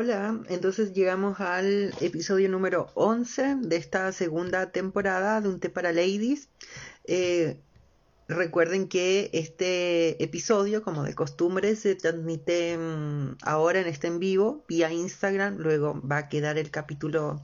Hola, 0.00 0.40
entonces 0.48 0.92
llegamos 0.92 1.40
al 1.40 1.92
episodio 2.00 2.48
número 2.48 2.86
11 2.94 3.56
de 3.62 3.74
esta 3.74 4.12
segunda 4.12 4.70
temporada 4.70 5.40
de 5.40 5.48
Un 5.48 5.58
té 5.58 5.70
para 5.70 5.90
ladies. 5.90 6.48
Eh, 7.02 7.58
recuerden 8.28 8.86
que 8.86 9.28
este 9.32 10.22
episodio, 10.22 10.84
como 10.84 11.02
de 11.02 11.16
costumbre, 11.16 11.74
se 11.74 11.96
transmite 11.96 12.78
mm, 12.78 13.38
ahora 13.42 13.80
en 13.80 13.88
este 13.88 14.06
en 14.06 14.20
vivo 14.20 14.64
vía 14.68 14.92
Instagram. 14.92 15.56
Luego 15.56 16.00
va 16.08 16.18
a 16.18 16.28
quedar 16.28 16.58
el 16.58 16.70
capítulo 16.70 17.42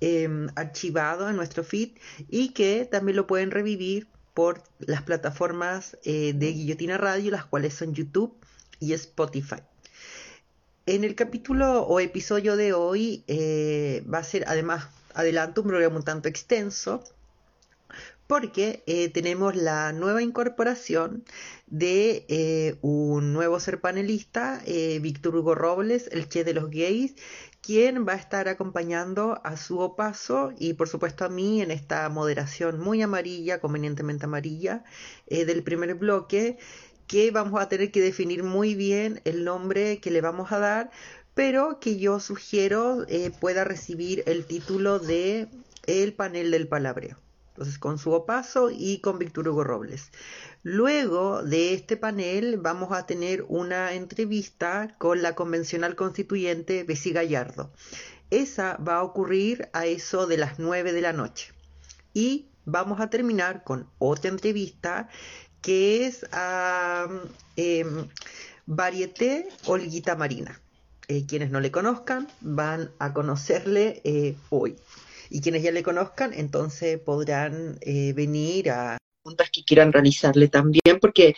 em, 0.00 0.48
archivado 0.56 1.30
en 1.30 1.36
nuestro 1.36 1.62
feed 1.62 1.90
y 2.28 2.48
que 2.48 2.84
también 2.84 3.14
lo 3.14 3.28
pueden 3.28 3.52
revivir 3.52 4.08
por 4.34 4.60
las 4.80 5.02
plataformas 5.02 5.96
eh, 6.02 6.32
de 6.34 6.52
Guillotina 6.52 6.98
Radio, 6.98 7.30
las 7.30 7.44
cuales 7.44 7.74
son 7.74 7.94
YouTube 7.94 8.34
y 8.80 8.92
Spotify. 8.92 9.62
En 10.88 11.02
el 11.02 11.16
capítulo 11.16 11.82
o 11.82 11.98
episodio 11.98 12.56
de 12.56 12.72
hoy 12.72 13.24
eh, 13.26 14.04
va 14.12 14.18
a 14.18 14.22
ser, 14.22 14.44
además, 14.46 14.86
adelanto, 15.14 15.62
un 15.62 15.66
programa 15.66 15.96
un 15.96 16.04
tanto 16.04 16.28
extenso, 16.28 17.02
porque 18.28 18.84
eh, 18.86 19.08
tenemos 19.08 19.56
la 19.56 19.92
nueva 19.92 20.22
incorporación 20.22 21.24
de 21.66 22.24
eh, 22.28 22.76
un 22.82 23.32
nuevo 23.32 23.58
ser 23.58 23.80
panelista, 23.80 24.62
Víctor 25.00 25.34
Hugo 25.34 25.56
Robles, 25.56 26.08
el 26.12 26.28
Che 26.28 26.44
de 26.44 26.54
los 26.54 26.70
Gays, 26.70 27.16
quien 27.62 28.06
va 28.06 28.12
a 28.12 28.16
estar 28.16 28.46
acompañando 28.46 29.40
a 29.42 29.56
su 29.56 29.80
opaso 29.80 30.52
y 30.56 30.74
por 30.74 30.88
supuesto 30.88 31.24
a 31.24 31.28
mí 31.28 31.62
en 31.62 31.72
esta 31.72 32.08
moderación 32.10 32.78
muy 32.78 33.02
amarilla, 33.02 33.58
convenientemente 33.60 34.26
amarilla, 34.26 34.84
del 35.28 35.64
primer 35.64 35.96
bloque, 35.96 36.58
que 37.06 37.30
vamos 37.30 37.60
a 37.60 37.68
tener 37.68 37.90
que 37.90 38.00
definir 38.00 38.42
muy 38.42 38.74
bien 38.74 39.20
el 39.24 39.44
nombre 39.44 39.98
que 39.98 40.10
le 40.10 40.20
vamos 40.20 40.52
a 40.52 40.58
dar, 40.58 40.90
pero 41.34 41.80
que 41.80 41.98
yo 41.98 42.20
sugiero 42.20 43.04
eh, 43.08 43.30
pueda 43.30 43.64
recibir 43.64 44.22
el 44.26 44.46
título 44.46 44.98
de 44.98 45.48
El 45.86 46.14
panel 46.14 46.50
del 46.50 46.68
palabreo. 46.68 47.18
Entonces, 47.48 47.78
con 47.78 47.98
su 47.98 48.12
opaso 48.12 48.70
y 48.70 48.98
con 49.00 49.18
Víctor 49.18 49.48
Hugo 49.48 49.64
Robles. 49.64 50.10
Luego 50.62 51.42
de 51.42 51.72
este 51.72 51.96
panel 51.96 52.58
vamos 52.58 52.92
a 52.92 53.06
tener 53.06 53.46
una 53.48 53.94
entrevista 53.94 54.94
con 54.98 55.22
la 55.22 55.34
convencional 55.34 55.94
constituyente 55.94 56.84
Bessie 56.84 57.12
Gallardo. 57.12 57.72
Esa 58.30 58.76
va 58.76 58.96
a 58.96 59.04
ocurrir 59.04 59.70
a 59.72 59.86
eso 59.86 60.26
de 60.26 60.36
las 60.36 60.58
9 60.58 60.92
de 60.92 61.00
la 61.00 61.14
noche. 61.14 61.52
Y 62.12 62.48
vamos 62.66 63.00
a 63.00 63.08
terminar 63.08 63.64
con 63.64 63.88
otra 63.98 64.28
entrevista 64.28 65.08
que 65.62 66.06
es 66.06 66.26
a 66.32 67.08
em, 67.56 68.08
Varieté 68.66 69.48
Olguita 69.66 70.16
Marina. 70.16 70.60
Eh, 71.08 71.24
quienes 71.24 71.50
no 71.50 71.60
le 71.60 71.70
conozcan 71.70 72.26
van 72.40 72.90
a 72.98 73.12
conocerle 73.12 74.00
eh, 74.02 74.34
hoy. 74.50 74.76
Y 75.30 75.40
quienes 75.40 75.62
ya 75.62 75.70
le 75.70 75.84
conozcan, 75.84 76.32
entonces 76.32 76.98
podrán 76.98 77.78
eh, 77.80 78.12
venir 78.12 78.70
a 78.70 78.98
preguntas 79.22 79.50
que 79.52 79.62
quieran 79.64 79.92
realizarle 79.92 80.48
también, 80.48 80.98
porque 81.00 81.34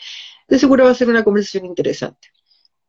de 0.49 0.59
seguro 0.59 0.85
va 0.85 0.91
a 0.91 0.95
ser 0.95 1.09
una 1.09 1.25
conversación 1.25 1.67
interesante. 1.67 2.29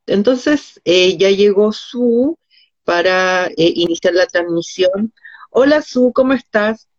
Entonces, 0.06 0.82
ya 0.86 1.30
llegó 1.30 1.72
Su 1.72 2.38
para 2.84 3.50
iniciar 3.56 4.14
la 4.14 4.26
transmisión. 4.26 5.14
Hola 5.52 5.82
Su, 5.82 6.12
¿cómo 6.14 6.34
estás? 6.34 6.90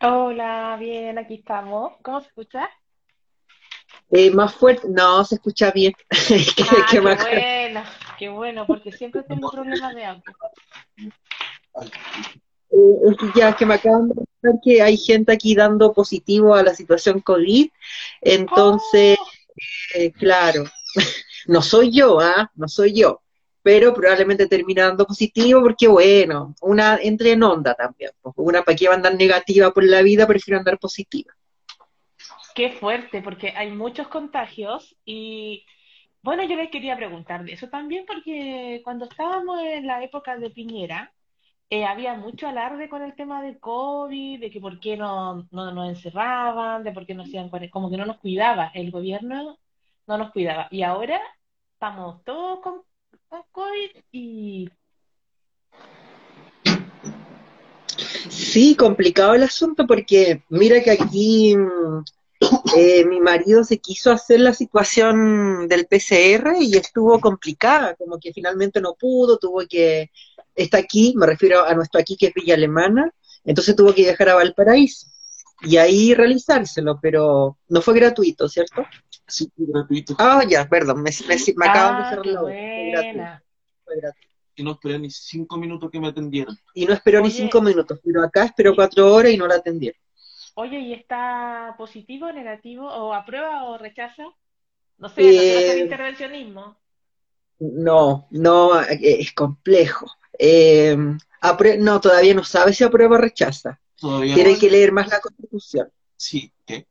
Hola, 0.00 0.76
bien, 0.78 1.18
aquí 1.18 1.34
estamos. 1.34 1.94
¿Cómo 2.02 2.20
se 2.20 2.28
escucha? 2.28 2.68
Eh, 4.10 4.30
más 4.30 4.54
fuerte, 4.54 4.86
no, 4.88 5.24
se 5.24 5.36
escucha 5.36 5.70
bien. 5.70 5.92
Ah, 6.68 6.86
qué, 6.90 7.00
bueno, 7.00 7.82
qué 8.18 8.28
bueno, 8.28 8.66
porque 8.66 8.92
siempre 8.92 9.22
tengo 9.22 9.50
problemas 9.50 9.94
de 9.94 10.04
audio. 10.04 10.22
Eh, 12.70 13.30
ya 13.34 13.56
que 13.56 13.66
me 13.66 13.74
acaban 13.74 14.08
de 14.08 14.14
decir 14.14 14.60
que 14.62 14.82
hay 14.82 14.96
gente 14.96 15.32
aquí 15.32 15.54
dando 15.54 15.92
positivo 15.92 16.54
a 16.54 16.62
la 16.62 16.74
situación 16.74 17.20
COVID, 17.20 17.68
entonces, 18.20 19.18
oh. 19.20 19.28
eh, 19.94 20.12
claro, 20.12 20.64
no 21.46 21.62
soy 21.62 21.92
yo, 21.92 22.20
¿ah? 22.20 22.50
No 22.54 22.68
soy 22.68 22.92
yo, 22.92 23.22
pero 23.62 23.92
probablemente 23.94 24.46
termina 24.46 24.84
dando 24.84 25.06
positivo 25.06 25.60
porque, 25.62 25.88
bueno, 25.88 26.54
una 26.60 26.98
entre 27.02 27.32
en 27.32 27.42
onda 27.42 27.74
también. 27.74 28.10
Pues, 28.20 28.34
una 28.38 28.62
para 28.62 28.76
qué 28.76 28.86
va 28.88 28.94
a 28.94 28.96
andar 28.96 29.14
negativa 29.14 29.72
por 29.72 29.84
la 29.84 30.02
vida, 30.02 30.26
prefiero 30.26 30.58
andar 30.58 30.78
positiva. 30.78 31.32
Qué 32.56 32.70
fuerte, 32.70 33.20
porque 33.20 33.50
hay 33.54 33.70
muchos 33.70 34.08
contagios 34.08 34.96
y 35.04 35.66
bueno, 36.22 36.42
yo 36.44 36.56
les 36.56 36.70
quería 36.70 36.96
preguntar 36.96 37.44
de 37.44 37.52
eso 37.52 37.68
también 37.68 38.06
porque 38.06 38.80
cuando 38.82 39.04
estábamos 39.04 39.60
en 39.60 39.86
la 39.86 40.02
época 40.02 40.38
de 40.38 40.48
Piñera, 40.48 41.12
eh, 41.68 41.84
había 41.84 42.14
mucho 42.14 42.48
alarde 42.48 42.88
con 42.88 43.02
el 43.02 43.14
tema 43.14 43.42
del 43.42 43.60
COVID, 43.60 44.40
de 44.40 44.50
que 44.50 44.58
por 44.58 44.80
qué 44.80 44.96
no, 44.96 45.46
no 45.50 45.70
nos 45.70 45.90
encerraban, 45.90 46.82
de 46.82 46.92
por 46.92 47.04
qué 47.04 47.14
no 47.14 47.24
hacían 47.24 47.50
como 47.70 47.90
que 47.90 47.98
no 47.98 48.06
nos 48.06 48.16
cuidaba, 48.20 48.70
el 48.72 48.90
gobierno 48.90 49.58
no 50.06 50.16
nos 50.16 50.32
cuidaba. 50.32 50.68
Y 50.70 50.82
ahora 50.82 51.20
estamos 51.74 52.24
todos 52.24 52.60
con, 52.60 52.82
con 53.28 53.42
COVID 53.52 53.90
y... 54.12 54.70
Sí, 58.30 58.74
complicado 58.76 59.34
el 59.34 59.42
asunto 59.42 59.86
porque 59.86 60.42
mira 60.48 60.82
que 60.82 60.92
aquí 60.92 61.54
eh, 62.76 63.04
mi 63.04 63.20
marido 63.20 63.64
se 63.64 63.78
quiso 63.78 64.12
hacer 64.12 64.40
la 64.40 64.52
situación 64.52 65.68
del 65.68 65.86
PCR 65.86 66.56
y 66.60 66.76
estuvo 66.76 67.18
complicada, 67.20 67.94
como 67.94 68.18
que 68.18 68.32
finalmente 68.32 68.80
no 68.80 68.94
pudo, 68.94 69.38
tuvo 69.38 69.62
que, 69.68 70.10
está 70.54 70.78
aquí, 70.78 71.14
me 71.16 71.26
refiero 71.26 71.64
a 71.64 71.74
nuestro 71.74 72.00
aquí 72.00 72.16
que 72.16 72.26
es 72.26 72.34
Villa 72.34 72.54
Alemana, 72.54 73.10
entonces 73.44 73.76
tuvo 73.76 73.94
que 73.94 74.02
viajar 74.02 74.30
a 74.30 74.34
Valparaíso 74.34 75.08
y 75.62 75.76
ahí 75.78 76.14
realizárselo, 76.14 76.98
pero 77.00 77.58
no 77.68 77.80
fue 77.80 77.94
gratuito, 77.94 78.48
¿cierto? 78.48 78.84
Sí, 79.26 79.50
fue 79.56 79.66
gratuito. 79.68 80.14
Ah, 80.18 80.42
ya, 80.48 80.68
perdón, 80.68 81.02
me, 81.02 81.10
me, 81.26 81.66
acaban 81.66 81.98
de 81.98 82.04
ah, 82.04 82.10
cerrar 82.10 82.26
la 82.26 83.42
Fue 83.84 83.96
gratuito. 83.96 84.26
Y 84.58 84.62
no 84.62 84.72
esperé 84.72 84.98
ni 84.98 85.10
cinco 85.10 85.56
minutos 85.58 85.90
que 85.90 86.00
me 86.00 86.08
atendieran. 86.08 86.56
Y 86.74 86.86
no 86.86 86.94
esperó 86.94 87.20
ni 87.20 87.30
cinco 87.30 87.60
minutos, 87.60 88.00
pero 88.02 88.22
acá 88.22 88.44
esperó 88.44 88.74
cuatro 88.74 89.12
horas 89.14 89.32
y 89.32 89.36
no 89.36 89.46
la 89.46 89.56
atendieron. 89.56 90.00
Oye, 90.58 90.78
¿y 90.80 90.94
está 90.94 91.74
positivo, 91.76 92.32
negativo, 92.32 92.86
o 92.86 93.12
aprueba 93.12 93.64
o 93.64 93.76
rechaza? 93.76 94.24
No 94.96 95.10
sé, 95.10 95.20
¿no 95.20 95.28
eh, 95.28 95.80
intervencionismo? 95.80 96.78
No, 97.58 98.26
no, 98.30 98.80
eh, 98.80 98.98
es 99.20 99.34
complejo. 99.34 100.06
Eh, 100.38 100.96
no, 101.78 102.00
todavía 102.00 102.32
no 102.32 102.42
sabe 102.42 102.72
si 102.72 102.84
aprueba 102.84 103.16
o 103.16 103.20
rechaza. 103.20 103.78
Tiene 104.00 104.58
que 104.58 104.70
leer 104.70 104.92
más 104.92 105.08
la 105.08 105.20
Constitución. 105.20 105.90
Sí, 106.16 106.50
¿qué? 106.64 106.86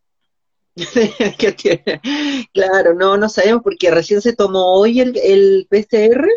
Claro, 2.54 2.94
no, 2.94 3.18
no 3.18 3.30
sabemos 3.30 3.64
porque 3.64 3.90
recién 3.90 4.22
se 4.22 4.36
tomó 4.36 4.76
hoy 4.76 5.00
el, 5.00 5.18
el 5.18 5.68
PCR. 5.72 6.28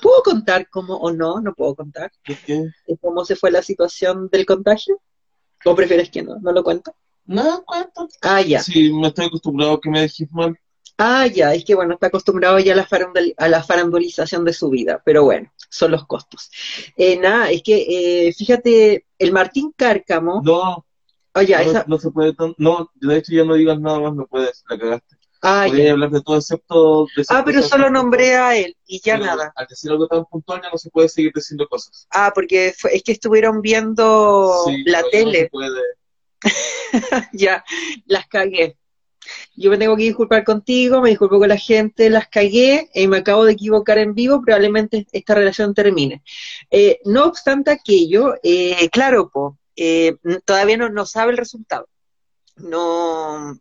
¿Puedo 0.00 0.22
contar 0.24 0.70
cómo 0.70 0.96
o 0.96 1.12
no? 1.12 1.42
No 1.42 1.54
puedo 1.54 1.74
contar. 1.74 2.10
¿Qué? 2.24 2.70
¿Cómo 3.02 3.26
se 3.26 3.36
fue 3.36 3.50
la 3.50 3.60
situación 3.60 4.30
del 4.32 4.46
contagio? 4.46 4.98
¿O 5.64 5.74
prefieres 5.74 6.10
que 6.10 6.22
no? 6.22 6.38
¿No 6.40 6.52
lo 6.52 6.62
cuento? 6.62 6.94
No, 7.26 7.64
cuento. 7.64 8.08
Ah, 8.22 8.40
ya. 8.40 8.60
Sí, 8.60 8.92
me 8.92 9.08
estoy 9.08 9.26
acostumbrado 9.26 9.74
a 9.74 9.80
que 9.80 9.90
me 9.90 10.00
dejes 10.00 10.30
mal. 10.32 10.58
Ah, 11.00 11.28
ya, 11.28 11.54
es 11.54 11.64
que 11.64 11.76
bueno, 11.76 11.94
está 11.94 12.08
acostumbrado 12.08 12.58
ya 12.58 12.72
a 12.72 12.76
la, 12.76 12.88
a 13.36 13.48
la 13.48 13.62
farandulización 13.62 14.44
de 14.44 14.52
su 14.52 14.68
vida, 14.68 15.00
pero 15.04 15.22
bueno, 15.22 15.52
son 15.70 15.92
los 15.92 16.04
costos. 16.06 16.50
Eh, 16.96 17.16
nada, 17.16 17.50
es 17.50 17.62
que, 17.62 18.26
eh, 18.26 18.32
fíjate, 18.32 19.06
el 19.16 19.32
Martín 19.32 19.72
Cárcamo... 19.76 20.42
No, 20.44 20.84
oh, 21.34 21.42
ya, 21.42 21.62
no, 21.62 21.84
no, 21.86 21.98
se 21.98 22.10
puede, 22.10 22.34
no, 22.56 22.90
de 22.96 23.16
hecho 23.16 23.32
ya 23.32 23.44
no 23.44 23.54
digas 23.54 23.78
nada 23.78 24.00
más, 24.00 24.14
no 24.14 24.26
puedes, 24.26 24.64
la 24.68 24.76
cagaste. 24.76 25.17
Ah, 25.42 25.64
Podría 25.66 25.92
hablar 25.92 26.10
de 26.10 26.20
todo 26.20 26.36
excepto... 26.36 27.06
De 27.16 27.24
ah, 27.28 27.42
pero 27.44 27.62
solo 27.62 27.90
nombré 27.90 28.36
a 28.36 28.56
él 28.56 28.76
y 28.86 29.00
ya 29.00 29.18
nada. 29.18 29.52
Al 29.54 29.66
decir 29.68 29.90
algo 29.90 30.08
tan 30.08 30.24
puntual 30.24 30.60
ya 30.62 30.70
no 30.70 30.78
se 30.78 30.90
puede 30.90 31.08
seguir 31.08 31.32
diciendo 31.34 31.68
cosas. 31.68 32.06
Ah, 32.10 32.32
porque 32.34 32.74
es 32.90 33.02
que 33.04 33.12
estuvieron 33.12 33.60
viendo 33.60 34.64
la 34.86 35.02
tele. 35.10 35.48
puede. 35.50 35.80
ya, 37.32 37.64
las 38.06 38.26
cagué. 38.26 38.76
Yo 39.54 39.70
me 39.70 39.76
tengo 39.76 39.96
que 39.96 40.04
disculpar 40.04 40.42
contigo, 40.42 41.00
me 41.00 41.10
disculpo 41.10 41.38
con 41.38 41.48
la 41.48 41.56
gente, 41.56 42.10
las 42.10 42.28
cagué 42.28 42.88
y 42.94 43.06
me 43.06 43.18
acabo 43.18 43.44
de 43.44 43.52
equivocar 43.52 43.98
en 43.98 44.14
vivo, 44.14 44.42
probablemente 44.42 45.06
esta 45.12 45.34
relación 45.34 45.74
termine. 45.74 46.22
Eh, 46.70 46.98
no 47.04 47.26
obstante 47.26 47.70
aquello, 47.70 48.34
eh, 48.42 48.88
claro, 48.90 49.28
po, 49.28 49.58
eh, 49.76 50.16
todavía 50.44 50.76
no, 50.76 50.88
no 50.88 51.06
sabe 51.06 51.32
el 51.32 51.36
resultado 51.36 51.88
no, 52.60 53.58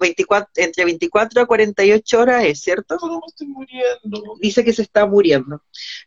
24, 0.00 0.50
entre 0.56 0.84
24 0.84 1.42
a 1.42 1.46
48 1.46 2.20
horas 2.20 2.44
es, 2.44 2.60
¿cierto? 2.60 2.96
No, 3.00 3.20
estoy 3.26 3.48
muriendo. 3.48 4.36
Dice 4.40 4.64
que 4.64 4.72
se 4.72 4.82
está 4.82 5.06
muriendo. 5.06 5.62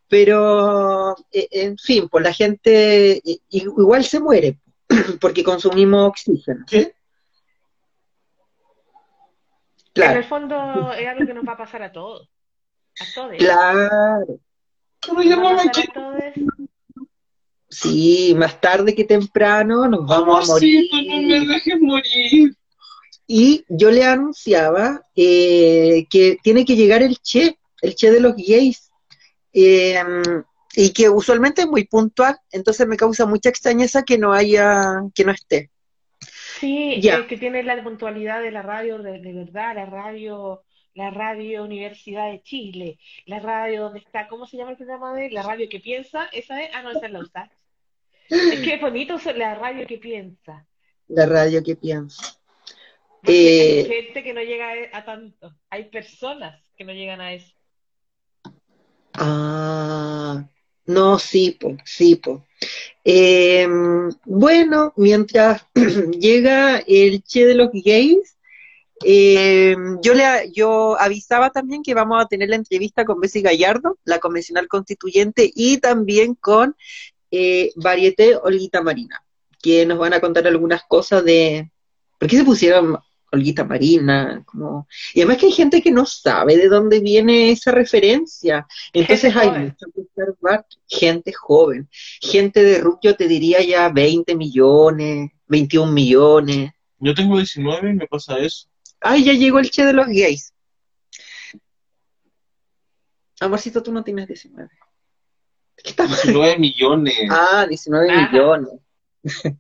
Pero, 0.08 1.16
eh, 1.32 1.48
en 1.52 1.78
fin, 1.78 2.10
pues 2.10 2.24
la 2.24 2.34
gente 2.34 3.22
igual 3.50 4.04
se 4.04 4.20
muere 4.20 4.58
porque 5.22 5.44
consumimos 5.44 6.10
oxígeno. 6.10 6.66
¿Qué? 6.68 6.96
Claro. 9.94 10.12
En 10.12 10.18
el 10.18 10.24
fondo 10.24 10.94
es 10.94 11.08
algo 11.08 11.26
que 11.26 11.34
nos 11.34 11.48
va 11.48 11.54
a 11.54 11.58
pasar 11.58 11.84
a 11.84 11.92
todos. 11.92 12.30
A 13.00 13.06
todos. 13.14 13.36
Claro. 13.38 14.40
Pero 15.02 15.22
Sí, 17.72 18.36
más 18.38 18.60
tarde 18.60 18.94
que 18.94 19.06
temprano 19.06 19.88
nos 19.88 20.06
vamos 20.06 20.50
a 20.50 20.54
morir. 20.54 20.90
Amorcito, 20.92 21.16
no 21.16 21.22
me 21.22 21.54
dejes 21.54 21.80
morir. 21.80 22.56
Y 23.26 23.64
yo 23.70 23.92
le 23.92 24.04
anunciaba 24.04 25.02
eh, 25.16 26.06
que 26.10 26.38
tiene 26.44 26.66
que 26.66 26.76
llegar 26.76 27.02
el 27.02 27.18
Che, 27.18 27.58
el 27.82 27.96
Che 27.96 28.12
de 28.12 28.20
los 28.20 28.36
gays, 28.36 28.92
eh, 29.54 30.04
y 30.76 30.92
que 30.92 31.10
usualmente 31.10 31.62
es 31.62 31.68
muy 31.68 31.86
puntual, 31.86 32.38
entonces 32.52 32.86
me 32.88 32.98
causa 32.98 33.26
mucha 33.26 33.48
extrañeza 33.50 34.04
que 34.04 34.18
no 34.18 34.34
haya, 34.34 35.02
que 35.16 35.24
no 35.24 35.32
esté. 35.32 35.70
Sí, 36.60 37.00
Ya. 37.02 37.16
el 37.16 37.28
que 37.28 37.38
tiene 37.38 37.64
la 37.64 37.82
puntualidad 37.82 38.42
de 38.42 38.52
la 38.52 38.62
radio 38.62 39.00
de, 39.00 39.20
de 39.20 39.34
verdad, 39.34 39.76
la 39.76 39.86
radio, 39.86 40.64
la 40.94 41.10
radio 41.10 41.64
Universidad 41.64 42.30
de 42.32 42.42
Chile, 42.42 43.00
la 43.26 43.40
radio 43.40 43.84
donde 43.84 44.00
está, 44.00 44.28
¿cómo 44.28 44.46
se 44.46 44.58
llama 44.58 44.72
el 44.72 44.78
programa 44.78 45.14
de 45.16 45.28
él? 45.28 45.34
La 45.34 45.44
radio 45.44 45.68
que 45.70 45.80
piensa, 45.80 46.26
esa 46.34 46.62
es, 46.62 46.70
ah 46.74 46.84
no, 46.84 46.92
esa 46.92 47.06
es 47.06 47.12
la 47.14 47.20
USAC. 47.20 47.52
Es 48.32 48.62
que 48.62 48.76
es 48.76 48.82
bonito 48.82 49.18
la 49.36 49.56
radio 49.56 49.86
que 49.86 49.98
piensa. 49.98 50.66
La 51.10 51.26
radio 51.26 51.62
que 51.64 51.76
piensa. 51.76 52.24
Porque 53.22 53.34
Eh, 53.34 53.80
hay 53.80 53.86
gente 53.86 54.24
que 54.24 54.34
no 54.34 54.42
llega 54.42 54.70
a, 54.94 54.98
a 55.00 55.06
tanto, 55.06 55.56
hay 55.70 55.90
personas 55.90 56.72
que 56.76 56.86
no 56.86 56.94
llegan 56.94 57.22
a 57.22 57.34
eso. 57.34 57.54
Ah, 59.14 60.48
no, 60.86 61.20
sí, 61.20 61.58
po, 61.60 61.78
sí, 61.86 62.16
po. 62.16 62.46
Eh, 63.04 63.68
bueno, 64.26 64.94
mientras 64.98 65.66
llega 66.20 66.80
el 66.88 67.24
Che 67.24 67.46
de 67.46 67.56
los 67.56 67.70
gays, 67.74 68.38
eh, 69.04 69.76
yo 70.04 70.14
le 70.14 70.52
yo 70.54 71.00
avisaba 71.00 71.50
también 71.50 71.84
que 71.84 71.94
vamos 71.96 72.22
a 72.22 72.28
tener 72.28 72.50
la 72.50 72.56
entrevista 72.56 73.06
con 73.06 73.20
Bessie 73.20 73.42
Gallardo, 73.42 73.98
la 74.06 74.20
convencional 74.20 74.68
constituyente, 74.68 75.52
y 75.54 75.78
también 75.80 76.36
con 76.36 76.76
eh, 77.32 77.72
Varieté 77.76 78.36
Olguita 78.36 78.82
Marina, 78.82 79.24
que 79.62 79.86
nos 79.86 79.98
van 79.98 80.14
a 80.14 80.20
contar 80.20 80.46
algunas 80.46 80.84
cosas 80.84 81.24
de 81.24 81.72
por 82.20 82.30
qué 82.30 82.38
se 82.38 82.44
pusieron 82.44 83.00
Olguita 83.32 83.64
Marina, 83.64 84.44
como 84.46 84.88
y 85.14 85.22
además 85.22 85.38
que 85.38 85.46
hay 85.46 85.52
gente 85.54 85.82
que 85.82 85.92
no 85.92 86.06
sabe 86.06 86.58
de 86.58 86.68
dónde 86.68 87.00
viene 87.00 87.52
esa 87.52 87.72
referencia. 87.72 88.68
Entonces 88.92 89.34
hay 89.36 89.50
mucho 89.50 89.86
que 89.96 90.02
observar, 90.02 90.66
gente 90.88 91.32
joven, 91.32 91.90
gente 92.20 92.62
de 92.62 92.80
RUC, 92.80 93.00
yo 93.04 93.16
te 93.16 93.30
diría 93.30 93.64
ya 93.64 93.88
20 93.90 94.36
millones, 94.36 95.32
21 95.48 95.92
millones. 95.92 96.72
Yo 97.00 97.16
tengo 97.16 97.38
19 97.38 97.90
y 97.90 97.94
me 97.94 98.08
pasa 98.08 98.38
eso. 98.38 98.68
Ay, 99.00 99.24
ya 99.24 99.34
llegó 99.34 99.60
el 99.60 99.72
che 99.72 99.86
de 99.86 99.94
los 99.94 100.08
gays. 100.08 100.54
Amorcito, 103.40 103.82
tú 103.82 103.92
no 103.92 104.04
tienes 104.04 104.28
19. 104.28 104.70
¿Qué 105.84 105.90
estamos? 105.92 106.22
19 106.24 106.58
millones. 106.58 107.16
Ah, 107.30 107.66
19 107.68 108.10
Ajá. 108.12 108.32
millones. 108.32 108.74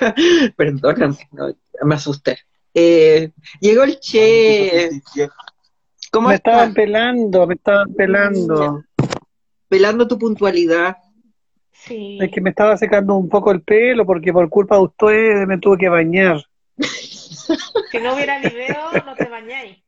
Ya, 0.00 0.14
perdóname, 0.56 1.16
no, 1.32 1.48
me 1.84 1.94
asusté. 1.94 2.38
Eh, 2.74 3.30
llegó 3.60 3.84
el 3.84 3.98
che. 3.98 4.90
¿Cómo 6.10 6.28
Me 6.28 6.34
estás? 6.36 6.52
estaban 6.54 6.74
pelando, 6.74 7.46
me 7.46 7.54
estaban 7.54 7.94
pelando. 7.94 8.84
Pelando 9.68 10.06
tu 10.08 10.18
puntualidad. 10.18 10.96
Sí. 11.72 12.18
Es 12.20 12.30
que 12.30 12.40
me 12.40 12.50
estaba 12.50 12.76
secando 12.76 13.14
un 13.14 13.28
poco 13.28 13.50
el 13.52 13.62
pelo 13.62 14.04
porque 14.04 14.32
por 14.32 14.48
culpa 14.48 14.76
de 14.76 14.82
ustedes 14.82 15.46
me 15.48 15.58
tuve 15.58 15.78
que 15.78 15.88
bañar. 15.88 16.44
Si 17.90 17.98
no 18.00 18.14
hubiera 18.14 18.38
video, 18.40 18.92
no 19.06 19.14
te 19.14 19.26
bañáis. 19.30 19.78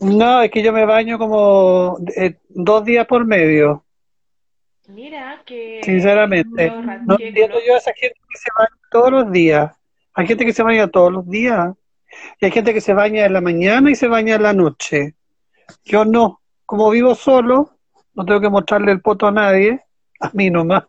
No, 0.00 0.42
es 0.42 0.50
que 0.50 0.62
yo 0.62 0.70
me 0.70 0.84
baño 0.84 1.16
como 1.18 1.96
eh, 2.14 2.36
dos 2.50 2.84
días 2.84 3.06
por 3.06 3.24
medio, 3.24 3.85
Mira 4.88 5.42
que 5.44 5.80
sinceramente. 5.82 6.70
No 7.04 7.16
entiendo 7.18 7.56
yo 7.66 7.74
a 7.74 7.78
esa 7.78 7.92
gente 7.92 8.18
que 8.28 8.38
se 8.38 8.48
baña 8.56 8.80
todos 8.90 9.10
los 9.10 9.32
días. 9.32 9.72
Hay 10.14 10.26
gente 10.26 10.44
que 10.44 10.52
se 10.52 10.62
baña 10.62 10.88
todos 10.88 11.12
los 11.12 11.28
días. 11.28 11.74
Y 12.40 12.46
hay 12.46 12.50
gente 12.50 12.72
que 12.72 12.80
se 12.80 12.94
baña 12.94 13.26
en 13.26 13.32
la 13.32 13.40
mañana 13.40 13.90
y 13.90 13.94
se 13.94 14.08
baña 14.08 14.36
en 14.36 14.42
la 14.42 14.52
noche. 14.52 15.14
Yo 15.84 16.04
no. 16.04 16.40
Como 16.64 16.90
vivo 16.90 17.14
solo, 17.14 17.70
no 18.14 18.24
tengo 18.24 18.40
que 18.40 18.48
mostrarle 18.48 18.92
el 18.92 19.00
poto 19.00 19.26
a 19.26 19.32
nadie, 19.32 19.84
a 20.20 20.30
mí 20.32 20.50
nomás. 20.50 20.84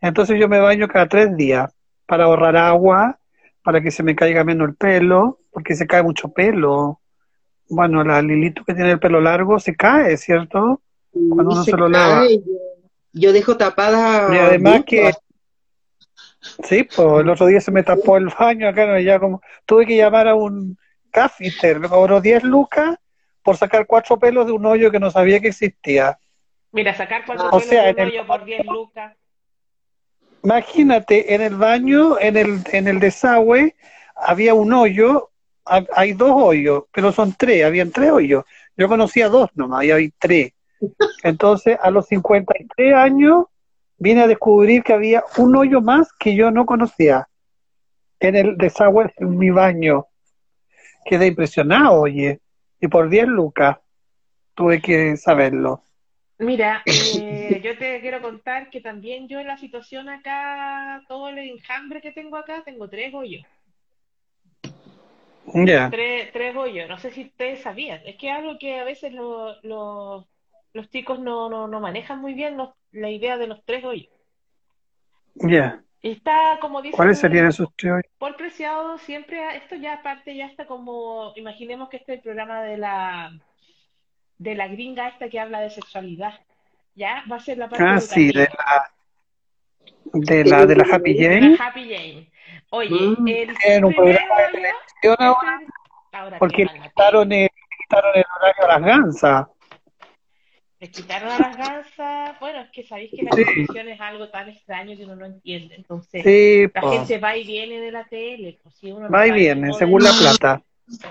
Entonces 0.00 0.38
yo 0.38 0.48
me 0.48 0.60
baño 0.60 0.88
cada 0.88 1.06
tres 1.06 1.36
días 1.36 1.72
para 2.06 2.24
ahorrar 2.24 2.56
agua, 2.56 3.18
para 3.62 3.80
que 3.80 3.90
se 3.90 4.02
me 4.02 4.16
caiga 4.16 4.44
menos 4.44 4.68
el 4.68 4.74
pelo, 4.74 5.40
porque 5.50 5.74
se 5.74 5.86
cae 5.86 6.02
mucho 6.02 6.28
pelo. 6.28 7.00
Bueno, 7.68 8.02
la 8.02 8.22
Lilito 8.22 8.64
que 8.64 8.74
tiene 8.74 8.92
el 8.92 8.98
pelo 8.98 9.20
largo 9.20 9.58
se 9.58 9.76
cae, 9.76 10.16
¿cierto? 10.16 10.80
Cuando 11.12 11.52
uno 11.52 11.64
se 11.64 11.76
lo 11.76 11.88
lava. 11.88 12.22
cae, 12.22 12.40
yo 13.18 13.32
dejo 13.32 13.56
tapada. 13.56 14.32
Y 14.34 14.38
además 14.38 14.82
que, 14.86 15.12
sí, 16.64 16.84
pues 16.84 17.20
el 17.20 17.28
otro 17.28 17.46
día 17.46 17.60
se 17.60 17.70
me 17.70 17.82
tapó 17.82 18.16
el 18.16 18.28
baño 18.38 18.68
acá, 18.68 18.86
no, 18.86 18.98
ya 19.00 19.18
como, 19.18 19.40
tuve 19.66 19.86
que 19.86 19.96
llamar 19.96 20.28
a 20.28 20.34
un 20.34 20.76
gaffiter, 21.12 21.80
me 21.80 21.88
cobró 21.88 22.20
10 22.20 22.42
lucas 22.44 22.96
por 23.42 23.56
sacar 23.56 23.86
cuatro 23.86 24.18
pelos 24.18 24.46
de 24.46 24.52
un 24.52 24.66
hoyo 24.66 24.90
que 24.90 25.00
no 25.00 25.10
sabía 25.10 25.40
que 25.40 25.48
existía. 25.48 26.18
Mira, 26.72 26.94
sacar 26.94 27.24
cuatro 27.24 27.46
O 27.46 27.58
pelos 27.60 27.66
sea, 27.70 27.84
de 27.84 27.90
en 27.90 27.96
un 27.96 28.00
el- 28.02 28.08
hoyo 28.10 28.26
por 28.26 28.44
10 28.44 28.66
lucas. 28.66 29.16
Imagínate, 30.42 31.34
en 31.34 31.42
el 31.42 31.56
baño, 31.56 32.18
en 32.20 32.36
el, 32.36 32.60
en 32.72 32.88
el 32.88 33.00
desagüe, 33.00 33.74
había 34.14 34.54
un 34.54 34.72
hoyo, 34.72 35.30
ha- 35.66 35.84
hay 35.94 36.12
dos 36.12 36.30
hoyos, 36.32 36.84
pero 36.92 37.12
son 37.12 37.34
tres, 37.34 37.64
habían 37.64 37.90
tres 37.90 38.10
hoyos. 38.10 38.44
Yo 38.76 38.88
conocía 38.88 39.28
dos 39.28 39.50
nomás, 39.54 39.84
y 39.84 39.90
hay 39.90 40.12
tres. 40.18 40.52
Entonces, 41.22 41.78
a 41.80 41.90
los 41.90 42.06
53 42.06 42.94
años, 42.94 43.46
vine 43.98 44.22
a 44.22 44.26
descubrir 44.26 44.82
que 44.82 44.92
había 44.92 45.24
un 45.36 45.56
hoyo 45.56 45.80
más 45.80 46.12
que 46.12 46.34
yo 46.34 46.50
no 46.50 46.66
conocía 46.66 47.28
en 48.20 48.36
el 48.36 48.56
desagüe 48.56 49.12
de 49.16 49.26
mi 49.26 49.50
baño. 49.50 50.06
Quedé 51.04 51.26
impresionado, 51.28 52.00
oye, 52.00 52.40
y 52.80 52.88
por 52.88 53.08
10 53.08 53.26
lucas 53.26 53.78
tuve 54.54 54.80
que 54.80 55.16
saberlo. 55.16 55.82
Mira, 56.38 56.82
eh, 56.86 57.60
yo 57.64 57.76
te 57.76 58.00
quiero 58.00 58.22
contar 58.22 58.70
que 58.70 58.80
también 58.80 59.26
yo 59.26 59.40
en 59.40 59.48
la 59.48 59.56
situación 59.56 60.08
acá, 60.08 61.02
todo 61.08 61.28
el 61.30 61.38
enjambre 61.38 62.00
que 62.00 62.12
tengo 62.12 62.36
acá, 62.36 62.62
tengo 62.64 62.88
tres 62.88 63.12
hoyos. 63.12 63.44
Ya, 65.54 65.90
Tres, 65.90 66.30
tres 66.32 66.54
hoyos. 66.54 66.88
No 66.88 66.98
sé 66.98 67.10
si 67.10 67.22
ustedes 67.24 67.62
sabían. 67.62 68.00
Es 68.04 68.16
que 68.16 68.28
es 68.28 68.34
algo 68.36 68.58
que 68.58 68.78
a 68.78 68.84
veces 68.84 69.12
lo- 69.12 69.60
lo- 69.62 70.28
los 70.78 70.88
chicos 70.90 71.18
no, 71.18 71.48
no, 71.50 71.66
no 71.68 71.80
manejan 71.80 72.20
muy 72.20 72.34
bien 72.34 72.56
los- 72.56 72.70
la 72.92 73.10
idea 73.10 73.36
de 73.36 73.46
los 73.48 73.62
tres 73.64 73.84
hoyos. 73.84 74.08
ya. 75.34 75.82
Está, 76.00 76.58
como 76.60 76.80
dice 76.80 76.96
¿Cuáles 76.96 77.18
serían 77.18 77.46
esos 77.48 77.68
tres 77.76 77.92
hoyos? 77.92 78.04
Paul 78.18 78.36
Preciado, 78.36 78.98
siempre, 78.98 79.56
esto 79.56 79.74
ya 79.74 79.94
aparte, 79.94 80.34
ya 80.36 80.46
está 80.46 80.64
como, 80.66 81.32
imaginemos 81.34 81.88
que 81.88 81.96
este 81.96 82.12
es 82.12 82.18
el 82.18 82.22
programa 82.22 82.62
de 82.62 82.76
la, 82.78 83.32
de 84.38 84.54
la 84.54 84.68
gringa 84.68 85.08
esta 85.08 85.28
que 85.28 85.40
habla 85.40 85.58
de 85.60 85.70
sexualidad. 85.70 86.34
Ya 86.94 87.24
va 87.30 87.36
a 87.36 87.40
ser 87.40 87.58
la 87.58 87.68
parte 87.68 87.84
Ah, 87.84 88.00
sí, 88.00 88.28
de 88.28 88.48
la, 88.48 88.90
de 90.12 90.44
la, 90.44 90.66
de 90.66 90.76
la 90.76 90.84
Happy 90.94 91.14
De 91.14 91.24
Jane. 91.24 91.56
la 91.58 91.66
Happy 91.66 91.82
Jane. 91.92 92.30
Oye, 92.70 92.90
Mm. 93.18 93.28
el 93.28 93.54
En 93.64 93.84
un 93.84 93.92
programa 93.94 94.34
de 94.36 94.46
televisión 94.52 95.16
ahora, 96.12 96.38
porque 96.38 96.64
que 96.66 96.72
le 96.72 96.80
quitaron 96.82 97.32
el, 97.32 97.48
quitaron 97.82 98.12
el 98.14 98.24
horario 98.36 98.64
a 98.64 98.68
las 98.68 98.82
gansas. 98.82 99.46
Les 100.80 100.90
quitaron 100.90 101.30
a 101.30 101.38
las 101.38 101.56
gansas. 101.56 102.38
Bueno, 102.38 102.60
es 102.60 102.70
que 102.70 102.84
sabéis 102.84 103.10
que 103.10 103.22
la 103.22 103.32
Sí. 103.32 103.44
televisión 103.44 103.88
es 103.88 104.00
algo 104.00 104.28
tan 104.28 104.48
extraño 104.48 104.96
que 104.96 105.04
uno 105.04 105.16
no 105.16 105.26
entiende. 105.26 105.74
Entonces, 105.74 106.22
Sí, 106.22 106.66
la 106.72 106.80
po. 106.80 106.92
gente 106.92 107.18
va 107.18 107.36
y 107.36 107.44
viene 107.44 107.80
de 107.80 107.90
la 107.90 108.04
tele. 108.04 108.58
Pues, 108.62 108.76
si 108.76 108.92
uno 108.92 109.08
no 109.08 109.10
va 109.10 109.26
y 109.26 109.32
viene, 109.32 109.72
según 109.74 110.02
la 110.04 110.12
plata. 110.12 110.62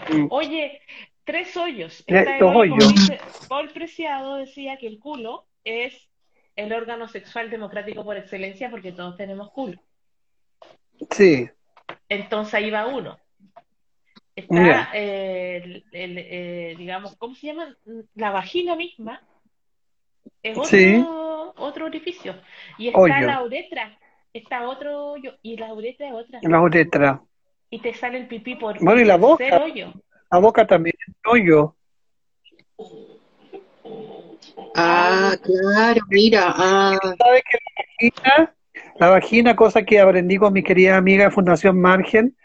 Mm. 0.09 0.27
Oye, 0.29 0.81
tres 1.25 1.55
hoyos. 1.57 2.03
Dos 2.07 2.23
como 2.39 2.59
hoyos. 2.59 2.93
dice 2.93 3.19
Paul 3.49 3.69
Preciado 3.71 4.35
decía 4.35 4.77
que 4.77 4.87
el 4.87 4.99
culo 4.99 5.45
es 5.65 6.07
el 6.55 6.71
órgano 6.73 7.07
sexual 7.09 7.49
democrático 7.49 8.03
por 8.05 8.15
excelencia 8.17 8.69
porque 8.71 8.93
todos 8.93 9.17
tenemos 9.17 9.51
culo. 9.51 9.79
Sí, 11.11 11.47
Entonces 12.09 12.53
ahí 12.53 12.71
va 12.71 12.87
uno. 12.87 13.19
Está, 14.35 14.89
eh, 14.93 15.57
el, 15.63 15.85
el, 15.91 16.17
eh, 16.19 16.75
digamos, 16.77 17.15
¿cómo 17.17 17.35
se 17.35 17.47
llama? 17.47 17.75
La 18.15 18.31
vagina 18.31 18.75
misma 18.75 19.21
es 20.51 20.57
otro, 20.57 20.65
Sí. 20.69 21.05
otro 21.57 21.85
orificio. 21.85 22.35
Y 22.77 22.87
está 22.89 22.99
Hoyo. 22.99 23.27
la 23.27 23.43
uretra, 23.43 23.97
está 24.33 24.67
otro 24.67 25.11
hoyo, 25.13 25.33
y 25.41 25.57
la 25.57 25.73
uretra 25.73 26.07
es 26.07 26.13
otra. 26.13 26.39
la 26.41 26.61
uretra. 26.61 27.21
Y 27.69 27.79
te 27.81 27.93
sale 27.93 28.17
el 28.19 28.27
pipí 28.27 28.55
por 28.55 28.79
Bueno, 28.83 29.01
y 29.01 29.05
la 29.05 29.17
boca. 29.17 29.61
hoyo. 29.61 29.93
La 30.31 30.39
boca 30.39 30.65
también 30.67 30.95
es 31.07 31.13
hoyo. 31.25 31.75
Ah, 34.75 35.33
claro, 35.43 36.01
mira. 36.09 36.53
Ah, 36.55 36.97
¿Sabes 37.01 37.43
que 37.49 37.57
la 37.57 38.09
vagina, 38.11 38.55
la 38.99 39.09
vagina, 39.09 39.55
cosa 39.55 39.83
que 39.83 39.99
aprendí 39.99 40.37
con 40.37 40.53
mi 40.53 40.63
querida 40.63 40.97
amiga 40.97 41.25
de 41.25 41.31
Fundación 41.31 41.79
Margen, 41.81 42.35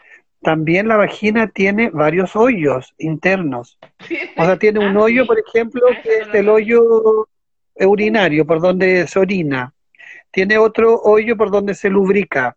también 0.41 0.87
la 0.87 0.97
vagina 0.97 1.47
tiene 1.49 1.89
varios 1.91 2.35
hoyos 2.35 2.93
internos. 2.97 3.77
O 4.37 4.45
sea, 4.45 4.57
tiene 4.57 4.79
un 4.79 4.97
Ah, 4.97 5.01
hoyo, 5.01 5.25
por 5.25 5.37
ejemplo, 5.39 5.81
Ah, 5.89 6.01
que 6.01 6.09
es 6.19 6.27
el 6.33 6.49
hoyo, 6.49 7.27
urinario 7.75 8.45
por 8.45 8.61
donde 8.61 9.07
se 9.07 9.19
orina, 9.19 9.73
tiene 10.31 10.57
otro 10.57 10.99
hoyo 11.01 11.35
por 11.37 11.51
donde 11.51 11.73
se 11.75 11.89
lubrica, 11.89 12.55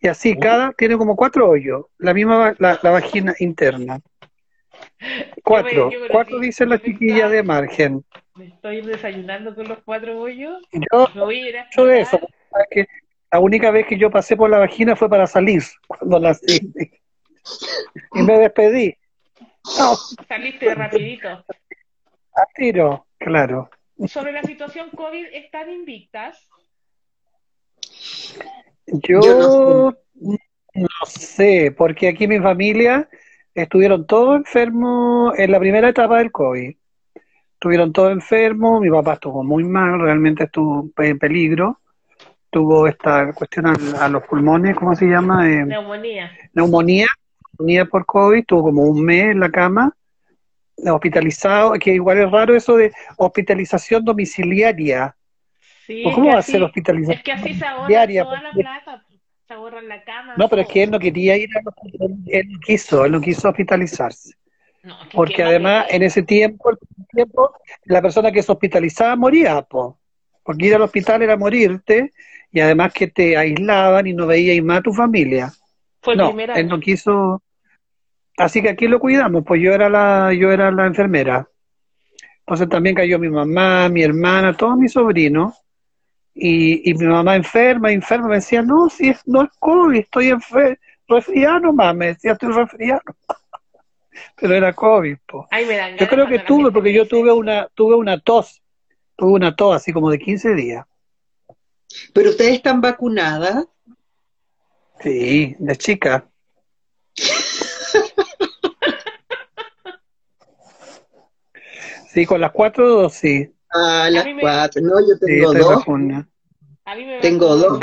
y 0.00 0.08
así 0.08 0.36
cada 0.38 0.72
tiene 0.72 0.96
como 0.96 1.16
cuatro 1.16 1.48
hoyos, 1.50 1.86
la 1.98 2.14
misma 2.14 2.54
la, 2.58 2.78
la 2.82 2.90
vagina 2.90 3.34
interna. 3.40 4.00
Cuatro, 5.42 5.90
yo 5.90 6.00
me 6.00 6.08
cuatro 6.08 6.38
metí- 6.38 6.42
dice 6.42 6.66
la 6.66 6.76
me 6.76 6.82
chiquilla 6.82 7.26
metí- 7.28 7.30
de 7.30 7.42
margen. 7.42 8.04
Me 8.36 8.46
estoy 8.46 8.80
desayunando 8.82 9.54
con 9.54 9.66
los 9.68 9.78
cuatro 9.84 10.18
hoyos. 10.20 10.62
Yo 10.72 11.08
Me 11.14 11.20
voy 11.22 11.40
a 11.40 11.48
ir 11.48 11.56
a 11.56 11.62
hecho 11.64 11.84
de 11.84 12.00
eso, 12.00 12.16
explotar. 12.16 12.38
¿sabes 12.50 12.66
que 12.70 12.86
la 13.32 13.40
única 13.40 13.70
vez 13.70 13.86
que 13.86 13.98
yo 13.98 14.10
pasé 14.10 14.36
por 14.36 14.48
la 14.50 14.58
vagina 14.58 14.94
fue 14.94 15.08
para 15.08 15.26
salir, 15.26 15.62
cuando 15.88 16.20
nací. 16.20 16.60
Y 18.14 18.22
me 18.22 18.38
despedí. 18.38 18.96
No, 19.78 19.94
Saliste 20.28 20.74
rapidito. 20.74 21.28
a 21.28 22.44
tiro, 22.54 23.06
claro. 23.18 23.68
Sobre 24.06 24.32
la 24.32 24.42
situación 24.42 24.90
COVID, 24.90 25.26
¿están 25.32 25.70
invictas? 25.70 26.48
Yo, 28.86 29.92
Yo 30.14 30.38
no 30.74 31.06
sé, 31.06 31.74
porque 31.76 32.08
aquí 32.08 32.28
mi 32.28 32.38
familia 32.38 33.08
estuvieron 33.54 34.06
todos 34.06 34.36
enfermos 34.36 35.36
en 35.38 35.50
la 35.50 35.58
primera 35.58 35.88
etapa 35.88 36.18
del 36.18 36.30
COVID. 36.30 36.76
Estuvieron 37.54 37.92
todos 37.92 38.12
enfermos, 38.12 38.80
mi 38.80 38.88
papá 38.88 39.14
estuvo 39.14 39.42
muy 39.42 39.64
mal, 39.64 40.00
realmente 40.00 40.44
estuvo 40.44 40.88
en 40.98 41.18
peligro. 41.18 41.80
Tuvo 42.50 42.86
esta 42.86 43.32
cuestión 43.32 43.66
a, 43.66 43.74
a 44.00 44.08
los 44.08 44.22
pulmones, 44.22 44.76
¿cómo 44.76 44.94
se 44.94 45.06
llama? 45.06 45.50
Eh, 45.50 45.66
Neumonía. 45.66 46.30
neumonía, 46.54 47.06
neumonía 47.58 47.84
por 47.84 48.06
COVID, 48.06 48.38
estuvo 48.38 48.62
como 48.62 48.84
un 48.84 49.04
mes 49.04 49.32
en 49.32 49.40
la 49.40 49.50
cama, 49.50 49.94
hospitalizado, 50.86 51.72
que 51.74 51.94
igual 51.94 52.18
es 52.18 52.30
raro 52.30 52.54
eso 52.56 52.76
de 52.76 52.92
hospitalización 53.16 54.04
domiciliaria. 54.04 55.16
Sí, 55.86 56.02
¿O 56.06 56.12
¿Cómo 56.12 56.32
va 56.32 56.38
a 56.38 56.42
ser 56.42 56.62
hospitalización 56.62 57.18
Es 57.18 57.24
que 57.24 57.32
así 57.32 57.54
se 57.54 57.64
ahorra 57.64 57.88
diaria? 57.88 58.24
toda 58.24 58.42
la 58.42 58.52
plata. 58.52 59.04
Se 59.46 59.54
ahorra 59.54 59.80
la 59.80 60.04
cama. 60.04 60.34
No, 60.36 60.48
pero 60.48 60.62
es 60.62 60.68
que 60.68 60.82
él 60.82 60.90
no 60.90 60.98
quería 60.98 61.36
ir 61.36 61.48
a 61.56 61.60
él, 61.60 62.16
él 62.26 62.52
no 62.52 62.60
quiso, 62.60 63.04
él 63.04 63.12
no 63.12 63.20
quiso 63.20 63.48
hospitalizarse. 63.48 64.34
No, 64.82 64.96
Porque 65.12 65.42
además 65.42 65.86
en 65.88 66.02
ese 66.02 66.22
tiempo, 66.22 66.70
el 66.70 66.78
tiempo, 67.10 67.52
la 67.84 68.02
persona 68.02 68.30
que 68.30 68.42
se 68.42 68.52
hospitalizaba 68.52 69.16
moría, 69.16 69.62
po. 69.62 69.98
Porque 70.42 70.66
ir 70.66 70.74
al 70.74 70.82
hospital 70.82 71.22
era 71.22 71.36
morirte 71.36 72.12
y 72.52 72.60
además 72.60 72.92
que 72.92 73.08
te 73.08 73.36
aislaban 73.36 74.06
y 74.06 74.12
no 74.12 74.26
veías 74.26 74.62
más 74.64 74.78
a 74.78 74.82
tu 74.82 74.92
familia. 74.92 75.50
Fue 76.00 76.14
el 76.14 76.18
No, 76.18 76.38
él 76.38 76.68
no 76.68 76.78
quiso. 76.78 77.42
Así 78.38 78.62
que 78.62 78.70
aquí 78.70 78.86
lo 78.86 79.00
cuidamos, 79.00 79.42
pues 79.44 79.60
yo 79.60 79.72
era 79.72 79.88
la, 79.88 80.32
yo 80.32 80.52
era 80.52 80.70
la 80.70 80.86
enfermera. 80.86 81.48
Entonces 82.40 82.68
también 82.68 82.94
cayó 82.94 83.18
mi 83.18 83.28
mamá, 83.28 83.88
mi 83.88 84.02
hermana, 84.02 84.56
todos 84.56 84.76
mis 84.76 84.92
sobrinos. 84.92 85.54
Y, 86.34 86.88
y 86.88 86.94
mi 86.94 87.06
mamá 87.06 87.34
enferma, 87.34 87.90
enferma, 87.90 88.28
me 88.28 88.36
decía, 88.36 88.62
no, 88.62 88.88
si 88.88 89.08
es, 89.08 89.26
no 89.26 89.42
es 89.42 89.50
COVID, 89.58 89.98
estoy 89.98 90.28
enferma, 90.28 90.76
resfriado 91.08 91.58
nomás, 91.58 91.96
me 91.96 92.06
decía, 92.06 92.32
estoy 92.32 92.52
resfriado. 92.52 93.02
Pero 94.36 94.54
era 94.54 94.72
COVID, 94.72 95.16
pues. 95.26 95.46
Ay, 95.50 95.66
me 95.66 95.76
dan 95.76 95.96
Yo 95.96 96.06
creo 96.06 96.28
que 96.28 96.38
tuve, 96.38 96.70
porque 96.70 96.92
yo 96.92 97.08
tuve 97.08 97.32
una, 97.32 97.66
tuve 97.74 97.96
una 97.96 98.20
tos, 98.20 98.62
tuve 99.16 99.32
una 99.32 99.56
tos 99.56 99.74
así 99.74 99.92
como 99.92 100.10
de 100.10 100.18
15 100.18 100.54
días. 100.54 100.86
Pero 102.14 102.30
ustedes 102.30 102.54
están 102.54 102.80
vacunadas. 102.80 103.66
Sí, 105.00 105.56
de 105.58 105.76
chica. 105.76 106.28
Sí, 112.18 112.26
con 112.26 112.40
las 112.40 112.50
cuatro 112.50 112.88
dosis. 112.88 113.48
A 113.70 114.10
las 114.10 114.24
mí 114.24 114.34
me- 114.34 114.40
cuatro. 114.40 114.82
No, 114.82 114.98
yo 115.00 115.14
Sí, 115.14 115.26
tengo 115.26 115.54
dos. 115.54 115.76
vacuna. 115.76 116.28
A 116.84 116.96
mí 116.96 117.04
me 117.04 117.20
Tengo 117.20 117.56
vacunaron. 117.56 117.80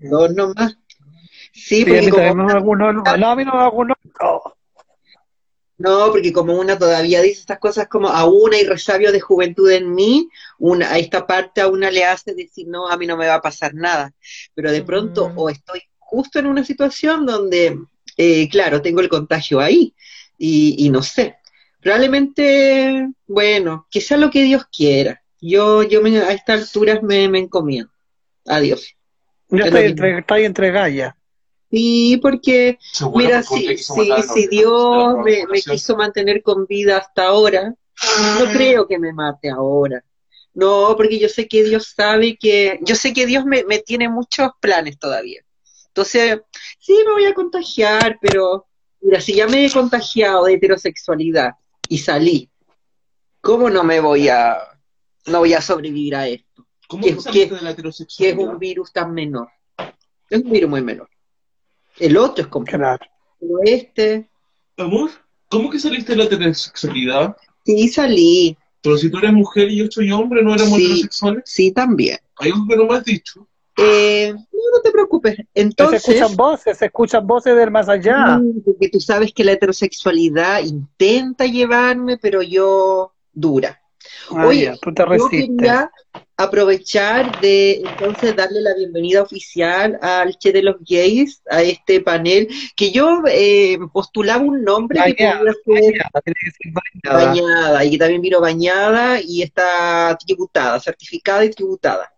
¿Dos? 0.00 0.10
Dos 0.10 0.34
nomás. 0.34 0.76
Sí, 1.52 1.76
Sí, 1.76 1.82
a 1.82 1.84
porque 1.86 2.00
mí 2.00 2.10
también 2.10 2.28
como 2.32 2.44
me 2.48 2.54
vacunó. 2.54 2.92
No, 2.92 3.02
a 3.30 3.36
mí 3.36 3.44
no 3.44 3.52
me 3.52 3.58
vacunó. 3.58 3.94
No. 4.20 4.42
No, 5.78 6.10
porque 6.10 6.32
como 6.32 6.54
una 6.58 6.76
todavía 6.78 7.20
dice 7.22 7.40
estas 7.40 7.58
cosas 7.58 7.86
como 7.86 8.08
a 8.08 8.24
una 8.24 8.58
y 8.58 8.64
resabio 8.64 9.12
de 9.12 9.20
juventud 9.20 9.70
en 9.70 9.94
mí, 9.94 10.28
una, 10.58 10.90
a 10.90 10.98
esta 10.98 11.26
parte 11.26 11.60
a 11.60 11.68
una 11.68 11.90
le 11.90 12.04
hace 12.04 12.34
decir, 12.34 12.66
no, 12.66 12.88
a 12.88 12.96
mí 12.96 13.06
no 13.06 13.16
me 13.16 13.26
va 13.28 13.34
a 13.34 13.42
pasar 13.42 13.74
nada. 13.74 14.12
Pero 14.54 14.72
de 14.72 14.82
pronto, 14.82 15.28
Mm. 15.28 15.38
o 15.38 15.50
estoy 15.50 15.82
justo 15.98 16.38
en 16.40 16.46
una 16.46 16.64
situación 16.64 17.26
donde, 17.26 17.78
eh, 18.16 18.48
claro, 18.48 18.80
tengo 18.82 19.02
el 19.02 19.08
contagio 19.10 19.60
ahí 19.60 19.94
y, 20.38 20.74
y 20.84 20.88
no 20.90 21.02
sé. 21.02 21.36
Probablemente, 21.86 23.12
bueno, 23.28 23.86
que 23.88 24.00
sea 24.00 24.16
lo 24.16 24.28
que 24.28 24.42
Dios 24.42 24.64
quiera. 24.76 25.22
Yo, 25.40 25.84
yo 25.84 26.02
me, 26.02 26.18
a 26.18 26.32
estas 26.32 26.62
alturas 26.62 27.00
me, 27.00 27.28
me 27.28 27.38
encomiendo. 27.38 27.92
Adiós. 28.44 28.96
Yo 29.50 29.58
Es 29.58 29.66
estoy 29.66 29.84
entre, 29.84 30.18
estoy 30.18 30.44
entre 30.46 30.72
gallas. 30.72 31.14
Sí, 31.70 32.18
porque 32.20 32.76
Seguro, 32.92 33.24
Mira, 33.24 33.44
porque 33.48 33.78
si, 33.78 34.10
si. 34.34 34.48
Dios 34.48 35.14
me, 35.24 35.46
me 35.46 35.62
quiso 35.62 35.96
mantener 35.96 36.42
con 36.42 36.66
vida 36.66 36.96
hasta 36.96 37.28
ahora, 37.28 37.72
no 38.40 38.52
creo 38.52 38.88
que 38.88 38.98
me 38.98 39.12
mate 39.12 39.48
ahora. 39.48 40.04
No, 40.54 40.92
porque 40.96 41.20
yo 41.20 41.28
sé 41.28 41.46
que 41.46 41.62
Dios 41.62 41.94
sabe 41.94 42.36
que, 42.36 42.80
yo 42.82 42.96
sé 42.96 43.12
que 43.12 43.26
Dios 43.26 43.44
me, 43.44 43.62
me 43.62 43.78
tiene 43.78 44.08
muchos 44.08 44.50
planes 44.60 44.98
todavía. 44.98 45.40
Entonces, 45.86 46.40
sí, 46.80 46.98
me 47.06 47.12
voy 47.12 47.26
a 47.26 47.34
contagiar, 47.34 48.18
pero 48.20 48.66
mira, 49.00 49.20
si 49.20 49.34
ya 49.36 49.46
me 49.46 49.64
he 49.64 49.70
contagiado 49.70 50.46
de 50.46 50.54
heterosexualidad 50.54 51.52
y 51.88 51.98
salí, 51.98 52.50
¿cómo 53.40 53.70
no 53.70 53.84
me 53.84 54.00
voy 54.00 54.28
a, 54.28 54.56
no 55.26 55.38
voy 55.40 55.54
a 55.54 55.60
sobrevivir 55.60 56.14
a 56.16 56.28
esto? 56.28 56.66
¿Cómo 56.88 57.02
¿Qué- 57.04 57.14
que 57.14 57.20
saliste 57.20 57.48
qué- 57.48 57.54
de 57.56 57.62
la 57.62 57.74
Que 57.76 58.28
es 58.30 58.36
un 58.36 58.58
virus 58.58 58.92
tan 58.92 59.12
menor. 59.12 59.48
Es 60.30 60.42
un 60.42 60.50
virus 60.50 60.70
muy 60.70 60.82
menor. 60.82 61.08
El 61.98 62.16
otro 62.16 62.42
es 62.44 62.48
complicado, 62.48 62.98
Claro. 62.98 63.12
pero 63.40 63.54
este, 63.64 64.28
Amor, 64.76 65.10
¿cómo 65.48 65.70
que 65.70 65.78
saliste 65.78 66.12
de 66.12 66.18
la 66.18 66.24
heterosexualidad? 66.24 67.36
sí 67.64 67.88
salí. 67.88 68.56
Pero 68.82 68.98
si 68.98 69.10
tú 69.10 69.18
eres 69.18 69.32
mujer 69.32 69.68
y 69.70 69.78
yo 69.78 69.86
soy 69.90 70.12
hombre, 70.12 70.42
¿no 70.44 70.54
éramos 70.54 70.76
Sí. 70.76 70.84
heterosexuales? 70.84 71.42
Sí, 71.46 71.72
también. 71.72 72.18
Hay 72.36 72.50
algo 72.52 72.66
que 72.68 72.76
no 72.76 72.86
me 72.86 72.96
has 72.96 73.04
dicho. 73.04 73.48
Eh, 73.78 74.34
no, 74.56 74.76
no 74.76 74.82
te 74.82 74.90
preocupes. 74.90 75.36
se 75.36 75.46
Entonces, 75.54 76.08
escuchan 76.08 76.36
voces, 76.36 76.78
se 76.78 76.86
escuchan 76.86 77.26
voces 77.26 77.56
del 77.56 77.70
más 77.70 77.88
allá. 77.88 78.40
porque 78.64 78.88
tú 78.88 79.00
sabes 79.00 79.32
que 79.32 79.44
la 79.44 79.52
heterosexualidad 79.52 80.62
intenta 80.62 81.46
llevarme, 81.46 82.16
pero 82.18 82.42
yo 82.42 83.12
dura. 83.32 83.80
Ah, 84.30 84.46
Oye, 84.46 84.64
ya, 84.64 84.76
tú 84.80 84.92
te 84.94 85.02
Yo 85.02 85.28
quería 85.28 85.90
aprovechar 86.36 87.40
de 87.40 87.82
entonces 87.84 88.36
darle 88.36 88.60
la 88.60 88.74
bienvenida 88.74 89.22
oficial 89.22 89.98
al 90.02 90.36
Che 90.38 90.52
de 90.52 90.62
los 90.62 90.76
Gays, 90.88 91.42
a 91.50 91.62
este 91.62 92.00
panel, 92.00 92.48
que 92.76 92.90
yo 92.92 93.22
eh, 93.28 93.78
postulaba 93.92 94.42
un 94.42 94.62
nombre 94.62 95.00
que 95.14 95.24
Bañada, 95.24 95.40
podría 95.64 95.90
ser 95.90 96.02
bañada, 96.02 96.20
que 97.02 97.10
bañada. 97.10 97.26
bañada, 97.26 97.84
y 97.84 97.90
que 97.92 97.98
también 97.98 98.20
vino 98.22 98.40
bañada 98.40 99.20
y 99.20 99.42
está 99.42 100.16
tributada, 100.24 100.78
certificada 100.80 101.44
y 101.44 101.50
tributada. 101.50 102.12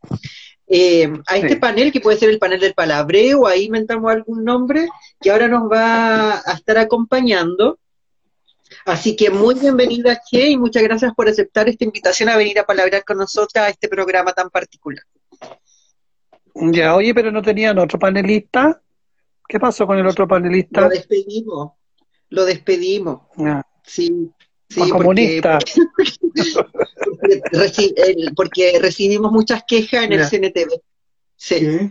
Eh, 0.70 1.10
a 1.26 1.36
este 1.36 1.48
Sí. 1.50 1.56
panel, 1.56 1.90
que 1.92 2.00
puede 2.00 2.18
ser 2.18 2.28
el 2.28 2.38
panel 2.38 2.60
del 2.60 2.74
palabreo, 2.74 3.46
ahí 3.46 3.64
inventamos 3.64 4.10
algún 4.12 4.44
nombre, 4.44 4.86
que 5.20 5.30
ahora 5.30 5.48
nos 5.48 5.70
va 5.70 6.34
a 6.40 6.52
estar 6.52 6.76
acompañando. 6.78 7.78
Así 8.84 9.16
que 9.16 9.30
muy 9.30 9.54
bienvenida, 9.54 10.20
Che, 10.30 10.48
y 10.50 10.58
muchas 10.58 10.82
gracias 10.82 11.14
por 11.14 11.26
aceptar 11.26 11.68
esta 11.70 11.84
invitación 11.84 12.28
a 12.28 12.36
venir 12.36 12.58
a 12.58 12.64
palabrar 12.66 13.02
con 13.04 13.16
nosotras 13.16 13.64
a 13.64 13.68
este 13.70 13.88
programa 13.88 14.32
tan 14.32 14.50
particular. 14.50 15.02
Ya, 16.54 16.94
oye, 16.94 17.14
pero 17.14 17.30
no 17.30 17.40
tenían 17.40 17.78
otro 17.78 17.98
panelista. 17.98 18.80
¿Qué 19.48 19.58
pasó 19.58 19.86
con 19.86 19.96
el 19.98 20.06
otro 20.06 20.24
Lo 20.24 20.28
panelista? 20.28 20.86
despedimos, 20.88 21.72
lo 22.28 22.44
despedimos, 22.44 23.20
Ah, 23.38 23.62
sí. 23.84 24.30
Sí, 24.68 24.80
por 24.80 24.88
porque, 24.90 25.02
comunista. 25.02 25.58
porque 26.34 27.40
reci- 27.52 27.94
el- 27.96 28.34
porque 28.34 28.78
recibimos 28.80 29.32
muchas 29.32 29.62
quejas 29.64 30.04
en 30.04 30.12
el. 30.12 30.24
CNTV. 30.24 30.80
Sí. 31.36 31.90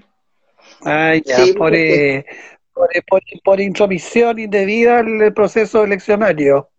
Ay, 0.82 1.24
ya, 1.26 1.38
Sí, 1.38 1.54
por, 1.54 1.60
porque- 1.70 2.16
eh, 2.18 2.26
por, 2.74 2.96
eh, 2.96 3.02
por, 3.08 3.22
por 3.44 3.60
intromisión 3.62 4.38
indebida 4.40 5.00
el 5.00 5.34
proceso 5.34 5.84
eleccionario. 5.84 6.70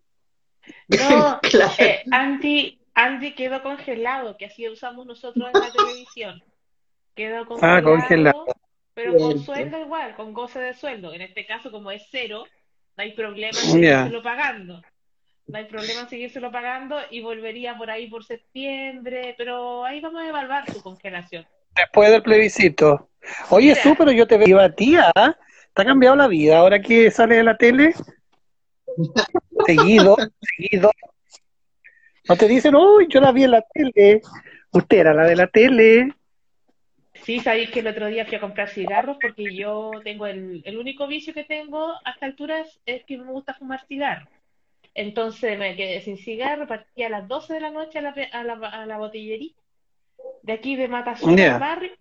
No, 0.88 1.40
Claro. 1.42 1.72
eh, 1.78 2.02
Andy, 2.10 2.78
Andy 2.94 3.34
quedó 3.34 3.62
congelado, 3.62 4.36
que 4.36 4.46
así 4.46 4.68
usamos 4.68 5.04
nosotros 5.06 5.48
en 5.52 5.60
la 5.60 5.72
televisión. 5.72 6.42
Quedó 7.14 7.38
Ah, 7.60 7.82
congelado, 7.82 8.46
pero 8.94 9.16
con 9.16 9.40
sueldo 9.40 9.80
igual, 9.80 10.14
con 10.14 10.32
goce 10.32 10.60
de 10.60 10.74
sueldo. 10.74 11.12
En 11.12 11.22
este 11.22 11.44
caso, 11.46 11.72
como 11.72 11.90
es 11.90 12.02
cero, 12.10 12.44
no 12.96 13.02
hay 13.02 13.12
problema 13.12 13.58
en 13.58 13.66
seguírselo 13.72 14.22
pagando. 14.22 14.80
No 15.48 15.56
hay 15.56 15.64
problema 15.64 16.02
en 16.02 16.08
seguírselo 16.10 16.52
pagando 16.52 16.98
y 17.10 17.22
volvería 17.22 17.76
por 17.76 17.90
ahí 17.90 18.08
por 18.08 18.22
septiembre, 18.22 19.34
pero 19.38 19.82
ahí 19.82 19.98
vamos 20.00 20.22
a 20.22 20.28
evaluar 20.28 20.70
su 20.70 20.82
congelación. 20.82 21.46
Después 21.74 22.10
del 22.10 22.22
plebiscito. 22.22 23.08
Oye, 23.48 23.70
Mira. 23.70 23.82
Su, 23.82 23.96
pero 23.96 24.12
yo 24.12 24.26
te 24.26 24.36
veo 24.36 24.60
a 24.60 24.70
tía. 24.70 25.10
¿ah? 25.14 25.34
¿Te 25.74 25.82
ha 25.82 25.84
cambiado 25.86 26.16
la 26.16 26.28
vida 26.28 26.58
ahora 26.58 26.82
que 26.82 27.10
sale 27.10 27.36
de 27.36 27.44
la 27.44 27.56
tele? 27.56 27.94
Seguido, 29.66 30.16
seguido. 30.40 30.90
No 32.28 32.36
te 32.36 32.46
dicen, 32.46 32.74
uy, 32.74 33.06
yo 33.08 33.20
la 33.20 33.32
vi 33.32 33.44
en 33.44 33.52
la 33.52 33.62
tele. 33.62 34.20
Usted 34.70 34.98
era 34.98 35.14
la 35.14 35.24
de 35.24 35.36
la 35.36 35.46
tele. 35.46 36.12
Sí, 37.24 37.40
sabéis 37.40 37.70
que 37.70 37.80
el 37.80 37.88
otro 37.88 38.06
día 38.06 38.26
fui 38.26 38.36
a 38.36 38.40
comprar 38.40 38.68
cigarros 38.68 39.16
porque 39.20 39.54
yo 39.54 39.90
tengo 40.04 40.26
el, 40.26 40.62
el 40.64 40.76
único 40.76 41.06
vicio 41.06 41.32
que 41.32 41.44
tengo 41.44 41.94
a 42.04 42.10
esta 42.10 42.26
altura 42.26 42.60
es, 42.60 42.78
es 42.84 43.04
que 43.04 43.16
me 43.16 43.32
gusta 43.32 43.54
fumar 43.54 43.84
cigarros. 43.86 44.28
Entonces 44.98 45.58
me 45.58 45.76
quedé 45.76 46.00
sin 46.00 46.18
cigarro, 46.18 46.66
partí 46.66 47.04
a 47.04 47.08
las 47.08 47.28
12 47.28 47.54
de 47.54 47.60
la 47.60 47.70
noche 47.70 47.98
a 48.00 48.02
la, 48.02 48.14
a 48.32 48.42
la, 48.44 48.54
a 48.54 48.86
la 48.86 48.98
botillería 48.98 49.52
de 50.42 50.52
aquí 50.52 50.76
de 50.76 50.88
Matazón 50.88 51.36
Ya. 51.36 51.54
al 51.54 51.60
barrio 51.60 51.92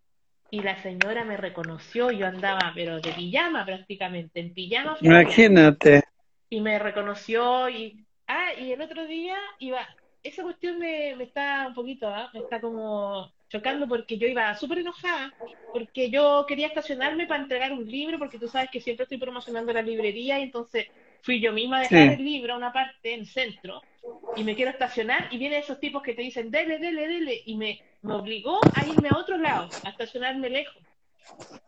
y 0.50 0.62
la 0.62 0.82
señora 0.82 1.24
me 1.26 1.38
reconoció, 1.38 2.10
yo 2.12 2.26
andaba 2.26 2.72
pero 2.74 3.00
de 3.00 3.12
pijama 3.14 3.66
prácticamente, 3.66 4.40
en 4.40 4.54
pijama. 4.54 4.98
Imagínate. 5.02 6.04
y 6.50 6.62
me 6.62 6.80
reconoció 6.80 7.70
y 7.70 8.06
ah 8.28 8.54
y 8.60 8.72
el 8.72 8.82
otro 8.82 9.06
día 9.06 9.36
iba 9.60 9.88
esa 10.24 10.44
cuestión 10.44 10.80
me, 10.80 11.16
me 11.16 11.26
está 11.26 11.66
un 11.68 11.74
poquito 11.74 12.08
¿ah? 12.08 12.30
me 12.34 12.40
está 12.40 12.60
como 12.62 13.32
chocando 13.50 13.88
porque 13.88 14.18
yo 14.18 14.28
iba 14.28 14.56
súper 14.56 14.80
enojada 14.80 15.34
porque 15.72 16.10
yo 16.10 16.46
quería 16.48 16.68
estacionarme 16.68 17.28
para 17.28 17.44
entregar 17.44 17.72
un 17.74 17.86
libro 17.86 18.18
porque 18.18 18.40
tú 18.40 18.48
sabes 18.48 18.70
que 18.72 18.82
siempre 18.82 19.04
estoy 19.04 19.18
promocionando 19.20 19.72
la 19.74 19.82
librería 19.82 20.40
y 20.40 20.44
entonces 20.44 20.88
fui 21.28 21.42
yo 21.42 21.52
misma 21.52 21.80
a 21.80 21.82
dejar 21.82 22.08
Sí. 22.08 22.14
el 22.22 22.24
libro 22.24 22.54
a 22.54 22.58
una 22.58 22.72
parte 22.72 23.14
en 23.14 23.20
el 23.20 23.28
centro 23.28 23.82
y 24.38 24.44
me 24.46 24.56
quiero 24.56 24.72
estacionar 24.72 25.28
y 25.30 25.38
vienen 25.38 25.60
esos 25.60 25.78
tipos 25.78 26.02
que 26.02 26.14
te 26.14 26.22
dicen 26.22 26.50
dele, 26.50 26.80
dele, 26.80 27.06
dele 27.06 27.42
y 27.46 27.58
me, 27.58 27.82
me 28.02 28.14
obligó 28.14 28.62
a 28.74 28.86
irme 28.88 29.10
a 29.10 29.18
otro 29.18 29.38
lado, 29.38 29.70
a 29.84 29.90
estacionarme 29.90 30.50
lejos. 30.50 30.82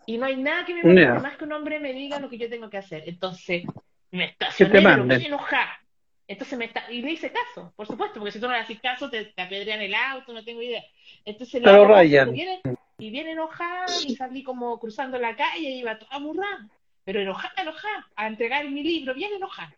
Y 0.06 0.18
no 0.18 0.26
hay 0.28 0.38
nada 0.38 0.66
que 0.66 0.74
me 0.76 0.84
moleste 0.84 1.14
Ya. 1.14 1.20
más 1.20 1.36
que 1.38 1.44
un 1.44 1.52
hombre 1.52 1.78
me 1.82 1.92
diga 1.92 2.20
lo 2.22 2.30
que 2.30 2.38
yo 2.38 2.50
tengo 2.50 2.70
que 2.70 2.78
hacer. 2.78 3.04
Entonces 3.06 3.64
me 4.12 4.26
estacioné, 4.26 4.82
pero 4.82 5.04
muy 5.06 5.26
enojada. 5.26 5.78
Entonces 6.26 6.58
me 6.58 6.66
está... 6.66 6.90
y 6.90 7.02
le 7.02 7.12
hice 7.12 7.32
caso, 7.34 7.74
por 7.76 7.86
supuesto, 7.86 8.18
porque 8.20 8.32
si 8.32 8.40
tú 8.40 8.48
no 8.48 8.54
le 8.54 8.60
haces 8.60 8.80
caso 8.80 9.10
te, 9.10 9.26
te 9.26 9.42
apedrean 9.42 9.82
el 9.82 9.94
auto, 9.94 10.32
no 10.32 10.44
tengo 10.46 10.62
idea. 10.62 10.84
Entonces 11.26 11.62
rayan. 11.64 12.30
y 12.30 12.32
viene, 12.32 12.62
y 12.98 13.10
viene 13.10 13.32
enojada 13.32 13.88
y 14.08 14.16
salí 14.16 14.42
como 14.42 14.80
cruzando 14.80 15.20
la 15.20 15.36
calle 15.36 15.70
y 15.70 15.80
iba 15.80 16.00
toda 16.00 16.18
burrada, 16.20 16.70
pero 17.10 17.22
enojada, 17.22 17.52
enojada, 17.58 18.08
a 18.16 18.28
entregar 18.28 18.70
mi 18.70 18.84
libro, 18.84 19.16
bien 19.16 19.34
enojada. 19.34 19.74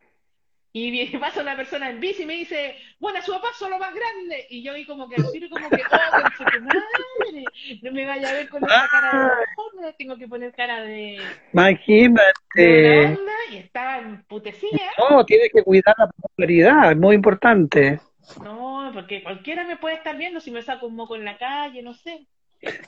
Y 0.73 1.05
pasa 1.17 1.41
una 1.41 1.55
persona 1.55 1.89
en 1.89 2.01
bici 2.01 2.23
y 2.23 2.25
me 2.25 2.33
dice, 2.33 2.75
bueno, 2.99 3.21
su 3.21 3.31
papá 3.31 3.47
es 3.53 3.69
lo 3.69 3.79
más 3.79 3.95
grande. 3.95 4.47
Y 4.49 4.61
yo 4.61 4.73
vi 4.73 4.85
como 4.85 5.07
que 5.07 5.15
al 5.15 5.23
como 5.23 5.69
que, 5.69 5.81
oh, 5.81 6.29
tu 6.37 6.43
madre, 6.61 7.45
no 7.83 7.91
me 7.93 8.05
vaya 8.05 8.29
a 8.31 8.33
ver 8.33 8.49
con 8.49 8.61
esta 8.61 8.85
cara 8.91 9.11
de 9.13 9.43
enojón, 9.43 9.81
me 9.81 9.93
tengo 9.93 10.17
que 10.17 10.27
poner 10.27 10.51
cara 10.51 10.81
de, 10.81 10.91
de 10.91 11.21
Imagínate. 11.53 13.05
onda 13.05 13.33
y 13.49 13.55
estaba 13.55 13.99
emputecida. 13.99 14.91
No, 15.09 15.25
tienes 15.25 15.51
que 15.53 15.63
cuidar 15.63 15.95
la 15.97 16.07
popularidad, 16.07 16.91
es 16.91 16.97
muy 16.97 17.15
importante. 17.15 18.01
No, 18.43 18.91
porque 18.93 19.23
cualquiera 19.23 19.63
me 19.63 19.77
puede 19.77 19.95
estar 19.95 20.17
viendo 20.17 20.41
si 20.41 20.51
me 20.51 20.63
saco 20.63 20.87
un 20.87 20.97
moco 20.97 21.15
en 21.15 21.23
la 21.23 21.37
calle, 21.37 21.81
no 21.81 21.93
sé. 21.93 22.27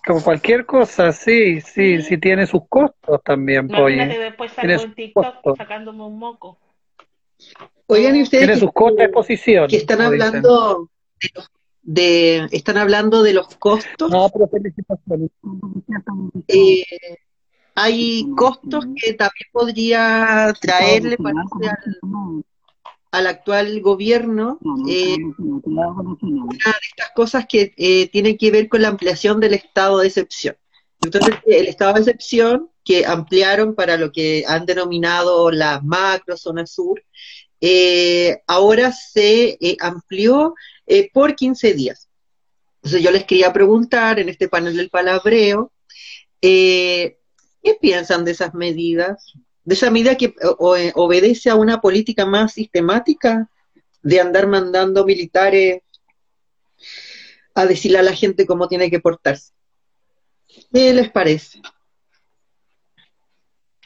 Como 0.05 0.21
cualquier 0.23 0.65
cosa, 0.65 1.11
sí, 1.11 1.61
sí, 1.61 1.97
Sí. 1.97 2.01
sí 2.03 2.17
tiene 2.17 2.45
sus 2.45 2.61
costos 2.69 3.21
también, 3.23 3.67
pues, 3.67 3.79
Imagínate 3.79 4.11
oye. 4.17 4.23
después 4.25 4.53
tiene 4.53 4.77
salgo 4.77 4.83
en 4.83 4.89
sus 4.89 4.95
TikTok 4.95 5.33
costos. 5.35 5.57
sacándome 5.57 6.03
un 6.03 6.19
moco. 6.19 6.57
Oigan, 7.87 8.15
y 8.15 8.21
ustedes 8.23 8.41
Tiene 8.45 8.53
que, 8.53 8.59
sus 8.59 8.71
costos 8.71 8.97
de 8.97 9.03
exposición, 9.05 9.67
que 9.67 9.77
están 9.77 10.01
hablando 10.01 10.89
de, 11.21 11.29
los- 11.35 11.51
de- 11.81 12.47
están 12.51 12.77
hablando 12.77 13.23
de 13.23 13.33
los 13.33 13.47
costos, 13.57 14.11
No, 14.11 14.29
pero 14.29 14.47
felicitaciones. 14.47 15.31
eh, 16.47 16.83
hay 17.75 18.27
costos 18.37 18.85
que 18.95 19.13
también 19.13 19.49
podría 19.51 20.53
traerle 20.61 21.17
parece, 21.17 21.69
al, 22.01 22.45
al 23.13 23.27
actual 23.27 23.79
gobierno 23.81 24.57
eh, 24.89 25.15
una 25.37 25.87
de 25.91 26.87
estas 26.89 27.11
cosas 27.15 27.45
que 27.47 27.71
eh, 27.77 28.09
tienen 28.09 28.39
que 28.39 28.49
ver 28.49 28.67
con 28.67 28.81
la 28.81 28.87
ampliación 28.87 29.39
del 29.39 29.53
estado 29.53 29.99
de 29.99 30.07
excepción. 30.07 30.57
Entonces, 30.99 31.35
el 31.45 31.67
estado 31.67 31.93
de 31.93 31.99
excepción 31.99 32.71
que 32.83 33.05
ampliaron 33.05 33.75
para 33.75 33.97
lo 33.97 34.11
que 34.11 34.45
han 34.47 34.65
denominado 34.65 35.51
la 35.51 35.79
macro 35.81 36.37
zona 36.37 36.65
sur, 36.65 37.03
eh, 37.61 38.41
ahora 38.47 38.91
se 38.91 39.59
eh, 39.61 39.77
amplió 39.79 40.55
eh, 40.87 41.11
por 41.13 41.35
15 41.35 41.75
días. 41.75 42.09
Entonces 42.77 43.03
yo 43.03 43.11
les 43.11 43.25
quería 43.25 43.53
preguntar 43.53 44.19
en 44.19 44.27
este 44.27 44.49
panel 44.49 44.75
del 44.75 44.89
palabreo, 44.89 45.71
eh, 46.41 47.19
¿qué 47.61 47.77
piensan 47.79 48.25
de 48.25 48.31
esas 48.31 48.55
medidas? 48.55 49.33
De 49.65 49.75
esa 49.75 49.89
medida 49.89 50.17
que 50.17 50.33
o- 50.59 50.75
obedece 50.95 51.49
a 51.49 51.55
una 51.55 51.79
política 51.79 52.25
más 52.25 52.53
sistemática 52.53 53.49
de 54.01 54.19
andar 54.19 54.47
mandando 54.47 55.05
militares 55.05 55.81
a 57.55 57.65
decirle 57.65 57.99
a 57.99 58.03
la 58.03 58.13
gente 58.13 58.45
cómo 58.45 58.67
tiene 58.67 58.89
que 58.89 58.99
portarse. 58.99 59.53
¿Qué 60.73 60.93
les 60.93 61.09
parece? 61.09 61.61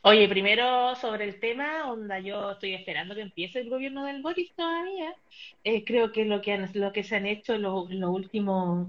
Oye, 0.03 0.27
primero 0.29 0.95
sobre 0.95 1.25
el 1.25 1.39
tema, 1.39 1.91
onda, 1.91 2.19
yo 2.19 2.51
estoy 2.51 2.73
esperando 2.75 3.13
que 3.13 3.21
empiece 3.21 3.59
el 3.59 3.69
gobierno 3.69 4.05
del 4.05 4.21
Boris 4.21 4.53
todavía. 4.55 5.13
Eh, 5.63 5.83
creo 5.83 6.11
que 6.11 6.23
lo 6.23 6.41
que 6.41 6.53
han- 6.53 6.69
lo 6.73 6.93
que 6.93 7.03
se 7.03 7.15
han 7.17 7.25
hecho 7.25 7.55
en 7.55 7.63
los 7.63 7.89
últimos 7.89 8.87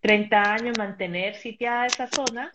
30 0.00 0.54
años, 0.54 0.76
mantener 0.76 1.34
sitiada 1.34 1.86
esa 1.88 2.06
zona. 2.06 2.52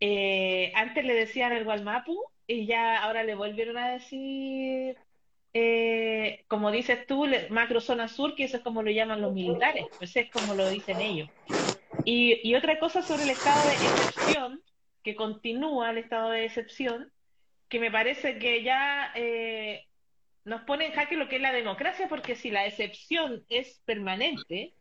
Eh, 0.00 0.72
antes 0.74 1.04
le 1.04 1.14
decían 1.14 1.52
el 1.52 1.64
Gualmapu 1.64 2.18
y 2.48 2.66
ya 2.66 3.02
ahora 3.04 3.22
le 3.22 3.34
volvieron 3.34 3.76
a 3.76 3.90
decir, 3.90 4.96
eh, 5.52 6.44
como 6.48 6.70
dices 6.70 7.06
tú, 7.06 7.26
macro 7.50 7.80
zona 7.80 8.08
sur, 8.08 8.34
que 8.34 8.44
eso 8.44 8.56
es 8.56 8.62
como 8.62 8.82
lo 8.82 8.90
llaman 8.90 9.20
los 9.20 9.34
militares, 9.34 9.84
pues 9.98 10.16
es 10.16 10.30
como 10.30 10.54
lo 10.54 10.68
dicen 10.68 11.00
ellos. 11.00 11.28
Y, 12.04 12.40
y 12.42 12.54
otra 12.54 12.78
cosa 12.78 13.02
sobre 13.02 13.24
el 13.24 13.30
estado 13.30 13.68
de 13.68 13.74
excepción, 13.74 14.62
que 15.02 15.14
continúa 15.14 15.90
el 15.90 15.98
estado 15.98 16.30
de 16.30 16.46
excepción, 16.46 17.12
que 17.68 17.80
me 17.80 17.90
parece 17.90 18.38
que 18.38 18.62
ya 18.62 19.12
eh, 19.14 19.84
nos 20.44 20.62
pone 20.62 20.86
en 20.86 20.92
jaque 20.92 21.16
lo 21.16 21.28
que 21.28 21.36
es 21.36 21.42
la 21.42 21.52
democracia, 21.52 22.08
porque 22.08 22.34
si 22.34 22.50
la 22.50 22.66
excepción 22.66 23.44
es 23.50 23.82
permanente, 23.84 24.72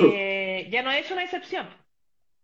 eh, 0.00 0.68
ya 0.72 0.82
no 0.82 0.90
es 0.90 1.08
una 1.12 1.22
excepción. 1.22 1.68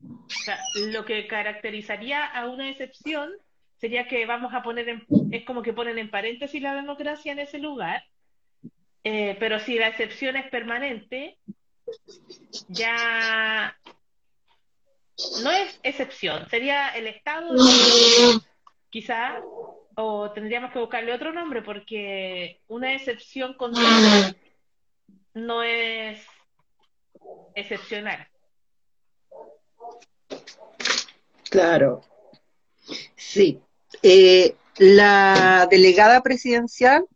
O 0.01 0.29
sea, 0.29 0.59
lo 0.93 1.05
que 1.05 1.27
caracterizaría 1.27 2.25
a 2.25 2.49
una 2.49 2.69
excepción 2.69 3.33
sería 3.79 4.07
que 4.09 4.27
vamos 4.27 4.55
a 4.55 4.63
poner 4.63 4.89
en, 4.89 5.07
es 5.31 5.45
como 5.45 5.63
que 5.63 5.73
ponen 5.73 5.99
en 5.99 6.11
paréntesis 6.11 6.61
la 6.63 6.75
democracia 6.75 7.33
en 7.33 7.39
ese 7.39 7.59
lugar, 7.59 8.05
eh, 9.03 9.37
pero 9.39 9.59
si 9.61 9.79
la 9.79 9.89
excepción 9.89 10.37
es 10.37 10.49
permanente, 10.51 11.39
ya 12.69 13.77
no 15.43 15.51
es 15.51 15.79
excepción, 15.83 16.49
sería 16.49 16.89
el 16.91 17.07
estado 17.07 17.55
quizá, 18.91 19.41
o 19.97 20.31
tendríamos 20.31 20.73
que 20.73 20.79
buscarle 20.79 21.13
otro 21.13 21.33
nombre, 21.33 21.63
porque 21.63 22.61
una 22.69 22.95
excepción 22.95 23.55
continua 23.55 24.35
no 25.35 25.63
es 25.63 26.25
excepcional. 27.55 28.27
Claro. 31.51 32.03
Sí. 33.17 33.61
Eh, 34.03 34.55
la 34.79 35.69
delegada 35.71 36.23
presidencial 36.23 37.07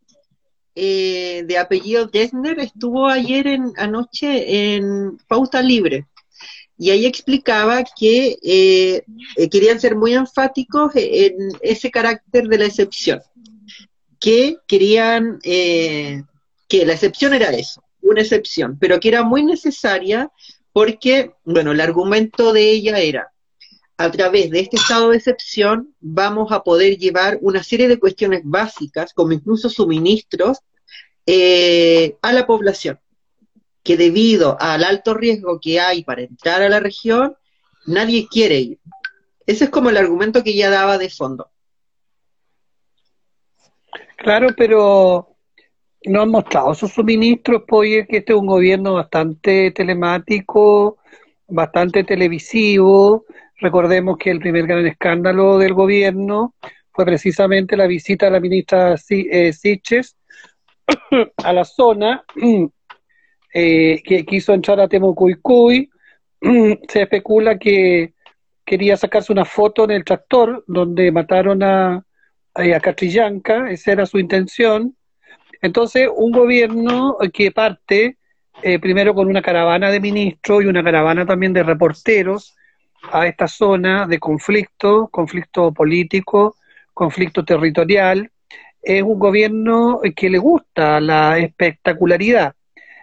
eh, 0.74 1.42
de 1.46 1.58
apellido 1.58 2.06
Dessner 2.06 2.60
estuvo 2.60 3.08
ayer 3.08 3.48
en, 3.48 3.72
anoche 3.76 4.76
en 4.76 5.18
Pauta 5.26 5.60
Libre 5.60 6.06
y 6.78 6.90
ahí 6.90 7.06
explicaba 7.06 7.82
que 7.82 8.38
eh, 8.40 9.02
querían 9.50 9.80
ser 9.80 9.96
muy 9.96 10.14
enfáticos 10.14 10.92
en 10.94 11.34
ese 11.60 11.90
carácter 11.90 12.46
de 12.46 12.58
la 12.58 12.66
excepción, 12.66 13.20
que 14.20 14.56
querían 14.68 15.40
que 15.40 16.24
la 16.86 16.92
excepción 16.92 17.34
era 17.34 17.50
eso, 17.50 17.82
una 18.00 18.20
excepción, 18.20 18.78
pero 18.78 19.00
que 19.00 19.08
era 19.08 19.24
muy 19.24 19.42
necesaria 19.42 20.30
porque, 20.72 21.32
bueno, 21.44 21.72
el 21.72 21.80
argumento 21.80 22.52
de 22.52 22.70
ella 22.70 23.00
era 23.00 23.32
a 23.98 24.10
través 24.12 24.50
de 24.50 24.60
este 24.60 24.76
estado 24.76 25.10
de 25.10 25.16
excepción 25.16 25.92
vamos 26.00 26.52
a 26.52 26.62
poder 26.62 26.96
llevar 26.96 27.36
una 27.40 27.64
serie 27.64 27.88
de 27.88 27.98
cuestiones 27.98 28.42
básicas, 28.44 29.12
como 29.12 29.32
incluso 29.32 29.68
suministros, 29.68 30.60
eh, 31.26 32.16
a 32.22 32.32
la 32.32 32.46
población, 32.46 33.00
que 33.82 33.96
debido 33.96 34.56
al 34.60 34.84
alto 34.84 35.14
riesgo 35.14 35.58
que 35.60 35.80
hay 35.80 36.04
para 36.04 36.22
entrar 36.22 36.62
a 36.62 36.68
la 36.68 36.78
región, 36.78 37.36
nadie 37.86 38.28
quiere 38.30 38.60
ir. 38.60 38.78
Ese 39.44 39.64
es 39.64 39.70
como 39.70 39.90
el 39.90 39.96
argumento 39.96 40.44
que 40.44 40.50
ella 40.50 40.70
daba 40.70 40.96
de 40.96 41.10
fondo. 41.10 41.50
Claro, 44.16 44.48
pero 44.56 45.36
no 46.04 46.22
han 46.22 46.30
mostrado 46.30 46.72
sus 46.74 46.92
suministros, 46.92 47.64
pues 47.66 48.06
que 48.06 48.18
este 48.18 48.32
es 48.32 48.38
un 48.38 48.46
gobierno 48.46 48.94
bastante 48.94 49.72
telemático, 49.72 50.98
bastante 51.48 52.04
televisivo. 52.04 53.24
Recordemos 53.58 54.16
que 54.18 54.30
el 54.30 54.38
primer 54.38 54.66
gran 54.66 54.86
escándalo 54.86 55.58
del 55.58 55.74
gobierno 55.74 56.54
fue 56.92 57.04
precisamente 57.04 57.76
la 57.76 57.86
visita 57.86 58.26
de 58.26 58.32
la 58.32 58.40
ministra 58.40 58.94
eh, 59.10 59.52
Siches 59.52 60.16
a 61.36 61.52
la 61.52 61.64
zona, 61.64 62.24
eh, 63.54 64.02
que 64.04 64.24
quiso 64.24 64.52
entrar 64.52 64.80
a 64.80 64.88
Temucuicuy, 64.88 65.90
se 66.88 67.02
especula 67.02 67.58
que 67.58 68.14
quería 68.64 68.96
sacarse 68.96 69.32
una 69.32 69.44
foto 69.44 69.84
en 69.84 69.90
el 69.92 70.04
tractor 70.04 70.64
donde 70.66 71.10
mataron 71.10 71.62
a, 71.62 72.04
a 72.54 72.80
Catrillanca, 72.80 73.70
esa 73.70 73.92
era 73.92 74.06
su 74.06 74.18
intención. 74.18 74.94
Entonces, 75.62 76.08
un 76.14 76.30
gobierno 76.30 77.16
que 77.32 77.50
parte 77.50 78.18
eh, 78.62 78.78
primero 78.78 79.14
con 79.14 79.28
una 79.28 79.42
caravana 79.42 79.90
de 79.90 80.00
ministros 80.00 80.62
y 80.62 80.66
una 80.66 80.84
caravana 80.84 81.24
también 81.26 81.52
de 81.52 81.62
reporteros 81.62 82.56
a 83.10 83.26
esta 83.26 83.48
zona 83.48 84.06
de 84.06 84.18
conflicto, 84.18 85.08
conflicto 85.08 85.72
político, 85.72 86.56
conflicto 86.92 87.44
territorial. 87.44 88.30
Es 88.82 89.02
un 89.02 89.18
gobierno 89.18 90.00
que 90.16 90.30
le 90.30 90.38
gusta 90.38 91.00
la 91.00 91.38
espectacularidad. 91.38 92.54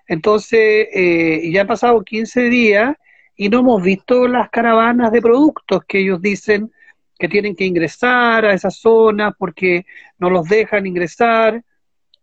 Entonces, 0.08 0.88
eh, 0.94 1.50
ya 1.52 1.62
han 1.62 1.68
pasado 1.68 2.04
15 2.04 2.50
días 2.50 2.96
y 3.36 3.50
no 3.50 3.60
hemos 3.60 3.84
visto 3.84 4.28
las 4.28 4.50
caravanas 4.50 5.12
de 5.12 5.22
productos 5.22 5.84
que 5.88 6.00
ellos 6.00 6.22
dicen 6.22 6.72
que 7.18 7.28
tienen 7.28 7.56
que 7.56 7.66
ingresar 7.66 8.46
a 8.46 8.54
esa 8.54 8.70
zona 8.70 9.32
porque 9.32 9.86
no 10.20 10.30
los 10.30 10.48
dejan 10.48 10.86
ingresar. 10.86 11.64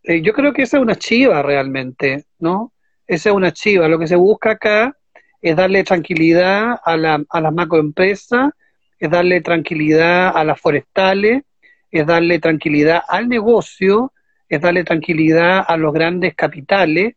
Eh, 0.03 0.23
yo 0.23 0.33
creo 0.33 0.53
que 0.53 0.63
esa 0.63 0.77
es 0.77 0.83
una 0.83 0.97
chiva 0.97 1.43
realmente, 1.43 2.27
¿no? 2.39 2.73
Esa 3.07 3.31
es 3.31 3.35
una 3.35 3.53
chiva. 3.53 3.89
Lo 3.89 3.99
que 3.99 4.07
se 4.07 4.17
busca 4.17 4.53
acá 4.53 4.97
es 5.43 5.57
darle 5.57 5.83
tranquilidad 5.83 6.77
a, 6.85 6.97
la, 6.97 7.23
a 7.29 7.41
las 7.41 7.53
macroempresas, 7.53 8.53
es 8.99 9.11
darle 9.11 9.41
tranquilidad 9.41 10.35
a 10.35 10.45
las 10.45 10.61
forestales, 10.61 11.43
es 11.91 12.07
darle 12.07 12.39
tranquilidad 12.39 13.03
al 13.09 13.29
negocio, 13.29 14.13
es 14.49 14.61
darle 14.61 14.85
tranquilidad 14.85 15.65
a 15.67 15.77
los 15.77 15.93
grandes 15.93 16.35
capitales 16.35 17.17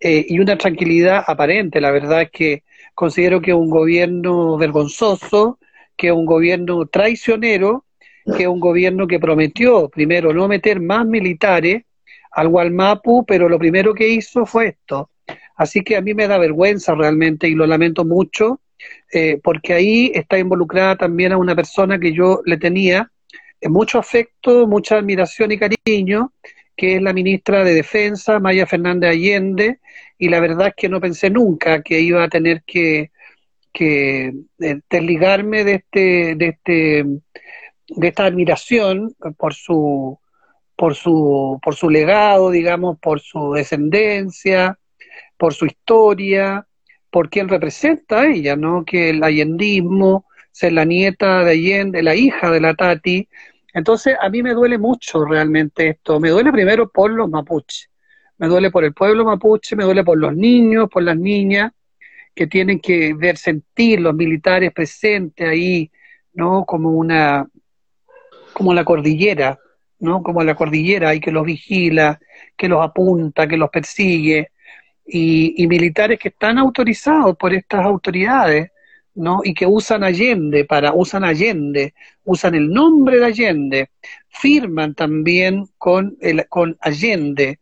eh, 0.00 0.26
y 0.28 0.40
una 0.40 0.58
tranquilidad 0.58 1.22
aparente. 1.26 1.80
La 1.80 1.92
verdad 1.92 2.22
es 2.22 2.30
que 2.30 2.64
considero 2.94 3.40
que 3.40 3.52
es 3.52 3.56
un 3.56 3.70
gobierno 3.70 4.56
vergonzoso, 4.58 5.58
que 5.96 6.08
es 6.08 6.12
un 6.12 6.26
gobierno 6.26 6.86
traicionero, 6.86 7.84
que 8.36 8.42
es 8.42 8.48
un 8.48 8.60
gobierno 8.60 9.06
que 9.06 9.20
prometió 9.20 9.88
primero 9.88 10.32
no 10.32 10.48
meter 10.48 10.80
más 10.80 11.06
militares 11.06 11.84
al 12.32 12.48
Gualmapu, 12.48 13.24
pero 13.24 13.48
lo 13.48 13.58
primero 13.58 13.94
que 13.94 14.08
hizo 14.08 14.44
fue 14.44 14.68
esto. 14.68 15.10
Así 15.56 15.82
que 15.82 15.96
a 15.96 16.00
mí 16.00 16.14
me 16.14 16.28
da 16.28 16.38
vergüenza 16.38 16.94
realmente 16.94 17.48
y 17.48 17.54
lo 17.54 17.66
lamento 17.66 18.04
mucho, 18.04 18.60
eh, 19.12 19.40
porque 19.42 19.74
ahí 19.74 20.12
está 20.14 20.38
involucrada 20.38 20.96
también 20.96 21.32
a 21.32 21.38
una 21.38 21.54
persona 21.54 21.98
que 21.98 22.12
yo 22.12 22.40
le 22.44 22.56
tenía 22.56 23.10
eh, 23.60 23.68
mucho 23.68 23.98
afecto, 23.98 24.66
mucha 24.66 24.96
admiración 24.96 25.52
y 25.52 25.58
cariño, 25.58 26.32
que 26.76 26.96
es 26.96 27.02
la 27.02 27.12
ministra 27.12 27.62
de 27.62 27.74
Defensa, 27.74 28.40
Maya 28.40 28.66
Fernández 28.66 29.10
Allende, 29.10 29.78
y 30.18 30.28
la 30.28 30.40
verdad 30.40 30.68
es 30.68 30.74
que 30.76 30.88
no 30.88 31.00
pensé 31.00 31.30
nunca 31.30 31.82
que 31.82 32.00
iba 32.00 32.24
a 32.24 32.28
tener 32.28 32.62
que, 32.66 33.12
que 33.72 34.32
eh, 34.60 34.80
desligarme 34.90 35.64
de 35.64 35.74
este, 35.74 36.34
de 36.34 36.46
este, 36.48 37.04
de 37.88 38.08
esta 38.08 38.24
admiración 38.24 39.14
por 39.36 39.54
su, 39.54 40.18
por 40.76 40.94
su, 40.94 41.60
por 41.62 41.76
su 41.76 41.90
legado, 41.90 42.50
digamos, 42.50 42.98
por 42.98 43.20
su 43.20 43.52
descendencia, 43.52 44.78
por 45.36 45.54
su 45.54 45.66
historia, 45.66 46.66
por 47.10 47.30
quien 47.30 47.48
representa 47.48 48.22
a 48.22 48.26
ella, 48.26 48.56
¿no? 48.56 48.84
Que 48.84 49.10
el 49.10 49.22
allendismo, 49.22 50.26
ser 50.50 50.72
la 50.72 50.84
nieta 50.84 51.44
de 51.44 51.50
Allende, 51.50 52.02
la 52.02 52.14
hija 52.14 52.50
de 52.50 52.60
la 52.60 52.74
Tati. 52.74 53.28
Entonces, 53.72 54.16
a 54.20 54.28
mí 54.28 54.42
me 54.42 54.54
duele 54.54 54.78
mucho 54.78 55.24
realmente 55.24 55.88
esto. 55.88 56.20
Me 56.20 56.30
duele 56.30 56.52
primero 56.52 56.88
por 56.88 57.10
los 57.10 57.28
mapuches. 57.28 57.90
Me 58.38 58.46
duele 58.48 58.70
por 58.70 58.84
el 58.84 58.94
pueblo 58.94 59.24
mapuche, 59.24 59.76
me 59.76 59.84
duele 59.84 60.04
por 60.04 60.18
los 60.18 60.34
niños, 60.34 60.88
por 60.90 61.02
las 61.02 61.16
niñas, 61.16 61.72
que 62.34 62.46
tienen 62.46 62.80
que 62.80 63.14
ver, 63.14 63.36
sentir 63.36 64.00
los 64.00 64.14
militares 64.14 64.72
presentes 64.72 65.48
ahí, 65.48 65.90
¿no? 66.32 66.64
Como 66.64 66.90
una, 66.90 67.48
como 68.52 68.74
la 68.74 68.84
cordillera, 68.84 69.58
¿no? 70.00 70.22
Como 70.22 70.42
la 70.42 70.54
cordillera 70.54 71.14
y 71.14 71.20
que 71.20 71.30
los 71.30 71.44
vigila, 71.44 72.20
que 72.56 72.68
los 72.68 72.84
apunta, 72.84 73.46
que 73.46 73.56
los 73.56 73.70
persigue, 73.70 74.50
y, 75.06 75.66
militares 75.66 76.18
que 76.18 76.28
están 76.28 76.58
autorizados 76.58 77.36
por 77.36 77.52
estas 77.52 77.84
autoridades, 77.84 78.70
¿no? 79.14 79.40
Y 79.44 79.54
que 79.54 79.66
usan 79.66 80.02
Allende 80.02 80.64
para, 80.64 80.92
usan 80.92 81.24
Allende, 81.24 81.94
usan 82.24 82.54
el 82.54 82.70
nombre 82.70 83.18
de 83.18 83.26
Allende, 83.26 83.90
firman 84.28 84.94
también 84.94 85.66
con, 85.78 86.16
el, 86.20 86.48
con 86.48 86.76
Allende, 86.80 87.60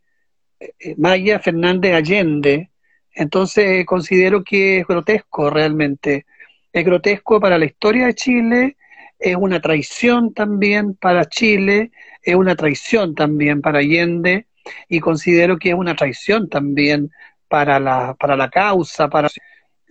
eh, 0.61 0.95
Maya 0.97 1.41
Fernández 1.41 1.95
Allende. 1.95 2.71
Entonces 3.15 3.85
considero 3.85 4.43
que 4.43 4.79
es 4.79 4.87
grotesco 4.87 5.51
realmente. 5.51 6.27
Es 6.73 6.85
grotesco 6.85 7.39
para 7.41 7.59
la 7.59 7.67
historia 7.67 8.07
de 8.07 8.15
Chile, 8.15 8.77
es 9.19 9.37
una 9.37 9.61
traición 9.61 10.33
también 10.33 10.95
para 10.95 11.27
Chile, 11.27 11.93
es 12.23 12.35
una 12.35 12.57
traición 12.57 13.15
también 13.15 13.61
para 13.61 13.81
Allende 13.81 14.47
y 14.89 15.01
considero 15.01 15.59
que 15.59 15.71
es 15.71 15.75
una 15.75 15.95
traición 15.95 16.49
también 16.49 17.11
para 17.53 17.79
la, 17.79 18.15
para 18.19 18.35
la 18.35 18.49
causa, 18.49 19.11
para 19.11 19.29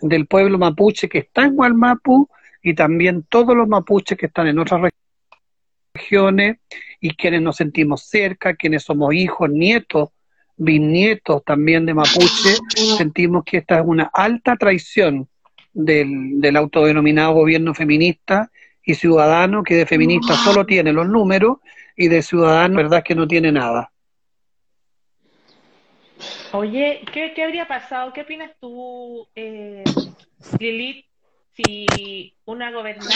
del 0.02 0.26
pueblo 0.26 0.58
mapuche 0.58 1.08
que 1.08 1.20
está 1.20 1.44
en 1.44 1.56
Gualmapu 1.56 2.28
y 2.64 2.74
también 2.74 3.22
todos 3.30 3.56
los 3.56 3.68
mapuches 3.68 4.18
que 4.18 4.26
están 4.26 4.48
en 4.48 4.58
otras 4.58 4.90
regiones 5.94 6.58
y 7.00 7.14
quienes 7.14 7.44
nos 7.44 7.58
sentimos 7.58 8.02
cerca, 8.10 8.56
quienes 8.56 8.82
somos 8.82 9.14
hijos, 9.14 9.48
nietos, 9.52 10.10
bisnietos 10.58 11.44
también 11.46 11.86
de 11.86 11.94
mapuche, 11.94 12.58
sentimos 12.98 13.44
que 13.44 13.58
esta 13.58 13.78
es 13.78 13.86
una 13.86 14.10
alta 14.12 14.56
traición 14.56 15.30
del, 15.72 16.42
del 16.42 16.56
autodenominado 16.56 17.34
gobierno 17.34 17.76
feminista 17.76 18.50
y 18.84 18.96
ciudadano 18.96 19.62
que 19.62 19.76
de 19.76 19.86
feminista 19.86 20.34
solo 20.34 20.66
tiene 20.66 20.94
los 20.94 21.08
números 21.08 21.58
y 21.96 22.08
de 22.08 22.24
ciudadano 22.24 22.78
verdad 22.78 23.04
que 23.04 23.14
no 23.14 23.28
tiene 23.28 23.52
nada. 23.52 23.91
Oye, 26.54 27.02
¿qué, 27.14 27.34
qué 27.34 27.44
habría 27.44 27.68
pasado? 27.68 28.14
¿Qué 28.14 28.22
opinas 28.22 28.52
tú, 28.60 29.28
eh, 29.36 29.84
Lilith, 30.60 31.06
si 31.54 32.34
una 32.46 32.72
gobernara 32.72 33.12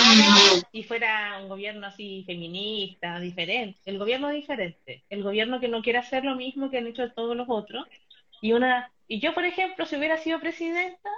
y 0.71 0.83
fuera 0.83 1.39
un 1.41 1.49
gobierno 1.49 1.87
así 1.87 2.23
feminista, 2.25 3.19
diferente, 3.19 3.79
el 3.85 3.97
gobierno 3.97 4.29
diferente, 4.29 5.03
el 5.09 5.23
gobierno 5.23 5.59
que 5.59 5.67
no 5.67 5.81
quiere 5.81 5.99
hacer 5.99 6.23
lo 6.23 6.35
mismo 6.35 6.69
que 6.69 6.77
han 6.77 6.87
hecho 6.87 7.11
todos 7.11 7.35
los 7.35 7.47
otros, 7.49 7.85
y 8.41 8.53
una, 8.53 8.91
y 9.07 9.19
yo, 9.19 9.33
por 9.33 9.45
ejemplo, 9.45 9.85
si 9.85 9.95
hubiera 9.95 10.17
sido 10.17 10.39
presidenta, 10.39 11.09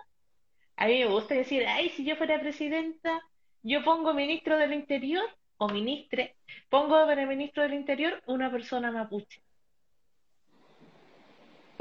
a 0.76 0.88
mí 0.88 1.00
me 1.00 1.08
gusta 1.08 1.36
decir, 1.36 1.66
ay, 1.68 1.90
si 1.90 2.06
yo 2.06 2.16
fuera 2.16 2.40
presidenta, 2.40 3.22
yo 3.64 3.84
pongo 3.84 4.14
ministro 4.14 4.58
del 4.58 4.74
Interior 4.74 5.26
o 5.58 5.68
ministre, 5.70 6.36
pongo 6.70 7.06
para 7.06 7.26
ministro 7.26 7.64
del 7.64 7.74
Interior 7.74 8.22
una 8.28 8.52
persona 8.52 8.92
mapuche. 8.92 9.42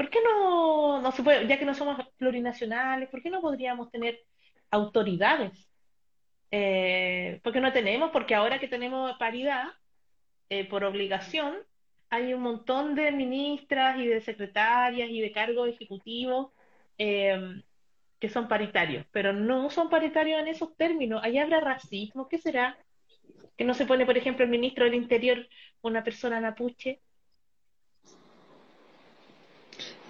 ¿Por 0.07 0.13
qué 0.13 0.19
no, 0.23 1.01
no 1.01 1.11
se 1.11 1.21
puede, 1.21 1.45
ya 1.49 1.59
que 1.59 1.65
no 1.65 1.75
somos 1.75 1.97
plurinacionales, 2.17 3.09
por 3.09 3.21
qué 3.21 3.29
no 3.29 3.41
podríamos 3.41 3.91
tener 3.91 4.17
autoridades? 4.71 5.69
Eh, 6.49 7.41
porque 7.43 7.59
no 7.59 7.73
tenemos, 7.73 8.11
porque 8.11 8.33
ahora 8.33 8.57
que 8.57 8.69
tenemos 8.69 9.17
paridad, 9.17 9.65
eh, 10.49 10.63
por 10.69 10.85
obligación, 10.85 11.57
hay 12.09 12.33
un 12.33 12.41
montón 12.41 12.95
de 12.95 13.11
ministras 13.11 13.99
y 13.99 14.07
de 14.07 14.21
secretarias 14.21 15.09
y 15.09 15.19
de 15.19 15.33
cargos 15.33 15.67
ejecutivos 15.67 16.53
eh, 16.97 17.61
que 18.17 18.29
son 18.29 18.47
paritarios, 18.47 19.05
pero 19.11 19.33
no 19.33 19.69
son 19.69 19.89
paritarios 19.89 20.39
en 20.39 20.47
esos 20.47 20.73
términos. 20.77 21.19
Ahí 21.21 21.37
habrá 21.37 21.59
racismo, 21.59 22.29
¿qué 22.29 22.37
será? 22.37 22.77
Que 23.57 23.65
no 23.65 23.73
se 23.73 23.85
pone, 23.85 24.05
por 24.05 24.17
ejemplo, 24.17 24.45
el 24.45 24.51
ministro 24.51 24.85
del 24.85 24.93
Interior 24.93 25.45
una 25.81 26.01
persona 26.01 26.39
mapuche 26.39 27.01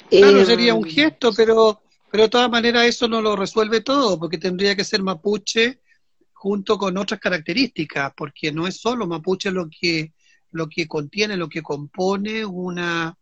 Claro, 0.10 0.46
sería 0.46 0.74
un 0.74 0.84
gesto, 0.84 1.32
pero, 1.36 1.82
pero 2.12 2.24
de 2.24 2.30
todas 2.30 2.50
maneras 2.50 2.86
eso 2.86 3.08
no 3.08 3.22
lo 3.22 3.36
resuelve 3.36 3.82
todo, 3.82 4.20
porque 4.20 4.38
tendría 4.38 4.76
que 4.76 4.84
ser 4.84 5.04
mapuche 5.04 5.82
junto 6.34 6.78
con 6.78 6.98
otras 6.98 7.20
características, 7.20 8.14
porque 8.16 8.52
no 8.52 8.68
es 8.68 8.78
solo 8.80 9.08
mapuche 9.08 9.52
lo 9.52 9.68
que, 9.70 10.14
lo 10.52 10.70
que 10.70 10.88
contiene, 10.88 11.36
lo 11.36 11.50
que 11.50 11.62
compone 11.62 12.46
una, 12.46 13.18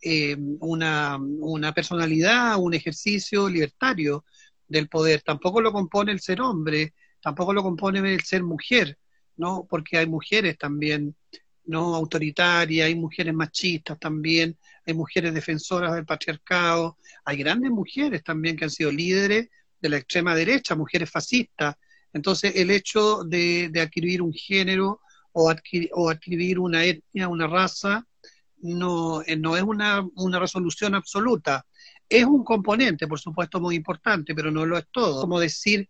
em, 0.00 0.56
una, 0.60 1.18
una 1.18 1.72
personalidad, 1.72 2.56
un 2.58 2.74
ejercicio 2.74 3.48
libertario 3.48 4.24
del 4.68 4.88
poder. 4.88 5.22
Tampoco 5.22 5.60
lo 5.60 5.72
compone 5.72 6.12
el 6.12 6.20
ser 6.20 6.40
hombre, 6.40 6.94
tampoco 7.20 7.52
lo 7.52 7.62
compone 7.62 8.14
el 8.14 8.20
ser 8.22 8.42
mujer, 8.42 8.98
¿no? 9.36 9.66
Porque 9.68 9.98
hay 9.98 10.06
mujeres 10.06 10.56
también 10.58 11.16
no 11.70 11.94
autoritarias, 11.94 12.86
hay 12.86 12.96
mujeres 12.96 13.32
machistas 13.32 13.98
también, 13.98 14.56
hay 14.84 14.92
mujeres 14.92 15.32
defensoras 15.32 15.94
del 15.94 16.04
patriarcado, 16.04 16.98
hay 17.24 17.36
grandes 17.36 17.70
mujeres 17.70 18.24
también 18.24 18.56
que 18.56 18.64
han 18.64 18.70
sido 18.70 18.90
líderes 18.90 19.48
de 19.80 19.88
la 19.88 19.98
extrema 19.98 20.34
derecha, 20.34 20.74
mujeres 20.74 21.08
fascistas. 21.08 21.76
Entonces, 22.12 22.56
el 22.56 22.72
hecho 22.72 23.22
de, 23.22 23.70
adquirir 23.80 24.20
un 24.20 24.32
género 24.32 25.00
o, 25.32 25.48
adquirir, 25.48 25.90
o 25.94 26.10
adquirir 26.10 26.58
una 26.58 26.84
etnia, 26.84 27.28
una 27.28 27.46
raza, 27.46 28.04
no, 28.58 29.22
eh, 29.22 29.36
no 29.36 29.56
es 29.56 29.62
una, 29.62 30.04
una 30.16 30.40
resolución 30.40 30.96
absoluta. 30.96 31.64
es 32.08 32.24
un 32.24 32.42
componente, 32.42 33.06
por 33.06 33.20
supuesto, 33.20 33.60
muy 33.60 33.76
importante, 33.76 34.34
pero 34.34 34.50
no 34.50 34.66
lo 34.66 34.76
es 34.76 34.86
todo. 34.90 35.20
Como 35.20 35.38
decir, 35.38 35.88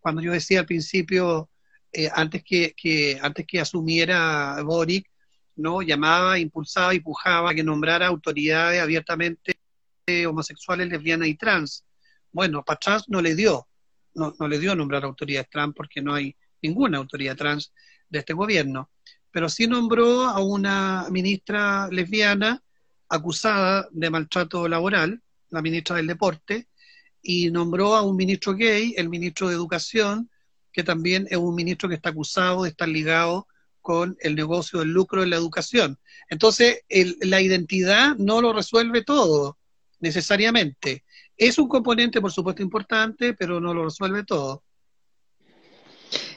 cuando 0.00 0.22
yo 0.22 0.32
decía 0.32 0.60
al 0.60 0.66
principio, 0.66 1.49
eh, 1.92 2.08
antes, 2.12 2.42
que, 2.44 2.74
que, 2.76 3.18
antes 3.20 3.46
que 3.46 3.60
asumiera 3.60 4.62
Boric, 4.62 5.08
¿no? 5.56 5.82
llamaba, 5.82 6.38
impulsaba 6.38 6.94
y 6.94 7.00
pujaba 7.00 7.50
a 7.50 7.54
que 7.54 7.64
nombrara 7.64 8.06
autoridades 8.06 8.80
abiertamente 8.80 9.60
homosexuales, 10.26 10.88
lesbianas 10.88 11.28
y 11.28 11.34
trans. 11.34 11.84
Bueno, 12.32 12.64
para 12.64 13.00
no 13.08 13.20
le 13.20 13.34
dio, 13.34 13.68
no, 14.14 14.34
no 14.38 14.48
le 14.48 14.58
dio 14.58 14.74
nombrar 14.74 15.04
autoridades 15.04 15.48
trans 15.50 15.74
porque 15.74 16.02
no 16.02 16.14
hay 16.14 16.34
ninguna 16.62 16.98
autoridad 16.98 17.36
trans 17.36 17.72
de 18.08 18.20
este 18.20 18.32
gobierno, 18.32 18.90
pero 19.30 19.48
sí 19.48 19.66
nombró 19.66 20.22
a 20.22 20.40
una 20.40 21.06
ministra 21.10 21.88
lesbiana 21.88 22.62
acusada 23.08 23.88
de 23.90 24.10
maltrato 24.10 24.68
laboral, 24.68 25.22
la 25.50 25.62
ministra 25.62 25.96
del 25.96 26.06
Deporte, 26.06 26.68
y 27.22 27.50
nombró 27.50 27.94
a 27.94 28.02
un 28.02 28.16
ministro 28.16 28.54
gay, 28.54 28.94
el 28.96 29.08
ministro 29.08 29.48
de 29.48 29.54
Educación, 29.54 30.29
que 30.72 30.82
también 30.82 31.26
es 31.30 31.36
un 31.36 31.54
ministro 31.54 31.88
que 31.88 31.96
está 31.96 32.10
acusado 32.10 32.62
de 32.62 32.70
estar 32.70 32.88
ligado 32.88 33.46
con 33.80 34.16
el 34.20 34.34
negocio 34.34 34.80
del 34.80 34.88
lucro 34.88 35.22
en 35.22 35.30
la 35.30 35.36
educación. 35.36 35.98
Entonces, 36.28 36.82
la 37.20 37.40
identidad 37.40 38.16
no 38.16 38.40
lo 38.40 38.52
resuelve 38.52 39.02
todo, 39.02 39.58
necesariamente. 40.00 41.04
Es 41.36 41.58
un 41.58 41.68
componente, 41.68 42.20
por 42.20 42.30
supuesto, 42.30 42.62
importante, 42.62 43.34
pero 43.34 43.60
no 43.60 43.72
lo 43.72 43.84
resuelve 43.84 44.24
todo. 44.24 44.62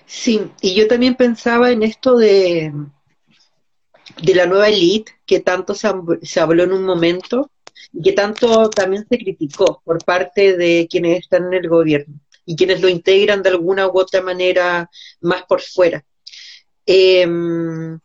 Sí, 0.05 0.41
y 0.61 0.75
yo 0.75 0.87
también 0.87 1.15
pensaba 1.15 1.71
en 1.71 1.83
esto 1.83 2.17
de, 2.17 2.71
de 4.21 4.35
la 4.35 4.45
nueva 4.45 4.69
elite, 4.69 5.11
que 5.25 5.39
tanto 5.39 5.73
se, 5.73 5.89
se 6.21 6.39
habló 6.39 6.63
en 6.63 6.73
un 6.73 6.83
momento 6.83 7.51
y 7.91 8.01
que 8.01 8.13
tanto 8.13 8.69
también 8.69 9.05
se 9.09 9.17
criticó 9.17 9.81
por 9.83 10.03
parte 10.03 10.55
de 10.55 10.87
quienes 10.89 11.19
están 11.19 11.47
en 11.47 11.53
el 11.53 11.69
gobierno 11.69 12.19
y 12.45 12.55
quienes 12.55 12.81
lo 12.81 12.89
integran 12.89 13.41
de 13.41 13.49
alguna 13.49 13.87
u 13.87 13.97
otra 13.97 14.21
manera 14.21 14.89
más 15.21 15.43
por 15.43 15.61
fuera. 15.61 16.03
Em, 16.85 17.99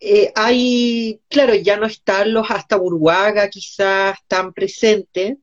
eh, 0.00 0.32
hay, 0.34 1.20
claro, 1.28 1.54
ya 1.54 1.76
no 1.76 1.86
están 1.86 2.32
los 2.32 2.50
hasta 2.50 2.76
Burguaga 2.76 3.48
quizás 3.48 4.18
tan 4.28 4.52
presentes, 4.52 5.38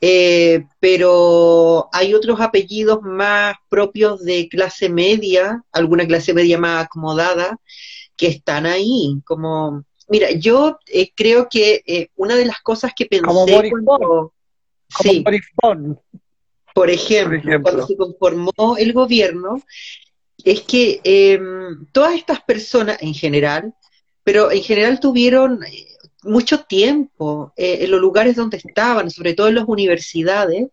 eh, 0.00 0.66
pero 0.80 1.88
hay 1.92 2.12
otros 2.12 2.40
apellidos 2.40 3.00
más 3.02 3.54
propios 3.68 4.22
de 4.22 4.48
clase 4.48 4.88
media, 4.88 5.62
alguna 5.72 6.06
clase 6.06 6.34
media 6.34 6.58
más 6.58 6.84
acomodada, 6.84 7.58
que 8.16 8.26
están 8.28 8.66
ahí, 8.66 9.20
como... 9.24 9.84
Mira, 10.06 10.32
yo 10.32 10.78
eh, 10.86 11.12
creo 11.14 11.48
que 11.48 12.10
una 12.14 12.36
de 12.36 12.44
las 12.44 12.60
cosas 12.60 12.92
que 12.94 13.06
pensé 13.06 13.24
como 13.24 13.46
cuando... 13.46 14.34
Sí, 15.00 15.24
por 16.74 16.90
ejemplo, 16.90 17.62
cuando 17.62 17.86
se 17.86 17.96
conformó 17.96 18.76
el 18.76 18.92
gobierno, 18.92 19.62
es 20.44 20.62
que 20.62 21.00
em, 21.04 21.86
todas 21.92 22.14
estas 22.14 22.42
personas 22.42 22.98
en 23.00 23.14
general, 23.14 23.74
pero 24.22 24.50
en 24.50 24.62
general 24.62 25.00
tuvieron 25.00 25.60
mucho 26.24 26.64
tiempo 26.64 27.52
eh, 27.56 27.78
en 27.82 27.90
los 27.90 28.00
lugares 28.00 28.36
donde 28.36 28.56
estaban, 28.56 29.10
sobre 29.10 29.34
todo 29.34 29.48
en 29.48 29.54
las 29.54 29.68
universidades, 29.68 30.68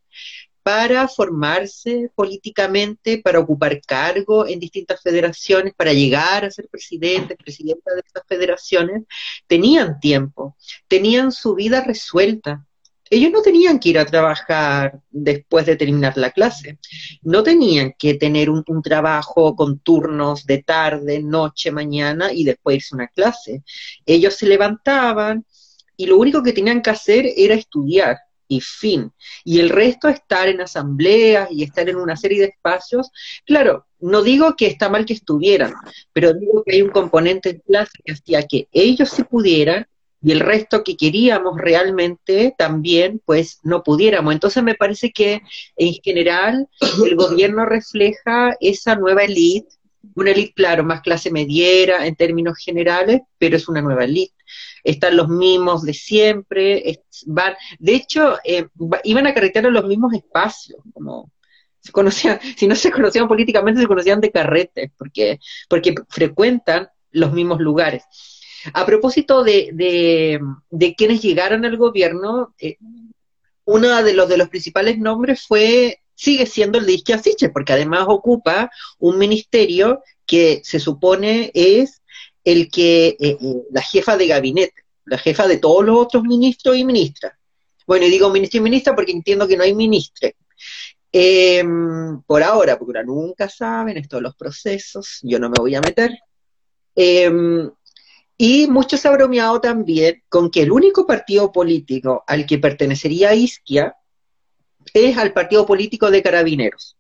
para 0.64 1.08
formarse 1.08 2.12
políticamente, 2.16 3.20
para 3.20 3.40
ocupar 3.40 3.82
cargo 3.82 4.48
en 4.48 4.60
distintas 4.60 5.02
federaciones, 5.02 5.74
para 5.76 5.94
llegar 5.94 6.46
a 6.46 6.52
ser 6.52 6.68
presidente, 6.68 7.36
presidenta 7.36 7.94
de 7.94 8.02
esas 8.06 8.24
federaciones, 8.28 9.04
tenían 9.48 10.00
tiempo, 10.00 10.56
tenían 10.88 11.32
su 11.32 11.56
vida 11.56 11.82
resuelta. 11.84 12.66
Ellos 13.14 13.30
no 13.30 13.42
tenían 13.42 13.78
que 13.78 13.90
ir 13.90 14.00
a 14.00 14.06
trabajar 14.06 15.02
después 15.10 15.66
de 15.66 15.76
terminar 15.76 16.16
la 16.16 16.32
clase, 16.32 16.80
no 17.24 17.44
tenían 17.44 17.94
que 18.00 18.14
tener 18.14 18.50
un, 18.50 18.64
trabajo 18.82 19.54
con 19.54 19.80
turnos 19.80 20.46
de 20.46 20.64
tarde, 20.64 21.22
noche, 21.22 21.72
mañana 21.72 22.32
y 22.32 22.46
después 22.46 22.78
irse 22.78 22.96
a 22.96 22.96
una 22.96 23.08
clase. 23.10 23.64
Ellos 24.06 24.36
se 24.36 24.48
levantaban 24.48 25.46
y 25.98 26.06
lo 26.06 26.18
único 26.18 26.42
que 26.42 26.54
tenían 26.54 26.82
que 26.82 26.90
hacer 26.90 27.26
era 27.36 27.54
estudiar 27.54 28.18
y 28.48 28.62
fin. 28.62 29.12
Y 29.44 29.60
el 29.60 29.70
resto 29.70 30.08
estar 30.08 30.48
en 30.48 30.62
asambleas 30.62 31.50
y 31.52 31.64
estar 31.64 31.90
en 31.90 31.98
una 31.98 32.16
serie 32.16 32.40
de 32.40 32.48
espacios. 32.48 33.12
Claro, 33.46 33.88
no 34.00 34.24
digo 34.24 34.56
que 34.56 34.68
está 34.68 34.88
mal 34.88 35.06
que 35.06 35.14
estuvieran, 35.14 35.74
pero 36.14 36.34
digo 36.34 36.64
que 36.66 36.76
hay 36.76 36.82
un 36.82 36.92
componente 36.92 37.50
en 37.50 37.60
clase 37.60 37.92
que 38.06 38.14
hacía 38.14 38.48
que 38.48 38.70
ellos 38.72 39.10
se 39.10 39.26
pudieran 39.26 39.86
y 40.24 40.32
el 40.32 40.40
resto 40.40 40.84
que 40.84 40.96
queríamos 40.96 41.58
realmente 41.58 42.54
también, 42.58 43.22
pues 43.26 43.60
no 43.64 43.84
pudiéramos. 43.84 44.34
Entonces 44.34 44.62
me 44.64 44.76
parece 44.76 45.12
que 45.12 45.42
en 45.76 45.94
general 46.04 46.68
el 47.06 47.16
gobierno 47.16 47.66
refleja 47.66 48.56
esa 48.60 48.96
nueva 48.96 49.24
élite, 49.24 49.76
una 50.16 50.32
élite, 50.32 50.54
claro, 50.54 50.84
más 50.84 51.02
clase 51.02 51.32
mediera 51.32 52.06
en 52.06 52.16
términos 52.16 52.58
generales, 52.64 53.22
pero 53.40 53.56
es 53.56 53.68
una 53.68 53.82
nueva 53.82 54.04
élite. 54.04 54.36
Están 54.84 55.18
los 55.18 55.28
mismos 55.28 55.84
de 55.84 55.94
siempre, 55.94 57.00
van, 57.26 57.54
de 57.80 57.96
hecho, 57.96 58.38
eh, 58.44 58.68
iban 59.04 59.28
a 59.28 59.34
carretear 59.34 59.66
en 59.66 59.74
los 59.74 59.86
mismos 59.86 60.14
espacios, 60.14 60.82
como 60.94 61.32
se 61.80 61.92
conocían, 61.92 62.40
si 62.58 62.68
no 62.68 62.76
se 62.76 62.92
conocían 62.92 63.28
políticamente, 63.28 63.82
se 63.82 63.88
conocían 63.88 64.22
de 64.22 64.32
carretes, 64.32 64.92
porque, 64.98 65.40
porque 65.68 65.96
frecuentan 66.10 66.90
los 67.12 67.32
mismos 67.34 67.60
lugares. 67.60 68.04
A 68.74 68.86
propósito 68.86 69.44
de, 69.44 69.70
de, 70.70 70.96
quienes 70.96 71.22
llegaron 71.22 71.66
al 71.66 71.78
gobierno, 71.78 72.54
eh, 72.60 72.78
uno 73.66 74.04
de 74.04 74.14
los, 74.14 74.30
de 74.30 74.38
los 74.38 74.50
principales 74.50 74.98
nombres 74.98 75.46
fue, 75.48 76.00
sigue 76.16 76.46
siendo 76.46 76.78
el 76.78 76.86
de 76.86 76.94
Isquia 76.94 77.22
porque 77.54 77.74
además 77.74 78.06
ocupa 78.08 78.70
un 79.00 79.18
ministerio 79.18 80.04
que 80.26 80.62
se 80.64 80.80
supone 80.80 81.52
es 81.54 82.02
el 82.44 82.70
que, 82.70 83.10
eh, 83.20 83.38
eh, 83.40 83.64
la 83.72 83.82
jefa 83.82 84.18
de 84.18 84.28
gabinete, 84.28 84.84
la 85.06 85.18
jefa 85.18 85.48
de 85.48 85.58
todos 85.58 85.86
los 85.86 85.98
otros 85.98 86.24
ministros 86.24 86.78
y 86.78 86.86
ministras. 86.86 87.34
Bueno, 87.86 88.06
y 88.06 88.10
digo 88.10 88.30
ministro 88.30 88.60
y 88.60 88.64
ministra 88.64 88.96
porque 88.96 89.12
entiendo 89.12 89.48
que 89.48 89.58
no 89.58 89.64
hay 89.64 89.74
ministre. 89.74 90.36
Em, 91.12 92.22
por 92.22 92.42
ahora, 92.42 92.80
porque 92.80 93.04
nunca 93.04 93.50
saben 93.50 93.98
esto 93.98 94.16
de 94.18 94.22
los 94.22 94.36
procesos, 94.36 95.20
yo 95.24 95.40
no 95.40 95.50
me 95.50 95.58
voy 95.60 95.76
a 95.76 95.82
meter. 95.82 96.18
Em, 96.96 97.70
y 98.44 98.66
mucho 98.66 98.98
se 98.98 99.08
ha 99.08 99.12
bromeado 99.12 99.62
también 99.62 100.24
con 100.28 100.50
que 100.50 100.64
el 100.64 100.72
único 100.72 101.06
partido 101.06 101.52
político 101.52 102.24
al 102.26 102.48
que 102.48 102.58
pertenecería 102.58 103.36
Isquia 103.36 103.96
es 104.96 105.16
al 105.16 105.32
partido 105.32 105.64
político 105.68 106.10
de 106.10 106.24
carabineros. 106.24 106.98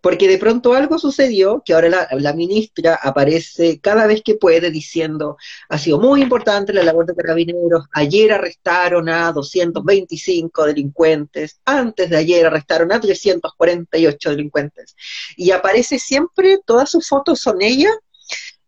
Porque 0.00 0.26
de 0.26 0.38
pronto 0.38 0.72
algo 0.72 0.98
sucedió 0.98 1.62
que 1.62 1.74
ahora 1.74 2.08
la, 2.10 2.32
ministra 2.32 2.94
aparece 2.94 3.78
cada 3.78 4.06
vez 4.06 4.22
que 4.22 4.36
puede 4.36 4.70
diciendo, 4.70 5.36
ha 5.68 5.76
sido 5.76 6.00
muy 6.00 6.22
importante 6.22 6.72
la 6.72 6.82
labor 6.82 7.04
de 7.04 7.14
carabineros, 7.14 7.84
ayer 7.92 8.32
arrestaron 8.32 9.10
a 9.10 9.30
225 9.32 10.64
delincuentes, 10.64 11.60
antes 11.66 12.08
de 12.08 12.16
ayer 12.16 12.46
arrestaron 12.46 12.90
a 12.90 13.00
348 13.00 14.30
delincuentes. 14.30 14.96
Y 15.36 15.50
aparece 15.50 15.98
siempre, 15.98 16.58
todas 16.64 16.90
sus 16.90 17.06
fotos 17.06 17.38
son 17.38 17.60
ella, 17.60 17.90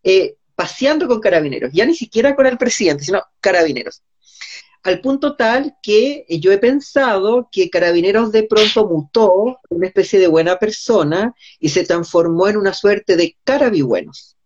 eh, 0.03 0.35
paseando 0.61 1.09
con 1.09 1.21
carabineros, 1.21 1.71
ya 1.73 1.87
ni 1.87 1.95
siquiera 1.95 2.37
con 2.37 2.45
el 2.45 2.59
presidente, 2.59 3.03
sino 3.03 3.23
carabineros. 3.41 4.03
Al 4.83 5.01
punto 5.01 5.35
tal 5.35 5.75
que 5.83 6.27
yo 6.29 6.53
he 6.53 6.59
pensado 6.59 7.49
que 7.51 7.71
Carabineros 7.71 8.31
de 8.31 8.43
pronto 8.43 8.87
mutó 8.87 9.59
una 9.71 9.87
especie 9.87 10.19
de 10.19 10.27
buena 10.27 10.59
persona 10.59 11.35
y 11.59 11.71
se 11.71 11.85
transformó 11.85 12.47
en 12.47 12.59
una 12.59 12.75
suerte 12.75 13.17
de 13.17 13.39
carabibuenos. 13.43 14.37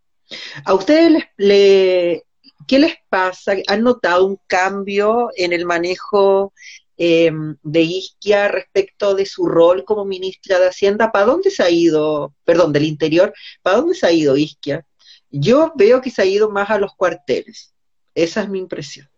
¿A 0.64 0.74
ustedes 0.74 1.24
les, 1.37 2.22
qué 2.68 2.79
les 2.79 2.94
pasa? 3.09 3.55
¿Han 3.66 3.83
notado 3.83 4.27
un 4.27 4.38
cambio 4.46 5.31
en 5.35 5.53
el 5.53 5.66
manejo 5.66 6.53
em, 6.96 7.57
de 7.64 7.81
Isquia 7.81 8.46
respecto 8.46 9.16
de 9.16 9.27
su 9.27 9.46
rol 9.46 9.85
como 9.85 10.05
ministra 10.05 10.61
de 10.61 10.68
Hacienda? 10.68 11.11
¿Para 11.11 11.27
dónde 11.27 11.50
se 11.50 11.64
ha 11.64 11.70
ido, 11.70 12.35
perdón, 12.44 12.72
del 12.72 12.85
Interior? 12.85 13.35
¿Para 13.62 13.79
dónde 13.79 13.96
se 13.96 14.07
ha 14.07 14.12
ido 14.12 14.37
Isquia? 14.37 14.87
Yo 15.37 15.73
veo 15.75 16.01
que 16.01 16.11
se 16.11 16.23
ha 16.23 16.25
ido 16.25 16.49
más 16.49 16.70
a 16.70 16.79
los 16.79 16.94
cuarteles. 16.94 17.75
Esa 18.14 18.42
es 18.42 18.49
mi 18.49 18.61
impresión. 18.61 19.09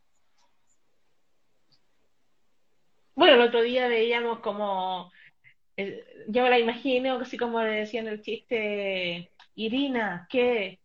Bueno, 3.14 3.34
el 3.34 3.42
otro 3.42 3.60
día 3.60 3.86
veíamos 3.86 4.38
como, 4.38 5.12
eh, 5.76 6.24
yo 6.28 6.42
me 6.42 6.48
la 6.48 6.58
imagino, 6.58 7.18
así 7.18 7.36
como 7.36 7.62
le 7.62 7.72
decían 7.72 8.06
el 8.08 8.22
chiste, 8.22 9.30
Irina, 9.56 10.26
¿qué? 10.30 10.80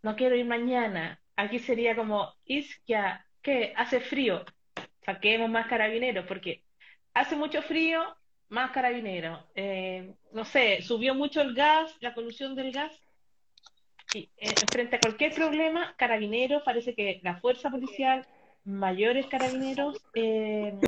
No 0.00 0.16
quiero 0.16 0.36
ir 0.36 0.46
mañana. 0.46 1.20
Aquí 1.36 1.58
sería 1.58 1.94
como, 1.94 2.32
Isquia, 2.46 3.26
¿qué? 3.42 3.74
Hace 3.76 4.00
frío. 4.00 4.42
Saquemos 5.04 5.50
más 5.50 5.66
carabineros, 5.66 6.24
porque 6.26 6.64
hace 7.12 7.36
mucho 7.36 7.60
frío, 7.60 8.02
más 8.48 8.70
carabineros. 8.70 9.44
Eh, 9.54 10.14
no 10.32 10.46
sé, 10.46 10.80
subió 10.80 11.14
mucho 11.14 11.42
el 11.42 11.54
gas, 11.54 11.94
la 12.00 12.14
polución 12.14 12.54
del 12.54 12.72
gas, 12.72 12.98
Eh, 14.14 14.28
frente 14.70 14.96
a 14.96 15.00
cualquier 15.00 15.34
problema, 15.34 15.94
Carabineros, 15.96 16.62
parece 16.62 16.94
que 16.94 17.20
la 17.22 17.36
fuerza 17.36 17.70
policial 17.70 18.26
mayores 18.64 19.26
carabineros 19.26 20.04
en, 20.14 20.80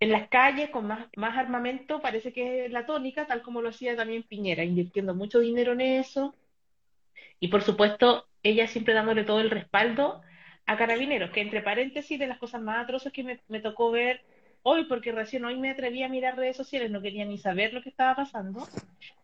en 0.00 0.10
las 0.10 0.28
calles 0.28 0.70
con 0.70 0.86
más, 0.86 1.06
más 1.16 1.36
armamento, 1.36 2.00
parece 2.00 2.32
que 2.32 2.66
es 2.66 2.72
la 2.72 2.86
tónica, 2.86 3.26
tal 3.26 3.42
como 3.42 3.62
lo 3.62 3.70
hacía 3.70 3.96
también 3.96 4.22
Piñera, 4.22 4.62
invirtiendo 4.62 5.14
mucho 5.14 5.40
dinero 5.40 5.72
en 5.72 5.80
eso. 5.80 6.34
Y 7.40 7.48
por 7.48 7.62
supuesto, 7.62 8.26
ella 8.42 8.66
siempre 8.66 8.94
dándole 8.94 9.24
todo 9.24 9.40
el 9.40 9.50
respaldo 9.50 10.20
a 10.66 10.76
carabineros, 10.76 11.30
que 11.30 11.40
entre 11.40 11.62
paréntesis 11.62 12.18
de 12.18 12.26
las 12.26 12.38
cosas 12.38 12.60
más 12.60 12.84
atroces 12.84 13.12
que 13.12 13.24
me, 13.24 13.40
me 13.48 13.60
tocó 13.60 13.90
ver 13.90 14.22
hoy, 14.62 14.84
porque 14.84 15.12
recién 15.12 15.44
hoy 15.44 15.56
me 15.56 15.70
atreví 15.70 16.02
a 16.02 16.08
mirar 16.08 16.36
redes 16.36 16.56
sociales, 16.56 16.90
no 16.90 17.00
quería 17.00 17.24
ni 17.24 17.38
saber 17.38 17.72
lo 17.72 17.82
que 17.82 17.88
estaba 17.88 18.14
pasando, 18.14 18.68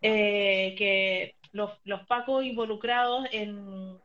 eh, 0.03 0.75
que 0.79 1.36
los, 1.57 1.71
los 1.85 2.07
pacos 2.07 2.45
involucrados 2.45 3.27
en, 3.33 3.99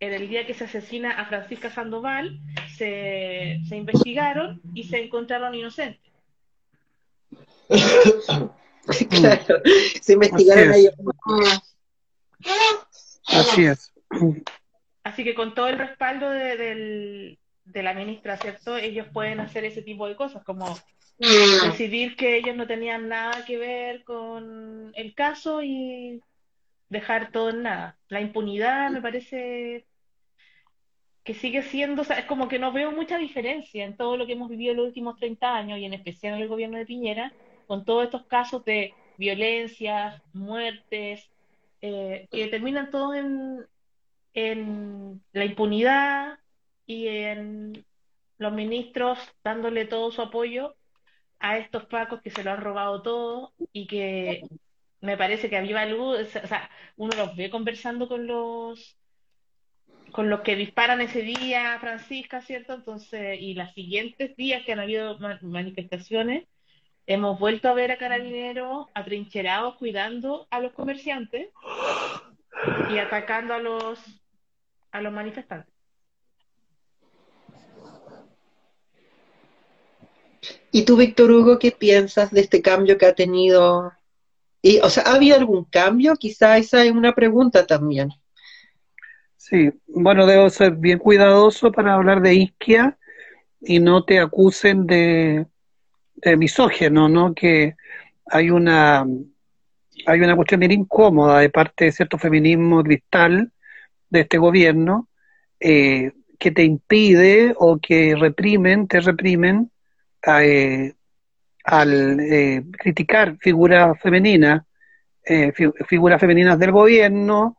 en 0.00 0.12
el 0.12 0.28
día 0.28 0.46
que 0.46 0.54
se 0.54 0.64
asesina 0.64 1.12
a 1.20 1.26
Francisca 1.26 1.70
Sandoval, 1.70 2.40
se, 2.76 3.60
se 3.68 3.76
investigaron 3.76 4.60
y 4.74 4.84
se 4.84 5.02
encontraron 5.04 5.54
inocentes. 5.54 6.12
claro, 9.10 9.60
se 10.00 10.12
investigaron 10.12 10.70
Así 10.70 10.86
a 10.86 10.90
es. 10.90 10.94
ellos. 10.94 10.94
Así 13.28 13.64
es. 13.66 13.92
Así 15.04 15.24
que 15.24 15.34
con 15.34 15.54
todo 15.54 15.68
el 15.68 15.78
respaldo 15.78 16.30
de, 16.30 16.56
del- 16.56 17.38
de 17.64 17.82
la 17.82 17.94
ministra, 17.94 18.36
¿cierto? 18.36 18.76
Ellos 18.76 19.06
pueden 19.12 19.40
hacer 19.40 19.64
ese 19.64 19.82
tipo 19.82 20.06
de 20.06 20.14
cosas, 20.16 20.44
como 20.44 20.78
decidir 21.18 22.14
que 22.16 22.36
ellos 22.36 22.54
no 22.54 22.66
tenían 22.66 23.08
nada 23.08 23.44
que 23.44 23.56
ver 23.58 24.04
con 24.04 24.92
el 24.94 25.14
caso 25.14 25.62
y 25.62 26.20
dejar 26.88 27.32
todo 27.32 27.50
en 27.50 27.62
nada. 27.62 27.98
La 28.08 28.20
impunidad 28.20 28.90
me 28.90 29.02
parece 29.02 29.86
que 31.24 31.34
sigue 31.34 31.62
siendo, 31.62 32.02
o 32.02 32.04
sea, 32.04 32.18
es 32.20 32.26
como 32.26 32.48
que 32.48 32.58
no 32.58 32.72
veo 32.72 32.92
mucha 32.92 33.18
diferencia 33.18 33.84
en 33.84 33.96
todo 33.96 34.16
lo 34.16 34.26
que 34.26 34.34
hemos 34.34 34.48
vivido 34.48 34.70
en 34.70 34.76
los 34.78 34.86
últimos 34.86 35.16
30 35.16 35.56
años 35.56 35.78
y 35.78 35.84
en 35.84 35.94
especial 35.94 36.34
en 36.34 36.42
el 36.42 36.48
gobierno 36.48 36.78
de 36.78 36.86
Piñera, 36.86 37.32
con 37.66 37.84
todos 37.84 38.04
estos 38.04 38.26
casos 38.26 38.64
de 38.64 38.94
violencias, 39.18 40.22
muertes, 40.32 41.28
eh, 41.80 42.28
que 42.30 42.46
terminan 42.46 42.90
todos 42.90 43.16
en, 43.16 43.66
en 44.34 45.22
la 45.32 45.44
impunidad 45.44 46.38
y 46.86 47.08
en 47.08 47.84
los 48.38 48.52
ministros 48.52 49.18
dándole 49.42 49.86
todo 49.86 50.12
su 50.12 50.22
apoyo 50.22 50.76
a 51.40 51.58
estos 51.58 51.86
pacos 51.86 52.20
que 52.22 52.30
se 52.30 52.44
lo 52.44 52.52
han 52.52 52.60
robado 52.60 53.02
todo 53.02 53.52
y 53.72 53.86
que 53.86 54.42
me 55.00 55.16
parece 55.16 55.48
que 55.48 55.56
a 55.56 55.60
viva 55.62 55.86
luz, 55.86 56.18
o 56.36 56.46
sea, 56.46 56.70
uno 56.96 57.14
los 57.16 57.36
ve 57.36 57.50
conversando 57.50 58.08
con 58.08 58.26
los 58.26 58.96
con 60.12 60.30
los 60.30 60.40
que 60.40 60.56
disparan 60.56 61.00
ese 61.00 61.22
día, 61.22 61.78
Francisca, 61.80 62.40
¿cierto? 62.40 62.74
Entonces, 62.74 63.38
y 63.40 63.54
los 63.54 63.70
siguientes 63.74 64.34
días 64.36 64.64
que 64.64 64.72
han 64.72 64.80
habido 64.80 65.18
ma- 65.18 65.38
manifestaciones, 65.42 66.46
hemos 67.06 67.38
vuelto 67.38 67.68
a 67.68 67.74
ver 67.74 67.92
a 67.92 67.98
carabineros 67.98 68.86
atrincherados 68.94 69.76
cuidando 69.76 70.46
a 70.50 70.60
los 70.60 70.72
comerciantes 70.72 71.48
y 72.90 72.98
atacando 72.98 73.54
a 73.54 73.58
los 73.58 73.98
a 74.92 75.00
los 75.02 75.12
manifestantes. 75.12 75.72
¿Y 80.72 80.84
tú, 80.84 80.96
Víctor 80.96 81.30
Hugo, 81.30 81.58
qué 81.58 81.72
piensas 81.72 82.30
de 82.30 82.40
este 82.40 82.62
cambio 82.62 82.96
que 82.96 83.06
ha 83.06 83.14
tenido? 83.14 83.92
Y, 84.66 84.80
o 84.80 84.90
sea, 84.90 85.04
¿ha 85.06 85.14
algún 85.36 85.62
cambio? 85.66 86.16
Quizá 86.16 86.58
esa 86.58 86.82
es 86.82 86.90
una 86.90 87.14
pregunta 87.14 87.64
también. 87.64 88.08
Sí, 89.36 89.70
bueno, 89.86 90.26
debo 90.26 90.50
ser 90.50 90.72
bien 90.72 90.98
cuidadoso 90.98 91.70
para 91.70 91.94
hablar 91.94 92.20
de 92.20 92.34
isquia 92.34 92.98
y 93.60 93.78
no 93.78 94.04
te 94.04 94.18
acusen 94.18 94.84
de, 94.88 95.46
de 96.16 96.36
misógeno, 96.36 97.08
¿no? 97.08 97.32
Que 97.32 97.76
hay 98.26 98.50
una, 98.50 99.06
hay 100.04 100.20
una 100.20 100.34
cuestión 100.34 100.58
bien 100.58 100.72
incómoda 100.72 101.38
de 101.38 101.50
parte 101.50 101.84
de 101.84 101.92
cierto 101.92 102.18
feminismo 102.18 102.82
cristal 102.82 103.52
de 104.10 104.20
este 104.22 104.36
gobierno 104.36 105.08
eh, 105.60 106.10
que 106.40 106.50
te 106.50 106.64
impide 106.64 107.54
o 107.56 107.78
que 107.78 108.16
reprimen, 108.16 108.88
te 108.88 108.98
reprimen 108.98 109.70
eh, 110.42 110.95
al 111.66 112.20
eh, 112.20 112.62
criticar 112.72 113.36
figuras 113.40 113.98
femeninas, 114.00 114.62
eh, 115.24 115.52
fi- 115.52 115.72
figuras 115.86 116.20
femeninas 116.20 116.58
del 116.58 116.70
gobierno 116.70 117.56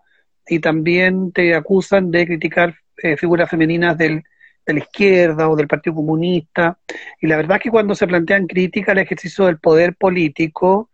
y 0.47 0.59
también 0.59 1.31
te 1.33 1.53
acusan 1.53 2.09
de 2.09 2.25
criticar 2.25 2.73
eh, 3.03 3.17
figuras 3.17 3.49
femeninas 3.49 3.97
del, 3.97 4.23
de 4.65 4.73
la 4.73 4.79
izquierda 4.79 5.49
o 5.49 5.55
del 5.57 5.67
Partido 5.67 5.97
Comunista. 5.97 6.79
Y 7.19 7.27
la 7.27 7.35
verdad 7.35 7.57
es 7.57 7.63
que 7.63 7.69
cuando 7.69 7.95
se 7.95 8.07
plantean 8.07 8.47
críticas 8.47 8.93
al 8.93 8.99
ejercicio 8.99 9.45
del 9.45 9.59
poder 9.59 9.95
político, 9.95 10.89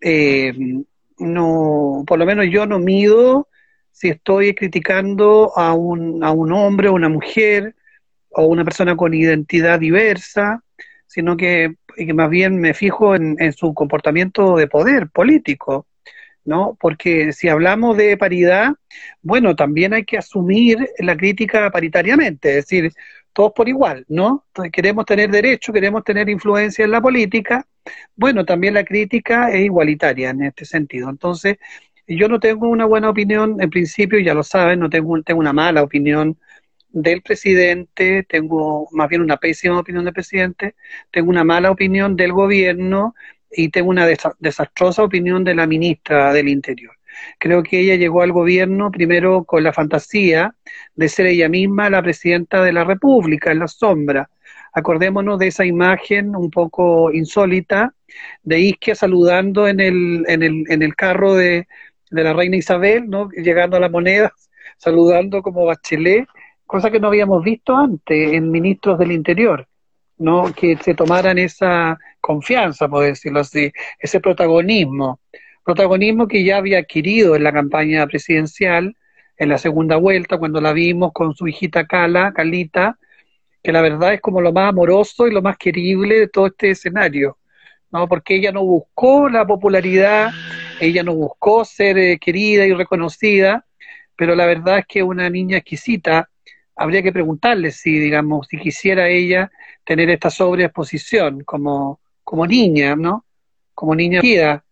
eh, 0.00 0.52
no, 1.18 2.04
por 2.06 2.18
lo 2.18 2.26
menos 2.26 2.46
yo 2.50 2.66
no 2.66 2.80
mido 2.80 3.48
si 3.92 4.08
estoy 4.08 4.54
criticando 4.54 5.52
a 5.56 5.74
un, 5.74 6.22
a 6.24 6.32
un 6.32 6.52
hombre 6.52 6.88
o 6.88 6.94
una 6.94 7.08
mujer 7.08 7.74
o 8.30 8.46
una 8.46 8.64
persona 8.64 8.96
con 8.96 9.14
identidad 9.14 9.80
diversa, 9.80 10.62
sino 11.06 11.36
que, 11.36 11.74
que 12.06 12.14
más 12.14 12.30
bien 12.30 12.60
me 12.60 12.74
fijo 12.74 13.14
en, 13.14 13.36
en 13.38 13.52
su 13.52 13.74
comportamiento 13.74 14.56
de 14.56 14.66
poder 14.66 15.08
político. 15.08 15.86
¿no? 16.44 16.78
Porque 16.80 17.32
si 17.32 17.48
hablamos 17.48 17.96
de 17.98 18.16
paridad, 18.16 18.72
bueno, 19.20 19.54
también 19.54 19.92
hay 19.92 20.04
que 20.04 20.16
asumir 20.16 20.88
la 20.98 21.14
crítica 21.14 21.70
paritariamente, 21.70 22.48
es 22.48 22.64
decir, 22.64 22.92
todos 23.34 23.52
por 23.52 23.68
igual, 23.68 24.04
¿no? 24.08 24.44
Entonces, 24.48 24.72
queremos 24.72 25.04
tener 25.04 25.30
derecho, 25.30 25.72
queremos 25.72 26.02
tener 26.04 26.28
influencia 26.30 26.84
en 26.84 26.90
la 26.90 27.02
política, 27.02 27.66
bueno, 28.16 28.44
también 28.44 28.74
la 28.74 28.84
crítica 28.84 29.50
es 29.50 29.60
igualitaria 29.60 30.30
en 30.30 30.42
este 30.42 30.64
sentido. 30.64 31.08
Entonces, 31.10 31.58
yo 32.06 32.28
no 32.28 32.40
tengo 32.40 32.68
una 32.68 32.86
buena 32.86 33.10
opinión, 33.10 33.60
en 33.60 33.70
principio, 33.70 34.18
ya 34.18 34.34
lo 34.34 34.42
saben, 34.42 34.80
no 34.80 34.90
tengo, 34.90 35.22
tengo 35.22 35.40
una 35.40 35.52
mala 35.52 35.82
opinión 35.82 36.38
del 36.90 37.22
presidente, 37.22 38.24
tengo 38.28 38.88
más 38.92 39.08
bien 39.08 39.22
una 39.22 39.36
pésima 39.36 39.78
opinión 39.80 40.04
del 40.04 40.14
presidente, 40.14 40.74
tengo 41.10 41.30
una 41.30 41.44
mala 41.44 41.70
opinión 41.70 42.16
del 42.16 42.32
gobierno 42.32 43.14
y 43.50 43.70
tengo 43.70 43.90
una 43.90 44.06
desa- 44.08 44.34
desastrosa 44.38 45.02
opinión 45.04 45.44
de 45.44 45.54
la 45.54 45.66
ministra 45.66 46.32
del 46.32 46.48
Interior. 46.48 46.92
Creo 47.38 47.62
que 47.62 47.80
ella 47.80 47.96
llegó 47.96 48.22
al 48.22 48.32
gobierno 48.32 48.90
primero 48.90 49.44
con 49.44 49.64
la 49.64 49.72
fantasía 49.72 50.54
de 50.94 51.08
ser 51.08 51.26
ella 51.26 51.48
misma 51.48 51.90
la 51.90 52.02
presidenta 52.02 52.62
de 52.62 52.72
la 52.72 52.84
República 52.84 53.50
en 53.52 53.60
la 53.60 53.68
sombra. 53.68 54.30
Acordémonos 54.72 55.38
de 55.38 55.48
esa 55.48 55.64
imagen 55.64 56.36
un 56.36 56.50
poco 56.50 57.12
insólita 57.12 57.94
de 58.42 58.60
Isquia 58.60 58.94
saludando 58.94 59.68
en 59.68 59.80
el, 59.80 60.24
en 60.28 60.42
el, 60.42 60.64
en 60.68 60.82
el 60.82 60.94
carro 60.94 61.34
de, 61.34 61.66
de 62.10 62.24
la 62.24 62.32
reina 62.32 62.56
Isabel, 62.56 63.08
¿no? 63.08 63.28
llegando 63.30 63.76
a 63.76 63.80
la 63.80 63.88
moneda, 63.88 64.32
saludando 64.78 65.42
como 65.42 65.64
Bachelet, 65.64 66.26
cosa 66.68 66.92
que 66.92 67.00
no 67.00 67.08
habíamos 67.08 67.42
visto 67.42 67.76
antes 67.76 68.32
en 68.32 68.52
ministros 68.52 68.96
del 69.00 69.10
Interior. 69.10 69.66
¿no? 70.18 70.52
que 70.52 70.76
se 70.78 70.94
tomaran 70.94 71.38
esa 71.38 71.96
confianza, 72.20 72.88
por 72.88 73.04
decirlo 73.04 73.40
así, 73.40 73.72
ese 74.00 74.20
protagonismo, 74.20 75.20
protagonismo 75.64 76.26
que 76.26 76.44
ya 76.44 76.56
había 76.56 76.80
adquirido 76.80 77.36
en 77.36 77.44
la 77.44 77.52
campaña 77.52 78.06
presidencial, 78.06 78.96
en 79.36 79.48
la 79.48 79.58
segunda 79.58 79.96
vuelta, 79.96 80.38
cuando 80.38 80.60
la 80.60 80.72
vimos 80.72 81.12
con 81.12 81.34
su 81.34 81.46
hijita 81.46 81.86
Cala, 81.86 82.32
Calita, 82.32 82.98
que 83.62 83.72
la 83.72 83.80
verdad 83.80 84.14
es 84.14 84.20
como 84.20 84.40
lo 84.40 84.52
más 84.52 84.70
amoroso 84.70 85.28
y 85.28 85.32
lo 85.32 85.42
más 85.42 85.56
querible 85.56 86.20
de 86.20 86.28
todo 86.28 86.46
este 86.46 86.70
escenario, 86.70 87.38
¿no? 87.92 88.08
Porque 88.08 88.34
ella 88.34 88.50
no 88.50 88.64
buscó 88.64 89.28
la 89.28 89.46
popularidad, 89.46 90.30
ella 90.80 91.02
no 91.02 91.14
buscó 91.14 91.64
ser 91.64 91.98
eh, 91.98 92.18
querida 92.18 92.64
y 92.66 92.72
reconocida, 92.72 93.64
pero 94.16 94.34
la 94.34 94.46
verdad 94.46 94.80
es 94.80 94.86
que 94.86 95.02
una 95.02 95.30
niña 95.30 95.58
exquisita, 95.58 96.28
habría 96.78 97.02
que 97.02 97.12
preguntarle 97.12 97.70
si, 97.72 97.98
digamos, 97.98 98.46
si 98.48 98.58
quisiera 98.58 99.08
ella 99.08 99.50
tener 99.84 100.10
esta 100.10 100.30
sobreexposición 100.30 101.44
como, 101.44 102.00
como 102.24 102.46
niña, 102.46 102.96
¿no? 102.96 103.24
Como 103.74 103.94
niña 103.94 104.20
querida. 104.20 104.64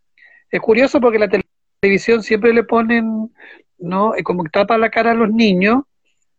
Es 0.50 0.60
curioso 0.60 1.00
porque 1.00 1.18
la 1.18 1.28
tele- 1.28 1.44
televisión 1.80 2.22
siempre 2.22 2.52
le 2.54 2.64
ponen, 2.64 3.32
¿no? 3.78 4.14
Eh, 4.14 4.22
Como 4.22 4.44
tapa 4.44 4.78
la 4.78 4.90
cara 4.90 5.12
a 5.12 5.14
los 5.14 5.30
niños, 5.30 5.82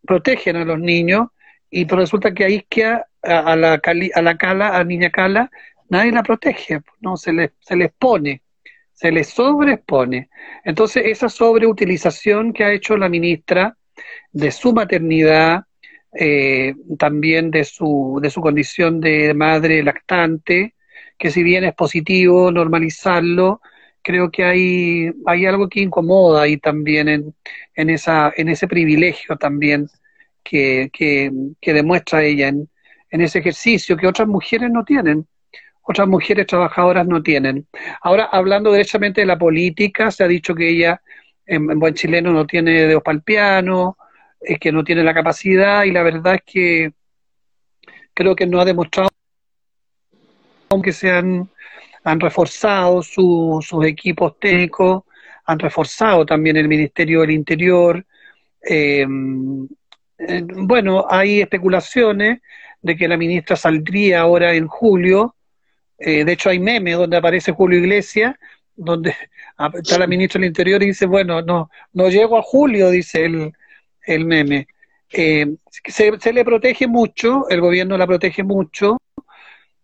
protegen 0.06 0.56
a 0.56 0.66
los 0.66 0.80
niños, 0.80 1.28
y 1.70 1.86
pero 1.86 2.02
resulta 2.02 2.34
que 2.34 2.46
a 2.46 2.50
Isquia, 2.50 3.06
a, 3.22 3.40
a 3.52 3.56
la 3.56 3.82
a 4.16 4.22
la 4.22 4.38
Cala, 4.38 4.78
a 4.78 4.84
Niña 4.84 5.10
Cala, 5.12 5.52
nadie 5.90 6.12
la 6.12 6.24
protege, 6.24 6.82
¿no? 7.02 7.18
Se 7.18 7.34
les, 7.34 7.52
se 7.60 7.76
les 7.76 7.92
pone, 7.94 8.42
se 8.94 9.12
les 9.12 9.30
sobreexpone. 9.30 10.30
Entonces, 10.64 11.04
esa 11.06 11.30
sobreutilización 11.30 12.54
que 12.54 12.64
ha 12.64 12.72
hecho 12.74 12.98
la 12.98 13.10
ministra 13.10 13.77
de 14.32 14.52
su 14.52 14.74
maternidad, 14.74 15.64
eh, 16.14 16.74
también 16.98 17.52
de 17.52 17.64
su, 17.64 18.20
de 18.22 18.30
su 18.30 18.42
condición 18.42 19.00
de 19.00 19.34
madre 19.34 19.84
lactante, 19.84 20.76
que 21.18 21.32
si 21.32 21.44
bien 21.44 21.64
es 21.64 21.74
positivo 21.74 22.52
normalizarlo, 22.52 23.62
creo 24.02 24.32
que 24.32 24.44
hay, 24.44 25.12
hay 25.26 25.46
algo 25.46 25.68
que 25.68 25.82
incomoda 25.82 26.44
ahí 26.44 26.58
también 26.58 27.10
en, 27.10 27.36
en, 27.76 27.90
esa, 27.90 28.32
en 28.36 28.50
ese 28.50 28.68
privilegio 28.68 29.36
también 29.36 29.88
que, 30.44 30.90
que, 30.94 31.32
que 31.60 31.74
demuestra 31.74 32.24
ella 32.24 32.48
en, 32.48 32.70
en 33.10 33.22
ese 33.22 33.40
ejercicio 33.40 33.98
que 33.98 34.08
otras 34.08 34.28
mujeres 34.28 34.70
no 34.72 34.84
tienen 34.86 35.28
otras 35.88 36.08
mujeres 36.08 36.46
trabajadoras 36.46 37.08
no 37.08 37.24
tienen. 37.24 37.66
Ahora, 38.02 38.26
hablando 38.26 38.72
derechamente 38.72 39.22
de 39.22 39.28
la 39.28 39.38
política, 39.38 40.12
se 40.12 40.24
ha 40.24 40.28
dicho 40.28 40.54
que 40.54 40.70
ella, 40.70 41.02
en, 41.48 41.80
buen 41.80 41.94
chileno, 41.94 42.32
no 42.32 42.46
tiene 42.46 42.88
dedos 42.88 43.02
para 43.02 43.16
el 43.16 43.24
piano, 43.24 43.98
es 44.40 44.60
que 44.60 44.72
no 44.72 44.84
tiene 44.84 45.04
la 45.04 45.14
capacidad, 45.14 45.84
y 45.84 45.92
la 45.92 46.04
verdad 46.04 46.36
es 46.36 46.42
que 46.46 46.94
creo 48.14 48.36
que 48.36 48.46
no 48.46 48.60
ha 48.60 48.66
demostrado 48.66 49.10
que 50.84 50.92
se 50.92 51.10
han, 51.10 51.50
han 52.04 52.20
reforzado 52.20 53.02
sus 53.02 53.86
equipos 53.86 54.38
técnicos, 54.40 55.04
han 55.46 55.60
reforzado 55.60 56.26
también 56.26 56.58
el 56.58 56.68
Ministerio 56.68 57.22
del 57.22 57.32
Interior. 57.32 58.06
Eh, 58.70 59.06
bueno, 59.08 61.06
hay 61.10 61.42
especulaciones 61.42 62.42
de 62.82 62.96
que 62.96 63.08
la 63.08 63.18
ministra 63.18 63.56
saldría 63.56 64.22
ahora 64.22 64.54
en 64.54 64.68
julio 64.68 65.38
eh, 66.00 66.24
de 66.24 66.32
hecho, 66.32 66.50
hay 66.50 66.60
memes 66.60 66.98
donde 66.98 67.18
aparece 67.18 67.52
Julio 67.52 67.80
Iglesias, 67.80 68.36
donde 68.78 69.14
está 69.74 69.98
la 69.98 70.08
ministra 70.08 70.40
del 70.40 70.48
Interior 70.50 70.82
y 70.84 70.88
dice, 70.88 71.06
bueno, 71.06 71.42
no, 71.42 71.70
no 71.94 72.10
llego 72.10 72.38
a 72.38 72.42
julio, 72.42 72.90
dice 72.90 73.26
el, 73.26 73.52
el 74.06 74.26
meme. 74.26 74.68
Eh, 75.12 75.56
se, 75.86 76.34
le 76.34 76.46
protege 76.46 76.88
mucho, 76.88 77.50
el 77.50 77.62
gobierno 77.62 77.98
la 77.98 78.08
protege 78.08 78.44
mucho, 78.44 78.98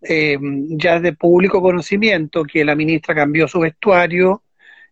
eh, 0.01 0.37
ya 0.41 0.99
de 0.99 1.13
público 1.13 1.61
conocimiento 1.61 2.43
que 2.43 2.65
la 2.65 2.75
ministra 2.75 3.15
cambió 3.15 3.47
su 3.47 3.59
vestuario, 3.59 4.43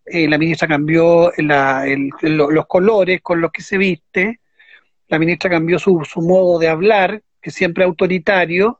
la 0.04 0.36
ministra 0.36 0.66
cambió 0.66 1.30
los 1.38 2.66
colores 2.66 3.20
con 3.22 3.40
los 3.40 3.52
que 3.52 3.62
se 3.62 3.78
viste, 3.78 4.40
la 5.08 5.18
ministra 5.18 5.48
cambió 5.48 5.78
su, 5.78 6.04
su 6.04 6.22
modo 6.22 6.58
de 6.58 6.68
hablar, 6.68 7.22
que 7.40 7.50
siempre 7.50 7.84
autoritario, 7.84 8.78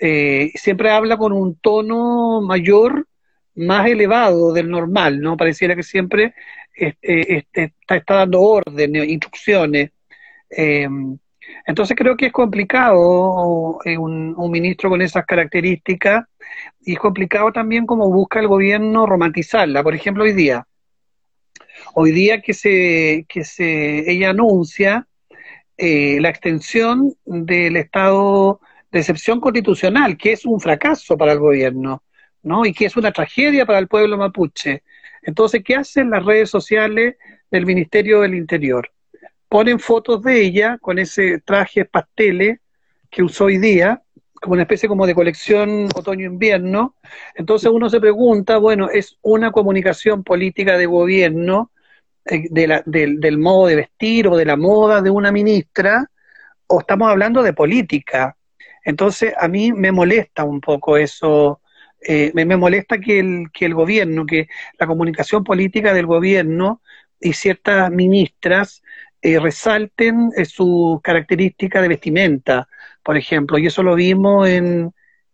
eh, 0.00 0.50
siempre 0.54 0.90
habla 0.90 1.16
con 1.16 1.32
un 1.32 1.56
tono 1.56 2.40
mayor, 2.40 3.06
más 3.56 3.86
elevado 3.86 4.52
del 4.52 4.68
normal, 4.68 5.20
¿no? 5.20 5.36
Pareciera 5.36 5.76
que 5.76 5.82
siempre 5.82 6.34
este, 6.74 7.36
este, 7.36 7.74
está, 7.88 8.14
dando 8.14 8.40
órdenes, 8.40 9.08
instrucciones. 9.08 9.90
Eh, 10.50 10.88
entonces 11.66 11.96
creo 11.96 12.16
que 12.16 12.26
es 12.26 12.32
complicado 12.32 13.78
eh, 13.84 13.96
un, 13.96 14.34
un, 14.36 14.50
ministro 14.50 14.90
con 14.90 15.02
esas 15.02 15.24
características 15.24 16.24
y 16.80 16.94
es 16.94 16.98
complicado 16.98 17.52
también 17.52 17.86
como 17.86 18.10
busca 18.10 18.40
el 18.40 18.48
gobierno 18.48 19.06
romantizarla. 19.06 19.82
Por 19.82 19.94
ejemplo, 19.94 20.24
hoy 20.24 20.32
día, 20.32 20.66
hoy 21.94 22.12
día 22.12 22.40
que 22.40 22.54
se, 22.54 23.24
que 23.28 23.44
se 23.44 24.10
ella 24.10 24.30
anuncia 24.30 25.06
la 25.76 26.28
extensión 26.28 27.14
del 27.24 27.76
estado 27.76 28.60
de 28.94 29.00
excepción 29.00 29.40
constitucional, 29.40 30.16
que 30.16 30.32
es 30.32 30.46
un 30.46 30.60
fracaso 30.60 31.18
para 31.18 31.32
el 31.32 31.40
gobierno, 31.40 32.04
¿no? 32.44 32.64
Y 32.64 32.72
que 32.72 32.86
es 32.86 32.96
una 32.96 33.10
tragedia 33.10 33.66
para 33.66 33.78
el 33.78 33.88
pueblo 33.88 34.16
mapuche. 34.16 34.82
Entonces, 35.22 35.62
¿qué 35.64 35.74
hacen 35.74 36.10
las 36.10 36.24
redes 36.24 36.50
sociales 36.50 37.16
del 37.50 37.66
Ministerio 37.66 38.20
del 38.20 38.34
Interior? 38.34 38.90
Ponen 39.48 39.80
fotos 39.80 40.22
de 40.22 40.40
ella 40.42 40.78
con 40.78 40.98
ese 40.98 41.40
traje 41.40 41.84
pasteles 41.84 42.60
que 43.10 43.22
usó 43.22 43.46
hoy 43.46 43.58
día, 43.58 44.02
como 44.40 44.54
una 44.54 44.62
especie 44.62 44.88
como 44.88 45.06
de 45.06 45.14
colección 45.14 45.88
otoño-invierno. 45.94 46.96
Entonces 47.34 47.70
uno 47.72 47.88
se 47.88 48.00
pregunta, 48.00 48.58
bueno, 48.58 48.90
¿es 48.90 49.16
una 49.22 49.50
comunicación 49.50 50.22
política 50.22 50.76
de 50.76 50.86
gobierno 50.86 51.70
eh, 52.26 52.48
del 52.50 53.38
modo 53.38 53.68
de 53.68 53.76
vestir 53.76 54.28
o 54.28 54.36
de 54.36 54.44
la 54.44 54.56
moda 54.56 55.00
de 55.00 55.10
una 55.10 55.32
ministra? 55.32 56.10
¿O 56.66 56.80
estamos 56.80 57.08
hablando 57.08 57.42
de 57.42 57.52
política? 57.52 58.36
Entonces, 58.84 59.32
a 59.38 59.48
mí 59.48 59.72
me 59.72 59.92
molesta 59.92 60.44
un 60.44 60.60
poco 60.60 60.98
eso, 60.98 61.60
eh, 62.06 62.32
me, 62.34 62.44
molesta 62.56 62.98
que 62.98 63.18
el, 63.18 63.50
que 63.52 63.64
el 63.64 63.74
gobierno, 63.74 64.26
que 64.26 64.48
la 64.78 64.86
comunicación 64.86 65.42
política 65.42 65.94
del 65.94 66.06
gobierno 66.06 66.82
y 67.18 67.32
ciertas 67.32 67.90
ministras 67.90 68.82
eh, 69.22 69.40
resalten 69.40 70.30
eh, 70.36 70.44
su 70.44 71.00
característica 71.02 71.80
de 71.80 71.88
vestimenta, 71.88 72.68
por 73.02 73.16
ejemplo, 73.16 73.56
y 73.56 73.66
eso 73.66 73.82
lo 73.82 73.94
vimos 73.94 74.48
en, 74.48 74.92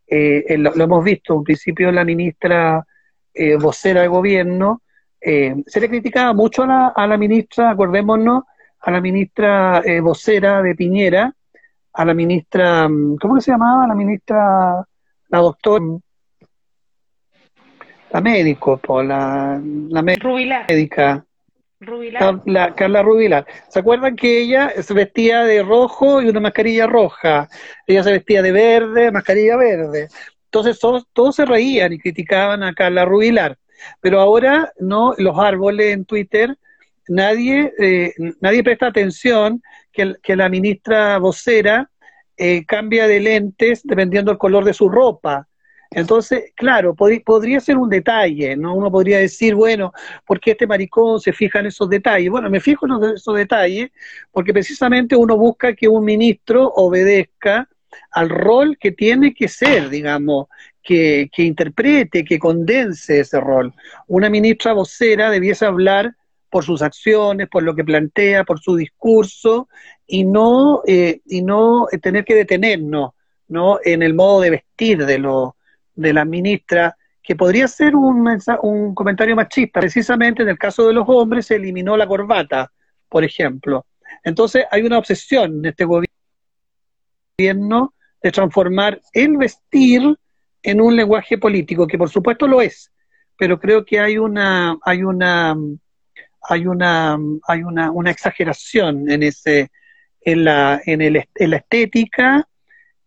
lo, 0.08 0.74
hemos 0.74 1.04
visto, 1.04 1.34
en 1.34 1.44
principio 1.44 1.92
la 1.92 2.04
ministra 2.04 2.84
vocera 3.60 4.00
del 4.00 4.10
gobierno, 4.10 4.82
se 5.20 5.80
le 5.80 5.88
criticaba 5.88 6.32
mucho 6.32 6.64
a 6.64 6.66
la, 6.66 6.88
a 6.88 7.06
la 7.06 7.16
ministra, 7.16 7.70
acordémonos, 7.70 8.42
a 8.80 8.90
la 8.90 9.00
ministra 9.00 9.80
vocera 10.02 10.62
de 10.62 10.74
Piñera, 10.74 11.32
a 11.92 12.04
la 12.04 12.14
ministra, 12.14 12.88
mm, 12.88 13.16
¿cómo 13.18 13.40
se 13.40 13.52
llamaba? 13.52 13.86
La 13.86 13.94
ministra, 13.94 14.84
la 15.28 15.38
doctora, 15.38 15.84
la 18.12 18.20
médico, 18.20 18.80
la, 19.02 19.60
la 19.62 20.02
médica. 20.02 21.24
Rubilar. 21.82 22.42
La, 22.44 22.74
Carla 22.74 23.02
Rubilar. 23.02 23.46
¿Se 23.68 23.78
acuerdan 23.78 24.14
que 24.14 24.42
ella 24.42 24.70
se 24.82 24.92
vestía 24.92 25.44
de 25.44 25.62
rojo 25.62 26.20
y 26.20 26.28
una 26.28 26.40
mascarilla 26.40 26.86
roja? 26.86 27.48
Ella 27.86 28.02
se 28.02 28.12
vestía 28.12 28.42
de 28.42 28.52
verde, 28.52 29.10
mascarilla 29.10 29.56
verde. 29.56 30.08
Entonces 30.44 30.78
todos, 30.78 31.06
todos 31.14 31.36
se 31.36 31.46
reían 31.46 31.92
y 31.92 31.98
criticaban 31.98 32.62
a 32.62 32.74
Carla 32.74 33.06
Rubilar. 33.06 33.56
Pero 34.00 34.20
ahora, 34.20 34.72
no, 34.78 35.14
los 35.16 35.38
árboles 35.38 35.94
en 35.94 36.04
Twitter, 36.04 36.56
nadie, 37.08 37.72
eh, 37.78 38.12
nadie 38.40 38.62
presta 38.62 38.86
atención 38.86 39.62
que, 39.92 40.36
la 40.36 40.48
ministra 40.48 41.18
vocera 41.18 41.90
eh, 42.36 42.64
cambia 42.66 43.06
de 43.06 43.20
lentes 43.20 43.82
dependiendo 43.84 44.30
del 44.30 44.38
color 44.38 44.64
de 44.64 44.74
su 44.74 44.88
ropa. 44.88 45.46
Entonces, 45.92 46.52
claro, 46.54 46.94
podría 46.94 47.58
ser 47.58 47.76
un 47.76 47.88
detalle, 47.88 48.56
¿no? 48.56 48.74
Uno 48.76 48.92
podría 48.92 49.18
decir, 49.18 49.56
bueno, 49.56 49.92
¿por 50.24 50.38
qué 50.38 50.52
este 50.52 50.66
maricón 50.66 51.20
se 51.20 51.32
fija 51.32 51.58
en 51.58 51.66
esos 51.66 51.88
detalles? 51.88 52.30
Bueno, 52.30 52.48
me 52.48 52.60
fijo 52.60 52.86
en 52.86 53.14
esos 53.14 53.34
detalles 53.34 53.90
porque 54.30 54.52
precisamente 54.52 55.16
uno 55.16 55.36
busca 55.36 55.74
que 55.74 55.88
un 55.88 56.04
ministro 56.04 56.68
obedezca 56.76 57.68
al 58.12 58.28
rol 58.28 58.78
que 58.78 58.92
tiene 58.92 59.34
que 59.34 59.48
ser, 59.48 59.88
digamos, 59.88 60.46
que, 60.80 61.28
que 61.32 61.42
interprete, 61.42 62.24
que 62.24 62.38
condense 62.38 63.20
ese 63.20 63.40
rol. 63.40 63.74
Una 64.06 64.30
ministra 64.30 64.72
vocera 64.72 65.28
debiese 65.28 65.66
hablar 65.66 66.14
por 66.50 66.64
sus 66.64 66.82
acciones, 66.82 67.48
por 67.48 67.64
lo 67.64 67.74
que 67.74 67.84
plantea, 67.84 68.44
por 68.44 68.60
su 68.60 68.76
discurso, 68.76 69.68
y 70.06 70.24
no, 70.24 70.82
eh, 70.86 71.20
y 71.26 71.42
no 71.42 71.86
tener 72.02 72.24
que 72.24 72.34
detenernos 72.34 73.12
¿no? 73.48 73.78
en 73.84 74.02
el 74.02 74.14
modo 74.14 74.40
de 74.40 74.50
vestir 74.50 75.04
de, 75.06 75.18
lo, 75.18 75.56
de 76.00 76.12
la 76.12 76.24
ministra, 76.24 76.96
que 77.22 77.36
podría 77.36 77.68
ser 77.68 77.94
un, 77.94 78.26
un 78.62 78.94
comentario 78.94 79.36
machista. 79.36 79.80
Precisamente 79.80 80.42
en 80.42 80.48
el 80.48 80.58
caso 80.58 80.86
de 80.86 80.94
los 80.94 81.04
hombres 81.08 81.46
se 81.46 81.56
eliminó 81.56 81.96
la 81.96 82.06
corbata, 82.06 82.72
por 83.08 83.24
ejemplo. 83.24 83.86
Entonces 84.24 84.64
hay 84.70 84.82
una 84.82 84.98
obsesión 84.98 85.58
en 85.58 85.66
este 85.66 85.84
gobierno 85.84 86.08
de 88.22 88.32
transformar 88.32 89.00
el 89.12 89.36
vestir 89.36 90.16
en 90.62 90.80
un 90.80 90.96
lenguaje 90.96 91.38
político, 91.38 91.86
que 91.86 91.96
por 91.96 92.10
supuesto 92.10 92.46
lo 92.46 92.60
es, 92.60 92.92
pero 93.38 93.58
creo 93.58 93.84
que 93.84 93.98
hay 93.98 94.18
una, 94.18 94.76
hay 94.84 95.02
una 95.02 95.56
hay 96.48 96.66
una, 96.66 97.18
hay 97.46 97.62
una, 97.62 97.90
una 97.90 98.10
exageración 98.10 99.10
en 99.10 99.22
ese, 99.22 99.70
en 100.22 100.44
la, 100.44 100.80
en, 100.86 101.00
el, 101.00 101.28
en 101.34 101.50
la 101.50 101.56
estética, 101.56 102.48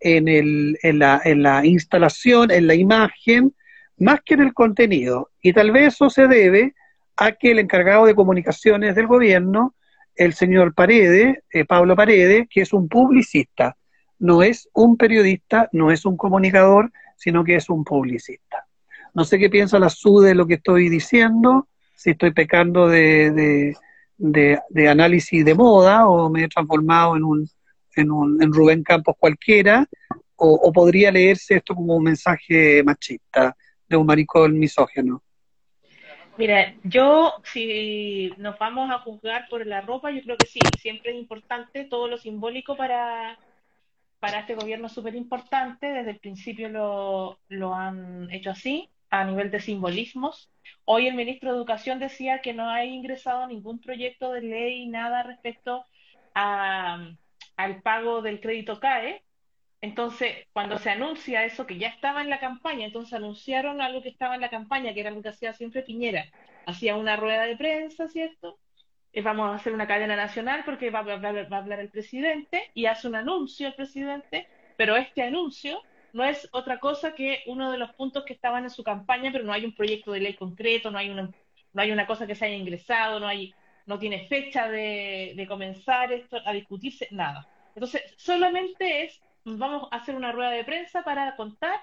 en, 0.04 0.28
el, 0.28 0.78
en, 0.84 1.00
la, 1.00 1.22
en 1.24 1.42
la 1.42 1.66
instalación, 1.66 2.52
en 2.52 2.68
la 2.68 2.76
imagen, 2.76 3.56
más 3.98 4.20
que 4.24 4.34
en 4.34 4.42
el 4.42 4.54
contenido. 4.54 5.32
Y 5.42 5.54
tal 5.54 5.72
vez 5.72 5.94
eso 5.94 6.10
se 6.10 6.28
debe 6.28 6.76
a 7.16 7.32
que 7.32 7.52
el 7.52 7.60
encargado 7.60 8.06
de 8.06 8.16
comunicaciones 8.16 8.96
del 8.96 9.08
gobierno, 9.08 9.74
el 10.16 10.34
señor 10.34 10.74
Paredes, 10.74 11.38
eh, 11.52 11.66
Pablo 11.66 11.96
Paredes, 11.96 12.48
que 12.50 12.62
es 12.62 12.74
un 12.74 12.90
publicista, 12.90 13.78
no 14.20 14.44
es 14.44 14.70
un 14.74 14.98
periodista, 14.98 15.70
no 15.72 15.90
es 15.90 16.06
un 16.06 16.18
comunicador, 16.18 16.92
sino 17.16 17.44
que 17.44 17.56
es 17.56 17.70
un 17.70 17.84
publicista. 17.84 18.66
No 19.14 19.24
sé 19.24 19.40
qué 19.40 19.50
piensa 19.50 19.80
la 19.80 19.90
SU 19.90 20.20
de 20.20 20.36
lo 20.36 20.46
que 20.48 20.56
estoy 20.56 20.90
diciendo, 20.90 21.68
si 21.96 22.12
estoy 22.12 22.32
pecando 22.32 22.88
de, 22.88 23.76
de, 24.18 24.90
análisis 24.90 25.46
de 25.46 25.56
moda 25.56 26.08
o 26.08 26.30
me 26.30 26.44
he 26.44 26.48
transformado 26.50 27.16
en 27.16 27.24
un, 27.24 27.50
en 27.96 28.12
un 28.12 28.42
en 28.42 28.52
Rubén 28.52 28.84
Campos 28.84 29.16
cualquiera, 29.18 29.88
o, 30.36 30.72
podría 30.74 31.12
leerse 31.12 31.56
esto 31.56 31.76
como 31.76 31.96
un 31.96 32.04
mensaje 32.04 32.84
machista 32.84 33.56
de 33.88 33.96
un 33.96 34.06
maricón 34.06 34.60
misógeno. 34.60 35.22
Mira, 36.38 36.74
yo 36.84 37.34
si 37.44 38.34
nos 38.38 38.58
vamos 38.58 38.92
a 38.92 39.00
juzgar 39.00 39.48
por 39.50 39.66
la 39.66 39.82
ropa, 39.82 40.12
yo 40.12 40.22
creo 40.22 40.38
que 40.38 40.48
sí, 40.48 40.60
siempre 40.80 41.12
es 41.12 41.18
importante 41.18 41.86
todo 41.86 42.08
lo 42.08 42.18
simbólico 42.18 42.76
para, 42.76 43.38
para 44.20 44.40
este 44.40 44.56
gobierno 44.56 44.90
súper 44.90 45.16
importante, 45.16 45.86
desde 45.88 46.12
el 46.12 46.20
principio 46.20 46.70
lo, 46.70 47.40
lo 47.50 47.76
han 47.76 48.32
hecho 48.32 48.50
así 48.50 48.90
a 49.12 49.24
nivel 49.26 49.52
de 49.52 49.60
simbolismos. 49.60 50.50
Hoy 50.86 51.08
el 51.08 51.14
ministro 51.16 51.52
de 51.52 51.58
Educación 51.58 52.00
decía 52.00 52.42
que 52.42 52.54
no 52.54 52.68
ha 52.68 52.84
ingresado 52.84 53.46
ningún 53.46 53.80
proyecto 53.80 54.32
de 54.32 54.42
ley, 54.42 54.88
nada 54.88 55.22
respecto 55.22 55.86
a, 56.34 57.12
al 57.58 57.82
pago 57.82 58.22
del 58.22 58.40
crédito 58.42 58.80
CAE. 58.80 59.24
Entonces, 59.82 60.48
cuando 60.54 60.78
se 60.80 60.90
anuncia 60.90 61.44
eso 61.46 61.68
que 61.68 61.78
ya 61.78 61.90
estaba 61.90 62.22
en 62.22 62.30
la 62.30 62.40
campaña, 62.40 62.86
entonces 62.86 63.14
anunciaron 63.14 63.82
algo 63.82 64.02
que 64.02 64.10
estaba 64.10 64.36
en 64.36 64.42
la 64.42 64.50
campaña, 64.50 64.94
que 64.94 65.02
era 65.02 65.12
lo 65.12 65.22
que 65.22 65.30
hacía 65.30 65.54
siempre 65.54 65.84
Piñera. 65.84 66.26
Hacía 66.66 66.96
una 66.96 67.18
rueda 67.18 67.44
de 67.46 67.58
prensa, 67.58 68.08
¿cierto? 68.08 68.60
Eh, 69.12 69.22
vamos 69.22 69.52
a 69.52 69.56
hacer 69.56 69.74
una 69.74 69.88
cadena 69.88 70.16
nacional 70.16 70.64
porque 70.66 70.90
va 70.90 71.00
a 71.00 71.02
hablar, 71.02 71.52
va 71.52 71.58
a 71.58 71.60
hablar 71.60 71.80
el 71.80 71.90
presidente 71.90 72.72
y 72.74 72.86
hace 72.88 73.08
un 73.08 73.16
anuncio 73.16 73.68
el 73.68 73.76
presidente, 73.76 74.48
pero 74.78 74.96
este 74.96 75.22
anuncio 75.24 75.82
no 76.14 76.24
es 76.24 76.48
otra 76.52 76.80
cosa 76.80 77.14
que 77.14 77.44
uno 77.48 77.72
de 77.72 77.78
los 77.78 77.94
puntos 77.94 78.24
que 78.26 78.34
estaban 78.34 78.64
en 78.64 78.70
su 78.70 78.84
campaña, 78.84 79.32
pero 79.32 79.44
no 79.44 79.54
hay 79.54 79.66
un 79.66 79.76
proyecto 79.76 80.12
de 80.12 80.20
ley 80.22 80.36
concreto, 80.36 80.92
no 80.92 80.98
hay 80.98 81.10
una, 81.10 81.24
no 81.74 81.82
hay 81.82 81.92
una 81.92 82.08
cosa 82.08 82.28
que 82.28 82.36
se 82.36 82.46
haya 82.46 82.56
ingresado, 82.56 83.20
no 83.20 83.28
hay, 83.28 83.54
no 83.86 84.00
tiene 84.00 84.28
fecha 84.28 84.70
de, 84.70 85.34
de 85.36 85.48
comenzar 85.48 86.12
esto 86.14 86.38
a 86.46 86.54
discutirse, 86.54 87.08
nada. 87.12 87.50
Entonces, 87.76 88.02
solamente 88.18 89.06
es, 89.06 89.24
vamos 89.44 89.88
a 89.92 89.98
hacer 89.98 90.16
una 90.16 90.32
rueda 90.32 90.52
de 90.52 90.64
prensa 90.64 91.04
para 91.04 91.36
contar, 91.36 91.80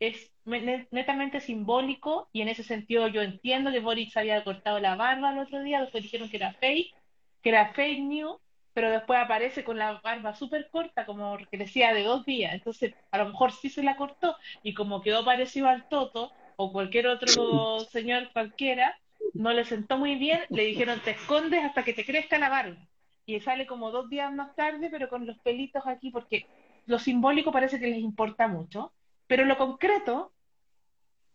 es 0.00 0.30
netamente 0.44 1.40
simbólico 1.40 2.28
y 2.32 2.42
en 2.42 2.48
ese 2.48 2.62
sentido 2.62 3.08
yo 3.08 3.22
entiendo 3.22 3.72
que 3.72 3.80
Boris 3.80 4.16
había 4.16 4.44
cortado 4.44 4.78
la 4.78 4.94
barba 4.94 5.32
el 5.32 5.38
otro 5.38 5.62
día, 5.62 5.80
después 5.80 6.02
dijeron 6.02 6.28
que 6.28 6.36
era 6.36 6.52
fake, 6.54 6.94
que 7.42 7.48
era 7.48 7.72
fake 7.72 8.00
news, 8.00 8.38
pero 8.74 8.90
después 8.90 9.18
aparece 9.18 9.64
con 9.64 9.78
la 9.78 10.00
barba 10.02 10.34
súper 10.34 10.68
corta, 10.70 11.06
como 11.06 11.38
que 11.50 11.56
decía 11.56 11.94
de 11.94 12.02
dos 12.02 12.26
días, 12.26 12.52
entonces 12.52 12.94
a 13.10 13.18
lo 13.18 13.26
mejor 13.30 13.52
sí 13.52 13.70
se 13.70 13.82
la 13.82 13.96
cortó 13.96 14.36
y 14.62 14.74
como 14.74 15.02
quedó 15.02 15.24
parecido 15.24 15.68
al 15.68 15.86
Toto 15.88 16.30
o 16.56 16.72
cualquier 16.72 17.06
otro 17.06 17.80
señor 17.90 18.30
cualquiera, 18.32 18.98
no 19.34 19.52
le 19.52 19.64
sentó 19.64 19.98
muy 19.98 20.16
bien, 20.16 20.40
le 20.50 20.64
dijeron 20.64 21.00
te 21.00 21.12
escondes 21.12 21.64
hasta 21.64 21.84
que 21.84 21.92
te 21.92 22.04
crezca 22.04 22.38
la 22.38 22.48
barba. 22.48 22.76
Y 23.26 23.40
sale 23.40 23.66
como 23.66 23.90
dos 23.90 24.08
días 24.08 24.32
más 24.32 24.54
tarde, 24.54 24.88
pero 24.90 25.08
con 25.08 25.26
los 25.26 25.38
pelitos 25.38 25.82
aquí, 25.86 26.10
porque 26.10 26.46
lo 26.86 26.98
simbólico 26.98 27.52
parece 27.52 27.80
que 27.80 27.88
les 27.88 27.98
importa 27.98 28.48
mucho, 28.48 28.92
pero 29.26 29.44
lo 29.44 29.58
concreto, 29.58 30.32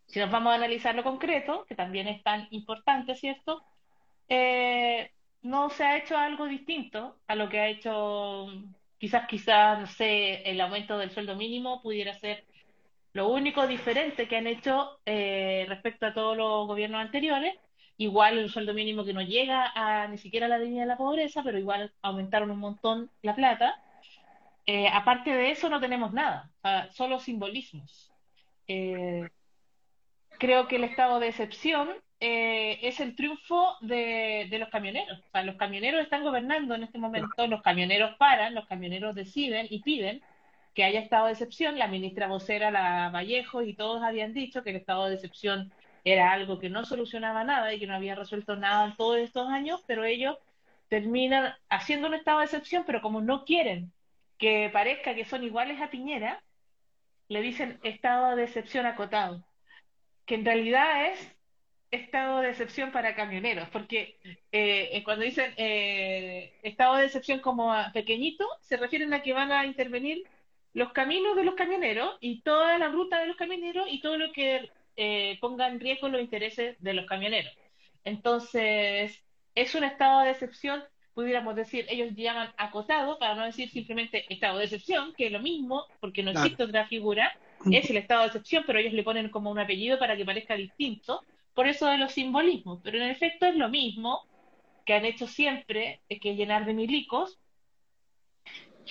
si 0.08 0.20
nos 0.20 0.32
vamos 0.32 0.52
a 0.52 0.56
analizar 0.56 0.96
lo 0.96 1.04
concreto, 1.04 1.66
que 1.68 1.76
también 1.76 2.08
es 2.08 2.24
tan 2.24 2.48
importante, 2.52 3.16
¿cierto? 3.16 3.64
Eh, 4.30 5.12
no 5.42 5.70
se 5.70 5.84
ha 5.84 5.98
hecho 5.98 6.18
algo 6.18 6.46
distinto 6.46 7.18
a 7.28 7.36
lo 7.36 7.50
que 7.50 7.60
ha 7.60 7.68
hecho, 7.68 8.48
quizás, 8.98 9.28
quizás, 9.28 9.80
no 9.80 9.88
sé, 9.88 10.44
el 10.50 10.62
aumento 10.62 10.98
del 10.98 11.12
sueldo 11.12 11.36
mínimo 11.36 11.82
pudiera 11.82 12.14
ser 12.20 12.46
lo 13.14 13.30
único 13.30 13.68
diferente 13.68 14.28
que 14.28 14.38
han 14.38 14.48
hecho 14.48 15.00
eh, 15.06 15.66
respecto 15.68 16.06
a 16.06 16.14
todos 16.14 16.38
los 16.38 16.68
gobiernos 16.68 17.02
anteriores, 17.02 17.56
igual 18.02 18.40
el 18.40 18.50
sueldo 18.50 18.74
mínimo 18.74 19.06
que 19.06 19.14
no 19.14 19.22
llega 19.22 19.72
a 19.76 20.08
ni 20.08 20.18
siquiera 20.18 20.48
la 20.48 20.58
línea 20.58 20.82
de 20.82 20.88
la 20.88 20.98
pobreza, 20.98 21.44
pero 21.44 21.60
igual 21.60 21.94
aumentaron 22.02 22.50
un 22.50 22.58
montón 22.58 23.12
la 23.22 23.36
plata. 23.36 23.80
Eh, 24.66 24.88
aparte 24.92 25.32
de 25.32 25.52
eso 25.52 25.70
no 25.70 25.80
tenemos 25.80 26.12
nada, 26.12 26.50
solo 26.94 27.20
simbolismos. 27.20 28.12
Eh, 28.68 29.30
creo 30.40 30.68
que 30.68 30.78
el 30.78 30.84
estado 30.84 31.20
de 31.20 31.28
excepción 31.28 31.90
eh, 32.20 32.80
es 32.82 33.00
el 33.00 33.16
triunfo 33.16 33.78
de, 33.82 34.48
de, 34.50 34.60
los 34.60 34.70
camioneros. 34.70 35.20
O 35.20 35.30
sea, 35.32 35.44
los 35.44 35.58
camioneros 35.58 36.02
están 36.02 36.24
gobernando 36.24 36.74
en 36.74 36.84
este 36.84 36.98
momento, 36.98 37.46
los 37.48 37.62
camioneros 37.62 38.16
paran, 38.18 38.56
los 38.56 38.66
camioneros 38.66 39.14
deciden 39.14 39.68
y 39.70 39.82
piden 39.84 40.24
que 40.74 40.84
haya 40.84 41.02
estado 41.02 41.28
de 41.28 41.34
excepción. 41.34 41.78
La 41.78 41.88
ministra 41.88 42.28
vocera, 42.28 42.72
la 42.72 43.10
Vallejo, 43.10 43.62
y 43.62 43.76
todos 43.76 44.02
habían 44.02 44.34
dicho 44.34 44.64
que 44.64 44.72
el 44.72 44.78
estado 44.78 45.06
de 45.06 45.16
excepción 45.16 45.72
era 46.04 46.32
algo 46.32 46.60
que 46.60 46.70
no 46.70 46.86
solucionaba 46.86 47.44
nada 47.44 47.74
y 47.74 47.80
que 47.80 47.88
no 47.88 47.96
había 47.96 48.16
resuelto 48.16 48.56
nada 48.56 48.86
en 48.86 48.96
todos 48.96 49.18
estos 49.18 49.50
años, 49.50 49.84
pero 49.88 50.04
ellos 50.04 50.38
terminan 50.90 51.54
haciendo 51.70 52.08
un 52.08 52.16
estado 52.16 52.40
de 52.40 52.46
excepción, 52.46 52.84
pero 52.86 53.02
como 53.02 53.22
no 53.22 53.46
quieren 53.46 53.92
que 54.38 54.70
parezca 54.74 55.16
que 55.16 55.26
son 55.26 55.44
iguales 55.44 55.80
a 55.82 55.90
Piñera, 55.90 56.44
le 57.28 57.42
dicen 57.42 57.80
estado 57.84 58.36
de 58.36 58.44
excepción 58.44 58.86
acotado, 58.86 59.46
que 60.26 60.36
en 60.36 60.46
realidad 60.46 61.12
es 61.12 61.36
estado 61.92 62.40
de 62.40 62.50
excepción 62.50 62.92
para 62.92 63.16
camioneros, 63.16 63.70
porque 63.70 64.18
eh, 64.52 65.02
cuando 65.06 65.26
dicen 65.26 65.54
eh, 65.58 66.54
estado 66.64 66.96
de 66.96 67.06
excepción 67.06 67.40
como 67.40 67.74
pequeñito, 67.94 68.48
se 68.62 68.78
refieren 68.78 69.14
a 69.14 69.22
que 69.22 69.34
van 69.34 69.52
a 69.52 69.66
intervenir 69.66 70.24
los 70.74 70.92
caminos 70.94 71.36
de 71.36 71.44
los 71.44 71.56
camioneros 71.56 72.18
y 72.22 72.42
toda 72.42 72.78
la 72.78 72.88
ruta 72.88 73.20
de 73.20 73.28
los 73.28 73.36
camioneros 73.36 73.88
y 73.90 74.02
todo 74.02 74.18
lo 74.18 74.32
que 74.32 74.70
eh, 75.04 75.40
ponga 75.42 75.68
en 75.68 75.80
riesgo 75.80 76.10
los 76.10 76.22
intereses 76.22 76.76
de 76.80 76.94
los 76.94 77.08
camioneros. 77.08 77.52
Entonces, 78.04 79.20
es 79.56 79.74
un 79.74 79.84
estado 79.84 80.22
de 80.22 80.30
excepción, 80.30 80.84
pudiéramos 81.16 81.56
decir, 81.56 81.88
ellos 81.90 82.14
llaman 82.16 82.54
acotado, 82.56 83.18
para 83.18 83.34
no 83.34 83.44
decir 83.44 83.72
simplemente 83.72 84.32
estado 84.32 84.60
de 84.60 84.66
excepción, 84.66 85.12
que 85.18 85.26
es 85.26 85.32
lo 85.32 85.40
mismo, 85.40 85.86
porque 86.02 86.22
no 86.22 86.30
existe 86.30 86.62
otra 86.62 86.86
figura, 86.86 87.36
es 87.72 87.90
el 87.90 87.98
estado 87.98 88.22
de 88.22 88.28
excepción, 88.28 88.64
pero 88.68 88.78
ellos 88.78 88.94
le 88.94 89.02
ponen 89.02 89.30
como 89.30 89.50
un 89.50 89.58
apellido 89.58 89.98
para 89.98 90.16
que 90.16 90.24
parezca 90.24 90.54
distinto, 90.54 91.24
por 91.56 91.68
eso 91.68 91.88
de 91.88 91.98
los 91.98 92.12
simbolismos, 92.12 92.80
pero 92.84 92.98
en 92.98 93.10
efecto 93.10 93.48
es 93.48 93.56
lo 93.56 93.70
mismo 93.70 94.22
que 94.86 94.94
han 94.94 95.06
hecho 95.06 95.26
siempre, 95.26 96.02
es 96.10 96.20
que 96.20 96.36
llenar 96.36 96.66
de 96.66 96.76
milicos. 96.76 97.40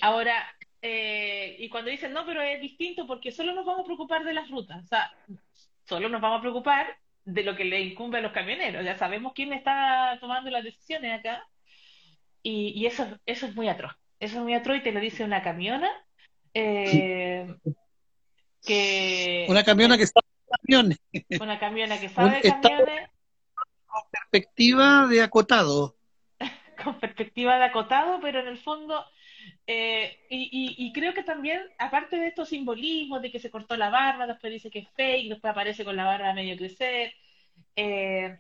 Ahora, 0.01 0.45
eh, 0.83 1.55
y 1.61 1.69
cuando 1.69 1.93
dicen, 1.93 2.13
no, 2.13 2.27
pero 2.27 2.43
es 2.43 2.61
distinto 2.61 3.07
porque 3.07 3.31
solo 3.31 3.55
nos 3.55 3.65
vamos 3.65 3.83
a 3.83 3.85
preocupar 3.85 4.25
de 4.25 4.35
las 4.35 4.51
rutas, 4.51 4.83
o 4.83 4.89
sea, 4.89 5.13
solo 5.91 6.09
nos 6.09 6.21
vamos 6.21 6.39
a 6.39 6.43
preocupar 6.43 6.87
de 7.25 7.43
lo 7.43 7.57
que 7.57 7.65
le 7.65 7.81
incumbe 7.81 8.19
a 8.19 8.21
los 8.21 8.31
camioneros, 8.31 8.85
ya 8.85 8.97
sabemos 8.97 9.33
quién 9.35 9.53
está 9.53 10.17
tomando 10.21 10.49
las 10.49 10.63
decisiones 10.63 11.19
acá, 11.19 11.45
y, 12.45 12.87
eso, 12.87 13.07
eso 13.27 13.47
es 13.47 13.57
muy 13.57 13.69
atroz, 13.69 13.93
eso 14.21 14.37
es 14.37 14.43
muy 14.43 14.55
atroz 14.55 14.79
y 14.79 14.83
te 14.83 14.93
lo 14.93 15.01
dice 15.01 15.25
una 15.25 15.43
camiona, 15.43 15.91
eh, 16.55 17.53
que... 18.65 19.47
Una 19.49 19.65
camiona 19.65 19.97
que 19.97 20.05
está 20.05 20.21
camiones. 20.63 20.99
Una 21.41 21.59
camiona 21.59 21.99
que 21.99 22.09
sabe 22.09 22.41
de 22.41 22.51
camiones. 22.51 23.11
Con 23.87 24.03
perspectiva 24.13 25.07
de 25.09 25.23
acotado. 25.23 25.97
con 26.85 27.01
perspectiva 27.01 27.59
de 27.59 27.65
acotado, 27.65 28.21
pero 28.23 28.39
en 28.39 28.47
el 28.47 28.59
fondo, 28.59 29.05
eh, 29.67 30.19
y, 30.29 30.75
y, 30.79 30.93
creo 30.93 31.15
que 31.15 31.23
también, 31.23 31.61
aparte 31.79 32.17
de 32.17 32.29
estos 32.29 32.49
simbolismos 32.49 33.23
de 33.23 33.31
que 33.31 33.39
se 33.39 33.51
cortó 33.51 33.77
la 33.77 33.91
barba, 33.91 34.27
después 34.27 34.53
dice 34.53 34.71
que 34.71 34.81
es 34.81 34.89
fake, 34.97 35.29
después 35.29 35.51
aparece 35.51 35.85
con 35.85 35.97
la 35.97 36.05
barba 36.05 36.33
medio 36.33 36.57
crecer, 36.57 37.13
eh, 37.77 38.39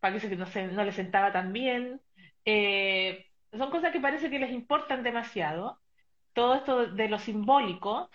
parece 0.00 0.28
que 0.28 0.36
no, 0.36 0.46
se, 0.46 0.66
no 0.68 0.84
le 0.84 0.92
sentaba 0.92 1.32
tan 1.32 1.52
bien. 1.52 2.00
Eh, 2.44 3.26
son 3.52 3.70
cosas 3.70 3.92
que 3.92 4.00
parece 4.00 4.30
que 4.30 4.38
les 4.38 4.52
importan 4.52 5.02
demasiado. 5.02 5.78
Todo 6.32 6.54
esto 6.54 6.86
de 6.86 7.08
lo 7.08 7.18
simbólico. 7.18 8.10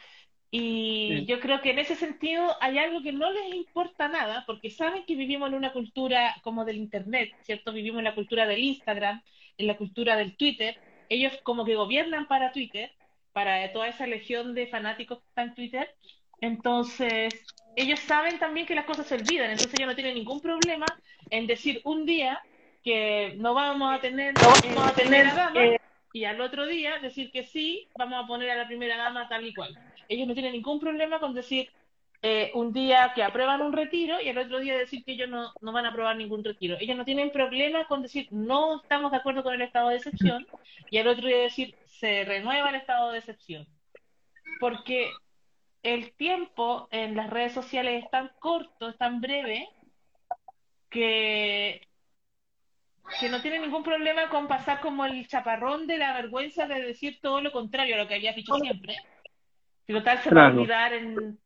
Y 0.56 1.26
yo 1.26 1.40
creo 1.40 1.62
que 1.62 1.72
en 1.72 1.80
ese 1.80 1.96
sentido 1.96 2.56
hay 2.62 2.78
algo 2.78 3.02
que 3.02 3.12
no 3.12 3.32
les 3.32 3.56
importa 3.56 4.08
nada, 4.08 4.44
porque 4.46 4.70
saben 4.70 5.04
que 5.06 5.16
vivimos 5.16 5.50
en 5.50 5.56
una 5.56 5.74
cultura 5.74 6.36
como 6.44 6.64
del 6.64 6.78
Internet, 6.78 7.32
¿cierto? 7.42 7.74
Vivimos 7.74 7.98
en 8.00 8.06
la 8.06 8.14
cultura 8.14 8.46
del 8.46 8.60
Instagram, 8.60 9.24
en 9.58 9.68
la 9.68 9.78
cultura 9.78 10.16
del 10.16 10.38
Twitter. 10.38 10.80
Ellos 11.14 11.40
como 11.44 11.64
que 11.64 11.76
gobiernan 11.76 12.28
para 12.28 12.52
Twitter, 12.52 12.92
para 13.34 13.72
toda 13.72 13.88
esa 13.88 14.08
legión 14.08 14.56
de 14.56 14.66
fanáticos 14.66 15.20
que 15.20 15.28
están 15.28 15.50
en 15.50 15.56
Twitter. 15.56 15.96
Entonces, 16.42 17.46
ellos 17.76 18.00
saben 18.00 18.40
también 18.40 18.66
que 18.66 18.74
las 18.74 18.86
cosas 18.86 19.06
se 19.06 19.14
olvidan, 19.14 19.52
entonces 19.52 19.76
ellos 19.76 19.90
no 19.90 19.96
tienen 19.96 20.16
ningún 20.16 20.42
problema 20.42 20.88
en 21.30 21.46
decir 21.46 21.82
un 21.84 22.08
día 22.08 22.42
que 22.84 23.36
no 23.38 23.54
vamos 23.54 23.94
a 23.96 24.02
tener, 24.02 24.34
no 24.34 24.42
vamos 24.42 24.84
a 24.84 24.90
eh, 24.92 25.04
tener 25.04 25.36
dama, 25.36 25.64
eh, 25.64 25.80
y 26.14 26.26
al 26.26 26.42
otro 26.42 26.66
día 26.66 26.98
decir 26.98 27.32
que 27.32 27.44
sí, 27.44 27.88
vamos 27.96 28.24
a 28.24 28.28
poner 28.28 28.50
a 28.50 28.56
la 28.56 28.68
primera 28.68 28.98
dama 28.98 29.30
tal 29.30 29.46
y 29.46 29.54
cual 29.54 29.78
ellos 30.10 30.28
no 30.28 30.34
tienen 30.34 30.54
ningún 30.54 30.80
problema 30.80 31.20
con 31.20 31.36
decir 31.36 31.70
eh, 32.26 32.52
un 32.54 32.72
día 32.72 33.12
que 33.14 33.22
aprueban 33.22 33.62
un 33.62 33.74
retiro 33.74 34.22
y 34.22 34.30
el 34.30 34.38
otro 34.38 34.60
día 34.60 34.78
decir 34.78 35.04
que 35.04 35.12
ellos 35.12 35.28
no, 35.28 35.52
no 35.60 35.74
van 35.74 35.86
a 35.86 35.90
aprobar 35.90 36.16
ningún 36.16 36.42
retiro. 36.42 36.78
Ellos 36.80 36.96
no 36.96 37.04
tienen 37.04 37.32
problema 37.32 37.86
con 37.86 38.02
decir 38.02 38.30
no 38.32 38.82
estamos 38.82 39.12
de 39.12 39.18
acuerdo 39.18 39.44
con 39.44 39.54
el 39.54 39.62
estado 39.62 39.90
de 39.90 39.98
excepción 39.98 40.48
y 40.90 41.00
el 41.00 41.08
otro 41.10 41.28
día 41.28 41.40
decir 41.40 41.76
se 41.86 42.24
renueva 42.24 42.70
el 42.70 42.76
estado 42.76 43.12
de 43.12 43.20
excepción. 43.20 43.68
Porque 44.62 45.12
el 45.84 46.14
tiempo 46.14 46.88
en 46.92 47.18
las 47.18 47.30
redes 47.30 47.52
sociales 47.52 48.06
es 48.06 48.10
tan 48.10 48.32
corto, 48.40 48.88
es 48.88 48.98
tan 48.98 49.20
breve, 49.20 49.68
que, 50.90 51.86
que 53.20 53.28
no 53.28 53.42
tiene 53.42 53.60
ningún 53.60 53.84
problema 53.84 54.30
con 54.30 54.48
pasar 54.48 54.80
como 54.80 55.06
el 55.06 55.28
chaparrón 55.28 55.88
de 55.88 55.98
la 55.98 56.14
vergüenza 56.14 56.68
de 56.68 56.82
decir 56.82 57.20
todo 57.22 57.42
lo 57.42 57.52
contrario 57.52 57.96
a 57.96 57.98
lo 57.98 58.08
que 58.08 58.16
habías 58.16 58.36
dicho 58.36 58.56
siempre 58.56 58.96
si 59.86 59.94
total 59.94 60.20
se 60.20 60.34
va 60.34 60.48
a 60.48 60.52
olvidar 60.52 60.94
en... 60.94 61.40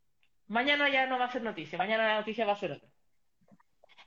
Mañana 0.48 0.90
ya 0.90 1.08
no 1.08 1.20
va 1.20 1.26
a 1.26 1.32
ser 1.32 1.44
noticia, 1.44 1.78
mañana 1.78 2.08
la 2.08 2.18
noticia 2.20 2.46
va 2.46 2.54
a 2.54 2.58
ser 2.58 2.72
otra. 2.72 2.88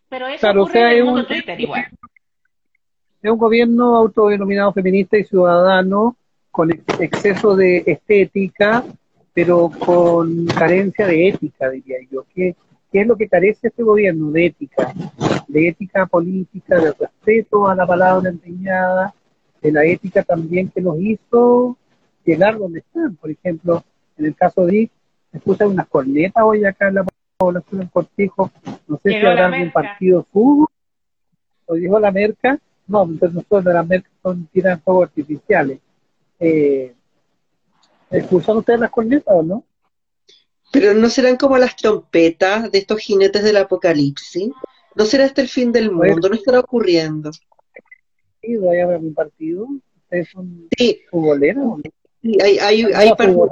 Pero 0.08 0.26
eso 0.26 0.50
ocurre 0.50 0.80
en 0.80 0.98
el 0.98 1.04
mundo 1.04 1.26
Twitter 1.26 1.60
igual. 1.60 1.86
Es 3.22 3.30
un 3.30 3.38
gobierno 3.38 3.96
autodenominado 3.96 4.72
feminista 4.72 5.18
y 5.18 5.24
ciudadano 5.24 6.16
con 6.50 6.70
exceso 6.72 7.54
de 7.54 7.84
estética, 7.86 8.84
pero 9.34 9.70
con 9.70 10.46
carencia 10.46 11.06
de 11.06 11.28
ética, 11.28 11.70
diría 11.70 11.98
yo. 12.10 12.24
¿Qué, 12.34 12.56
¿Qué 12.90 13.02
es 13.02 13.06
lo 13.06 13.16
que 13.16 13.28
carece 13.28 13.68
este 13.68 13.82
gobierno? 13.82 14.30
De 14.30 14.46
ética, 14.46 14.92
de 15.46 15.68
ética 15.68 16.06
política, 16.06 16.80
de 16.80 16.92
respeto 16.92 17.68
a 17.68 17.74
la 17.74 17.86
palabra 17.86 18.30
empeñada, 18.30 19.14
de 19.62 19.72
la 19.72 19.84
ética 19.84 20.22
también 20.22 20.70
que 20.70 20.80
nos 20.80 20.98
hizo 20.98 21.76
llegar 22.24 22.58
donde 22.58 22.80
están. 22.80 23.14
Por 23.16 23.30
ejemplo, 23.30 23.84
en 24.16 24.26
el 24.26 24.34
caso 24.34 24.66
de 24.66 24.78
se 25.30 25.38
escuchan 25.38 25.68
unas 25.68 25.88
cornetas 25.88 26.42
hoy 26.44 26.64
acá 26.64 26.88
en 26.88 26.96
la 26.96 27.06
población 27.36 27.80
del 27.80 27.90
Cortijo. 27.90 28.50
No 28.86 29.00
sé 29.02 29.10
si 29.10 29.16
habrá 29.16 29.46
algún 29.46 29.70
partido 29.70 30.26
fútbol. 30.32 30.68
O 31.66 31.74
dijo 31.74 31.98
la 31.98 32.10
merca. 32.10 32.58
No, 32.86 33.04
entonces 33.04 33.34
nosotros 33.34 33.64
de 33.64 33.74
la 33.74 33.82
merca 33.82 34.10
son 34.22 34.46
tiran 34.46 34.80
fuegos 34.80 35.08
artificiales. 35.08 35.78
Eh, 36.40 36.94
¿Escuchan 38.10 38.56
ustedes 38.56 38.80
las 38.80 38.90
cornetas 38.90 39.34
o 39.34 39.42
no? 39.42 39.64
Pero 40.72 40.94
no 40.94 41.08
serán 41.08 41.36
como 41.36 41.56
las 41.58 41.76
trompetas 41.76 42.70
de 42.70 42.78
estos 42.78 42.98
jinetes 42.98 43.44
del 43.44 43.56
apocalipsis. 43.56 44.50
¿No 44.96 45.04
será 45.04 45.24
este 45.24 45.42
el 45.42 45.48
fin 45.48 45.70
del 45.70 45.92
mundo? 45.92 46.28
¿No 46.28 46.34
estará 46.34 46.60
ocurriendo? 46.60 47.30
¿Hay 48.42 48.80
algún 48.80 49.14
partido? 49.14 49.66
¿Ustedes 50.02 50.28
son 50.30 50.68
sí. 50.76 51.00
futboleros? 51.10 51.80
Sí, 52.22 52.36
hay, 52.42 52.58
hay, 52.58 52.82
hay 52.92 53.14
partidos. 53.14 53.50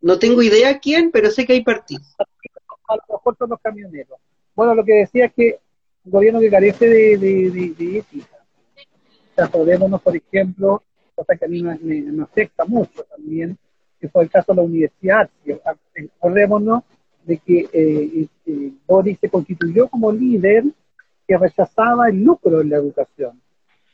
No 0.00 0.18
tengo 0.18 0.42
idea 0.42 0.78
quién, 0.78 1.10
pero 1.10 1.30
sé 1.30 1.46
que 1.46 1.52
hay 1.54 1.62
partidos. 1.62 2.14
A 2.18 2.96
lo 2.96 3.02
mejor 3.08 3.36
son 3.36 3.50
los 3.50 3.60
camioneros. 3.60 4.18
Bueno, 4.54 4.74
lo 4.74 4.84
que 4.84 4.94
decía 4.94 5.26
es 5.26 5.32
que 5.34 5.58
un 6.04 6.12
gobierno 6.12 6.40
que 6.40 6.50
carece 6.50 6.88
de, 6.88 7.18
de, 7.18 7.74
de, 7.76 7.98
ética. 7.98 8.36
O 8.36 9.34
sea, 9.34 9.44
acordémonos, 9.44 10.00
por 10.00 10.16
ejemplo, 10.16 10.82
cosa 11.14 11.36
que 11.36 11.44
a 11.44 11.48
mí 11.48 11.62
me, 11.62 12.22
afecta 12.22 12.64
mucho 12.64 13.04
también, 13.04 13.56
que 14.00 14.08
fue 14.08 14.24
el 14.24 14.30
caso 14.30 14.52
de 14.52 14.56
la 14.56 14.62
universidad. 14.62 15.30
Acordémonos 16.18 16.82
de 17.24 17.38
que 17.38 17.68
eh, 17.72 18.26
eh, 18.46 18.72
Boris 18.86 19.18
se 19.20 19.28
constituyó 19.28 19.88
como 19.88 20.10
líder 20.10 20.64
que 21.28 21.36
rechazaba 21.36 22.08
el 22.08 22.24
lucro 22.24 22.60
en 22.60 22.70
la 22.70 22.78
educación. 22.78 23.40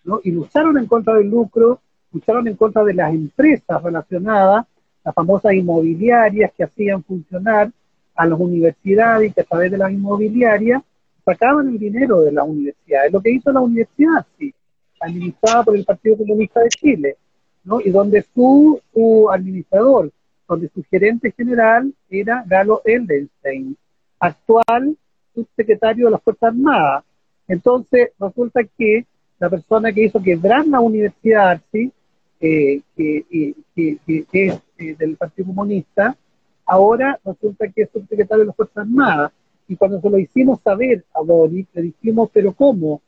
¿no? 0.05 0.21
Y 0.23 0.31
lucharon 0.31 0.79
en 0.79 0.87
contra 0.87 1.15
del 1.15 1.29
lucro, 1.29 1.81
lucharon 2.13 2.47
en 2.47 2.57
contra 2.57 2.85
de 2.85 2.95
las 2.95 3.13
empresas 3.13 3.83
relacionadas 3.83 4.67
las 5.07 5.15
famosas 5.15 5.55
inmobiliarias 5.55 6.51
que 6.57 6.65
hacían 6.65 7.01
funcionar 7.05 7.71
a 8.17 8.27
las 8.27 8.41
universidades 8.41 9.31
y 9.31 9.33
que 9.33 9.43
a 9.43 9.45
través 9.45 9.71
de 9.71 9.79
las 9.79 9.93
inmobiliarias 9.93 10.83
sacaban 11.25 11.69
el 11.69 11.79
dinero 11.79 12.23
de 12.23 12.33
las 12.33 12.45
universidades. 12.45 13.13
Lo 13.13 13.21
que 13.21 13.31
hizo 13.31 13.53
la 13.53 13.61
universidad, 13.61 14.27
sí, 14.37 14.53
administrada 15.01 15.63
por 15.63 15.77
el 15.77 15.85
Partido 15.85 16.17
Comunista 16.17 16.61
de 16.61 16.69
Chile, 16.71 17.17
¿no? 17.63 17.81
y 17.81 17.91
donde 17.91 18.27
su, 18.35 18.81
administrador, 19.31 20.11
donde 20.49 20.69
su 20.75 20.83
gerente 20.91 21.31
general 21.31 21.95
era 22.11 22.43
Galo 22.45 22.83
Eldenstein, 22.85 23.77
actual 24.19 24.97
subsecretario 25.33 26.07
de 26.07 26.11
las 26.11 26.23
Fuerzas 26.23 26.49
Armadas. 26.49 27.05
Entonces, 27.47 28.11
resulta 28.19 28.61
que 28.77 29.07
la 29.39 29.51
persona 29.51 29.93
que 29.93 30.07
hizo 30.07 30.21
quebrar 30.21 30.67
la 30.67 30.81
universidad, 30.81 31.61
¿sí? 31.71 31.93
que, 32.41 32.83
es 34.33 34.66
eh, 34.79 34.95
del 34.99 35.17
Partido 35.17 35.47
Comunista, 35.47 36.17
ahora 36.65 37.19
resulta 37.25 37.69
que 37.69 37.83
es 37.83 37.91
subsecretario 37.91 38.43
de 38.43 38.47
las 38.49 38.57
Fuerzas 38.57 38.79
Armadas. 38.79 39.33
Y 39.69 39.77
cuando 39.77 40.01
se 40.01 40.11
lo 40.11 40.19
hicimos 40.19 40.61
saber 40.63 41.05
a 41.15 41.21
Boric, 41.21 41.69
le 41.75 41.83
dijimos, 41.83 42.31
pero 42.33 42.53
¿cómo? 42.53 43.01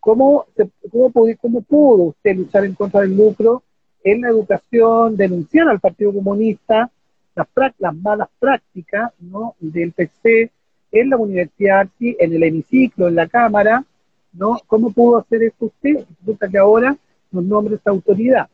¿Cómo, 0.00 0.46
pudo, 0.90 1.36
¿Cómo 1.40 1.60
pudo 1.60 2.02
usted 2.04 2.36
luchar 2.36 2.64
en 2.64 2.74
contra 2.74 3.00
del 3.02 3.16
lucro 3.16 3.62
en 4.02 4.22
la 4.22 4.30
educación, 4.30 5.16
denunciar 5.16 5.68
al 5.68 5.78
Partido 5.78 6.12
Comunista 6.12 6.90
las, 7.34 7.46
las 7.78 7.94
malas 7.96 8.28
prácticas 8.38 9.12
del 9.60 9.92
PC 9.92 10.50
en 10.90 11.10
la 11.10 11.16
universidad, 11.18 11.86
¿sí? 11.98 12.16
en 12.18 12.32
el 12.32 12.42
hemiciclo, 12.42 13.08
en 13.08 13.14
la 13.14 13.28
Cámara? 13.28 13.84
¿no? 14.32 14.58
¿Cómo 14.66 14.90
pudo 14.90 15.18
hacer 15.18 15.42
eso 15.42 15.66
usted? 15.66 16.06
Resulta 16.20 16.48
que 16.48 16.58
ahora 16.58 16.96
nos 17.30 17.44
nombra 17.44 17.74
esta 17.74 17.90
autoridad 17.90 18.48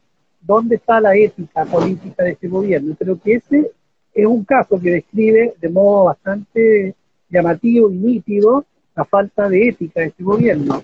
dónde 0.47 0.77
está 0.77 1.01
la 1.01 1.17
ética 1.17 1.65
política 1.65 2.23
de 2.23 2.33
este 2.33 2.49
gobierno. 2.49 2.95
Creo 2.99 3.21
que 3.21 3.35
ese 3.35 3.73
es 4.15 4.27
un 4.27 4.45
caso 4.45 4.81
que 4.81 4.91
describe 4.91 5.55
de 5.61 5.69
modo 5.69 6.05
bastante 6.05 6.95
llamativo 7.29 7.91
y 7.91 7.97
nítido 7.97 8.65
la 8.95 9.05
falta 9.05 9.49
de 9.49 9.69
ética 9.69 10.01
de 10.01 10.07
este 10.07 10.23
gobierno. 10.23 10.83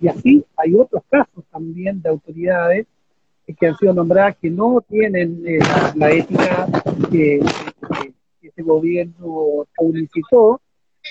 Y 0.00 0.08
así 0.08 0.44
hay 0.56 0.74
otros 0.74 1.02
casos 1.08 1.44
también 1.50 2.02
de 2.02 2.10
autoridades 2.10 2.86
que 3.58 3.66
han 3.66 3.76
sido 3.76 3.92
nombradas 3.92 4.36
que 4.40 4.50
no 4.50 4.82
tienen 4.88 5.42
eh, 5.46 5.58
la, 5.96 6.10
ética 6.10 6.66
que, 7.10 7.40
este 8.42 8.62
gobierno 8.62 9.66
publicitó 9.74 10.60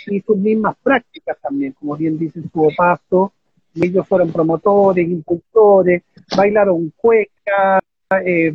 y 0.08 0.22
sus 0.22 0.38
mismas 0.38 0.76
prácticas 0.82 1.38
también, 1.42 1.74
como 1.74 1.96
bien 1.98 2.18
dice 2.18 2.42
su 2.42 2.72
paso, 2.76 3.34
ellos 3.76 4.08
fueron 4.08 4.32
promotores, 4.32 5.08
impulsores, 5.08 6.04
bailaron 6.38 6.94
cueca, 6.96 7.80
eh, 8.22 8.54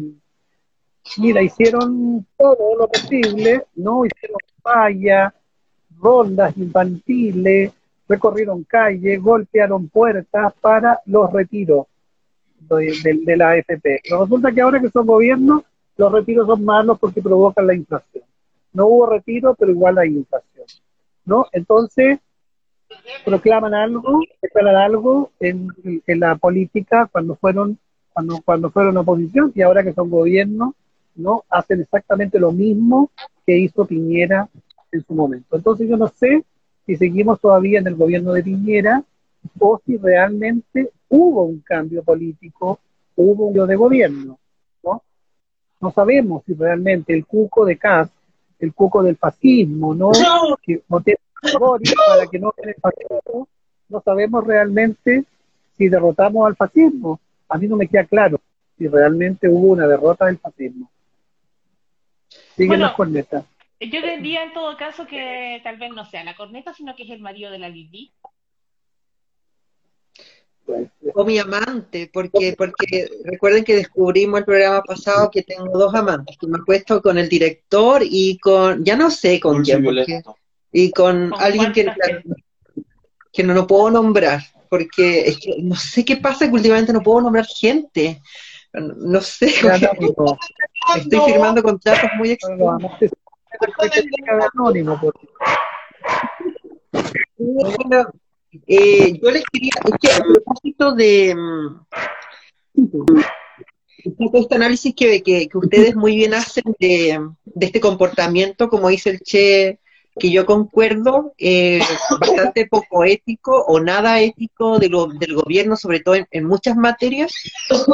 mira, 1.16 1.42
hicieron 1.42 2.26
todo 2.36 2.76
lo 2.78 2.88
posible, 2.88 3.64
¿no? 3.76 4.04
Hicieron 4.04 4.38
fallas, 4.62 5.32
rondas 5.98 6.56
infantiles, 6.56 7.72
recorrieron 8.08 8.64
calles, 8.64 9.20
golpearon 9.20 9.88
puertas 9.88 10.52
para 10.60 11.00
los 11.06 11.32
retiros 11.32 11.86
de, 12.60 13.36
la 13.36 13.50
AFP. 13.50 14.02
Resulta 14.10 14.52
que 14.52 14.60
ahora 14.60 14.80
que 14.80 14.90
son 14.90 15.06
gobiernos, 15.06 15.62
los 15.96 16.12
retiros 16.12 16.46
son 16.46 16.64
malos 16.64 16.98
porque 16.98 17.22
provocan 17.22 17.66
la 17.66 17.74
inflación. 17.74 18.24
No 18.72 18.86
hubo 18.86 19.06
retiro, 19.06 19.54
pero 19.58 19.72
igual 19.72 19.98
hay 19.98 20.10
inflación. 20.10 20.66
¿no? 21.24 21.46
Entonces, 21.52 22.20
proclaman 23.24 23.74
algo, 23.74 24.20
declaran 24.40 24.76
algo 24.76 25.32
en 25.40 25.72
la 26.06 26.36
política 26.36 27.08
cuando 27.10 27.34
fueron 27.36 27.78
cuando, 28.44 28.70
fueron 28.70 28.96
oposición 28.96 29.52
y 29.54 29.62
ahora 29.62 29.82
que 29.82 29.92
son 29.92 30.10
gobierno, 30.10 30.74
¿no? 31.14 31.44
Hacen 31.48 31.80
exactamente 31.80 32.38
lo 32.38 32.52
mismo 32.52 33.10
que 33.46 33.58
hizo 33.58 33.84
Piñera 33.84 34.48
en 34.92 35.04
su 35.04 35.14
momento. 35.14 35.56
Entonces 35.56 35.88
yo 35.88 35.96
no 35.96 36.08
sé 36.08 36.44
si 36.86 36.96
seguimos 36.96 37.40
todavía 37.40 37.80
en 37.80 37.86
el 37.86 37.94
gobierno 37.94 38.32
de 38.32 38.42
Piñera 38.42 39.02
o 39.58 39.80
si 39.84 39.96
realmente 39.96 40.90
hubo 41.08 41.44
un 41.44 41.60
cambio 41.60 42.02
político, 42.02 42.80
hubo 43.16 43.46
un 43.46 43.50
cambio 43.50 43.66
de 43.66 43.76
gobierno, 43.76 44.38
¿no? 44.82 45.02
No 45.80 45.90
sabemos 45.92 46.42
si 46.44 46.54
realmente 46.54 47.14
el 47.14 47.26
cuco 47.26 47.64
de 47.64 47.76
Cas, 47.76 48.10
el 48.58 48.74
cuco 48.74 49.02
del 49.02 49.16
fascismo, 49.16 49.94
¿no? 49.94 50.10
Que 50.62 50.82
para 50.88 52.26
que 52.30 52.38
no 52.38 52.52
el 52.56 52.74
fascismo, 52.74 53.48
no 53.88 54.00
sabemos 54.00 54.44
realmente 54.44 55.24
si 55.76 55.88
derrotamos 55.88 56.46
al 56.46 56.56
fascismo 56.56 57.20
a 57.48 57.58
mí 57.58 57.66
no 57.66 57.76
me 57.76 57.88
queda 57.88 58.04
claro 58.04 58.40
si 58.76 58.86
realmente 58.86 59.48
hubo 59.48 59.72
una 59.72 59.86
derrota 59.86 60.26
del 60.26 60.38
fascismo. 60.38 60.90
Siguen 62.56 62.80
las 62.80 62.92
cornetas. 62.92 63.44
Yo 63.80 64.00
diría 64.02 64.44
en 64.44 64.52
todo 64.52 64.76
caso 64.76 65.06
que 65.06 65.60
tal 65.62 65.78
vez 65.78 65.90
no 65.92 66.04
sea 66.04 66.24
la 66.24 66.36
corneta, 66.36 66.74
sino 66.74 66.94
que 66.96 67.04
es 67.04 67.10
el 67.10 67.20
marido 67.20 67.50
de 67.50 67.58
la 67.58 67.68
Lili. 67.68 68.12
O 71.14 71.24
mi 71.24 71.38
amante, 71.38 72.10
porque, 72.12 72.54
porque 72.56 73.08
recuerden 73.24 73.64
que 73.64 73.76
descubrimos 73.76 74.40
el 74.40 74.44
programa 74.44 74.82
pasado 74.82 75.30
que 75.30 75.42
tengo 75.42 75.78
dos 75.78 75.94
amantes, 75.94 76.36
que 76.36 76.46
me 76.46 76.58
puesto 76.58 77.00
con 77.00 77.16
el 77.16 77.28
director 77.28 78.02
y 78.04 78.36
con, 78.38 78.84
ya 78.84 78.94
no 78.94 79.10
sé 79.10 79.40
con 79.40 79.62
quién, 79.62 79.82
y 80.70 80.90
con, 80.90 81.32
alguien 81.38 81.72
que, 81.72 81.90
que 83.32 83.42
no 83.42 83.54
lo 83.54 83.66
puedo 83.66 83.90
nombrar 83.90 84.42
porque 84.68 85.28
es 85.28 85.38
que 85.38 85.56
no 85.62 85.76
sé 85.76 86.04
qué 86.04 86.16
pasa 86.16 86.46
que 86.46 86.54
últimamente 86.54 86.92
no 86.92 87.02
puedo 87.02 87.20
nombrar 87.22 87.46
gente. 87.46 88.20
No 88.72 89.20
sé. 89.20 89.46
Estoy 90.96 91.20
firmando 91.26 91.62
contratos 91.62 92.10
muy 92.18 92.30
extraños. 92.32 92.70
Eh, 98.66 99.18
yo 99.22 99.30
les 99.30 99.44
quería, 99.52 99.72
es 99.84 99.92
que 100.00 100.12
a 100.12 100.20
propósito 100.20 100.94
de 100.94 101.34
mm, 101.34 101.84
este 104.34 104.54
análisis 104.54 104.94
que, 104.94 105.22
que, 105.22 105.48
que, 105.48 105.58
ustedes 105.58 105.94
muy 105.94 106.16
bien 106.16 106.34
hacen 106.34 106.64
de, 106.78 107.20
de 107.44 107.66
este 107.66 107.80
comportamiento, 107.80 108.68
como 108.68 108.88
dice 108.88 109.10
el 109.10 109.20
Che 109.20 109.80
que 110.18 110.30
yo 110.30 110.46
concuerdo, 110.46 111.34
eh, 111.38 111.80
bastante 112.20 112.66
poco 112.66 113.04
ético 113.04 113.64
o 113.66 113.80
nada 113.80 114.20
ético 114.20 114.78
de 114.78 114.88
lo, 114.88 115.06
del 115.06 115.34
gobierno, 115.34 115.76
sobre 115.76 116.00
todo 116.00 116.16
en, 116.30 116.44
muchas 116.44 116.76
materias, 116.76 117.32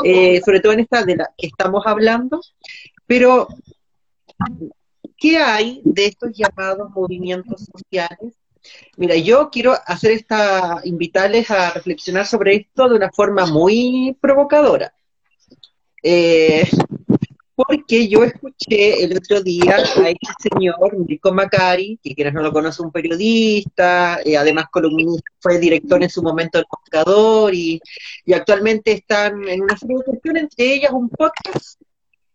eh, 0.05 0.41
sobre 0.45 0.61
todo 0.61 0.72
en 0.72 0.81
esta 0.81 1.05
de 1.05 1.16
la 1.16 1.31
que 1.37 1.47
estamos 1.47 1.87
hablando. 1.87 2.41
Pero, 3.07 3.49
¿qué 5.16 5.39
hay 5.39 5.81
de 5.85 6.07
estos 6.07 6.31
llamados 6.33 6.91
movimientos 6.91 7.68
sociales? 7.70 8.35
Mira, 8.97 9.16
yo 9.16 9.51
quiero 9.51 9.75
hacer 9.87 10.12
esta, 10.12 10.81
invitarles 10.85 11.51
a 11.51 11.70
reflexionar 11.70 12.27
sobre 12.27 12.57
esto 12.57 12.89
de 12.89 12.97
una 12.97 13.11
forma 13.11 13.47
muy 13.47 14.16
provocadora. 14.20 14.95
Eh, 16.03 16.68
porque 17.55 18.09
yo 18.09 18.24
escuché 18.24 19.05
el 19.05 19.16
otro 19.16 19.40
día 19.40 19.76
a 19.76 20.09
este 20.09 20.50
señor, 20.50 20.96
Nico 21.07 21.32
Macari, 21.32 21.98
que 22.02 22.14
quienes 22.14 22.34
no 22.34 22.42
lo 22.42 22.52
conoce, 22.52 22.82
un 22.82 22.90
periodista, 22.90 24.18
eh, 24.24 24.36
además 24.36 24.66
columnista, 24.70 25.30
fue 25.40 25.59
director 25.59 26.02
en 26.02 26.11
su 26.11 26.22
momento 26.22 26.59
del 26.59 26.66
Buscador 26.70 27.55
y, 27.55 27.80
actualmente 28.34 28.92
están 28.92 29.46
en 29.48 29.62
una 29.62 29.76
serie 29.76 29.96
de 30.07 30.40
entre 30.40 30.74
ellas 30.74 30.92
un 30.92 31.09
podcast 31.09 31.80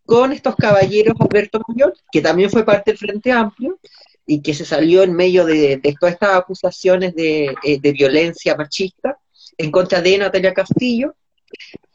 con 0.06 0.32
estos 0.32 0.56
caballeros 0.56 1.16
Alberto 1.20 1.62
Mayor, 1.68 1.94
que 2.12 2.22
también 2.22 2.50
fue 2.50 2.66
parte 2.66 2.92
del 2.92 2.98
Frente 2.98 3.32
Amplio, 3.32 3.78
y 4.26 4.42
que 4.42 4.54
se 4.54 4.64
salió 4.64 5.04
en 5.04 5.14
medio 5.14 5.46
de, 5.46 5.82
todas 6.00 6.14
estas 6.14 6.36
acusaciones 6.36 7.14
eh, 7.18 7.54
de 7.64 7.92
violencia 7.92 8.56
machista 8.56 9.18
en 9.58 9.72
contra 9.72 10.02
de 10.02 10.18
Natalia 10.18 10.54
Castillo, 10.54 11.16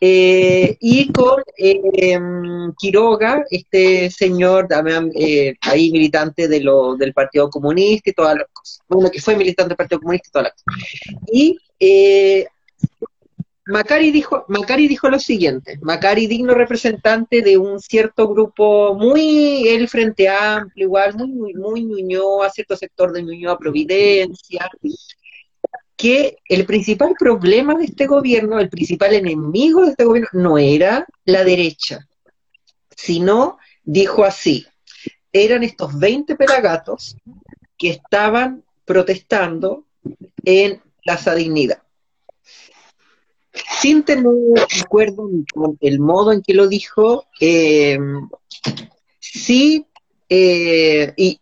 eh, 0.01 0.77
y 0.81 1.11
con 1.13 1.43
eh, 1.57 2.19
Quiroga, 2.77 3.45
este 3.51 4.11
señor 4.11 4.69
también 4.69 5.11
eh, 5.15 5.55
ahí 5.63 5.91
militante 5.91 6.47
de 6.47 6.61
lo, 6.61 6.97
del 6.97 7.15
Partido 7.15 7.49
Comunista 7.49 8.11
y 8.11 8.13
todas 8.13 8.37
las 8.37 8.47
cosas. 8.53 8.81
Bueno, 8.89 9.11
que 9.11 9.21
fue 9.21 9.37
militante 9.37 9.71
del 9.71 9.77
Partido 9.77 10.01
Comunista 10.01 10.29
y 10.29 10.33
todas 10.33 10.49
las 10.49 10.63
cosas. 10.63 11.23
Y 11.33 11.59
Macari 13.67 14.11
dijo, 14.11 14.45
Macari 14.49 14.89
dijo 14.89 15.09
lo 15.09 15.19
siguiente, 15.19 15.79
Macari 15.81 16.27
digno 16.27 16.53
representante 16.53 17.41
de 17.41 17.57
un 17.57 17.81
cierto 17.81 18.29
grupo 18.29 18.95
muy, 18.95 19.69
el 19.69 19.89
Frente 19.89 20.29
Amplio, 20.29 20.85
igual, 20.85 21.15
muy, 21.15 21.31
muy, 21.31 21.55
muy 21.55 21.83
Ñuñoa, 21.83 22.51
cierto 22.51 22.77
sector 22.77 23.11
de 23.13 23.23
Ñuñoa 23.23 23.59
Providencia, 23.59 24.69
que 26.05 26.37
el 26.51 26.67
principal 26.67 27.15
problema 27.19 27.75
de 27.77 27.87
este 27.87 28.07
gobierno, 28.07 28.61
el 28.61 28.69
principal 28.69 29.15
enemigo 29.15 29.87
de 29.87 29.93
este 29.93 30.05
gobierno, 30.05 30.29
no 30.35 30.59
era 30.59 31.07
la 31.25 31.45
derecha, 31.45 32.07
sino, 32.95 33.57
dijo 33.85 34.23
así, 34.23 34.67
eran 35.33 35.63
estos 35.63 35.99
20 35.99 36.37
pelagatos 36.37 37.17
que 37.79 37.89
estaban 37.89 38.63
protestando 38.85 39.87
en 40.45 40.83
Plaza 41.03 41.35
Dignidad. 41.35 41.83
Sin 43.81 44.03
tener 44.03 44.27
acuerdo 44.85 45.31
con 45.55 45.79
el 45.81 46.01
modo 46.01 46.33
en 46.33 46.43
que 46.43 46.53
lo 46.53 46.69
dijo, 46.69 47.25
eh, 47.41 47.99
sí, 49.21 49.87
eh, 50.29 51.15
y, 51.17 51.41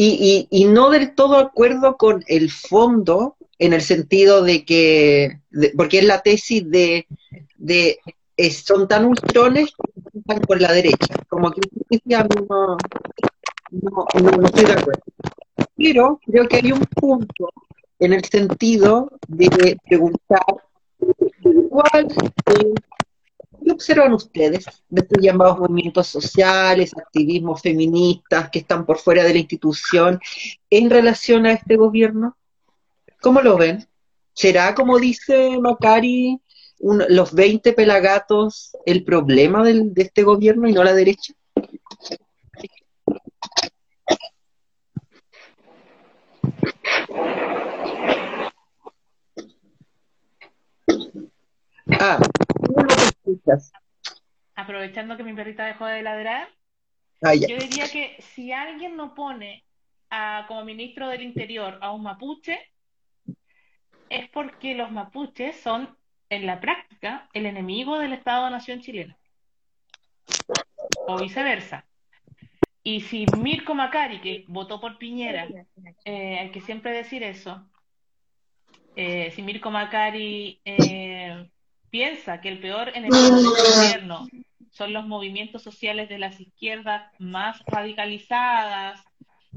y, 0.00 0.46
y, 0.50 0.62
y, 0.62 0.66
no 0.66 0.90
del 0.90 1.12
todo 1.16 1.38
acuerdo 1.38 1.96
con 1.96 2.22
el 2.28 2.52
fondo, 2.52 3.36
en 3.58 3.72
el 3.72 3.82
sentido 3.82 4.44
de 4.44 4.64
que, 4.64 5.40
porque 5.76 5.98
es 5.98 6.04
la 6.04 6.22
tesis 6.22 6.70
de, 6.70 7.08
de 7.56 7.98
es, 8.36 8.58
son 8.58 8.86
tan 8.86 9.06
ultrones 9.06 9.72
que 10.12 10.18
están 10.20 10.38
por 10.42 10.60
la 10.60 10.72
derecha, 10.72 11.16
como 11.28 11.50
que 11.50 11.62
no, 12.04 12.76
no, 13.72 14.00
no, 14.20 14.46
estoy 14.46 14.66
de 14.66 14.72
acuerdo. 14.72 15.02
Pero 15.76 16.20
creo 16.24 16.46
que 16.46 16.56
hay 16.58 16.70
un 16.70 16.86
punto 16.94 17.48
en 17.98 18.12
el 18.12 18.24
sentido 18.24 19.10
de 19.26 19.76
preguntar 19.84 20.44
cuál 21.70 22.06
eh, 22.06 22.74
¿Qué 23.68 23.72
observan 23.72 24.14
ustedes 24.14 24.64
de 24.88 25.02
estos 25.02 25.18
llamados 25.22 25.58
movimientos 25.58 26.06
sociales, 26.06 26.96
activismos 26.96 27.60
feministas 27.60 28.48
que 28.48 28.60
están 28.60 28.86
por 28.86 28.96
fuera 28.96 29.22
de 29.24 29.34
la 29.34 29.40
institución 29.40 30.18
en 30.70 30.88
relación 30.88 31.44
a 31.44 31.52
este 31.52 31.76
gobierno? 31.76 32.34
¿Cómo 33.20 33.42
lo 33.42 33.58
ven? 33.58 33.86
¿Será, 34.32 34.74
como 34.74 34.98
dice 34.98 35.58
Macari, 35.60 36.40
los 36.78 37.34
20 37.34 37.74
pelagatos 37.74 38.74
el 38.86 39.04
problema 39.04 39.62
del, 39.62 39.92
de 39.92 40.04
este 40.04 40.22
gobierno 40.22 40.66
y 40.66 40.72
no 40.72 40.82
la 40.82 40.94
derecha? 40.94 41.34
Ah, 52.00 52.18
Aprovechando 54.54 55.16
que 55.16 55.24
mi 55.24 55.34
perrita 55.34 55.66
dejó 55.66 55.86
de 55.86 56.02
ladrar, 56.02 56.48
ah, 57.22 57.34
yo 57.34 57.56
diría 57.56 57.88
que 57.88 58.16
si 58.20 58.52
alguien 58.52 58.96
no 58.96 59.14
pone 59.14 59.64
a, 60.10 60.44
como 60.48 60.64
ministro 60.64 61.08
del 61.08 61.22
Interior 61.22 61.78
a 61.80 61.92
un 61.92 62.02
mapuche, 62.02 62.58
es 64.08 64.28
porque 64.30 64.74
los 64.74 64.90
mapuches 64.90 65.56
son, 65.60 65.96
en 66.30 66.46
la 66.46 66.60
práctica, 66.60 67.28
el 67.32 67.46
enemigo 67.46 67.98
del 67.98 68.12
Estado-Nación 68.12 68.80
chileno. 68.80 69.16
O 71.06 71.18
viceversa. 71.18 71.86
Y 72.82 73.02
si 73.02 73.26
Mirko 73.36 73.74
Macari, 73.74 74.20
que 74.20 74.44
votó 74.48 74.80
por 74.80 74.98
Piñera, 74.98 75.46
eh, 76.04 76.38
hay 76.38 76.50
que 76.50 76.60
siempre 76.60 76.92
decir 76.92 77.22
eso, 77.22 77.68
eh, 78.96 79.30
si 79.32 79.42
Mirko 79.42 79.70
Macari 79.70 80.60
eh, 80.64 81.48
piensa 81.90 82.40
que 82.40 82.48
el 82.48 82.60
peor 82.60 82.90
enemigo 82.94 83.36
del 83.36 83.46
gobierno 83.46 84.26
son 84.70 84.92
los 84.92 85.06
movimientos 85.06 85.62
sociales 85.62 86.08
de 86.08 86.18
las 86.18 86.40
izquierdas 86.40 87.12
más 87.18 87.62
radicalizadas 87.66 89.02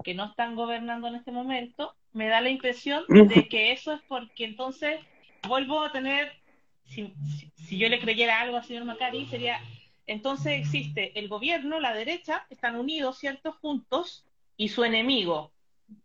que 0.03 0.13
no 0.13 0.25
están 0.25 0.55
gobernando 0.55 1.07
en 1.07 1.15
este 1.15 1.32
momento, 1.32 1.95
me 2.13 2.27
da 2.27 2.41
la 2.41 2.49
impresión 2.49 3.03
de 3.07 3.47
que 3.47 3.71
eso 3.71 3.93
es 3.93 4.01
porque 4.07 4.45
entonces 4.45 4.99
vuelvo 5.47 5.84
a 5.84 5.91
tener, 5.91 6.32
si, 6.86 7.13
si, 7.55 7.77
yo 7.77 7.89
le 7.89 7.99
creyera 7.99 8.41
algo 8.41 8.57
al 8.57 8.65
señor 8.65 8.86
Macari, 8.86 9.25
sería, 9.27 9.59
entonces 10.07 10.59
existe 10.59 11.17
el 11.19 11.27
gobierno, 11.27 11.79
la 11.79 11.93
derecha, 11.93 12.45
están 12.49 12.75
unidos, 12.77 13.19
¿cierto?, 13.19 13.53
juntos, 13.61 14.25
y 14.57 14.69
su 14.69 14.84
enemigo, 14.84 15.51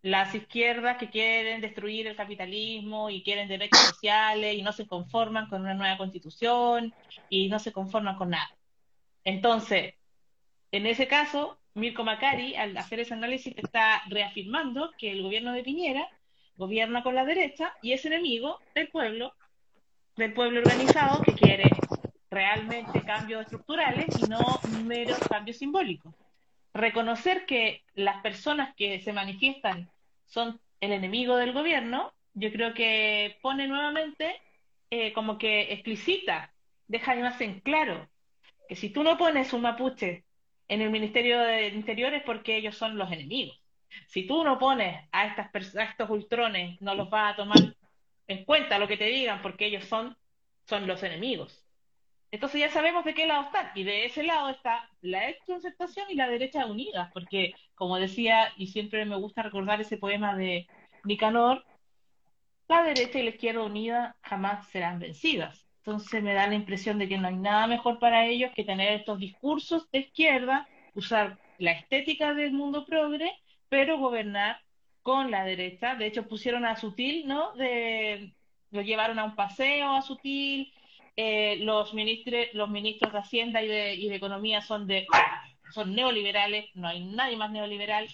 las 0.03 0.35
izquierdas 0.35 0.99
que 0.99 1.11
quieren 1.11 1.61
destruir 1.61 2.07
el 2.07 2.17
capitalismo 2.17 3.11
y 3.11 3.23
quieren 3.23 3.49
derechos 3.49 3.81
sociales 3.81 4.55
y 4.55 4.63
no 4.63 4.73
se 4.73 4.87
conforman 4.87 5.49
con 5.49 5.63
una 5.63 5.75
nueva 5.75 5.97
constitución 5.97 6.95
y 7.29 7.49
no 7.49 7.59
se 7.59 7.73
conforman 7.73 8.17
con 8.17 8.31
nada. 8.31 8.51
Entonces, 9.25 9.95
en 10.73 10.87
ese 10.87 11.09
caso, 11.09 11.59
Mirko 11.75 12.05
Macari, 12.05 12.55
al 12.57 12.77
hacer 12.77 13.01
ese 13.01 13.15
análisis, 13.15 13.55
está 13.57 14.03
reafirmando 14.09 14.93
que 14.99 15.13
el 15.13 15.23
gobierno 15.23 15.53
de 15.53 15.63
Piñera 15.63 16.09
gobierna 16.57 17.03
con 17.03 17.15
la 17.15 17.25
derecha 17.25 17.75
y 17.83 17.93
es 17.93 18.05
enemigo 18.05 18.61
del 18.75 18.89
pueblo, 18.89 19.35
del 20.17 20.33
pueblo 20.33 20.61
organizado 20.61 21.23
que 21.23 21.33
quiere 21.33 21.71
realmente 22.31 23.03
cambios 23.03 23.43
estructurales 23.43 24.07
y 24.21 24.27
no 24.29 24.41
meros 24.85 25.19
cambios 25.29 25.59
simbólicos 25.59 26.15
reconocer 26.77 27.47
que 27.47 27.83
las 27.95 28.23
personas 28.23 28.75
que 28.77 29.01
se 29.01 29.13
manifiestan 29.13 29.91
son 30.27 30.61
el 30.81 30.93
enemigo 30.93 31.37
del 31.37 31.53
gobierno, 31.53 32.13
yo 32.35 32.53
creo 32.53 32.75
que 32.75 33.39
pone 33.43 33.67
nuevamente 33.67 34.41
eh, 34.91 35.13
como 35.13 35.39
que 35.39 35.73
explicita, 35.73 36.53
deja 36.87 37.15
más 37.17 37.41
en 37.41 37.61
claro 37.61 38.09
que 38.69 38.77
si 38.77 38.91
tú 38.91 39.03
no 39.03 39.17
pones 39.17 39.53
un 39.53 39.63
mapuche 39.63 40.25
en 40.69 40.81
el 40.81 40.91
Ministerio 40.91 41.41
del 41.41 41.75
Interior 41.75 42.13
es 42.15 42.23
porque 42.23 42.57
ellos 42.57 42.77
son 42.77 42.97
los 42.97 43.11
enemigos. 43.11 43.61
Si 44.09 44.27
tú 44.27 44.45
no 44.45 44.59
pones 44.59 45.09
a, 45.13 45.27
estas 45.27 45.77
a 45.77 45.85
estos 45.85 46.11
ultrones, 46.11 46.81
no 46.83 46.95
los 46.95 47.09
vas 47.09 47.35
a 47.35 47.37
tomar 47.37 47.75
en 48.27 48.45
cuenta 48.45 48.79
lo 48.79 48.89
que 48.89 48.97
te 48.97 49.07
digan 49.07 49.41
porque 49.43 49.67
ellos 49.67 49.85
son, 49.85 50.17
son 50.65 50.87
los 50.87 51.03
enemigos. 51.03 51.66
Entonces 52.37 52.61
ya 52.61 52.69
sabemos 52.69 53.03
de 53.07 53.15
qué 53.15 53.27
lado 53.27 53.45
están. 53.45 53.71
Y 53.75 53.83
de 53.85 54.05
ese 54.05 54.23
lado 54.23 54.51
está 54.51 54.91
la 55.01 55.31
exconcertación 55.31 56.05
y 56.11 56.17
la 56.17 56.29
derecha 56.29 56.67
unida. 56.67 57.11
Porque, 57.15 57.55
como 57.75 57.97
decía, 57.97 58.53
y 58.59 58.67
siempre 58.67 59.07
me 59.07 59.17
gusta 59.17 59.43
recordar 59.43 59.81
ese 59.81 59.97
poema 59.97 60.37
de 60.37 60.67
Nicanor, 61.05 61.65
la 62.69 62.83
derecha 62.83 63.21
y 63.21 63.23
la 63.23 63.31
izquierda 63.31 63.63
unida 63.63 64.17
jamás 64.21 64.69
serán 64.69 64.99
vencidas. 64.99 65.67
Entonces 65.79 66.23
me 66.23 66.35
da 66.35 66.47
la 66.47 66.57
impresión 66.57 66.99
de 66.99 67.09
que 67.09 67.17
no 67.17 67.29
hay 67.29 67.37
nada 67.37 67.67
mejor 67.69 67.99
para 67.99 68.27
ellos 68.27 68.53
que 68.55 68.65
tener 68.65 68.93
estos 68.93 69.19
discursos 69.19 69.91
de 69.91 70.01
izquierda, 70.01 70.69
usar 70.93 71.39
la 71.57 71.73
estética 71.73 72.35
del 72.35 72.53
mundo 72.53 72.85
progre, 72.85 73.33
pero 73.71 73.97
gobernar 73.97 74.61
con 75.01 75.31
la 75.31 75.43
derecha. 75.43 75.95
De 75.95 76.05
hecho, 76.05 76.29
pusieron 76.29 76.67
a 76.67 76.77
Sutil, 76.77 77.27
¿no? 77.27 77.55
Lo 78.73 78.83
llevaron 78.83 79.19
a 79.19 79.25
un 79.25 79.35
paseo 79.35 79.95
a 79.95 80.03
Sutil, 80.03 80.75
eh, 81.17 81.57
los, 81.61 81.95
ministros, 81.95 82.47
los 82.53 82.69
ministros 82.69 83.13
de 83.13 83.19
Hacienda 83.19 83.63
y 83.63 83.69
de, 83.69 83.95
y 83.95 84.09
de 84.09 84.17
Economía 84.17 84.61
son, 84.61 84.87
de, 84.87 85.07
son 85.73 85.95
neoliberales, 85.95 86.67
no 86.75 86.89
hay 86.89 87.05
nadie 87.05 87.37
más 87.37 87.51
neoliberal 87.51 88.09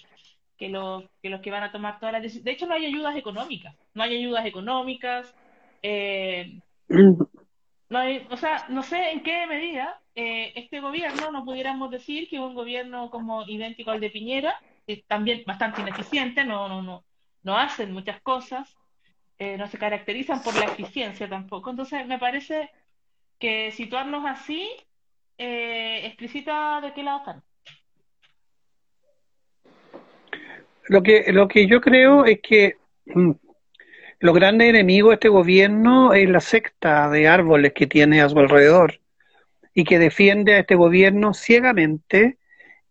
que 0.57 0.69
los, 0.69 1.03
que 1.21 1.29
los 1.29 1.41
que 1.41 1.51
van 1.51 1.63
a 1.63 1.71
tomar 1.71 1.99
todas 1.99 2.13
las 2.13 2.21
decisiones. 2.21 2.45
De 2.45 2.51
hecho, 2.51 2.67
no 2.67 2.75
hay 2.75 2.85
ayudas 2.85 3.15
económicas, 3.15 3.75
no 3.93 4.03
hay 4.03 4.17
ayudas 4.17 4.45
económicas, 4.45 5.35
eh, 5.81 6.59
no 6.87 7.99
hay, 7.99 8.25
o 8.29 8.37
sea, 8.37 8.65
no 8.69 8.83
sé 8.83 9.11
en 9.11 9.21
qué 9.23 9.45
medida 9.47 9.99
eh, 10.15 10.53
este 10.55 10.79
gobierno, 10.79 11.31
no 11.31 11.43
pudiéramos 11.43 11.91
decir 11.91 12.29
que 12.29 12.39
un 12.39 12.53
gobierno 12.53 13.09
como 13.09 13.43
idéntico 13.47 13.91
al 13.91 13.99
de 13.99 14.09
Piñera, 14.09 14.55
es 14.87 15.05
también 15.05 15.43
bastante 15.45 15.81
ineficiente, 15.81 16.43
no, 16.43 16.67
no, 16.67 16.81
no, 16.81 17.03
no 17.43 17.57
hacen 17.57 17.91
muchas 17.91 18.21
cosas, 18.21 18.75
eh, 19.39 19.57
no 19.57 19.67
se 19.67 19.77
caracterizan 19.77 20.41
por 20.43 20.55
la 20.55 20.65
eficiencia 20.65 21.27
tampoco. 21.27 21.69
Entonces, 21.69 22.05
me 22.07 22.19
parece 22.19 22.69
que 23.43 23.71
situarnos 23.71 24.23
así 24.25 24.69
eh, 25.37 26.05
explicita 26.05 26.79
de 26.79 26.93
qué 26.93 27.03
lado 27.03 27.19
están. 27.19 27.43
Lo 30.87 31.03
que, 31.03 31.25
lo 31.33 31.49
que 31.49 31.67
yo 31.67 31.81
creo 31.81 32.23
es 32.23 32.39
que 32.41 32.77
mm, 33.05 33.31
los 34.21 34.33
grandes 34.33 34.69
enemigos 34.69 35.09
de 35.09 35.15
este 35.15 35.27
gobierno 35.27 36.13
es 36.13 36.29
la 36.29 36.39
secta 36.39 37.09
de 37.09 37.27
árboles 37.27 37.73
que 37.73 37.85
tiene 37.85 38.21
a 38.21 38.29
su 38.29 38.39
alrededor. 38.39 39.01
y 39.73 39.83
que 39.83 39.99
defiende 39.99 40.53
a 40.53 40.59
este 40.59 40.75
gobierno 40.75 41.33
ciegamente 41.33 42.37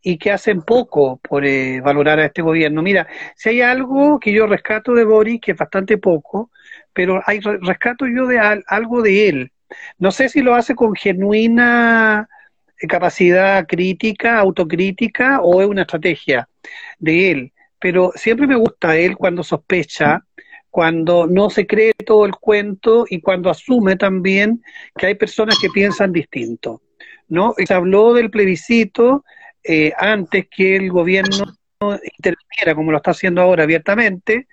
y 0.03 0.19
que 0.19 0.33
hacen 0.33 0.63
poco 0.63 1.19
por 1.19 1.47
eh, 1.47 1.81
valorar 1.81 2.19
a 2.19 2.27
este 2.27 2.43
gobierno. 2.43 2.83
Mira, 2.83 3.07
si 3.37 3.51
hay 3.51 3.63
algo 3.63 4.19
que 4.21 4.33
yo 4.33 4.47
rescato 4.47 4.93
de 4.93 5.05
Boris, 5.05 5.41
que 5.41 5.53
es 5.53 5.57
bastante 5.57 5.97
poco, 5.97 6.51
pero 6.93 7.23
hay 7.25 7.41
rescato 7.41 8.07
yo 8.07 8.27
de 8.27 8.39
algo 8.67 9.01
de 9.01 9.29
él. 9.29 9.52
No 9.99 10.11
sé 10.11 10.29
si 10.29 10.41
lo 10.41 10.55
hace 10.55 10.75
con 10.75 10.95
genuina 10.95 12.29
eh, 12.81 12.87
capacidad 12.87 13.67
crítica, 13.67 14.39
autocrítica, 14.39 15.41
o 15.43 15.61
es 15.61 15.69
una 15.69 15.83
estrategia 15.83 16.49
de 16.99 17.31
él. 17.31 17.53
Pero 17.79 18.13
siempre 18.15 18.47
me 18.47 18.57
gusta 18.57 18.97
él 18.97 19.17
cuando 19.17 19.43
sospecha, 19.43 20.25
cuando 20.71 21.27
no 21.27 21.51
se 21.51 21.67
cree 21.67 21.93
todo 22.07 22.25
el 22.25 22.33
cuento 22.33 23.05
y 23.09 23.21
cuando 23.21 23.51
asume 23.51 23.97
también 23.97 24.63
que 24.97 25.07
hay 25.07 25.15
personas 25.17 25.59
que 25.61 25.69
piensan 25.69 26.13
distinto. 26.13 26.81
¿no? 27.29 27.55
Se 27.57 27.75
habló 27.75 28.15
del 28.15 28.31
plebiscito 28.31 29.25
eh, 29.65 29.93
antes 29.99 30.47
que 30.51 30.77
el 30.77 30.91
gobierno 30.91 31.45
interviniera, 31.81 32.75
como 32.75 32.91
lo 32.91 32.99
está 32.99 33.11
haciendo 33.11 33.43
ahora 33.43 33.65
abiertamente, 33.65 34.49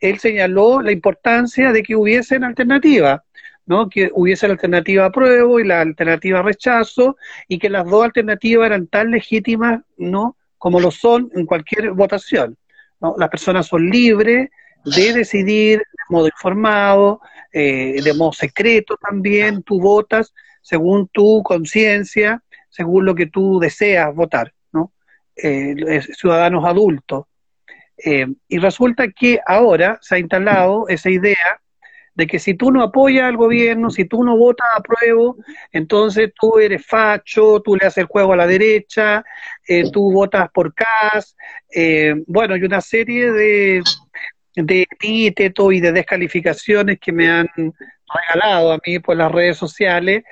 él 0.00 0.18
señaló 0.18 0.82
la 0.82 0.92
importancia 0.92 1.72
de 1.72 1.82
que 1.82 1.94
hubiesen 1.94 2.44
alternativas, 2.44 3.20
¿no? 3.66 3.88
que 3.88 4.10
hubiese 4.14 4.46
la 4.46 4.54
alternativa 4.54 5.06
apruebo 5.06 5.60
y 5.60 5.64
la 5.64 5.80
alternativa 5.80 6.42
rechazo, 6.42 7.16
y 7.48 7.58
que 7.58 7.70
las 7.70 7.86
dos 7.86 8.04
alternativas 8.04 8.66
eran 8.66 8.86
tan 8.86 9.10
legítimas 9.10 9.82
¿no? 9.96 10.36
como 10.58 10.80
lo 10.80 10.90
son 10.90 11.30
en 11.34 11.46
cualquier 11.46 11.90
votación. 11.90 12.56
Las 13.18 13.28
personas 13.30 13.66
son 13.66 13.90
libres 13.90 14.48
de 14.84 15.12
decidir 15.12 15.78
de 15.78 16.04
modo 16.08 16.26
informado, 16.26 17.20
eh, 17.52 18.00
de 18.02 18.14
modo 18.14 18.32
secreto 18.32 18.96
también, 18.96 19.62
tú 19.62 19.80
votas 19.80 20.32
según 20.60 21.08
tu 21.08 21.42
conciencia, 21.42 22.42
según 22.68 23.04
lo 23.04 23.14
que 23.14 23.26
tú 23.26 23.58
deseas 23.58 24.14
votar, 24.14 24.54
¿no? 24.72 24.92
Eh, 25.36 26.00
ciudadanos 26.16 26.64
adultos. 26.64 27.26
Eh, 28.04 28.26
y 28.48 28.58
resulta 28.58 29.08
que 29.08 29.40
ahora 29.46 29.98
se 30.00 30.14
ha 30.14 30.18
instalado 30.18 30.88
esa 30.88 31.10
idea 31.10 31.60
de 32.14 32.26
que 32.26 32.38
si 32.38 32.54
tú 32.54 32.70
no 32.70 32.82
apoyas 32.82 33.24
al 33.24 33.36
gobierno, 33.36 33.90
si 33.90 34.04
tú 34.04 34.22
no 34.22 34.36
votas 34.36 34.68
a 34.74 34.80
prueba, 34.82 35.34
entonces 35.70 36.32
tú 36.38 36.58
eres 36.58 36.84
facho, 36.86 37.60
tú 37.60 37.76
le 37.76 37.86
haces 37.86 37.98
el 37.98 38.06
juego 38.06 38.32
a 38.32 38.36
la 38.36 38.46
derecha, 38.46 39.24
eh, 39.66 39.90
tú 39.90 40.12
votas 40.12 40.50
por 40.52 40.74
CAS, 40.74 41.36
bueno, 42.26 42.56
y 42.56 42.64
una 42.64 42.80
serie 42.80 43.32
de, 43.32 43.82
de 44.56 44.82
epítetos 44.82 45.72
y 45.72 45.80
de 45.80 45.92
descalificaciones 45.92 46.98
que 47.00 47.12
me 47.12 47.30
han 47.30 47.48
regalado 47.56 48.72
a 48.72 48.80
mí 48.86 48.98
por 48.98 49.16
las 49.16 49.32
redes 49.32 49.56
sociales 49.56 50.22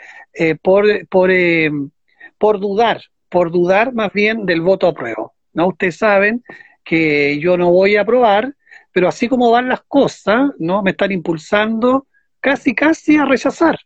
por, 0.62 0.84
por 1.08 1.30
por 2.40 2.58
dudar, 2.58 3.02
por 3.28 3.52
dudar 3.52 3.92
más 3.92 4.10
bien 4.14 4.46
del 4.46 4.62
voto 4.62 4.88
a 4.88 4.94
prueba. 4.94 5.30
¿no? 5.52 5.68
Ustedes 5.68 5.98
saben 5.98 6.42
que 6.82 7.38
yo 7.38 7.58
no 7.58 7.70
voy 7.70 7.96
a 7.96 8.00
aprobar, 8.00 8.54
pero 9.00 9.08
así 9.08 9.30
como 9.30 9.50
van 9.50 9.66
las 9.66 9.80
cosas, 9.88 10.50
¿no? 10.58 10.82
Me 10.82 10.90
están 10.90 11.10
impulsando 11.10 12.06
casi, 12.38 12.74
casi 12.74 13.16
a 13.16 13.24
rechazar, 13.24 13.78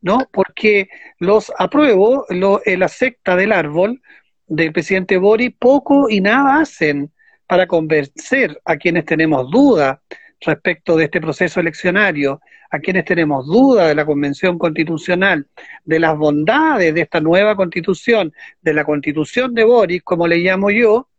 ¿no? 0.00 0.26
Porque 0.32 0.88
los 1.18 1.52
apruebo, 1.58 2.24
lo, 2.30 2.62
la 2.64 2.88
secta 2.88 3.36
del 3.36 3.52
árbol 3.52 4.00
del 4.46 4.72
presidente 4.72 5.18
Bori, 5.18 5.50
poco 5.50 6.08
y 6.08 6.22
nada 6.22 6.60
hacen 6.60 7.12
para 7.46 7.66
convencer 7.66 8.62
a 8.64 8.78
quienes 8.78 9.04
tenemos 9.04 9.50
dudas 9.50 9.98
respecto 10.40 10.96
de 10.96 11.04
este 11.04 11.20
proceso 11.20 11.60
eleccionario, 11.60 12.40
a 12.70 12.78
quienes 12.78 13.04
tenemos 13.04 13.46
dudas 13.46 13.88
de 13.88 13.94
la 13.94 14.06
Convención 14.06 14.58
Constitucional, 14.58 15.46
de 15.84 16.00
las 16.00 16.16
bondades 16.16 16.94
de 16.94 17.02
esta 17.02 17.20
nueva 17.20 17.56
Constitución, 17.56 18.32
de 18.62 18.72
la 18.72 18.86
Constitución 18.86 19.52
de 19.52 19.64
Boris, 19.64 20.02
como 20.02 20.26
le 20.26 20.38
llamo 20.38 20.70
yo, 20.70 21.10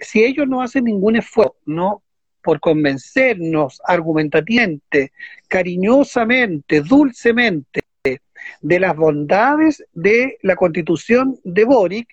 si 0.00 0.24
ellos 0.24 0.48
no 0.48 0.62
hacen 0.62 0.84
ningún 0.84 1.16
esfuerzo, 1.16 1.58
¿no? 1.66 2.03
Por 2.44 2.60
convencernos 2.60 3.80
argumentativamente, 3.84 5.12
cariñosamente, 5.48 6.82
dulcemente, 6.82 7.80
de 8.60 8.80
las 8.80 8.94
bondades 8.94 9.82
de 9.94 10.36
la 10.42 10.54
constitución 10.54 11.40
de 11.42 11.64
Boric, 11.64 12.08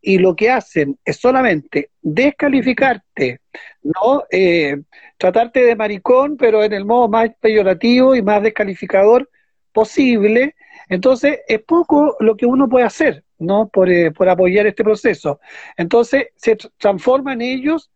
y 0.00 0.18
lo 0.18 0.36
que 0.36 0.50
hacen 0.50 0.98
es 1.04 1.16
solamente 1.16 1.90
descalificarte, 2.00 3.40
¿no? 3.82 4.22
Eh, 4.30 4.76
tratarte 5.18 5.64
de 5.64 5.74
maricón, 5.74 6.36
pero 6.36 6.62
en 6.62 6.72
el 6.72 6.84
modo 6.84 7.08
más 7.08 7.30
peyorativo 7.40 8.14
y 8.14 8.22
más 8.22 8.40
descalificador 8.40 9.28
posible. 9.72 10.54
Entonces, 10.88 11.40
es 11.48 11.60
poco 11.62 12.16
lo 12.20 12.36
que 12.36 12.46
uno 12.46 12.68
puede 12.68 12.86
hacer, 12.86 13.24
¿no? 13.38 13.68
Por, 13.68 13.90
eh, 13.90 14.12
por 14.12 14.28
apoyar 14.28 14.68
este 14.68 14.84
proceso. 14.84 15.40
Entonces, 15.76 16.28
se 16.36 16.56
transforman 16.78 17.42
ellos 17.42 17.90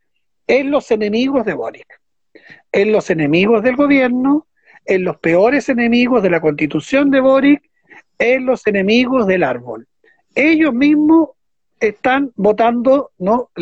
en 0.51 0.73
los 0.73 0.91
enemigos 0.91 1.47
de 1.47 1.55
Boric, 1.55 2.01
en 2.73 2.91
los 2.91 3.09
enemigos 3.09 3.63
del 3.63 3.77
gobierno, 3.77 4.49
en 4.85 5.05
los 5.05 5.17
peores 5.19 5.69
enemigos 5.69 6.25
de 6.25 6.31
la 6.31 6.41
constitución 6.41 7.13
de 7.13 7.21
Boric, 7.21 7.63
en 8.19 8.47
los 8.47 8.67
enemigos 8.67 9.29
del 9.29 9.45
árbol. 9.45 9.87
Ellos 10.35 10.75
mismos 10.75 11.29
están 11.79 12.33
botando 12.35 13.13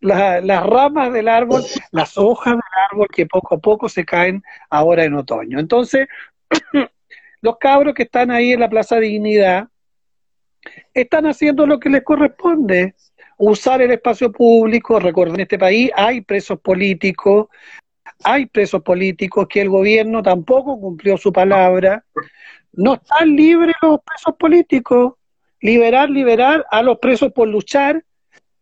las 0.00 0.66
ramas 0.66 1.12
del 1.12 1.28
árbol, 1.28 1.62
las 1.92 2.18
hojas 2.18 2.54
del 2.54 2.80
árbol 2.90 3.06
que 3.14 3.26
poco 3.26 3.54
a 3.54 3.58
poco 3.58 3.88
se 3.88 4.04
caen 4.04 4.42
ahora 4.70 5.04
en 5.04 5.14
otoño. 5.14 5.60
Entonces, 5.60 6.08
los 7.42 7.58
cabros 7.58 7.94
que 7.94 8.02
están 8.02 8.32
ahí 8.32 8.52
en 8.52 8.58
la 8.58 8.68
Plaza 8.68 8.98
Dignidad 8.98 9.68
están 10.94 11.26
haciendo 11.26 11.64
lo 11.64 11.78
que 11.78 11.90
les 11.90 12.02
corresponde, 12.02 12.96
usar 13.50 13.82
el 13.82 13.90
espacio 13.90 14.30
público, 14.30 15.00
recuerden, 15.00 15.34
en 15.34 15.40
este 15.40 15.58
país 15.58 15.90
hay 15.96 16.20
presos 16.20 16.60
políticos, 16.60 17.48
hay 18.22 18.46
presos 18.46 18.82
políticos 18.82 19.48
que 19.48 19.60
el 19.60 19.68
gobierno 19.68 20.22
tampoco 20.22 20.78
cumplió 20.80 21.16
su 21.16 21.32
palabra, 21.32 22.04
no 22.72 22.94
están 22.94 23.34
libres 23.34 23.74
los 23.82 23.98
presos 24.00 24.36
políticos, 24.38 25.14
liberar, 25.60 26.08
liberar 26.08 26.64
a 26.70 26.82
los 26.82 26.98
presos 26.98 27.32
por 27.32 27.48
luchar. 27.48 28.04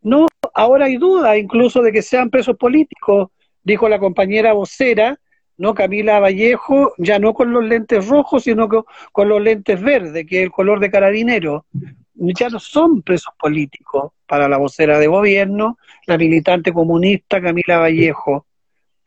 No, 0.01 0.27
ahora 0.55 0.87
hay 0.87 0.97
duda 0.97 1.37
incluso 1.37 1.83
de 1.83 1.93
que 1.93 2.01
sean 2.01 2.31
presos 2.31 2.57
políticos, 2.57 3.29
dijo 3.63 3.87
la 3.87 3.99
compañera 3.99 4.55
vocera, 4.55 5.21
¿no? 5.59 5.75
Camila 5.75 6.21
Vallejo, 6.21 6.95
ya 6.97 7.19
no 7.19 7.35
con 7.35 7.53
los 7.53 7.65
lentes 7.65 8.09
rojos, 8.09 8.45
sino 8.45 8.67
con, 8.67 8.85
con 9.13 9.29
los 9.29 9.43
lentes 9.43 9.83
verdes, 9.83 10.27
que 10.27 10.39
es 10.39 10.45
el 10.45 10.51
color 10.51 10.81
de 10.81 10.91
carabinero. 10.91 11.67
Ya 12.15 12.49
no 12.49 12.59
son 12.59 13.03
presos 13.03 13.33
políticos 13.39 14.13
para 14.27 14.49
la 14.49 14.59
vocera 14.59 14.99
de 14.99 15.07
gobierno, 15.07 15.79
la 16.07 16.19
militante 16.19 16.73
comunista 16.73 17.41
Camila 17.41 17.79
Vallejo. 17.79 18.47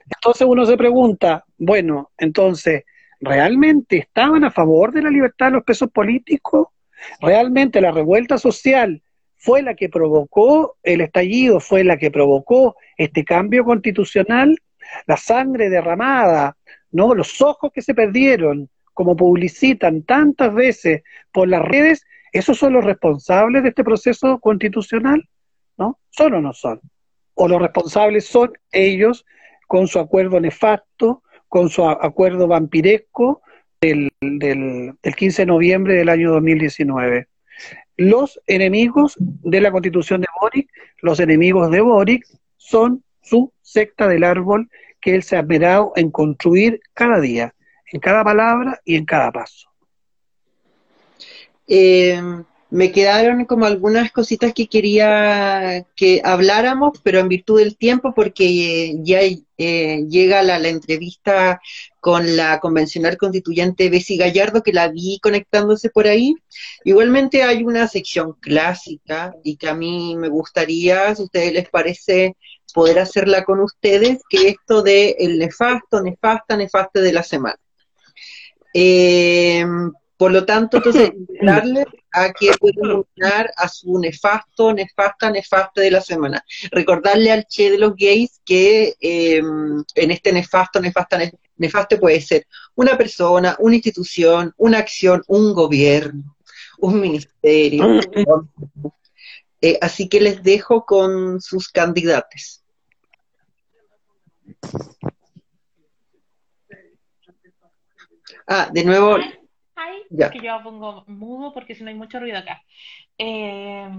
Entonces 0.05 0.47
uno 0.47 0.65
se 0.65 0.77
pregunta, 0.77 1.45
bueno, 1.57 2.11
entonces, 2.17 2.83
¿realmente 3.19 3.97
estaban 3.97 4.43
a 4.43 4.51
favor 4.51 4.91
de 4.91 5.01
la 5.01 5.09
libertad 5.09 5.47
de 5.47 5.53
los 5.53 5.63
presos 5.63 5.89
políticos? 5.91 6.67
Realmente 7.21 7.81
la 7.81 7.91
revuelta 7.91 8.37
social 8.37 9.01
fue 9.37 9.61
la 9.61 9.75
que 9.75 9.89
provocó 9.89 10.77
el 10.83 11.01
estallido, 11.01 11.59
fue 11.59 11.83
la 11.83 11.97
que 11.97 12.11
provocó 12.11 12.77
este 12.97 13.25
cambio 13.25 13.65
constitucional, 13.65 14.57
la 15.05 15.17
sangre 15.17 15.69
derramada, 15.69 16.55
¿no? 16.91 17.13
Los 17.13 17.41
ojos 17.41 17.71
que 17.73 17.81
se 17.81 17.93
perdieron, 17.93 18.69
como 18.93 19.15
publicitan 19.15 20.03
tantas 20.03 20.53
veces 20.53 21.03
por 21.31 21.49
las 21.49 21.61
redes, 21.61 22.05
¿esos 22.33 22.57
son 22.57 22.73
los 22.73 22.83
responsables 22.83 23.63
de 23.63 23.69
este 23.69 23.83
proceso 23.83 24.39
constitucional? 24.39 25.29
¿No? 25.77 25.99
¿Son 26.09 26.33
o 26.33 26.41
no 26.41 26.53
son? 26.53 26.81
¿O 27.35 27.47
los 27.47 27.61
responsables 27.61 28.25
son 28.25 28.51
ellos 28.71 29.25
con 29.67 29.87
su 29.87 29.99
acuerdo 29.99 30.39
nefasto, 30.39 31.23
con 31.47 31.69
su 31.69 31.87
acuerdo 31.87 32.47
vampiresco, 32.47 33.41
del, 33.83 34.11
del, 34.21 34.95
15 35.17 35.41
de 35.41 35.45
noviembre 35.45 35.95
del 35.95 36.09
año 36.09 36.31
2019. 36.31 37.27
Los 37.97 38.39
enemigos 38.47 39.15
de 39.19 39.61
la 39.61 39.71
constitución 39.71 40.21
de 40.21 40.27
Boric, 40.39 40.69
los 41.01 41.19
enemigos 41.19 41.69
de 41.69 41.81
Boric, 41.81 42.25
son 42.57 43.03
su 43.21 43.51
secta 43.61 44.07
del 44.07 44.23
árbol 44.23 44.69
que 45.01 45.15
él 45.15 45.23
se 45.23 45.35
ha 45.35 45.41
esperado 45.41 45.91
en 45.95 46.11
construir 46.11 46.79
cada 46.93 47.19
día, 47.19 47.53
en 47.91 47.99
cada 47.99 48.23
palabra 48.23 48.79
y 48.85 48.95
en 48.95 49.05
cada 49.05 49.31
paso. 49.31 49.72
Eh, 51.67 52.21
me 52.73 52.91
quedaron 52.91 53.45
como 53.45 53.67
algunas 53.67 54.11
cositas 54.11 54.51
que 54.51 54.67
quería 54.67 55.85
que 55.95 56.21
habláramos, 56.23 56.99
pero 57.03 57.19
en 57.19 57.27
virtud 57.27 57.59
del 57.59 57.77
tiempo, 57.77 58.15
porque 58.15 58.95
ya 59.03 59.19
eh, 59.21 60.05
llega 60.09 60.41
la, 60.41 60.57
entrevista 60.67 61.61
con 61.99 62.35
la 62.35 62.59
convencional 62.59 63.15
constituyente 63.17 63.91
Bessie 63.91 64.17
Gallardo, 64.17 64.63
que 64.63 64.73
la 64.73 64.87
vi 64.87 65.19
conectándose 65.21 65.91
por 65.91 66.07
ahí. 66.07 66.33
Igualmente 66.83 67.43
hay 67.43 67.63
una 67.63 67.87
sección 67.87 68.33
clásica 68.41 69.35
y 69.43 69.55
que 69.57 69.69
a 69.69 69.75
mí 69.75 70.15
me 70.15 70.29
gustaría, 70.29 71.13
si 71.13 71.21
a 71.21 71.25
ustedes 71.25 71.53
les 71.53 71.69
parece, 71.69 72.35
poder 72.73 72.97
hacerla 72.97 73.43
con 73.43 73.59
ustedes, 73.59 74.23
que 74.27 74.47
esto 74.47 74.81
de 74.81 75.15
el 75.19 75.37
nefasto, 75.37 76.01
nefasta, 76.01 76.57
nefaste 76.57 77.01
de 77.01 77.13
la 77.13 77.21
semana. 77.21 77.59
Eh, 78.73 79.63
por 80.23 80.31
lo 80.31 80.45
tanto, 80.45 80.77
entonces, 80.77 81.11
darle 81.41 81.85
a 82.13 82.31
que 82.31 82.49
pueden 82.57 82.79
nominar 82.81 83.51
a 83.57 83.67
su 83.67 83.99
nefasto, 83.99 84.73
nefasta, 84.73 85.29
nefasta 85.29 85.81
de 85.81 85.91
la 85.91 85.99
semana. 85.99 86.41
Recordarle 86.71 87.29
al 87.29 87.45
Che 87.45 87.71
de 87.71 87.77
los 87.77 87.93
gays 87.93 88.39
que 88.45 88.95
eh, 89.01 89.41
en 89.95 90.11
este 90.11 90.31
nefasto, 90.31 90.79
nefasta, 90.79 91.19
nef- 91.19 91.37
nefasto 91.57 91.99
puede 91.99 92.21
ser 92.21 92.47
una 92.73 92.97
persona, 92.97 93.57
una 93.59 93.75
institución, 93.75 94.53
una 94.55 94.77
acción, 94.77 95.21
un 95.27 95.53
gobierno, 95.53 96.37
un 96.77 97.01
ministerio. 97.01 97.99
Eh, 99.59 99.77
así 99.81 100.07
que 100.07 100.21
les 100.21 100.41
dejo 100.41 100.85
con 100.85 101.41
sus 101.41 101.67
candidatos. 101.67 102.63
Ah, 108.47 108.69
de 108.71 108.85
nuevo, 108.85 109.17
Ya. 110.09 110.29
que 110.31 110.39
yo 110.39 110.61
pongo 110.63 111.03
mudo 111.07 111.53
porque 111.53 111.75
si 111.75 111.83
no 111.83 111.89
hay 111.89 111.95
mucho 111.95 112.19
ruido 112.19 112.37
acá. 112.37 112.63
Eh, 113.17 113.89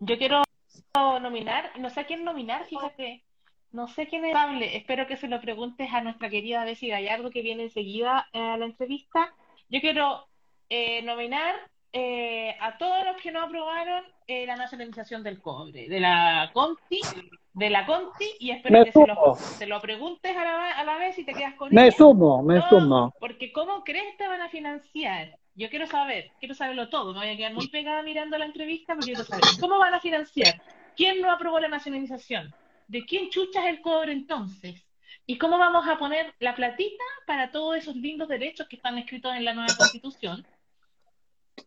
yo 0.00 0.18
quiero 0.18 0.42
nominar, 1.20 1.72
no 1.78 1.90
sé 1.90 2.00
a 2.00 2.06
quién 2.06 2.24
nominar, 2.24 2.64
fíjate, 2.66 3.22
no 3.72 3.88
sé 3.88 4.06
quién 4.06 4.24
es 4.24 4.34
hable. 4.34 4.76
Espero 4.76 5.06
que 5.06 5.16
se 5.16 5.28
lo 5.28 5.40
preguntes 5.40 5.92
a 5.92 6.00
nuestra 6.00 6.30
querida 6.30 6.64
Bessie 6.64 6.90
Gallardo 6.90 7.30
que 7.30 7.42
viene 7.42 7.64
enseguida 7.64 8.28
eh, 8.32 8.40
a 8.40 8.56
la 8.56 8.66
entrevista. 8.66 9.34
Yo 9.68 9.80
quiero 9.80 10.26
eh, 10.68 11.02
nominar 11.02 11.54
eh, 11.92 12.56
a 12.60 12.76
todos 12.78 13.04
los 13.04 13.16
que 13.22 13.30
no 13.32 13.42
aprobaron 13.42 14.04
eh, 14.26 14.46
la 14.46 14.56
nacionalización 14.56 15.22
del 15.22 15.40
cobre, 15.40 15.88
de 15.88 16.00
la 16.00 16.50
Conti, 16.52 17.00
de 17.52 17.70
la 17.70 17.86
Conti, 17.86 18.26
y 18.38 18.50
espero 18.50 18.78
Me 18.80 18.84
que 18.84 18.92
se 18.92 19.06
lo, 19.06 19.34
se 19.34 19.66
lo 19.66 19.80
preguntes 19.80 20.36
a 20.36 20.44
la, 20.44 20.70
a 20.72 20.84
la 20.84 20.98
vez 20.98 21.18
y 21.18 21.24
te 21.24 21.32
quedas 21.32 21.54
con 21.54 21.72
Me 21.72 21.86
ella. 21.86 21.96
sumo, 21.96 22.42
me 22.42 22.56
No, 22.56 22.68
sumo. 22.68 23.14
porque 23.18 23.52
¿cómo 23.52 23.82
crees 23.84 24.14
que 24.16 24.28
van 24.28 24.42
a 24.42 24.48
financiar? 24.48 25.38
Yo 25.54 25.70
quiero 25.70 25.86
saber, 25.86 26.32
quiero 26.38 26.54
saberlo 26.54 26.90
todo. 26.90 27.14
Me 27.14 27.20
voy 27.20 27.30
a 27.30 27.36
quedar 27.36 27.54
muy 27.54 27.68
pegada 27.68 28.02
mirando 28.02 28.36
la 28.36 28.44
entrevista 28.44 28.94
porque 28.94 29.12
quiero 29.12 29.24
saber 29.24 29.44
cómo 29.58 29.78
van 29.78 29.94
a 29.94 30.00
financiar. 30.00 30.60
¿Quién 30.94 31.22
no 31.22 31.30
aprobó 31.30 31.58
la 31.60 31.68
nacionalización? 31.68 32.54
¿De 32.88 33.04
quién 33.06 33.30
chucha 33.30 33.60
es 33.64 33.74
el 33.74 33.80
cobre 33.80 34.12
entonces? 34.12 34.82
¿Y 35.24 35.38
cómo 35.38 35.56
vamos 35.58 35.88
a 35.88 35.98
poner 35.98 36.34
la 36.40 36.54
platita 36.54 37.02
para 37.26 37.50
todos 37.50 37.76
esos 37.76 37.96
lindos 37.96 38.28
derechos 38.28 38.68
que 38.68 38.76
están 38.76 38.98
escritos 38.98 39.34
en 39.34 39.44
la 39.46 39.54
nueva 39.54 39.74
constitución? 39.76 40.46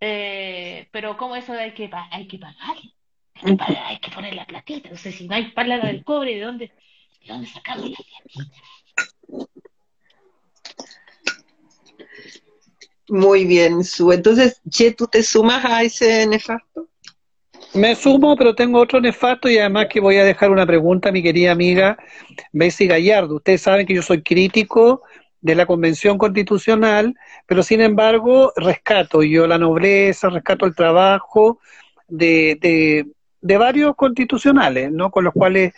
Eh, 0.02 0.88
pero 0.92 1.18
¿cómo 1.18 1.36
eso 1.36 1.54
hay 1.54 1.74
que, 1.74 1.90
pa- 1.90 2.08
hay 2.12 2.28
que 2.28 2.38
pagar? 2.38 2.78
Hay 3.36 3.46
que 3.52 3.56
pagar, 3.58 3.86
hay 3.88 4.00
que 4.00 4.12
poner 4.12 4.34
la 4.36 4.46
platita. 4.46 4.88
Entonces, 4.90 5.16
si 5.16 5.28
no 5.28 5.36
hay 5.36 5.52
plata 5.52 5.88
del 5.88 6.04
cobre, 6.04 6.36
¿de 6.36 6.42
dónde, 6.42 6.68
de 6.68 7.28
dónde 7.28 7.48
sacamos 7.48 7.90
la 7.90 7.98
platita? 7.98 8.46
muy 13.10 13.46
bien, 13.46 13.84
Su. 13.84 14.12
Entonces, 14.12 14.62
Che, 14.70 14.94
¿tú 14.94 15.08
te 15.08 15.24
sumas 15.24 15.66
a 15.66 15.82
ese 15.84 16.26
nefasto? 16.28 16.88
Me 17.74 17.96
sumo, 17.96 18.36
pero 18.36 18.56
tengo 18.56 18.80
otro 18.80 19.00
nefasto 19.02 19.50
y 19.50 19.58
además 19.58 19.88
que 19.90 20.00
voy 20.00 20.18
a 20.18 20.24
dejar 20.24 20.52
una 20.52 20.66
pregunta 20.66 21.10
a 21.10 21.12
mi 21.12 21.22
querida 21.22 21.52
amiga 21.52 21.98
Bessie 22.52 22.88
Gallardo. 22.88 23.36
Ustedes 23.36 23.62
saben 23.62 23.86
que 23.86 23.94
yo 23.96 24.02
soy 24.02 24.22
crítico 24.24 25.04
de 25.42 25.56
la 25.56 25.66
Convención 25.66 26.18
Constitucional, 26.18 27.16
pero 27.46 27.64
sin 27.64 27.82
embargo 27.82 28.52
rescato 28.56 29.24
yo 29.24 29.48
la 29.48 29.58
nobleza, 29.58 30.30
rescato 30.30 30.66
el 30.66 30.76
trabajo 30.76 31.60
de, 32.08 32.58
de, 32.62 33.08
de 33.42 33.58
varios 33.58 33.96
constitucionales, 33.96 34.92
¿no? 34.92 35.12
Con 35.12 35.24
los 35.24 35.34
cuales 35.34 35.74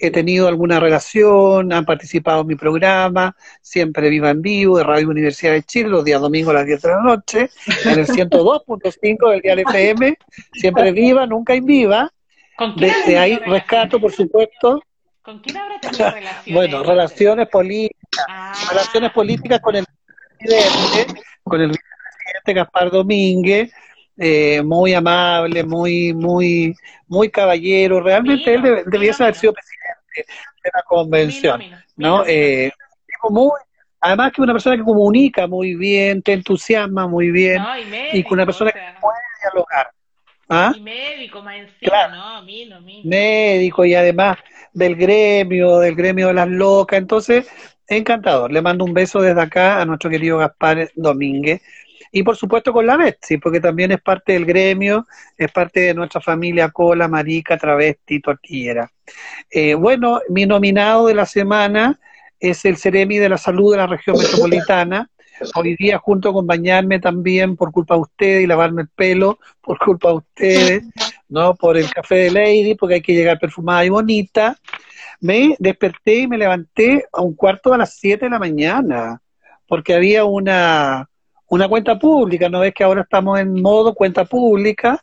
he 0.00 0.10
tenido 0.10 0.46
alguna 0.46 0.78
relación, 0.78 1.72
han 1.72 1.84
participado 1.84 2.42
en 2.42 2.46
mi 2.46 2.54
programa, 2.54 3.34
siempre 3.60 4.08
viva 4.08 4.30
en 4.30 4.42
vivo, 4.42 4.78
de 4.78 4.84
Radio 4.84 5.08
Universidad 5.08 5.52
de 5.52 5.64
Chile, 5.64 5.88
los 5.88 6.04
días 6.04 6.20
domingos 6.20 6.50
a 6.50 6.58
las 6.58 6.66
10 6.66 6.82
de 6.82 6.88
la 6.88 7.02
noche, 7.02 7.50
en 7.84 7.98
el 7.98 8.06
102.5 8.06 9.30
del 9.30 9.40
Dial 9.40 9.58
FM, 9.58 10.16
siempre 10.52 10.92
viva, 10.92 11.26
nunca 11.26 11.54
en 11.54 11.64
viva. 11.64 12.12
¿Con 12.56 12.74
quién 12.74 12.92
Desde 12.92 13.18
ahí 13.18 13.38
rescato, 13.38 13.98
por 13.98 14.12
supuesto, 14.12 14.80
¿Con 15.30 15.38
quién 15.40 15.56
habrá 15.58 15.80
tenido 15.80 16.10
relaciones? 16.10 16.54
bueno, 16.54 16.82
relaciones 16.82 17.48
políticas, 17.48 18.24
Ah, 18.28 18.52
relaciones 18.70 19.12
políticas 19.12 19.60
con 19.60 19.76
el 19.76 19.84
presidente, 20.38 21.20
con 21.44 21.60
el 21.60 21.68
vicepresidente 21.68 22.52
Gaspar 22.54 22.90
Domínguez, 22.90 23.72
eh, 24.18 24.62
muy 24.62 24.92
amable, 24.94 25.62
muy, 25.64 26.12
muy, 26.12 26.74
muy 27.06 27.30
caballero. 27.30 28.00
Realmente 28.00 28.52
él 28.54 28.62
debiese 28.86 29.18
mino, 29.22 29.24
haber 29.24 29.34
sido 29.36 29.52
presidente 29.52 30.32
de 30.64 30.70
la 30.74 30.82
convención, 30.82 31.62
¿no? 31.96 32.24
Eh, 32.26 32.72
muy, 33.30 33.50
además 34.00 34.32
que 34.32 34.42
una 34.42 34.52
persona 34.52 34.76
que 34.76 34.82
comunica 34.82 35.46
muy 35.46 35.74
bien, 35.76 36.20
te 36.22 36.32
entusiasma 36.32 37.06
muy 37.06 37.30
bien, 37.30 37.62
No, 37.62 37.78
y 37.78 37.82
y 37.82 37.86
médico, 37.86 38.28
con 38.30 38.38
una 38.38 38.46
persona 38.46 38.70
o 38.70 38.72
sea, 38.72 38.94
que 38.94 39.00
puede 39.00 39.18
dialogar. 39.42 39.90
¿Ah? 40.52 40.72
y 40.74 40.80
médico 40.80 41.42
más 41.42 41.54
encima, 41.58 41.78
Claro. 41.90 42.14
no, 42.16 42.42
mino, 42.42 42.80
mino. 42.80 43.08
médico 43.08 43.84
y 43.84 43.94
además 43.94 44.36
del 44.72 44.96
gremio, 44.96 45.78
del 45.78 45.94
gremio 45.94 46.28
de 46.28 46.34
las 46.34 46.48
locas. 46.48 46.98
Entonces, 46.98 47.46
encantador. 47.88 48.52
Le 48.52 48.62
mando 48.62 48.84
un 48.84 48.94
beso 48.94 49.20
desde 49.20 49.40
acá 49.40 49.80
a 49.80 49.84
nuestro 49.84 50.10
querido 50.10 50.38
Gaspar 50.38 50.90
Domínguez. 50.94 51.60
Y 52.12 52.22
por 52.22 52.36
supuesto 52.36 52.72
con 52.72 52.86
la 52.86 52.96
Betsy, 52.96 53.38
porque 53.38 53.60
también 53.60 53.92
es 53.92 54.00
parte 54.00 54.32
del 54.32 54.44
gremio, 54.44 55.06
es 55.38 55.52
parte 55.52 55.80
de 55.80 55.94
nuestra 55.94 56.20
familia 56.20 56.70
cola, 56.70 57.06
marica, 57.06 57.56
travesti, 57.56 58.20
tortillera. 58.20 58.90
Eh, 59.48 59.74
bueno, 59.74 60.20
mi 60.28 60.44
nominado 60.44 61.06
de 61.06 61.14
la 61.14 61.26
semana 61.26 62.00
es 62.40 62.64
el 62.64 62.78
Ceremi 62.78 63.18
de 63.18 63.28
la 63.28 63.38
Salud 63.38 63.72
de 63.72 63.78
la 63.78 63.86
región 63.86 64.16
metropolitana. 64.18 65.08
Hoy 65.54 65.76
día, 65.76 65.98
junto 65.98 66.28
a 66.28 66.32
acompañarme 66.32 66.98
también 66.98 67.56
por 67.56 67.70
culpa 67.70 67.94
de 67.94 68.00
ustedes 68.00 68.44
y 68.44 68.46
lavarme 68.46 68.82
el 68.82 68.88
pelo, 68.88 69.38
por 69.60 69.78
culpa 69.78 70.08
de 70.08 70.14
ustedes, 70.14 70.84
¿no? 71.30 71.54
Por 71.54 71.78
el 71.78 71.90
café 71.90 72.16
de 72.16 72.30
Lady, 72.30 72.74
porque 72.74 72.96
hay 72.96 73.02
que 73.02 73.14
llegar 73.14 73.38
perfumada 73.38 73.84
y 73.84 73.88
bonita. 73.88 74.58
Me 75.20 75.56
desperté 75.58 76.20
y 76.20 76.26
me 76.26 76.36
levanté 76.36 77.06
a 77.12 77.22
un 77.22 77.34
cuarto 77.34 77.72
a 77.72 77.78
las 77.78 77.94
7 77.94 78.26
de 78.26 78.30
la 78.30 78.38
mañana, 78.38 79.22
porque 79.66 79.94
había 79.94 80.24
una, 80.24 81.08
una 81.48 81.68
cuenta 81.68 81.98
pública, 81.98 82.48
¿no 82.48 82.60
ves 82.60 82.74
que 82.74 82.84
ahora 82.84 83.02
estamos 83.02 83.38
en 83.38 83.62
modo 83.62 83.94
cuenta 83.94 84.24
pública? 84.24 85.02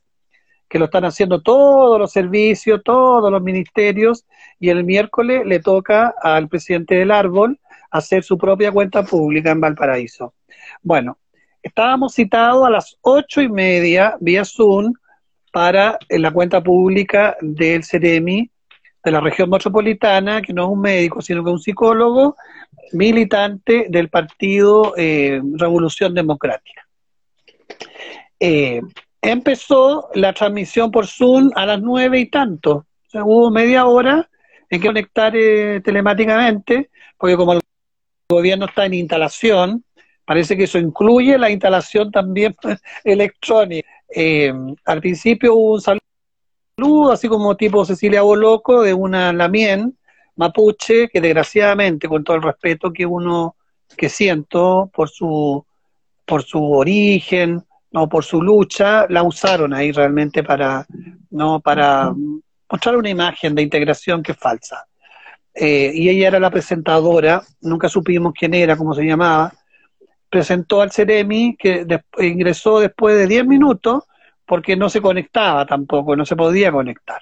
que 0.70 0.80
lo 0.80 0.86
están 0.86 1.06
haciendo 1.06 1.42
todos 1.42 1.98
los 1.98 2.12
servicios, 2.12 2.82
todos 2.84 3.32
los 3.32 3.42
ministerios, 3.42 4.26
y 4.60 4.70
el 4.70 4.84
miércoles 4.84 5.46
le 5.46 5.60
toca 5.60 6.14
al 6.22 6.50
presidente 6.50 6.96
del 6.96 7.12
árbol 7.12 7.60
hacer 7.90 8.24
su 8.24 8.38
propia 8.38 8.72
cuenta 8.72 9.04
pública 9.04 9.52
en 9.52 9.62
Valparaíso. 9.62 10.34
Bueno, 10.82 11.18
estábamos 11.64 12.14
citados 12.14 12.66
a 12.66 12.70
las 12.70 12.98
ocho 13.02 13.42
y 13.42 13.50
media 13.50 14.18
vía 14.20 14.44
Zoom 14.44 14.94
para 15.58 15.98
la 16.10 16.30
cuenta 16.30 16.62
pública 16.62 17.36
del 17.42 17.84
CEREMI 17.84 18.48
de 19.04 19.12
la 19.12 19.20
región 19.20 19.50
metropolitana, 19.50 20.40
que 20.40 20.54
no 20.54 20.66
es 20.66 20.70
un 20.70 20.82
médico, 20.82 21.20
sino 21.20 21.44
que 21.44 21.50
es 21.50 21.54
un 21.56 21.60
psicólogo 21.60 22.36
militante 22.94 23.88
del 23.90 24.08
partido 24.08 24.94
eh, 24.96 25.42
Revolución 25.56 26.14
Democrática. 26.14 26.88
Eh, 28.40 28.82
empezó 29.20 30.10
la 30.14 30.32
transmisión 30.32 30.92
por 30.92 31.08
Zoom 31.08 31.50
a 31.56 31.66
las 31.66 31.82
nueve 31.82 32.20
y 32.20 32.28
tanto. 32.28 32.86
O 33.08 33.10
sea, 33.10 33.24
hubo 33.26 33.50
media 33.50 33.88
hora 33.88 34.30
en 34.70 34.80
que 34.80 34.86
conectar 34.86 35.36
eh, 35.36 35.82
telemáticamente, 35.84 36.92
porque 37.18 37.36
como 37.36 37.54
el 37.54 37.62
gobierno 38.30 38.68
está 38.68 38.86
en 38.86 38.94
instalación, 38.94 39.84
parece 40.24 40.56
que 40.56 40.66
eso 40.66 40.78
incluye 40.78 41.36
la 41.40 41.50
instalación 41.50 42.12
también 42.12 42.56
electrónica. 43.04 43.97
Eh, 44.10 44.54
al 44.86 45.02
principio 45.02 45.56
hubo 45.56 45.74
un 45.74 45.82
saludo, 45.82 47.12
así 47.12 47.28
como 47.28 47.56
tipo 47.56 47.86
Cecilia 47.86 48.22
Boloco, 48.22 48.82
de 48.82 48.94
una 48.94 49.34
Lamien 49.34 49.98
mapuche, 50.36 51.10
que 51.10 51.20
desgraciadamente, 51.20 52.08
con 52.08 52.24
todo 52.24 52.38
el 52.38 52.44
respeto 52.44 52.94
que 52.94 53.06
uno 53.06 53.56
que 53.96 54.10
siento 54.10 54.90
por 54.94 55.10
su 55.10 55.66
por 56.26 56.44
su 56.44 56.62
origen, 56.62 57.64
no 57.92 58.10
por 58.10 58.24
su 58.24 58.42
lucha, 58.42 59.08
la 59.10 59.24
usaron 59.24 59.74
ahí 59.74 59.92
realmente 59.92 60.44
para 60.44 60.86
no 61.32 61.60
para 61.62 62.14
mostrar 62.70 62.98
una 62.98 63.10
imagen 63.10 63.56
de 63.56 63.62
integración 63.62 64.22
que 64.22 64.34
es 64.34 64.38
falsa. 64.38 64.86
Eh, 65.54 65.92
y 65.94 66.10
ella 66.10 66.28
era 66.28 66.40
la 66.40 66.52
presentadora, 66.52 67.42
nunca 67.62 67.90
supimos 67.90 68.34
quién 68.38 68.54
era, 68.54 68.76
cómo 68.76 68.94
se 68.94 69.04
llamaba, 69.04 69.52
presentó 70.30 70.82
al 70.82 70.92
Ceremi, 70.92 71.56
que 71.58 71.86
ingresó 72.20 72.80
después 72.80 73.18
de 73.18 73.28
10 73.28 73.46
minutos, 73.46 74.04
porque 74.46 74.76
no 74.76 74.90
se 74.90 75.02
conectaba 75.02 75.66
tampoco, 75.66 76.16
no 76.16 76.26
se 76.26 76.36
podía 76.36 76.72
conectar. 76.72 77.22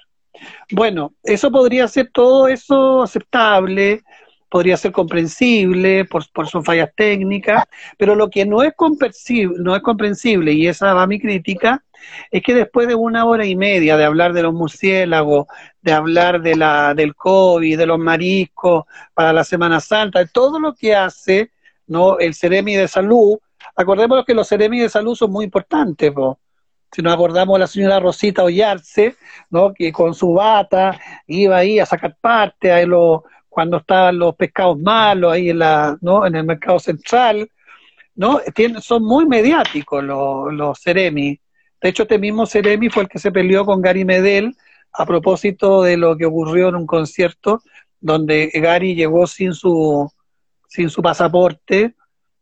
Bueno, 0.70 1.14
eso 1.22 1.50
podría 1.50 1.88
ser 1.88 2.10
todo 2.12 2.48
eso 2.48 3.02
aceptable, 3.02 4.02
podría 4.48 4.76
ser 4.76 4.92
comprensible 4.92 6.04
por, 6.04 6.30
por 6.32 6.46
sus 6.48 6.64
fallas 6.64 6.90
técnicas, 6.94 7.64
pero 7.98 8.14
lo 8.14 8.30
que 8.30 8.46
no 8.46 8.62
es 8.62 8.74
comprensible, 8.76 9.56
no 9.58 9.74
es 9.74 9.82
comprensible, 9.82 10.52
y 10.52 10.68
esa 10.68 10.94
va 10.94 11.06
mi 11.06 11.20
crítica, 11.20 11.82
es 12.30 12.42
que 12.42 12.54
después 12.54 12.86
de 12.86 12.94
una 12.94 13.24
hora 13.24 13.44
y 13.44 13.56
media 13.56 13.96
de 13.96 14.04
hablar 14.04 14.32
de 14.32 14.42
los 14.42 14.54
murciélagos, 14.54 15.46
de 15.80 15.92
hablar 15.92 16.42
de 16.42 16.56
la, 16.56 16.94
del 16.94 17.14
COVID, 17.14 17.78
de 17.78 17.86
los 17.86 17.98
mariscos 17.98 18.84
para 19.14 19.32
la 19.32 19.44
Semana 19.44 19.80
Santa, 19.80 20.20
de 20.20 20.28
todo 20.28 20.60
lo 20.60 20.74
que 20.74 20.94
hace 20.94 21.50
¿no? 21.86 22.18
el 22.18 22.34
Ceremi 22.34 22.74
de 22.74 22.88
Salud, 22.88 23.38
acordémonos 23.74 24.24
que 24.24 24.34
los 24.34 24.48
Ceremi 24.48 24.80
de 24.80 24.88
Salud 24.88 25.14
son 25.14 25.30
muy 25.30 25.44
importantes, 25.44 26.12
¿no? 26.14 26.38
Si 26.92 27.02
nos 27.02 27.12
acordamos 27.12 27.58
la 27.58 27.66
señora 27.66 28.00
Rosita 28.00 28.44
Ollarse, 28.44 29.16
¿no? 29.50 29.74
que 29.74 29.92
con 29.92 30.14
su 30.14 30.32
bata 30.32 30.98
iba 31.26 31.58
ahí 31.58 31.78
a 31.78 31.86
sacar 31.86 32.16
parte, 32.20 32.72
ahí 32.72 32.86
lo, 32.86 33.24
cuando 33.48 33.78
estaban 33.78 34.18
los 34.18 34.34
pescados 34.36 34.78
malos 34.78 35.32
ahí 35.32 35.50
en, 35.50 35.58
la, 35.58 35.98
¿no? 36.00 36.24
en 36.24 36.36
el 36.36 36.44
mercado 36.44 36.78
central, 36.78 37.50
¿no? 38.14 38.40
son 38.80 39.04
muy 39.04 39.26
mediáticos 39.26 40.02
los, 40.02 40.52
los 40.54 40.80
Ceremi. 40.80 41.38
De 41.82 41.88
hecho, 41.88 42.04
este 42.04 42.18
mismo 42.18 42.46
Ceremi 42.46 42.88
fue 42.88 43.02
el 43.02 43.08
que 43.08 43.18
se 43.18 43.32
peleó 43.32 43.66
con 43.66 43.82
Gary 43.82 44.04
Medel 44.04 44.56
a 44.92 45.04
propósito 45.04 45.82
de 45.82 45.96
lo 45.96 46.16
que 46.16 46.24
ocurrió 46.24 46.68
en 46.68 46.76
un 46.76 46.86
concierto 46.86 47.62
donde 48.00 48.50
Gary 48.54 48.94
llegó 48.94 49.26
sin 49.26 49.52
su, 49.52 50.10
sin 50.68 50.90
su 50.90 51.02
pasaporte 51.02 51.94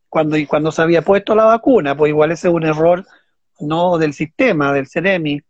cuando, 0.09 0.37
cuando 0.47 0.71
se 0.71 0.83
había 0.83 1.03
puesto 1.03 1.35
la 1.35 1.45
vacuna, 1.45 1.97
pues 1.97 2.11
igual 2.11 2.31
ese 2.31 2.49
es 2.49 2.55
un 2.55 2.65
error 2.65 3.05
no 3.61 3.99
del 3.99 4.13
sistema, 4.13 4.73
del 4.73 4.87
CEREMI. 4.87 5.43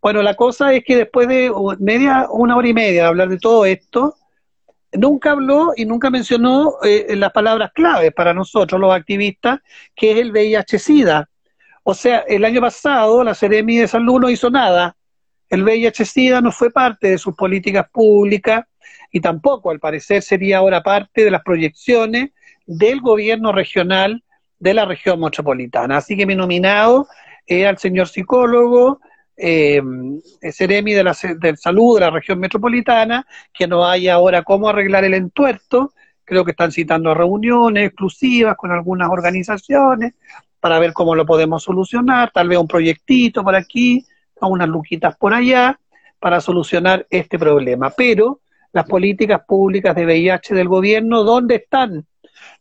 Bueno, 0.00 0.22
la 0.22 0.34
cosa 0.34 0.72
es 0.74 0.84
que 0.84 0.96
después 0.96 1.28
de 1.28 1.50
media, 1.78 2.26
una 2.30 2.56
hora 2.56 2.68
y 2.68 2.74
media 2.74 3.02
de 3.02 3.08
hablar 3.08 3.28
de 3.28 3.38
todo 3.38 3.64
esto, 3.64 4.16
nunca 4.92 5.30
habló 5.30 5.72
y 5.76 5.84
nunca 5.84 6.10
mencionó 6.10 6.74
eh, 6.82 7.14
las 7.16 7.32
palabras 7.32 7.70
claves 7.72 8.12
para 8.12 8.34
nosotros, 8.34 8.80
los 8.80 8.92
activistas, 8.92 9.60
que 9.94 10.12
es 10.12 10.18
el 10.18 10.32
VIH-Sida. 10.32 11.28
O 11.84 11.94
sea, 11.94 12.18
el 12.28 12.44
año 12.44 12.60
pasado 12.60 13.24
la 13.24 13.34
Ceremi 13.34 13.78
de 13.78 13.88
Salud 13.88 14.20
no 14.20 14.30
hizo 14.30 14.50
nada. 14.50 14.96
El 15.48 15.64
VIH-Sida 15.64 16.40
no 16.40 16.52
fue 16.52 16.70
parte 16.70 17.08
de 17.08 17.18
sus 17.18 17.34
políticas 17.34 17.88
públicas 17.90 18.64
y 19.12 19.20
tampoco, 19.20 19.70
al 19.70 19.78
parecer, 19.78 20.22
sería 20.22 20.58
ahora 20.58 20.82
parte 20.82 21.22
de 21.24 21.30
las 21.30 21.42
proyecciones 21.42 22.30
del 22.66 23.00
gobierno 23.00 23.52
regional 23.52 24.24
de 24.58 24.74
la 24.74 24.86
región 24.86 25.20
metropolitana. 25.20 25.98
Así 25.98 26.16
que 26.16 26.24
mi 26.24 26.34
nominado 26.34 27.06
es 27.46 27.66
al 27.66 27.76
señor 27.76 28.08
psicólogo, 28.08 29.00
eh, 29.36 29.82
Ceremi 30.52 30.94
de 30.94 31.04
la 31.04 31.16
de 31.38 31.56
Salud 31.56 31.96
de 31.96 32.00
la 32.00 32.10
región 32.10 32.38
metropolitana, 32.38 33.26
que 33.52 33.66
no 33.66 33.84
hay 33.84 34.08
ahora 34.08 34.42
cómo 34.42 34.68
arreglar 34.68 35.04
el 35.04 35.14
entuerto. 35.14 35.92
Creo 36.24 36.44
que 36.44 36.52
están 36.52 36.72
citando 36.72 37.12
reuniones 37.12 37.88
exclusivas 37.88 38.56
con 38.56 38.70
algunas 38.70 39.10
organizaciones 39.10 40.14
para 40.60 40.78
ver 40.78 40.92
cómo 40.92 41.14
lo 41.14 41.26
podemos 41.26 41.64
solucionar, 41.64 42.30
tal 42.32 42.48
vez 42.48 42.56
un 42.56 42.68
proyectito 42.68 43.42
por 43.42 43.56
aquí, 43.56 44.06
unas 44.40 44.68
luquitas 44.68 45.16
por 45.16 45.34
allá, 45.34 45.78
para 46.18 46.40
solucionar 46.40 47.06
este 47.10 47.38
problema. 47.38 47.90
Pero 47.90 48.41
las 48.72 48.86
políticas 48.86 49.42
públicas 49.46 49.94
de 49.94 50.06
VIH 50.06 50.54
del 50.54 50.68
gobierno, 50.68 51.24
¿dónde 51.24 51.56
están? 51.56 52.06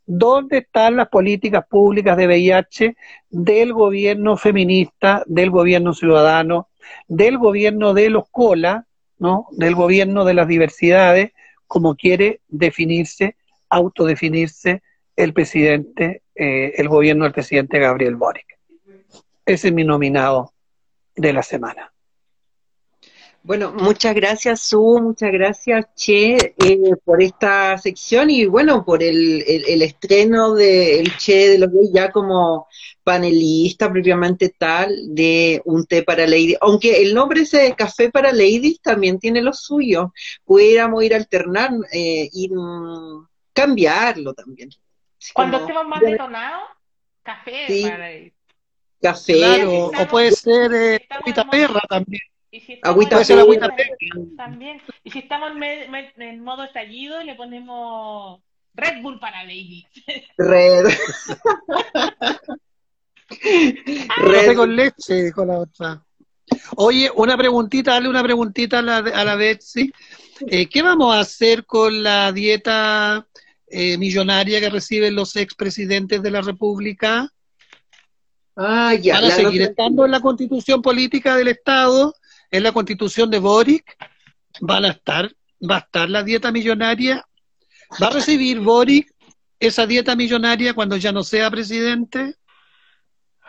¿Dónde 0.05 0.59
están 0.59 0.97
las 0.97 1.07
políticas 1.07 1.65
públicas 1.67 2.17
de 2.17 2.27
VIH 2.27 2.95
del 3.29 3.73
gobierno 3.73 4.35
feminista, 4.35 5.23
del 5.25 5.49
gobierno 5.49 5.93
ciudadano, 5.93 6.69
del 7.07 7.37
gobierno 7.37 7.93
de 7.93 8.09
los 8.09 8.29
cola, 8.29 8.85
¿no? 9.19 9.47
del 9.51 9.75
gobierno 9.75 10.25
de 10.25 10.33
las 10.33 10.47
diversidades, 10.47 11.31
como 11.67 11.95
quiere 11.95 12.41
definirse, 12.49 13.37
autodefinirse 13.69 14.81
el 15.15 15.33
presidente, 15.33 16.23
eh, 16.35 16.73
el 16.75 16.89
gobierno 16.89 17.23
del 17.23 17.33
presidente 17.33 17.79
Gabriel 17.79 18.15
Boric? 18.15 18.59
Ese 19.45 19.69
es 19.69 19.73
mi 19.73 19.83
nominado 19.83 20.53
de 21.15 21.33
la 21.33 21.43
semana. 21.43 21.90
Bueno, 23.43 23.71
muchas 23.71 24.13
gracias 24.13 24.61
Su, 24.61 24.99
muchas 25.01 25.31
gracias 25.31 25.87
Che 25.95 26.35
eh, 26.35 26.95
por 27.03 27.23
esta 27.23 27.75
sección 27.79 28.29
y 28.29 28.45
bueno, 28.45 28.85
por 28.85 29.01
el, 29.01 29.43
el, 29.47 29.81
estreno 29.81 30.53
del 30.53 31.17
Che 31.17 31.49
de 31.49 31.57
los 31.57 31.71
ya 31.91 32.11
como 32.11 32.67
panelista 33.03 33.91
propiamente 33.91 34.49
tal 34.49 34.95
de 35.15 35.59
un 35.65 35.85
té 35.87 36.03
para 36.03 36.27
ladies, 36.27 36.57
aunque 36.61 37.01
el 37.01 37.15
nombre 37.15 37.41
ese 37.41 37.63
de 37.63 37.75
café 37.75 38.11
para 38.11 38.31
ladies 38.31 38.79
también 38.79 39.17
tiene 39.17 39.41
lo 39.41 39.53
suyo, 39.53 40.13
pudiéramos 40.45 41.03
ir 41.03 41.15
a 41.15 41.17
alternar 41.17 41.71
eh, 41.91 42.29
y 42.31 42.47
mm, 42.49 43.27
cambiarlo 43.53 44.35
también. 44.35 44.69
Cuando 45.33 45.57
estemos 45.57 45.87
más 45.87 45.99
detonados, 46.01 46.63
café 47.23 47.81
para 47.81 47.97
ladies. 47.97 48.33
Café. 49.01 49.33
Claro, 49.33 49.85
o 49.87 50.07
puede 50.07 50.31
ser 50.31 50.71
eh, 50.75 51.07
perra 51.49 51.81
también. 51.89 52.21
Y 52.53 52.59
si 52.59 52.77
agüita, 52.83 53.17
agüita 53.17 53.69
también. 54.35 54.81
Y 55.05 55.11
si 55.11 55.19
estamos 55.19 55.51
en, 55.61 56.41
modo 56.41 56.65
estallido, 56.65 57.23
le 57.23 57.35
ponemos 57.35 58.41
Red 58.73 59.01
Bull 59.01 59.19
para 59.19 59.43
Lady. 59.43 59.87
Red. 60.37 60.89
Red 64.17 64.55
con 64.57 64.75
leche, 64.75 65.23
dijo 65.23 65.45
la 65.45 65.59
otra. 65.59 66.03
Oye, 66.75 67.09
una 67.15 67.37
preguntita, 67.37 67.93
dale 67.93 68.09
una 68.09 68.21
preguntita 68.21 68.79
a 68.79 68.81
la, 68.81 68.97
a 68.97 69.23
la 69.23 69.35
Betsy. 69.35 69.89
Eh, 70.47 70.67
¿Qué 70.67 70.81
vamos 70.81 71.15
a 71.15 71.21
hacer 71.21 71.65
con 71.65 72.03
la 72.03 72.33
dieta 72.33 73.25
eh, 73.67 73.97
millonaria 73.97 74.59
que 74.59 74.69
reciben 74.69 75.15
los 75.15 75.37
expresidentes 75.37 76.21
de 76.21 76.31
la 76.31 76.41
República? 76.41 77.31
Ah, 78.57 78.93
ya. 78.95 79.21
¿Van 79.21 79.31
a 79.31 79.35
seguir 79.35 79.61
estando 79.61 80.03
en 80.03 80.11
la 80.11 80.19
constitución 80.19 80.81
política 80.81 81.37
del 81.37 81.47
Estado? 81.47 82.13
En 82.51 82.63
la 82.63 82.73
constitución 82.73 83.31
de 83.31 83.39
Boric 83.39 83.97
van 84.59 84.85
a 84.85 84.89
estar, 84.89 85.33
va 85.67 85.77
a 85.77 85.79
estar 85.79 86.09
la 86.09 86.23
dieta 86.23 86.51
millonaria, 86.51 87.25
va 88.01 88.07
a 88.07 88.11
recibir 88.11 88.59
Boric 88.59 89.11
esa 89.59 89.87
dieta 89.87 90.15
millonaria 90.15 90.73
cuando 90.73 90.97
ya 90.97 91.11
no 91.11 91.23
sea 91.23 91.49
presidente. 91.49 92.35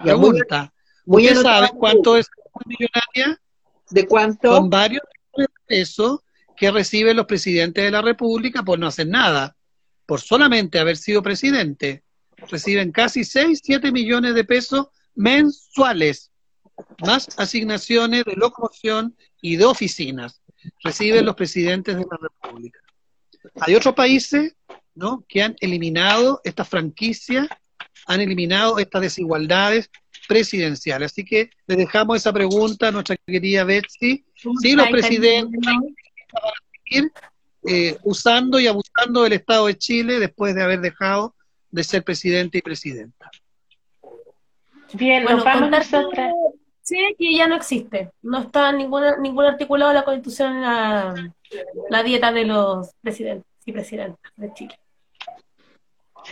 Pregunta, 0.01 0.73
muy, 1.05 1.27
¿usted 1.27 1.43
sabe 1.43 1.71
cuánto 1.77 2.17
es 2.17 2.29
la 2.55 2.61
millonaria? 2.65 3.41
¿De 3.91 4.07
cuánto? 4.07 4.57
Son 4.57 4.71
varios 4.71 5.03
pesos 5.67 6.21
que 6.57 6.71
reciben 6.71 7.17
los 7.17 7.27
presidentes 7.27 7.85
de 7.85 7.91
la 7.91 8.03
República 8.03 8.63
por 8.63 8.79
no 8.79 8.87
hacer 8.87 9.09
nada, 9.09 9.57
por 10.07 10.21
solamente 10.21 10.79
haber 10.79 10.97
sido 10.97 11.23
presidente. 11.23 12.05
Reciben 12.37 12.93
casi 12.93 13.25
6, 13.25 13.61
7 13.63 13.91
millones 13.91 14.35
de 14.35 14.45
pesos 14.45 14.89
mensuales 15.15 16.32
más 17.07 17.29
asignaciones 17.39 18.25
de 18.25 18.35
locomoción 18.35 19.17
y 19.41 19.57
de 19.57 19.65
oficinas 19.65 20.41
reciben 20.83 21.27
los 21.27 21.35
presidentes 21.35 21.97
de 21.97 22.07
la 22.09 22.19
República. 22.21 22.81
Hay 23.61 23.75
otros 23.75 23.95
países 23.95 24.55
¿no? 24.95 25.25
que 25.29 25.43
han 25.43 25.57
eliminado 25.61 26.41
esta 26.45 26.65
franquicia, 26.65 27.49
han 28.07 28.21
eliminado 28.21 28.79
estas 28.79 29.03
desigualdades 29.03 29.91
presidenciales. 30.29 31.13
Así 31.13 31.25
que 31.25 31.51
le 31.67 31.77
dejamos 31.77 32.17
esa 32.17 32.33
pregunta 32.33 32.89
a 32.89 32.93
nuestra 32.93 33.17
querida 33.27 33.65
Betsy. 33.65 34.25
Si 34.61 34.73
los 34.73 34.89
presidentes 34.89 35.61
van 35.65 35.77
a 35.77 36.53
seguir 36.85 37.13
eh, 37.67 37.97
usando 38.03 38.59
y 38.59 38.67
abusando 38.67 39.23
del 39.23 39.35
Estado 39.35 39.67
de 39.67 39.79
Chile 39.79 40.19
después 40.19 40.55
de 40.55 40.63
haber 40.63 40.81
dejado 40.81 41.35
de 41.71 41.85
ser 41.85 42.05
presidente 42.05 42.59
y 42.59 42.63
presidenta. 42.63 43.31
Bien, 44.93 45.25
nos 45.25 45.43
vamos 45.43 45.71
nosotras. 45.71 46.33
Sí, 46.83 46.97
que 47.19 47.35
ya 47.35 47.47
no 47.47 47.55
existe. 47.55 48.11
No 48.23 48.41
está 48.41 48.73
ningún, 48.73 49.03
ningún 49.21 49.45
articulado 49.45 49.93
de 49.93 49.99
la 49.99 50.05
Constitución 50.05 50.57
en 50.57 50.63
la, 51.89 52.03
dieta 52.03 52.33
de 52.33 52.45
los 52.45 52.91
presidentes 53.01 53.47
y 53.65 53.73
presidentas 53.73 54.33
de 54.37 54.53
Chile. 54.53 54.79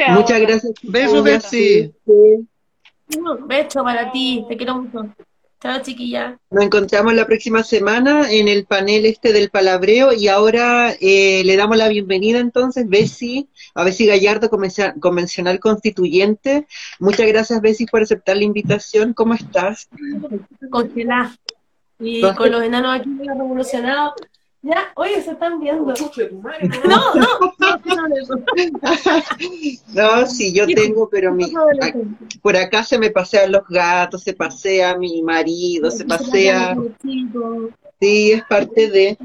Muchas 0.08 0.40
gracias. 0.40 0.72
Besos, 0.82 1.22
Betsy. 1.22 1.94
Un 2.06 3.48
beso 3.48 3.82
para 3.82 4.10
ti, 4.10 4.44
te 4.48 4.56
quiero 4.56 4.82
mucho. 4.82 5.14
Chao, 5.60 5.82
chiquilla. 5.82 6.38
Nos 6.50 6.64
encontramos 6.64 7.12
la 7.12 7.26
próxima 7.26 7.62
semana 7.62 8.32
en 8.32 8.48
el 8.48 8.64
panel 8.64 9.04
este 9.04 9.34
del 9.34 9.50
palabreo 9.50 10.10
y 10.14 10.26
ahora 10.28 10.94
eh, 10.98 11.42
le 11.44 11.56
damos 11.56 11.76
la 11.76 11.88
bienvenida 11.88 12.38
entonces, 12.38 12.88
Bessie, 12.88 13.46
a 13.74 13.84
Bessie 13.84 14.06
Gallardo, 14.06 14.48
convencional 14.48 15.60
constituyente. 15.60 16.66
Muchas 16.98 17.26
gracias, 17.26 17.60
Bessie, 17.60 17.86
por 17.86 18.00
aceptar 18.00 18.38
la 18.38 18.44
invitación. 18.44 19.12
¿Cómo 19.12 19.34
estás? 19.34 19.90
Congelada. 20.70 21.36
Y 21.98 22.22
con 22.22 22.50
los 22.50 22.62
enanos 22.62 22.98
aquí 22.98 23.10
revolucionados. 23.22 24.14
Ya, 24.62 24.92
oye, 24.96 25.22
se 25.22 25.30
están 25.30 25.58
viendo. 25.58 25.94
No, 26.86 27.14
no, 27.14 27.26
no. 29.94 30.26
sí, 30.26 30.52
yo 30.52 30.66
tengo, 30.66 31.08
pero 31.08 31.32
mi, 31.32 31.50
por 32.42 32.56
acá 32.56 32.84
se 32.84 32.98
me 32.98 33.10
pasean 33.10 33.52
los 33.52 33.66
gatos, 33.68 34.22
se 34.22 34.34
pasea 34.34 34.98
mi 34.98 35.22
marido, 35.22 35.90
se 35.90 36.04
pasea. 36.04 36.76
Sí, 38.00 38.32
es 38.32 38.42
parte 38.44 38.90
de. 38.90 39.18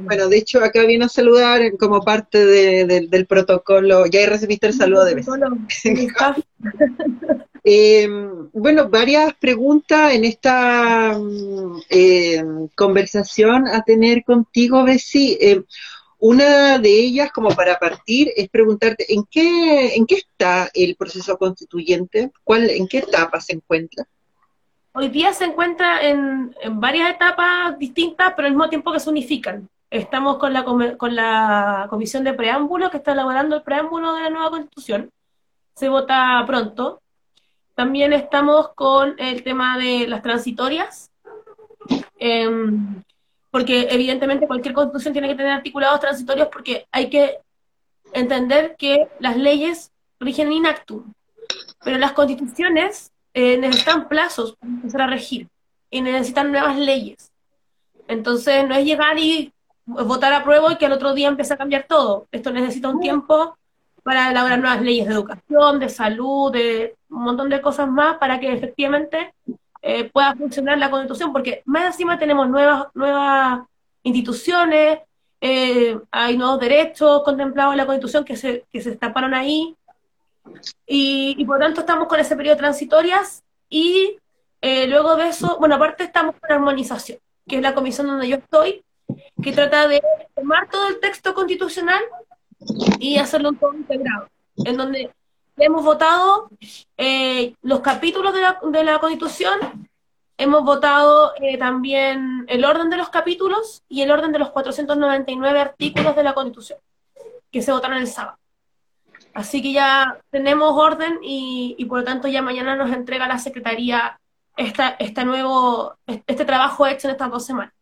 Bueno, 0.00 0.28
de 0.28 0.36
hecho, 0.36 0.62
acá 0.62 0.82
vino 0.82 1.06
a 1.06 1.08
saludar 1.08 1.74
como 1.78 2.02
parte 2.02 2.44
del 2.44 3.26
protocolo. 3.26 4.04
Ya 4.06 4.28
recibiste 4.28 4.66
el 4.66 4.74
saludo 4.74 5.04
de 5.04 5.14
vez. 5.14 5.26
Eh, 7.66 8.06
bueno, 8.52 8.90
varias 8.90 9.32
preguntas 9.40 10.12
en 10.12 10.26
esta 10.26 11.18
mm, 11.18 11.80
eh, 11.88 12.44
conversación 12.76 13.66
a 13.66 13.82
tener 13.82 14.22
contigo, 14.22 14.84
Bessie. 14.84 15.38
Eh, 15.40 15.64
una 16.18 16.78
de 16.78 16.90
ellas, 16.90 17.32
como 17.32 17.48
para 17.50 17.78
partir, 17.78 18.30
es 18.36 18.50
preguntarte, 18.50 19.14
¿en 19.14 19.24
qué, 19.30 19.94
en 19.94 20.04
qué 20.04 20.16
está 20.16 20.70
el 20.74 20.94
proceso 20.96 21.38
constituyente? 21.38 22.32
¿Cuál, 22.44 22.68
¿En 22.68 22.86
qué 22.86 22.98
etapa 22.98 23.40
se 23.40 23.54
encuentra? 23.54 24.06
Hoy 24.94 25.08
día 25.08 25.32
se 25.32 25.44
encuentra 25.44 26.02
en, 26.02 26.54
en 26.60 26.80
varias 26.80 27.10
etapas 27.10 27.78
distintas, 27.78 28.32
pero 28.34 28.46
al 28.46 28.54
mismo 28.54 28.68
tiempo 28.68 28.92
que 28.92 29.00
se 29.00 29.10
unifican. 29.10 29.68
Estamos 29.90 30.38
con 30.38 30.52
la, 30.52 30.64
con 30.64 31.14
la 31.14 31.86
comisión 31.90 32.24
de 32.24 32.32
preámbulo 32.32 32.90
que 32.90 32.96
está 32.96 33.12
elaborando 33.12 33.56
el 33.56 33.62
preámbulo 33.62 34.14
de 34.14 34.22
la 34.22 34.30
nueva 34.30 34.50
constitución. 34.50 35.10
Se 35.74 35.88
vota 35.88 36.42
pronto. 36.46 37.00
También 37.74 38.12
estamos 38.12 38.70
con 38.74 39.16
el 39.18 39.42
tema 39.42 39.78
de 39.78 40.06
las 40.06 40.22
transitorias, 40.22 41.10
em, 42.18 43.02
porque 43.50 43.88
evidentemente 43.90 44.46
cualquier 44.46 44.74
constitución 44.74 45.12
tiene 45.12 45.28
que 45.28 45.34
tener 45.34 45.52
articulados 45.52 46.00
transitorios 46.00 46.48
porque 46.52 46.86
hay 46.92 47.10
que 47.10 47.38
entender 48.12 48.76
que 48.78 49.08
las 49.18 49.36
leyes 49.36 49.92
rigen 50.20 50.52
in 50.52 50.66
actum, 50.66 51.12
pero 51.84 51.98
las 51.98 52.12
constituciones 52.12 53.12
eh, 53.34 53.58
necesitan 53.58 54.08
plazos 54.08 54.56
para 54.56 54.72
empezar 54.72 55.02
a 55.02 55.06
regir 55.08 55.48
y 55.90 56.00
necesitan 56.00 56.50
nuevas 56.50 56.78
leyes. 56.78 57.30
Entonces 58.08 58.66
no 58.66 58.74
es 58.74 58.84
llegar 58.84 59.18
y 59.18 59.52
votar 59.86 60.32
a 60.32 60.44
prueba 60.44 60.72
y 60.72 60.76
que 60.76 60.86
al 60.86 60.92
otro 60.92 61.14
día 61.14 61.28
empiece 61.28 61.52
a 61.52 61.58
cambiar 61.58 61.86
todo. 61.88 62.26
Esto 62.32 62.50
necesita 62.50 62.88
un 62.88 63.00
tiempo 63.00 63.56
para 64.02 64.30
elaborar 64.30 64.58
nuevas 64.60 64.82
leyes 64.82 65.06
de 65.06 65.14
educación, 65.14 65.78
de 65.78 65.88
salud, 65.88 66.52
de 66.52 66.94
un 67.08 67.22
montón 67.24 67.48
de 67.48 67.60
cosas 67.60 67.88
más 67.88 68.18
para 68.18 68.38
que 68.38 68.52
efectivamente 68.52 69.34
eh, 69.82 70.10
pueda 70.10 70.34
funcionar 70.34 70.78
la 70.78 70.90
constitución, 70.90 71.32
porque 71.32 71.62
más 71.64 71.86
encima 71.86 72.18
tenemos 72.18 72.48
nuevas, 72.48 72.86
nuevas 72.94 73.60
instituciones, 74.02 75.00
eh, 75.40 75.98
hay 76.10 76.36
nuevos 76.36 76.60
derechos 76.60 77.22
contemplados 77.22 77.72
en 77.72 77.78
la 77.78 77.86
constitución 77.86 78.24
que 78.24 78.36
se, 78.36 78.64
que 78.72 78.80
se 78.80 78.90
destaparon 78.90 79.34
ahí, 79.34 79.74
y, 80.86 81.34
y 81.38 81.44
por 81.44 81.58
lo 81.58 81.66
tanto 81.66 81.80
estamos 81.80 82.08
con 82.08 82.20
ese 82.20 82.36
periodo 82.36 82.56
transitorias, 82.56 83.42
y 83.68 84.18
eh, 84.60 84.86
luego 84.86 85.16
de 85.16 85.28
eso, 85.28 85.58
bueno, 85.58 85.74
aparte 85.74 86.04
estamos 86.04 86.36
con 86.40 86.50
armonización, 86.50 87.18
que 87.46 87.56
es 87.56 87.62
la 87.62 87.74
comisión 87.74 88.06
donde 88.06 88.28
yo 88.28 88.36
estoy, 88.36 88.82
que 89.42 89.52
trata 89.52 89.86
de 89.88 90.02
tomar 90.34 90.70
todo 90.70 90.88
el 90.88 91.00
texto 91.00 91.34
constitucional 91.34 92.02
y 92.98 93.18
hacerlo 93.18 93.50
un 93.50 93.56
todo 93.56 93.74
integrado, 93.74 94.28
en 94.56 94.76
donde 94.76 95.12
hemos 95.58 95.84
votado 95.84 96.48
eh, 96.96 97.54
los 97.62 97.80
capítulos 97.80 98.32
de 98.32 98.40
la, 98.40 98.58
de 98.62 98.84
la 98.84 98.98
Constitución, 98.98 99.88
hemos 100.38 100.64
votado 100.64 101.32
eh, 101.40 101.58
también 101.58 102.44
el 102.48 102.64
orden 102.64 102.90
de 102.90 102.96
los 102.96 103.10
capítulos 103.10 103.82
y 103.88 104.02
el 104.02 104.10
orden 104.10 104.32
de 104.32 104.38
los 104.38 104.50
499 104.50 105.60
artículos 105.60 106.16
de 106.16 106.22
la 106.22 106.34
Constitución, 106.34 106.78
que 107.50 107.62
se 107.62 107.72
votaron 107.72 107.98
el 107.98 108.06
sábado. 108.06 108.38
Así 109.34 109.60
que 109.60 109.72
ya 109.72 110.18
tenemos 110.30 110.72
orden 110.72 111.18
y, 111.22 111.74
y 111.76 111.84
por 111.86 111.98
lo 111.98 112.04
tanto 112.04 112.28
ya 112.28 112.40
mañana 112.40 112.76
nos 112.76 112.92
entrega 112.92 113.26
la 113.26 113.38
Secretaría 113.38 114.18
esta, 114.56 114.90
esta 114.90 115.24
nuevo, 115.24 115.96
este 116.06 116.44
trabajo 116.44 116.86
hecho 116.86 117.08
en 117.08 117.12
estas 117.12 117.30
dos 117.30 117.44
semanas. 117.44 117.74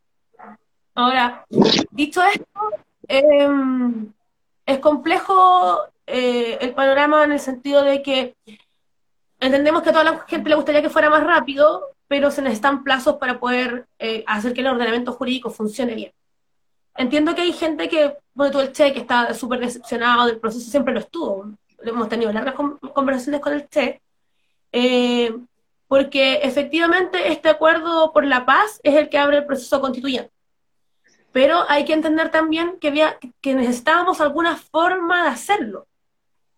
Ahora, 0.95 1.45
dicho 1.91 2.23
esto, 2.23 2.61
em, 3.09 4.12
es 4.66 4.79
complejo 4.79 5.79
eh, 6.07 6.59
el 6.61 6.74
panorama 6.74 7.24
en 7.24 7.33
el 7.33 7.41
sentido 7.41 7.83
de 7.83 8.03
que 8.03 8.35
entendemos 9.41 9.83
que 9.83 9.91
a 9.91 9.93
toda 9.93 10.05
la 10.05 10.19
gente 10.27 10.49
le 10.49 10.57
gustaría 10.57 10.83
que 10.83 10.91
fuera 10.91 11.11
más 11.11 11.24
rápido, 11.24 11.91
pero 12.09 12.31
se 12.31 12.43
necesitan 12.43 12.85
plazos 12.85 13.16
para 13.16 13.41
poder 13.41 13.87
eh, 13.99 14.24
hacer 14.27 14.53
que 14.53 14.61
el 14.61 14.66
ordenamiento 14.69 15.12
jurídico 15.12 15.51
funcione 15.51 15.95
bien. 15.95 16.12
Entiendo 16.94 17.35
que 17.35 17.43
hay 17.43 17.52
gente 17.52 17.89
que, 17.89 18.16
bueno, 18.35 18.52
todo 18.52 18.62
el 18.62 18.73
Che, 18.73 18.93
que 18.93 19.01
está 19.01 19.32
súper 19.35 19.60
decepcionado 19.60 20.27
del 20.27 20.39
proceso, 20.39 20.70
siempre 20.70 20.93
lo 20.93 21.01
estuvo. 21.01 21.51
Hemos 21.82 22.09
tenido 22.09 22.32
largas 22.32 22.55
con- 22.55 22.78
conversaciones 22.78 23.40
con 23.40 23.55
el 23.55 23.69
Che, 23.69 24.01
eh, 24.73 25.35
porque 25.89 26.40
efectivamente 26.43 27.32
este 27.32 27.48
acuerdo 27.48 28.12
por 28.12 28.24
la 28.24 28.44
paz 28.47 28.81
es 28.82 28.94
el 28.94 29.09
que 29.09 29.19
abre 29.19 29.39
el 29.39 29.47
proceso 29.47 29.81
constituyente. 29.81 30.31
Pero 31.32 31.64
hay 31.69 31.85
que 31.86 31.94
entender 31.94 32.31
también 32.31 32.78
que, 32.78 32.89
había, 32.89 33.19
que 33.40 33.55
necesitábamos 33.55 34.20
alguna 34.20 34.56
forma 34.56 35.24
de 35.24 35.28
hacerlo. 35.31 35.86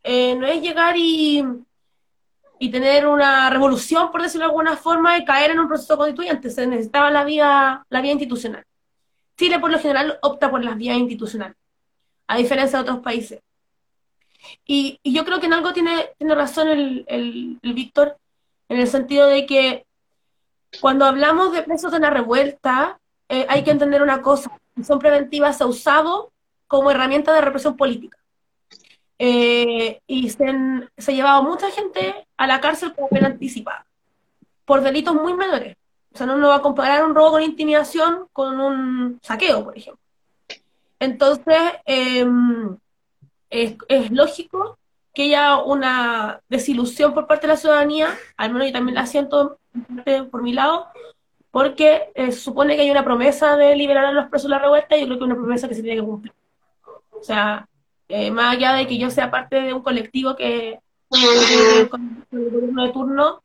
Eh, 0.02 0.34
no 0.34 0.46
es 0.46 0.60
llegar 0.60 0.96
y, 0.96 1.44
y 2.58 2.70
tener 2.70 3.06
una 3.06 3.50
revolución, 3.50 4.10
por 4.10 4.20
decirlo 4.20 4.46
de 4.46 4.50
alguna 4.50 4.76
forma, 4.76 5.16
y 5.16 5.24
caer 5.24 5.52
en 5.52 5.60
un 5.60 5.68
proceso 5.68 5.96
constituyente. 5.96 6.50
Se 6.50 6.66
necesitaba 6.66 7.10
la 7.10 7.24
vía, 7.24 7.84
la 7.88 8.00
vía 8.00 8.12
institucional. 8.12 8.64
Chile, 9.36 9.58
por 9.58 9.70
lo 9.70 9.78
general, 9.78 10.18
opta 10.22 10.50
por 10.50 10.62
las 10.64 10.76
vías 10.76 10.96
institucionales, 10.96 11.56
a 12.26 12.36
diferencia 12.36 12.78
de 12.78 12.82
otros 12.82 13.00
países. 13.00 13.40
Y, 14.66 15.00
y 15.02 15.14
yo 15.14 15.24
creo 15.24 15.40
que 15.40 15.46
en 15.46 15.54
algo 15.54 15.72
tiene, 15.72 16.10
tiene 16.18 16.34
razón 16.34 16.68
el, 16.68 17.04
el, 17.08 17.58
el 17.62 17.72
Víctor, 17.74 18.18
en 18.68 18.78
el 18.78 18.86
sentido 18.86 19.26
de 19.26 19.46
que 19.46 19.86
cuando 20.80 21.04
hablamos 21.04 21.52
de 21.52 21.62
presos 21.62 21.92
de 21.92 22.00
la 22.00 22.10
revuelta, 22.10 22.98
eh, 23.28 23.46
hay 23.48 23.64
que 23.64 23.70
entender 23.70 24.02
una 24.02 24.20
cosa, 24.22 24.50
la 24.50 24.58
prisión 24.74 24.98
preventiva 24.98 25.52
se 25.52 25.64
ha 25.64 25.66
usado 25.66 26.32
como 26.66 26.90
herramienta 26.90 27.32
de 27.32 27.40
represión 27.40 27.76
política. 27.76 28.18
Eh, 29.18 30.00
y 30.06 30.28
se, 30.30 30.44
se 30.98 31.12
ha 31.12 31.14
llevado 31.14 31.42
mucha 31.42 31.70
gente 31.70 32.26
a 32.36 32.46
la 32.46 32.60
cárcel 32.60 32.92
como 32.94 33.08
pena 33.08 33.28
anticipada, 33.28 33.86
por 34.64 34.82
delitos 34.82 35.14
muy 35.14 35.34
menores. 35.34 35.76
O 36.14 36.16
sea, 36.16 36.26
no 36.28 36.36
uno 36.36 36.48
va 36.48 36.56
a 36.56 36.62
comparar 36.62 37.04
un 37.04 37.14
robo 37.14 37.32
con 37.32 37.42
intimidación 37.42 38.28
con 38.32 38.60
un 38.60 39.18
saqueo, 39.20 39.64
por 39.64 39.76
ejemplo. 39.76 40.00
Entonces, 41.00 41.58
eh, 41.86 42.24
es, 43.50 44.10
lógico 44.12 44.78
que 45.12 45.24
haya 45.24 45.56
una 45.56 46.40
desilusión 46.48 47.14
por 47.14 47.26
parte 47.26 47.46
de 47.46 47.52
la 47.52 47.56
ciudadanía, 47.56 48.16
al 48.36 48.52
menos 48.52 48.68
yo 48.68 48.72
también 48.72 48.94
la 48.94 49.06
siento 49.06 49.58
por 50.30 50.42
mi 50.42 50.52
lado, 50.52 50.86
porque 51.50 52.10
eh, 52.14 52.30
supone 52.30 52.76
que 52.76 52.82
hay 52.82 52.90
una 52.90 53.04
promesa 53.04 53.56
de 53.56 53.76
liberar 53.76 54.04
a 54.04 54.12
los 54.12 54.28
presos 54.28 54.48
de 54.48 54.56
la 54.56 54.62
revuelta 54.62 54.96
y 54.96 55.00
yo 55.00 55.06
creo 55.06 55.18
que 55.18 55.24
es 55.24 55.30
una 55.30 55.40
promesa 55.40 55.68
que 55.68 55.74
se 55.74 55.82
tiene 55.82 56.00
que 56.00 56.06
cumplir. 56.06 56.32
O 57.10 57.22
sea, 57.22 57.68
eh, 58.08 58.30
más 58.30 58.56
allá 58.56 58.74
de 58.74 58.86
que 58.86 58.98
yo 58.98 59.10
sea 59.10 59.30
parte 59.30 59.56
de 59.60 59.72
un 59.72 59.82
colectivo 59.82 60.36
que 60.36 60.78
con 61.08 61.20
con 61.90 62.24
el 62.32 62.50
gobierno 62.50 62.86
de 62.86 62.92
turno, 62.92 63.43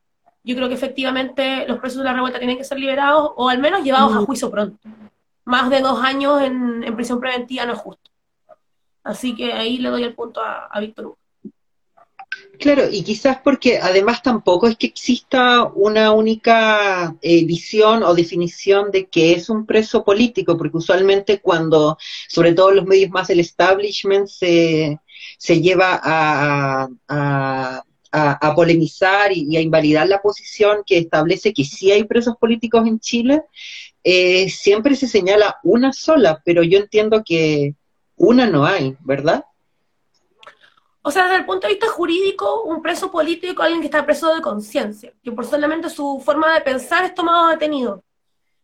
yo 0.49 0.55
creo 0.55 0.67
que 0.67 0.73
efectivamente 0.73 1.67
los 1.67 1.77
presos 1.77 1.99
de 1.99 2.05
la 2.05 2.13
revuelta 2.13 2.39
tienen 2.39 2.57
que 2.57 2.63
ser 2.63 2.79
liberados 2.79 3.33
o 3.35 3.49
al 3.49 3.59
menos 3.59 3.83
llevados 3.83 4.15
a 4.15 4.25
juicio 4.25 4.49
pronto. 4.49 4.79
Más 5.45 5.69
de 5.69 5.79
dos 5.79 6.01
años 6.03 6.41
en, 6.41 6.83
en 6.83 6.95
prisión 6.95 7.19
preventiva 7.19 7.67
no 7.67 7.73
es 7.73 7.79
justo. 7.79 8.09
Así 9.03 9.35
que 9.35 9.53
ahí 9.53 9.77
le 9.77 9.89
doy 9.89 10.03
el 10.03 10.15
punto 10.15 10.41
a, 10.41 10.65
a 10.65 10.79
Víctor 10.79 11.05
Hugo. 11.05 11.17
Claro, 12.59 12.83
y 12.91 13.03
quizás 13.03 13.37
porque 13.43 13.77
además 13.77 14.21
tampoco 14.21 14.67
es 14.67 14.75
que 14.75 14.87
exista 14.87 15.63
una 15.63 16.11
única 16.11 17.15
eh, 17.21 17.45
visión 17.45 18.01
o 18.03 18.13
definición 18.13 18.91
de 18.91 19.07
qué 19.07 19.33
es 19.33 19.49
un 19.49 19.65
preso 19.65 20.03
político, 20.03 20.57
porque 20.57 20.77
usualmente 20.77 21.39
cuando, 21.39 21.97
sobre 22.27 22.53
todo 22.53 22.71
los 22.71 22.85
medios 22.85 23.11
más 23.11 23.27
del 23.27 23.39
establishment, 23.39 24.27
se, 24.27 24.99
se 25.37 25.61
lleva 25.61 25.99
a, 26.03 26.89
a, 27.07 27.83
a- 28.11 28.55
polemizar 28.55 29.31
y, 29.31 29.55
a 29.57 29.61
invalidar 29.61 30.07
la 30.07 30.21
posición 30.21 30.83
que 30.85 30.97
establece 30.97 31.53
que 31.53 31.63
sí 31.63 31.91
hay 31.91 32.03
presos 32.03 32.35
políticos 32.37 32.87
en 32.87 32.99
Chile, 32.99 33.43
eh, 34.03 34.49
siempre 34.49 34.95
se 34.95 35.07
señala 35.07 35.57
una 35.63 35.93
sola, 35.93 36.41
pero 36.43 36.63
yo 36.63 36.79
entiendo 36.79 37.23
que 37.25 37.75
una 38.15 38.45
no 38.45 38.65
hay, 38.65 38.95
¿verdad? 39.01 39.45
O 41.01 41.11
sea, 41.11 41.23
desde 41.23 41.37
el 41.37 41.45
punto 41.45 41.67
de 41.67 41.73
vista 41.73 41.87
jurídico, 41.87 42.63
un 42.63 42.81
preso 42.81 43.09
político 43.09 43.61
es 43.61 43.65
alguien 43.65 43.81
que 43.81 43.87
está 43.87 44.05
preso 44.05 44.33
de 44.33 44.41
conciencia, 44.41 45.13
que 45.23 45.31
por 45.31 45.45
solamente 45.45 45.89
su 45.89 46.21
forma 46.23 46.53
de 46.53 46.61
pensar 46.61 47.05
es 47.05 47.15
tomado 47.15 47.47
detenido. 47.47 48.03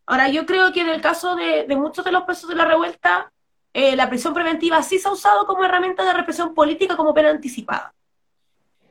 Ahora, 0.05 0.29
yo 0.29 0.45
creo 0.45 0.71
que 0.71 0.81
en 0.81 0.89
el 0.89 1.01
caso 1.01 1.35
de, 1.35 1.65
de 1.65 1.75
muchos 1.75 2.05
de 2.05 2.11
los 2.11 2.23
presos 2.23 2.49
de 2.49 2.55
la 2.55 2.65
revuelta, 2.65 3.31
eh, 3.73 3.95
la 3.95 4.09
prisión 4.09 4.33
preventiva 4.33 4.83
sí 4.83 4.99
se 4.99 5.07
ha 5.07 5.11
usado 5.11 5.47
como 5.47 5.63
herramienta 5.63 6.03
de 6.03 6.13
represión 6.13 6.53
política 6.53 6.95
como 6.95 7.13
pena 7.13 7.31
anticipada. 7.31 7.94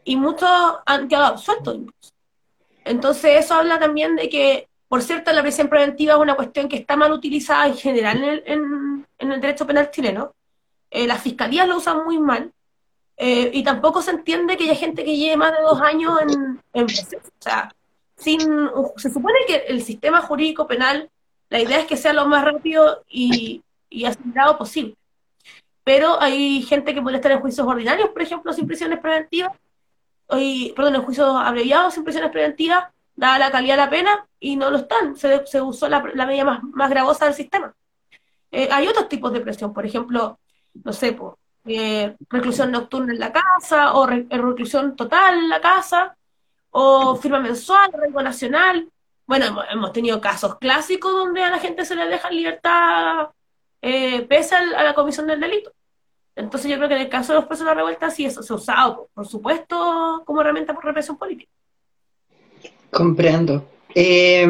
Y 0.05 0.17
muchos 0.17 0.49
han 0.87 1.09
quedado 1.09 1.27
absueltos 1.27 1.75
incluso. 1.77 2.13
Entonces, 2.85 3.45
eso 3.45 3.55
habla 3.55 3.79
también 3.79 4.17
de 4.17 4.29
que, 4.29 4.69
por 4.89 5.01
cierto, 5.03 5.33
la 5.33 5.43
prisión 5.43 5.69
preventiva 5.69 6.15
es 6.15 6.21
una 6.21 6.37
cuestión 6.37 6.69
que 6.69 6.77
está 6.77 6.97
mal 6.97 7.13
utilizada 7.13 7.67
en 7.67 7.77
general 7.77 8.19
en 8.19 8.25
el, 8.25 8.43
en- 9.19 9.33
el 9.33 9.41
derecho 9.41 9.67
penal 9.67 9.91
chileno. 9.91 10.33
Eh, 10.91 11.07
las 11.07 11.23
fiscalías 11.23 11.67
lo 11.67 11.79
usan 11.79 12.05
muy 12.05 12.19
mal. 12.19 12.53
Eh, 13.17 13.51
y 13.55 13.63
tampoco 13.63 14.03
se 14.03 14.11
entiende 14.11 14.57
que 14.57 14.65
haya 14.65 14.75
gente 14.75 15.05
que 15.05 15.17
lleve 15.17 15.37
más 15.37 15.53
de 15.57 15.63
dos 15.63 15.81
años 15.81 16.21
en, 16.21 16.61
en 16.73 16.87
proceso. 16.87 17.19
O 17.19 17.43
sea, 17.43 17.73
sin, 18.17 18.41
se 18.97 19.11
supone 19.11 19.39
que 19.47 19.57
el 19.69 19.83
sistema 19.83 20.21
jurídico 20.21 20.67
penal, 20.67 21.09
la 21.49 21.61
idea 21.61 21.79
es 21.79 21.87
que 21.87 21.97
sea 21.97 22.13
lo 22.13 22.27
más 22.27 22.45
rápido 22.45 23.03
y, 23.09 23.63
y 23.89 24.05
acelerado 24.05 24.59
posible. 24.59 24.95
Pero 25.85 26.21
hay 26.21 26.63
gente 26.63 26.93
que 26.95 27.03
puede 27.03 27.17
estar 27.17 27.33
en 27.33 27.41
juicios 27.41 27.67
ordinarios, 27.67 28.11
por 28.11 28.23
ejemplo, 28.23 28.53
sin 28.53 28.67
prisiones 28.67 28.99
preventivas, 28.99 29.53
y, 30.31 30.73
perdón, 30.73 30.97
en 30.97 31.03
juicios 31.03 31.29
abreviados 31.37 31.95
sin 31.95 32.05
prisiones 32.05 32.31
preventivas, 32.31 32.85
dada 33.15 33.39
la 33.39 33.51
calidad 33.51 33.75
de 33.75 33.83
la 33.85 33.91
pena, 33.91 34.27
y 34.41 34.57
no 34.57 34.71
lo 34.71 34.79
están. 34.79 35.17
Se, 35.17 35.47
se 35.47 35.61
usó 35.61 35.89
la, 35.89 36.03
la 36.15 36.27
medida 36.27 36.45
más, 36.45 36.63
más 36.63 36.91
gravosa 36.91 37.27
del 37.27 37.35
sistema. 37.35 37.75
Eh, 38.51 38.69
hay 38.71 38.87
otros 38.89 39.09
tipos 39.09 39.33
de 39.33 39.41
presión, 39.41 39.73
por 39.73 39.85
ejemplo, 39.85 40.39
no 40.83 40.93
sé, 40.93 41.13
po, 41.13 41.39
eh, 41.67 42.17
reclusión 42.29 42.71
nocturna 42.71 43.13
en 43.13 43.19
la 43.21 43.33
casa, 43.33 43.95
o 43.95 44.07
re- 44.07 44.27
reclusión 44.31 44.97
total 44.97 45.39
en 45.39 45.49
la 45.49 45.61
casa, 45.61 46.17
o 46.71 47.17
firma 47.17 47.41
mensual, 47.41 47.91
arraigo 47.93 48.23
nacional. 48.23 48.89
bueno, 49.27 49.63
hemos, 49.71 49.93
tenido 49.93 50.21
casos 50.21 50.59
clásicos 50.59 51.13
donde 51.13 51.43
a 51.43 51.51
la 51.51 51.59
gente 51.59 51.85
se 51.85 51.95
le 51.95 52.07
deja 52.07 52.31
libertad 52.31 53.29
eh, 53.81 54.23
pese 54.23 54.55
a 54.57 54.83
la 54.83 54.95
comisión 54.95 55.27
del 55.27 55.41
delito. 55.41 55.73
Entonces 56.36 56.70
yo 56.70 56.77
creo 56.77 56.89
que 56.89 56.97
en 56.97 57.02
el 57.02 57.09
caso 57.09 57.32
de 57.32 57.39
los 57.39 57.47
presos 57.47 57.65
de 57.65 57.70
la 57.70 57.74
revuelta 57.74 58.11
sí 58.11 58.24
eso 58.24 58.43
se 58.43 58.52
ha 58.52 58.56
usado, 58.56 59.09
por 59.15 59.27
supuesto, 59.27 60.23
como 60.24 60.40
herramienta 60.40 60.74
por 60.74 60.85
represión 60.85 61.16
política. 61.16 61.51
Comprendo. 62.90 63.69
Eh, 63.94 64.47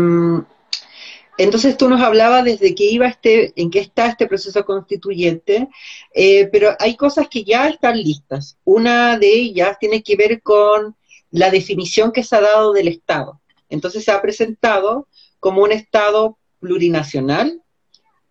entonces 1.37 1.77
tú 1.77 1.89
nos 1.89 2.01
hablabas 2.01 2.45
desde 2.45 2.75
que 2.75 2.85
iba 2.85 3.09
este, 3.09 3.53
en 3.61 3.71
qué 3.71 3.81
está 3.81 4.07
este 4.07 4.27
proceso 4.27 4.65
constituyente, 4.65 5.69
eh, 6.15 6.47
pero 6.47 6.77
hay 6.79 6.97
cosas 6.97 7.29
que 7.29 7.43
ya 7.43 7.69
están 7.69 7.97
listas. 7.99 8.57
Una 8.65 9.19
de 9.19 9.33
ellas 9.33 9.77
tiene 9.81 10.03
que 10.03 10.17
ver 10.17 10.43
con 10.43 10.97
la 11.31 11.51
definición 11.51 12.13
que 12.13 12.23
se 12.23 12.37
ha 12.37 12.41
dado 12.41 12.73
del 12.73 12.89
Estado. 12.89 13.41
Entonces 13.69 14.05
se 14.05 14.13
ha 14.13 14.23
presentado 14.23 15.09
como 15.41 15.63
un 15.63 15.73
Estado 15.73 16.39
plurinacional, 16.61 17.61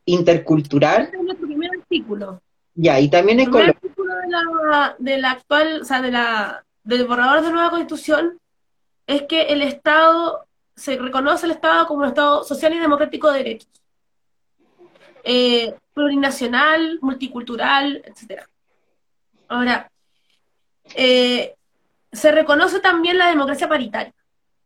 intercultural, 0.05 1.03
Este 1.03 1.17
es 1.17 1.23
nuestro 1.23 1.47
primer 1.47 1.71
artículo. 1.77 2.41
Ya, 2.75 2.99
y 2.99 3.09
también 3.09 3.39
El 3.39 3.49
primer 3.49 3.69
artículo 3.69 4.15
de 4.15 4.27
la, 4.29 4.95
de 4.97 5.17
la 5.17 5.31
actual, 5.31 5.81
o 5.81 5.85
sea, 5.85 6.01
de 6.01 6.11
la, 6.11 6.65
del 6.83 7.05
borrador 7.05 7.43
de 7.43 7.51
nueva 7.51 7.69
constitución 7.69 8.39
es 9.05 9.23
que 9.23 9.43
el 9.43 9.61
Estado, 9.61 10.45
se 10.75 10.97
reconoce 10.97 11.45
el 11.45 11.51
Estado 11.51 11.85
como 11.85 12.01
un 12.01 12.07
Estado 12.07 12.43
social 12.43 12.73
y 12.73 12.79
democrático 12.79 13.31
de 13.31 13.37
derechos. 13.37 13.69
Eh, 15.23 15.75
plurinacional, 15.93 16.99
multicultural, 17.01 18.01
etcétera. 18.05 18.49
Ahora, 19.47 19.91
eh, 20.95 21.55
se 22.11 22.31
reconoce 22.31 22.79
también 22.79 23.17
la 23.17 23.29
democracia 23.29 23.69
paritaria. 23.69 24.13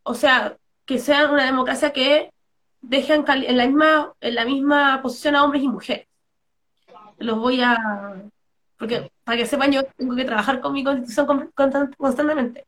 O 0.03 0.13
sea, 0.13 0.57
que 0.85 0.99
sea 0.99 1.29
una 1.29 1.45
democracia 1.45 1.91
que 1.91 2.31
deje 2.81 3.13
en 3.13 3.57
la 3.57 3.65
misma, 3.65 4.13
en 4.21 4.35
la 4.35 4.45
misma 4.45 5.01
posición 5.01 5.35
a 5.35 5.43
hombres 5.43 5.63
y 5.63 5.67
mujeres. 5.67 6.06
Los 7.17 7.37
voy 7.39 7.61
a... 7.61 7.77
Porque 8.77 9.11
para 9.23 9.37
que 9.37 9.45
sepan, 9.45 9.71
yo 9.71 9.83
tengo 9.97 10.15
que 10.15 10.25
trabajar 10.25 10.61
con 10.61 10.73
mi 10.73 10.83
constitución 10.83 11.25
con- 11.25 11.51
constan- 11.53 11.95
constantemente. 11.97 12.65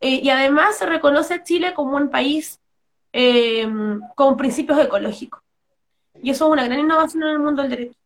Eh, 0.00 0.20
y 0.22 0.28
además 0.30 0.76
se 0.76 0.86
reconoce 0.86 1.34
a 1.34 1.42
Chile 1.42 1.72
como 1.74 1.96
un 1.96 2.10
país 2.10 2.58
eh, 3.12 3.66
con 4.14 4.36
principios 4.36 4.78
ecológicos. 4.78 5.40
Y 6.22 6.30
eso 6.30 6.46
es 6.46 6.52
una 6.52 6.64
gran 6.64 6.80
innovación 6.80 7.22
en 7.22 7.28
el 7.30 7.38
mundo 7.38 7.62
del 7.62 7.70
derecho. 7.70 7.98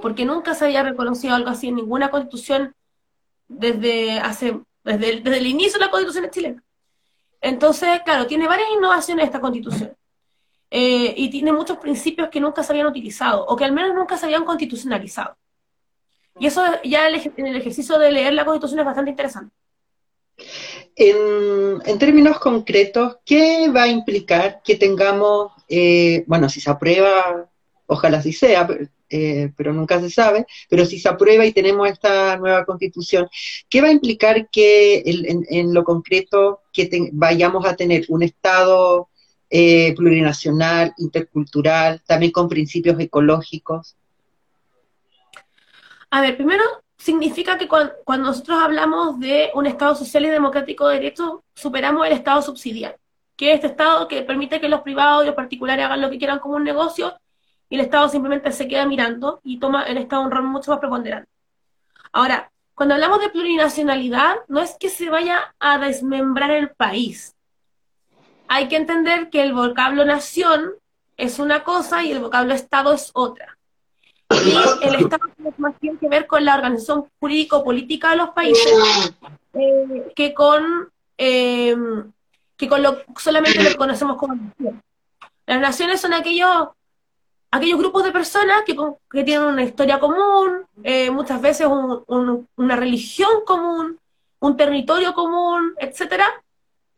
Porque 0.00 0.24
nunca 0.24 0.54
se 0.54 0.64
había 0.64 0.82
reconocido 0.82 1.34
algo 1.34 1.50
así 1.50 1.68
en 1.68 1.76
ninguna 1.76 2.10
constitución 2.10 2.72
desde 3.48 4.20
hace 4.20 4.60
desde 4.84 5.10
el, 5.10 5.22
desde 5.22 5.38
el 5.38 5.46
inicio 5.46 5.78
de 5.78 5.84
la 5.84 5.90
constitución 5.90 6.30
chilena. 6.30 6.62
Entonces, 7.40 8.00
claro, 8.04 8.26
tiene 8.26 8.46
varias 8.46 8.70
innovaciones 8.70 9.26
esta 9.26 9.40
constitución. 9.40 9.92
Eh, 10.70 11.14
y 11.16 11.30
tiene 11.30 11.52
muchos 11.52 11.78
principios 11.78 12.28
que 12.28 12.40
nunca 12.40 12.62
se 12.62 12.72
habían 12.72 12.86
utilizado, 12.86 13.44
o 13.46 13.56
que 13.56 13.64
al 13.64 13.72
menos 13.72 13.94
nunca 13.94 14.16
se 14.16 14.26
habían 14.26 14.44
constitucionalizado. 14.44 15.36
Y 16.38 16.46
eso 16.46 16.62
ya 16.84 17.08
en 17.08 17.46
el 17.46 17.56
ejercicio 17.56 17.98
de 17.98 18.12
leer 18.12 18.32
la 18.34 18.44
constitución 18.44 18.80
es 18.80 18.86
bastante 18.86 19.10
interesante. 19.10 19.54
En, 20.94 21.80
en 21.84 21.98
términos 21.98 22.38
concretos, 22.38 23.16
¿qué 23.24 23.68
va 23.74 23.84
a 23.84 23.88
implicar 23.88 24.60
que 24.62 24.76
tengamos, 24.76 25.52
eh, 25.68 26.24
bueno, 26.26 26.48
si 26.48 26.60
se 26.60 26.70
aprueba, 26.70 27.48
ojalá 27.86 28.22
sí 28.22 28.32
sea, 28.32 28.68
eh, 29.10 29.50
pero 29.56 29.72
nunca 29.72 30.00
se 30.00 30.10
sabe, 30.10 30.46
pero 30.68 30.84
si 30.84 30.98
se 30.98 31.08
aprueba 31.08 31.46
y 31.46 31.52
tenemos 31.52 31.88
esta 31.88 32.36
nueva 32.36 32.66
constitución, 32.66 33.26
¿qué 33.68 33.80
va 33.80 33.88
a 33.88 33.92
implicar 33.92 34.50
que 34.50 35.02
en, 35.06 35.72
lo 35.72 35.82
concreto 35.82 36.60
que 36.72 37.08
vayamos 37.12 37.64
a 37.64 37.74
tener 37.74 38.04
un 38.08 38.22
Estado 38.22 39.08
eh, 39.50 39.94
plurinacional, 39.96 40.94
intercultural, 40.98 42.02
también 42.06 42.32
con 42.32 42.48
principios 42.48 42.98
ecológicos? 43.00 43.96
A 46.10 46.20
ver, 46.20 46.36
primero 46.36 46.64
significa 46.96 47.58
que 47.58 47.68
cuan- 47.68 47.92
cuando 48.04 48.28
nosotros 48.28 48.58
hablamos 48.58 49.20
de 49.20 49.50
un 49.54 49.66
Estado 49.66 49.94
social 49.94 50.24
y 50.24 50.28
democrático 50.28 50.88
de 50.88 50.96
derecho, 50.96 51.44
superamos 51.54 52.06
el 52.06 52.12
Estado 52.12 52.42
subsidiario, 52.42 52.98
que 53.36 53.50
es 53.50 53.56
este 53.56 53.68
Estado 53.68 54.08
que 54.08 54.22
permite 54.22 54.60
que 54.60 54.68
los 54.68 54.80
privados 54.82 55.24
y 55.24 55.26
los 55.26 55.34
particulares 55.36 55.84
hagan 55.84 56.00
lo 56.00 56.10
que 56.10 56.18
quieran 56.18 56.38
como 56.40 56.56
un 56.56 56.64
negocio 56.64 57.18
y 57.68 57.76
el 57.76 57.82
Estado 57.82 58.08
simplemente 58.08 58.50
se 58.52 58.66
queda 58.66 58.86
mirando 58.86 59.40
y 59.44 59.58
toma 59.58 59.84
el 59.84 59.98
Estado 59.98 60.22
un 60.22 60.30
rol 60.30 60.44
mucho 60.44 60.70
más 60.70 60.80
preponderante. 60.80 61.30
Ahora, 62.12 62.50
cuando 62.74 62.94
hablamos 62.94 63.20
de 63.20 63.30
plurinacionalidad, 63.30 64.36
no 64.48 64.60
es 64.60 64.76
que 64.78 64.88
se 64.88 65.10
vaya 65.10 65.54
a 65.58 65.78
desmembrar 65.78 66.50
el 66.50 66.70
país. 66.70 67.36
Hay 68.48 68.68
que 68.68 68.76
entender 68.76 69.30
que 69.30 69.42
el 69.42 69.52
vocablo 69.52 70.04
nación 70.04 70.72
es 71.16 71.38
una 71.38 71.64
cosa 71.64 72.02
y 72.02 72.12
el 72.12 72.20
vocablo 72.20 72.54
Estado 72.54 72.92
es 72.94 73.10
otra. 73.14 73.56
Y 74.30 74.50
el 74.86 74.94
Estado 74.96 75.26
tiene 75.36 75.52
más 75.58 75.74
que 75.80 76.08
ver 76.08 76.26
con 76.26 76.44
la 76.44 76.54
organización 76.54 77.06
jurídico-política 77.20 78.10
de 78.10 78.16
los 78.16 78.30
países 78.30 79.14
eh, 79.54 80.12
que 80.14 80.34
con, 80.34 80.90
eh, 81.16 81.76
que 82.56 82.68
con 82.68 82.82
lo, 82.82 82.98
solamente 83.16 83.62
lo 83.62 83.76
conocemos 83.76 84.16
como 84.16 84.34
nación. 84.34 84.82
Las 85.46 85.60
naciones 85.60 86.00
son 86.00 86.12
aquellos, 86.12 86.68
aquellos 87.50 87.78
grupos 87.78 88.04
de 88.04 88.12
personas 88.12 88.62
que, 88.66 88.76
que 89.10 89.24
tienen 89.24 89.46
una 89.48 89.64
historia 89.64 89.98
común, 89.98 90.66
eh, 90.82 91.10
muchas 91.10 91.40
veces 91.40 91.66
un- 91.66 92.46
una 92.56 92.76
religión 92.76 93.30
común, 93.46 93.98
un 94.40 94.56
territorio 94.56 95.14
común, 95.14 95.74
etcétera, 95.78 96.26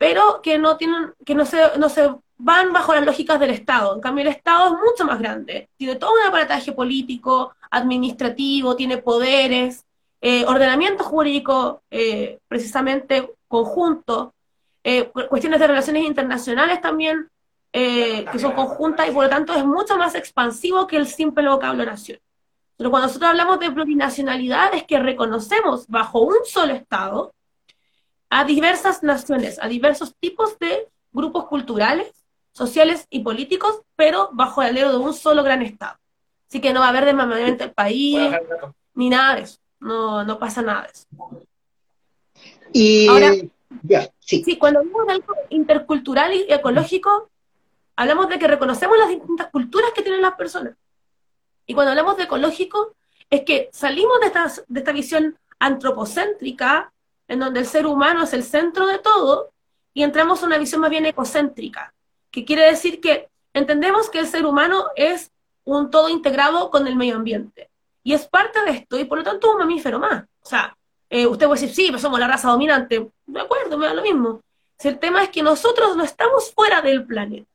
pero 0.01 0.41
que 0.41 0.57
no 0.57 0.77
tienen, 0.77 1.13
que 1.23 1.35
no 1.35 1.45
se, 1.45 1.77
no 1.77 1.87
se 1.87 2.09
van 2.39 2.73
bajo 2.73 2.95
las 2.95 3.05
lógicas 3.05 3.39
del 3.39 3.51
Estado. 3.51 3.93
En 3.93 4.01
cambio, 4.01 4.23
el 4.23 4.29
Estado 4.29 4.65
es 4.69 4.71
mucho 4.71 5.05
más 5.05 5.19
grande. 5.19 5.69
Tiene 5.77 5.95
todo 5.95 6.13
un 6.15 6.27
aparataje 6.27 6.71
político, 6.71 7.53
administrativo, 7.69 8.75
tiene 8.75 8.97
poderes, 8.97 9.85
eh, 10.19 10.43
ordenamiento 10.47 11.03
jurídico 11.03 11.83
eh, 11.91 12.39
precisamente 12.47 13.31
conjunto, 13.47 14.33
eh, 14.83 15.03
cu- 15.13 15.27
cuestiones 15.29 15.59
de 15.59 15.67
relaciones 15.67 16.03
internacionales 16.03 16.81
también, 16.81 17.29
eh, 17.71 18.25
que 18.31 18.39
son 18.39 18.53
conjuntas 18.53 19.07
y 19.07 19.11
por 19.11 19.25
lo 19.25 19.29
tanto 19.29 19.53
es 19.53 19.63
mucho 19.63 19.97
más 19.97 20.15
expansivo 20.15 20.87
que 20.87 20.97
el 20.97 21.05
simple 21.05 21.47
vocablo 21.47 21.85
nación. 21.85 22.17
Pero 22.75 22.89
cuando 22.89 23.05
nosotros 23.07 23.29
hablamos 23.29 23.59
de 23.59 23.69
plurinacionalidad 23.69 24.73
es 24.73 24.83
que 24.83 24.97
reconocemos 24.97 25.85
bajo 25.87 26.21
un 26.21 26.37
solo 26.43 26.73
Estado 26.73 27.35
a 28.33 28.45
diversas 28.45 29.03
naciones, 29.03 29.59
a 29.61 29.67
diversos 29.67 30.15
tipos 30.15 30.57
de 30.57 30.87
grupos 31.11 31.47
culturales, 31.47 32.07
sociales 32.53 33.05
y 33.09 33.19
políticos, 33.19 33.81
pero 33.97 34.29
bajo 34.31 34.61
el 34.61 34.69
alero 34.69 34.91
de 34.91 34.97
un 34.99 35.13
solo 35.13 35.43
gran 35.43 35.61
Estado. 35.61 35.97
Así 36.47 36.61
que 36.61 36.71
no 36.71 36.79
va 36.79 36.85
a 36.85 36.89
haber 36.89 37.03
desmembramiento 37.05 37.65
del 37.65 37.73
país, 37.73 38.31
ni 38.93 39.09
nada 39.09 39.35
de 39.35 39.41
eso. 39.41 39.59
No, 39.81 40.23
no 40.23 40.39
pasa 40.39 40.61
nada 40.61 40.83
de 40.83 40.89
eso. 40.91 41.05
Y 42.71 43.07
Ahora- 43.09 43.33
ya, 43.83 44.09
sí. 44.19 44.43
Sí, 44.45 44.57
cuando 44.57 44.79
hablamos 44.79 45.07
de 45.07 45.13
algo 45.13 45.33
intercultural 45.49 46.33
y 46.33 46.45
ecológico, 46.47 47.29
hablamos 47.97 48.29
de 48.29 48.39
que 48.39 48.47
reconocemos 48.47 48.97
las 48.97 49.09
distintas 49.09 49.47
culturas 49.47 49.91
que 49.93 50.03
tienen 50.03 50.21
las 50.21 50.35
personas. 50.35 50.73
Y 51.65 51.73
cuando 51.73 51.91
hablamos 51.91 52.15
de 52.15 52.23
ecológico, 52.23 52.95
es 53.29 53.41
que 53.43 53.69
salimos 53.73 54.21
de 54.21 54.27
esta, 54.27 54.49
de 54.69 54.79
esta 54.79 54.93
visión 54.93 55.37
antropocéntrica, 55.59 56.93
en 57.31 57.39
donde 57.39 57.61
el 57.61 57.65
ser 57.65 57.85
humano 57.87 58.23
es 58.23 58.33
el 58.33 58.43
centro 58.43 58.87
de 58.87 58.99
todo, 58.99 59.51
y 59.93 60.03
entramos 60.03 60.43
a 60.43 60.45
una 60.45 60.57
visión 60.57 60.81
más 60.81 60.89
bien 60.89 61.05
ecocéntrica, 61.05 61.93
que 62.29 62.45
quiere 62.45 62.63
decir 62.63 62.99
que 62.99 63.29
entendemos 63.53 64.09
que 64.09 64.19
el 64.19 64.27
ser 64.27 64.45
humano 64.45 64.87
es 64.95 65.31
un 65.63 65.89
todo 65.89 66.09
integrado 66.09 66.69
con 66.69 66.87
el 66.87 66.95
medio 66.95 67.15
ambiente. 67.15 67.69
Y 68.03 68.13
es 68.13 68.27
parte 68.27 68.63
de 68.63 68.71
esto, 68.71 68.99
y 68.99 69.05
por 69.05 69.17
lo 69.19 69.23
tanto 69.23 69.51
un 69.51 69.59
mamífero 69.59 69.99
más. 69.99 70.23
O 70.41 70.45
sea, 70.45 70.75
eh, 71.09 71.27
usted 71.27 71.45
puede 71.47 71.61
decir, 71.61 71.75
sí, 71.75 71.85
pero 71.87 71.99
somos 71.99 72.19
la 72.19 72.27
raza 72.27 72.49
dominante. 72.49 73.09
De 73.25 73.39
acuerdo, 73.39 73.77
me 73.77 73.85
da 73.85 73.93
lo 73.93 74.01
mismo. 74.01 74.41
Si 74.77 74.87
el 74.87 74.97
tema 74.97 75.23
es 75.23 75.29
que 75.29 75.43
nosotros 75.43 75.95
no 75.95 76.03
estamos 76.03 76.51
fuera 76.53 76.81
del 76.81 77.05
planeta, 77.05 77.47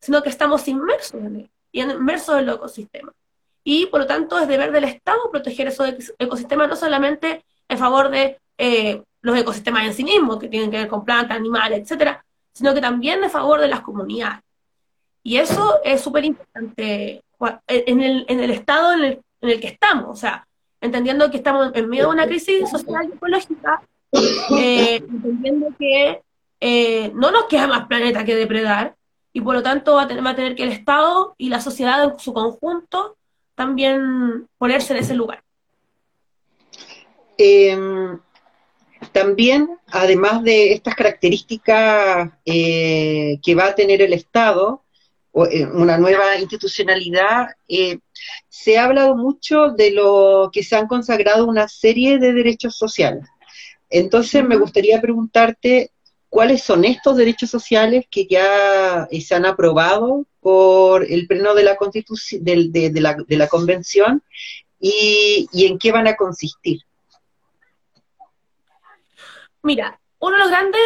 sino 0.00 0.22
que 0.22 0.30
estamos 0.30 0.66
inmersos 0.66 1.20
en 1.20 1.36
él, 1.36 1.50
y 1.70 1.82
inmersos 1.82 2.38
en 2.38 2.46
los 2.46 2.56
ecosistemas. 2.56 3.14
Y 3.64 3.86
por 3.86 4.00
lo 4.00 4.06
tanto 4.06 4.38
es 4.38 4.48
deber 4.48 4.72
del 4.72 4.84
Estado 4.84 5.30
proteger 5.30 5.68
esos 5.68 5.86
ec- 5.86 6.14
ecosistemas, 6.18 6.68
no 6.68 6.76
solamente 6.76 7.44
en 7.68 7.78
favor 7.78 8.08
de 8.08 8.40
eh, 8.58 9.02
los 9.22 9.38
ecosistemas 9.38 9.86
en 9.86 9.94
sí 9.94 10.04
mismos, 10.04 10.38
que 10.38 10.48
tienen 10.48 10.70
que 10.70 10.78
ver 10.78 10.88
con 10.88 11.04
plantas, 11.04 11.36
animales, 11.36 11.80
etcétera, 11.80 12.24
sino 12.52 12.74
que 12.74 12.80
también 12.80 13.22
en 13.22 13.30
favor 13.30 13.60
de 13.60 13.68
las 13.68 13.80
comunidades. 13.80 14.40
Y 15.22 15.36
eso 15.36 15.78
es 15.84 16.00
súper 16.00 16.24
importante 16.24 17.22
en 17.68 18.02
el, 18.02 18.24
en 18.28 18.40
el 18.40 18.50
estado 18.50 18.92
en 18.92 19.04
el, 19.04 19.22
en 19.40 19.50
el 19.50 19.60
que 19.60 19.68
estamos, 19.68 20.10
o 20.10 20.16
sea, 20.16 20.46
entendiendo 20.80 21.30
que 21.30 21.36
estamos 21.36 21.70
en 21.74 21.88
medio 21.88 22.04
de 22.04 22.10
una 22.10 22.26
crisis 22.26 22.68
social 22.68 23.08
y 23.08 23.16
ecológica, 23.16 23.82
eh, 24.12 24.96
entendiendo 24.96 25.68
que 25.78 26.20
eh, 26.60 27.12
no 27.14 27.30
nos 27.30 27.44
queda 27.44 27.66
más 27.68 27.86
planeta 27.86 28.24
que 28.24 28.34
depredar, 28.34 28.96
y 29.32 29.40
por 29.40 29.54
lo 29.54 29.62
tanto 29.62 29.94
va 29.94 30.02
a, 30.02 30.08
tener, 30.08 30.26
va 30.26 30.30
a 30.30 30.36
tener 30.36 30.54
que 30.54 30.64
el 30.64 30.72
Estado 30.72 31.34
y 31.38 31.48
la 31.48 31.60
sociedad 31.60 32.04
en 32.04 32.18
su 32.18 32.34
conjunto 32.34 33.16
también 33.54 34.46
ponerse 34.58 34.92
en 34.92 34.98
ese 34.98 35.14
lugar. 35.14 35.42
Eh, 37.38 38.18
También, 39.10 39.78
además 39.88 40.42
de 40.44 40.72
estas 40.72 40.94
características 40.94 42.30
eh, 42.44 43.38
que 43.42 43.54
va 43.54 43.66
a 43.66 43.74
tener 43.74 44.00
el 44.00 44.12
Estado, 44.12 44.84
eh, 45.50 45.66
una 45.66 45.98
nueva 45.98 46.36
institucionalidad, 46.38 47.48
eh, 47.68 47.98
se 48.48 48.78
ha 48.78 48.84
hablado 48.84 49.16
mucho 49.16 49.70
de 49.70 49.90
lo 49.90 50.50
que 50.52 50.62
se 50.62 50.76
han 50.76 50.86
consagrado 50.86 51.46
una 51.46 51.68
serie 51.68 52.18
de 52.18 52.32
derechos 52.32 52.76
sociales. 52.76 53.26
Entonces, 53.90 54.44
me 54.44 54.56
gustaría 54.56 55.00
preguntarte 55.00 55.90
cuáles 56.28 56.62
son 56.62 56.84
estos 56.84 57.16
derechos 57.16 57.50
sociales 57.50 58.06
que 58.10 58.26
ya 58.26 59.08
se 59.10 59.34
han 59.34 59.44
aprobado 59.44 60.26
por 60.40 61.04
el 61.04 61.26
pleno 61.26 61.54
de 61.54 61.64
la, 61.64 61.76
Constitución, 61.76 62.42
de, 62.42 63.36
la, 63.36 63.48
Convención 63.48 64.22
y 64.80 65.46
en 65.52 65.78
qué 65.78 65.92
van 65.92 66.06
a 66.06 66.16
consistir. 66.16 66.80
Mira, 69.64 70.00
uno 70.18 70.36
de 70.36 70.42
los 70.42 70.50
grandes 70.50 70.80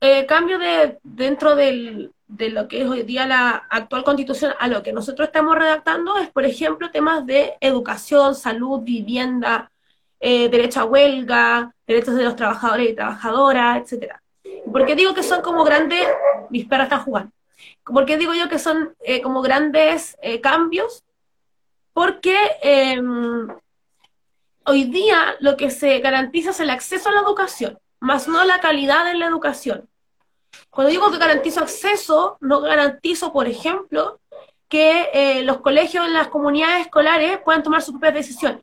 eh, 0.00 0.26
cambios 0.26 0.60
de, 0.60 0.98
dentro 1.02 1.56
de 1.56 2.10
lo 2.26 2.68
que 2.68 2.82
es 2.82 2.88
hoy 2.88 3.04
día 3.04 3.26
la 3.26 3.66
actual 3.70 4.04
constitución 4.04 4.52
a 4.58 4.68
lo 4.68 4.82
que 4.82 4.92
nosotros 4.92 5.28
estamos 5.28 5.56
redactando 5.56 6.18
es, 6.18 6.28
por 6.30 6.44
ejemplo, 6.44 6.90
temas 6.90 7.24
de 7.24 7.54
educación, 7.60 8.34
salud, 8.34 8.80
vivienda, 8.82 9.72
eh, 10.20 10.50
derecho 10.50 10.80
a 10.80 10.84
huelga, 10.84 11.74
derechos 11.86 12.14
de 12.16 12.24
los 12.24 12.36
trabajadores 12.36 12.90
y 12.90 12.94
trabajadoras, 12.94 13.82
etcétera. 13.82 14.22
¿Por 14.70 14.84
qué 14.84 14.94
digo 14.94 15.14
que 15.14 15.22
son 15.22 15.40
como 15.40 15.64
grandes, 15.64 16.06
mis 16.50 16.66
perras 16.66 16.86
están 16.86 17.04
jugando, 17.04 17.32
¿por 17.84 18.04
qué 18.04 18.18
digo 18.18 18.34
yo 18.34 18.48
que 18.50 18.58
son 18.58 18.94
eh, 19.00 19.22
como 19.22 19.40
grandes 19.40 20.18
cambios? 20.42 21.02
Porque 21.94 22.36
em, 22.62 23.48
hoy 24.66 24.84
día 24.84 25.34
lo 25.40 25.56
que 25.56 25.70
se 25.70 25.98
garantiza 26.00 26.50
es 26.50 26.60
el 26.60 26.70
acceso 26.70 27.08
a 27.08 27.12
la 27.12 27.20
educación 27.20 27.78
más 28.02 28.26
no 28.26 28.44
la 28.44 28.60
calidad 28.60 29.08
en 29.08 29.20
la 29.20 29.26
educación. 29.26 29.88
Cuando 30.70 30.90
digo 30.90 31.10
que 31.10 31.18
garantizo 31.18 31.60
acceso, 31.60 32.36
no 32.40 32.60
garantizo, 32.60 33.32
por 33.32 33.46
ejemplo, 33.46 34.20
que 34.68 35.10
eh, 35.12 35.42
los 35.44 35.58
colegios 35.58 36.04
en 36.06 36.14
las 36.14 36.26
comunidades 36.26 36.86
escolares 36.86 37.38
puedan 37.44 37.62
tomar 37.62 37.80
sus 37.80 37.92
propias 37.92 38.14
decisiones. 38.14 38.62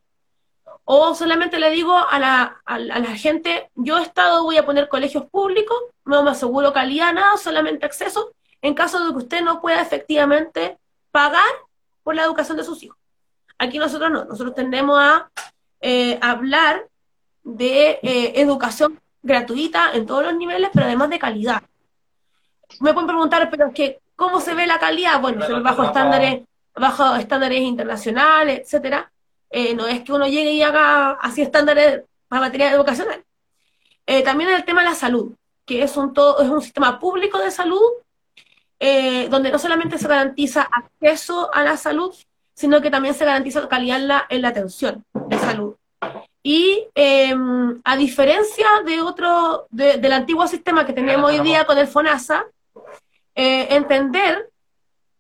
O 0.84 1.16
solamente 1.16 1.58
le 1.58 1.70
digo 1.70 1.96
a 1.96 2.20
la, 2.20 2.62
a, 2.66 2.80
la 2.80 3.16
gente, 3.16 3.70
yo 3.76 3.98
Estado 4.00 4.44
voy 4.44 4.58
a 4.58 4.66
poner 4.66 4.90
colegios 4.90 5.26
públicos, 5.28 5.78
no 6.04 6.22
me 6.22 6.32
aseguro 6.32 6.74
calidad, 6.74 7.14
nada, 7.14 7.38
solamente 7.38 7.86
acceso, 7.86 8.34
en 8.62 8.74
caso 8.74 9.06
de 9.06 9.12
que 9.12 9.20
usted 9.20 9.42
no 9.42 9.62
pueda 9.62 9.82
efectivamente 9.82 10.78
pagar 11.12 11.50
por 12.04 12.14
la 12.14 12.24
educación 12.24 12.58
de 12.58 12.66
sus 12.66 12.84
hijos. 12.84 12.98
Aquí 13.58 13.80
nosotros 13.80 14.12
no, 14.12 14.26
nosotros 14.26 14.54
tendemos 14.54 15.00
a 15.00 15.30
eh, 15.80 16.20
hablar 16.22 16.88
de 17.44 18.00
eh, 18.02 18.42
educación 18.42 19.00
gratuita 19.22 19.92
en 19.94 20.06
todos 20.06 20.24
los 20.24 20.36
niveles, 20.36 20.70
pero 20.74 20.86
además 20.86 21.10
de 21.10 21.20
calidad. 21.20 21.64
Me 22.80 22.94
pueden 22.94 23.08
preguntar, 23.08 23.50
pero 23.50 23.68
es 23.68 23.74
que, 23.74 24.00
¿cómo 24.16 24.40
se 24.40 24.54
ve 24.54 24.68
la 24.68 24.80
calidad? 24.80 25.20
Bueno, 25.22 25.46
se 25.46 25.54
ve 25.54 25.62
bajo 25.62 25.84
estándares, 25.84 26.44
bajo 26.76 27.16
estándares 27.16 27.60
internacionales, 27.62 28.62
etcétera. 28.62 29.12
Eh, 29.50 29.74
no 29.74 29.88
es 29.88 30.04
que 30.04 30.14
uno 30.14 30.28
llegue 30.28 30.52
y 30.52 30.62
haga 30.62 31.12
así 31.14 31.42
estándares 31.42 32.04
para 32.28 32.42
materia 32.42 32.72
educacional. 32.72 33.24
Eh, 34.06 34.24
también 34.24 34.50
el 34.52 34.66
tema 34.66 34.82
de 34.82 34.90
la 34.90 34.96
salud, 34.96 35.34
que 35.66 35.84
es 35.84 35.98
un, 35.98 36.14
todo, 36.14 36.42
es 36.42 36.50
un 36.50 36.62
sistema 36.62 37.00
público 37.00 37.40
de 37.40 37.52
salud, 37.52 37.82
eh, 38.80 39.28
donde 39.30 39.52
no 39.52 39.60
solamente 39.60 39.98
se 39.98 40.08
garantiza 40.08 40.62
acceso 40.62 41.54
a 41.54 41.64
la 41.64 41.78
salud, 41.78 42.16
sino 42.54 42.82
que 42.82 42.92
también 42.92 43.14
se 43.14 43.26
garantiza 43.26 43.68
calidad 43.68 43.98
en 43.98 44.08
la, 44.08 44.26
en 44.30 44.42
la 44.42 44.50
atención 44.50 45.06
de 45.14 45.38
salud. 45.40 45.76
Y 46.42 46.88
em, 46.96 47.82
a 47.84 47.98
diferencia 47.98 48.68
de 48.86 49.02
otro, 49.02 49.68
del 49.70 50.14
antiguo 50.14 50.48
sistema 50.48 50.86
que 50.86 50.94
teníamos 50.94 51.32
hoy 51.32 51.42
día 51.42 51.66
con 51.66 51.78
el 51.78 51.88
FONASA, 51.88 52.46
eh, 53.36 53.68
entender 53.76 54.50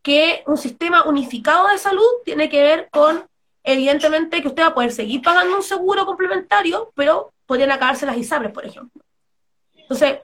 que 0.01 0.43
un 0.47 0.57
sistema 0.57 1.03
unificado 1.03 1.67
de 1.67 1.77
salud 1.77 2.07
tiene 2.23 2.49
que 2.49 2.61
ver 2.61 2.89
con, 2.91 3.25
evidentemente, 3.63 4.41
que 4.41 4.47
usted 4.47 4.63
va 4.63 4.67
a 4.67 4.73
poder 4.73 4.91
seguir 4.91 5.21
pagando 5.21 5.55
un 5.55 5.63
seguro 5.63 6.05
complementario, 6.05 6.91
pero 6.95 7.31
podrían 7.45 7.71
acabarse 7.71 8.05
las 8.05 8.17
ISABRES, 8.17 8.51
por 8.51 8.65
ejemplo. 8.65 9.01
Entonces, 9.75 10.19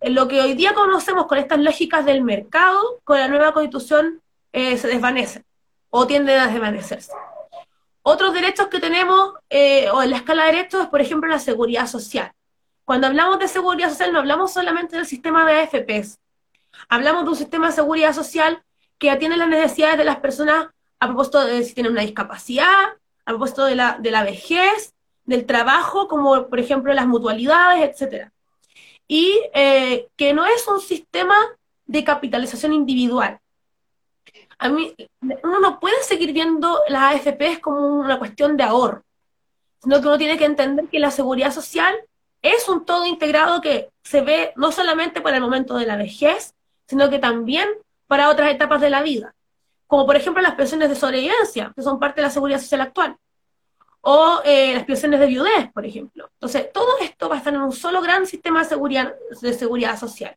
lo 0.00 0.26
que 0.26 0.40
hoy 0.40 0.54
día 0.54 0.74
conocemos 0.74 1.26
con 1.26 1.38
estas 1.38 1.60
lógicas 1.60 2.04
del 2.04 2.22
mercado, 2.22 3.00
con 3.04 3.18
la 3.18 3.28
nueva 3.28 3.52
constitución, 3.52 4.20
eh, 4.52 4.76
se 4.76 4.88
desvanece 4.88 5.44
o 5.90 6.06
tiende 6.06 6.34
a 6.36 6.46
desvanecerse. 6.46 7.12
Otros 8.02 8.34
derechos 8.34 8.68
que 8.68 8.80
tenemos, 8.80 9.34
eh, 9.48 9.88
o 9.90 10.02
en 10.02 10.10
la 10.10 10.16
escala 10.16 10.44
de 10.44 10.52
derechos, 10.52 10.82
es, 10.82 10.88
por 10.88 11.00
ejemplo, 11.00 11.28
la 11.28 11.38
seguridad 11.38 11.86
social. 11.86 12.32
Cuando 12.84 13.06
hablamos 13.06 13.38
de 13.38 13.48
seguridad 13.48 13.90
social, 13.90 14.12
no 14.12 14.18
hablamos 14.18 14.52
solamente 14.52 14.96
del 14.96 15.06
sistema 15.06 15.46
de 15.46 15.60
AFPs. 15.60 16.18
Hablamos 16.88 17.24
de 17.24 17.30
un 17.30 17.36
sistema 17.36 17.68
de 17.68 17.74
seguridad 17.74 18.12
social 18.12 18.62
que 18.98 19.10
atiende 19.10 19.36
las 19.36 19.48
necesidades 19.48 19.98
de 19.98 20.04
las 20.04 20.16
personas 20.16 20.68
a 20.98 21.06
propósito 21.06 21.44
de 21.44 21.64
si 21.64 21.74
tienen 21.74 21.92
una 21.92 22.02
discapacidad, 22.02 22.96
a 23.24 23.30
propósito 23.30 23.64
de 23.64 23.74
la, 23.74 23.98
de 23.98 24.10
la 24.10 24.22
vejez, 24.22 24.94
del 25.24 25.46
trabajo, 25.46 26.08
como 26.08 26.48
por 26.48 26.60
ejemplo 26.60 26.92
las 26.92 27.06
mutualidades, 27.06 28.00
etc. 28.00 28.30
Y 29.08 29.40
eh, 29.54 30.08
que 30.16 30.32
no 30.32 30.46
es 30.46 30.66
un 30.68 30.80
sistema 30.80 31.36
de 31.86 32.04
capitalización 32.04 32.72
individual, 32.72 33.40
a 34.62 34.68
mí, 34.68 34.94
uno 35.20 35.58
no 35.58 35.80
puede 35.80 36.00
seguir 36.04 36.32
viendo 36.32 36.80
las 36.88 37.16
AFPs 37.16 37.58
como 37.58 37.84
una 37.96 38.18
cuestión 38.18 38.56
de 38.56 38.62
ahorro, 38.62 39.02
sino 39.82 40.00
que 40.00 40.06
uno 40.06 40.18
tiene 40.18 40.38
que 40.38 40.44
entender 40.44 40.86
que 40.86 41.00
la 41.00 41.10
seguridad 41.10 41.52
social 41.52 41.94
es 42.42 42.68
un 42.68 42.84
todo 42.84 43.04
integrado 43.04 43.60
que 43.60 43.90
se 44.04 44.20
ve 44.20 44.52
no 44.54 44.70
solamente 44.70 45.20
para 45.20 45.36
el 45.36 45.42
momento 45.42 45.76
de 45.76 45.86
la 45.86 45.96
vejez, 45.96 46.54
sino 46.86 47.10
que 47.10 47.18
también 47.18 47.68
para 48.06 48.28
otras 48.28 48.52
etapas 48.52 48.80
de 48.80 48.90
la 48.90 49.02
vida, 49.02 49.34
como 49.88 50.06
por 50.06 50.14
ejemplo 50.14 50.40
las 50.40 50.54
pensiones 50.54 50.88
de 50.88 50.94
sobrevivencia, 50.94 51.72
que 51.74 51.82
son 51.82 51.98
parte 51.98 52.20
de 52.20 52.28
la 52.28 52.30
seguridad 52.30 52.60
social 52.60 52.82
actual, 52.82 53.16
o 54.00 54.42
eh, 54.44 54.74
las 54.74 54.84
pensiones 54.84 55.18
de 55.18 55.26
viudez, 55.26 55.72
por 55.72 55.84
ejemplo. 55.84 56.28
Entonces, 56.34 56.72
todo 56.72 56.98
esto 57.00 57.28
va 57.28 57.36
a 57.36 57.38
estar 57.38 57.54
en 57.54 57.62
un 57.62 57.72
solo 57.72 58.00
gran 58.00 58.26
sistema 58.26 58.60
de 58.60 58.68
seguridad, 58.68 59.12
de 59.40 59.54
seguridad 59.54 59.98
social. 59.98 60.36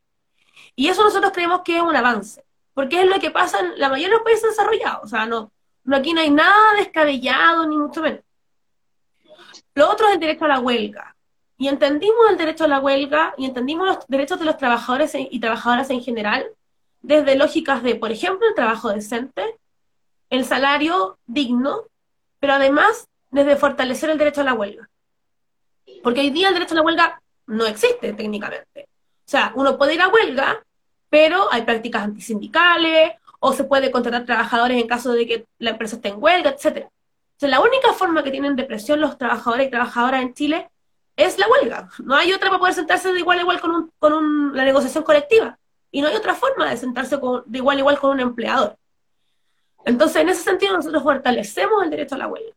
Y 0.74 0.88
eso 0.88 1.04
nosotros 1.04 1.32
creemos 1.32 1.62
que 1.62 1.76
es 1.76 1.82
un 1.82 1.94
avance 1.94 2.44
porque 2.76 3.00
es 3.00 3.08
lo 3.08 3.18
que 3.18 3.30
pasa 3.30 3.58
en 3.60 3.78
la 3.80 3.88
mayoría 3.88 4.08
de 4.08 4.14
los 4.16 4.22
países 4.22 4.50
desarrollados. 4.50 5.04
O 5.04 5.08
sea, 5.08 5.24
no, 5.24 5.50
no 5.84 5.96
aquí 5.96 6.12
no 6.12 6.20
hay 6.20 6.30
nada 6.30 6.74
descabellado, 6.76 7.66
ni 7.66 7.74
mucho 7.74 8.02
menos. 8.02 8.20
Lo 9.74 9.90
otro 9.90 10.08
es 10.08 10.12
el 10.12 10.20
derecho 10.20 10.44
a 10.44 10.48
la 10.48 10.60
huelga. 10.60 11.16
Y 11.56 11.68
entendimos 11.68 12.28
el 12.28 12.36
derecho 12.36 12.64
a 12.64 12.68
la 12.68 12.78
huelga 12.78 13.32
y 13.38 13.46
entendimos 13.46 13.86
los 13.86 14.06
derechos 14.08 14.38
de 14.38 14.44
los 14.44 14.58
trabajadores 14.58 15.12
y 15.14 15.40
trabajadoras 15.40 15.88
en 15.88 16.02
general 16.02 16.50
desde 17.00 17.34
lógicas 17.36 17.82
de, 17.82 17.94
por 17.94 18.12
ejemplo, 18.12 18.46
el 18.46 18.54
trabajo 18.54 18.90
decente, 18.90 19.56
el 20.28 20.44
salario 20.44 21.18
digno, 21.24 21.84
pero 22.40 22.52
además 22.52 23.08
desde 23.30 23.56
fortalecer 23.56 24.10
el 24.10 24.18
derecho 24.18 24.42
a 24.42 24.44
la 24.44 24.52
huelga. 24.52 24.90
Porque 26.02 26.20
hoy 26.20 26.28
día 26.28 26.48
el 26.48 26.54
derecho 26.54 26.74
a 26.74 26.76
la 26.76 26.82
huelga 26.82 27.22
no 27.46 27.64
existe 27.64 28.12
técnicamente. 28.12 28.82
O 28.82 29.28
sea, 29.28 29.52
uno 29.54 29.78
puede 29.78 29.94
ir 29.94 30.02
a 30.02 30.08
huelga, 30.08 30.62
pero 31.08 31.52
hay 31.52 31.62
prácticas 31.62 32.02
antisindicales 32.02 33.12
o 33.40 33.52
se 33.52 33.64
puede 33.64 33.90
contratar 33.90 34.24
trabajadores 34.24 34.80
en 34.80 34.88
caso 34.88 35.12
de 35.12 35.26
que 35.26 35.46
la 35.58 35.70
empresa 35.70 35.96
esté 35.96 36.08
en 36.08 36.22
huelga, 36.22 36.50
etcétera. 36.50 36.90
Entonces, 37.36 37.50
la 37.50 37.60
única 37.60 37.92
forma 37.92 38.22
que 38.24 38.30
tienen 38.30 38.56
de 38.56 38.64
presión 38.64 39.00
los 39.00 39.18
trabajadores 39.18 39.66
y 39.66 39.70
trabajadoras 39.70 40.22
en 40.22 40.34
Chile 40.34 40.70
es 41.16 41.38
la 41.38 41.46
huelga. 41.48 41.88
No 41.98 42.14
hay 42.14 42.32
otra 42.32 42.48
para 42.48 42.58
poder 42.58 42.74
sentarse 42.74 43.12
de 43.12 43.18
igual 43.18 43.38
a 43.38 43.42
igual 43.42 43.60
con, 43.60 43.70
un, 43.70 43.92
con 43.98 44.56
la 44.56 44.64
negociación 44.64 45.04
colectiva. 45.04 45.58
Y 45.90 46.00
no 46.00 46.08
hay 46.08 46.16
otra 46.16 46.34
forma 46.34 46.68
de 46.68 46.76
sentarse 46.76 47.18
de 47.46 47.58
igual 47.58 47.76
a 47.76 47.80
igual 47.80 47.98
con 47.98 48.10
un 48.10 48.20
empleador. 48.20 48.76
Entonces, 49.84 50.22
en 50.22 50.28
ese 50.30 50.42
sentido, 50.42 50.74
nosotros 50.74 51.02
fortalecemos 51.02 51.82
el 51.82 51.90
derecho 51.90 52.14
a 52.16 52.18
la 52.18 52.28
huelga. 52.28 52.52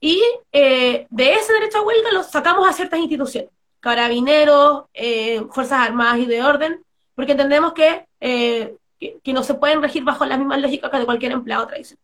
Y 0.00 0.22
eh, 0.52 1.06
de 1.10 1.34
ese 1.34 1.52
derecho 1.52 1.78
a 1.78 1.82
huelga 1.82 2.12
lo 2.12 2.22
sacamos 2.22 2.68
a 2.68 2.72
ciertas 2.72 3.00
instituciones, 3.00 3.50
carabineros, 3.80 4.84
eh, 4.94 5.42
Fuerzas 5.50 5.80
Armadas 5.80 6.18
y 6.18 6.26
de 6.26 6.42
Orden, 6.42 6.84
porque 7.14 7.32
entendemos 7.32 7.72
eh, 8.20 8.76
que, 8.98 9.18
que, 9.22 9.32
no 9.32 9.42
se 9.42 9.54
pueden 9.54 9.82
regir 9.82 10.04
bajo 10.04 10.24
las 10.24 10.38
mismas 10.38 10.60
lógicas 10.60 10.90
que 10.90 10.98
de 10.98 11.04
cualquier 11.04 11.32
empleado 11.32 11.66
tradicional. 11.66 12.02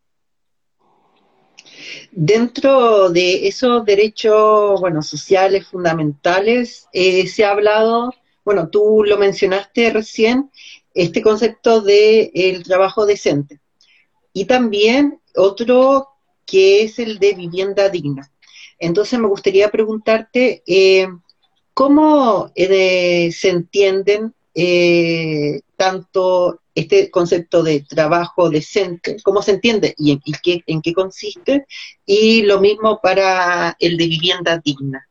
Dentro 2.11 3.11
de 3.11 3.49
esos 3.49 3.85
derechos, 3.85 4.81
bueno, 4.81 5.03
sociales 5.03 5.67
fundamentales, 5.67 6.89
eh, 6.93 7.27
se 7.27 7.45
ha 7.45 7.51
hablado, 7.51 8.15
bueno, 8.45 8.69
tú 8.69 9.05
lo 9.07 9.19
mencionaste 9.19 9.91
recién, 9.91 10.51
este 10.95 11.23
concepto 11.23 11.81
de 11.81 12.31
el 12.35 12.65
trabajo 12.65 13.07
decente. 13.07 13.61
Y 14.33 14.47
también 14.47 15.21
otro 15.37 16.09
que 16.45 16.83
es 16.83 16.99
el 16.99 17.19
de 17.19 17.35
vivienda 17.35 17.89
digna. 17.89 18.31
Entonces 18.79 19.19
me 19.19 19.29
gustaría 19.29 19.71
preguntarte, 19.71 20.63
eh, 20.67 21.09
¿cómo 21.75 22.51
se 22.55 23.49
entienden 23.49 24.35
eh, 24.61 25.61
tanto 25.77 26.63
este 26.75 27.13
concepto 27.13 27.63
de 27.63 27.87
trabajo 27.89 28.51
decente, 28.51 29.19
cómo 29.23 29.41
se 29.41 29.53
entiende 29.53 29.95
y 29.97 30.11
en, 30.11 30.83
qué, 30.83 30.93
consiste, 30.93 31.65
y 32.05 32.43
lo 32.43 32.59
mismo 32.59 33.01
para 33.01 33.77
el 33.79 33.97
de 33.97 34.09
vivienda 34.09 34.59
digna. 34.59 35.09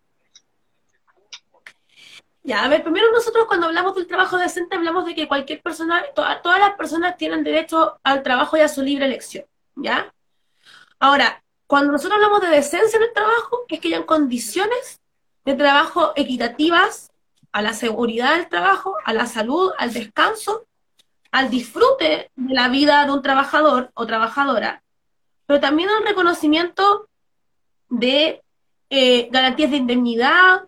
Ya, 2.43 2.65
a 2.65 2.67
ver, 2.67 2.83
primero 2.83 3.09
nosotros 3.13 3.45
cuando 3.47 3.67
hablamos 3.67 3.95
del 3.95 4.07
trabajo 4.07 4.37
decente 4.37 4.75
hablamos 4.75 5.05
de 5.05 5.15
que 5.15 5.29
cualquier 5.29 5.61
persona, 5.61 6.03
todas 6.13 6.59
las 6.59 6.73
personas 6.73 7.15
tienen 7.15 7.45
derecho 7.45 8.01
al 8.03 8.23
trabajo 8.23 8.57
y 8.57 8.61
a 8.61 8.67
su 8.67 8.81
libre 8.81 9.05
elección, 9.05 9.45
¿ya? 9.77 10.13
Ahora, 10.99 11.41
cuando 11.67 11.93
nosotros 11.93 12.15
hablamos 12.15 12.41
de 12.41 12.49
decencia 12.49 12.97
en 12.97 13.03
el 13.03 13.13
trabajo, 13.13 13.63
es 13.69 13.79
que 13.79 13.87
hayan 13.87 14.03
condiciones 14.03 14.99
de 15.45 15.53
trabajo 15.53 16.11
equitativas 16.17 17.11
a 17.51 17.61
la 17.61 17.73
seguridad 17.73 18.35
del 18.35 18.49
trabajo, 18.49 18.95
a 19.05 19.13
la 19.13 19.25
salud, 19.25 19.71
al 19.77 19.93
descanso, 19.93 20.65
al 21.31 21.49
disfrute 21.49 22.31
de 22.35 22.53
la 22.53 22.69
vida 22.69 23.05
de 23.05 23.11
un 23.11 23.21
trabajador 23.21 23.91
o 23.93 24.05
trabajadora, 24.05 24.83
pero 25.45 25.59
también 25.59 25.89
al 25.89 26.03
reconocimiento 26.03 27.07
de 27.89 28.41
eh, 28.89 29.29
garantías 29.31 29.71
de 29.71 29.77
indemnidad 29.77 30.63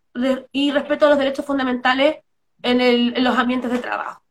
y 0.51 0.71
respeto 0.71 1.05
a 1.05 1.09
los 1.09 1.17
derechos 1.17 1.45
fundamentales 1.45 2.17
en, 2.61 3.23
los 3.23 3.37
ambientes 3.37 3.71
de 3.71 3.79
trabajo. 3.79 4.21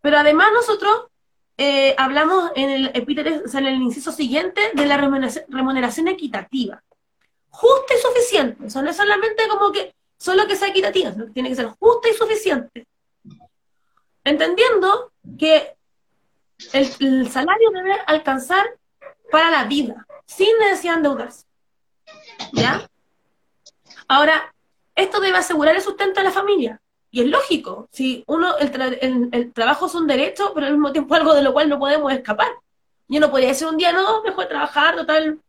Pero 0.00 0.18
además 0.18 0.48
nosotros 0.52 1.06
eh, 1.58 1.94
hablamos 1.98 2.50
en 2.54 2.70
el 2.70 2.92
en 2.94 3.66
el 3.66 3.82
inciso 3.82 4.12
siguiente, 4.12 4.70
de 4.74 4.86
la 4.86 4.96
remuneración, 4.96 6.08
equitativa. 6.08 6.82
Justa 7.50 7.94
y 7.94 8.00
suficiente. 8.00 8.66
O 8.66 8.70
sea, 8.70 8.82
no 8.82 8.90
es 8.90 8.96
solamente 8.96 9.48
como 9.48 9.72
que 9.72 9.94
solo 10.18 10.46
que 10.46 10.56
sea 10.56 10.68
equitativa, 10.68 11.14
que 11.14 11.32
tiene 11.32 11.48
que 11.48 11.56
ser 11.56 11.66
justa 11.78 12.08
y 12.08 12.14
suficiente. 12.14 12.86
Entendiendo 14.24 15.12
que 15.38 15.74
el, 16.72 16.90
el 17.00 17.30
salario 17.30 17.70
debe 17.70 17.92
alcanzar 18.06 18.66
para 19.30 19.50
la 19.50 19.64
vida, 19.64 20.06
sin 20.26 20.58
necesidad 20.58 20.94
de 20.94 20.96
endeudarse. 20.98 21.46
¿Ya? 22.52 22.88
Ahora, 24.08 24.54
esto 24.94 25.20
debe 25.20 25.38
asegurar 25.38 25.76
el 25.76 25.82
sustento 25.82 26.20
de 26.20 26.24
la 26.24 26.32
familia. 26.32 26.80
Y 27.10 27.22
es 27.22 27.26
lógico, 27.28 27.88
si 27.90 28.22
uno, 28.26 28.56
el, 28.58 29.52
trabajo 29.52 29.86
es 29.86 29.94
un 29.94 30.06
derecho, 30.06 30.52
pero 30.54 30.66
al 30.66 30.72
mismo 30.72 30.92
tiempo 30.92 31.14
algo 31.14 31.34
de 31.34 31.42
lo 31.42 31.52
cual 31.52 31.68
no 31.68 31.78
podemos 31.78 32.12
escapar. 32.12 32.48
Yo 33.06 33.20
no 33.20 33.30
podría 33.30 33.48
decir 33.48 33.66
un 33.66 33.78
día, 33.78 33.92
no, 33.92 34.22
mejor 34.22 34.46
trabajar, 34.46 34.96
total, 34.96 35.40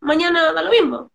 mañana 0.00 0.52
da 0.52 0.62
lo 0.62 0.70
mismo. 0.70 1.10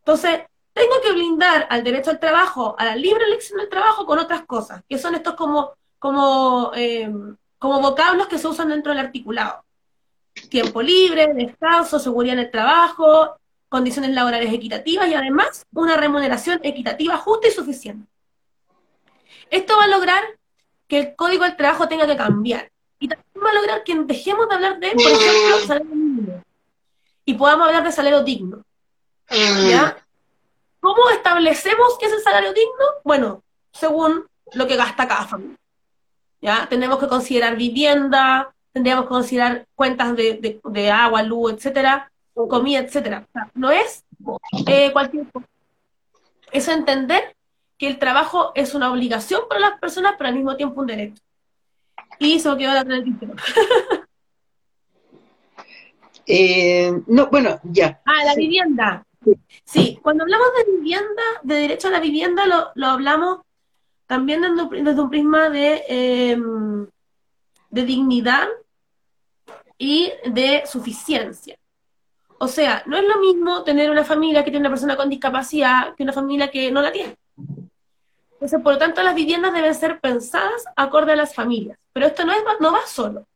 Entonces, 0.00 0.42
tengo 0.76 1.00
que 1.02 1.12
blindar 1.12 1.66
al 1.70 1.82
derecho 1.82 2.10
al 2.10 2.20
trabajo, 2.20 2.76
a 2.78 2.84
la 2.84 2.96
libre 2.96 3.24
elección 3.24 3.58
del 3.58 3.70
trabajo 3.70 4.04
con 4.04 4.18
otras 4.18 4.44
cosas, 4.44 4.82
que 4.86 4.98
son 4.98 5.14
estos 5.14 5.34
como, 5.34 5.72
como, 5.98 6.70
eh, 6.74 7.10
como 7.58 7.80
vocablos 7.80 8.26
que 8.26 8.36
se 8.36 8.46
usan 8.46 8.68
dentro 8.68 8.92
del 8.92 9.06
articulado. 9.06 9.64
Tiempo 10.50 10.82
libre, 10.82 11.32
descanso, 11.32 11.98
seguridad 11.98 12.34
en 12.34 12.44
el 12.44 12.50
trabajo, 12.50 13.38
condiciones 13.70 14.10
laborales 14.10 14.52
equitativas 14.52 15.08
y 15.08 15.14
además 15.14 15.64
una 15.72 15.96
remuneración 15.96 16.60
equitativa 16.62 17.16
justa 17.16 17.48
y 17.48 17.52
suficiente. 17.52 18.06
Esto 19.48 19.78
va 19.78 19.84
a 19.84 19.88
lograr 19.88 20.24
que 20.88 20.98
el 20.98 21.16
código 21.16 21.44
del 21.44 21.56
trabajo 21.56 21.88
tenga 21.88 22.06
que 22.06 22.18
cambiar. 22.18 22.70
Y 22.98 23.08
también 23.08 23.42
va 23.42 23.50
a 23.50 23.54
lograr 23.54 23.82
que 23.82 23.94
dejemos 23.94 24.46
de 24.46 24.54
hablar 24.54 24.78
de, 24.78 24.90
por 24.90 25.10
ejemplo, 25.10 25.58
salario 25.66 25.94
mínimo. 25.94 26.42
Y 27.24 27.32
podamos 27.32 27.66
hablar 27.66 27.82
de 27.82 27.92
salario 27.92 28.22
digno. 28.22 28.62
¿Ya? 29.30 30.05
¿Cómo 30.80 31.10
establecemos 31.10 31.98
qué 31.98 32.06
es 32.06 32.12
el 32.12 32.22
salario 32.22 32.52
digno? 32.52 32.84
Bueno, 33.04 33.42
según 33.72 34.26
lo 34.52 34.66
que 34.66 34.76
gasta 34.76 35.08
cada 35.08 35.26
familia. 35.26 35.56
¿Ya? 36.40 36.66
Tenemos 36.68 36.98
que 36.98 37.08
considerar 37.08 37.56
vivienda, 37.56 38.54
tendríamos 38.72 39.06
que 39.06 39.10
considerar 39.10 39.66
cuentas 39.74 40.14
de, 40.16 40.60
de 40.62 40.90
agua, 40.90 41.22
luz, 41.22 41.54
etcétera, 41.54 42.10
comida, 42.34 42.80
etcétera. 42.80 43.26
no 43.54 43.70
es 43.70 44.04
eh, 44.66 44.92
cualquier 44.92 45.26
cosa. 45.30 45.46
Es 46.52 46.68
entender 46.68 47.34
que 47.78 47.88
el 47.88 47.98
trabajo 47.98 48.52
es 48.54 48.74
una 48.74 48.90
obligación 48.90 49.42
para 49.48 49.60
las 49.60 49.80
personas, 49.80 50.14
pero 50.16 50.28
al 50.28 50.34
mismo 50.34 50.56
tiempo 50.56 50.80
un 50.80 50.86
derecho. 50.86 51.22
Y 52.18 52.34
eso 52.34 52.56
quedó 52.56 52.72
la 52.72 52.84
título. 53.02 53.34
eh, 56.26 56.92
no, 57.06 57.28
bueno, 57.28 57.60
ya. 57.64 58.00
Ah, 58.04 58.24
la 58.24 58.34
vivienda. 58.34 59.05
Sí, 59.64 59.98
cuando 60.02 60.24
hablamos 60.24 60.48
de 60.56 60.72
vivienda, 60.72 61.22
de 61.42 61.54
derecho 61.54 61.88
a 61.88 61.92
la 61.92 62.00
vivienda, 62.00 62.46
lo, 62.46 62.70
lo 62.74 62.86
hablamos 62.86 63.40
también 64.06 64.42
desde 64.42 65.00
un 65.00 65.10
prisma 65.10 65.50
de, 65.50 65.84
em, 65.88 66.86
de 67.70 67.84
dignidad 67.84 68.48
y 69.78 70.12
de 70.26 70.62
suficiencia. 70.66 71.58
O 72.38 72.48
sea, 72.48 72.82
no 72.86 72.96
es 72.96 73.04
lo 73.04 73.18
mismo 73.18 73.64
tener 73.64 73.90
una 73.90 74.04
familia 74.04 74.44
que 74.44 74.50
tiene 74.50 74.66
una 74.66 74.74
persona 74.74 74.96
con 74.96 75.08
discapacidad 75.08 75.94
que 75.94 76.02
una 76.02 76.12
familia 76.12 76.50
que 76.50 76.70
no 76.70 76.82
la 76.82 76.92
tiene. 76.92 77.16
Entonces, 78.32 78.60
por 78.62 78.74
lo 78.74 78.78
tanto, 78.78 79.02
las 79.02 79.14
viviendas 79.14 79.54
deben 79.54 79.74
ser 79.74 79.98
pensadas 79.98 80.64
acorde 80.76 81.12
a 81.12 81.16
las 81.16 81.34
familias. 81.34 81.78
Pero 81.92 82.06
esto 82.06 82.24
no, 82.24 82.32
es, 82.32 82.42
no 82.60 82.72
va 82.72 82.86
solo, 82.86 83.26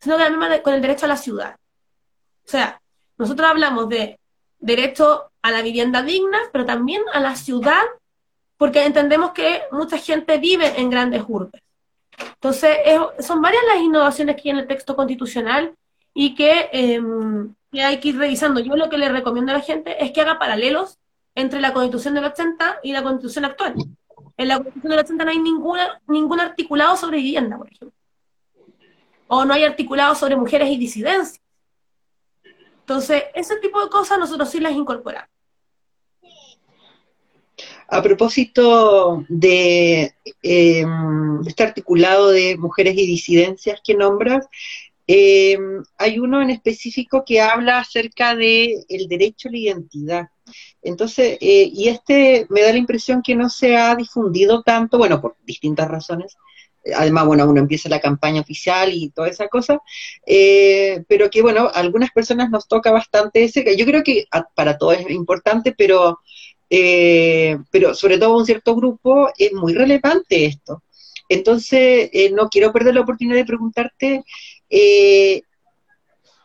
sino 0.00 0.16
que 0.16 0.24
también 0.24 0.62
con 0.62 0.72
el 0.72 0.80
derecho 0.80 1.04
a 1.04 1.08
la 1.08 1.16
ciudad. 1.16 1.56
O 2.46 2.50
sea, 2.50 2.80
nosotros 3.18 3.48
hablamos 3.48 3.88
de 3.90 4.18
derecho 4.58 5.27
a 5.42 5.50
la 5.50 5.62
vivienda 5.62 6.02
digna, 6.02 6.38
pero 6.52 6.64
también 6.64 7.02
a 7.12 7.20
la 7.20 7.36
ciudad, 7.36 7.82
porque 8.56 8.84
entendemos 8.84 9.32
que 9.32 9.62
mucha 9.70 9.98
gente 9.98 10.38
vive 10.38 10.80
en 10.80 10.90
grandes 10.90 11.22
urbes. 11.26 11.62
Entonces, 12.34 12.76
son 13.20 13.40
varias 13.40 13.62
las 13.66 13.82
innovaciones 13.82 14.36
que 14.36 14.42
hay 14.48 14.50
en 14.50 14.58
el 14.58 14.66
texto 14.66 14.96
constitucional 14.96 15.74
y 16.12 16.34
que 16.34 16.68
em, 16.72 17.54
que 17.70 17.82
hay 17.82 18.00
que 18.00 18.08
ir 18.08 18.18
revisando. 18.18 18.60
Yo 18.60 18.76
lo 18.76 18.88
que 18.88 18.98
le 18.98 19.08
recomiendo 19.08 19.52
a 19.52 19.56
la 19.56 19.60
gente 19.60 20.02
es 20.02 20.12
que 20.12 20.20
haga 20.20 20.38
paralelos 20.38 20.98
entre 21.34 21.60
la 21.60 21.72
constitución 21.72 22.14
del 22.14 22.24
80 22.24 22.80
y 22.82 22.92
la 22.92 23.02
constitución 23.02 23.44
actual. 23.44 23.74
En 24.36 24.48
la 24.48 24.56
constitución 24.56 24.90
del 24.90 25.00
80 25.00 25.24
no 25.24 25.30
hay 25.30 25.38
ninguna, 25.38 26.00
ningún 26.06 26.40
articulado 26.40 26.96
sobre 26.96 27.18
vivienda, 27.18 27.56
por 27.56 27.66
ejemplo. 27.66 27.92
O 29.28 29.44
no 29.44 29.54
hay 29.54 29.64
articulado 29.64 30.14
sobre 30.14 30.36
mujeres 30.36 30.70
y 30.70 30.78
disidencias. 30.78 31.40
Entonces, 32.88 33.24
ese 33.34 33.56
tipo 33.56 33.84
de 33.84 33.90
cosas 33.90 34.18
nosotros 34.18 34.48
sí 34.48 34.60
las 34.60 34.72
incorporamos. 34.72 35.28
A 37.86 38.02
propósito 38.02 39.26
de 39.28 40.14
em, 40.42 41.46
este 41.46 41.64
articulado 41.64 42.30
de 42.30 42.56
mujeres 42.56 42.96
y 42.96 43.04
disidencias 43.04 43.82
que 43.84 43.94
nombras, 43.94 44.46
eh, 45.06 45.58
hay 45.98 46.18
uno 46.18 46.40
en 46.40 46.48
específico 46.48 47.24
que 47.26 47.42
habla 47.42 47.80
acerca 47.80 48.34
de 48.34 48.86
el 48.88 49.06
derecho 49.06 49.48
a 49.48 49.52
la 49.52 49.58
identidad. 49.58 50.28
Entonces, 50.80 51.36
eh, 51.42 51.70
y 51.70 51.88
este 51.88 52.46
me 52.48 52.62
da 52.62 52.72
la 52.72 52.78
impresión 52.78 53.20
que 53.22 53.34
no 53.34 53.50
se 53.50 53.76
ha 53.76 53.94
difundido 53.96 54.62
tanto, 54.62 54.96
bueno, 54.96 55.20
por 55.20 55.36
distintas 55.44 55.88
razones. 55.88 56.38
Además, 56.96 57.26
bueno, 57.26 57.44
uno 57.48 57.60
empieza 57.60 57.88
la 57.88 58.00
campaña 58.00 58.40
oficial 58.40 58.92
y 58.92 59.10
toda 59.10 59.28
esa 59.28 59.48
cosa, 59.48 59.80
eh, 60.26 61.04
pero 61.08 61.28
que, 61.28 61.42
bueno, 61.42 61.66
a 61.66 61.80
algunas 61.80 62.10
personas 62.10 62.50
nos 62.50 62.66
toca 62.66 62.90
bastante 62.90 63.44
ese. 63.44 63.76
Yo 63.76 63.84
creo 63.84 64.02
que 64.02 64.26
para 64.54 64.78
todos 64.78 64.98
es 64.98 65.10
importante, 65.10 65.74
pero, 65.76 66.20
pero 66.68 67.94
sobre 67.94 68.18
todo 68.18 68.34
a 68.34 68.38
un 68.38 68.46
cierto 68.46 68.74
grupo 68.74 69.30
es 69.36 69.52
muy 69.52 69.74
relevante 69.74 70.46
esto. 70.46 70.82
Entonces, 71.28 72.10
no 72.32 72.48
quiero 72.48 72.72
perder 72.72 72.94
la 72.94 73.02
oportunidad 73.02 73.36
de 73.36 73.44
preguntarte 73.44 74.24
eh, 74.70 75.42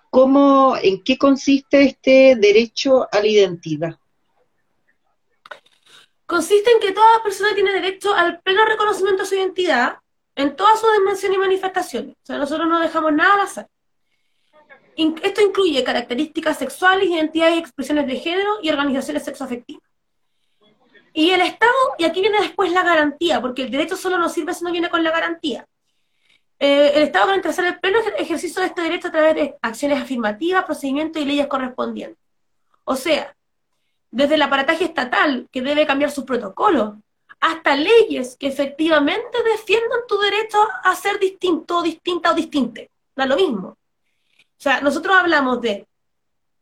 ¿cómo, 0.09 0.77
¿en 0.81 1.03
qué 1.03 1.17
consiste 1.17 1.83
este 1.83 2.35
derecho 2.37 3.07
a 3.11 3.19
la 3.19 3.27
identidad? 3.27 3.99
Consiste 6.25 6.71
en 6.71 6.79
que 6.79 6.93
toda 6.93 7.23
persona 7.23 7.53
tiene 7.53 7.73
derecho 7.73 8.13
al 8.13 8.41
pleno 8.41 8.65
reconocimiento 8.65 9.23
de 9.23 9.29
su 9.29 9.35
identidad 9.35 9.97
en 10.35 10.55
todas 10.55 10.79
sus 10.79 10.91
dimensiones 10.93 11.37
y 11.37 11.41
manifestaciones. 11.41 12.15
O 12.15 12.25
sea, 12.25 12.37
nosotros 12.37 12.67
no 12.67 12.79
dejamos 12.79 13.13
nada 13.13 13.33
al 13.35 13.41
azar. 13.41 13.67
Esto 14.95 15.41
incluye 15.41 15.83
características 15.83 16.57
sexuales, 16.57 17.09
identidades 17.09 17.55
y 17.55 17.59
expresiones 17.59 18.07
de 18.07 18.15
género 18.17 18.57
y 18.61 18.69
organizaciones 18.69 19.23
sexoafectivas. 19.23 19.81
Y 21.13 21.29
el 21.29 21.41
Estado, 21.41 21.71
y 21.97 22.05
aquí 22.05 22.21
viene 22.21 22.41
después 22.41 22.71
la 22.71 22.83
garantía, 22.83 23.39
porque 23.39 23.63
el 23.63 23.71
derecho 23.71 23.95
solo 23.95 24.17
no 24.17 24.29
sirve 24.29 24.53
si 24.53 24.63
no 24.63 24.71
viene 24.71 24.89
con 24.89 25.03
la 25.03 25.11
garantía. 25.11 25.65
Eh, 26.59 26.91
el 26.95 27.03
Estado 27.03 27.27
garantizar 27.27 27.65
el 27.65 27.79
pleno 27.79 27.99
ejercicio 28.17 28.61
de 28.61 28.67
este 28.67 28.81
derecho 28.81 29.09
a 29.09 29.11
través 29.11 29.35
de 29.35 29.55
acciones 29.61 30.01
afirmativas, 30.01 30.65
procedimientos 30.65 31.21
y 31.21 31.25
leyes 31.25 31.47
correspondientes. 31.47 32.17
O 32.83 32.95
sea, 32.95 33.35
desde 34.09 34.35
el 34.35 34.41
aparataje 34.41 34.85
estatal, 34.85 35.47
que 35.51 35.61
debe 35.61 35.85
cambiar 35.85 36.11
sus 36.11 36.23
protocolos, 36.23 36.95
hasta 37.43 37.75
leyes 37.75 38.37
que 38.37 38.47
efectivamente 38.47 39.43
defiendan 39.43 39.99
tu 40.07 40.17
derecho 40.17 40.57
a 40.81 40.95
ser 40.95 41.19
distinto, 41.19 41.81
distinta 41.81 42.31
o 42.31 42.33
distinte. 42.33 42.89
Da 43.17 43.25
lo 43.25 43.35
mismo. 43.35 43.67
O 43.67 43.77
sea, 44.63 44.79
nosotros 44.79 45.13
hablamos 45.13 45.59
de, 45.59 45.85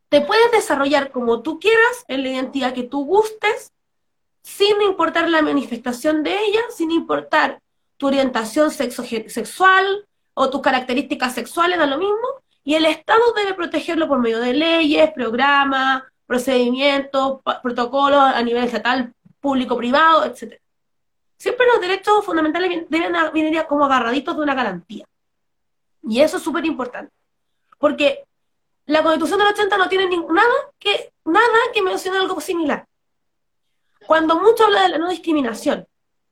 te 0.08 0.22
puedes 0.22 0.50
desarrollar 0.50 1.12
como 1.12 1.40
tú 1.40 1.60
quieras, 1.60 2.04
en 2.08 2.24
la 2.24 2.30
identidad 2.30 2.74
que 2.74 2.82
tú 2.82 3.04
gustes, 3.04 3.72
sin 4.42 4.82
importar 4.82 5.30
la 5.30 5.40
manifestación 5.40 6.24
de 6.24 6.36
ella, 6.36 6.62
sin 6.74 6.90
importar 6.90 7.62
tu 7.96 8.08
orientación 8.08 8.72
sexual 8.72 10.08
o 10.34 10.50
tus 10.50 10.62
características 10.62 11.32
sexuales, 11.32 11.78
da 11.78 11.86
lo 11.86 11.98
mismo, 11.98 12.42
y 12.64 12.74
el 12.74 12.86
Estado 12.86 13.22
debe 13.36 13.54
protegerlo 13.54 14.08
por 14.08 14.18
medio 14.18 14.40
de 14.40 14.52
leyes, 14.52 15.12
programas, 15.12 16.02
procedimientos, 16.26 17.38
protocolos 17.62 18.18
a 18.20 18.42
nivel 18.42 18.64
estatal, 18.64 19.14
público, 19.40 19.76
privado, 19.76 20.24
etc. 20.24 20.61
siempre 21.42 21.66
los 21.66 21.80
derechos 21.80 22.24
fundamentales 22.24 22.86
deben 22.88 23.12
venir 23.34 23.66
como 23.66 23.84
agarraditos 23.84 24.36
de 24.36 24.42
una 24.42 24.54
garantía. 24.54 25.04
Y 26.04 26.20
eso 26.20 26.36
es 26.36 26.42
súper 26.44 26.64
importante. 26.64 27.12
Porque 27.78 28.24
la 28.86 29.02
Constitución 29.02 29.40
del 29.40 29.48
80 29.48 29.76
no 29.76 29.88
tiene 29.88 30.06
nada 30.06 30.54
que, 30.78 31.12
nada 31.24 31.58
que 31.74 31.82
mencione 31.82 32.18
algo 32.18 32.40
similar. 32.40 32.86
Cuando 34.06 34.38
mucho 34.38 34.66
habla 34.66 34.82
de 34.82 34.90
la 34.90 34.98
no 34.98 35.10
discriminación, 35.10 35.84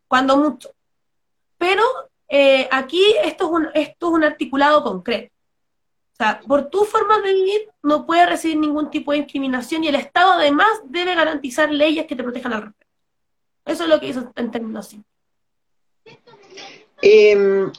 cuando 0.07 0.37
mucho. 0.37 0.70
Pero 1.59 1.82
eh, 2.28 2.69
aquí 2.70 3.03
esto 3.24 3.47
es, 3.47 3.51
un, 3.51 3.69
esto 3.74 4.09
es 4.11 4.12
un 4.12 4.23
articulado 4.23 4.85
concreto. 4.85 5.35
O 6.12 6.16
sea, 6.16 6.39
por 6.39 6.70
tu 6.70 6.85
forma 6.85 7.19
de 7.19 7.35
vivir 7.35 7.69
no 7.82 8.07
puedes 8.07 8.28
recibir 8.28 8.59
ningún 8.59 8.91
tipo 8.91 9.11
de 9.11 9.23
discriminación 9.23 9.82
y 9.82 9.89
el 9.89 9.97
Estado 9.97 10.35
además 10.35 10.69
debe 10.85 11.16
garantizar 11.16 11.69
leyes 11.73 12.07
que 12.07 12.15
te 12.15 12.23
protejan 12.23 12.53
al 12.53 12.62
respecto. 12.62 12.90
Eso 13.71 13.85
es 13.85 13.89
lo 13.89 14.01
que 14.01 14.09
hizo 14.09 14.33
en 14.35 14.51
términos 14.51 14.87
así. 14.87 15.01
Em, 17.01 17.71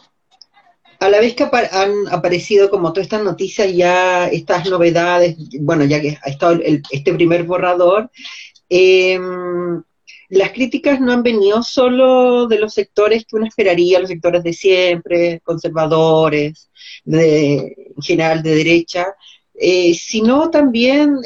a 1.02 1.10
la 1.10 1.20
vez 1.20 1.36
que 1.36 1.44
han 1.44 2.08
aparecido 2.10 2.70
como 2.70 2.94
todas 2.94 3.08
estas 3.08 3.24
noticias, 3.24 3.74
ya 3.74 4.28
estas 4.28 4.70
novedades, 4.70 5.36
bueno, 5.60 5.84
ya 5.84 6.00
que 6.00 6.18
ha 6.24 6.30
estado 6.30 6.60
este 6.64 7.14
primer 7.14 7.44
borrador, 7.44 8.10
em, 8.70 9.84
las 10.30 10.52
críticas 10.54 11.02
no 11.02 11.12
han 11.12 11.24
venido 11.24 11.62
solo 11.62 12.48
de 12.48 12.58
los 12.58 12.74
sectores 12.74 13.26
que 13.26 13.36
uno 13.36 13.46
esperaría, 13.46 14.00
los 14.00 14.10
sectores 14.10 14.44
de 14.44 14.54
siempre, 14.54 15.42
conservadores, 15.44 16.70
de, 17.04 17.76
en 17.96 18.02
general 18.02 18.42
de 18.42 18.56
derecha, 18.56 19.08
eh, 19.54 19.94
sino 19.94 20.50
también 20.50 21.18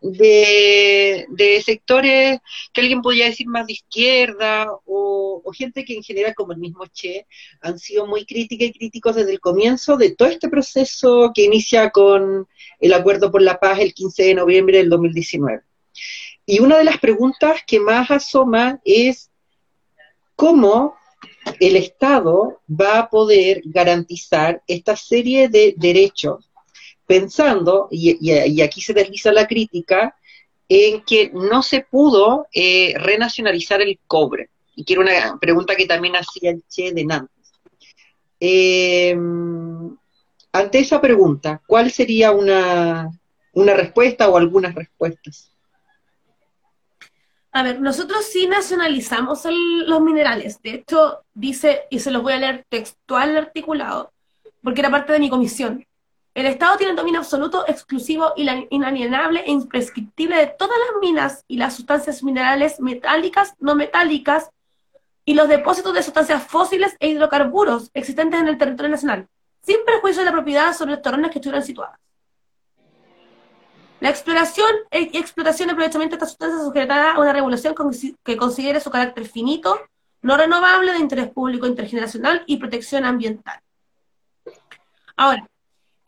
de, 0.00 1.62
sectores 1.64 2.40
que 2.72 2.80
alguien 2.80 3.02
podría 3.02 3.26
decir 3.26 3.46
más 3.46 3.66
de 3.66 3.74
izquierda 3.74 4.68
o, 4.84 5.42
gente 5.52 5.84
que 5.84 5.94
en 5.94 6.02
general, 6.02 6.34
como 6.34 6.52
el 6.52 6.58
mismo 6.58 6.86
Che, 6.86 7.26
han 7.62 7.78
sido 7.78 8.06
muy 8.06 8.24
críticas 8.24 8.68
y 8.68 8.72
críticos 8.72 9.16
desde 9.16 9.32
el 9.32 9.40
comienzo 9.40 9.96
de 9.96 10.14
todo 10.14 10.28
este 10.28 10.48
proceso 10.48 11.32
que 11.34 11.44
inicia 11.44 11.90
con 11.90 12.46
el 12.78 12.92
Acuerdo 12.92 13.30
por 13.30 13.42
la 13.42 13.58
Paz 13.58 13.80
el 13.80 13.94
15 13.94 14.24
de 14.24 14.34
noviembre 14.34 14.78
del 14.78 14.90
2019. 14.90 15.62
Y 16.46 16.60
una 16.60 16.78
de 16.78 16.84
las 16.84 16.98
preguntas 16.98 17.62
que 17.66 17.80
más 17.80 18.10
asoma 18.10 18.80
es 18.84 19.30
cómo 20.36 20.94
el 21.60 21.76
Estado 21.76 22.60
va 22.68 22.98
a 22.98 23.10
poder 23.10 23.62
garantizar 23.64 24.62
esta 24.66 24.96
serie 24.96 25.48
de 25.48 25.74
derechos 25.76 26.47
pensando, 27.08 27.88
y, 27.90 28.60
aquí 28.60 28.82
se 28.82 28.92
desliza 28.92 29.32
la 29.32 29.46
crítica, 29.46 30.14
en 30.68 31.02
que 31.04 31.30
no 31.32 31.62
se 31.62 31.80
pudo 31.80 32.46
eh, 32.52 32.92
renacionalizar 32.98 33.80
el 33.80 33.98
cobre. 34.06 34.50
Y 34.76 34.84
quiero 34.84 35.00
una 35.00 35.38
pregunta 35.40 35.74
que 35.74 35.86
también 35.86 36.14
hacía 36.16 36.50
el 36.50 36.62
Che 36.68 36.92
de 36.92 37.04
Nantes. 37.06 37.52
Em, 38.38 39.96
ante 40.52 40.78
esa 40.78 41.00
pregunta, 41.00 41.62
¿cuál 41.66 41.90
sería 41.90 42.30
una, 42.32 43.10
una 43.54 43.74
respuesta 43.74 44.28
o 44.28 44.36
algunas 44.36 44.74
respuestas? 44.74 45.50
A 47.52 47.62
ver, 47.62 47.80
nosotros 47.80 48.26
sí 48.26 48.46
nacionalizamos 48.46 49.44
los 49.86 50.00
minerales. 50.02 50.60
De 50.62 50.74
hecho, 50.74 51.24
dice, 51.32 51.84
y 51.88 52.00
se 52.00 52.10
los 52.10 52.22
voy 52.22 52.34
a 52.34 52.38
leer 52.38 52.66
textual 52.68 53.34
articulado, 53.34 54.12
porque 54.62 54.82
era 54.82 54.90
parte 54.90 55.14
de 55.14 55.20
mi 55.20 55.30
comisión. 55.30 55.86
El 56.38 56.46
Estado 56.46 56.76
tiene 56.76 56.94
dominio 56.94 57.18
absoluto, 57.18 57.64
exclusivo, 57.66 58.32
inalienable 58.36 59.40
e 59.40 59.50
imprescriptible 59.50 60.36
de 60.36 60.46
todas 60.46 60.78
las 60.78 61.00
minas 61.00 61.44
y 61.48 61.56
las 61.56 61.74
sustancias 61.74 62.22
minerales 62.22 62.78
metálicas, 62.78 63.56
no 63.58 63.74
metálicas 63.74 64.48
y 65.24 65.34
los 65.34 65.48
depósitos 65.48 65.92
de 65.94 66.04
sustancias 66.04 66.46
fósiles 66.46 66.96
e 67.00 67.08
hidrocarburos 67.08 67.90
existentes 67.92 68.38
en 68.38 68.46
el 68.46 68.56
territorio 68.56 68.88
nacional, 68.88 69.26
sin 69.62 69.84
perjuicio 69.84 70.20
de 70.20 70.26
la 70.26 70.32
propiedad 70.32 70.72
sobre 70.74 70.92
los 70.92 71.02
terrenos 71.02 71.32
que 71.32 71.40
estuvieran 71.40 71.64
situadas. 71.64 71.98
La 73.98 74.10
exploración 74.10 74.70
y 74.92 75.18
explotación 75.18 75.70
y 75.70 75.72
aprovechamiento 75.72 76.14
de 76.14 76.18
estas 76.18 76.28
sustancias 76.28 76.62
sujetará 76.62 77.14
a 77.14 77.18
una 77.18 77.32
regulación 77.32 77.74
que 78.22 78.36
considere 78.36 78.78
su 78.78 78.92
carácter 78.92 79.24
finito, 79.24 79.76
no 80.22 80.36
renovable, 80.36 80.92
de 80.92 81.00
interés 81.00 81.30
público 81.30 81.66
intergeneracional 81.66 82.44
y 82.46 82.58
protección 82.58 83.04
ambiental. 83.04 83.58
Ahora, 85.16 85.48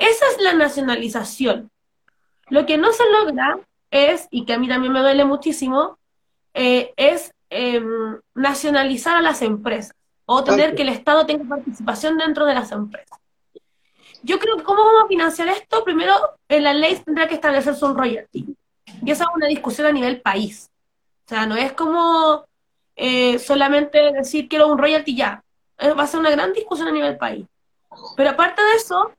esa 0.01 0.27
es 0.28 0.40
la 0.40 0.55
nacionalización. 0.55 1.70
Lo 2.48 2.66
que 2.66 2.78
no 2.78 2.93
se 2.93 3.05
logra 3.10 3.60
es, 3.90 4.27
y 4.31 4.44
que 4.44 4.55
a 4.55 4.59
mí 4.59 4.66
también 4.66 4.93
me 4.93 5.01
duele 5.01 5.24
muchísimo, 5.24 5.98
eh, 6.55 6.93
es 6.97 7.32
em, 7.51 8.18
nacionalizar 8.35 9.16
a 9.16 9.22
las 9.22 9.43
empresas 9.43 9.94
o 10.24 10.43
tener 10.43 10.74
que 10.74 10.82
el 10.82 10.89
Estado 10.89 11.27
tenga 11.27 11.44
participación 11.44 12.16
dentro 12.16 12.47
de 12.47 12.55
las 12.55 12.72
empresas. 12.72 13.18
Yo 14.22 14.39
creo 14.39 14.56
que 14.56 14.62
cómo 14.62 14.85
vamos 14.85 15.05
a 15.05 15.09
financiar 15.09 15.48
esto, 15.48 15.85
primero 15.85 16.14
en 16.48 16.64
la 16.64 16.72
ley 16.72 16.97
tendrá 17.05 17.27
que 17.27 17.35
establecerse 17.35 17.85
un 17.85 17.97
royalty. 17.97 18.56
Y 19.05 19.10
esa 19.10 19.24
es 19.24 19.31
una 19.35 19.48
discusión 19.48 19.86
a 19.86 19.93
nivel 19.93 20.20
país. 20.20 20.70
O 21.27 21.28
sea, 21.28 21.47
no 21.47 21.56
es 21.56 21.72
como 21.72 22.44
eh, 22.97 23.39
solamente 23.39 24.12
decir 24.12 24.48
quiero 24.48 24.68
un 24.68 24.78
royalty 24.78 25.16
ya. 25.16 25.43
Eh, 25.78 25.93
va 25.93 26.05
a 26.05 26.06
ser 26.06 26.20
una 26.20 26.31
gran 26.31 26.52
discusión 26.52 26.89
a 26.89 26.93
nivel 26.93 27.16
país. 27.16 27.47
Pero 28.16 28.31
aparte 28.31 28.62
de 28.62 28.74
eso, 28.74 29.12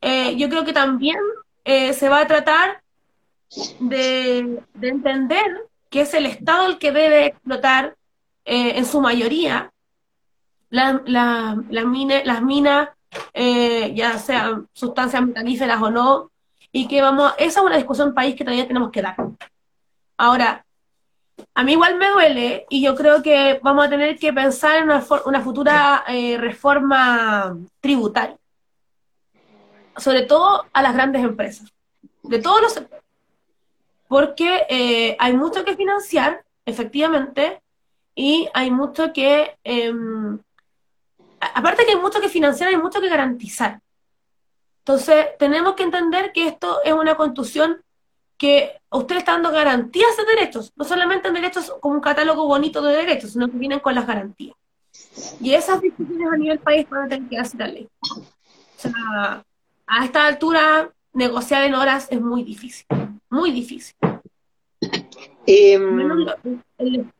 eh, 0.00 0.36
yo 0.36 0.48
creo 0.48 0.64
que 0.64 0.72
también 0.72 1.18
eh, 1.64 1.92
se 1.92 2.08
va 2.08 2.20
a 2.20 2.26
tratar 2.26 2.82
de, 3.80 4.62
entender 4.80 5.68
que 5.90 6.02
es 6.02 6.14
el 6.14 6.26
Estado 6.26 6.66
el 6.66 6.78
que 6.78 6.92
debe 6.92 7.26
explotar 7.26 7.96
eh, 8.44 8.78
en 8.78 8.86
su 8.86 9.00
mayoría 9.00 9.72
las 10.70 11.84
minas, 11.84 12.88
ya 13.34 14.18
sean 14.18 14.68
sustancias 14.72 15.20
metalíferas 15.20 15.82
o 15.82 15.90
no, 15.90 16.30
y 16.70 16.86
que 16.86 17.02
vamos, 17.02 17.32
esa 17.38 17.58
es 17.58 17.66
una 17.66 17.76
discusión 17.76 18.14
país 18.14 18.36
que 18.36 18.44
todavía 18.44 18.68
tenemos 18.68 18.92
que 18.92 19.02
dar. 19.02 19.16
Ahora, 20.16 20.64
a 21.54 21.64
mí 21.64 21.72
igual 21.72 21.98
me 21.98 22.10
duele 22.10 22.66
y 22.70 22.82
yo 22.82 22.94
creo 22.94 23.20
que 23.20 23.58
vamos 23.64 23.86
a 23.86 23.90
tener 23.90 24.16
que 24.16 24.32
pensar 24.32 24.76
en 24.76 24.84
una, 24.84 25.04
una 25.26 25.40
futura 25.40 26.04
reforma 26.38 27.58
tributaria 27.80 28.39
sobre 29.96 30.22
todo 30.22 30.66
a 30.72 30.82
las 30.82 30.94
grandes 30.94 31.22
empresas, 31.22 31.72
de 32.22 32.38
todos 32.38 32.60
los. 32.62 32.82
Porque 34.08 34.66
eh, 34.68 35.16
hay 35.18 35.34
mucho 35.34 35.64
que 35.64 35.76
financiar, 35.76 36.44
efectivamente, 36.66 37.60
y 38.14 38.48
hay 38.54 38.70
mucho 38.70 39.12
que, 39.12 39.56
em, 39.64 40.38
aparte 41.40 41.84
que 41.84 41.92
hay 41.92 41.98
mucho 41.98 42.20
que 42.20 42.28
financiar, 42.28 42.70
hay 42.70 42.76
mucho 42.76 43.00
que 43.00 43.08
garantizar. 43.08 43.80
Entonces, 44.80 45.26
tenemos 45.38 45.74
que 45.74 45.84
entender 45.84 46.32
que 46.32 46.48
esto 46.48 46.82
es 46.82 46.92
una 46.92 47.14
constitución 47.14 47.82
que 48.36 48.80
usted 48.90 49.18
está 49.18 49.32
dando 49.32 49.52
garantías 49.52 50.16
de 50.16 50.24
derechos, 50.24 50.72
no 50.74 50.84
solamente 50.84 51.28
en 51.28 51.34
derechos 51.34 51.72
como 51.80 51.96
un 51.96 52.00
catálogo 52.00 52.46
bonito 52.46 52.80
de 52.80 52.96
derechos, 52.96 53.32
sino 53.32 53.50
que 53.50 53.58
vienen 53.58 53.80
con 53.80 53.94
las 53.94 54.06
garantías. 54.06 54.56
Y 55.40 55.52
esas 55.52 55.80
discusiones 55.80 56.26
a 56.32 56.36
nivel 56.36 56.58
país 56.58 56.88
van 56.88 57.04
a 57.04 57.08
tener 57.08 57.28
que 57.28 57.38
hacer 57.38 57.60
la 57.60 57.66
ley. 57.68 57.88
O 58.10 58.24
sea, 58.76 59.44
a 59.90 60.04
esta 60.04 60.26
altura 60.26 60.92
negociar 61.12 61.64
en 61.64 61.74
horas 61.74 62.06
es 62.10 62.20
muy 62.20 62.44
difícil, 62.44 62.86
muy 63.28 63.50
difícil. 63.50 63.96
Em, 65.46 66.28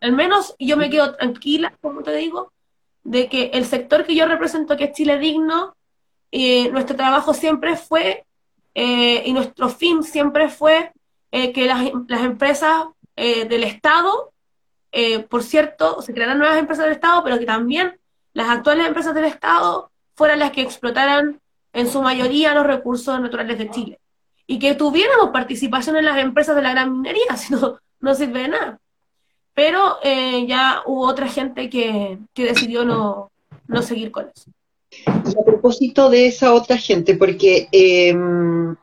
al, 0.01 0.13
menos, 0.13 0.55
yo 0.59 0.77
me 0.77 0.89
quedo 0.89 1.17
tranquila, 1.17 1.75
como 1.83 2.03
te 2.05 2.15
digo, 2.15 2.53
de 3.03 3.29
que 3.29 3.51
el 3.55 3.65
sector 3.65 4.07
que 4.07 4.15
yo 4.15 4.25
represento, 4.27 4.77
que 4.77 4.85
es 4.85 4.93
Chile 4.93 5.19
Digno, 5.19 5.75
eh, 6.31 6.71
nuestro 6.71 6.95
trabajo 6.95 7.35
siempre 7.35 7.77
fue, 7.77 8.25
eh, 8.75 9.25
y 9.27 9.33
nuestro 9.33 9.69
fin 9.69 10.05
siempre 10.05 10.49
fue 10.49 10.93
eh, 11.33 11.53
que 11.53 11.67
las, 11.67 11.91
las 12.07 12.23
empresas 12.23 12.87
del 13.17 13.65
Estado, 13.65 14.33
por 15.29 15.43
cierto, 15.43 16.01
se 16.01 16.15
crearan 16.15 16.39
nuevas 16.39 16.57
empresas 16.57 16.87
del 16.87 16.95
Estado, 16.95 17.23
pero 17.23 17.39
que 17.39 17.45
también 17.45 18.01
las 18.33 18.49
actuales 18.49 18.87
empresas 18.87 19.15
del 19.15 19.27
Estado 19.27 19.91
fueran 20.15 20.39
las 20.39 20.53
que 20.53 20.63
explotaran 20.63 21.39
en 21.73 21.89
su 21.89 22.03
mayoría 22.03 22.55
los 22.55 22.67
recursos 22.67 23.21
naturales 23.21 23.59
de 23.59 23.71
Chile. 23.71 24.01
Y 24.47 24.59
que 24.59 24.75
tuviéramos 24.75 25.31
participación 25.31 25.97
en 25.97 26.05
las 26.05 26.19
empresas 26.19 26.57
de 26.57 26.63
la 26.63 26.73
gran 26.73 26.93
minería, 26.93 27.37
si 27.37 27.53
no, 27.53 27.79
no 28.01 28.15
sirve 28.15 28.43
de 28.43 28.49
nada. 28.49 28.81
Pero 29.55 29.97
eh, 30.03 30.47
ya 30.47 30.83
hubo 30.87 31.07
otra 31.07 31.29
gente 31.29 31.69
que, 31.69 32.19
decidió 32.35 32.85
no, 32.85 33.31
seguir 33.83 34.11
con 34.11 34.31
eso. 34.35 34.51
Y 34.91 35.41
a 35.41 35.45
propósito 35.45 36.11
de 36.11 36.27
esa 36.27 36.53
otra 36.53 36.77
gente, 36.77 37.15
porque 37.15 37.69
em, 37.71 38.75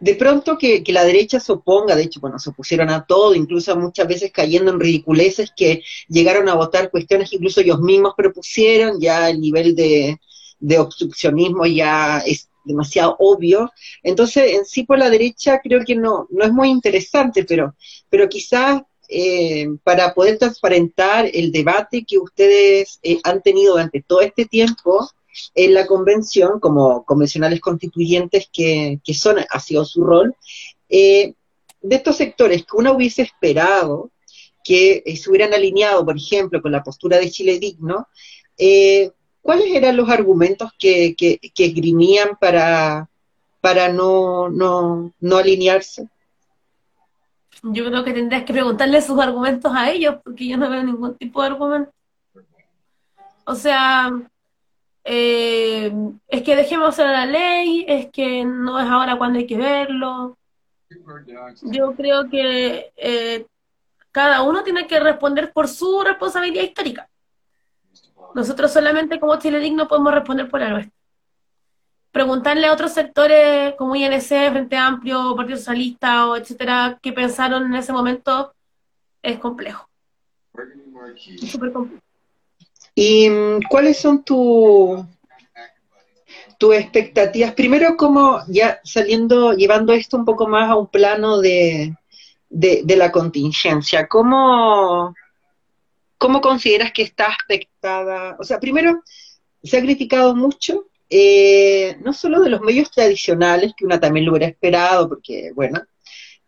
de 0.00 0.14
pronto 0.14 0.56
que, 0.56 0.82
que, 0.82 0.92
la 0.92 1.04
derecha 1.04 1.40
se 1.40 1.52
oponga, 1.52 1.94
de 1.94 2.04
hecho, 2.04 2.20
bueno, 2.20 2.38
se 2.38 2.50
opusieron 2.50 2.88
a 2.88 3.04
todo, 3.04 3.34
incluso 3.34 3.76
muchas 3.76 4.08
veces 4.08 4.32
cayendo 4.32 4.70
en 4.70 4.80
ridiculeces 4.80 5.52
que 5.54 5.82
llegaron 6.08 6.48
a 6.48 6.54
votar 6.54 6.90
cuestiones 6.90 7.28
que 7.28 7.36
incluso 7.36 7.60
ellos 7.60 7.80
mismos 7.80 8.14
propusieron, 8.16 8.98
ya 9.00 9.28
el 9.28 9.40
nivel 9.40 9.74
de, 9.74 10.18
de 10.64 10.78
obstruccionismo 10.78 11.66
ya 11.66 12.20
es 12.20 12.48
demasiado 12.64 13.16
obvio. 13.18 13.70
Entonces, 14.02 14.54
en 14.54 14.64
sí 14.64 14.84
por 14.84 14.98
la 14.98 15.10
derecha 15.10 15.60
creo 15.62 15.84
que 15.84 15.94
no, 15.94 16.26
no 16.30 16.44
es 16.44 16.52
muy 16.52 16.70
interesante, 16.70 17.44
pero, 17.44 17.74
pero 18.08 18.28
quizás 18.28 18.82
eh, 19.08 19.68
para 19.82 20.14
poder 20.14 20.38
transparentar 20.38 21.28
el 21.32 21.52
debate 21.52 22.04
que 22.08 22.18
ustedes 22.18 22.98
eh, 23.02 23.18
han 23.24 23.42
tenido 23.42 23.72
durante 23.74 24.02
todo 24.02 24.22
este 24.22 24.46
tiempo 24.46 25.06
en 25.54 25.74
la 25.74 25.86
convención, 25.86 26.60
como 26.60 27.04
convencionales 27.04 27.60
constituyentes 27.60 28.48
que, 28.50 29.00
que 29.04 29.14
son, 29.14 29.36
ha 29.38 29.60
sido 29.60 29.84
su 29.84 30.02
rol, 30.02 30.34
eh, 30.88 31.34
de 31.82 31.96
estos 31.96 32.16
sectores 32.16 32.62
que 32.62 32.76
uno 32.76 32.94
hubiese 32.94 33.20
esperado 33.20 34.10
que 34.64 35.02
se 35.20 35.28
hubieran 35.28 35.52
alineado, 35.52 36.06
por 36.06 36.16
ejemplo, 36.16 36.62
con 36.62 36.72
la 36.72 36.82
postura 36.82 37.18
de 37.18 37.30
Chile 37.30 37.58
Digno, 37.58 38.08
¿cuáles 39.44 39.74
eran 39.74 39.98
los 39.98 40.08
argumentos 40.08 40.72
que, 40.78 41.14
que, 41.14 41.38
que 41.54 41.66
esgrimían 41.66 42.30
para, 42.40 43.10
para 43.60 43.90
no, 43.90 44.48
no, 44.48 45.12
no 45.20 45.36
alinearse? 45.36 46.08
Yo 47.62 47.84
creo 47.84 48.02
que 48.02 48.14
tendrías 48.14 48.44
que 48.44 48.54
preguntarle 48.54 49.02
sus 49.02 49.20
argumentos 49.20 49.70
a 49.74 49.90
ellos, 49.90 50.16
porque 50.24 50.48
yo 50.48 50.56
no 50.56 50.70
veo 50.70 50.82
ningún 50.82 51.14
tipo 51.18 51.42
de 51.42 51.48
argumento. 51.48 51.92
O 53.44 53.54
sea, 53.54 54.10
eh, 55.04 55.92
es 56.26 56.42
que 56.42 56.56
dejemos 56.56 56.98
a 56.98 57.04
la 57.04 57.26
ley, 57.26 57.84
es 57.86 58.10
que 58.10 58.46
no 58.46 58.80
es 58.80 58.88
ahora 58.88 59.18
cuando 59.18 59.38
hay 59.38 59.46
que 59.46 59.58
verlo. 59.58 60.38
Yo 61.64 61.92
creo 61.94 62.30
que 62.30 62.92
eh, 62.96 63.44
cada 64.10 64.40
uno 64.40 64.62
tiene 64.62 64.86
que 64.86 65.00
responder 65.00 65.52
por 65.52 65.68
su 65.68 66.00
responsabilidad 66.02 66.64
histórica. 66.64 67.10
Nosotros 68.34 68.72
solamente 68.72 69.20
como 69.20 69.38
Chile 69.38 69.60
Digno 69.60 69.88
podemos 69.88 70.12
responder 70.12 70.48
por 70.48 70.60
la 70.60 70.70
nuestra 70.70 71.04
preguntarle 72.14 72.68
a 72.68 72.72
otros 72.72 72.92
sectores 72.92 73.74
como 73.76 73.96
INC, 73.96 74.28
Frente 74.52 74.76
Amplio, 74.76 75.34
Partido 75.34 75.58
Socialista, 75.58 76.28
o 76.28 76.36
etcétera, 76.36 76.96
qué 77.02 77.12
pensaron 77.12 77.64
en 77.66 77.74
ese 77.74 77.92
momento, 77.92 78.54
es 79.20 79.40
complejo. 79.40 79.88
Súper 81.44 81.72
complejo. 81.72 82.00
¿Y 82.94 83.28
mm, 83.28 83.62
cuáles 83.68 83.98
son 83.98 84.22
tus 84.22 85.00
tus 86.56 86.76
expectativas? 86.76 87.52
Primero, 87.54 87.96
como 87.96 88.38
ya 88.46 88.78
saliendo, 88.84 89.52
llevando 89.52 89.92
esto 89.92 90.16
un 90.16 90.24
poco 90.24 90.46
más 90.46 90.70
a 90.70 90.76
un 90.76 90.86
plano 90.86 91.40
de, 91.40 91.96
de, 92.48 92.96
la 92.96 93.10
contingencia, 93.10 94.06
¿cómo, 94.06 95.16
¿cómo 96.24 96.40
consideras 96.40 96.90
que 96.90 97.02
está 97.02 97.26
aspectada? 97.26 98.34
O 98.40 98.44
sea, 98.44 98.58
primero, 98.58 99.02
se 99.62 99.76
ha 99.76 99.82
criticado 99.82 100.34
mucho 100.34 100.86
eh, 101.10 101.98
no 102.02 102.14
solo 102.14 102.40
de 102.40 102.48
los 102.48 102.62
medios 102.62 102.90
tradicionales, 102.90 103.74
que 103.76 103.84
una 103.84 104.00
también 104.00 104.24
lo 104.24 104.32
hubiera 104.32 104.46
esperado, 104.46 105.06
porque, 105.06 105.52
bueno, 105.54 105.82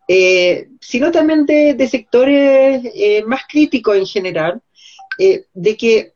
eh, 0.09 0.69
sino 0.81 1.11
también 1.11 1.45
de, 1.45 1.89
sectores 1.91 2.91
eh, 2.95 3.23
más 3.27 3.43
críticos 3.47 3.99
en 3.99 4.07
general, 4.07 4.63
de 5.19 5.77
que, 5.77 6.15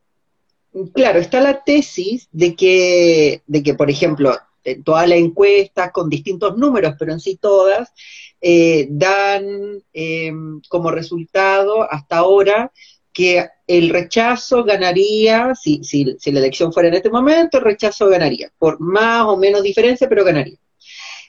claro, 0.95 1.19
está 1.19 1.39
la 1.39 1.63
tesis 1.63 2.29
de 2.31 2.55
que, 2.55 3.43
de 3.45 3.61
que 3.61 3.75
por 3.75 3.91
ejemplo, 3.91 4.35
todas 4.83 5.07
las 5.07 5.19
encuestas 5.19 5.91
con 5.91 6.09
distintos 6.09 6.57
números, 6.57 6.95
pero 6.97 7.13
en 7.13 7.19
sí 7.19 7.37
todas, 7.39 7.93
dan 8.89 9.83
como 10.67 10.89
resultado 10.89 11.83
hasta 11.83 12.17
ahora 12.17 12.71
que 13.13 13.47
el 13.67 13.89
rechazo 13.89 14.63
ganaría, 14.63 15.53
si, 15.55 15.83
si, 15.83 16.15
si, 16.19 16.31
la 16.31 16.39
elección 16.39 16.71
fuera 16.71 16.89
en 16.89 16.95
este 16.95 17.09
momento, 17.09 17.57
el 17.57 17.63
rechazo 17.63 18.07
ganaría, 18.07 18.51
por 18.57 18.79
más 18.79 19.25
o 19.25 19.37
menos 19.37 19.63
diferencia, 19.63 20.07
pero 20.07 20.23
ganaría. 20.23 20.57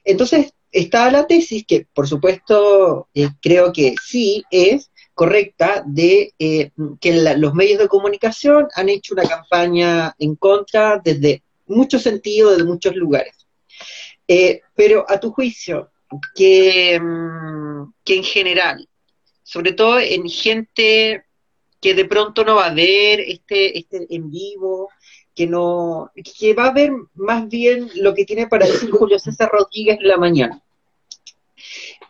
Entonces, 0.04 0.52
está 0.70 1.10
la 1.10 1.26
tesis, 1.26 1.64
que 1.66 1.86
por 1.92 2.08
supuesto 2.08 3.08
eh, 3.14 3.28
creo 3.40 3.72
que 3.72 3.94
sí 4.02 4.42
es 4.50 4.90
correcta, 5.14 5.84
de 5.86 6.32
eh, 6.38 6.70
que 7.00 7.12
los 7.36 7.54
medios 7.54 7.78
de 7.78 7.88
comunicación 7.88 8.68
han 8.74 8.88
hecho 8.88 9.14
una 9.14 9.28
campaña 9.28 10.14
en 10.18 10.36
contra 10.36 11.00
desde 11.04 11.42
muchos 11.66 12.02
sentidos, 12.02 12.52
desde 12.52 12.64
muchos 12.64 12.96
lugares. 12.96 13.46
Eh, 14.26 14.62
pero 14.74 15.04
a 15.08 15.20
tu 15.20 15.30
juicio, 15.30 15.90
mm, 16.10 16.18
que 18.04 18.14
en 18.14 18.24
general, 18.24 18.88
sobre 19.42 19.72
todo 19.72 20.00
en 20.00 20.28
gente 20.28 21.24
que 21.82 21.94
de 21.94 22.04
pronto 22.04 22.44
no 22.44 22.54
va 22.54 22.66
a 22.66 22.74
ver 22.74 23.20
este, 23.20 23.76
este 23.76 24.06
en 24.08 24.30
vivo, 24.30 24.88
que 25.34 25.48
no, 25.48 26.12
que 26.38 26.54
va 26.54 26.66
a 26.68 26.72
ver 26.72 26.92
más 27.14 27.48
bien 27.48 27.90
lo 27.96 28.14
que 28.14 28.24
tiene 28.24 28.46
para 28.46 28.66
decir 28.66 28.90
Julio 28.90 29.18
César 29.18 29.50
Rodríguez 29.52 29.98
en 30.00 30.08
la 30.08 30.16
mañana. 30.16 30.62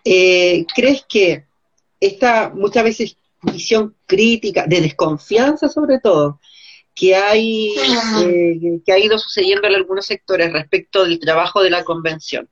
Eh, 0.05 0.67
¿Crees 0.75 1.05
que 1.09 1.47
esta 1.99 2.51
muchas 2.55 2.85
veces 2.85 3.17
visión 3.41 3.97
crítica, 4.07 4.67
de 4.67 4.83
desconfianza 4.83 5.69
sobre 5.69 6.01
todo, 6.01 6.39
que 6.95 7.17
hay 7.17 7.75
eh, 8.25 8.81
que 8.85 8.93
ha 8.93 8.99
ido 8.99 9.19
sucediendo 9.19 9.67
en 9.67 9.75
algunos 9.75 10.05
sectores 10.05 10.53
respecto 10.53 11.05
del 11.05 11.19
trabajo 11.19 11.63
de 11.63 11.71
la 11.71 11.83
convención, 11.83 12.49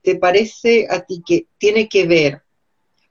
¿te 0.00 0.16
parece 0.16 0.86
a 0.88 1.04
ti 1.04 1.22
que 1.26 1.46
tiene 1.58 1.88
que 1.90 2.06
ver 2.06 2.43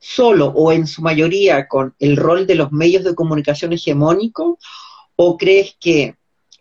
solo 0.04 0.48
o 0.48 0.72
en 0.74 0.86
su 0.86 1.02
mayoría 1.02 1.68
con 1.68 1.96
el 2.00 2.18
rol 2.18 2.46
de 2.46 2.56
los 2.56 2.72
medios 2.72 3.04
de 3.04 3.16
comunicación 3.16 3.72
hegemónicos? 3.74 4.58
¿O 5.16 5.38
crees 5.38 5.78
que 5.80 6.16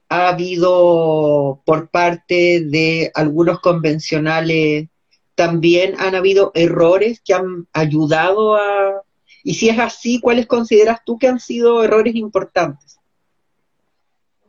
ha 0.09 0.28
habido 0.28 1.60
por 1.64 1.90
parte 1.90 2.62
de 2.64 3.10
algunos 3.14 3.60
convencionales 3.60 4.89
también 5.35 5.97
han 5.98 6.14
habido 6.14 6.52
errores 6.55 7.20
que 7.24 7.35
han 7.35 7.66
ayudado 7.73 8.55
a... 8.55 9.02
Y 9.43 9.55
si 9.55 9.69
es 9.69 9.78
así, 9.78 10.20
¿cuáles 10.20 10.47
consideras 10.47 11.01
tú 11.05 11.19
que 11.19 11.27
han 11.27 11.40
sido 11.40 11.82
errores 11.82 12.14
importantes? 12.14 13.01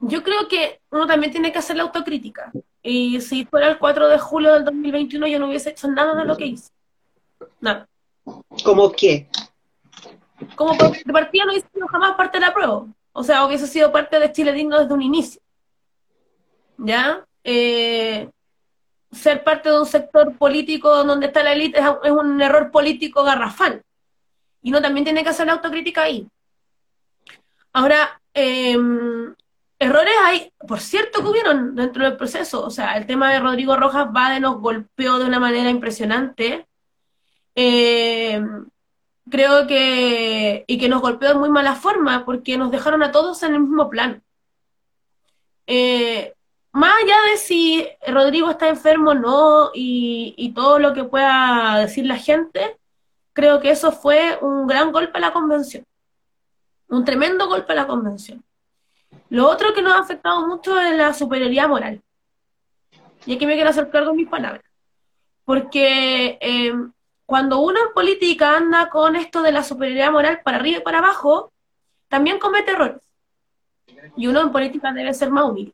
Yo 0.01 0.21
creo 0.21 0.47
que 0.49 0.81
uno 0.91 1.07
también 1.07 1.31
tiene 1.31 1.51
que 1.51 1.59
hacer 1.59 1.77
la 1.77 1.83
autocrítica. 1.83 2.51
Y 2.83 3.21
si 3.21 3.45
fuera 3.45 3.69
el 3.69 3.79
4 3.79 4.09
de 4.09 4.19
julio 4.19 4.53
del 4.53 4.65
2021 4.65 5.27
yo 5.27 5.39
no 5.39 5.47
hubiese 5.47 5.69
hecho 5.69 5.87
nada 5.87 6.13
de 6.13 6.25
lo 6.25 6.35
que 6.35 6.47
hice. 6.47 6.69
Nada. 7.61 7.87
¿Cómo 8.63 8.91
qué? 8.91 9.27
Como 10.55 10.73
de 10.73 11.13
partida 11.13 11.45
no 11.45 11.51
hubiese 11.51 11.67
sido 11.73 11.87
jamás 11.87 12.15
parte 12.15 12.39
de 12.39 12.45
la 12.45 12.53
prueba. 12.53 12.85
O 13.11 13.23
sea, 13.23 13.45
hubiese 13.45 13.67
sido 13.67 13.91
parte 13.91 14.19
de 14.19 14.31
Chile 14.31 14.53
Digno 14.53 14.79
desde 14.79 14.93
un 14.93 15.01
inicio. 15.01 15.41
¿Ya? 16.77 17.25
Eh, 17.43 18.29
ser 19.11 19.43
parte 19.43 19.69
de 19.69 19.79
un 19.79 19.85
sector 19.85 20.35
político 20.37 21.03
donde 21.03 21.27
está 21.27 21.43
la 21.43 21.53
élite 21.53 21.79
es, 21.79 22.11
un 22.11 22.41
error 22.41 22.71
político 22.71 23.23
garrafal. 23.23 23.83
Y 24.61 24.69
uno 24.69 24.81
también 24.81 25.03
tiene 25.03 25.23
que 25.23 25.29
hacer 25.29 25.45
la 25.45 25.53
autocrítica 25.53 26.03
ahí. 26.03 26.27
Ahora, 27.73 28.21
em, 28.33 29.35
errores 29.77 30.13
hay, 30.23 30.51
por 30.67 30.79
cierto, 30.79 31.21
que 31.21 31.27
hubieron 31.27 31.75
dentro 31.75 32.03
del 32.05 32.17
proceso. 32.17 32.63
O 32.65 32.69
sea, 32.69 32.97
el 32.97 33.05
tema 33.05 33.31
de 33.31 33.39
Rodrigo 33.39 33.75
Rojas 33.75 34.07
va 34.15 34.39
nos 34.39 34.59
golpeó 34.59 35.19
de 35.19 35.25
una 35.25 35.39
manera 35.39 35.69
impresionante 35.69 36.65
eh, 37.55 38.41
creo 39.29 39.67
que, 39.67 40.63
y 40.67 40.77
que 40.77 40.89
nos 40.89 41.01
golpeó 41.01 41.29
de 41.29 41.35
muy 41.35 41.49
mala 41.49 41.75
forma, 41.75 42.25
porque 42.25 42.57
nos 42.57 42.71
dejaron 42.71 43.03
a 43.03 43.11
todos 43.11 43.41
en 43.43 43.55
el 43.55 43.61
mismo 43.61 43.89
plano. 43.89 44.21
Eh, 45.67 46.33
más 46.71 46.93
allá 47.03 47.15
de 47.31 47.37
si 47.37 47.87
Rodrigo 48.07 48.49
está 48.49 48.67
enfermo 48.67 49.11
o 49.11 49.15
no, 49.15 49.71
y, 49.73 50.33
y 50.37 50.53
todo 50.53 50.79
lo 50.79 50.93
que 50.93 51.03
pueda 51.03 51.77
decir 51.79 52.05
la 52.05 52.17
gente, 52.17 52.77
creo 53.33 53.59
que 53.59 53.71
eso 53.71 53.91
fue 53.91 54.37
un 54.41 54.67
gran 54.67 54.91
golpe 54.91 55.17
a 55.17 55.21
la 55.21 55.33
convención. 55.33 55.85
Un 56.87 57.05
tremendo 57.05 57.47
golpe 57.47 57.73
a 57.73 57.75
la 57.75 57.87
convención. 57.87 58.43
Lo 59.29 59.49
otro 59.49 59.73
que 59.73 59.81
nos 59.81 59.93
ha 59.93 59.99
afectado 59.99 60.47
mucho 60.47 60.79
es 60.79 60.95
la 60.95 61.13
superioridad 61.13 61.67
moral. 61.67 62.01
Y 63.25 63.35
aquí 63.35 63.45
me 63.45 63.55
quiero 63.55 63.69
hacer 63.69 63.89
cargo 63.89 64.11
de 64.11 64.17
mis 64.17 64.29
palabras. 64.29 64.63
Porque 65.45 66.37
eh, 66.39 66.73
cuando 67.33 67.61
uno 67.61 67.79
en 67.79 67.93
política 67.95 68.57
anda 68.57 68.91
con 68.91 69.15
esto 69.15 69.41
de 69.41 69.51
la 69.51 69.63
superioridad 69.63 70.11
moral 70.11 70.41
para 70.43 70.57
arriba 70.57 70.77
y 70.77 70.81
para 70.81 70.99
abajo, 70.99 71.51
también 72.07 72.37
comete 72.37 72.73
errores. 72.73 73.01
Y 74.15 74.27
uno 74.27 74.41
en 74.41 74.51
política 74.51 74.93
debe 74.93 75.15
ser 75.15 75.31
más 75.31 75.45
humilde. 75.45 75.73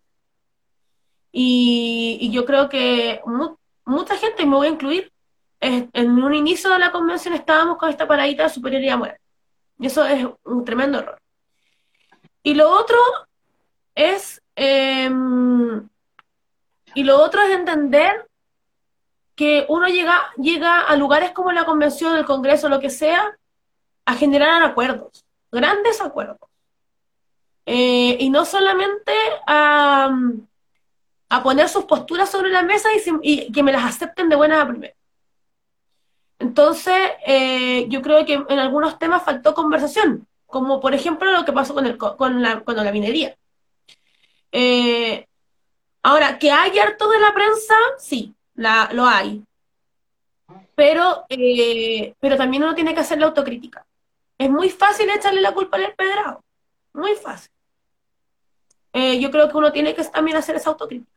Y, 1.33 2.29
yo 2.31 2.45
creo 2.45 2.69
que 2.69 3.19
mucha 3.83 4.15
gente, 4.15 4.43
y 4.43 4.45
me 4.45 4.55
voy 4.55 4.67
a 4.67 4.69
incluir, 4.69 5.11
en 5.59 6.23
un 6.23 6.33
inicio 6.33 6.69
de 6.69 6.79
la 6.79 6.93
convención 6.93 7.33
estábamos 7.33 7.77
con 7.77 7.89
esta 7.89 8.07
paradita 8.07 8.43
de 8.43 8.49
superioridad 8.51 8.97
moral. 8.97 9.17
Y 9.77 9.87
eso 9.87 10.05
es 10.05 10.25
un 10.45 10.63
tremendo 10.63 10.99
error. 10.99 11.19
Y 12.41 12.53
lo 12.53 12.69
otro 12.69 12.97
es, 13.95 14.41
em, 14.55 15.89
y 16.95 17.03
lo 17.03 17.21
otro 17.21 17.41
es 17.41 17.49
entender 17.49 18.28
que 19.39 19.65
uno 19.69 19.87
llega, 19.87 20.33
llega 20.35 20.81
a 20.81 20.97
lugares 20.97 21.31
como 21.31 21.53
la 21.53 21.63
convención, 21.63 22.17
el 22.17 22.25
congreso, 22.25 22.67
lo 22.67 22.81
que 22.81 22.89
sea, 22.89 23.37
a 24.03 24.13
generar 24.15 24.61
acuerdos, 24.63 25.25
grandes 25.49 26.01
acuerdos. 26.01 26.49
Eh, 27.65 28.17
y 28.19 28.29
no 28.29 28.43
solamente 28.43 29.13
a, 29.47 30.13
poner 31.41 31.69
sus 31.69 31.85
posturas 31.85 32.29
sobre 32.29 32.49
la 32.49 32.63
mesa 32.63 32.89
y, 33.23 33.49
que 33.53 33.63
me 33.63 33.71
las 33.71 33.85
acepten 33.85 34.27
de 34.27 34.35
buena 34.35 34.61
a 34.61 34.67
primera. 34.67 34.93
Entonces, 36.37 37.11
eh, 37.25 37.85
yo 37.87 38.01
creo 38.01 38.25
que 38.25 38.33
en 38.33 38.59
algunos 38.59 38.99
temas 38.99 39.23
faltó 39.23 39.53
conversación, 39.53 40.27
como 40.47 40.81
por 40.81 40.93
ejemplo 40.93 41.31
lo 41.31 41.45
que 41.45 41.53
pasó 41.53 41.73
con, 41.73 41.85
el, 41.85 41.97
con, 41.97 42.41
la, 42.41 42.59
con 42.59 42.75
la 42.75 42.91
minería. 42.91 43.37
Eh, 44.51 45.25
ahora, 46.03 46.37
que 46.39 46.51
hay 46.51 46.77
harto 46.77 47.09
de 47.09 47.19
la 47.21 47.33
prensa, 47.33 47.75
sí, 47.99 48.35
la, 48.59 48.89
lo 48.91 49.05
hay. 49.05 49.41
Pero, 50.75 51.25
eh, 51.29 52.13
pero 52.19 52.37
también 52.37 52.63
uno 52.63 52.75
tiene 52.75 52.93
que 52.93 52.99
hacer 52.99 53.17
la 53.17 53.27
autocrítica. 53.27 53.85
Es 54.37 54.49
muy 54.49 54.69
fácil 54.69 55.09
echarle 55.09 55.41
la 55.41 55.53
culpa 55.53 55.77
al 55.77 55.83
empedrado. 55.83 56.43
Muy 56.93 57.15
fácil. 57.15 57.51
yo 58.93 59.31
creo 59.31 59.49
que 59.49 59.57
uno 59.57 59.71
tiene 59.71 59.95
que 59.95 60.03
también 60.03 60.37
hacer 60.37 60.55
esa 60.55 60.71
autocrítica. 60.71 61.11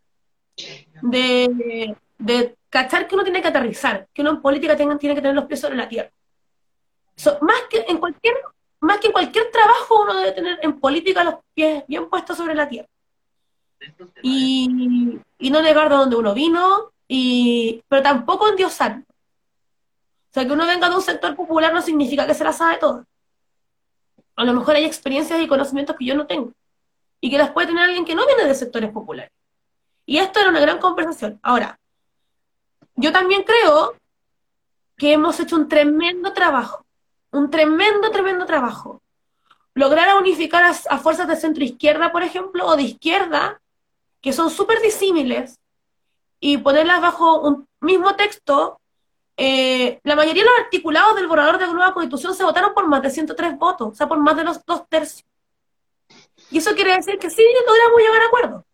De, 1.03 1.97
de 2.19 2.57
cachar 2.69 3.09
que 3.09 3.15
uno 3.15 3.25
tiene 3.25 3.43
que 3.43 3.49
aterrizar, 3.49 4.07
que 4.13 4.23
uno 4.23 4.31
en 4.31 4.43
política 4.43 4.77
tiene, 4.77 4.97
tiene 4.97 5.15
que 5.15 5.21
tener 5.21 5.35
los 5.35 5.47
pies 5.47 5.61
sobre 5.61 5.77
la 5.77 5.89
tierra. 5.89 6.11
más, 7.41 7.63
que 7.69 7.85
en 7.89 7.99
cualquier, 7.99 8.35
más 8.81 8.99
que 8.99 9.09
en 9.09 9.13
cualquier 9.13 9.51
trabajo 9.51 10.03
uno 10.03 10.15
debe 10.15 10.33
tener 10.33 10.59
en 10.63 10.79
política 10.79 11.25
los 11.25 11.37
pies 11.55 11.85
bien 11.89 12.09
puestos 12.09 12.37
sobre 12.37 12.55
la 12.55 12.69
tierra. 12.69 12.89
Y, 14.23 15.19
y 15.39 15.51
no 15.51 15.61
negar 15.61 15.89
de 15.89 15.97
dónde 15.97 16.17
uno 16.17 16.35
vino, 16.35 16.92
y, 17.15 17.85
pero 17.89 18.03
tampoco 18.03 18.49
endiosar. 18.49 19.03
O 19.03 20.33
sea, 20.33 20.47
que 20.47 20.53
uno 20.53 20.67
venga 20.67 20.89
de 20.89 20.97
un 20.97 21.03
sector 21.03 21.37
popular 21.37 21.75
no 21.75 21.83
significa 21.83 22.27
que 22.27 22.33
se 22.33 22.43
la 22.43 22.55
sabe 22.55 22.79
todo. 22.79 23.05
A 24.35 24.45
lo 24.45 24.55
mejor 24.55 24.77
hay 24.77 24.87
experiencias 24.87 25.39
y 25.39 25.47
conocimientos 25.47 25.95
que 25.99 26.07
yo 26.07 26.15
no 26.15 26.27
tengo. 26.27 26.55
Y 27.21 27.31
que 27.31 27.37
las 27.37 27.51
puede 27.51 27.67
tener 27.67 27.85
alguien 27.85 28.07
que 28.07 28.15
no 28.15 28.25
viene 28.25 28.47
de 28.47 28.55
sectores 28.55 28.91
populares. 28.91 29.31
Y 30.07 30.17
esto 30.21 30.41
era 30.41 30.49
una 30.49 30.61
gran 30.61 30.79
conversación. 30.79 31.39
Ahora, 31.43 31.79
yo 32.97 33.13
también 33.13 33.43
creo 33.43 33.95
que 34.97 35.13
hemos 35.13 35.39
hecho 35.39 35.57
un 35.57 35.69
tremendo 35.69 36.33
trabajo, 36.33 36.87
un 37.31 37.51
tremendo, 37.51 38.11
tremendo 38.11 38.47
trabajo. 38.47 39.03
Lograr 39.75 40.17
unificar 40.17 40.65
a, 40.65 40.99
fuerzas 40.99 41.29
de 41.29 41.37
centro 41.37 41.63
izquierda, 41.63 42.11
por 42.11 42.23
ejemplo, 42.23 42.65
o 42.65 42.75
de 42.75 42.85
izquierda, 42.85 43.61
que 44.23 44.33
son 44.33 44.49
súper 44.49 44.81
disímiles, 44.81 45.59
y 46.45 46.59
ponerlas 46.59 47.01
bajo 47.01 47.41
un 47.41 47.69
mismo 47.81 48.17
texto, 48.17 48.81
eh, 49.37 50.01
la 50.03 50.17
mayoría 50.17 50.43
de 50.43 50.51
los 50.51 50.59
articulados 50.59 51.15
del 51.15 51.29
borrador 51.29 51.57
de 51.57 51.69
nueva 51.69 51.95
constitución 51.95 52.35
se 52.35 52.43
votaron 52.43 52.75
por 52.75 52.89
más 52.89 53.01
de 53.01 53.11
103 53.11 53.57
votos, 53.57 53.89
o 53.93 53.95
sea, 53.95 54.09
por 54.09 54.19
más 54.19 54.37
de 54.37 54.43
los 54.43 54.65
dos 54.67 54.89
tercios. 54.89 55.25
Y 56.51 56.59
eso 56.59 56.75
quiere 56.75 56.97
decir 56.97 57.17
que 57.21 57.31
sí 57.31 57.45
logramos 57.65 58.01
llegar 58.01 58.23
a 58.23 58.27
acuerdo 58.27 58.67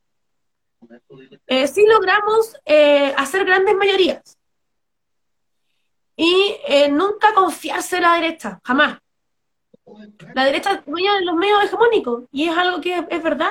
eh, 1.47 1.66
sí 1.69 1.85
logramos 1.86 2.57
eh, 2.65 3.12
hacer 3.19 3.45
grandes 3.45 3.77
mayorías. 3.77 4.39
Y 6.16 6.57
eh, 6.66 6.89
nunca 6.89 7.35
confiarse 7.35 7.97
en 7.97 8.03
la 8.03 8.15
derecha, 8.15 8.61
jamás. 8.65 8.99
La 10.35 10.45
derecha 10.45 10.73
es 10.73 10.85
de 10.86 11.24
los 11.24 11.36
medios 11.36 11.65
hegemónicos 11.65 12.24
y 12.32 12.49
es 12.49 12.57
algo 12.57 12.81
que 12.81 13.07
es, 13.09 13.23
verdad. 13.23 13.51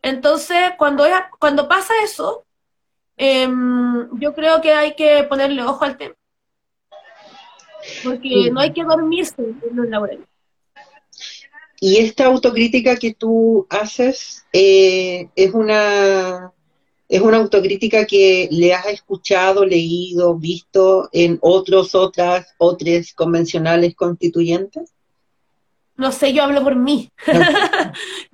Entonces, 0.00 0.72
cuando, 0.78 1.04
cuando 1.40 1.68
pasa 1.68 1.92
eso, 2.04 2.46
em, 3.20 4.08
yo 4.18 4.34
creo 4.34 4.60
que 4.60 4.72
hay 4.72 4.94
que 4.94 5.24
ponerle 5.28 5.62
ojo 5.62 5.84
al 5.84 5.96
tema. 5.96 6.14
Porque 8.02 8.50
no 8.50 8.60
hay 8.60 8.72
que 8.72 8.82
dormirse 8.82 9.42
en 9.42 9.76
los 9.76 9.88
laureles. 9.88 10.26
Y 11.80 11.98
esta 11.98 12.26
autocrítica 12.26 12.96
que 12.96 13.14
tú 13.14 13.66
haces 13.70 14.44
eh, 14.52 15.28
es 15.34 15.52
una 15.54 16.52
es 17.10 17.20
una 17.20 17.38
autocrítica 17.38 18.06
que 18.06 18.48
le 18.52 18.72
has 18.72 18.86
escuchado, 18.86 19.66
leído, 19.66 20.36
visto 20.36 21.08
en 21.12 21.38
otros, 21.42 21.94
otras, 21.96 22.54
otros 22.56 23.12
convencionales 23.14 23.96
constituyentes. 23.96 24.94
No 25.96 26.12
sé, 26.12 26.32
yo 26.32 26.44
hablo 26.44 26.62
por 26.62 26.76
mí. 26.76 27.10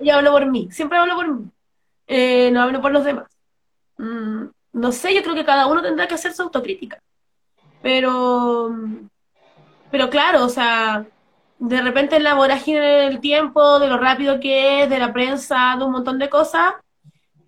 yo, 0.00 0.14
hablo 0.14 0.32
por 0.32 0.46
mí, 0.50 0.68
siempre 0.72 0.96
hablo 0.96 1.14
por 1.16 1.34
mí. 1.34 1.50
Eh, 2.06 2.50
no 2.50 2.62
hablo 2.62 2.80
por 2.80 2.92
los 2.92 3.04
demás. 3.04 3.33
Mm, 3.98 4.46
no 4.72 4.92
sé, 4.92 5.14
yo 5.14 5.22
creo 5.22 5.34
que 5.34 5.44
cada 5.44 5.66
uno 5.66 5.82
tendrá 5.82 6.06
que 6.08 6.14
hacer 6.14 6.32
su 6.32 6.42
autocrítica. 6.42 7.00
Pero, 7.80 8.74
pero 9.90 10.10
claro, 10.10 10.44
o 10.44 10.48
sea, 10.48 11.06
de 11.58 11.80
repente 11.82 12.16
en 12.16 12.24
la 12.24 12.34
vorágine 12.34 12.80
del 12.80 13.20
tiempo, 13.20 13.78
de 13.78 13.88
lo 13.88 13.98
rápido 13.98 14.40
que 14.40 14.82
es, 14.82 14.90
de 14.90 14.98
la 14.98 15.12
prensa, 15.12 15.76
de 15.78 15.84
un 15.84 15.92
montón 15.92 16.18
de 16.18 16.28
cosas, 16.28 16.74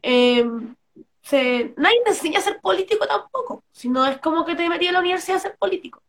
eh, 0.02 0.44
nadie 1.76 2.02
te 2.04 2.10
enseña 2.10 2.38
a 2.38 2.42
ser 2.42 2.60
político 2.60 3.06
tampoco, 3.06 3.64
sino 3.72 4.06
es 4.06 4.18
como 4.18 4.44
que 4.44 4.54
te 4.54 4.68
metí 4.68 4.86
a 4.86 4.92
la 4.92 5.00
universidad 5.00 5.38
a 5.38 5.40
ser 5.40 5.56
político. 5.56 6.00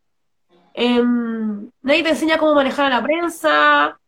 Eh, 0.74 1.02
nadie 1.82 2.04
te 2.04 2.10
enseña 2.10 2.38
cómo 2.38 2.54
manejar 2.54 2.86
a 2.86 2.98
la 2.98 3.04
prensa, 3.04 4.00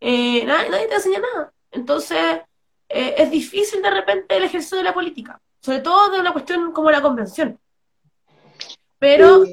eh, 0.00 0.44
nadie, 0.44 0.88
te 0.88 0.94
enseña 0.94 1.20
nada. 1.20 1.52
Entonces, 1.70 2.40
es 2.88 3.30
difícil 3.30 3.82
de 3.82 3.90
repente 3.90 4.36
el 4.36 4.44
ejercicio 4.44 4.78
de 4.78 4.84
la 4.84 4.94
política, 4.94 5.40
sobre 5.68 5.80
todo 5.80 6.10
de 6.10 6.20
una 6.20 6.32
cuestión 6.32 6.72
como 6.72 6.90
la 6.90 7.02
convención. 7.02 7.58
Pero... 8.98 9.44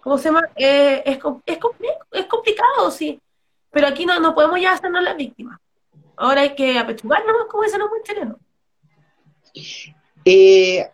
¿cómo 0.00 0.18
se 0.18 0.24
llama? 0.24 0.42
Eh, 0.56 1.04
es, 1.06 1.18
es, 1.46 1.58
es, 2.10 2.26
complicado, 2.26 2.90
sí, 2.90 3.20
pero 3.70 3.86
aquí 3.86 4.04
no, 4.04 4.18
no 4.18 4.34
podemos 4.34 4.60
ya 4.60 4.72
hacernos 4.72 5.04
las 5.04 5.16
víctimas. 5.16 5.60
Ahora 6.16 6.40
hay 6.40 6.56
que 6.56 6.76
apechugarnos, 6.76 7.46
como 7.48 7.62
dicen 7.62 7.78
los 7.78 7.90
muy 7.90 8.00
chilenos. 8.02 8.36
Eh, 10.24 10.90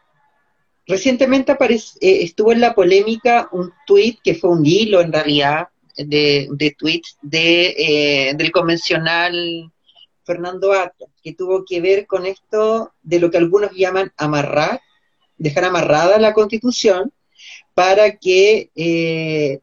recientemente 0.86 1.52
eh, 1.52 1.88
estuvo 2.24 2.52
en 2.52 2.60
la 2.60 2.74
polémica 2.74 3.48
un 3.52 3.72
tuit, 3.86 4.20
que 4.22 4.34
fue 4.34 4.50
un 4.50 4.66
hilo 4.66 5.00
en 5.00 5.14
realidad, 5.14 5.68
de, 5.96 6.46
de 6.50 6.76
tweets 6.78 7.16
de, 7.22 8.34
del 8.36 8.52
convencional 8.52 9.72
Fernando 10.28 10.74
Ata, 10.74 11.06
que 11.22 11.32
tuvo 11.32 11.64
que 11.64 11.80
ver 11.80 12.06
con 12.06 12.26
esto 12.26 12.92
de 13.02 13.18
lo 13.18 13.30
que 13.30 13.38
algunos 13.38 13.70
llaman 13.72 14.12
amarrar, 14.18 14.82
dejar 15.38 15.64
amarrada 15.64 16.18
la 16.18 16.34
constitución, 16.34 17.10
para 17.72 18.16
que 18.16 18.70
eh, 18.74 19.60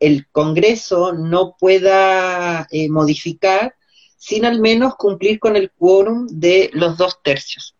el 0.00 0.26
Congreso 0.32 1.12
no 1.12 1.56
pueda 1.58 2.66
eh, 2.70 2.88
modificar 2.88 3.74
sin 4.16 4.46
al 4.46 4.58
menos 4.60 4.96
cumplir 4.96 5.38
con 5.38 5.54
el 5.54 5.70
quórum 5.70 6.26
de 6.28 6.70
los 6.72 6.96
dos 6.96 7.20
tercios. 7.22 7.74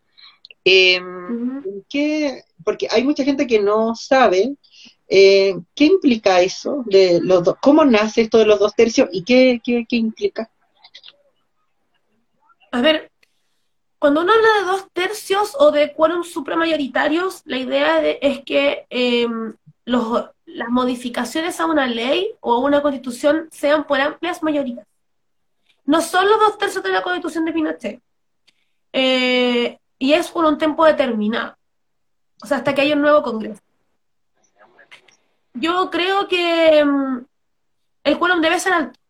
Em, 0.63 1.63
porque 2.65 2.89
hay 2.91 3.03
mucha 3.05 3.25
gente 3.25 3.47
que 3.47 3.61
no 3.61 3.95
sabe 3.95 4.57
eh, 5.09 5.55
qué 5.75 5.85
implica 5.85 6.41
eso, 6.41 6.83
de 6.87 7.21
los 7.23 7.45
cómo 7.63 7.85
nace 7.85 8.23
esto 8.23 8.39
de 8.39 8.47
los 8.47 8.59
dos 8.59 8.75
tercios 8.75 9.09
y 9.13 9.23
qué, 9.23 9.61
qué, 9.65 9.87
implica. 9.97 10.51
A 12.77 12.83
ver, 12.83 13.11
cuando 13.99 14.21
uno 14.21 14.35
habla 14.35 14.49
de 14.61 14.67
dos 14.67 14.91
tercios 14.93 15.57
o 15.59 15.71
de 15.71 15.95
quórum 15.95 16.25
supramayoritarios, 16.25 17.41
la 17.47 17.57
idea 17.57 18.07
es 18.07 18.45
que 18.45 18.85
em, 18.91 19.55
las 19.87 20.69
modificaciones 20.69 21.59
a 21.59 21.65
una 21.65 21.87
ley 21.87 22.35
o 22.41 22.53
a 22.53 22.59
una 22.59 22.83
constitución 22.83 23.49
sean 23.51 23.87
por 23.87 23.99
amplias 23.99 24.43
mayorías. 24.43 24.87
No 25.87 26.03
son 26.03 26.29
los 26.29 26.39
dos 26.39 26.59
tercios 26.59 26.85
de 26.85 26.91
la 26.91 27.01
constitución 27.01 27.47
de 27.47 27.53
Pinochet. 27.55 28.03
Eh, 28.93 29.79
y 29.99 30.13
es 30.13 30.31
por 30.31 30.45
un 30.45 30.59
tiempo 30.59 30.85
determinado. 30.85 31.57
O 32.43 32.47
sea, 32.47 32.59
hasta 32.59 32.75
que 32.75 32.83
haya 32.83 32.95
un 32.95 33.01
nuevo 33.01 33.23
Congreso. 33.23 33.63
Yo 35.55 35.91
creo 35.91 36.29
que 36.29 36.85
mm, 36.85 37.25
el 38.05 38.19
quórum 38.19 38.43
debe 38.43 38.61
ser 38.61 38.75
alto. 38.75 39.01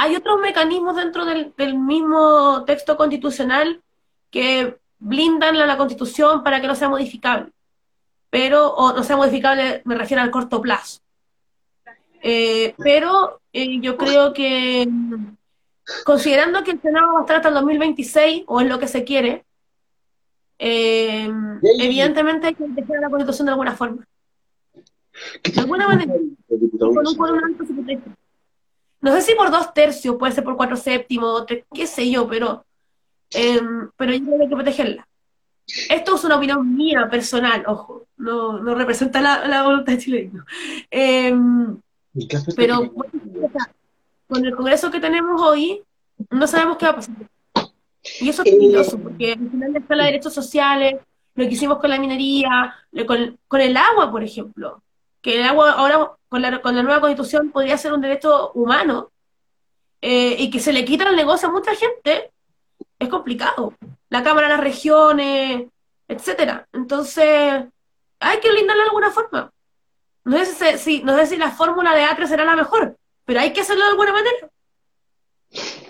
Hay 0.00 0.16
otros 0.16 0.40
mecanismos 0.40 0.96
dentro 0.96 1.24
del, 1.24 1.52
mismo 1.74 2.64
texto 2.64 2.96
constitucional 2.96 3.82
que 4.30 4.78
blindan 4.98 5.58
la 5.58 5.76
constitución 5.76 6.42
para 6.42 6.60
que 6.60 6.66
no 6.68 6.74
sea 6.74 6.88
modificable 6.88 7.52
pero, 8.30 8.74
o 8.74 8.92
no 8.92 9.02
sea 9.02 9.16
modificable, 9.16 9.82
me 9.84 9.94
refiero 9.94 10.22
al 10.22 10.30
corto 10.30 10.60
plazo. 10.60 11.00
Eh, 12.20 12.74
pero 12.78 13.40
eh, 13.52 13.80
yo 13.80 13.96
creo 13.96 14.32
que, 14.32 14.88
considerando 16.04 16.62
que 16.62 16.72
el 16.72 16.82
Senado 16.82 17.14
va 17.14 17.20
a 17.20 17.22
estar 17.22 17.36
hasta 17.36 17.48
el 17.48 17.54
2026, 17.54 18.44
o 18.46 18.60
es 18.60 18.68
lo 18.68 18.78
que 18.78 18.88
se 18.88 19.04
quiere, 19.04 19.44
eh, 20.58 21.30
evidentemente 21.78 22.48
hay 22.48 22.54
que 22.54 22.64
dejar 22.68 23.00
la 23.00 23.10
Constitución 23.10 23.46
de 23.46 23.52
alguna 23.52 23.72
forma. 23.76 24.04
De 25.42 25.60
alguna 25.60 25.88
manera. 25.88 26.14
Con 26.78 27.06
un 27.06 28.16
No 29.00 29.12
sé 29.12 29.22
si 29.22 29.34
por 29.34 29.50
dos 29.50 29.72
tercios, 29.72 30.16
puede 30.18 30.32
ser 30.32 30.44
por 30.44 30.56
cuatro 30.56 30.76
séptimos, 30.76 31.44
qué 31.46 31.86
sé 31.86 32.10
yo, 32.10 32.28
pero, 32.28 32.64
pero 33.30 34.12
yo 34.12 34.24
creo 34.24 34.36
que 34.36 34.42
hay 34.42 34.48
que 34.48 34.56
protegerla. 34.56 35.08
Esto 35.90 36.16
es 36.16 36.24
una 36.24 36.36
opinión 36.36 36.76
mía, 36.76 37.08
personal, 37.10 37.62
ojo, 37.66 38.06
no, 38.16 38.58
no 38.58 38.74
representa 38.74 39.20
la, 39.20 39.62
voluntad 39.62 39.98
chilena. 39.98 40.44
Eh, 40.90 41.34
pero 42.56 42.92
con 44.26 44.44
el 44.44 44.56
Congreso 44.56 44.90
que 44.90 45.00
tenemos 45.00 45.40
hoy, 45.40 45.82
no 46.30 46.46
sabemos 46.46 46.78
qué 46.78 46.86
va 46.86 46.92
a 46.92 46.96
pasar. 46.96 47.14
Y 48.20 48.28
eso 48.28 48.42
es 48.42 48.50
peligroso, 48.50 48.98
porque 48.98 49.32
al 49.32 49.50
final 49.50 49.76
están 49.76 49.98
los 49.98 50.06
derechos 50.06 50.32
sociales, 50.32 50.96
lo 51.34 51.44
que 51.44 51.52
hicimos 51.52 51.78
con 51.78 51.90
la 51.90 52.00
minería, 52.00 52.74
con, 53.06 53.38
con 53.46 53.60
el 53.60 53.76
agua, 53.76 54.10
por 54.10 54.24
ejemplo, 54.24 54.82
que 55.28 55.38
el 55.38 55.44
agua 55.46 55.72
ahora 55.72 56.12
con 56.30 56.40
la, 56.40 56.62
con 56.62 56.74
la 56.74 56.82
nueva 56.82 57.02
constitución 57.02 57.50
podría 57.50 57.76
ser 57.76 57.92
un 57.92 58.00
derecho 58.00 58.50
humano 58.52 59.10
eh, 60.00 60.36
y 60.38 60.48
que 60.48 60.58
se 60.58 60.72
le 60.72 60.86
quita 60.86 61.06
el 61.06 61.16
negocio 61.16 61.48
a 61.48 61.52
mucha 61.52 61.74
gente, 61.74 62.30
es 62.98 63.08
complicado. 63.10 63.74
La 64.08 64.22
Cámara 64.22 64.48
de 64.48 64.54
las 64.54 64.64
Regiones, 64.64 65.66
etcétera. 66.08 66.66
Entonces, 66.72 67.62
hay 68.20 68.40
que 68.40 68.50
blindarlo 68.50 68.84
de 68.84 68.88
alguna 68.88 69.10
forma. 69.10 69.52
No 70.24 70.42
sé 70.46 70.78
si, 70.78 71.02
no 71.02 71.14
sé 71.18 71.26
si 71.26 71.36
la 71.36 71.50
fórmula 71.50 71.94
de 71.94 72.04
Atria 72.04 72.26
será 72.26 72.46
la 72.46 72.56
mejor, 72.56 72.96
pero 73.26 73.40
hay 73.40 73.52
que 73.52 73.60
hacerlo 73.60 73.84
de 73.84 73.90
alguna 73.90 74.12
manera. 74.14 74.48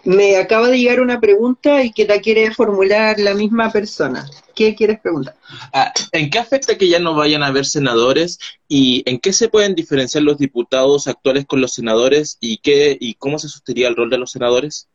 Me 0.05 0.37
acaba 0.37 0.69
de 0.69 0.79
llegar 0.79 1.01
una 1.01 1.21
pregunta 1.21 1.83
y 1.83 1.93
que 1.93 2.07
la 2.07 2.21
quiere 2.21 2.55
formular 2.55 3.19
la 3.19 3.35
misma 3.35 3.71
persona. 3.71 4.27
¿Qué 4.55 4.75
quieres 4.75 5.01
preguntar? 5.01 5.37
Ah, 5.73 5.93
¿En 6.13 6.31
qué 6.31 6.39
afecta 6.39 6.79
que 6.79 6.89
ya 6.89 6.99
no 6.99 7.15
vayan 7.15 7.43
a 7.43 7.49
haber 7.49 7.67
senadores 7.67 8.39
y 8.69 9.03
en 9.07 9.19
qué 9.19 9.33
se 9.33 9.49
pueden 9.49 9.75
diferenciar 9.75 10.25
los 10.25 10.39
diputados 10.39 11.09
actuales 11.09 11.47
con 11.47 11.61
los 11.61 11.75
senadores 11.75 12.39
y 12.41 12.59
qué 12.59 12.97
y 12.99 13.15
cómo 13.15 13.39
se 13.39 13.49
sostendría 13.49 13.89
el 13.89 13.97
rol 13.97 14.11
de 14.11 14.19
los 14.19 14.31
senadores? 14.31 14.89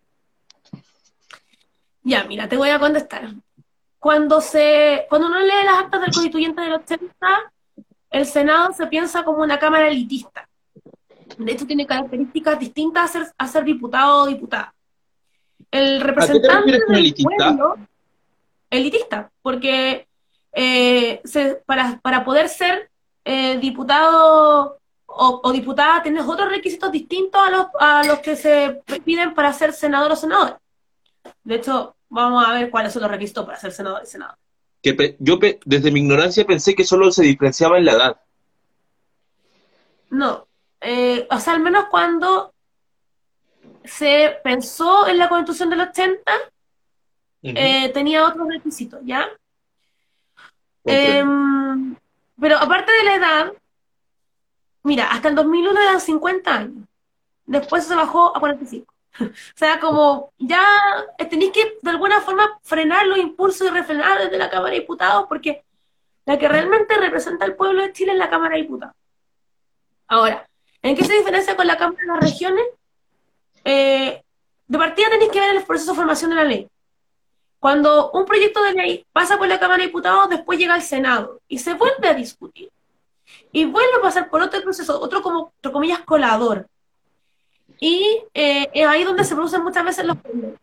Ya, 2.03 2.23
mira, 2.25 2.49
te 2.49 2.57
voy 2.57 2.69
a 2.69 2.79
contestar. 2.79 3.33
Cuando 3.99 4.41
se 4.41 5.05
cuando 5.09 5.27
uno 5.27 5.39
lee 5.39 5.65
las 5.65 5.79
actas 5.79 6.01
del 6.01 6.11
constituyente 6.11 6.61
del 6.61 6.73
80, 6.73 7.07
el 8.09 8.25
Senado 8.25 8.73
se 8.73 8.87
piensa 8.87 9.23
como 9.23 9.43
una 9.43 9.59
cámara 9.59 9.87
elitista. 9.87 10.49
De 11.37 11.51
hecho, 11.51 11.65
tiene 11.65 11.85
características 11.85 12.59
distintas 12.59 13.03
a 13.03 13.13
ser, 13.13 13.33
a 13.37 13.47
ser 13.47 13.63
diputado 13.63 14.23
o 14.23 14.27
diputada. 14.27 14.73
El 15.71 16.01
representante 16.01 16.71
del 16.71 16.83
elitista? 16.89 17.35
Pueblo, 17.35 17.77
elitista, 18.69 19.31
porque 19.41 20.07
eh, 20.51 21.21
para, 21.65 21.99
para, 22.01 22.23
poder 22.23 22.49
ser 22.49 22.89
eh, 23.25 23.57
diputado 23.59 24.79
o, 25.05 25.51
diputada 25.51 26.01
tienes 26.01 26.25
otros 26.27 26.49
requisitos 26.49 26.91
distintos 26.91 27.41
a 27.41 27.49
los, 27.49 27.65
a 27.79 28.03
los 28.05 28.19
que 28.19 28.35
se 28.35 28.81
piden 29.03 29.33
para 29.33 29.53
ser 29.53 29.73
senador 29.73 30.11
o 30.11 30.15
senador. 30.15 30.59
De 31.43 31.55
hecho, 31.55 31.95
vamos 32.09 32.45
a 32.45 32.53
ver 32.53 32.69
cuáles 32.69 32.93
son 32.93 33.01
los 33.03 33.11
requisitos 33.11 33.45
para 33.45 33.59
ser 33.59 33.71
senador 33.71 34.01
y 34.03 34.07
senador. 34.07 34.35
Que 34.81 35.15
yo 35.19 35.39
desde 35.65 35.91
mi 35.91 36.01
ignorancia 36.01 36.45
pensé 36.45 36.75
que 36.75 36.83
solo 36.83 37.11
se 37.11 37.23
diferenciaba 37.23 37.77
en 37.77 37.85
la 37.85 37.93
edad. 37.93 38.21
No, 40.09 40.47
eh, 40.83 41.27
o 41.29 41.39
sea, 41.39 41.53
al 41.53 41.61
menos 41.61 41.85
cuando 41.85 42.53
se 43.85 44.37
pensó 44.43 45.07
en 45.07 45.17
la 45.17 45.29
constitución 45.29 45.69
del 45.69 45.81
80, 45.81 46.31
eh, 47.43 47.89
tenía 47.89 48.27
otros 48.27 48.47
requisitos, 48.47 49.01
¿ya? 49.03 49.27
Em, 50.85 51.95
pero 52.39 52.57
aparte 52.57 52.91
de 52.91 53.03
la 53.03 53.15
edad, 53.15 53.53
mira, 54.83 55.11
hasta 55.11 55.29
el 55.29 55.35
2001 55.35 55.79
eran 55.79 56.01
50 56.01 56.53
años, 56.53 56.87
después 57.45 57.85
se 57.85 57.95
bajó 57.95 58.35
a 58.35 58.39
45. 58.39 58.93
o 59.21 59.27
sea, 59.55 59.79
como 59.79 60.33
ya 60.37 60.65
tenéis 61.29 61.51
que 61.51 61.77
de 61.81 61.89
alguna 61.89 62.21
forma 62.21 62.59
frenar 62.63 63.05
los 63.07 63.17
impulsos 63.17 63.67
y 63.67 63.71
refrenar 63.71 64.19
desde 64.19 64.37
la 64.37 64.49
Cámara 64.49 64.73
de 64.73 64.81
Diputados, 64.81 65.25
porque 65.29 65.63
la 66.25 66.37
que 66.37 66.47
realmente 66.47 66.95
representa 66.97 67.45
al 67.45 67.55
pueblo 67.55 67.81
de 67.81 67.93
Chile 67.93 68.13
es 68.13 68.17
la 68.17 68.29
Cámara 68.29 68.55
de 68.55 68.63
Diputados. 68.63 68.95
Ahora, 70.07 70.47
¿en 70.83 70.95
qué 70.95 71.03
se 71.03 71.13
diferencia 71.13 71.55
con 71.55 71.65
la 71.65 71.77
Cámara 71.77 71.99
de 71.99 72.07
las 72.07 72.19
Regiones? 72.19 72.65
Eh, 73.65 74.21
de 74.67 74.77
partida 74.77 75.09
tenéis 75.09 75.31
que 75.31 75.39
ver 75.39 75.55
el 75.55 75.63
proceso 75.63 75.91
de 75.91 75.97
formación 75.97 76.29
de 76.29 76.35
la 76.35 76.43
ley. 76.43 76.67
Cuando 77.59 78.11
un 78.11 78.25
proyecto 78.25 78.61
de 78.61 78.73
ley 78.73 79.05
pasa 79.13 79.37
por 79.37 79.47
la 79.47 79.59
Cámara 79.59 79.79
de 79.79 79.87
Diputados, 79.87 80.29
después 80.29 80.59
llega 80.59 80.73
al 80.73 80.81
Senado 80.81 81.39
y 81.47 81.59
se 81.59 81.73
vuelve 81.73 82.09
a 82.09 82.13
discutir. 82.13 82.69
Y 83.51 83.65
vuelve 83.65 83.95
a 83.97 84.01
pasar 84.01 84.29
por 84.29 84.41
otro 84.41 84.61
proceso, 84.61 84.99
otro 84.99 85.21
como, 85.21 85.53
entre 85.55 85.71
comillas, 85.71 86.01
colador. 86.01 86.67
Y 87.79 88.21
eh, 88.33 88.69
es 88.73 88.85
ahí 88.85 89.03
donde 89.03 89.23
se 89.23 89.33
producen 89.33 89.63
muchas 89.63 89.85
veces 89.85 90.05
los 90.05 90.17
problemas. 90.17 90.59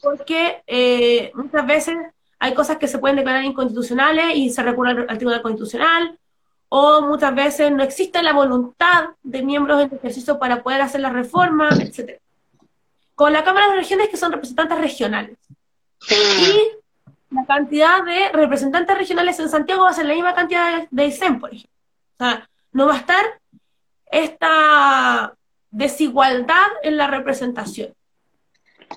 Porque 0.00 0.62
eh, 0.66 1.32
muchas 1.34 1.66
veces 1.66 1.96
hay 2.38 2.54
cosas 2.54 2.76
que 2.76 2.86
se 2.86 2.98
pueden 2.98 3.16
declarar 3.16 3.44
inconstitucionales 3.44 4.36
y 4.36 4.50
se 4.50 4.62
recurre 4.62 5.06
al 5.08 5.18
Tribunal 5.18 5.42
Constitucional, 5.42 6.18
o 6.68 7.02
muchas 7.02 7.34
veces 7.34 7.72
no 7.72 7.82
existe 7.82 8.22
la 8.22 8.32
voluntad 8.32 9.10
de 9.22 9.42
miembros 9.42 9.78
del 9.78 9.92
ejercicio 9.98 10.38
para 10.38 10.62
poder 10.62 10.82
hacer 10.82 11.00
la 11.00 11.10
reforma, 11.10 11.68
etc 11.80 12.20
con 13.16 13.32
la 13.32 13.42
Cámara 13.42 13.70
de 13.70 13.76
Regiones 13.76 14.10
que 14.10 14.18
son 14.18 14.30
representantes 14.30 14.78
regionales. 14.78 15.36
Y 16.10 16.68
la 17.34 17.44
cantidad 17.46 18.04
de 18.04 18.28
representantes 18.30 18.96
regionales 18.96 19.40
en 19.40 19.48
Santiago 19.48 19.84
va 19.84 19.90
a 19.90 19.94
ser 19.94 20.06
la 20.06 20.14
misma 20.14 20.34
cantidad 20.34 20.86
de 20.88 21.06
ISEM, 21.06 21.40
por 21.40 21.52
ejemplo. 21.52 21.70
O 22.14 22.16
sea, 22.18 22.48
no 22.72 22.86
va 22.86 22.94
a 22.94 22.98
estar 22.98 23.24
esta 24.10 25.34
desigualdad 25.70 26.66
en 26.82 26.98
la 26.98 27.06
representación. 27.06 27.94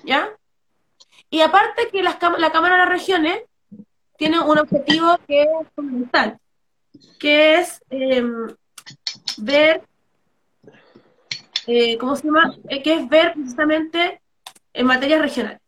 ¿Ya? 0.04 0.28
Y 1.30 1.40
aparte 1.40 1.88
que 1.90 2.02
la 2.02 2.18
Cámara 2.18 2.74
de 2.74 2.78
las 2.78 2.88
Regiones 2.88 3.40
tiene 4.18 4.38
un 4.38 4.58
objetivo 4.58 5.18
que 5.26 5.42
es 5.42 5.48
fundamental, 5.74 6.38
que 7.18 7.58
es 7.58 7.82
em, 7.90 8.54
ver 9.38 9.82
eh, 11.72 11.98
¿cómo 11.98 12.16
se 12.16 12.24
llama? 12.24 12.56
Eh, 12.68 12.82
que 12.82 12.94
es 12.94 13.08
ver 13.08 13.32
precisamente 13.34 14.20
en 14.72 14.86
materias 14.86 15.20
regionales. 15.20 15.60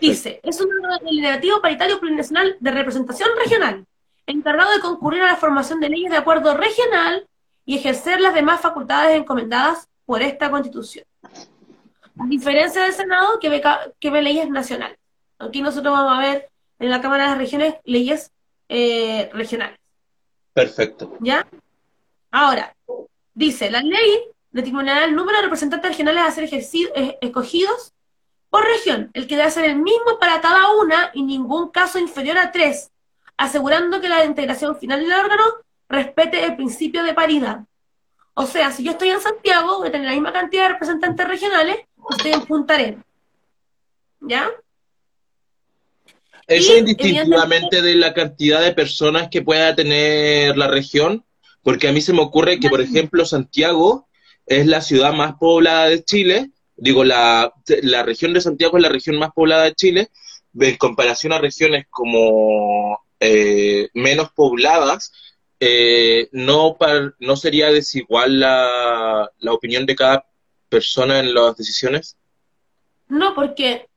Dice, 0.00 0.40
es 0.42 0.60
un 0.60 0.68
delegativo 1.04 1.60
paritario 1.60 1.98
plurinacional 1.98 2.56
de 2.60 2.70
representación 2.70 3.28
regional, 3.36 3.84
encargado 4.26 4.72
de 4.72 4.80
concurrir 4.80 5.22
a 5.22 5.32
la 5.32 5.36
formación 5.36 5.80
de 5.80 5.88
leyes 5.88 6.10
de 6.10 6.16
acuerdo 6.16 6.56
regional 6.56 7.26
y 7.64 7.76
ejercer 7.76 8.20
las 8.20 8.34
demás 8.34 8.60
facultades 8.60 9.16
encomendadas 9.16 9.88
por 10.06 10.22
esta 10.22 10.50
constitución. 10.50 11.04
A 12.18 12.26
diferencia 12.26 12.82
del 12.82 12.92
Senado, 12.92 13.40
que 13.40 13.48
ve, 13.48 13.62
que 13.98 14.10
ve 14.10 14.22
leyes 14.22 14.48
nacionales. 14.48 14.98
Aquí 15.38 15.60
nosotros 15.60 15.92
vamos 15.92 16.18
a 16.18 16.20
ver 16.20 16.50
en 16.84 16.90
la 16.90 17.00
Cámara 17.00 17.24
de 17.24 17.30
las 17.30 17.38
Regiones 17.38 17.74
leyes 17.84 18.32
eh, 18.68 19.30
regionales. 19.32 19.78
Perfecto. 20.52 21.16
¿Ya? 21.20 21.46
Ahora, 22.30 22.74
dice, 23.32 23.70
la 23.70 23.80
ley 23.80 24.24
determinará 24.50 25.04
el 25.04 25.16
número 25.16 25.38
de 25.38 25.44
representantes 25.44 25.90
regionales 25.90 26.22
a 26.22 26.30
ser 26.30 26.48
eh, 26.52 27.18
escogidos 27.20 27.92
por 28.50 28.64
región, 28.64 29.10
el 29.14 29.26
que 29.26 29.36
debe 29.36 29.50
ser 29.50 29.64
el 29.64 29.76
mismo 29.76 30.18
para 30.20 30.40
cada 30.40 30.72
una 30.72 31.10
y 31.14 31.22
ningún 31.22 31.70
caso 31.70 31.98
inferior 31.98 32.38
a 32.38 32.52
tres, 32.52 32.92
asegurando 33.36 34.00
que 34.00 34.08
la 34.08 34.24
integración 34.24 34.76
final 34.76 35.00
del 35.00 35.12
órgano 35.12 35.42
respete 35.88 36.44
el 36.44 36.54
principio 36.54 37.02
de 37.02 37.14
paridad. 37.14 37.64
O 38.34 38.46
sea, 38.46 38.70
si 38.70 38.84
yo 38.84 38.92
estoy 38.92 39.08
en 39.08 39.20
Santiago, 39.20 39.78
voy 39.78 39.88
a 39.88 39.92
tener 39.92 40.06
la 40.06 40.12
misma 40.12 40.32
cantidad 40.32 40.64
de 40.64 40.74
representantes 40.74 41.26
regionales 41.26 41.76
que 41.76 42.16
estoy 42.16 42.32
en 42.32 42.42
Punta 42.42 42.74
Arenas. 42.74 43.04
¿Ya? 44.20 44.50
Eso 46.46 46.76
indistintivamente 46.76 47.82
de 47.82 47.94
la 47.94 48.12
cantidad 48.12 48.62
de 48.62 48.72
personas 48.72 49.28
que 49.30 49.42
pueda 49.42 49.74
tener 49.74 50.56
la 50.56 50.68
región, 50.68 51.24
porque 51.62 51.88
a 51.88 51.92
mí 51.92 52.00
se 52.00 52.12
me 52.12 52.20
ocurre 52.20 52.60
que, 52.60 52.68
por 52.68 52.80
ejemplo, 52.80 53.24
Santiago 53.24 54.08
es 54.46 54.66
la 54.66 54.82
ciudad 54.82 55.12
más 55.12 55.34
poblada 55.36 55.88
de 55.88 56.04
Chile, 56.04 56.50
digo, 56.76 57.04
la, 57.04 57.52
la 57.82 58.02
región 58.02 58.34
de 58.34 58.40
Santiago 58.40 58.76
es 58.76 58.82
la 58.82 58.90
región 58.90 59.16
más 59.16 59.30
poblada 59.32 59.64
de 59.64 59.74
Chile, 59.74 60.10
en 60.60 60.76
comparación 60.76 61.32
a 61.32 61.38
regiones 61.38 61.86
como 61.88 63.00
eh, 63.20 63.88
menos 63.94 64.30
pobladas, 64.32 65.12
eh, 65.60 66.28
no, 66.32 66.76
no 67.20 67.36
sería 67.36 67.70
desigual 67.70 68.40
la, 68.40 69.30
la 69.38 69.52
opinión 69.52 69.86
de 69.86 69.96
cada 69.96 70.26
persona 70.68 71.20
en 71.20 71.32
las 71.32 71.56
decisiones? 71.56 72.16
No, 73.08 73.34
porque 73.34 73.88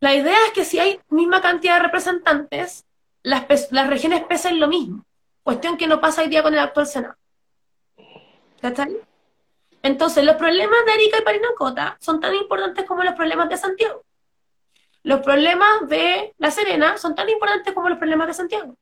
la 0.00 0.14
idea 0.14 0.36
es 0.46 0.52
que 0.52 0.64
si 0.64 0.78
hay 0.78 0.98
misma 1.10 1.42
cantidad 1.42 1.74
de 1.76 1.82
representantes, 1.82 2.86
las, 3.22 3.46
regiones 3.88 4.24
pesan 4.24 4.58
lo 4.58 4.66
mismo. 4.66 5.04
Cuestión 5.42 5.76
que 5.76 5.86
no 5.86 6.00
pasa 6.00 6.22
hoy 6.22 6.28
día 6.28 6.42
con 6.42 6.54
el 6.54 6.60
actual 6.60 6.86
Senado. 6.86 7.16
¿Cachai? 8.62 8.96
Entonces, 9.82 10.24
los 10.24 10.36
problemas 10.36 10.84
de 10.86 10.92
Arica 10.92 11.18
y 11.18 11.22
Parinacota 11.22 11.96
son 12.00 12.18
tan 12.20 12.34
importantes 12.34 12.84
como 12.86 13.02
los 13.02 13.14
problemas 13.14 13.48
de 13.50 13.56
Santiago. 13.58 14.02
Los 15.02 15.20
problemas 15.20 15.88
de 15.88 16.34
La 16.38 16.50
Serena 16.50 16.98
son 16.98 17.14
tan 17.14 17.28
importantes 17.28 17.72
como 17.72 17.88
los 17.88 17.98
problemas 17.98 18.26
de 18.26 18.34
Santiago. 18.34 18.74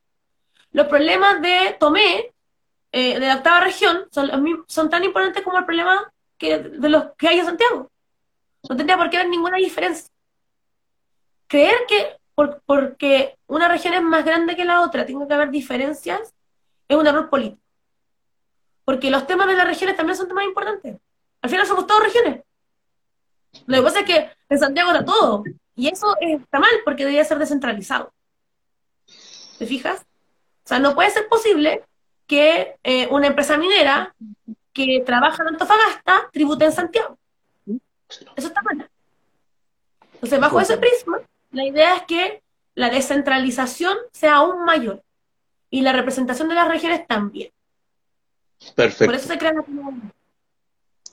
Los 0.73 0.86
problemas 0.86 1.40
de 1.40 1.77
Tomé, 1.78 2.32
eh, 2.93 3.19
de 3.19 3.27
la 3.27 3.36
octava 3.36 3.61
región, 3.61 4.09
son, 4.11 4.65
son 4.66 4.90
tan 4.90 5.05
importantes 5.05 5.43
como 5.43 5.59
el 5.59 5.65
problema 5.65 6.12
que, 6.36 6.59
de 6.59 6.89
los 6.89 7.12
que 7.16 7.28
hay 7.28 7.39
en 7.40 7.47
Santiago. 7.47 7.90
No 8.69 8.77
tendría 8.77 8.97
por 8.97 9.11
qué 9.11 9.19
haber 9.19 9.31
ninguna 9.31 9.57
diferencia. 9.57 10.12
Creer 11.48 11.76
que 11.88 12.18
porque 12.66 13.36
una 13.48 13.66
región 13.66 13.94
es 13.94 14.02
más 14.02 14.24
grande 14.24 14.54
que 14.54 14.64
la 14.64 14.82
otra, 14.82 15.04
tiene 15.04 15.26
que 15.26 15.34
haber 15.34 15.50
diferencias, 15.50 16.34
es 16.86 16.96
un 16.96 17.06
error 17.06 17.28
político. 17.28 17.60
Porque 18.84 19.10
los 19.10 19.26
temas 19.26 19.48
de 19.48 19.56
las 19.56 19.66
regiones 19.66 19.96
también 19.96 20.16
son 20.16 20.28
temas 20.28 20.44
importantes. 20.44 20.96
Al 21.42 21.50
final 21.50 21.66
somos 21.66 21.86
todos 21.86 22.02
regiones. 22.02 22.42
Lo 23.66 23.76
que 23.78 23.82
pasa 23.82 24.00
es 24.00 24.06
que 24.06 24.30
en 24.48 24.58
Santiago 24.58 24.92
está 24.92 25.04
todo. 25.04 25.44
Y 25.74 25.88
eso 25.88 26.16
está 26.20 26.58
mal 26.58 26.70
porque 26.84 27.04
debería 27.04 27.24
ser 27.24 27.38
descentralizado. 27.38 28.12
¿Te 29.58 29.66
fijas? 29.66 30.00
O 30.64 30.68
sea, 30.68 30.78
no 30.78 30.94
puede 30.94 31.10
ser 31.10 31.28
posible 31.28 31.84
que 32.26 32.76
eh, 32.82 33.08
una 33.10 33.26
empresa 33.26 33.56
minera 33.56 34.14
que 34.72 35.02
trabaja 35.04 35.42
en 35.42 35.48
Antofagasta 35.48 36.30
tribute 36.32 36.64
en 36.64 36.72
Santiago. 36.72 37.18
Eso 38.36 38.48
está 38.48 38.62
mal. 38.62 38.88
Entonces, 40.14 40.40
bajo 40.40 40.60
ese 40.60 40.76
prisma, 40.76 41.20
la 41.52 41.64
idea 41.66 41.96
es 41.96 42.02
que 42.02 42.42
la 42.74 42.90
descentralización 42.90 43.96
sea 44.12 44.36
aún 44.36 44.64
mayor 44.64 45.02
y 45.70 45.82
la 45.82 45.92
representación 45.92 46.48
de 46.48 46.54
las 46.54 46.68
regiones 46.68 47.06
también. 47.06 47.50
Perfecto. 48.74 49.06
Por 49.06 49.14
eso 49.14 49.28
se 49.28 49.38
crea 49.38 49.52
la 49.52 49.64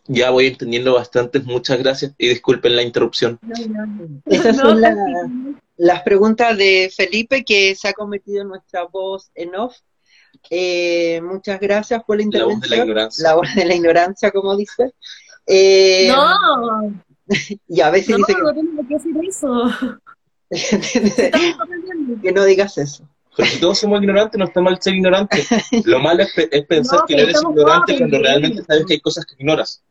Ya 0.08 0.30
voy 0.32 0.48
entendiendo 0.48 0.94
bastante, 0.94 1.40
muchas 1.40 1.80
gracias 1.80 2.14
y 2.18 2.28
disculpen 2.30 2.76
la 2.76 2.82
interrupción. 2.84 3.40
Esas 4.26 4.58
No, 4.58 4.64
son 4.64 4.82
la- 4.82 4.94
tranquilo. 4.94 5.60
las 5.78 6.02
preguntas 6.04 6.58
de 6.58 6.92
Felipe 6.96 7.44
que 7.44 7.76
se 7.76 7.88
ha 7.88 7.94
cometido 7.94 8.44
nuestra 8.44 8.84
voz 8.84 9.32
en 9.36 9.56
off. 9.56 9.76
Eh, 10.50 11.22
muchas 11.24 11.60
gracias 11.60 12.04
por 12.04 12.18
la 12.20 12.26
La 12.32 12.46
voz 12.46 12.60
de 12.62 12.68
la 12.70 12.76
intervención. 12.76 12.88
ignorancia. 12.88 13.24
La 13.24 13.36
voz 13.36 13.56
de 13.56 13.66
la 13.66 13.76
ignorancia, 13.76 14.32
como 14.32 14.56
dice. 14.56 14.94
Eh, 15.48 16.08
No, 16.10 16.94
Y 17.68 17.82
a 17.82 17.90
veces 17.90 18.10
no, 18.10 18.18
dice 18.18 18.40
no 18.40 18.54
tengo 18.54 18.88
qué 18.88 18.94
decir 18.96 19.16
eso. 19.28 19.64
que, 22.22 22.32
no 22.34 22.44
digas 22.46 22.78
eso. 22.78 23.08
Pero 23.36 23.50
si 23.50 23.60
todos 23.60 23.80
somos 23.80 24.02
ignorantes, 24.02 24.40
no 24.40 24.46
está 24.46 24.62
mal 24.62 24.78
ser 24.82 24.94
ignorante. 24.94 25.44
Lo 25.86 26.00
malo 26.00 26.24
es, 26.24 26.34
pe- 26.34 26.50
es 26.52 26.66
pensar 26.66 27.00
No, 27.00 27.06
que 27.06 27.16
no 27.16 27.22
eres 27.24 27.42
ignorante 27.42 27.98
cuando 27.98 28.20
realmente 28.20 28.64
sabes 28.64 28.86
que 28.86 28.94
hay 28.94 29.00
cosas 29.02 29.26
que 29.26 29.36
ignoras. 29.38 29.84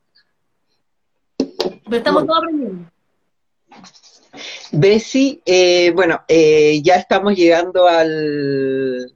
Pero 1.36 1.96
estamos 1.96 2.26
todos 2.26 2.38
aprendiendo. 2.38 2.90
Bessie, 4.72 5.42
eh, 5.44 5.92
bueno, 5.94 6.22
eh, 6.26 6.80
ya 6.82 6.96
estamos 6.96 7.36
llegando 7.36 7.86
al, 7.86 9.12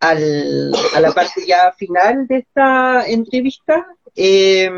al, 0.00 0.72
a 0.94 1.00
la 1.00 1.12
parte 1.12 1.44
ya 1.46 1.72
final 1.72 2.26
de 2.26 2.36
esta 2.38 3.08
entrevista. 3.08 3.86
Eh, 4.14 4.70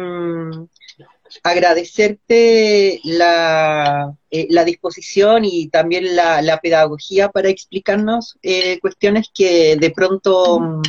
agradecerte 1.42 3.00
la, 3.04 4.16
eh, 4.30 4.46
la 4.50 4.64
disposición 4.64 5.44
y 5.44 5.68
también 5.68 6.16
la, 6.16 6.58
pedagogía 6.62 7.28
para 7.30 7.48
explicarnos 7.48 8.38
eh, 8.42 8.78
cuestiones 8.80 9.28
que 9.34 9.76
de 9.76 9.90
pronto 9.90 10.60
mm, 10.60 10.82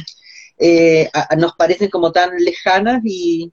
eh, 0.60 1.10
nos 1.38 1.54
parecen 1.56 1.90
como 1.90 2.12
tan 2.12 2.36
lejanas 2.38 3.02
y, 3.04 3.52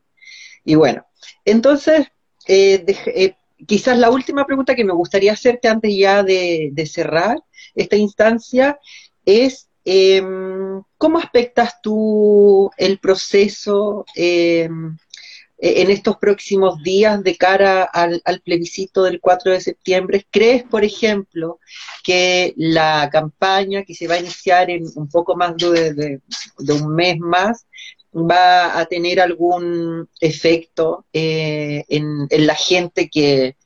bueno. 0.75 1.07
Entonces, 1.45 2.09
quizás 3.67 3.99
la 3.99 4.11
última 4.11 4.47
pregunta 4.47 4.75
que 4.75 4.85
me 4.85 4.93
gustaría 4.93 5.33
hacerte 5.33 5.69
antes 5.69 5.97
ya 5.97 6.23
de, 6.23 6.71
de 6.73 6.87
cerrar 6.87 7.39
esta 7.75 7.97
instancia 7.97 8.79
es 9.25 9.69
em, 9.85 10.83
¿cómo 10.97 11.19
aspectas 11.19 11.81
tú 11.83 12.71
el 12.77 12.99
proceso 12.99 14.05
em, 14.15 14.97
en 15.59 15.91
estos 15.91 16.17
próximos 16.19 16.81
días 16.83 17.23
de 17.23 17.37
cara 17.37 17.83
al, 17.83 18.23
al 18.25 18.41
plebiscito 18.41 19.03
del 19.03 19.21
4 19.21 19.53
de 19.53 19.61
septiembre? 19.61 20.27
¿Crees, 20.31 20.63
por 20.63 20.85
ejemplo, 20.85 21.59
que 22.05 22.55
la 22.57 23.09
campaña 23.11 23.83
que 23.83 23.95
se 23.95 24.07
va 24.07 24.15
a 24.15 24.21
iniciar 24.21 24.71
en 24.71 24.85
un 24.95 25.09
poco 25.09 25.37
más 25.37 25.57
de, 25.57 26.21
un 26.59 26.95
mes 26.95 27.19
más 27.19 27.67
va 28.15 28.79
a 28.79 28.87
tener 28.87 29.21
algún 29.21 30.09
efecto 30.21 31.07
eh, 31.13 31.85
en, 31.89 32.29
la 32.31 32.55
gente 32.55 33.11
que, 33.11 33.57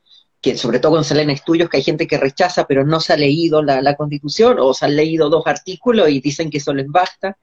sobre 0.57 0.79
todo 0.79 0.93
con 0.93 1.05
Selena 1.05 1.33
Estudios, 1.33 1.69
que 1.69 1.77
hay 1.77 1.83
gente 1.83 2.07
que 2.07 2.19
rechaza 2.19 2.67
pero 2.67 2.85
no 2.85 3.01
se 3.01 3.13
ha 3.13 3.17
leído 3.17 3.63
la, 3.63 3.83
la 3.83 3.97
constitución 3.97 4.57
o 4.59 4.73
se 4.75 4.87
han 4.87 4.97
leído 4.97 5.29
dos 5.29 5.47
artículos 5.47 6.09
y 6.09 6.21
dicen 6.21 6.51
que 6.51 6.59
eso 6.59 6.73
les 6.73 6.89
basta? 6.89 7.37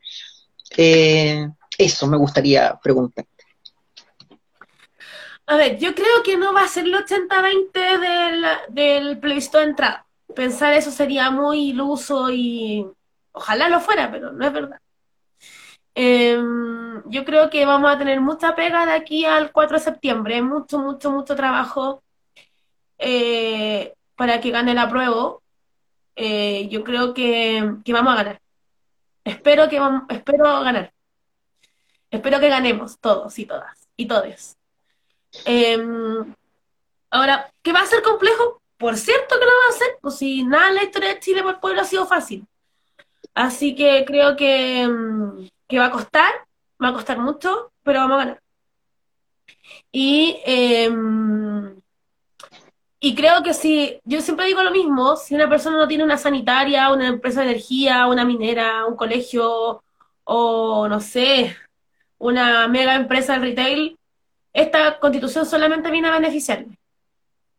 Eh, 0.76 1.48
eso 1.78 2.08
me 2.08 2.18
gustaría 2.18 2.78
preguntar. 2.82 3.26
A 5.52 5.58
ver, 5.58 5.78
yo 5.80 5.96
creo 5.96 6.22
que 6.24 6.38
no 6.38 6.54
va 6.54 6.62
a 6.64 6.68
ser 6.68 6.86
el 6.86 6.94
80-20 6.96 7.98
del, 8.00 8.46
del 8.70 9.20
plebiscito 9.20 9.58
de 9.58 9.66
entrada. 9.66 10.06
Pensar 10.36 10.74
eso 10.74 10.92
sería 10.92 11.32
muy 11.32 11.70
iluso 11.72 12.30
y 12.32 12.86
ojalá 13.32 13.68
lo 13.70 13.80
fuera, 13.80 14.12
pero 14.12 14.32
no 14.32 14.46
es 14.46 14.54
verdad. 14.54 14.80
Em, 15.96 17.02
yo 17.10 17.26
creo 17.26 17.50
que 17.50 17.66
vamos 17.66 17.92
a 17.92 17.98
tener 17.98 18.22
mucha 18.22 18.56
pega 18.56 18.86
de 18.86 18.94
aquí 18.94 19.26
al 19.26 19.52
4 19.52 19.78
de 19.78 19.84
septiembre, 19.84 20.42
mucho, 20.42 20.80
mucho, 20.80 21.12
mucho 21.12 21.36
trabajo 21.36 22.04
eh, 23.00 23.94
para 24.16 24.42
que 24.42 24.52
gane 24.52 24.72
el 24.74 24.78
apruebo. 24.80 25.44
Eh, 26.16 26.70
yo 26.70 26.84
creo 26.86 27.14
que, 27.16 27.76
que 27.86 27.94
vamos 27.94 28.14
a 28.14 28.18
ganar. 28.18 28.42
Espero 29.26 29.70
que 29.70 29.82
vam- 29.82 30.06
espero 30.10 30.62
ganar. 30.62 30.94
Espero 32.12 32.40
que 32.40 32.50
ganemos 32.50 33.00
todos 33.00 33.40
y 33.40 33.46
todas 33.48 33.90
y 33.98 34.08
todes. 34.08 34.59
Em, 35.46 36.34
ahora, 37.12 37.52
¿qué 37.62 37.72
va 37.74 37.82
a 37.82 37.86
ser 37.86 38.02
complejo? 38.02 38.62
Por 38.78 38.98
cierto 38.98 39.36
que 39.40 39.46
lo 39.46 39.52
va 39.52 39.70
a 39.70 39.78
ser, 39.78 39.88
pues 40.02 40.16
si 40.18 40.44
nada 40.44 40.70
en 40.70 40.76
la 40.76 40.84
historia 40.84 41.10
de 41.10 41.20
Chile 41.20 41.44
por 41.44 41.60
pueblo 41.60 41.82
ha 41.82 41.86
sido 41.86 42.06
fácil. 42.06 42.46
Así 43.34 43.76
que 43.76 44.06
creo 44.06 44.36
que, 44.36 44.88
mm, 44.88 45.48
que 45.68 45.80
va 45.80 45.86
a 45.86 45.92
costar, 45.92 46.34
va 46.82 46.90
a 46.90 46.94
costar 46.94 47.20
mucho, 47.20 47.72
pero 47.84 48.00
vamos 48.00 48.16
a 48.16 48.26
ganar. 48.26 48.42
Y, 49.92 50.40
em, 50.46 51.80
y 53.00 53.16
creo 53.16 53.44
que 53.44 53.54
si, 53.54 54.00
yo 54.04 54.22
siempre 54.22 54.46
digo 54.46 54.62
lo 54.64 54.72
mismo, 54.72 55.16
si 55.16 55.36
una 55.36 55.50
persona 55.50 55.78
no 55.78 55.88
tiene 55.88 56.04
una 56.04 56.18
sanitaria, 56.18 56.92
una 56.92 57.08
empresa 57.08 57.42
de 57.42 57.52
energía, 57.52 58.08
una 58.08 58.26
minera, 58.26 58.86
un 58.86 58.96
colegio 58.96 59.84
o 60.26 60.88
no 60.88 61.00
sé, 61.02 61.56
una 62.18 62.68
mega 62.68 62.96
empresa 62.96 63.34
de 63.34 63.40
retail, 63.40 63.99
esta 64.62 65.00
constitución 65.00 65.46
solamente 65.46 65.90
viene 65.90 66.08
a 66.08 66.20
beneficiarme. 66.20 66.78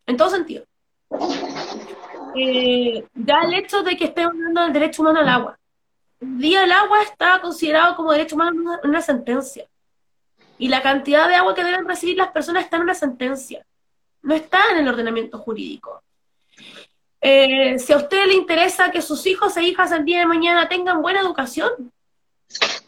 En 0.06 0.16
todo 0.16 0.30
sentido. 0.30 0.64
Eh, 2.36 3.04
ya 3.14 3.40
el 3.42 3.54
hecho 3.54 3.82
de 3.82 3.96
que 3.96 4.04
estemos 4.04 4.32
hablando 4.34 4.62
del 4.62 4.72
derecho 4.72 5.02
humano 5.02 5.20
al 5.20 5.28
agua. 5.28 5.58
Día 6.20 6.64
el 6.64 6.72
agua 6.72 7.02
está 7.02 7.40
considerado 7.40 7.96
como 7.96 8.12
derecho 8.12 8.34
humano 8.34 8.50
en 8.52 8.60
una, 8.60 8.80
en 8.82 8.90
una 8.90 9.02
sentencia. 9.02 9.66
Y 10.58 10.68
la 10.68 10.82
cantidad 10.82 11.26
de 11.26 11.36
agua 11.36 11.54
que 11.54 11.64
deben 11.64 11.88
recibir 11.88 12.16
las 12.16 12.32
personas 12.32 12.64
está 12.64 12.76
en 12.76 12.82
una 12.82 12.94
sentencia. 12.94 13.64
No 14.22 14.34
está 14.34 14.58
en 14.72 14.78
el 14.78 14.88
ordenamiento 14.88 15.38
jurídico. 15.38 16.02
Eh, 17.22 17.78
si 17.78 17.92
a 17.92 17.96
usted 17.96 18.26
le 18.26 18.34
interesa 18.34 18.90
que 18.90 19.02
sus 19.02 19.26
hijos 19.26 19.56
e 19.56 19.62
hijas 19.62 19.92
el 19.92 20.04
día 20.04 20.20
de 20.20 20.26
mañana 20.26 20.68
tengan 20.68 21.02
buena 21.02 21.20
educación, 21.20 21.92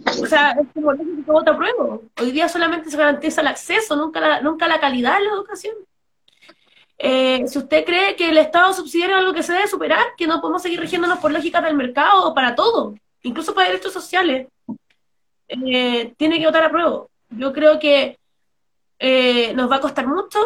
o 0.04 0.26
sea, 0.26 0.52
es 0.52 0.66
como 0.74 0.92
que 0.92 1.04
vota 1.26 1.56
prueba. 1.56 1.98
Hoy 2.20 2.30
día 2.32 2.48
solamente 2.48 2.90
se 2.90 2.96
garantiza 2.96 3.40
el 3.40 3.46
acceso, 3.46 3.96
nunca 3.96 4.20
la, 4.20 4.40
nunca 4.40 4.68
la 4.68 4.80
calidad 4.80 5.18
de 5.18 5.24
la 5.24 5.30
educación. 5.30 5.74
Eh, 6.98 7.42
si 7.46 7.58
usted 7.58 7.84
cree 7.84 8.14
que 8.16 8.30
el 8.30 8.38
Estado 8.38 8.72
subsidiario 8.72 9.16
es 9.16 9.20
algo 9.20 9.34
que 9.34 9.42
se 9.42 9.52
debe 9.52 9.66
superar, 9.66 10.06
que 10.16 10.26
no 10.26 10.40
podemos 10.40 10.62
seguir 10.62 10.80
rigiéndonos 10.80 11.18
por 11.18 11.32
lógicas 11.32 11.62
del 11.64 11.74
mercado 11.74 12.32
para 12.34 12.54
todo, 12.54 12.94
incluso 13.22 13.54
para 13.54 13.68
derechos 13.68 13.92
sociales, 13.92 14.46
eh, 15.48 16.14
tiene 16.16 16.38
que 16.38 16.46
votar 16.46 16.64
a 16.64 16.70
prueba. 16.70 17.06
Yo 17.30 17.52
creo 17.52 17.78
que 17.78 18.18
eh, 18.98 19.52
nos 19.54 19.70
va 19.70 19.76
a 19.76 19.80
costar 19.80 20.06
mucho, 20.06 20.38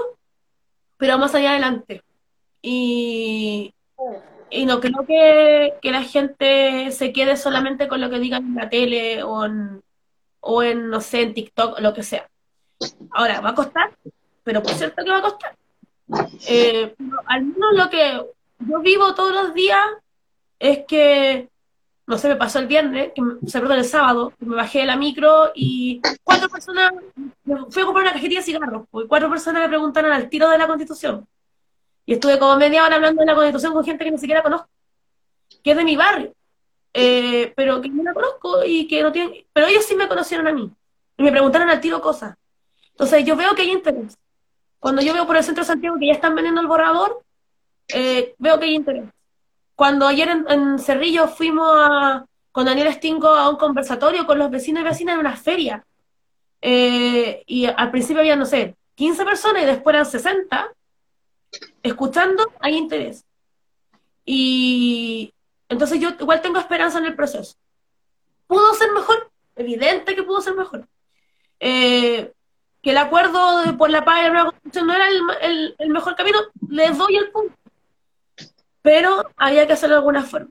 pero 0.96 1.14
vamos 1.14 1.34
allá 1.34 1.50
adelante. 1.50 2.02
Y, 2.62 3.74
y 4.50 4.66
no 4.66 4.80
creo 4.80 5.04
que, 5.06 5.74
que 5.82 5.90
la 5.90 6.02
gente 6.02 6.90
se 6.92 7.12
quede 7.12 7.36
solamente 7.36 7.88
con 7.88 8.00
lo 8.00 8.10
que 8.10 8.18
digan 8.18 8.46
en 8.46 8.54
la 8.54 8.68
tele 8.68 9.22
o 9.22 9.44
en, 9.44 9.82
o 10.40 10.62
en, 10.62 10.88
no 10.88 11.00
sé, 11.00 11.22
en 11.22 11.34
TikTok 11.34 11.78
o 11.78 11.80
lo 11.80 11.92
que 11.92 12.02
sea. 12.02 12.28
Ahora, 13.10 13.40
va 13.40 13.50
a 13.50 13.54
costar, 13.54 13.90
pero 14.44 14.62
por 14.62 14.72
cierto 14.72 15.04
que 15.04 15.10
va 15.10 15.18
a 15.18 15.22
costar. 15.22 15.56
Eh, 16.48 16.94
al 17.26 17.42
menos 17.42 17.72
lo 17.72 17.90
que 17.90 18.22
yo 18.60 18.80
vivo 18.80 19.14
todos 19.14 19.32
los 19.32 19.54
días 19.54 19.84
es 20.58 20.84
que, 20.86 21.48
no 22.06 22.16
sé, 22.16 22.28
me 22.28 22.36
pasó 22.36 22.60
el 22.60 22.66
viernes, 22.66 23.12
que 23.14 23.22
me, 23.22 23.34
se 23.46 23.60
perdón, 23.60 23.78
el 23.78 23.84
sábado, 23.84 24.32
me 24.38 24.56
bajé 24.56 24.80
de 24.80 24.86
la 24.86 24.96
micro 24.96 25.50
y 25.54 26.00
cuatro 26.22 26.48
personas, 26.48 26.92
fui 27.44 27.82
a 27.82 27.84
comprar 27.84 28.04
una 28.04 28.12
cajetilla 28.12 28.40
de 28.40 28.46
cigarros, 28.46 28.86
pues, 28.90 29.06
y 29.06 29.08
cuatro 29.08 29.28
personas 29.28 29.62
me 29.62 29.68
preguntaron 29.68 30.12
al 30.12 30.28
tiro 30.28 30.48
de 30.48 30.58
la 30.58 30.66
constitución. 30.66 31.26
Y 32.06 32.14
estuve 32.14 32.38
como 32.38 32.56
media 32.56 32.84
hora 32.84 32.96
hablando 32.96 33.20
de 33.20 33.26
la 33.26 33.34
constitución 33.34 33.72
con 33.72 33.84
gente 33.84 34.04
que 34.04 34.10
ni 34.12 34.18
siquiera 34.18 34.42
conozco, 34.42 34.68
que 35.62 35.72
es 35.72 35.76
de 35.76 35.84
mi 35.84 35.96
barrio, 35.96 36.32
eh, 36.94 37.52
pero 37.56 37.80
que 37.80 37.88
no 37.88 38.04
la 38.04 38.14
conozco 38.14 38.64
y 38.64 38.86
que 38.86 39.02
no 39.02 39.12
tienen, 39.12 39.44
pero 39.52 39.66
ellos 39.66 39.84
sí 39.84 39.96
me 39.96 40.08
conocieron 40.08 40.46
a 40.46 40.52
mí 40.52 40.70
y 41.18 41.22
me 41.22 41.32
preguntaron 41.32 41.68
al 41.68 41.80
tiro 41.80 42.00
cosas. 42.00 42.36
Entonces 42.92 43.24
yo 43.24 43.36
veo 43.36 43.54
que 43.54 43.62
hay 43.62 43.72
interés. 43.72 44.16
Cuando 44.78 45.02
yo 45.02 45.12
veo 45.12 45.26
por 45.26 45.36
el 45.36 45.44
centro 45.44 45.64
de 45.64 45.68
Santiago 45.68 45.98
que 45.98 46.06
ya 46.06 46.12
están 46.12 46.34
vendiendo 46.34 46.60
el 46.60 46.68
borrador, 46.68 47.22
eh, 47.88 48.34
veo 48.38 48.58
que 48.58 48.66
hay 48.66 48.74
interés. 48.74 49.04
Cuando 49.74 50.06
ayer 50.06 50.28
en, 50.28 50.46
en 50.48 50.78
Cerrillo 50.78 51.28
fuimos 51.28 51.68
a, 51.68 52.24
con 52.52 52.64
Daniel 52.64 52.92
Stingo 52.94 53.28
a 53.28 53.50
un 53.50 53.56
conversatorio 53.56 54.26
con 54.26 54.38
los 54.38 54.50
vecinos 54.50 54.82
y 54.82 54.84
vecinas 54.84 55.14
en 55.14 55.20
una 55.20 55.36
feria, 55.36 55.84
eh, 56.62 57.42
y 57.46 57.66
al 57.66 57.90
principio 57.90 58.20
había, 58.20 58.36
no 58.36 58.46
sé, 58.46 58.76
15 58.94 59.24
personas 59.24 59.62
y 59.62 59.66
después 59.66 59.94
eran 59.94 60.06
60, 60.06 60.72
Escuchando 61.82 62.52
hay 62.60 62.76
interés. 62.76 63.24
Y 64.24 65.32
entonces 65.68 66.00
yo 66.00 66.10
igual 66.18 66.42
tengo 66.42 66.58
esperanza 66.58 66.98
en 66.98 67.06
el 67.06 67.14
proceso. 67.14 67.56
¿Pudo 68.46 68.74
ser 68.74 68.92
mejor? 68.92 69.30
Evidente 69.54 70.14
que 70.14 70.22
pudo 70.22 70.40
ser 70.40 70.54
mejor. 70.54 70.86
Eh, 71.60 72.32
que 72.82 72.90
el 72.90 72.98
acuerdo 72.98 73.76
por 73.76 73.90
la 73.90 74.04
paz 74.04 74.20
y 74.20 74.22
la 74.22 74.30
nueva 74.30 74.50
constitución 74.50 74.86
no 74.86 74.94
era 74.94 75.08
el, 75.08 75.74
mejor 75.88 76.14
camino, 76.14 76.38
les 76.68 76.96
doy 76.96 77.16
el 77.16 77.30
punto. 77.30 77.54
Pero 78.82 79.28
había 79.36 79.66
que 79.66 79.72
hacerlo 79.72 79.96
de 79.96 79.98
alguna 80.00 80.22
forma. 80.22 80.50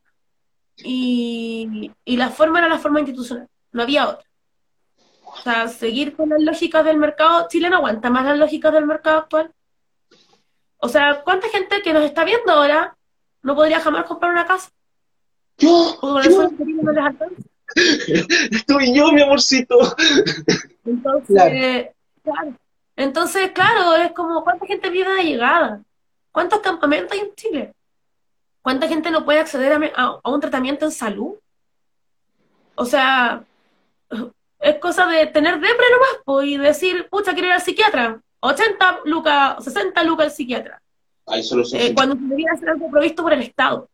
Y, 0.78 1.92
y 2.04 2.18
la 2.18 2.30
forma 2.30 2.60
era 2.60 2.68
la 2.68 2.80
forma 2.80 3.00
institucional, 3.00 3.48
no 3.72 3.84
había 3.84 4.10
otra. 4.10 4.28
O 5.24 5.38
sea, 5.38 5.68
seguir 5.68 6.16
con 6.16 6.30
las 6.30 6.42
lógicas 6.42 6.84
del 6.84 6.98
mercado 6.98 7.48
chileno 7.48 7.78
aguanta 7.78 8.10
más 8.10 8.26
las 8.26 8.38
lógicas 8.38 8.74
del 8.74 8.86
mercado 8.86 9.20
actual. 9.20 9.54
O 10.86 10.88
sea, 10.88 11.24
¿cuánta 11.24 11.50
gente 11.50 11.82
que 11.82 11.94
nos 11.94 12.04
está 12.04 12.24
viendo 12.24 12.52
ahora 12.52 12.96
no 13.42 13.56
podría 13.56 13.80
jamás 13.80 14.06
comprar 14.06 14.32
una 14.32 14.46
casa? 14.46 14.70
Yo, 15.58 15.98
Estoy 18.52 18.94
yo, 18.94 19.12
mi 19.12 19.24
amorcito. 19.24 19.80
Entonces, 20.86 21.90
claro. 22.24 22.54
Entonces, 22.96 23.52
claro, 23.52 23.96
es 23.96 24.12
como, 24.12 24.44
¿cuánta 24.44 24.68
gente 24.68 24.92
vive 24.92 25.12
de 25.12 25.24
llegada? 25.24 25.82
¿Cuántos 26.32 26.60
campamentos 26.60 27.14
hay 27.14 27.20
en 27.22 27.34
Chile? 27.34 27.74
¿Cuánta 28.62 28.88
gente 28.88 29.10
no 29.10 29.26
puede 29.26 29.40
acceder 29.40 29.74
a, 29.96 30.20
a 30.24 30.30
un 30.30 30.40
tratamiento 30.40 30.86
en 30.86 30.92
salud? 30.92 31.34
O 32.76 32.86
sea, 32.86 33.44
es 34.60 34.78
cosa 34.78 35.08
de 35.08 35.26
tener 35.26 35.56
depre 35.56 35.86
nomás, 36.28 36.48
y 36.48 36.58
decir, 36.58 37.08
pucha, 37.10 37.34
quiero 37.34 37.48
ir 37.48 37.54
al 37.54 37.62
psiquiatra. 37.62 38.22
80 38.46 39.00
lucas, 39.06 39.64
60 39.64 40.04
lucas 40.04 40.26
al 40.26 40.32
psiquiatra. 40.32 40.82
eh, 41.74 41.94
cuando 41.96 42.16
debería 42.16 42.56
ser 42.56 42.70
algo 42.70 42.90
provisto 42.90 43.24
por 43.24 43.34
el 43.34 43.42
Estado. 43.42 43.90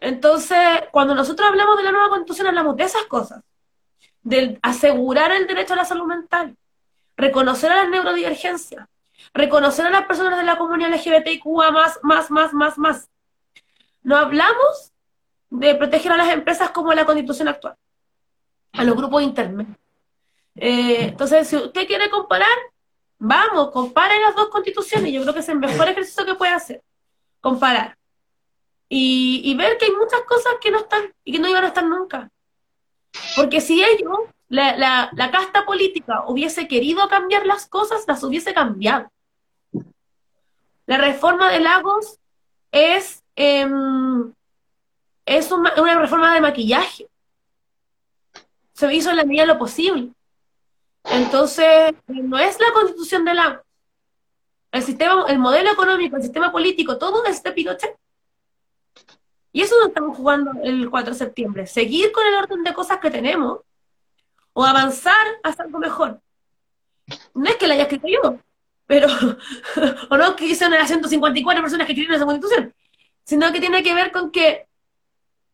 Entonces, 0.00 0.58
cuando 0.92 1.14
nosotros 1.14 1.48
hablamos 1.48 1.76
de 1.78 1.82
la 1.84 1.92
nueva 1.92 2.10
constitución, 2.10 2.48
hablamos 2.48 2.76
de 2.76 2.84
esas 2.84 3.04
cosas. 3.04 3.42
De 4.22 4.58
asegurar 4.62 5.32
el 5.32 5.46
derecho 5.46 5.74
a 5.74 5.76
la 5.76 5.84
salud 5.84 6.06
mental, 6.06 6.56
reconocer 7.16 7.70
a 7.72 7.76
las 7.76 7.88
neurodivergencias, 7.88 8.86
reconocer 9.32 9.86
a 9.86 9.90
las 9.90 10.06
personas 10.06 10.38
de 10.38 10.44
la 10.44 10.56
comunidad 10.56 10.90
LGBTIQA 10.90 11.70
más, 11.70 11.98
más, 12.02 12.30
más, 12.30 12.52
más, 12.52 12.78
más. 12.78 13.08
No 14.02 14.16
hablamos 14.16 14.92
de 15.50 15.74
proteger 15.74 16.12
a 16.12 16.16
las 16.16 16.28
empresas 16.30 16.70
como 16.70 16.92
la 16.92 17.06
constitución 17.06 17.48
actual 17.48 17.76
a 18.74 18.84
los 18.84 18.96
grupos 18.96 19.22
intermedios. 19.22 19.76
Eh, 20.56 21.06
entonces, 21.06 21.48
si 21.48 21.56
usted 21.56 21.86
quiere 21.86 22.10
comparar, 22.10 22.48
vamos, 23.18 23.70
compare 23.70 24.20
las 24.20 24.34
dos 24.34 24.48
constituciones. 24.48 25.12
Yo 25.12 25.22
creo 25.22 25.34
que 25.34 25.40
es 25.40 25.48
el 25.48 25.58
mejor 25.58 25.88
ejercicio 25.88 26.24
que 26.24 26.34
puede 26.34 26.52
hacer. 26.52 26.82
Comparar. 27.40 27.96
Y, 28.88 29.54
ver 29.56 29.76
que 29.78 29.86
hay 29.86 29.92
muchas 29.92 30.20
cosas 30.22 30.54
que 30.60 30.70
no 30.70 30.78
están 30.78 31.12
y 31.24 31.32
que 31.32 31.38
no 31.38 31.48
iban 31.48 31.64
a 31.64 31.68
estar 31.68 31.84
nunca. 31.84 32.30
Porque 33.34 33.60
si 33.60 33.82
ellos, 33.82 34.18
la, 34.48 34.76
la, 35.12 35.30
casta 35.30 35.64
política, 35.64 36.24
hubiese 36.28 36.68
querido 36.68 37.08
cambiar 37.08 37.46
las 37.46 37.66
cosas, 37.66 38.04
las 38.06 38.22
hubiese 38.22 38.54
cambiado. 38.54 39.10
La 40.86 40.98
reforma 40.98 41.50
de 41.50 41.60
Lagos 41.60 42.18
es, 42.70 43.24
em, 43.36 44.32
es 45.26 45.50
una 45.50 45.98
reforma 45.98 46.34
de 46.34 46.40
maquillaje 46.40 47.08
se 48.74 48.92
hizo 48.92 49.10
en 49.10 49.16
la 49.16 49.24
medida 49.24 49.42
de 49.42 49.48
lo 49.48 49.58
posible. 49.58 50.10
Entonces, 51.04 51.94
no 52.06 52.38
es 52.38 52.58
la 52.60 52.72
constitución 52.72 53.24
de 53.24 53.34
la... 53.34 53.62
El 54.72 54.82
sistema, 54.82 55.24
el 55.28 55.38
modelo 55.38 55.70
económico, 55.70 56.16
el 56.16 56.22
sistema 56.22 56.50
político, 56.50 56.98
todo 56.98 57.24
es 57.26 57.42
de 57.42 57.52
Pinochet. 57.52 57.96
Y 59.52 59.62
eso 59.62 59.76
no 59.80 59.86
estamos 59.86 60.16
jugando 60.16 60.50
el 60.64 60.90
4 60.90 61.12
de 61.12 61.18
septiembre. 61.18 61.66
Seguir 61.66 62.10
con 62.10 62.26
el 62.26 62.34
orden 62.34 62.64
de 62.64 62.74
cosas 62.74 62.98
que 62.98 63.10
tenemos 63.10 63.60
o 64.52 64.64
avanzar 64.64 65.14
hasta 65.44 65.62
algo 65.62 65.78
mejor. 65.78 66.20
No 67.34 67.48
es 67.48 67.56
que 67.56 67.68
la 67.68 67.74
haya 67.74 67.84
escrito 67.84 68.08
yo, 68.08 68.38
pero, 68.86 69.06
o 70.10 70.16
no 70.16 70.34
que 70.34 70.54
son 70.56 70.72
las 70.72 70.88
154 70.88 71.62
personas 71.62 71.86
que 71.86 71.92
escribieron 71.92 72.16
esa 72.16 72.24
constitución, 72.24 72.74
sino 73.24 73.52
que 73.52 73.60
tiene 73.60 73.82
que 73.82 73.94
ver 73.94 74.10
con 74.10 74.32
que 74.32 74.66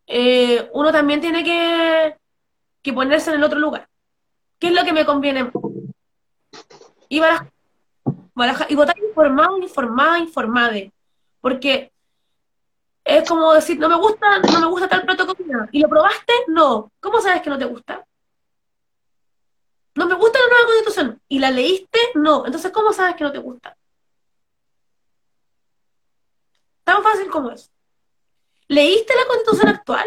eh, 0.06 0.70
uno 0.72 0.92
también 0.92 1.20
tiene 1.20 1.44
que 1.44 2.16
que 2.82 2.92
ponerse 2.92 3.30
en 3.30 3.36
el 3.36 3.44
otro 3.44 3.58
lugar. 3.58 3.88
¿Qué 4.60 4.68
es 4.68 4.74
lo 4.74 4.84
que 4.84 4.92
me 4.92 5.06
conviene? 5.06 5.50
Y, 7.08 7.20
y 8.68 8.74
votar 8.76 8.98
informado, 8.98 9.58
informada, 9.58 10.18
informada. 10.18 10.76
Porque 11.40 11.90
es 13.02 13.26
como 13.26 13.54
decir, 13.54 13.78
no 13.78 13.88
me 13.88 13.96
gusta, 13.96 14.38
no 14.38 14.60
me 14.60 14.66
gusta 14.66 14.88
tal 14.88 15.06
plato. 15.06 15.34
¿Y 15.72 15.80
lo 15.80 15.88
probaste? 15.88 16.32
No. 16.48 16.92
¿Cómo 17.00 17.20
sabes 17.22 17.40
que 17.40 17.48
no 17.48 17.58
te 17.58 17.64
gusta? 17.64 18.06
No 19.94 20.06
me 20.06 20.14
gusta 20.14 20.38
la 20.38 20.48
nueva 20.48 20.66
constitución. 20.66 21.20
¿Y 21.26 21.38
la 21.38 21.50
leíste? 21.50 21.98
No. 22.14 22.44
Entonces, 22.44 22.70
¿cómo 22.70 22.92
sabes 22.92 23.16
que 23.16 23.24
no 23.24 23.32
te 23.32 23.38
gusta? 23.38 23.74
Tan 26.84 27.02
fácil 27.02 27.30
como 27.30 27.50
es. 27.50 27.70
¿Leíste 28.68 29.14
la 29.16 29.26
constitución 29.26 29.68
actual? 29.68 30.06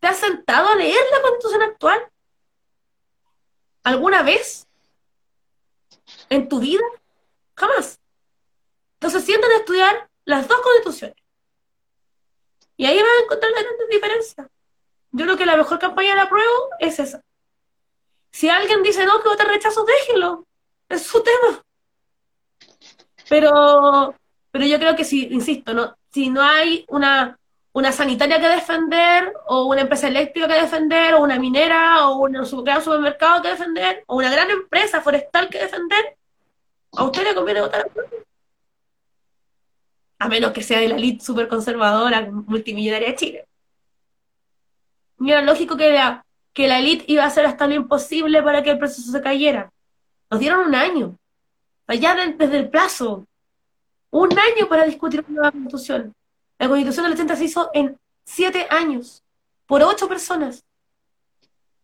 ¿Te 0.00 0.08
has 0.08 0.16
sentado 0.16 0.68
a 0.70 0.74
leer 0.74 1.00
la 1.12 1.22
constitución 1.22 1.62
actual? 1.62 2.00
¿Alguna 3.82 4.22
vez? 4.22 4.66
¿En 6.28 6.48
tu 6.48 6.60
vida? 6.60 6.82
Jamás. 7.56 7.98
Entonces 8.94 9.24
sientan 9.24 9.50
a 9.52 9.56
estudiar 9.56 10.08
las 10.24 10.46
dos 10.46 10.60
constituciones. 10.60 11.16
Y 12.76 12.86
ahí 12.86 12.96
van 12.96 13.06
a 13.06 13.24
encontrar 13.24 13.52
la 13.52 13.62
grandes 13.62 13.88
diferencia. 13.88 14.48
Yo 15.12 15.24
creo 15.24 15.36
que 15.36 15.46
la 15.46 15.56
mejor 15.56 15.78
campaña 15.78 16.10
de 16.10 16.16
la 16.16 16.28
prueba 16.28 16.50
es 16.78 16.98
esa. 16.98 17.20
Si 18.30 18.48
alguien 18.48 18.82
dice 18.82 19.04
no, 19.04 19.20
que 19.22 19.28
vota 19.28 19.44
rechazo, 19.44 19.84
déjelo. 19.84 20.46
Es 20.88 21.02
su 21.02 21.22
tema. 21.22 21.64
Pero, 23.28 24.14
pero 24.50 24.66
yo 24.66 24.78
creo 24.78 24.96
que 24.96 25.04
si, 25.04 25.26
insisto, 25.26 25.74
no, 25.74 25.96
si 26.12 26.30
no 26.30 26.42
hay 26.42 26.84
una 26.88 27.39
una 27.72 27.92
sanitaria 27.92 28.40
que 28.40 28.48
defender, 28.48 29.32
o 29.46 29.66
una 29.66 29.82
empresa 29.82 30.08
eléctrica 30.08 30.48
que 30.48 30.60
defender, 30.60 31.14
o 31.14 31.22
una 31.22 31.38
minera, 31.38 32.08
o 32.08 32.18
un 32.18 32.32
gran 32.64 32.82
supermercado 32.82 33.42
que 33.42 33.48
defender, 33.48 34.04
o 34.06 34.16
una 34.16 34.30
gran 34.30 34.50
empresa 34.50 35.00
forestal 35.00 35.48
que 35.48 35.58
defender, 35.58 36.16
a 36.92 37.04
usted 37.04 37.22
le 37.22 37.34
conviene 37.34 37.60
votar 37.60 37.86
a 40.20 40.28
menos 40.28 40.52
que 40.52 40.62
sea 40.62 40.80
de 40.80 40.88
la 40.88 40.96
elite 40.96 41.24
super 41.24 41.48
conservadora 41.48 42.30
multimillonaria 42.30 43.08
de 43.08 43.16
Chile. 43.16 43.48
Y 45.18 45.30
era 45.30 45.40
lógico 45.40 45.78
que 45.78 45.92
la, 45.92 46.26
que 46.52 46.68
la 46.68 46.78
elite 46.78 47.04
iba 47.08 47.24
a 47.24 47.28
hacer 47.28 47.46
hasta 47.46 47.66
lo 47.66 47.74
imposible 47.74 48.42
para 48.42 48.62
que 48.62 48.70
el 48.70 48.78
proceso 48.78 49.10
se 49.10 49.22
cayera. 49.22 49.72
Nos 50.30 50.40
dieron 50.40 50.66
un 50.66 50.74
año, 50.74 51.16
allá 51.86 52.14
desde 52.36 52.58
el 52.58 52.68
plazo, 52.68 53.26
un 54.10 54.38
año 54.38 54.68
para 54.68 54.84
discutir 54.84 55.20
una 55.20 55.34
nueva 55.34 55.52
constitución. 55.52 56.14
La 56.60 56.68
constitución 56.68 57.04
del 57.04 57.14
80 57.14 57.36
se 57.36 57.44
hizo 57.44 57.70
en 57.72 57.98
siete 58.22 58.66
años, 58.68 59.24
por 59.66 59.82
ocho 59.82 60.06
personas. 60.06 60.62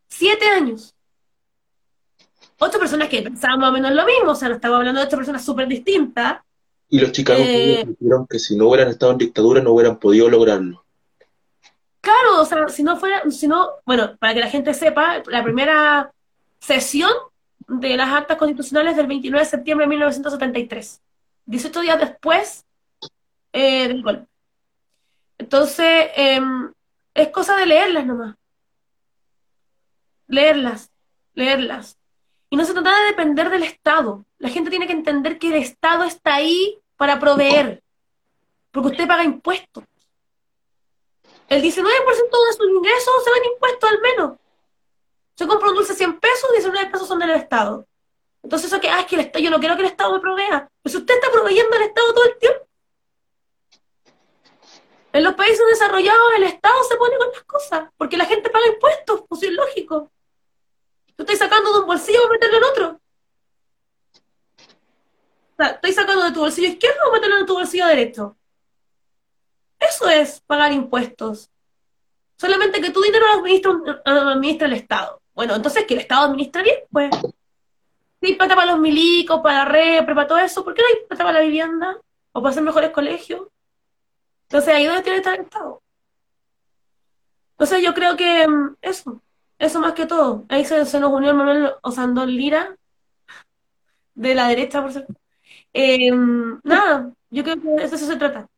Siete 0.06 0.44
años. 0.50 0.94
Ocho 2.58 2.78
personas 2.78 3.08
que 3.08 3.22
pensaban 3.22 3.58
más 3.58 3.70
o 3.70 3.72
menos 3.72 3.92
lo 3.92 4.04
mismo, 4.04 4.32
o 4.32 4.34
sea, 4.34 4.50
no 4.50 4.56
estamos 4.56 4.76
hablando 4.76 5.00
de 5.00 5.06
ocho 5.06 5.16
personas 5.16 5.42
súper 5.42 5.66
distintas. 5.66 6.42
Y 6.90 7.00
los 7.00 7.10
chicanos 7.10 7.40
eh, 7.46 7.86
dijeron 7.98 8.26
que 8.28 8.38
si 8.38 8.54
no 8.54 8.68
hubieran 8.68 8.88
estado 8.88 9.12
en 9.12 9.18
dictadura 9.18 9.62
no 9.62 9.72
hubieran 9.72 9.98
podido 9.98 10.28
lograrlo. 10.28 10.84
Claro, 12.02 12.42
o 12.42 12.44
sea, 12.44 12.68
si 12.68 12.82
no 12.82 12.98
fuera, 12.98 13.22
si 13.30 13.48
no, 13.48 13.70
bueno, 13.86 14.14
para 14.18 14.34
que 14.34 14.40
la 14.40 14.50
gente 14.50 14.74
sepa, 14.74 15.22
la 15.26 15.42
primera 15.42 16.12
sesión 16.60 17.10
de 17.66 17.96
las 17.96 18.10
actas 18.10 18.36
constitucionales 18.36 18.94
del 18.94 19.06
29 19.06 19.42
de 19.42 19.50
septiembre 19.50 19.86
de 19.86 19.88
1973, 19.88 21.00
18 21.46 21.80
días 21.80 21.98
después 21.98 22.66
eh, 23.54 23.88
del 23.88 24.02
golpe. 24.02 24.35
Entonces, 25.38 26.10
em, 26.14 26.72
es 27.14 27.28
cosa 27.28 27.56
de 27.56 27.66
leerlas 27.66 28.06
nomás. 28.06 28.36
Leerlas, 30.28 30.90
leerlas. 31.34 31.98
Y 32.50 32.56
no 32.56 32.64
se 32.64 32.72
trata 32.72 32.98
de 33.00 33.06
depender 33.06 33.50
del 33.50 33.62
Estado. 33.62 34.24
La 34.38 34.48
gente 34.48 34.70
tiene 34.70 34.86
que 34.86 34.92
entender 34.92 35.38
que 35.38 35.48
el 35.48 35.62
Estado 35.62 36.04
está 36.04 36.36
ahí 36.36 36.78
para 36.96 37.18
proveer, 37.18 37.82
porque 38.70 38.88
usted 38.88 39.06
paga 39.06 39.24
impuestos. 39.24 39.84
El 41.48 41.62
19% 41.62 42.46
de 42.46 42.52
sus 42.56 42.68
ingresos 42.68 43.24
se 43.24 43.30
van 43.30 43.52
impuestos 43.52 43.90
al 43.90 44.00
menos. 44.00 44.38
Se 45.34 45.46
compra 45.46 45.68
un 45.68 45.76
dulce 45.76 45.94
100 45.94 46.18
pesos, 46.18 46.50
19 46.52 46.90
pesos 46.90 47.06
son 47.06 47.18
del 47.18 47.30
Estado. 47.30 47.86
Entonces 48.42 48.72
eso 48.72 48.80
que, 48.80 48.88
ah, 48.88 49.00
es 49.00 49.06
que 49.06 49.16
el 49.16 49.20
Estado, 49.22 49.44
yo 49.44 49.50
no 49.50 49.60
quiero 49.60 49.76
que 49.76 49.82
el 49.82 49.88
Estado 49.88 50.12
me 50.12 50.20
provea. 50.20 50.68
Pues 50.82 50.94
usted 50.94 51.14
está 51.14 51.30
proveyendo 51.30 51.76
al 51.76 51.82
Estado 51.82 52.14
todo 52.14 52.24
el 52.24 52.38
tiempo. 52.38 52.65
En 55.16 55.24
los 55.24 55.32
países 55.32 55.64
desarrollados 55.70 56.34
el 56.36 56.42
Estado 56.42 56.84
se 56.84 56.96
pone 56.96 57.16
con 57.16 57.28
las 57.32 57.42
cosas, 57.44 57.88
porque 57.96 58.18
la 58.18 58.26
gente 58.26 58.50
paga 58.50 58.66
impuestos, 58.66 59.22
pues 59.26 59.42
es 59.44 59.50
lógico. 59.50 60.10
Tú 61.16 61.22
estás 61.22 61.38
sacando 61.38 61.72
de 61.72 61.78
un 61.80 61.86
bolsillo 61.86 62.20
para 62.24 62.32
meterlo 62.32 62.58
en 62.58 62.64
otro. 62.64 63.00
O 64.58 65.56
sea, 65.56 65.68
estoy 65.68 65.92
sacando 65.94 66.22
de 66.22 66.32
tu 66.32 66.40
bolsillo 66.40 66.68
izquierdo 66.68 67.00
o 67.08 67.12
meterlo 67.12 67.38
en 67.38 67.46
tu 67.46 67.54
bolsillo 67.54 67.86
derecho. 67.86 68.36
Eso 69.78 70.06
es 70.06 70.42
pagar 70.42 70.70
impuestos. 70.72 71.50
Solamente 72.36 72.82
que 72.82 72.90
tu 72.90 73.00
dinero 73.00 73.24
lo 73.26 74.12
administra, 74.12 74.66
el 74.66 74.74
Estado. 74.74 75.22
Bueno, 75.32 75.54
entonces 75.54 75.86
que 75.86 75.94
el 75.94 76.00
Estado 76.00 76.26
administra 76.26 76.62
bien, 76.62 76.80
pues. 76.92 77.10
Si 78.20 78.26
hay 78.26 78.34
plata 78.34 78.54
para 78.54 78.72
los 78.72 78.80
milicos, 78.80 79.40
para 79.40 79.60
la 79.60 79.64
repre, 79.64 80.14
para 80.14 80.28
todo 80.28 80.38
eso, 80.40 80.62
¿por 80.62 80.74
qué 80.74 80.82
no 80.82 80.88
hay 80.88 81.06
plata 81.06 81.24
para 81.24 81.38
la 81.38 81.44
vivienda? 81.46 81.96
¿O 82.32 82.42
para 82.42 82.50
hacer 82.50 82.62
mejores 82.62 82.90
colegios? 82.90 83.48
Entonces 84.48 84.74
ahí 84.74 84.84
es 84.84 84.88
donde 84.88 85.02
tiene 85.02 85.16
que 85.16 85.20
estar 85.20 85.34
el 85.34 85.44
Estado. 85.44 85.82
Entonces 87.52 87.82
yo 87.82 87.94
creo 87.94 88.16
que 88.16 88.46
mm, 88.46 88.76
eso, 88.82 89.22
eso 89.58 89.80
más 89.80 89.94
que 89.94 90.06
todo. 90.06 90.44
Ahí 90.48 90.64
se, 90.64 90.84
se 90.84 91.00
nos 91.00 91.12
unió 91.12 91.30
el 91.30 91.36
Manuel 91.36 91.72
Osandón 91.82 92.30
Lira, 92.30 92.76
de 94.14 94.34
la 94.34 94.48
derecha, 94.48 94.82
por 94.82 94.92
cierto. 94.92 95.14
Eh, 95.72 96.10
nada, 96.64 97.12
yo 97.30 97.42
creo 97.44 97.60
que 97.60 97.68
de 97.68 97.84
eso 97.84 97.96
se 97.96 98.16
trata. 98.16 98.48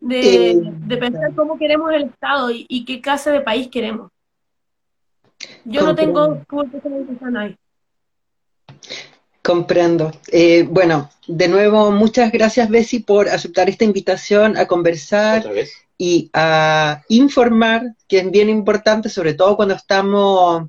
De, 0.00 0.50
Eh, 0.50 0.60
de 0.62 0.96
pensar 0.96 1.34
cómo 1.34 1.58
queremos 1.58 1.92
el 1.92 2.04
Estado 2.04 2.50
y, 2.50 2.66
y 2.68 2.84
qué 2.84 3.00
clase 3.00 3.30
de 3.30 3.40
país 3.40 3.68
queremos. 3.68 4.10
Yo 5.64 5.82
no 5.82 5.94
tengo 5.94 6.44
como 6.48 6.70
que 6.70 6.78
a 7.24 7.30
nadie. 7.30 7.58
Comprendo. 9.48 10.12
Eh, 10.30 10.66
bueno, 10.68 11.10
de 11.26 11.48
nuevo, 11.48 11.90
muchas 11.90 12.30
gracias, 12.30 12.68
Bessie, 12.68 13.00
por 13.00 13.30
aceptar 13.30 13.70
esta 13.70 13.86
invitación 13.86 14.58
a 14.58 14.66
conversar 14.66 15.50
y 15.96 16.28
a 16.34 17.02
informar, 17.08 17.94
que 18.06 18.18
es 18.18 18.30
bien 18.30 18.50
importante, 18.50 19.08
sobre 19.08 19.32
todo 19.32 19.56
cuando 19.56 19.74
estamos 19.74 20.64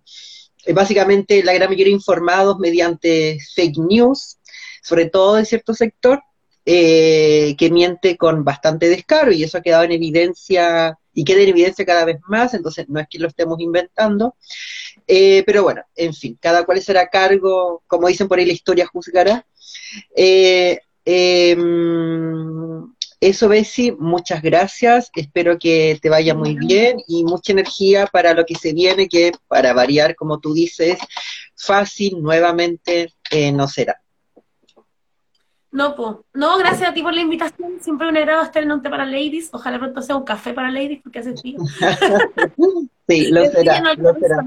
eh, 0.65 0.71
básicamente 0.71 1.43
la 1.43 1.51
gran 1.51 1.69
mayoría 1.69 1.91
informados 1.91 2.57
mediante 2.57 3.39
fake 3.53 3.79
news, 3.79 4.37
sobre 4.81 5.07
todo 5.09 5.35
de 5.35 5.43
cierto 5.43 5.73
sector, 5.73 6.23
eh, 6.65 7.57
que 7.57 7.69
miente 7.69 8.15
con 8.15 8.45
bastante 8.45 8.87
descaro 8.87 9.33
y 9.33 9.43
eso 9.43 9.57
ha 9.57 9.61
quedado 9.61 9.83
en 9.83 9.91
evidencia 9.91 10.97
y 11.13 11.25
queda 11.25 11.41
en 11.41 11.49
evidencia 11.49 11.85
cada 11.85 12.05
vez 12.05 12.19
más, 12.29 12.53
entonces 12.53 12.87
no 12.87 13.01
es 13.01 13.07
que 13.09 13.19
lo 13.19 13.27
estemos 13.27 13.59
inventando. 13.59 14.35
Eh, 15.11 15.41
pero 15.43 15.63
bueno, 15.63 15.81
en 15.95 16.13
fin, 16.13 16.37
cada 16.39 16.63
cual 16.63 16.79
será 16.83 17.09
cargo, 17.09 17.81
como 17.87 18.07
dicen 18.07 18.27
por 18.27 18.37
ahí, 18.37 18.45
la 18.45 18.53
historia 18.53 18.85
juzgará. 18.85 19.43
Eh, 20.15 20.79
eh, 21.03 21.57
eso, 23.19 23.49
Bessie, 23.49 23.91
muchas 23.93 24.43
gracias. 24.43 25.09
Espero 25.15 25.57
que 25.57 25.97
te 25.99 26.09
vaya 26.09 26.35
muy 26.35 26.55
bien 26.55 27.01
y 27.07 27.23
mucha 27.23 27.53
energía 27.53 28.05
para 28.05 28.35
lo 28.35 28.45
que 28.45 28.53
se 28.53 28.71
viene, 28.71 29.09
que 29.09 29.31
para 29.47 29.73
variar, 29.73 30.15
como 30.15 30.39
tú 30.39 30.53
dices, 30.53 30.99
fácil 31.55 32.21
nuevamente 32.21 33.11
eh, 33.31 33.51
no 33.51 33.67
será. 33.67 33.99
No, 35.71 35.95
po. 35.95 36.23
No, 36.33 36.55
gracias 36.59 36.87
a 36.87 36.93
ti 36.93 37.01
por 37.01 37.15
la 37.15 37.21
invitación. 37.21 37.79
Siempre 37.81 38.07
un 38.07 38.15
agrado 38.15 38.43
estar 38.43 38.61
en 38.61 38.71
un 38.71 38.83
té 38.83 38.91
para 38.91 39.05
ladies. 39.05 39.49
Ojalá 39.53 39.79
pronto 39.79 40.03
sea 40.03 40.15
un 40.15 40.23
café 40.23 40.53
para 40.53 40.69
ladies 40.69 41.01
porque 41.01 41.17
hace 41.17 41.35
frío. 41.35 41.57
Sí, 43.07 43.31
lo 43.31 43.43
será, 43.45 43.95
lo 43.95 44.13
será. 44.13 44.45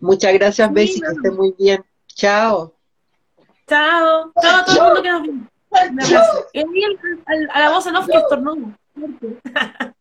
Muchas 0.00 0.32
gracias, 0.34 0.72
Bessie, 0.72 1.00
que 1.00 1.06
esté 1.12 1.30
muy 1.30 1.54
bien. 1.58 1.84
Chao. 2.08 2.74
Chao. 3.68 4.32
Chao 4.42 4.56
a 4.60 4.64
todo 4.64 4.76
el 4.76 4.82
mundo 4.82 5.02
que 5.02 5.90
nos 5.92 6.10
al- 7.26 7.50
a 7.52 7.60
la 7.60 7.70
voz 7.70 7.86
en 7.86 7.96
off 7.96 8.06
que 8.06 8.18
estornuda. 8.18 8.78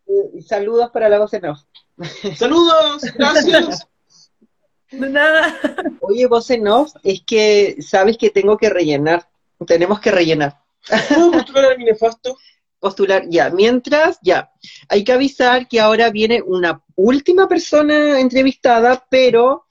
Eh, 0.07 0.41
saludos 0.41 0.89
para 0.91 1.07
la 1.09 1.19
voz 1.19 1.33
en 1.33 1.45
off. 1.45 1.59
Saludos, 2.35 3.03
gracias. 3.15 3.87
De 4.91 5.07
nada. 5.09 5.55
Oye, 6.01 6.25
voz 6.25 6.49
en 6.49 6.67
off, 6.67 6.93
es 7.03 7.21
que 7.25 7.77
sabes 7.81 8.17
que 8.17 8.31
tengo 8.31 8.57
que 8.57 8.69
rellenar. 8.69 9.27
Tenemos 9.67 9.99
que 9.99 10.09
rellenar. 10.09 10.57
¿Puedo 11.09 11.31
postular 11.31 11.73
a 11.73 11.77
mi 11.77 11.83
nefasto? 11.83 12.35
Postular, 12.79 13.25
ya. 13.29 13.49
Mientras, 13.49 14.19
ya. 14.21 14.51
Hay 14.87 15.03
que 15.03 15.11
avisar 15.11 15.67
que 15.67 15.79
ahora 15.79 16.09
viene 16.09 16.41
una 16.41 16.83
última 16.95 17.47
persona 17.47 18.19
entrevistada, 18.19 19.05
pero 19.09 19.65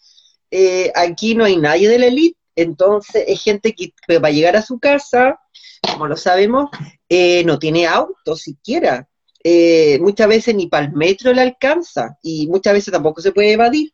eh, 0.50 0.92
aquí 0.94 1.34
no 1.34 1.44
hay 1.44 1.56
nadie 1.56 1.88
de 1.88 1.98
la 1.98 2.06
elite. 2.06 2.38
Entonces, 2.56 3.24
es 3.26 3.42
gente 3.42 3.74
que 3.74 3.92
va 4.18 4.28
a 4.28 4.32
llegar 4.32 4.56
a 4.56 4.62
su 4.62 4.78
casa, 4.78 5.38
como 5.80 6.06
lo 6.08 6.16
sabemos, 6.16 6.70
eh, 7.08 7.44
no 7.44 7.58
tiene 7.58 7.86
auto 7.86 8.36
siquiera. 8.36 9.08
Eh, 9.44 9.98
muchas 10.00 10.28
veces 10.28 10.54
ni 10.54 10.66
para 10.66 10.86
el 10.86 10.92
metro 10.92 11.32
le 11.32 11.40
alcanza 11.40 12.18
y 12.22 12.48
muchas 12.48 12.72
veces 12.72 12.92
tampoco 12.92 13.20
se 13.20 13.32
puede 13.32 13.52
evadir. 13.52 13.92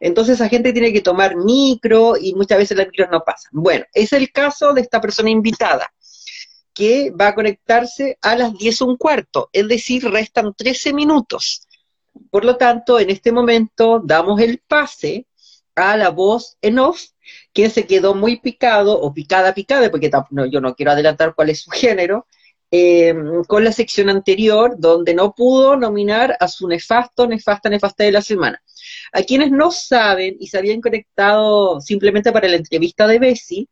Entonces 0.00 0.34
esa 0.34 0.48
gente 0.48 0.72
tiene 0.72 0.92
que 0.92 1.00
tomar 1.00 1.36
micro 1.36 2.16
y 2.16 2.34
muchas 2.34 2.58
veces 2.58 2.76
las 2.76 2.86
micros 2.86 3.08
no 3.10 3.22
pasan. 3.24 3.50
Bueno, 3.52 3.84
es 3.92 4.12
el 4.12 4.32
caso 4.32 4.72
de 4.72 4.80
esta 4.80 5.00
persona 5.00 5.30
invitada, 5.30 5.92
que 6.76 7.10
va 7.10 7.28
a 7.28 7.34
conectarse 7.34 8.18
a 8.20 8.36
las 8.36 8.52
10 8.58 8.82
un 8.82 8.98
cuarto, 8.98 9.48
es 9.52 9.66
decir, 9.66 10.04
restan 10.10 10.54
13 10.54 10.92
minutos. 10.92 11.66
Por 12.30 12.44
lo 12.44 12.56
tanto, 12.56 13.00
en 13.00 13.10
este 13.10 13.32
momento 13.32 14.02
damos 14.04 14.40
el 14.40 14.58
pase 14.68 15.26
a 15.74 15.96
la 15.96 16.10
voz 16.10 16.56
en 16.62 16.78
off, 16.78 17.02
que 17.54 17.70
se 17.70 17.86
quedó 17.86 18.14
muy 18.14 18.40
picado 18.40 19.00
o 19.00 19.12
picada, 19.12 19.54
picada, 19.54 19.90
porque 19.90 20.10
no, 20.30 20.46
yo 20.46 20.60
no 20.60 20.74
quiero 20.74 20.92
adelantar 20.92 21.34
cuál 21.34 21.50
es 21.50 21.62
su 21.62 21.70
género, 21.70 22.26
eh, 22.70 23.14
con 23.46 23.64
la 23.64 23.72
sección 23.72 24.10
anterior, 24.10 24.74
donde 24.78 25.14
no 25.14 25.34
pudo 25.34 25.76
nominar 25.76 26.36
a 26.40 26.48
su 26.48 26.68
nefasto, 26.68 27.26
nefasta, 27.26 27.70
nefasta 27.70 28.04
de 28.04 28.12
la 28.12 28.22
semana. 28.22 28.62
A 29.12 29.22
quienes 29.22 29.50
no 29.50 29.70
saben 29.70 30.36
y 30.40 30.48
se 30.48 30.58
habían 30.58 30.80
conectado 30.82 31.80
simplemente 31.80 32.32
para 32.32 32.48
la 32.48 32.56
entrevista 32.56 33.06
de 33.06 33.18
Bessie, 33.18 33.68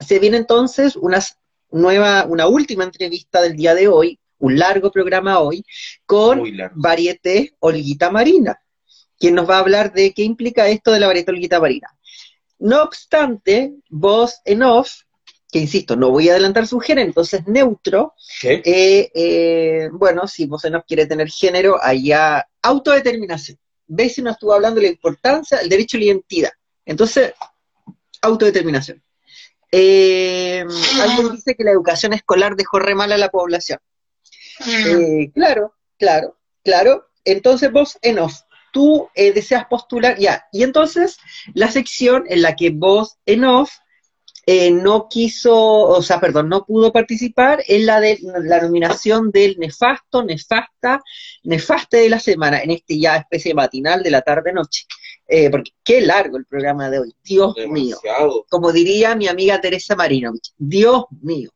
se 0.00 0.18
viene 0.18 0.38
entonces 0.38 0.96
una 0.96 1.18
s- 1.18 1.34
nueva, 1.72 2.24
una 2.26 2.46
última 2.46 2.84
entrevista 2.84 3.42
del 3.42 3.56
día 3.56 3.74
de 3.74 3.88
hoy, 3.88 4.18
un 4.38 4.58
largo 4.58 4.90
programa 4.90 5.40
hoy, 5.40 5.64
con. 6.06 6.42
Varieté 6.74 7.54
Olguita 7.60 8.10
Marina, 8.10 8.60
quien 9.18 9.34
nos 9.34 9.48
va 9.48 9.56
a 9.56 9.60
hablar 9.60 9.92
de 9.92 10.12
qué 10.12 10.22
implica 10.22 10.68
esto 10.68 10.92
de 10.92 11.00
la 11.00 11.06
Varieté 11.06 11.30
Olguita 11.30 11.60
Marina. 11.60 11.88
No 12.58 12.82
obstante, 12.82 13.74
voz 13.88 14.40
en 14.44 14.62
off, 14.62 15.02
que 15.50 15.58
insisto, 15.58 15.96
no 15.96 16.10
voy 16.10 16.28
a 16.28 16.32
adelantar 16.32 16.66
su 16.66 16.80
género, 16.80 17.08
entonces 17.08 17.46
neutro, 17.46 18.14
eh, 18.42 19.10
eh, 19.14 19.88
bueno, 19.92 20.26
si 20.26 20.46
vos 20.46 20.64
no 20.70 20.82
quiere 20.82 21.06
tener 21.06 21.28
género, 21.28 21.76
allá 21.82 22.48
autodeterminación. 22.62 23.58
¿Ves 23.86 24.14
si 24.14 24.22
no 24.22 24.30
estuvo 24.30 24.54
hablando 24.54 24.80
de 24.80 24.86
la 24.86 24.92
importancia 24.92 25.58
del 25.58 25.68
derecho 25.68 25.96
a 25.96 26.00
la 26.00 26.06
identidad? 26.06 26.52
Entonces, 26.86 27.34
autodeterminación. 28.22 29.01
Eh, 29.72 30.64
alguien 31.00 31.32
dice 31.32 31.54
que 31.56 31.64
la 31.64 31.70
educación 31.70 32.12
escolar 32.12 32.56
dejó 32.56 32.78
re 32.78 32.94
mal 32.94 33.10
a 33.10 33.16
la 33.16 33.30
población. 33.30 33.78
Eh, 34.66 35.30
claro, 35.34 35.74
claro, 35.98 36.38
claro. 36.62 37.08
Entonces 37.24 37.72
vos 37.72 37.98
en 38.02 38.18
off, 38.18 38.40
tú 38.72 39.08
eh, 39.14 39.32
deseas 39.32 39.64
postular, 39.66 40.18
ya. 40.18 40.44
Y 40.52 40.62
entonces 40.62 41.16
la 41.54 41.70
sección 41.70 42.24
en 42.28 42.42
la 42.42 42.54
que 42.54 42.70
vos 42.70 43.18
en 43.24 43.44
off 43.44 43.72
eh, 44.44 44.72
no 44.72 45.08
quiso, 45.08 45.54
o 45.54 46.02
sea, 46.02 46.20
perdón, 46.20 46.48
no 46.48 46.64
pudo 46.64 46.92
participar 46.92 47.62
es 47.66 47.84
la 47.84 48.00
de 48.00 48.18
la 48.42 48.60
nominación 48.60 49.30
del 49.30 49.56
nefasto, 49.58 50.24
nefasta, 50.24 51.00
nefaste 51.44 51.98
de 51.98 52.10
la 52.10 52.18
semana, 52.18 52.60
en 52.60 52.72
este 52.72 52.98
ya 52.98 53.16
especie 53.16 53.54
matinal 53.54 54.02
de 54.02 54.10
la 54.10 54.22
tarde-noche. 54.22 54.86
Eh, 55.34 55.48
porque 55.48 55.70
qué 55.82 56.02
largo 56.02 56.36
el 56.36 56.44
programa 56.44 56.90
de 56.90 56.98
hoy, 56.98 57.16
Dios 57.24 57.56
mío. 57.66 57.96
Como 58.50 58.70
diría 58.70 59.16
mi 59.16 59.28
amiga 59.28 59.58
Teresa 59.62 59.96
Marinovich, 59.96 60.52
Dios 60.58 61.06
mío. 61.22 61.50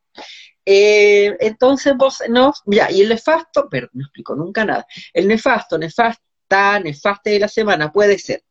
Eh, 0.65 1.36
entonces 1.40 1.94
vos, 1.94 2.23
no, 2.31 2.55
ya, 2.65 2.90
y 2.90 3.03
el 3.03 3.11
nefasto, 3.11 3.69
pero 3.70 3.90
no 3.93 4.05
explico 4.05 4.35
nunca 4.35 4.65
nada. 4.65 4.86
El 5.12 5.28
nefasto, 5.28 5.77
nefasta, 5.77 6.81
nefaste 6.81 7.31
de 7.32 7.40
la 7.40 7.48
semana 7.48 7.93
puede 7.93 8.19
ser 8.19 8.44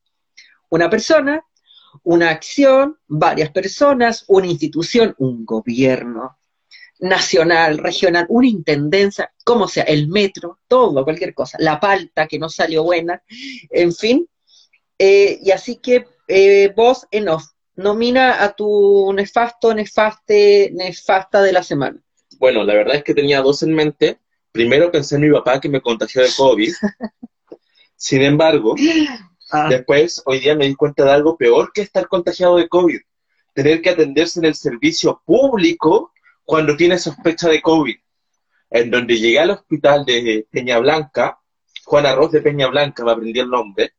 una 0.70 0.92
persona, 0.92 1.44
una 2.04 2.30
acción, 2.30 3.00
varias 3.08 3.50
personas, 3.50 4.26
una 4.28 4.46
institución, 4.46 5.16
un 5.18 5.44
gobierno 5.44 6.38
nacional, 7.00 7.80
regional, 7.80 8.28
una 8.30 8.48
intendencia, 8.48 9.34
como 9.44 9.68
sea, 9.68 9.86
el 9.86 10.08
metro, 10.08 10.60
todo, 10.68 11.04
cualquier 11.04 11.34
cosa, 11.34 11.58
la 11.60 11.80
palta 11.80 12.28
que 12.28 12.38
no 12.38 12.48
salió 12.48 12.84
buena, 12.84 13.24
en 13.72 13.92
fin. 13.92 14.30
Eh, 14.98 15.40
y 15.42 15.52
así 15.52 15.78
que 15.78 16.08
eh, 16.28 16.74
vos 16.76 17.08
en 17.12 17.30
off, 17.30 17.46
nomina 17.76 18.44
a 18.44 18.56
tu 18.56 19.12
nefasto, 19.14 19.74
nefaste, 19.74 20.72
nefasta 20.74 21.42
de 21.42 21.54
la 21.54 21.64
semana. 21.64 22.00
Bueno, 22.38 22.64
la 22.64 22.74
verdad 22.74 22.96
es 22.96 23.04
que 23.04 23.14
tenía 23.14 23.42
dos 23.42 23.64
en 23.64 23.74
mente. 23.74 24.20
Primero 24.52 24.92
pensé 24.92 25.16
en 25.16 25.22
mi 25.22 25.32
papá 25.32 25.60
que 25.60 25.70
me 25.70 25.82
contagió 25.82 26.22
de 26.22 26.30
COVID. 26.36 26.74
Sin 27.98 28.22
embargo, 28.22 28.76
Ah, 29.52 29.68
después, 29.70 30.22
hoy 30.26 30.40
día 30.40 30.56
me 30.56 30.66
di 30.66 30.76
cuenta 30.76 31.04
de 31.06 31.12
algo 31.12 31.38
peor 31.38 31.72
que 31.74 31.82
estar 31.82 32.08
contagiado 32.08 32.58
de 32.58 32.68
COVID. 32.68 33.00
Tener 33.54 33.82
que 33.82 33.92
atenderse 33.92 34.40
en 34.40 34.46
el 34.46 34.56
servicio 34.56 35.22
público 35.24 36.12
cuando 36.44 36.76
tiene 36.76 36.98
sospecha 36.98 37.48
de 37.50 37.62
COVID. 37.62 37.96
En 38.72 38.92
donde 38.92 39.18
llegué 39.18 39.40
al 39.40 39.52
hospital 39.52 40.04
de 40.04 40.48
Peña 40.50 40.80
Blanca, 40.80 41.40
Juan 41.86 42.06
Arroz 42.06 42.32
de 42.32 42.42
Peña 42.42 42.68
Blanca, 42.68 43.06
me 43.06 43.12
aprendí 43.12 43.40
el 43.40 43.50
nombre, 43.50 43.94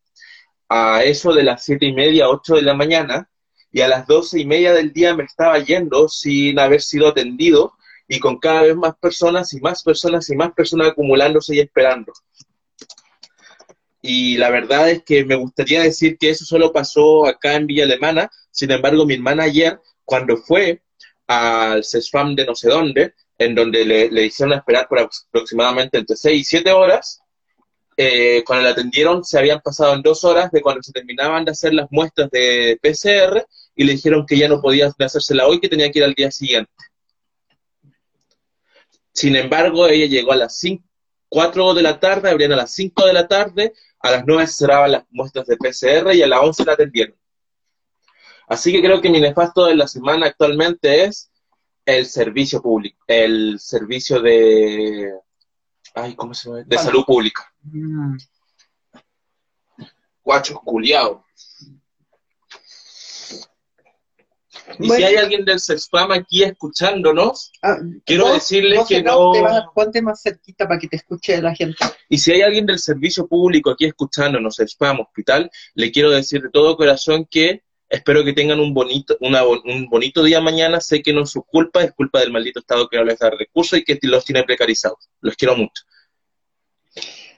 a 0.68 1.02
eso 1.04 1.32
de 1.32 1.42
las 1.42 1.64
siete 1.64 1.86
y 1.86 1.92
media, 1.92 2.28
ocho 2.28 2.56
de 2.56 2.62
la 2.62 2.74
mañana, 2.74 3.30
y 3.72 3.80
a 3.82 3.88
las 3.88 4.06
doce 4.06 4.40
y 4.40 4.46
media 4.46 4.72
del 4.72 4.92
día 4.92 5.14
me 5.14 5.24
estaba 5.24 5.58
yendo 5.58 6.08
sin 6.08 6.58
haber 6.58 6.80
sido 6.80 7.08
atendido 7.08 7.74
y 8.08 8.18
con 8.20 8.38
cada 8.38 8.62
vez 8.62 8.76
más 8.76 8.96
personas 8.96 9.52
y 9.52 9.60
más 9.60 9.82
personas 9.82 10.30
y 10.30 10.36
más 10.36 10.52
personas 10.52 10.88
acumulándose 10.88 11.56
y 11.56 11.60
esperando. 11.60 12.12
Y 14.00 14.36
la 14.36 14.50
verdad 14.50 14.90
es 14.90 15.02
que 15.02 15.24
me 15.24 15.34
gustaría 15.34 15.82
decir 15.82 16.16
que 16.16 16.30
eso 16.30 16.44
solo 16.44 16.72
pasó 16.72 17.26
acá 17.26 17.54
en 17.54 17.66
Villa 17.66 17.84
Alemana, 17.84 18.30
sin 18.50 18.70
embargo 18.70 19.04
mi 19.04 19.14
hermana 19.14 19.44
ayer, 19.44 19.80
cuando 20.04 20.36
fue 20.36 20.82
al 21.26 21.84
CESFAM 21.84 22.36
de 22.36 22.46
no 22.46 22.54
sé 22.54 22.68
dónde, 22.68 23.14
en 23.38 23.54
donde 23.54 23.84
le, 23.84 24.10
le 24.10 24.26
hicieron 24.26 24.54
esperar 24.54 24.86
por 24.88 25.00
aproximadamente 25.00 25.98
entre 25.98 26.16
6 26.16 26.40
y 26.40 26.44
7 26.44 26.72
horas, 26.72 27.20
eh, 27.96 28.42
cuando 28.44 28.64
la 28.64 28.70
atendieron 28.70 29.24
se 29.24 29.38
habían 29.38 29.60
pasado 29.60 29.94
en 29.94 30.02
dos 30.02 30.22
horas 30.24 30.50
de 30.50 30.60
cuando 30.60 30.82
se 30.82 30.92
terminaban 30.92 31.44
de 31.44 31.52
hacer 31.52 31.72
las 31.72 31.86
muestras 31.90 32.30
de 32.30 32.78
PCR 32.82 33.46
y 33.74 33.84
le 33.84 33.92
dijeron 33.92 34.26
que 34.26 34.36
ya 34.36 34.48
no 34.48 34.60
podía 34.60 34.92
hacérsela 34.98 35.46
hoy, 35.46 35.60
que 35.60 35.68
tenía 35.68 35.90
que 35.90 36.00
ir 36.00 36.04
al 36.04 36.14
día 36.14 36.30
siguiente. 36.30 36.70
Sin 39.12 39.34
embargo, 39.34 39.86
ella 39.88 40.06
llegó 40.06 40.32
a 40.32 40.36
las 40.36 40.58
5, 40.58 40.84
4 41.28 41.74
de 41.74 41.82
la 41.82 41.98
tarde, 41.98 42.30
abrían 42.30 42.52
a 42.52 42.56
las 42.56 42.74
5 42.74 43.06
de 43.06 43.12
la 43.14 43.26
tarde, 43.26 43.72
a 44.00 44.10
las 44.10 44.24
9 44.26 44.46
se 44.46 44.52
cerraban 44.54 44.92
las 44.92 45.04
muestras 45.10 45.46
de 45.46 45.56
PCR 45.56 46.14
y 46.14 46.22
a 46.22 46.26
las 46.26 46.40
11 46.40 46.64
la 46.66 46.72
atendieron. 46.72 47.16
Así 48.46 48.72
que 48.72 48.82
creo 48.82 49.00
que 49.00 49.08
mi 49.08 49.20
nefasto 49.20 49.66
de 49.66 49.74
la 49.74 49.88
semana 49.88 50.26
actualmente 50.26 51.04
es 51.04 51.30
el 51.86 52.04
servicio 52.06 52.60
público, 52.60 53.02
el 53.06 53.58
servicio 53.58 54.20
de, 54.20 55.12
ay, 55.96 56.14
¿cómo 56.14 56.32
se 56.34 56.48
llama? 56.48 56.62
De 56.64 56.78
salud 56.78 57.04
pública. 57.04 57.52
Mm. 57.62 58.16
Guachos, 60.22 60.58
culiao. 60.64 61.24
Y 64.78 64.88
Bueno. 64.88 64.94
si 64.96 65.04
hay 65.04 65.16
alguien 65.16 65.44
del 65.44 65.60
Sexfam 65.60 66.10
aquí 66.12 66.42
escuchándonos, 66.42 67.52
Ah, 67.62 67.76
Quiero 68.04 68.24
vos- 68.24 68.34
decirles 68.34 68.86
que 68.88 69.02
no 69.02 69.26
no- 69.28 69.32
te 69.32 69.40
vas- 69.40 69.64
ponte 69.74 70.02
más 70.02 70.20
cerquita 70.22 70.66
para 70.66 70.80
que 70.80 70.88
te 70.88 70.96
escuche 70.96 71.40
la 71.40 71.54
gente. 71.54 71.76
y 72.08 72.18
si 72.18 72.32
hay 72.32 72.42
alguien 72.42 72.66
del 72.66 72.78
servicio 72.80 73.26
público 73.28 73.70
aquí 73.70 73.84
escuchándonos, 73.86 74.56
Sexfam 74.56 75.00
Hospital, 75.00 75.50
le 75.74 75.92
quiero 75.92 76.10
decir 76.10 76.42
de 76.42 76.50
todo 76.50 76.76
corazón 76.76 77.26
que 77.30 77.62
espero 77.88 78.24
que 78.24 78.32
tengan 78.32 78.60
un 78.60 78.74
bonito, 78.74 79.16
una 79.20 79.44
un 79.44 79.88
bonito 79.88 80.22
día 80.22 80.40
mañana. 80.40 80.80
Sé 80.80 81.02
que 81.02 81.12
no 81.12 81.22
es 81.22 81.30
su 81.30 81.42
culpa, 81.42 81.82
es 81.82 81.92
culpa 81.92 82.20
del 82.20 82.32
maldito 82.32 82.60
Estado 82.60 82.88
que 82.88 82.96
no 82.96 83.04
les 83.04 83.18
da 83.18 83.30
recursos 83.30 83.78
y 83.78 83.84
que 83.84 83.98
los 84.02 84.24
tiene 84.24 84.42
precarizados. 84.44 85.08
Los 85.20 85.36
quiero 85.36 85.56
mucho. 85.56 85.84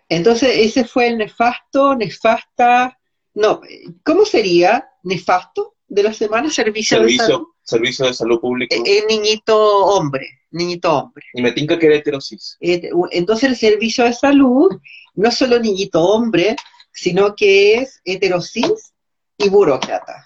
Entonces, 0.08 0.50
ese 0.56 0.84
fue 0.84 1.08
el 1.08 1.18
nefasto, 1.18 1.94
nefasta. 1.94 2.98
No, 3.34 3.60
¿cómo 4.02 4.24
sería? 4.24 4.88
¿Nefasto 5.02 5.76
de 5.86 6.02
la 6.02 6.12
semana? 6.12 6.50
Servicio, 6.50 7.02
de 7.02 7.16
salud. 7.16 7.18
Servicio, 7.18 7.54
servicio 7.62 8.06
de 8.06 8.14
salud 8.14 8.40
público. 8.40 8.74
Eh, 8.74 8.82
eh, 8.84 9.04
niñito 9.08 9.56
hombre, 9.56 10.26
niñito 10.50 10.92
hombre. 10.92 11.24
y 11.34 11.42
me 11.42 11.52
tinca 11.52 11.78
que 11.78 11.86
era 11.86 11.96
heterosis. 11.96 12.56
Eh, 12.60 12.90
Entonces 13.10 13.50
el 13.50 13.56
servicio 13.56 14.04
de 14.04 14.14
salud 14.14 14.70
no 15.14 15.28
es 15.28 15.34
solo 15.36 15.58
niñito 15.60 16.02
hombre, 16.02 16.56
sino 16.92 17.36
que 17.36 17.74
es 17.74 18.00
heterosis 18.04 18.92
y 19.36 19.48
burócrata. 19.50 20.24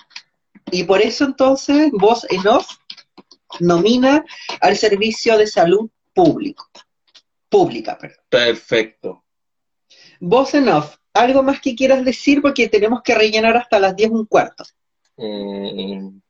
Y 0.72 0.84
por 0.84 1.02
eso 1.02 1.24
entonces 1.24 1.90
vos 1.92 2.26
en 2.30 2.48
off 2.48 2.66
nomina 3.60 4.24
al 4.60 4.76
servicio 4.76 5.36
de 5.36 5.46
salud 5.46 5.90
público. 6.14 6.68
Pública, 7.48 7.98
perdón. 7.98 8.24
Perfecto. 8.30 9.24
Vos 10.18 10.54
en 10.54 10.70
off, 10.70 10.96
algo 11.12 11.42
más 11.42 11.60
que 11.60 11.74
quieras 11.74 12.04
decir 12.04 12.40
porque 12.40 12.68
tenemos 12.68 13.02
que 13.02 13.14
rellenar 13.14 13.56
hasta 13.56 13.78
las 13.78 13.94
10 13.94 14.10
un 14.10 14.24
cuarto. 14.24 14.64
Mm, 15.18 16.21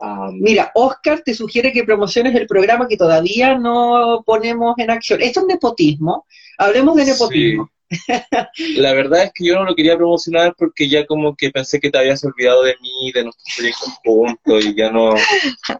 am, 0.00 0.38
Mira, 0.40 0.70
Oscar 0.74 1.22
te 1.24 1.34
sugiere 1.34 1.72
que 1.72 1.84
promociones 1.84 2.34
el 2.34 2.46
programa 2.46 2.88
que 2.88 2.96
todavía 2.96 3.56
no 3.58 4.22
ponemos 4.24 4.74
en 4.78 4.90
acción. 4.90 5.22
Esto 5.22 5.40
es 5.40 5.46
nepotismo. 5.46 6.26
Hablemos 6.58 6.96
de 6.96 7.04
nepotismo. 7.04 7.70
La 8.76 8.92
verdad 8.92 9.24
es 9.24 9.32
que 9.32 9.44
yo 9.46 9.54
no 9.54 9.64
lo 9.64 9.74
quería 9.74 9.96
promocionar 9.96 10.54
porque 10.56 10.88
ya 10.88 11.06
como 11.06 11.36
que 11.36 11.50
pensé 11.50 11.78
que 11.78 11.90
te 11.90 11.98
habías 11.98 12.24
olvidado 12.24 12.62
de 12.62 12.76
mí, 12.80 13.12
de 13.12 13.24
nuestros 13.24 13.54
proyectos 13.56 13.94
juntos 14.04 14.64
y 14.64 14.74
ya 14.74 14.90
no, 14.90 15.14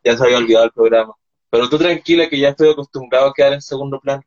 ya 0.04 0.16
se 0.16 0.24
había 0.24 0.38
olvidado 0.38 0.66
el 0.66 0.72
programa. 0.72 1.14
Pero 1.50 1.68
tú 1.68 1.78
tranquila 1.78 2.28
que 2.28 2.38
ya 2.38 2.50
estoy 2.50 2.70
acostumbrado 2.70 3.28
a 3.28 3.34
quedar 3.34 3.52
en 3.54 3.62
segundo 3.62 4.00
plano. 4.00 4.22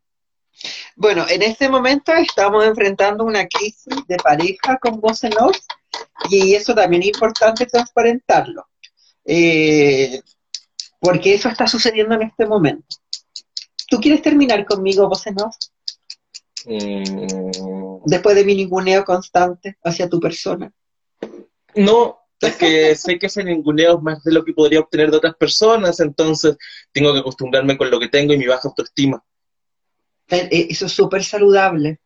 Bueno, 0.95 1.25
en 1.29 1.41
este 1.41 1.69
momento 1.69 2.11
estamos 2.13 2.65
enfrentando 2.65 3.23
una 3.23 3.47
crisis 3.47 3.95
de 4.07 4.17
pareja 4.17 4.77
con 4.81 4.99
voz 4.99 5.23
en 5.23 5.33
off 5.39 5.57
y 6.29 6.53
eso 6.53 6.75
también 6.75 7.03
es 7.03 7.09
importante 7.09 7.65
transparentarlo. 7.65 8.67
Eh, 9.31 10.21
porque 10.99 11.35
eso 11.35 11.49
está 11.49 11.67
sucediendo 11.67 12.15
en 12.15 12.23
este 12.23 12.47
momento. 12.47 12.87
¿Tú 13.87 13.99
quieres 13.99 14.23
terminar 14.23 14.65
conmigo, 14.65 15.07
voz 15.07 15.27
en 15.27 15.39
off? 15.39 15.55
Mm, 16.65 18.01
Después 18.05 18.35
de 18.35 18.43
mi 18.43 18.55
ninguneo 18.55 19.05
constante 19.05 19.77
hacia 19.83 20.09
tu 20.09 20.19
persona. 20.19 20.71
no, 21.75 22.17
es 22.41 22.55
que 22.55 22.95
sé 22.95 23.19
que 23.19 23.27
ese 23.27 23.43
ninguneo 23.43 23.97
es 23.97 24.01
más 24.01 24.23
de 24.23 24.31
lo 24.31 24.43
que 24.43 24.53
podría 24.53 24.79
obtener 24.79 25.11
de 25.11 25.17
otras 25.17 25.35
personas, 25.35 25.99
entonces 25.99 26.57
tengo 26.91 27.13
que 27.13 27.19
acostumbrarme 27.19 27.77
con 27.77 27.91
lo 27.91 27.99
que 27.99 28.07
tengo 28.07 28.33
y 28.33 28.37
mi 28.37 28.47
baja 28.47 28.67
autoestima. 28.67 29.23
Eh, 30.29 30.49
eh, 30.51 30.67
Eso 30.71 30.87
es 30.87 30.91
súper 30.91 31.23
saludable. 31.23 31.99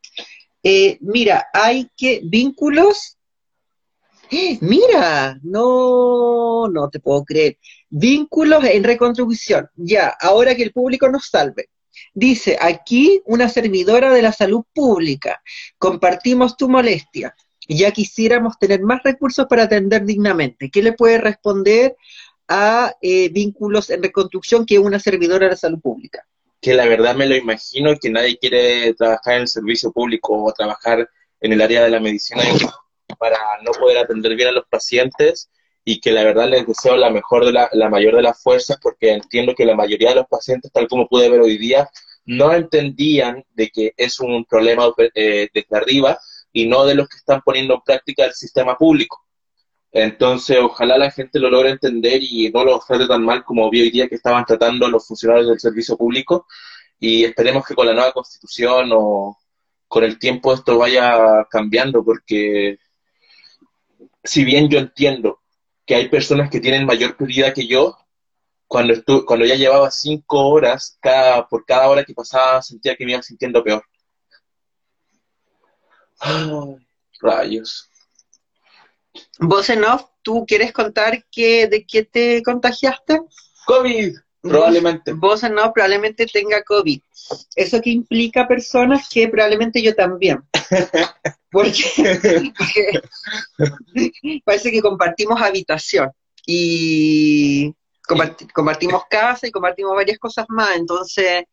Eh, 0.61 0.97
mira, 1.01 1.47
hay 1.53 1.89
que 1.95 2.21
vínculos. 2.23 3.17
Mira, 4.61 5.39
no, 5.43 6.67
no 6.67 6.89
te 6.89 6.99
puedo 6.99 7.23
creer. 7.23 7.57
Vínculos 7.89 8.63
en 8.65 8.83
reconstrucción. 8.83 9.69
Ya, 9.75 10.15
ahora 10.19 10.55
que 10.55 10.63
el 10.63 10.71
público 10.71 11.09
nos 11.09 11.27
salve. 11.29 11.69
Dice 12.13 12.57
aquí 12.59 13.21
una 13.25 13.49
servidora 13.49 14.11
de 14.11 14.21
la 14.21 14.31
salud 14.31 14.63
pública. 14.73 15.41
Compartimos 15.77 16.57
tu 16.57 16.69
molestia. 16.69 17.35
Ya 17.67 17.91
quisiéramos 17.91 18.57
tener 18.59 18.81
más 18.81 19.01
recursos 19.03 19.45
para 19.47 19.63
atender 19.63 20.03
dignamente. 20.05 20.69
¿Qué 20.69 20.81
le 20.81 20.93
puede 20.93 21.17
responder 21.17 21.95
a 22.47 22.93
eh, 23.01 23.29
vínculos 23.29 23.89
en 23.89 24.03
reconstrucción 24.03 24.65
que 24.65 24.79
una 24.79 24.99
servidora 24.99 25.45
de 25.45 25.51
la 25.51 25.57
salud 25.57 25.79
pública? 25.79 26.25
que 26.63 26.73
la 26.73 26.87
verdad 26.87 27.13
me 27.13 27.27
lo 27.27 27.35
imagino, 27.35 27.99
que 27.99 28.09
nadie 28.09 28.37
quiere 28.37 28.93
trabajar 28.93 29.35
en 29.35 29.41
el 29.41 29.47
servicio 29.49 29.91
público 29.91 30.45
o 30.45 30.53
trabajar 30.53 31.09
en 31.41 31.51
el 31.51 31.61
área 31.61 31.83
de 31.83 31.89
la 31.89 31.99
medicina 31.99 32.41
para 33.23 33.37
no 33.63 33.71
poder 33.71 33.99
atender 33.99 34.35
bien 34.35 34.49
a 34.49 34.51
los 34.51 34.65
pacientes 34.67 35.49
y 35.85 36.01
que 36.01 36.11
la 36.11 36.25
verdad 36.25 36.49
les 36.49 36.67
deseo 36.67 36.97
la 36.97 37.09
mejor 37.09 37.45
de 37.45 37.53
la, 37.53 37.69
la 37.71 37.87
mayor 37.87 38.17
de 38.17 38.21
las 38.21 38.43
fuerzas 38.43 38.77
porque 38.81 39.13
entiendo 39.13 39.55
que 39.55 39.63
la 39.63 39.77
mayoría 39.77 40.09
de 40.09 40.15
los 40.15 40.27
pacientes, 40.27 40.73
tal 40.73 40.89
como 40.89 41.07
pude 41.07 41.29
ver 41.29 41.39
hoy 41.39 41.57
día, 41.57 41.89
no 42.25 42.51
entendían 42.53 43.45
de 43.53 43.69
que 43.69 43.93
es 43.95 44.19
un 44.19 44.43
problema 44.43 44.91
eh, 45.15 45.47
desde 45.53 45.77
arriba 45.77 46.19
y 46.51 46.67
no 46.67 46.83
de 46.83 46.95
los 46.95 47.07
que 47.07 47.15
están 47.15 47.41
poniendo 47.45 47.75
en 47.75 47.81
práctica 47.85 48.25
el 48.25 48.33
sistema 48.33 48.77
público. 48.77 49.25
Entonces, 49.93 50.57
ojalá 50.59 50.97
la 50.97 51.11
gente 51.11 51.39
lo 51.39 51.49
logre 51.49 51.69
entender 51.69 52.19
y 52.21 52.51
no 52.51 52.65
lo 52.65 52.77
trate 52.85 53.07
tan 53.07 53.23
mal 53.23 53.45
como 53.45 53.69
vi 53.69 53.83
hoy 53.83 53.89
día 53.89 54.09
que 54.09 54.15
estaban 54.15 54.43
tratando 54.43 54.89
los 54.89 55.07
funcionarios 55.07 55.47
del 55.47 55.61
servicio 55.61 55.95
público. 55.95 56.45
Y 56.99 57.23
esperemos 57.23 57.65
que 57.65 57.73
con 57.73 57.87
la 57.87 57.93
nueva 57.93 58.11
constitución 58.11 58.89
o 58.93 59.37
con 59.87 60.03
el 60.03 60.17
tiempo 60.17 60.53
esto 60.53 60.77
vaya 60.79 61.45
cambiando, 61.51 62.03
porque 62.03 62.77
si 64.23 64.43
bien 64.43 64.69
yo 64.69 64.79
entiendo 64.79 65.41
que 65.85 65.95
hay 65.95 66.09
personas 66.09 66.49
que 66.49 66.59
tienen 66.59 66.85
mayor 66.85 67.17
prioridad 67.17 67.53
que 67.53 67.67
yo, 67.67 67.97
cuando, 68.67 68.93
estu 68.93 69.25
cuando 69.25 69.45
ya 69.45 69.55
llevaba 69.55 69.91
cinco 69.91 70.47
horas, 70.47 70.97
cada, 71.01 71.47
por 71.47 71.65
cada 71.65 71.89
hora 71.89 72.03
que 72.03 72.13
pasaba 72.13 72.61
sentía 72.61 72.95
que 72.95 73.05
me 73.05 73.11
iba 73.11 73.21
sintiendo 73.21 73.63
peor. 73.63 73.83
Ay, 76.19 76.77
rayos. 77.19 77.89
Vos 79.39 79.69
en 79.69 79.83
off, 79.83 80.05
¿tú 80.21 80.45
quieres 80.47 80.71
contar 80.71 81.25
que, 81.29 81.67
de 81.67 81.85
qué 81.85 82.03
te 82.03 82.41
contagiaste? 82.41 83.21
COVID, 83.65 84.17
probablemente. 84.49 85.13
Vos, 85.13 85.43
off 85.43 85.71
probablemente 85.73 86.25
tenga 86.27 86.61
COVID. 86.63 87.01
Eso 87.55 87.81
que 87.81 87.89
implica 87.89 88.47
personas 88.47 89.07
que 89.09 89.27
probablemente 89.27 89.81
yo 89.81 89.95
también. 89.95 90.39
Porque, 91.53 92.51
porque 92.57 93.01
parece 94.43 94.71
que 94.71 94.81
compartimos 94.81 95.39
habitación 95.39 96.09
y 96.47 97.71
comparti- 98.09 98.51
compartimos 98.51 99.03
casa 99.07 99.45
y 99.47 99.51
compartimos 99.51 99.93
varias 99.95 100.17
cosas 100.17 100.45
más. 100.49 100.75
Entonces, 100.75 101.43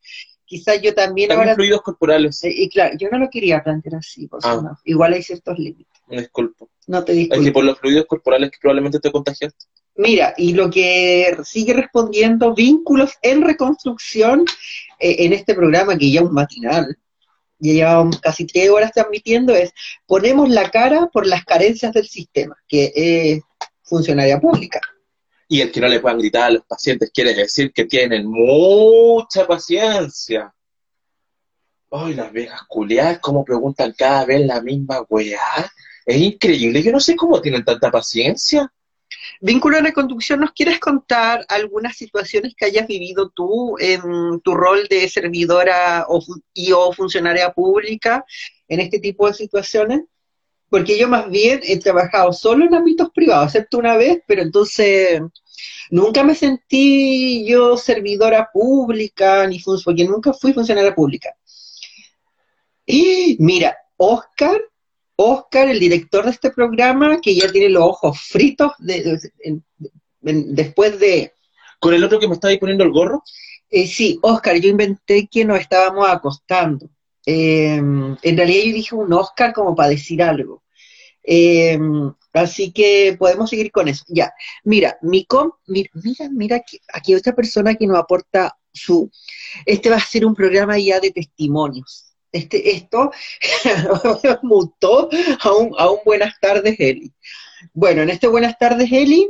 quizás 0.43 0.81
yo 0.81 0.95
también, 0.95 1.29
También 1.29 1.49
ahora... 1.49 1.55
fluidos 1.55 1.83
corporales. 1.83 2.43
Eh, 2.43 2.51
Y 2.51 2.69
claro, 2.69 2.97
yo 2.97 3.09
no 3.11 3.19
lo 3.19 3.29
quería 3.29 3.61
plantear 3.63 3.97
así, 3.97 4.25
vos 4.25 4.43
Ah. 4.43 4.55
off. 4.71 4.79
igual 4.85 5.13
hay 5.13 5.21
ciertos 5.21 5.59
límites. 5.59 6.01
Me 6.07 6.21
disculpo. 6.21 6.70
No 6.87 7.03
te 7.03 7.11
Es 7.13 7.17
disculpo. 7.17 7.43
que 7.43 7.51
por 7.51 7.63
los 7.63 7.79
fluidos 7.79 8.05
corporales 8.07 8.51
que 8.51 8.57
probablemente 8.59 8.99
te 8.99 9.11
contagiaste. 9.11 9.65
Mira, 9.95 10.33
y 10.37 10.53
lo 10.53 10.69
que 10.69 11.37
sigue 11.43 11.73
respondiendo, 11.73 12.53
vínculos 12.55 13.13
en 13.21 13.41
reconstrucción, 13.41 14.45
eh, 14.99 15.17
en 15.19 15.33
este 15.33 15.53
programa 15.53 15.97
que 15.97 16.11
ya 16.11 16.21
es 16.21 16.27
un 16.27 16.33
matinal, 16.33 16.97
ya 17.59 17.73
llevamos 17.73 18.19
casi 18.19 18.45
tres 18.47 18.69
horas 18.69 18.91
transmitiendo, 18.93 19.53
es 19.53 19.71
ponemos 20.07 20.49
la 20.49 20.71
cara 20.71 21.09
por 21.13 21.27
las 21.27 21.43
carencias 21.45 21.93
del 21.93 22.07
sistema, 22.07 22.55
que 22.67 22.91
es 22.95 23.41
funcionaria 23.83 24.39
pública. 24.39 24.79
Y 25.47 25.59
el 25.61 25.71
que 25.71 25.81
no 25.81 25.87
le 25.89 25.99
puedan 25.99 26.17
gritar 26.17 26.43
a 26.43 26.51
los 26.51 26.65
pacientes 26.65 27.11
quiere 27.13 27.33
decir 27.33 27.73
que 27.73 27.83
tienen 27.85 28.25
mucha 28.25 29.45
paciencia. 29.45 30.53
Ay, 31.91 32.13
las 32.13 32.31
viejas 32.31 32.61
culiadas, 32.69 33.19
cómo 33.19 33.43
preguntan 33.43 33.93
cada 33.97 34.25
vez 34.25 34.45
la 34.45 34.61
misma 34.61 35.01
weá. 35.09 35.39
Es 36.05 36.17
increíble, 36.17 36.81
yo 36.81 36.91
no 36.91 36.99
sé 36.99 37.15
cómo 37.15 37.41
tienen 37.41 37.63
tanta 37.63 37.91
paciencia. 37.91 38.71
Vínculo 39.39 39.77
de 39.77 39.83
reconducción, 39.83 40.39
¿nos 40.39 40.51
quieres 40.51 40.79
contar 40.79 41.45
algunas 41.49 41.95
situaciones 41.95 42.53
que 42.55 42.65
hayas 42.65 42.87
vivido 42.87 43.29
tú 43.29 43.75
en 43.79 44.39
tu 44.41 44.53
rol 44.53 44.87
de 44.89 45.07
servidora 45.09 46.05
o, 46.07 46.23
y 46.53 46.71
o 46.71 46.91
funcionaria 46.93 47.51
pública 47.51 48.25
en 48.67 48.79
este 48.79 48.99
tipo 48.99 49.27
de 49.27 49.33
situaciones? 49.33 50.01
Porque 50.69 50.97
yo 50.97 51.07
más 51.07 51.29
bien 51.29 51.59
he 51.63 51.77
trabajado 51.79 52.31
solo 52.31 52.65
en 52.65 52.73
ámbitos 52.73 53.09
privados, 53.13 53.47
excepto 53.47 53.77
una 53.77 53.97
vez, 53.97 54.21
pero 54.25 54.41
entonces 54.41 55.21
nunca 55.89 56.23
me 56.23 56.33
sentí 56.33 57.45
yo 57.45 57.77
servidora 57.77 58.49
pública, 58.51 59.45
ni 59.47 59.59
porque 59.59 60.05
nunca 60.05 60.33
fui 60.33 60.53
funcionaria 60.53 60.95
pública. 60.95 61.35
Y 62.85 63.35
mira, 63.39 63.77
Oscar 63.97 64.61
Oscar, 65.23 65.69
el 65.69 65.79
director 65.79 66.25
de 66.25 66.31
este 66.31 66.51
programa, 66.51 67.21
que 67.21 67.35
ya 67.35 67.51
tiene 67.51 67.69
los 67.69 67.83
ojos 67.83 68.19
fritos 68.19 68.71
después 70.19 70.99
de... 70.99 71.33
¿Con 71.79 71.93
el 71.93 72.03
otro 72.03 72.19
que 72.19 72.27
me 72.27 72.35
está 72.35 72.49
ahí 72.49 72.59
poniendo 72.59 72.83
el 72.83 72.91
gorro? 72.91 73.23
Eh, 73.69 73.87
sí, 73.87 74.19
Oscar, 74.21 74.55
yo 74.57 74.69
inventé 74.69 75.27
que 75.27 75.45
nos 75.45 75.59
estábamos 75.59 76.07
acostando. 76.07 76.89
Em, 77.25 78.15
en 78.21 78.37
realidad 78.37 78.63
yo 78.65 78.73
dije 78.73 78.95
un 78.95 79.13
Oscar 79.13 79.53
como 79.53 79.75
para 79.75 79.89
decir 79.89 80.21
algo. 80.21 80.63
Em, 81.23 82.13
así 82.33 82.71
que 82.71 83.15
podemos 83.17 83.49
seguir 83.49 83.71
con 83.71 83.87
eso. 83.87 84.03
Ya, 84.09 84.31
mira, 84.63 84.97
mi 85.01 85.25
com, 85.25 85.51
mira, 85.67 85.89
mira, 85.93 86.29
mira 86.29 86.55
aquí, 86.57 86.79
aquí 86.93 87.13
hay 87.13 87.19
otra 87.19 87.33
persona 87.33 87.75
que 87.75 87.87
nos 87.87 87.97
aporta 87.97 88.57
su... 88.73 89.09
Este 89.65 89.89
va 89.89 89.97
a 89.97 89.99
ser 89.99 90.25
un 90.25 90.35
programa 90.35 90.77
ya 90.77 90.99
de 90.99 91.11
testimonios 91.11 92.10
este, 92.31 92.75
esto 92.75 93.11
mutó 94.43 95.09
a 95.41 95.53
un, 95.53 95.73
a 95.77 95.89
un 95.89 95.99
Buenas 96.05 96.39
tardes, 96.39 96.75
Eli. 96.79 97.11
Bueno, 97.73 98.01
en 98.01 98.09
este 98.09 98.27
Buenas 98.27 98.57
tardes, 98.57 98.91
Eli, 98.91 99.29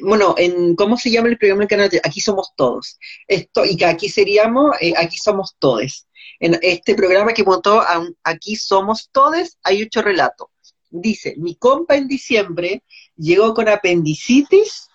bueno, 0.00 0.34
en 0.38 0.74
¿cómo 0.76 0.96
se 0.96 1.10
llama 1.10 1.28
el 1.28 1.38
programa 1.38 1.66
canal? 1.66 1.90
Aquí 2.02 2.20
somos 2.20 2.52
todos. 2.56 2.98
Esto, 3.26 3.64
y 3.64 3.76
que 3.76 3.84
aquí 3.84 4.08
seríamos, 4.08 4.76
eh, 4.80 4.94
aquí 4.96 5.18
somos 5.18 5.56
todos. 5.58 6.06
En 6.40 6.58
este 6.62 6.94
programa 6.94 7.32
que 7.32 7.44
montó 7.44 7.82
Aquí 8.22 8.56
somos 8.56 9.10
todos, 9.10 9.58
hay 9.62 9.82
ocho 9.82 10.02
relatos. 10.02 10.48
Dice, 10.90 11.34
mi 11.36 11.56
compa 11.56 11.96
en 11.96 12.08
diciembre 12.08 12.82
llegó 13.16 13.54
con 13.54 13.68
apendicitis, 13.68 14.88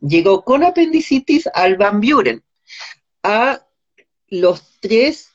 llegó 0.00 0.44
con 0.44 0.64
apendicitis 0.64 1.48
al 1.52 1.76
Van 1.76 2.00
Buren. 2.00 2.42
A 3.22 3.64
los 4.28 4.62
tres 4.80 5.33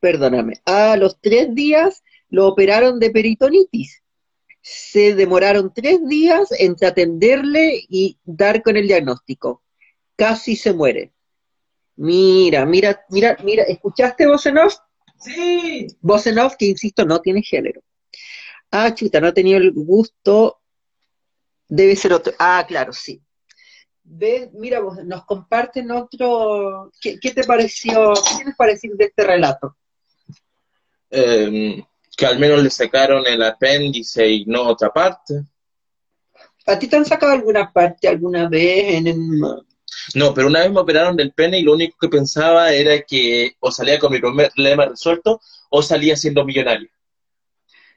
perdóname, 0.00 0.60
a 0.64 0.96
los 0.96 1.20
tres 1.20 1.54
días 1.54 2.02
lo 2.28 2.46
operaron 2.46 2.98
de 2.98 3.10
peritonitis. 3.10 4.02
Se 4.60 5.14
demoraron 5.14 5.72
tres 5.72 6.06
días 6.06 6.48
entre 6.58 6.88
atenderle 6.88 7.84
y 7.88 8.18
dar 8.24 8.62
con 8.62 8.76
el 8.76 8.86
diagnóstico. 8.86 9.62
Casi 10.16 10.56
se 10.56 10.72
muere. 10.72 11.12
Mira, 11.96 12.66
mira, 12.66 13.04
mira, 13.08 13.36
mira, 13.42 13.64
¿escuchaste 13.64 14.26
Bosenov? 14.26 14.72
Sí. 15.20 15.86
Bosenov, 16.00 16.56
que 16.56 16.66
insisto, 16.66 17.04
no 17.04 17.20
tiene 17.20 17.42
género. 17.42 17.82
Ah, 18.70 18.94
chuta, 18.94 19.20
no 19.20 19.28
ha 19.28 19.34
tenido 19.34 19.58
el 19.58 19.72
gusto. 19.72 20.60
Debe 21.68 21.96
ser 21.96 22.12
otro. 22.12 22.34
Ah, 22.38 22.64
claro, 22.68 22.92
sí. 22.92 23.22
Ve, 24.04 24.50
mira, 24.54 24.80
vos, 24.80 25.04
nos 25.04 25.24
comparten 25.24 25.90
otro. 25.90 26.90
¿Qué, 27.00 27.18
¿Qué, 27.20 27.32
te 27.32 27.44
pareció? 27.44 28.14
¿Qué 28.14 28.36
tienes 28.36 28.56
para 28.56 28.72
decir 28.72 28.92
de 28.94 29.06
este 29.06 29.24
relato? 29.24 29.76
Em, 31.10 31.82
que 32.16 32.26
al 32.26 32.38
menos 32.38 32.62
le 32.62 32.70
sacaron 32.70 33.26
el 33.26 33.42
apéndice 33.42 34.28
y 34.28 34.44
no 34.44 34.64
otra 34.64 34.90
parte. 34.90 35.34
¿A 36.66 36.78
ti 36.78 36.88
te 36.88 36.96
han 36.96 37.06
sacado 37.06 37.32
alguna 37.32 37.72
parte 37.72 38.08
alguna 38.08 38.48
vez 38.48 38.94
en 38.94 39.06
el... 39.06 39.40
No, 40.14 40.34
pero 40.34 40.48
una 40.48 40.60
vez 40.60 40.70
me 40.70 40.80
operaron 40.80 41.16
del 41.16 41.32
pene 41.32 41.58
y 41.58 41.62
lo 41.62 41.74
único 41.74 41.96
que 41.98 42.08
pensaba 42.08 42.72
era 42.72 43.00
que 43.02 43.52
o 43.60 43.70
salía 43.70 43.98
con 43.98 44.12
mi 44.12 44.20
problema 44.20 44.86
resuelto 44.86 45.40
o 45.70 45.82
salía 45.82 46.16
siendo 46.16 46.44
millonario. 46.44 46.88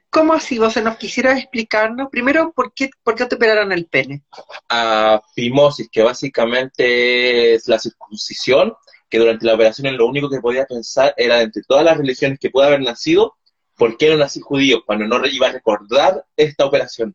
¿Cómo 0.10 0.34
así? 0.34 0.60
¿Vos 0.60 0.76
nos 0.78 0.98
quisieras 0.98 1.40
explicarnos? 1.40 2.10
Primero, 2.10 2.52
¿por 2.54 2.74
qué, 2.74 2.90
¿por 3.02 3.16
qué 3.16 3.26
te 3.26 3.36
operaron 3.36 3.72
el 3.72 3.88
pene? 3.88 4.24
A 4.70 5.22
fimosis, 5.34 5.90
que 5.90 6.04
básicamente 6.04 7.56
es 7.56 7.68
la 7.68 7.80
circuncisión 7.80 8.74
que 9.12 9.20
durante 9.20 9.46
la 9.46 9.54
operación 9.54 9.96
lo 9.98 10.08
único 10.08 10.30
que 10.30 10.40
podía 10.40 10.66
pensar 10.66 11.14
era 11.18 11.42
entre 11.42 11.62
todas 11.64 11.84
las 11.84 11.98
religiones 11.98 12.40
que 12.40 12.50
pueda 12.50 12.68
haber 12.68 12.82
nacido, 12.82 13.36
¿por 13.76 13.98
qué 13.98 14.10
no 14.10 14.18
nací 14.18 14.40
judío? 14.40 14.84
Cuando 14.86 15.06
no 15.06 15.24
iba 15.28 15.48
a 15.48 15.52
recordar 15.52 16.26
esta 16.38 16.66
operación. 16.66 17.14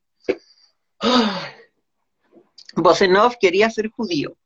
Bosenov 2.77 3.39
quería 3.41 3.71
ser 3.71 3.91
judío. 3.91 4.37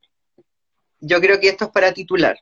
Yo 1.01 1.19
creo 1.19 1.39
que 1.39 1.49
esto 1.49 1.65
es 1.65 1.71
para 1.71 1.91
titular. 1.91 2.39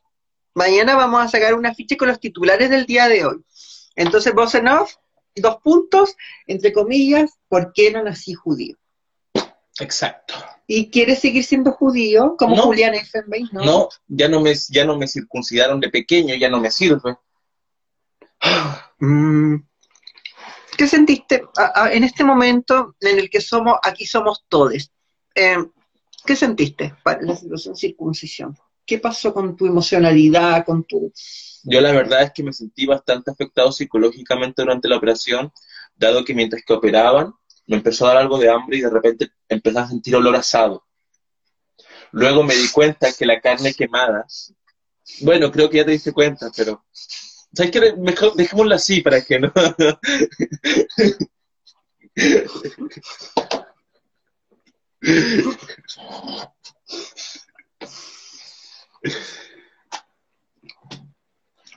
Mañana 0.53 0.95
vamos 0.95 1.21
a 1.21 1.27
sacar 1.27 1.55
una 1.55 1.73
ficha 1.73 1.97
con 1.97 2.07
los 2.07 2.19
titulares 2.19 2.69
del 2.69 2.85
día 2.85 3.07
de 3.07 3.25
hoy. 3.25 3.43
Entonces, 3.95 4.33
Bosenov, 4.33 4.89
dos 5.35 5.57
puntos, 5.63 6.15
entre 6.45 6.71
comillas, 6.71 7.31
¿por 7.47 7.73
qué 7.73 7.91
no 7.91 8.03
nací 8.03 8.33
judío? 8.33 8.77
Exacto 9.79 10.35
y 10.71 10.91
quieres 10.91 11.17
seguir 11.17 11.43
siendo 11.43 11.71
judío, 11.71 12.35
como 12.37 12.55
Julián 12.55 12.93
Effenbein, 12.93 13.49
¿no? 13.51 13.65
No, 13.65 13.89
ya 14.07 14.29
no, 14.29 14.39
me, 14.39 14.53
ya 14.69 14.85
no 14.85 14.95
me 14.99 15.07
circuncidaron 15.07 15.79
de 15.79 15.89
pequeño, 15.89 16.35
ya 16.35 16.47
no 16.47 16.61
me 16.61 16.71
sirve. 16.71 17.17
Mm. 19.01 19.55
¿Qué 20.77 20.85
sentiste 20.85 21.45
en 21.93 22.03
este 22.03 22.25
momento 22.25 22.95
en 22.99 23.17
el 23.17 23.29
que 23.29 23.39
somos, 23.39 23.77
aquí 23.81 24.05
somos 24.05 24.43
todos? 24.49 24.91
Eh, 25.33 25.55
¿Qué 26.25 26.35
sentiste 26.35 26.95
para 27.01 27.21
la 27.21 27.33
situación 27.33 27.77
circuncisión? 27.77 28.57
¿Qué 28.85 28.99
pasó 28.99 29.33
con 29.33 29.55
tu 29.55 29.65
emocionalidad, 29.67 30.65
con 30.65 30.83
tu... 30.83 31.13
Yo 31.63 31.79
la 31.79 31.93
verdad 31.93 32.23
es 32.23 32.31
que 32.33 32.43
me 32.43 32.51
sentí 32.51 32.85
bastante 32.85 33.31
afectado 33.31 33.71
psicológicamente 33.71 34.61
durante 34.61 34.89
la 34.89 34.97
operación, 34.97 35.53
dado 35.95 36.25
que 36.25 36.33
mientras 36.33 36.61
que 36.65 36.73
operaban, 36.73 37.33
me 37.69 37.77
empezó 37.77 38.05
a 38.05 38.09
dar 38.09 38.17
algo 38.17 38.39
de 38.39 38.49
hambre 38.49 38.77
y 38.77 38.81
de 38.81 38.89
repente 38.89 39.31
empecé 39.47 39.77
a 39.77 39.87
sentir 39.87 40.15
olor 40.15 40.35
asado. 40.35 40.83
Luego 42.11 42.41
me 42.41 42.55
di 42.55 42.67
cuenta 42.69 43.13
que 43.13 43.27
la 43.27 43.39
carne 43.39 43.75
quemada, 43.75 44.25
bueno, 45.21 45.51
creo 45.51 45.69
que 45.69 45.77
ya 45.77 45.85
te 45.85 45.91
diste 45.91 46.11
cuenta, 46.11 46.51
pero 46.57 46.83
¿sabes 47.53 47.71
qué? 47.71 47.93
Mejor 47.95 48.33
dejémosla 48.33 48.75
así 48.75 49.01
para 49.01 49.21
que 49.21 49.39
no. 49.39 49.53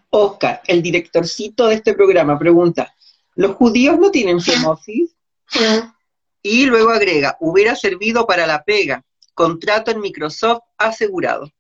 Oscar, 0.09 0.63
el 0.67 0.83
directorcito 0.83 1.67
de 1.67 1.75
este 1.75 1.93
programa, 1.93 2.39
pregunta: 2.39 2.95
¿Los 3.35 3.57
judíos 3.57 3.99
no 3.99 4.11
tienen 4.11 4.41
fimosis? 4.41 5.15
Y 6.43 6.67
luego 6.67 6.91
agrega, 6.91 7.37
hubiera 7.41 7.77
servido 7.77 8.27
para 8.27 8.47
la 8.47 8.65
pega, 8.65 9.05
contrato 9.35 9.91
en 9.91 10.01
Microsoft 10.01 10.63
asegurado. 10.77 11.51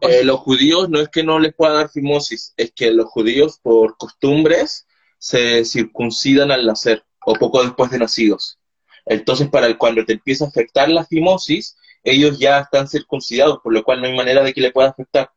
Eh, 0.00 0.24
los 0.24 0.40
judíos 0.40 0.88
no 0.88 1.00
es 1.00 1.08
que 1.08 1.22
no 1.22 1.38
les 1.38 1.54
pueda 1.54 1.74
dar 1.74 1.90
fimosis, 1.90 2.54
es 2.56 2.72
que 2.72 2.90
los 2.90 3.06
judíos 3.06 3.58
por 3.62 3.96
costumbres 3.96 4.86
se 5.18 5.64
circuncidan 5.64 6.50
al 6.50 6.66
nacer 6.66 7.04
o 7.24 7.34
poco 7.34 7.62
después 7.62 7.90
de 7.90 7.98
nacidos. 7.98 8.58
Entonces, 9.04 9.48
para 9.48 9.76
cuando 9.76 10.04
te 10.04 10.14
empieza 10.14 10.44
a 10.44 10.48
afectar 10.48 10.88
la 10.88 11.04
fimosis, 11.04 11.76
ellos 12.02 12.38
ya 12.38 12.60
están 12.60 12.88
circuncidados, 12.88 13.58
por 13.62 13.72
lo 13.72 13.82
cual 13.82 14.00
no 14.00 14.06
hay 14.06 14.16
manera 14.16 14.42
de 14.42 14.52
que 14.52 14.60
le 14.60 14.70
pueda 14.70 14.88
afectar. 14.88 15.30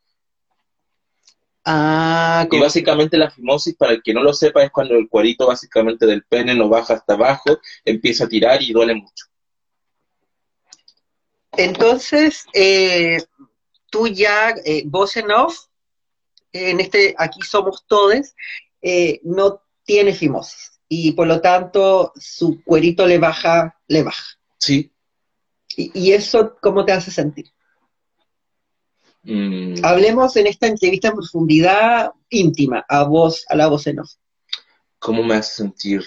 Ah, 1.63 2.47
y 2.51 2.59
básicamente 2.59 3.17
la 3.17 3.29
fimosis, 3.29 3.75
para 3.75 3.93
el 3.93 4.01
que 4.01 4.13
no 4.13 4.23
lo 4.23 4.33
sepa, 4.33 4.63
es 4.63 4.71
cuando 4.71 4.95
el 4.95 5.07
cuerito 5.07 5.47
básicamente 5.47 6.07
del 6.07 6.23
pene 6.23 6.55
no 6.55 6.69
baja 6.69 6.95
hasta 6.95 7.13
abajo, 7.13 7.59
empieza 7.85 8.25
a 8.25 8.29
tirar 8.29 8.61
y 8.61 8.73
duele 8.73 8.95
mucho. 8.95 9.25
Entonces, 11.51 12.45
eh, 12.53 13.23
tú 13.91 14.07
ya, 14.07 14.55
eh, 14.65 14.83
voz 14.85 15.17
en 15.17 15.31
off, 15.31 15.65
en 16.51 16.79
este, 16.79 17.13
aquí 17.17 17.41
somos 17.41 17.85
todos, 17.87 18.33
eh, 18.81 19.19
no 19.23 19.61
tiene 19.83 20.13
fimosis. 20.13 20.79
Y 20.87 21.11
por 21.11 21.27
lo 21.27 21.41
tanto, 21.41 22.11
su 22.15 22.63
cuerito 22.63 23.05
le 23.05 23.19
baja, 23.19 23.79
le 23.87 24.03
baja. 24.03 24.25
Sí. 24.57 24.91
¿Y, 25.77 25.91
y 25.93 26.13
eso 26.13 26.57
cómo 26.59 26.83
te 26.85 26.91
hace 26.91 27.11
sentir? 27.11 27.45
Mm. 29.23 29.75
Hablemos 29.83 30.35
en 30.35 30.47
esta 30.47 30.67
entrevista 30.67 31.09
en 31.09 31.15
profundidad 31.15 32.11
íntima, 32.29 32.83
a 32.87 33.03
voz, 33.03 33.45
a 33.49 33.55
la 33.55 33.67
voz 33.67 33.85
en 33.87 33.99
off. 33.99 34.13
¿Cómo 34.99 35.23
me 35.23 35.35
hace 35.35 35.55
sentir? 35.55 36.03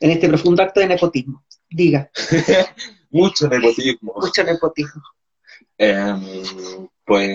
En 0.00 0.10
este 0.10 0.28
profundo 0.28 0.62
acto 0.62 0.80
de 0.80 0.86
nepotismo. 0.88 1.44
Diga. 1.68 2.10
Mucho 3.10 3.48
nepotismo. 3.48 4.14
Mucho 4.16 4.44
nepotismo. 4.44 5.02
Em, 5.78 6.88
pues 7.04 7.32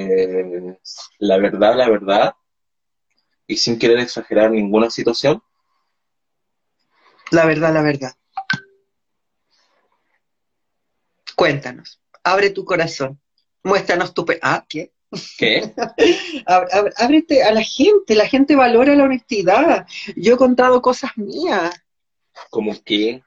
la 1.19 1.37
verdad, 1.37 1.75
la 1.75 1.89
verdad, 1.89 2.33
y 3.47 3.57
sin 3.57 3.77
querer 3.77 3.99
exagerar 3.99 4.51
ninguna 4.51 4.89
situación, 4.89 5.41
La 7.31 7.45
verdad, 7.45 7.73
la 7.73 7.81
verdad. 7.81 8.13
Cuéntanos. 11.35 12.01
Abre 12.23 12.49
tu 12.49 12.65
corazón. 12.65 13.19
Muéstranos 13.63 14.13
tu... 14.13 14.25
pe- 14.25 14.39
Ah, 14.41 14.65
¿qué? 14.67 14.91
¿Qué? 15.37 15.73
Ábrete 16.97 17.43
a 17.43 17.51
la 17.51 17.63
gente. 17.63 18.15
La 18.15 18.27
gente 18.27 18.55
valora 18.55 18.95
la 18.95 19.03
honestidad. 19.03 19.87
Yo 20.15 20.35
he 20.35 20.37
contado 20.37 20.81
cosas 20.81 21.11
mías. 21.17 21.73
Como 22.49 22.81
que, 22.83 23.21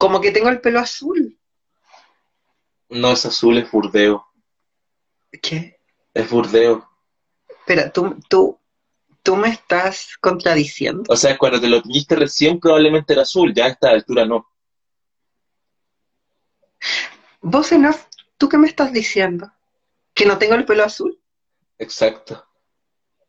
Como 0.00 0.22
que 0.22 0.32
tengo 0.32 0.48
el 0.48 0.62
pelo 0.62 0.80
azul. 0.80 1.38
no 2.88 3.12
es 3.12 3.26
azul, 3.26 3.58
es 3.58 3.70
burdeo. 3.70 4.26
¿Qué? 5.42 5.78
Es 6.14 6.30
burdeo. 6.30 6.88
Espera, 7.46 7.92
tú, 7.92 8.16
tú, 8.28 8.58
tú 9.22 9.36
me 9.36 9.50
estás 9.50 10.16
contradiciendo. 10.18 11.02
O 11.06 11.16
sea, 11.16 11.36
cuando 11.36 11.60
te 11.60 11.68
lo 11.68 11.82
teñiste 11.82 12.16
recién 12.16 12.58
probablemente 12.58 13.12
era 13.12 13.22
azul, 13.22 13.52
ya 13.54 13.66
a 13.66 13.68
esta 13.68 13.90
altura 13.90 14.24
no. 14.24 14.48
Vos, 17.40 17.72
Enof, 17.72 18.06
¿tú 18.36 18.48
qué 18.48 18.58
me 18.58 18.68
estás 18.68 18.92
diciendo? 18.92 19.50
¿Que 20.14 20.26
no 20.26 20.38
tengo 20.38 20.54
el 20.54 20.64
pelo 20.64 20.84
azul? 20.84 21.18
Exacto. 21.78 22.44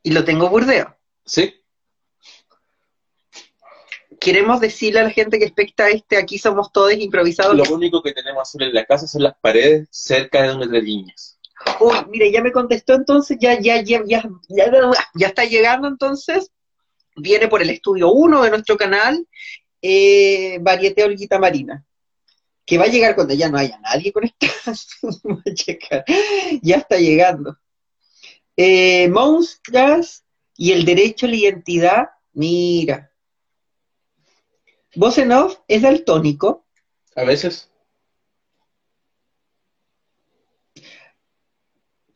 Y 0.03 0.11
lo 0.11 0.25
tengo 0.25 0.49
burdeo. 0.49 0.97
¿Sí? 1.25 1.55
Queremos 4.19 4.59
decirle 4.59 4.99
a 4.99 5.03
la 5.03 5.09
gente 5.09 5.39
que 5.39 5.45
expecta 5.45 5.89
este, 5.89 6.17
aquí 6.17 6.37
somos 6.37 6.71
todos 6.71 6.93
improvisados. 6.93 7.55
Lo 7.55 7.73
único 7.73 8.03
que 8.03 8.11
tenemos 8.11 8.41
azul 8.41 8.63
en 8.63 8.73
la 8.73 8.85
casa 8.85 9.07
son 9.07 9.23
las 9.23 9.35
paredes 9.39 9.87
cerca 9.89 10.41
de 10.41 10.49
donde 10.49 10.67
te 10.67 10.81
niñas. 10.81 11.39
Uy, 11.79 11.95
mire, 12.09 12.31
ya 12.31 12.41
me 12.41 12.51
contestó 12.51 12.93
entonces, 12.93 13.37
ya, 13.39 13.59
ya, 13.59 13.81
ya, 13.81 14.01
ya, 14.05 14.23
ya, 14.49 14.71
ya 15.15 15.27
está 15.27 15.45
llegando 15.45 15.87
entonces. 15.87 16.51
Viene 17.15 17.47
por 17.47 17.61
el 17.61 17.69
estudio 17.69 18.11
1 18.11 18.43
de 18.43 18.49
nuestro 18.49 18.77
canal, 18.77 19.27
eh, 19.81 20.59
Varieté 20.61 21.03
Olguita 21.03 21.39
Marina. 21.39 21.85
Que 22.71 22.77
va 22.77 22.85
a 22.85 22.87
llegar 22.87 23.15
cuando 23.15 23.33
ya 23.33 23.49
no 23.49 23.57
haya 23.57 23.77
nadie 23.81 24.13
conectado. 24.13 24.53
Va 25.25 25.41
a 25.45 25.49
llegar. 25.51 26.05
ya 26.61 26.77
está 26.77 26.95
llegando. 26.97 27.57
Eh, 28.55 29.09
Monstras 29.09 30.23
y 30.55 30.71
el 30.71 30.85
derecho 30.85 31.25
a 31.25 31.29
la 31.29 31.35
identidad, 31.35 32.05
mira. 32.31 33.11
Voz 34.95 35.17
en 35.17 35.33
off 35.33 35.57
es 35.67 35.81
daltónico. 35.81 36.65
A 37.17 37.25
veces. 37.25 37.69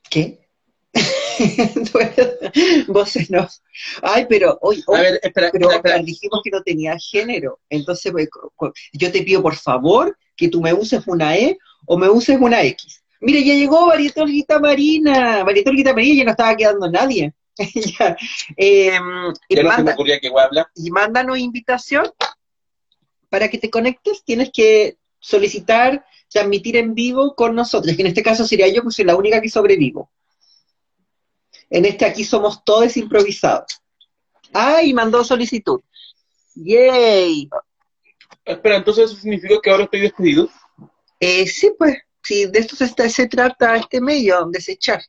¿Qué? 0.09 0.47
Vos 2.87 3.13
en 3.17 3.35
off. 3.35 3.55
Ay, 4.01 4.25
pero 4.29 4.57
hoy, 4.61 4.81
A 4.87 5.01
ver, 5.01 5.19
espera, 5.21 5.49
pero 5.51 5.69
espera, 5.69 5.95
espera. 5.95 5.97
dijimos 5.97 6.39
que 6.45 6.51
no 6.51 6.63
tenía 6.63 6.97
género. 6.97 7.59
Entonces, 7.69 8.13
yo 8.93 9.11
te 9.11 9.21
pido 9.21 9.41
por 9.41 9.57
favor 9.57 10.17
que 10.35 10.49
tú 10.49 10.61
me 10.61 10.73
uses 10.73 11.03
una 11.07 11.35
E 11.37 11.57
o 11.85 11.97
me 11.97 12.09
uses 12.09 12.37
una 12.39 12.61
X. 12.63 13.01
Mire, 13.21 13.43
ya 13.43 13.53
llegó 13.55 13.87
Marieta 13.87 14.21
Olguita 14.23 14.59
Marina. 14.59 15.43
Marieta 15.43 15.69
Olguita 15.69 15.93
Marina 15.93 16.15
ya 16.19 16.23
no 16.25 16.31
estaba 16.31 16.55
quedando 16.55 16.89
nadie. 16.89 17.33
Ya. 17.97 18.17
Eh, 18.57 18.99
y, 19.47 19.55
Ya 19.55 19.63
no 19.63 19.69
se 19.71 19.77
me 19.77 19.77
manda- 19.77 19.93
ocurría 19.93 20.19
que 20.19 20.29
voy 20.29 20.41
a 20.41 20.45
hablar. 20.45 20.67
y 20.75 20.91
mándanos 20.91 21.37
invitación 21.39 22.11
para 23.29 23.49
que 23.49 23.57
te 23.57 23.69
conectes. 23.69 24.23
Tienes 24.25 24.49
que 24.53 24.97
solicitar 25.19 26.05
transmitir 26.29 26.75
en 26.75 26.93
vivo 26.93 27.33
con 27.35 27.55
nosotros, 27.55 27.95
que 27.95 28.01
en 28.01 28.07
este 28.09 28.21
caso 28.23 28.45
sería 28.45 28.67
yo, 28.67 28.83
pues 28.83 28.95
soy 28.95 29.05
la 29.05 29.15
única 29.15 29.39
que 29.41 29.49
sobrevivo. 29.49 30.11
En 31.69 31.85
este 31.85 32.05
aquí 32.05 32.23
somos 32.25 32.63
todos 32.65 32.97
improvisados. 32.97 33.81
¡Ay! 34.53 34.93
mandó 34.93 35.23
solicitud. 35.23 35.79
¡Yay! 36.55 37.49
Espera, 38.45 38.77
entonces 38.77 39.05
eso 39.11 39.19
significa 39.19 39.55
que 39.61 39.69
ahora 39.71 39.83
estoy 39.85 40.01
despedido. 40.01 40.49
Eh, 41.19 41.47
sí, 41.47 41.71
pues, 41.77 41.97
sí, 42.23 42.45
de 42.45 42.59
esto 42.59 42.75
se, 42.75 42.85
está- 42.85 43.09
se 43.09 43.27
trata 43.27 43.75
este 43.75 43.99
medio, 43.99 44.45
desechar. 44.51 45.01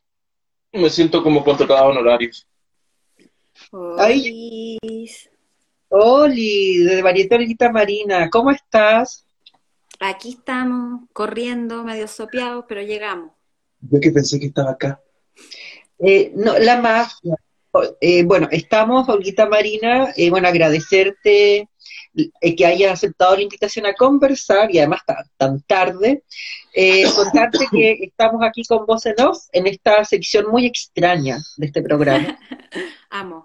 Me 0.73 0.89
siento 0.91 1.23
como 1.23 1.45
contratado 1.45 1.89
honorarios. 1.89 2.47
Ay. 3.99 4.79
Oli, 5.89 6.79
de 6.79 7.03
Varieté 7.03 7.37
Olguita 7.37 7.71
Marina, 7.71 8.29
¿cómo 8.31 8.51
estás? 8.51 9.25
Aquí 10.01 10.31
estamos 10.31 11.03
corriendo, 11.13 11.85
medio 11.85 12.09
sopeados, 12.09 12.65
pero 12.69 12.83
llegamos. 12.83 13.33
Yo 13.81 14.01
que 14.01 14.11
pensé 14.11 14.39
que 14.41 14.47
estaba 14.47 14.73
acá. 14.73 15.01
Eh, 15.99 16.33
no, 16.35 16.59
la 16.59 16.81
mafia. 16.81 17.35
Eh, 18.01 18.25
bueno, 18.25 18.49
estamos, 18.51 19.09
Olguita 19.09 19.47
Marina, 19.47 20.13
eh, 20.17 20.31
bueno, 20.31 20.49
agradecerte 20.49 21.69
que 22.57 22.67
hayas 22.67 22.93
aceptado 22.93 23.37
la 23.37 23.43
invitación 23.43 23.87
a 23.87 23.95
conversar 23.95 24.75
y 24.75 24.79
además 24.79 25.01
tan, 25.07 25.25
tan 25.37 25.61
tarde. 25.63 26.23
Eh, 26.75 27.05
contarte 27.15 27.67
que 27.71 27.99
estamos 28.03 28.43
aquí 28.43 28.63
con 28.65 28.87
Voz 28.87 29.07
en 29.07 29.21
Off 29.21 29.45
en 29.53 29.67
esta 29.67 30.05
sección 30.05 30.47
muy 30.51 30.67
extraña 30.67 31.39
de 31.57 31.67
este 31.67 31.83
programa. 31.83 32.39
Amo. 33.11 33.43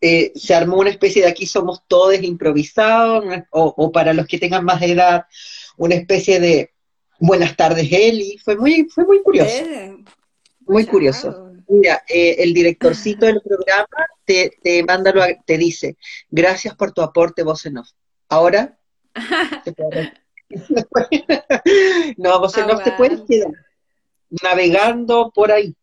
Eh, 0.00 0.32
se 0.34 0.52
armó 0.52 0.78
una 0.78 0.90
especie 0.90 1.22
de 1.22 1.28
aquí 1.28 1.46
somos 1.46 1.82
todos 1.86 2.20
improvisados, 2.22 3.24
o, 3.50 3.72
o 3.76 3.92
para 3.92 4.12
los 4.12 4.26
que 4.26 4.38
tengan 4.38 4.64
más 4.64 4.82
edad, 4.82 5.26
una 5.76 5.94
especie 5.94 6.40
de 6.40 6.72
buenas 7.22 7.56
tardes, 7.56 7.88
Eli. 7.90 8.36
Fue 8.38 8.56
muy, 8.56 8.88
fue 8.90 9.04
muy 9.04 9.22
curioso, 9.22 9.50
Eh, 9.50 9.96
muy 10.60 10.86
curioso. 10.86 11.52
Mira, 11.68 12.02
eh, 12.08 12.36
el 12.40 12.52
directorcito 12.52 13.26
del 13.26 13.40
programa 13.44 14.06
te, 14.24 14.58
te 14.62 14.82
manda, 14.84 15.12
lo- 15.12 15.24
te 15.46 15.58
dice, 15.58 15.96
gracias 16.30 16.74
por 16.76 16.92
tu 16.92 17.02
aporte, 17.02 17.42
voz 17.42 17.66
en 17.66 17.78
off. 17.78 17.90
Ahora, 18.28 18.78
te 19.64 19.72
puedes- 19.72 20.08
no, 22.16 22.38
voz 22.40 22.56
en 22.58 22.70
off 22.70 22.82
te 22.82 22.92
puedes 22.92 23.20
Aguante. 23.20 23.26
quedar 23.26 23.52
navegando 24.42 25.30
por 25.34 25.52
ahí, 25.52 25.74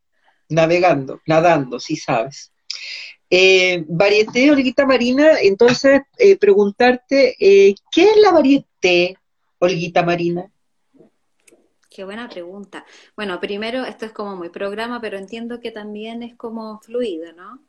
navegando, 0.49 1.21
nadando, 1.27 1.79
si 1.79 1.95
sabes. 1.95 2.51
Eh, 3.29 3.85
varieté, 3.87 4.49
Olguita 4.51 4.85
Marina, 4.87 5.39
entonces 5.41 6.01
eh, 6.17 6.35
preguntarte, 6.37 7.35
eh, 7.39 7.75
¿qué 7.91 8.03
es 8.05 8.17
la 8.17 8.31
varieté, 8.31 9.17
Olguita 9.59 10.01
Marina? 10.03 10.51
Qué 11.91 12.03
buena 12.03 12.29
pregunta. 12.29 12.85
Bueno, 13.15 13.39
primero, 13.39 13.83
esto 13.83 14.05
es 14.05 14.11
como 14.13 14.35
muy 14.35 14.49
programa, 14.49 15.01
pero 15.01 15.17
entiendo 15.17 15.59
que 15.59 15.71
también 15.71 16.23
es 16.23 16.35
como 16.35 16.79
fluido, 16.79 17.33
¿no? 17.33 17.59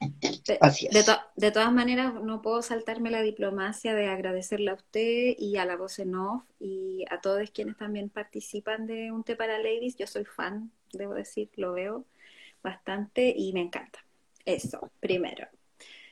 De, 0.00 0.58
Así 0.60 0.86
es. 0.86 0.92
de 0.92 1.02
to- 1.02 1.20
de 1.36 1.50
todas 1.50 1.72
maneras, 1.72 2.14
no 2.22 2.42
puedo 2.42 2.62
saltarme 2.62 3.10
la 3.10 3.22
diplomacia 3.22 3.94
de 3.94 4.06
agradecerle 4.08 4.70
a 4.70 4.74
usted 4.74 5.34
y 5.38 5.56
a 5.56 5.64
la 5.64 5.76
voz 5.76 5.98
en 5.98 6.14
off 6.14 6.44
y 6.60 7.04
a 7.10 7.20
todos 7.20 7.50
quienes 7.50 7.76
también 7.76 8.08
participan 8.10 8.86
de 8.86 9.10
Un 9.10 9.24
Té 9.24 9.36
para 9.36 9.58
Ladies. 9.58 9.96
Yo 9.96 10.06
soy 10.06 10.24
fan, 10.24 10.70
debo 10.92 11.14
decir, 11.14 11.48
lo 11.56 11.72
veo 11.72 12.04
bastante 12.62 13.34
y 13.36 13.52
me 13.52 13.60
encanta. 13.62 13.98
Eso, 14.44 14.90
primero. 15.00 15.46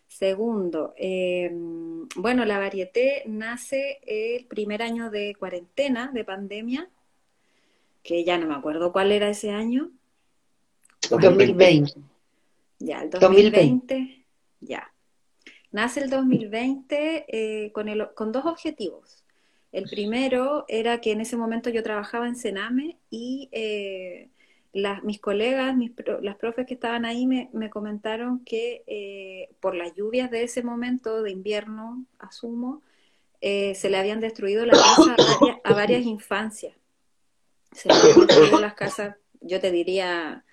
Segundo, 0.08 0.94
eh, 0.96 1.50
bueno, 2.16 2.44
la 2.44 2.58
Varieté 2.58 3.22
nace 3.26 3.98
el 4.06 4.46
primer 4.46 4.82
año 4.82 5.10
de 5.10 5.34
cuarentena, 5.34 6.10
de 6.12 6.24
pandemia, 6.24 6.88
que 8.02 8.24
ya 8.24 8.38
no 8.38 8.46
me 8.46 8.54
acuerdo 8.54 8.92
cuál 8.92 9.12
era 9.12 9.28
ese 9.28 9.50
año. 9.50 9.90
2020. 11.10 11.92
Ya, 12.84 13.02
el 13.02 13.10
2020. 13.10 13.94
2020, 13.94 14.26
ya. 14.60 14.92
Nace 15.72 16.00
el 16.00 16.10
2020 16.10 17.24
eh, 17.28 17.72
con, 17.72 17.88
el, 17.88 18.08
con 18.14 18.30
dos 18.30 18.44
objetivos. 18.44 19.24
El 19.72 19.88
primero 19.88 20.64
era 20.68 21.00
que 21.00 21.10
en 21.10 21.20
ese 21.20 21.36
momento 21.36 21.68
yo 21.68 21.82
trabajaba 21.82 22.28
en 22.28 22.36
Sename 22.36 22.96
y 23.10 23.48
eh, 23.50 24.28
las, 24.72 25.02
mis 25.02 25.18
colegas, 25.18 25.74
mis, 25.76 25.92
las 26.20 26.36
profes 26.36 26.66
que 26.66 26.74
estaban 26.74 27.04
ahí 27.04 27.26
me, 27.26 27.48
me 27.52 27.70
comentaron 27.70 28.44
que 28.44 28.84
eh, 28.86 29.48
por 29.60 29.74
las 29.74 29.94
lluvias 29.94 30.30
de 30.30 30.44
ese 30.44 30.62
momento 30.62 31.22
de 31.22 31.30
invierno, 31.32 32.04
asumo, 32.18 32.82
eh, 33.40 33.74
se 33.74 33.90
le 33.90 33.96
habían 33.96 34.20
destruido 34.20 34.64
la 34.64 34.72
casa 34.72 35.16
a 35.18 35.38
varias, 35.38 35.58
a 35.64 35.74
varias 35.74 36.02
infancias. 36.02 36.76
Se 37.72 37.88
le 37.88 37.94
habían 37.94 38.26
destruido 38.26 38.60
las 38.60 38.74
casas, 38.74 39.16
yo 39.40 39.60
te 39.60 39.72
diría, 39.72 40.43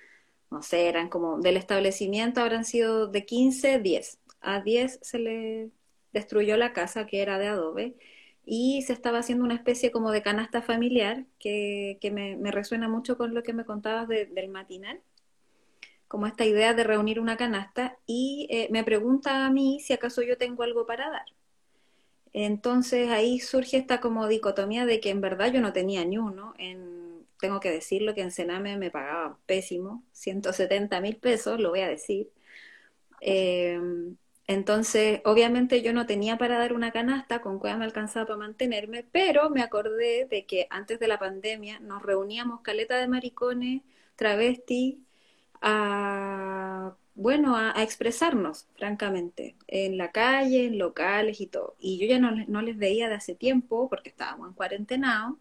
no 0.51 0.61
sé, 0.63 0.87
eran 0.89 1.09
como 1.09 1.39
del 1.39 1.57
establecimiento 1.57 2.41
habrán 2.41 2.65
sido 2.65 3.07
de 3.07 3.25
15, 3.25 3.79
10. 3.79 4.19
A 4.41 4.61
10 4.61 4.99
se 5.01 5.19
le 5.19 5.71
destruyó 6.13 6.57
la 6.57 6.73
casa 6.73 7.05
que 7.07 7.21
era 7.21 7.39
de 7.39 7.47
adobe 7.47 7.95
y 8.45 8.81
se 8.83 8.93
estaba 8.93 9.19
haciendo 9.19 9.45
una 9.45 9.55
especie 9.55 9.91
como 9.91 10.11
de 10.11 10.21
canasta 10.23 10.61
familiar 10.61 11.25
que, 11.39 11.97
que 12.01 12.11
me, 12.11 12.37
resuena 12.51 12.89
mucho 12.89 13.17
con 13.17 13.33
lo 13.33 13.43
que 13.43 13.53
me 13.53 13.65
contabas 13.65 14.07
de- 14.07 14.25
del 14.25 14.49
matinal, 14.49 15.01
como 16.07 16.27
esta 16.27 16.45
idea 16.45 16.73
de 16.73 16.83
reunir 16.83 17.19
una 17.19 17.37
canasta 17.37 17.97
y 18.05 18.47
eh, 18.49 18.67
me 18.71 18.83
pregunta 18.83 19.45
a 19.45 19.51
mí 19.51 19.79
si 19.79 19.93
acaso 19.93 20.21
yo 20.21 20.37
tengo 20.37 20.63
algo 20.63 20.85
para 20.85 21.09
dar. 21.09 21.25
Entonces 22.33 23.09
ahí 23.09 23.39
surge 23.39 23.77
esta 23.77 23.99
como 24.01 24.27
dicotomía 24.27 24.85
de 24.85 24.99
que 24.99 25.09
en 25.09 25.21
verdad 25.21 25.51
yo 25.53 25.61
no 25.61 25.73
tenía 25.73 26.03
ni 26.05 26.17
uno. 26.17 26.53
En, 26.57 27.00
tengo 27.41 27.59
que 27.59 27.71
decirlo 27.71 28.13
que 28.15 28.21
en 28.21 28.31
Sename 28.31 28.77
me 28.77 28.91
pagaban 28.91 29.37
pésimo, 29.45 30.03
170 30.13 31.01
mil 31.01 31.17
pesos, 31.17 31.59
lo 31.59 31.71
voy 31.71 31.81
a 31.81 31.89
decir. 31.89 32.31
Eh, 33.21 33.79
entonces, 34.47 35.21
obviamente 35.25 35.81
yo 35.81 35.93
no 35.93 36.05
tenía 36.05 36.37
para 36.37 36.57
dar 36.57 36.73
una 36.73 36.91
canasta, 36.91 37.41
con 37.41 37.59
cuál 37.59 37.79
me 37.79 37.85
alcanzaba 37.85 38.25
para 38.27 38.39
mantenerme, 38.39 39.03
pero 39.11 39.49
me 39.49 39.61
acordé 39.61 40.25
de 40.25 40.45
que 40.45 40.67
antes 40.69 40.99
de 40.99 41.07
la 41.07 41.19
pandemia 41.19 41.79
nos 41.79 42.01
reuníamos 42.01 42.61
caleta 42.61 42.97
de 42.97 43.07
maricones, 43.07 43.81
travestis, 44.15 44.97
a, 45.61 46.95
bueno, 47.15 47.55
a, 47.55 47.81
expresarnos, 47.83 48.67
francamente, 48.75 49.55
en 49.67 49.97
la 49.97 50.11
calle, 50.11 50.65
en 50.65 50.77
locales 50.79 51.39
y 51.41 51.47
todo. 51.47 51.75
Y 51.79 51.99
yo 51.99 52.07
ya 52.07 52.19
no, 52.19 52.31
no 52.47 52.61
les 52.61 52.77
veía 52.77 53.09
de 53.09 53.15
hace 53.15 53.35
tiempo 53.35 53.89
porque 53.89 54.09
estábamos 54.09 54.49
en 54.49 54.53
cuarentena 54.55 55.35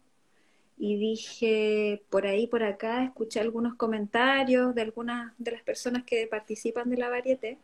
y 0.83 0.97
dije, 0.97 2.01
por 2.09 2.25
ahí, 2.25 2.47
por 2.47 2.63
acá, 2.63 3.03
escuché 3.03 3.39
algunos 3.39 3.75
comentarios 3.75 4.73
de 4.73 4.81
algunas 4.81 5.31
de 5.37 5.51
las 5.51 5.61
personas 5.61 6.03
que 6.03 6.25
participan 6.25 6.89
de 6.89 6.97
la 6.97 7.07
varieté. 7.07 7.59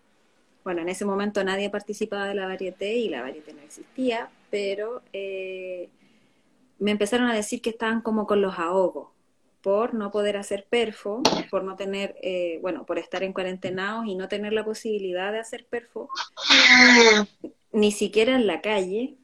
Bueno, 0.63 0.83
en 0.83 0.89
ese 0.89 1.03
momento 1.03 1.43
nadie 1.43 1.71
participaba 1.71 2.27
de 2.27 2.35
la 2.35 2.45
varieté 2.45 2.93
y 2.93 3.09
la 3.09 3.23
varieté 3.23 3.53
no 3.53 3.61
existía, 3.61 4.29
pero 4.51 5.01
eh, 5.13 5.89
me 6.77 6.91
empezaron 6.91 7.27
a 7.27 7.33
decir 7.33 7.59
que 7.59 7.71
estaban 7.71 8.01
como 8.01 8.27
con 8.27 8.39
los 8.39 8.59
ahogos 8.59 9.07
por 9.63 9.95
no 9.95 10.11
poder 10.11 10.37
hacer 10.37 10.67
perfo, 10.69 11.23
por 11.49 11.63
no 11.63 11.75
tener, 11.75 12.17
eh, 12.21 12.59
bueno, 12.61 12.85
por 12.85 12.99
estar 12.99 13.23
en 13.23 13.33
cuarentenados 13.33 14.05
y 14.05 14.13
no 14.13 14.27
tener 14.27 14.53
la 14.53 14.63
posibilidad 14.63 15.31
de 15.31 15.39
hacer 15.39 15.65
perfo, 15.65 16.07
ni 17.71 17.91
siquiera 17.91 18.35
en 18.35 18.45
la 18.45 18.61
calle, 18.61 19.15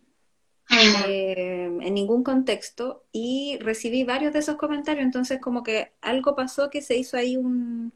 eh, 0.69 1.65
en 1.81 1.93
ningún 1.93 2.23
contexto, 2.23 3.05
y 3.11 3.57
recibí 3.61 4.03
varios 4.03 4.33
de 4.33 4.39
esos 4.39 4.55
comentarios, 4.55 5.03
entonces 5.05 5.39
como 5.39 5.63
que 5.63 5.91
algo 6.01 6.35
pasó 6.35 6.69
que 6.69 6.81
se 6.81 6.97
hizo 6.97 7.17
ahí 7.17 7.37
un, 7.37 7.93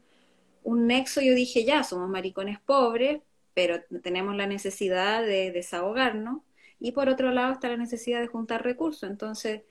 un 0.62 0.86
nexo, 0.86 1.20
yo 1.20 1.34
dije, 1.34 1.64
ya, 1.64 1.82
somos 1.82 2.08
maricones 2.08 2.60
pobres, 2.60 3.20
pero 3.54 3.82
tenemos 4.02 4.36
la 4.36 4.46
necesidad 4.46 5.22
de 5.22 5.50
desahogarnos 5.50 6.42
y 6.78 6.92
por 6.92 7.08
otro 7.08 7.32
lado 7.32 7.52
está 7.52 7.68
la 7.68 7.76
necesidad 7.76 8.20
de 8.20 8.28
juntar 8.28 8.62
recursos. 8.62 9.08
Entonces, 9.10 9.62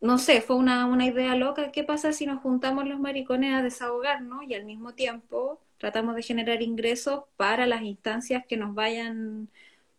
no 0.00 0.18
sé, 0.18 0.40
fue 0.40 0.56
una, 0.56 0.86
una 0.86 1.06
idea 1.06 1.34
loca. 1.36 1.72
¿Qué 1.72 1.84
pasa 1.84 2.12
si 2.12 2.26
nos 2.26 2.42
juntamos 2.42 2.86
los 2.86 3.00
maricones 3.00 3.54
a 3.54 3.62
desahogarnos 3.62 4.44
y 4.48 4.54
al 4.54 4.64
mismo 4.64 4.94
tiempo 4.94 5.60
tratamos 5.78 6.14
de 6.16 6.22
generar 6.22 6.62
ingresos 6.62 7.24
para 7.36 7.66
las 7.66 7.82
instancias 7.82 8.44
que 8.46 8.56
nos 8.56 8.74
vayan 8.74 9.48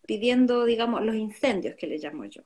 pidiendo, 0.06 0.66
digamos, 0.66 1.04
los 1.04 1.16
incendios 1.16 1.76
que 1.76 1.88
le 1.88 1.98
llamo 1.98 2.26
yo? 2.26 2.42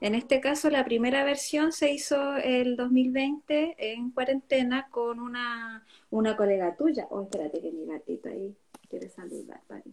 En 0.00 0.14
este 0.14 0.40
caso, 0.40 0.70
la 0.70 0.84
primera 0.84 1.24
versión 1.24 1.72
se 1.72 1.92
hizo 1.92 2.36
el 2.36 2.76
2020 2.76 3.76
en 3.78 4.10
cuarentena 4.10 4.88
con 4.90 5.20
una, 5.20 5.84
una 6.10 6.36
colega 6.36 6.74
tuya. 6.74 7.06
Oh, 7.10 7.22
espérate 7.22 7.60
que 7.60 7.70
mi 7.70 7.84
gatito 7.84 8.30
ahí 8.30 8.56
quiere 8.88 9.10
saludar, 9.10 9.60
parece. 9.66 9.90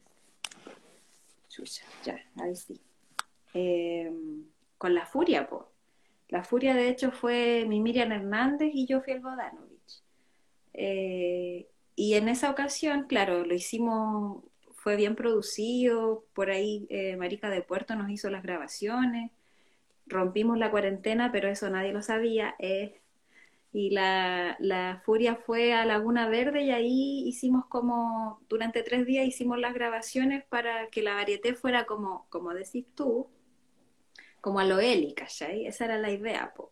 Chucha, 1.49 1.83
ya, 2.05 2.17
ahí 2.37 2.55
sí. 2.55 2.79
Eh, 3.53 4.11
con 4.77 4.93
la 4.93 5.05
Furia, 5.05 5.49
po. 5.49 5.71
La 6.29 6.43
Furia, 6.43 6.73
de 6.73 6.89
hecho, 6.89 7.11
fue 7.11 7.65
mi 7.67 7.81
Miriam 7.81 8.11
Hernández 8.11 8.71
y 8.73 8.85
yo 8.85 9.01
fui 9.01 9.13
el 9.13 9.19
Bodanovich. 9.19 10.01
Eh, 10.73 11.67
y 11.95 12.13
en 12.13 12.29
esa 12.29 12.51
ocasión, 12.51 13.07
claro, 13.07 13.45
lo 13.45 13.55
hicimos, 13.55 14.43
fue 14.87 14.95
bien 14.95 15.17
producido, 15.17 16.23
por 16.33 16.49
ahí 16.49 16.87
eh, 16.89 17.17
Marica 17.17 17.49
de 17.49 17.61
Puerto 17.61 17.93
nos 17.97 18.09
hizo 18.09 18.29
las 18.29 18.41
grabaciones, 18.41 19.31
rompimos 20.05 20.57
la 20.57 20.71
cuarentena, 20.71 21.29
pero 21.29 21.49
eso 21.49 21.69
nadie 21.69 21.91
lo 21.91 22.01
sabía, 22.01 22.55
y 23.73 23.89
la, 23.89 24.55
la, 24.59 25.01
Furia 25.03 25.35
fue 25.35 25.73
a 25.73 25.83
Laguna 25.83 26.29
Verde 26.29 26.61
y 26.61 26.71
ahí 26.71 27.27
hicimos 27.27 27.65
como, 27.65 28.39
durante 28.47 28.81
tres 28.81 29.05
días 29.05 29.27
hicimos 29.27 29.59
las 29.59 29.73
grabaciones 29.73 30.45
para 30.45 30.87
que 30.87 31.01
la 31.01 31.15
varieté 31.15 31.53
fuera 31.53 31.85
como, 31.85 32.25
como 32.29 32.53
decís 32.53 32.85
tú, 32.95 33.27
como 34.39 34.61
a 34.61 34.63
lo 34.63 34.79
Eli, 34.79 35.13
¿cachai? 35.13 35.65
Esa 35.65 35.83
era 35.83 35.97
la 35.97 36.11
idea, 36.11 36.53
po. 36.55 36.71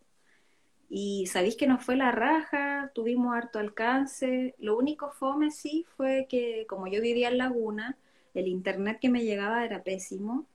Y 0.87 1.25
sabéis 1.27 1.57
que 1.57 1.67
nos 1.67 1.83
fue 1.83 1.97
la 1.97 2.13
raja, 2.13 2.91
tuvimos 2.93 3.35
harto 3.35 3.59
alcance. 3.59 4.55
Lo 4.57 4.77
único 4.77 5.11
fome 5.11 5.51
sí 5.51 5.85
fue 5.97 6.27
que 6.29 6.65
como 6.69 6.87
yo 6.87 7.01
vivía 7.01 7.27
en 7.27 7.39
Laguna, 7.39 7.97
el 8.35 8.47
internet 8.47 8.99
que 8.99 9.09
me 9.09 9.23
llegaba 9.23 9.65
era 9.65 9.83
pésimo 9.83 10.45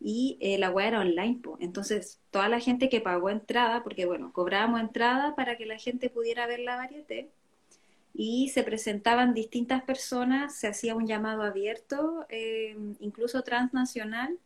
y 0.00 0.36
eh, 0.40 0.58
la 0.58 0.70
web 0.70 0.88
era 0.88 1.00
online, 1.00 1.40
entonces 1.60 2.20
toda 2.30 2.48
la 2.48 2.60
gente 2.60 2.88
que 2.88 3.00
pagó 3.00 3.30
entrada, 3.30 3.82
porque 3.84 4.04
bueno, 4.04 4.32
cobrábamos 4.32 4.80
entrada 4.80 5.34
para 5.36 5.56
que 5.56 5.66
la 5.66 5.78
gente 5.78 6.10
pudiera 6.10 6.46
ver 6.46 6.60
la 6.60 6.76
varieté, 6.76 7.30
y 8.14 8.50
se 8.50 8.62
presentaban 8.62 9.32
distintas 9.32 9.82
personas, 9.84 10.54
se 10.56 10.66
hacía 10.66 10.94
un 10.94 11.06
llamado 11.06 11.42
abierto, 11.42 12.26
eh, 12.28 12.76
incluso 13.00 13.42
transnacional, 13.42 14.38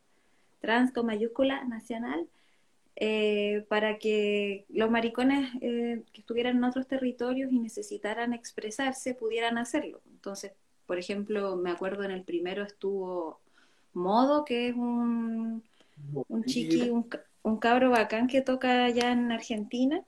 trans 0.60 0.92
con 0.92 1.06
mayúscula 1.06 1.65
nacional, 1.65 2.28
eh, 2.94 3.65
para 3.68 3.98
que 3.98 4.66
los 4.68 4.90
maricones 4.90 5.50
que 5.60 6.05
estuvieran 6.15 6.58
en 6.58 6.65
otros 6.65 6.86
territorios 6.86 7.52
y 7.52 7.58
necesitaran 7.58 8.32
expresarse 8.32 9.15
pudieran 9.15 9.58
hacerlo. 9.58 10.00
Entonces, 10.12 10.52
por 10.86 10.98
ejemplo, 10.98 11.56
me 11.56 11.70
acuerdo 11.70 12.05
en 12.05 12.10
el 12.10 12.23
primero 12.23 12.62
estuvo 12.62 13.40
Modo, 13.92 14.44
que 14.44 14.68
es 14.68 14.74
un, 14.74 15.65
un 16.28 16.44
chiqui, 16.44 16.90
un, 16.90 17.58
cabro 17.58 17.90
bacán 17.90 18.26
que 18.26 18.42
toca 18.42 18.84
allá 18.84 19.12
en 19.12 19.32
Argentina. 19.32 20.05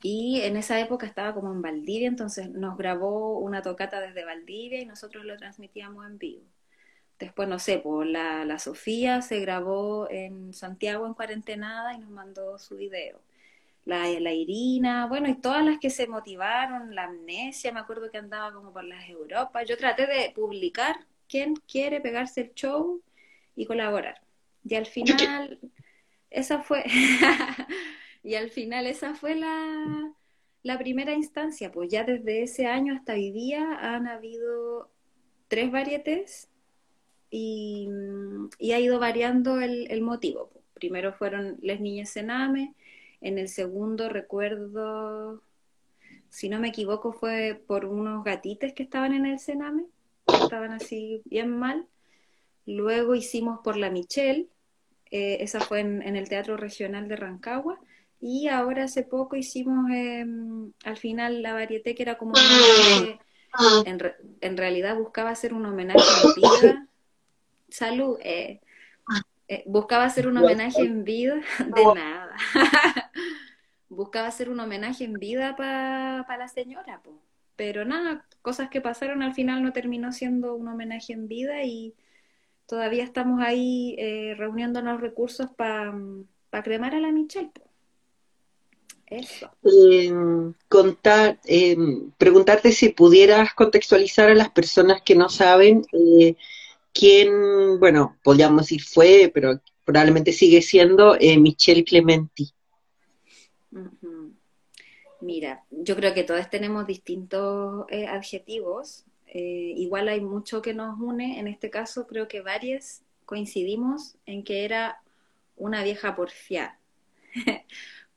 Y 0.00 0.42
en 0.42 0.56
esa 0.56 0.78
época 0.78 1.06
estaba 1.06 1.34
como 1.34 1.52
en 1.52 1.60
Valdivia, 1.60 2.06
entonces 2.06 2.48
nos 2.50 2.78
grabó 2.78 3.38
una 3.40 3.62
tocata 3.62 4.00
desde 4.00 4.24
Valdivia 4.24 4.80
y 4.80 4.86
nosotros 4.86 5.24
lo 5.24 5.36
transmitíamos 5.36 6.06
en 6.06 6.18
vivo. 6.18 6.44
Después, 7.18 7.48
no 7.48 7.58
sé, 7.58 7.78
pues 7.78 8.08
la, 8.08 8.44
la 8.44 8.60
Sofía 8.60 9.22
se 9.22 9.40
grabó 9.40 10.08
en 10.08 10.54
Santiago 10.54 11.04
en 11.04 11.14
cuarentenada 11.14 11.94
y 11.94 11.98
nos 11.98 12.10
mandó 12.10 12.60
su 12.60 12.76
video. 12.76 13.20
La, 13.88 14.06
la, 14.20 14.34
Irina, 14.34 15.06
bueno, 15.06 15.28
y 15.28 15.34
todas 15.34 15.64
las 15.64 15.78
que 15.78 15.88
se 15.88 16.06
motivaron, 16.06 16.94
la 16.94 17.04
amnesia, 17.04 17.72
me 17.72 17.80
acuerdo 17.80 18.10
que 18.10 18.18
andaba 18.18 18.52
como 18.52 18.70
por 18.70 18.84
las 18.84 19.08
Europas. 19.08 19.66
Yo 19.66 19.78
traté 19.78 20.06
de 20.06 20.30
publicar 20.34 21.06
quién 21.26 21.54
quiere 21.56 22.02
pegarse 22.02 22.42
el 22.42 22.52
show 22.52 23.00
y 23.56 23.64
colaborar. 23.64 24.20
Y 24.62 24.74
al 24.74 24.84
final, 24.84 25.58
esa 26.28 26.60
fue, 26.60 26.84
y 28.22 28.34
al 28.34 28.50
final 28.50 28.86
esa 28.86 29.14
fue 29.14 29.34
la, 29.34 30.12
la 30.62 30.78
primera 30.78 31.14
instancia, 31.14 31.72
pues 31.72 31.88
ya 31.88 32.04
desde 32.04 32.42
ese 32.42 32.66
año 32.66 32.94
hasta 32.94 33.14
hoy 33.14 33.30
día 33.30 33.78
han 33.80 34.06
habido 34.06 34.90
tres 35.48 35.70
varietés 35.72 36.50
y, 37.30 37.88
y 38.58 38.72
ha 38.72 38.80
ido 38.80 38.98
variando 38.98 39.62
el, 39.62 39.90
el 39.90 40.02
motivo. 40.02 40.50
Pues. 40.52 40.64
Primero 40.74 41.14
fueron 41.14 41.56
Les 41.62 41.80
Niñas 41.80 42.10
Sename, 42.10 42.74
en 43.20 43.38
el 43.38 43.48
segundo 43.48 44.08
recuerdo, 44.08 45.42
si 46.28 46.48
no 46.48 46.60
me 46.60 46.68
equivoco, 46.68 47.12
fue 47.12 47.60
por 47.66 47.84
unos 47.84 48.24
gatites 48.24 48.72
que 48.72 48.82
estaban 48.82 49.12
en 49.12 49.26
el 49.26 49.38
Sename 49.38 49.86
estaban 50.44 50.72
así 50.72 51.22
bien 51.24 51.50
mal. 51.50 51.86
Luego 52.66 53.14
hicimos 53.14 53.60
por 53.64 53.76
la 53.76 53.90
Michelle, 53.90 54.48
eh, 55.10 55.38
esa 55.40 55.60
fue 55.60 55.80
en, 55.80 56.02
el 56.02 56.28
Teatro 56.28 56.56
Regional 56.56 57.08
de 57.08 57.16
Rancagua. 57.16 57.80
Y 58.20 58.48
ahora 58.48 58.84
hace 58.84 59.04
poco 59.04 59.36
hicimos 59.36 59.90
em, 59.90 60.72
al 60.84 60.96
final 60.96 61.40
la 61.40 61.54
varieté 61.54 61.94
que 61.94 62.02
era 62.02 62.18
como 62.18 62.34
en, 63.86 64.00
en, 64.40 64.56
realidad 64.56 64.98
buscaba 64.98 65.30
hacer 65.30 65.54
un 65.54 65.66
homenaje 65.66 66.00
en 66.24 66.34
vida. 66.34 66.88
Salud. 67.68 68.18
Eh, 68.22 68.60
eh, 69.48 69.62
buscaba 69.66 70.04
hacer 70.04 70.28
un 70.28 70.36
homenaje 70.36 70.82
en 70.82 71.04
vida. 71.04 71.40
De 71.58 71.84
nada. 71.94 72.36
buscaba 73.88 74.28
hacer 74.28 74.50
un 74.50 74.60
homenaje 74.60 75.04
en 75.04 75.14
vida 75.14 75.56
para 75.56 76.36
la 76.36 76.48
señora. 76.48 77.00
Pero 77.56 77.84
nada, 77.84 78.24
cosas 78.42 78.70
que 78.70 78.80
pasaron, 78.80 79.22
al 79.22 79.34
final 79.34 79.62
no 79.62 79.72
terminó 79.72 80.12
siendo 80.12 80.54
un 80.54 80.68
homenaje 80.68 81.12
en 81.12 81.26
vida 81.26 81.64
y 81.64 81.94
todavía 82.66 83.02
estamos 83.02 83.40
ahí 83.42 83.96
eh, 83.98 84.34
reuniendo 84.36 84.80
los 84.82 85.00
recursos 85.00 85.50
para 85.56 85.92
cremar 86.62 86.94
a 86.94 87.00
la 87.00 87.10
Michelle. 87.10 87.50
Eso. 89.10 89.50
Em, 89.64 90.52
contar, 90.68 91.38
em, 91.46 92.10
preguntarte 92.18 92.72
si 92.72 92.90
pudieras 92.90 93.54
contextualizar 93.54 94.30
a 94.30 94.34
las 94.34 94.50
personas 94.50 95.00
que 95.02 95.14
no 95.14 95.30
saben 95.30 95.86
quién, 96.92 97.78
bueno, 97.78 98.16
podríamos 98.22 98.62
decir 98.62 98.82
fue, 98.82 99.30
pero 99.32 99.60
probablemente 99.84 100.32
sigue 100.32 100.62
siendo 100.62 101.16
eh, 101.18 101.38
Michelle 101.38 101.84
Clementi. 101.84 102.52
Mira, 105.20 105.64
yo 105.70 105.96
creo 105.96 106.14
que 106.14 106.24
todos 106.24 106.48
tenemos 106.50 106.86
distintos 106.86 107.86
eh, 107.88 108.06
adjetivos. 108.06 109.04
Eh, 109.26 109.72
igual 109.76 110.08
hay 110.08 110.20
mucho 110.20 110.62
que 110.62 110.74
nos 110.74 110.98
une. 111.00 111.38
En 111.38 111.48
este 111.48 111.70
caso, 111.70 112.06
creo 112.06 112.28
que 112.28 112.40
varios 112.40 113.00
coincidimos 113.24 114.16
en 114.26 114.44
que 114.44 114.64
era 114.64 115.02
una 115.56 115.82
vieja 115.82 116.14
porfiar. 116.16 116.78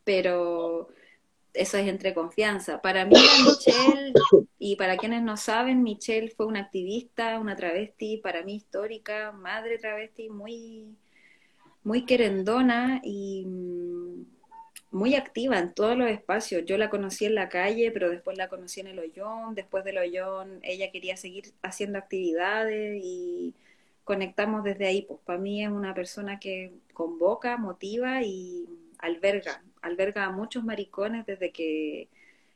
Pero 0.04 0.90
eso 1.54 1.78
es 1.78 1.88
entre 1.88 2.14
confianza. 2.14 2.82
Para 2.82 3.06
mí, 3.06 3.16
Michelle, 3.46 4.14
y 4.60 4.76
para 4.76 4.98
quienes 4.98 5.22
no 5.22 5.38
saben, 5.38 5.84
Michelle 5.84 6.30
fue 6.30 6.46
una 6.46 6.62
activista, 6.62 7.40
una 7.40 7.56
travesti, 7.56 8.18
para 8.18 8.44
mí 8.44 8.56
histórica, 8.56 9.32
madre 9.32 9.78
travesti, 9.78 10.30
muy, 10.30 10.96
muy 11.84 12.06
querendona 12.06 13.02
y 13.04 13.46
mm, 13.46 14.26
muy 14.92 15.16
activa 15.16 15.58
en 15.58 15.74
todos 15.74 15.98
los 15.98 16.10
espacios. 16.10 16.64
Yo 16.66 16.78
la 16.78 16.90
conocí 16.90 17.26
en 17.26 17.36
la 17.36 17.50
calle, 17.50 17.92
pero 17.92 18.10
después 18.10 18.38
la 18.38 18.50
conocí 18.50 18.82
en 18.82 18.88
el 18.88 19.00
Ollón. 19.00 19.56
Después 19.56 19.84
del 19.84 19.98
Ollón, 19.98 20.60
ella 20.64 20.92
quería 20.92 21.18
seguir 21.18 21.54
haciendo 21.62 21.98
actividades 21.98 23.02
y 23.04 23.54
conectamos 24.04 24.64
desde 24.64 24.88
ahí. 24.88 25.02
Pues 25.04 25.20
para 25.26 25.40
mí 25.40 25.64
es 25.64 25.70
una 25.70 25.94
persona 25.94 26.40
que 26.40 26.74
convoca, 26.94 27.58
motiva 27.58 28.22
y 28.24 28.68
alberga, 29.00 29.64
alberga 29.82 30.26
a 30.26 30.32
muchos 30.32 30.64
maricones 30.64 31.26
desde 31.26 31.52
que 31.52 32.10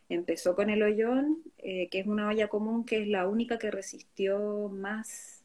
empezó 0.10 0.56
con 0.56 0.70
el 0.70 0.84
hoyón, 0.84 1.44
eh, 1.58 1.90
que 1.90 2.00
es 2.00 2.08
una 2.08 2.28
olla 2.28 2.48
común 2.48 2.86
que 2.86 3.02
es 3.02 3.08
la 3.08 3.28
única 3.28 3.58
que 3.58 3.72
resistió 3.72 4.70
más, 4.70 5.44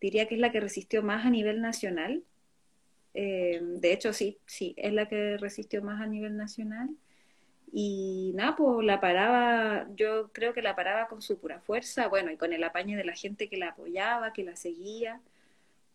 diría 0.00 0.26
que 0.28 0.34
es 0.36 0.40
la 0.40 0.52
que 0.52 0.60
resistió 0.60 1.02
más 1.02 1.26
a 1.26 1.30
nivel 1.30 1.60
nacional. 1.60 2.22
Eh, 3.14 3.60
de 3.62 3.92
hecho, 3.92 4.12
sí, 4.12 4.38
sí, 4.46 4.74
es 4.78 4.92
la 4.92 5.08
que 5.08 5.36
resistió 5.38 5.82
más 5.82 6.00
a 6.00 6.06
nivel 6.06 6.36
nacional. 6.36 6.90
Y 7.72 8.32
nada, 8.34 8.56
pues 8.56 8.84
la 8.86 9.00
paraba, 9.00 9.86
yo 9.94 10.30
creo 10.32 10.54
que 10.54 10.62
la 10.62 10.74
paraba 10.74 11.08
con 11.08 11.20
su 11.22 11.38
pura 11.38 11.60
fuerza, 11.60 12.08
bueno, 12.08 12.30
y 12.30 12.36
con 12.36 12.52
el 12.52 12.64
apaño 12.64 12.96
de 12.96 13.04
la 13.04 13.14
gente 13.14 13.48
que 13.48 13.58
la 13.58 13.68
apoyaba, 13.70 14.32
que 14.32 14.44
la 14.44 14.56
seguía, 14.56 15.20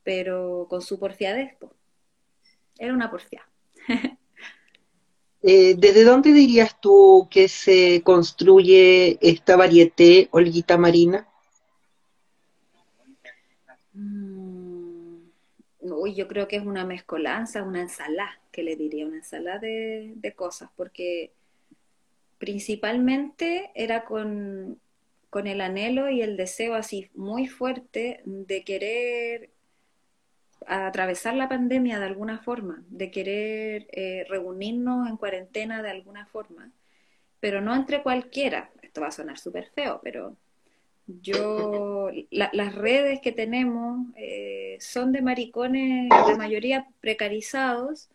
pero 0.03 0.68
con 0.70 0.82
su 0.82 1.00
porfiadez, 1.00 1.56
pues. 1.60 1.72
Era 2.80 2.94
una 2.94 3.10
porfiada. 3.10 3.48
Eh, 5.46 5.76
¿Desde 5.78 6.06
dónde 6.06 6.32
dirías 6.32 6.80
tú 6.80 7.28
que 7.30 7.50
se 7.50 8.02
construye 8.02 9.18
esta 9.20 9.58
varieté 9.58 10.30
Olguita 10.32 10.78
Marina? 10.78 11.28
Mm, 13.94 15.18
uy, 15.82 16.16
yo 16.16 16.30
creo 16.30 16.48
que 16.48 16.56
es 16.56 16.66
una 16.66 16.86
mezcolanza, 16.86 17.62
una 17.62 17.82
ensalada, 17.82 18.40
que 18.54 18.64
le 18.64 18.78
diría, 18.78 19.06
una 19.06 19.18
ensalada 19.18 19.60
de, 19.60 20.14
de 20.16 20.34
cosas, 20.34 20.70
porque 20.78 21.34
principalmente 22.38 23.72
era 23.76 24.06
con, 24.06 24.80
con 25.30 25.48
el 25.48 25.60
anhelo 25.60 26.10
y 26.10 26.22
el 26.22 26.38
deseo 26.38 26.74
así 26.74 27.10
muy 27.16 27.48
fuerte 27.48 28.22
de 28.24 28.64
querer 28.64 29.50
a 30.67 30.88
atravesar 30.88 31.35
la 31.35 31.50
pandemia 31.50 32.00
de 32.00 32.06
alguna 32.06 32.40
forma, 32.40 32.83
de 32.90 33.11
querer 33.11 33.88
eh, 33.92 34.25
reunirnos 34.30 35.09
en 35.09 35.17
cuarentena 35.17 35.82
de 35.82 35.90
alguna 35.90 36.25
forma, 36.25 36.72
pero 37.40 37.61
no 37.61 37.75
entre 37.75 38.03
cualquiera. 38.03 38.72
Esto 38.82 39.01
va 39.01 39.08
a 39.08 39.11
sonar 39.11 39.38
súper 39.38 39.69
feo, 39.74 40.00
pero 40.03 40.35
yo, 41.08 42.09
las 42.32 42.75
redes 42.75 43.19
que 43.22 43.32
tenemos 43.32 44.08
eh, 44.16 44.77
son 44.80 45.11
de 45.11 45.22
maricones, 45.22 46.09
la 46.09 46.35
mayoría 46.38 46.88
precarizados, 47.01 48.09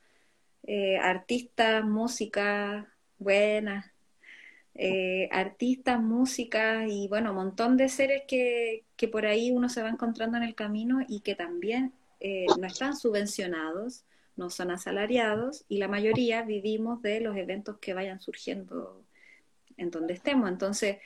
eh, 0.66 0.98
artistas, 0.98 1.84
música, 1.84 2.86
buenas, 3.18 3.90
artistas, 5.32 6.00
música 6.00 6.86
y 6.86 7.08
bueno, 7.08 7.30
un 7.30 7.36
montón 7.36 7.76
de 7.76 7.88
seres 7.88 8.22
que, 8.28 8.84
que 8.96 9.08
por 9.08 9.26
ahí 9.26 9.50
uno 9.50 9.68
se 9.68 9.82
va 9.82 9.88
encontrando 9.88 10.36
en 10.36 10.44
el 10.44 10.54
camino 10.54 11.00
y 11.08 11.20
que 11.20 11.34
también 11.34 11.92
eh, 12.20 12.46
no 12.58 12.66
están 12.66 12.96
subvencionados, 12.96 14.04
no 14.36 14.50
son 14.50 14.70
asalariados 14.70 15.64
y 15.68 15.78
la 15.78 15.88
mayoría 15.88 16.42
vivimos 16.42 17.02
de 17.02 17.20
los 17.20 17.36
eventos 17.36 17.78
que 17.78 17.94
vayan 17.94 18.20
surgiendo 18.20 19.02
en 19.76 19.90
donde 19.90 20.14
estemos. 20.14 20.48
Entonces, 20.48 20.98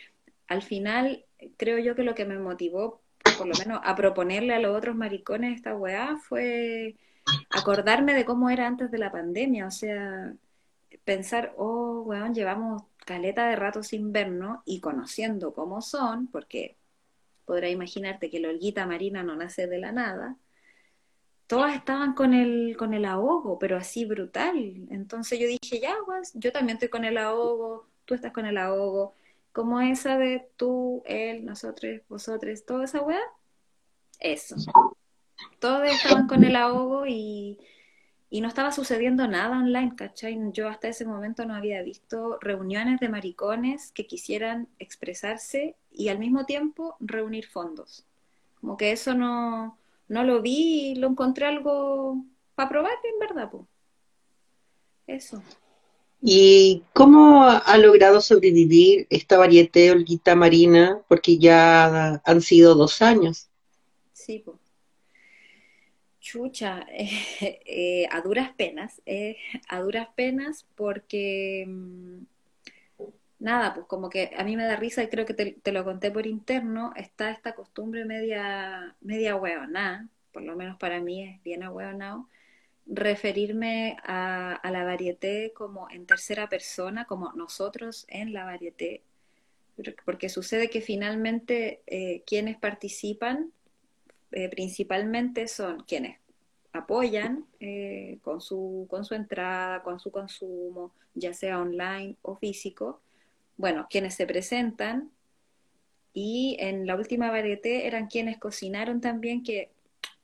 al 0.48 0.62
final, 0.62 1.24
creo 1.56 1.78
yo 1.78 1.94
que 1.94 2.02
lo 2.02 2.14
que 2.14 2.24
me 2.24 2.38
motivó, 2.38 3.00
por 3.38 3.46
lo 3.46 3.54
menos, 3.58 3.80
a 3.84 3.96
proponerle 3.96 4.54
a 4.54 4.60
los 4.60 4.76
otros 4.76 4.96
maricones 4.96 5.56
esta 5.56 5.74
weá 5.74 6.16
fue 6.16 6.96
acordarme 7.50 8.14
de 8.14 8.24
cómo 8.24 8.50
era 8.50 8.66
antes 8.66 8.90
de 8.90 8.98
la 8.98 9.12
pandemia, 9.12 9.66
o 9.66 9.70
sea, 9.70 10.34
pensar, 11.04 11.54
oh, 11.56 12.02
weón, 12.02 12.34
llevamos 12.34 12.82
caleta 13.04 13.48
de 13.48 13.56
rato 13.56 13.82
sin 13.82 14.12
vernos 14.12 14.60
y 14.64 14.80
conociendo 14.80 15.52
cómo 15.52 15.82
son, 15.82 16.26
porque 16.28 16.76
podrá 17.44 17.68
imaginarte 17.68 18.30
que 18.30 18.40
la 18.40 18.48
olguita 18.48 18.86
marina 18.86 19.22
no 19.22 19.36
nace 19.36 19.66
de 19.66 19.78
la 19.78 19.92
nada, 19.92 20.36
todas 21.52 21.76
estaban 21.76 22.14
con 22.14 22.32
el, 22.32 22.78
con 22.78 22.94
el 22.94 23.04
ahogo, 23.04 23.58
pero 23.58 23.76
así 23.76 24.06
brutal. 24.06 24.86
Entonces 24.88 25.38
yo 25.38 25.46
dije, 25.46 25.80
ya, 25.80 25.94
pues, 26.06 26.32
yo 26.32 26.50
también 26.50 26.76
estoy 26.76 26.88
con 26.88 27.04
el 27.04 27.18
ahogo, 27.18 27.86
tú 28.06 28.14
estás 28.14 28.32
con 28.32 28.46
el 28.46 28.56
ahogo, 28.56 29.12
como 29.52 29.78
esa 29.82 30.16
de 30.16 30.48
tú, 30.56 31.02
él, 31.04 31.44
nosotros, 31.44 32.00
vosotros, 32.08 32.64
toda 32.64 32.84
esa 32.84 33.02
weá, 33.02 33.20
eso. 34.18 34.56
Todos 35.58 35.90
estaban 35.90 36.26
con 36.26 36.42
el 36.42 36.56
ahogo 36.56 37.04
y, 37.06 37.58
y 38.30 38.40
no 38.40 38.48
estaba 38.48 38.72
sucediendo 38.72 39.28
nada 39.28 39.58
online, 39.58 39.94
¿cachai? 39.94 40.38
Yo 40.52 40.70
hasta 40.70 40.88
ese 40.88 41.04
momento 41.04 41.44
no 41.44 41.54
había 41.54 41.82
visto 41.82 42.38
reuniones 42.40 42.98
de 42.98 43.10
maricones 43.10 43.92
que 43.92 44.06
quisieran 44.06 44.68
expresarse 44.78 45.76
y 45.90 46.08
al 46.08 46.18
mismo 46.18 46.46
tiempo 46.46 46.96
reunir 46.98 47.46
fondos. 47.46 48.06
Como 48.58 48.78
que 48.78 48.92
eso 48.92 49.12
no, 49.12 49.76
no 50.08 50.24
lo 50.24 50.42
vi 50.42 50.90
y 50.90 50.94
lo 50.96 51.08
encontré 51.08 51.46
algo 51.46 52.24
para 52.54 52.68
probar, 52.68 52.94
en 53.04 53.18
verdad, 53.18 53.50
pues. 53.50 53.64
Eso. 55.06 55.42
¿Y 56.20 56.84
cómo 56.92 57.44
ha 57.44 57.76
logrado 57.78 58.20
sobrevivir 58.20 59.06
esta 59.10 59.38
varieté 59.38 59.90
olguita 59.90 60.36
marina? 60.36 61.02
Porque 61.08 61.38
ya 61.38 62.22
han 62.24 62.40
sido 62.40 62.76
dos 62.76 63.02
años. 63.02 63.48
Sí, 64.12 64.38
pues. 64.44 64.58
Chucha, 66.20 66.86
eh, 66.92 68.06
a 68.10 68.20
duras 68.20 68.52
penas, 68.56 69.02
eh, 69.04 69.36
a 69.68 69.80
duras 69.80 70.08
penas 70.14 70.64
porque 70.76 71.64
mm, 71.66 72.22
nada, 73.42 73.74
pues 73.74 73.86
como 73.86 74.08
que 74.08 74.30
a 74.36 74.44
mí 74.44 74.56
me 74.56 74.64
da 74.64 74.76
risa 74.76 75.02
y 75.02 75.08
creo 75.08 75.26
que 75.26 75.34
te, 75.34 75.72
lo 75.72 75.84
conté 75.84 76.10
por 76.12 76.26
interno, 76.26 76.92
está 76.96 77.30
esta 77.32 77.54
costumbre 77.54 78.04
media, 78.04 78.94
media 79.00 79.38
por 80.32 80.42
lo 80.42 80.56
menos 80.56 80.78
para 80.78 81.00
mí 81.00 81.24
es 81.24 81.42
bien 81.42 81.64
ahueonado, 81.64 82.28
referirme 82.86 83.96
a, 84.04 84.60
la 84.70 84.84
varieté 84.84 85.52
como 85.54 85.90
en 85.90 86.06
tercera 86.06 86.48
persona, 86.48 87.04
como 87.04 87.32
nosotros 87.32 88.04
en 88.08 88.32
la 88.32 88.44
varieté, 88.44 89.02
porque 90.04 90.28
sucede 90.28 90.70
que 90.70 90.80
finalmente 90.80 91.82
eh, 91.86 92.22
quienes 92.26 92.56
participan 92.58 93.52
eh, 94.30 94.48
principalmente 94.50 95.48
son 95.48 95.82
quienes 95.82 96.18
apoyan 96.72 97.44
eh, 97.58 98.18
con, 98.22 98.40
su, 98.40 98.86
con 98.88 99.04
su 99.04 99.14
entrada, 99.14 99.82
con 99.82 99.98
su 99.98 100.12
consumo, 100.12 100.92
ya 101.14 101.34
sea 101.34 101.60
online 101.60 102.16
o 102.22 102.36
físico, 102.36 103.00
bueno, 103.62 103.86
quienes 103.88 104.16
se 104.16 104.26
presentan 104.26 105.12
y 106.12 106.56
en 106.58 106.84
la 106.84 106.96
última 106.96 107.30
varieté 107.30 107.86
eran 107.86 108.08
quienes 108.08 108.38
cocinaron 108.38 109.00
también, 109.00 109.44
que 109.44 109.70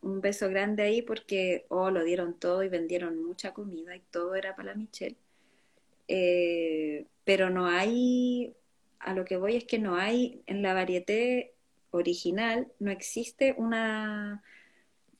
un 0.00 0.20
beso 0.20 0.48
grande 0.48 0.82
ahí 0.82 1.02
porque, 1.02 1.64
oh, 1.68 1.92
lo 1.92 2.02
dieron 2.02 2.36
todo 2.36 2.64
y 2.64 2.68
vendieron 2.68 3.22
mucha 3.22 3.54
comida 3.54 3.94
y 3.94 4.00
todo 4.10 4.34
era 4.34 4.56
para 4.56 4.70
la 4.70 4.74
Michelle. 4.74 5.14
Eh, 6.08 7.06
pero 7.22 7.48
no 7.48 7.66
hay, 7.66 8.56
a 8.98 9.14
lo 9.14 9.24
que 9.24 9.36
voy 9.36 9.54
es 9.54 9.64
que 9.66 9.78
no 9.78 9.94
hay, 9.94 10.42
en 10.46 10.60
la 10.60 10.74
varieté 10.74 11.54
original, 11.92 12.66
no 12.80 12.90
existe 12.90 13.54
una, 13.56 14.42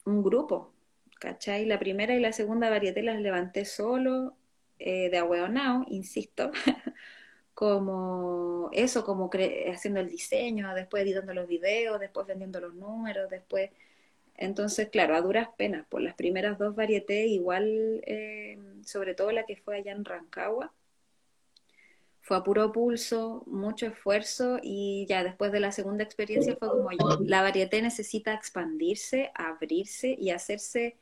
un 0.05 0.25
grupo, 0.25 0.75
¿cachai? 1.21 1.67
La 1.67 1.79
primera 1.79 2.17
y 2.17 2.21
la 2.21 2.33
segunda 2.33 2.69
varieté 2.69 3.05
las 3.05 3.21
levanté 3.21 3.65
solo, 3.65 4.35
eh, 4.81 5.09
de 5.09 5.19
ahueonao, 5.19 5.85
insisto, 5.89 6.51
como 7.59 8.71
eso, 8.71 9.05
como 9.05 9.29
haciendo 9.69 9.99
el 9.99 10.09
diseño, 10.09 10.73
después 10.77 11.03
editando 11.03 11.35
los 11.35 11.49
videos, 11.49 11.99
después 11.99 12.25
vendiendo 12.25 12.61
los 12.61 12.73
números, 12.73 13.29
después... 13.29 13.71
Entonces, 14.37 14.91
claro, 14.91 15.17
a 15.17 15.21
duras 15.21 15.49
penas, 15.57 15.85
por 15.89 16.01
las 16.01 16.15
primeras 16.15 16.57
dos 16.57 16.77
varietés, 16.77 17.27
igual, 17.27 18.01
eh, 18.07 18.61
sobre 18.85 19.17
todo 19.17 19.33
la 19.33 19.45
que 19.45 19.57
fue 19.57 19.79
allá 19.79 19.91
en 19.91 20.05
Rancagua, 20.05 20.73
fue 22.21 22.37
a 22.37 22.45
puro 22.45 22.71
pulso, 22.71 23.43
mucho 23.47 23.87
esfuerzo 23.87 24.61
y 24.63 25.07
ya 25.09 25.25
después 25.25 25.51
de 25.51 25.59
la 25.59 25.73
segunda 25.73 26.05
experiencia 26.05 26.55
fue 26.55 26.69
como 26.69 26.91
la 27.25 27.43
varieté 27.43 27.83
necesita 27.83 28.35
expandirse, 28.35 29.33
abrirse 29.35 30.15
y 30.17 30.31
hacerse 30.31 30.97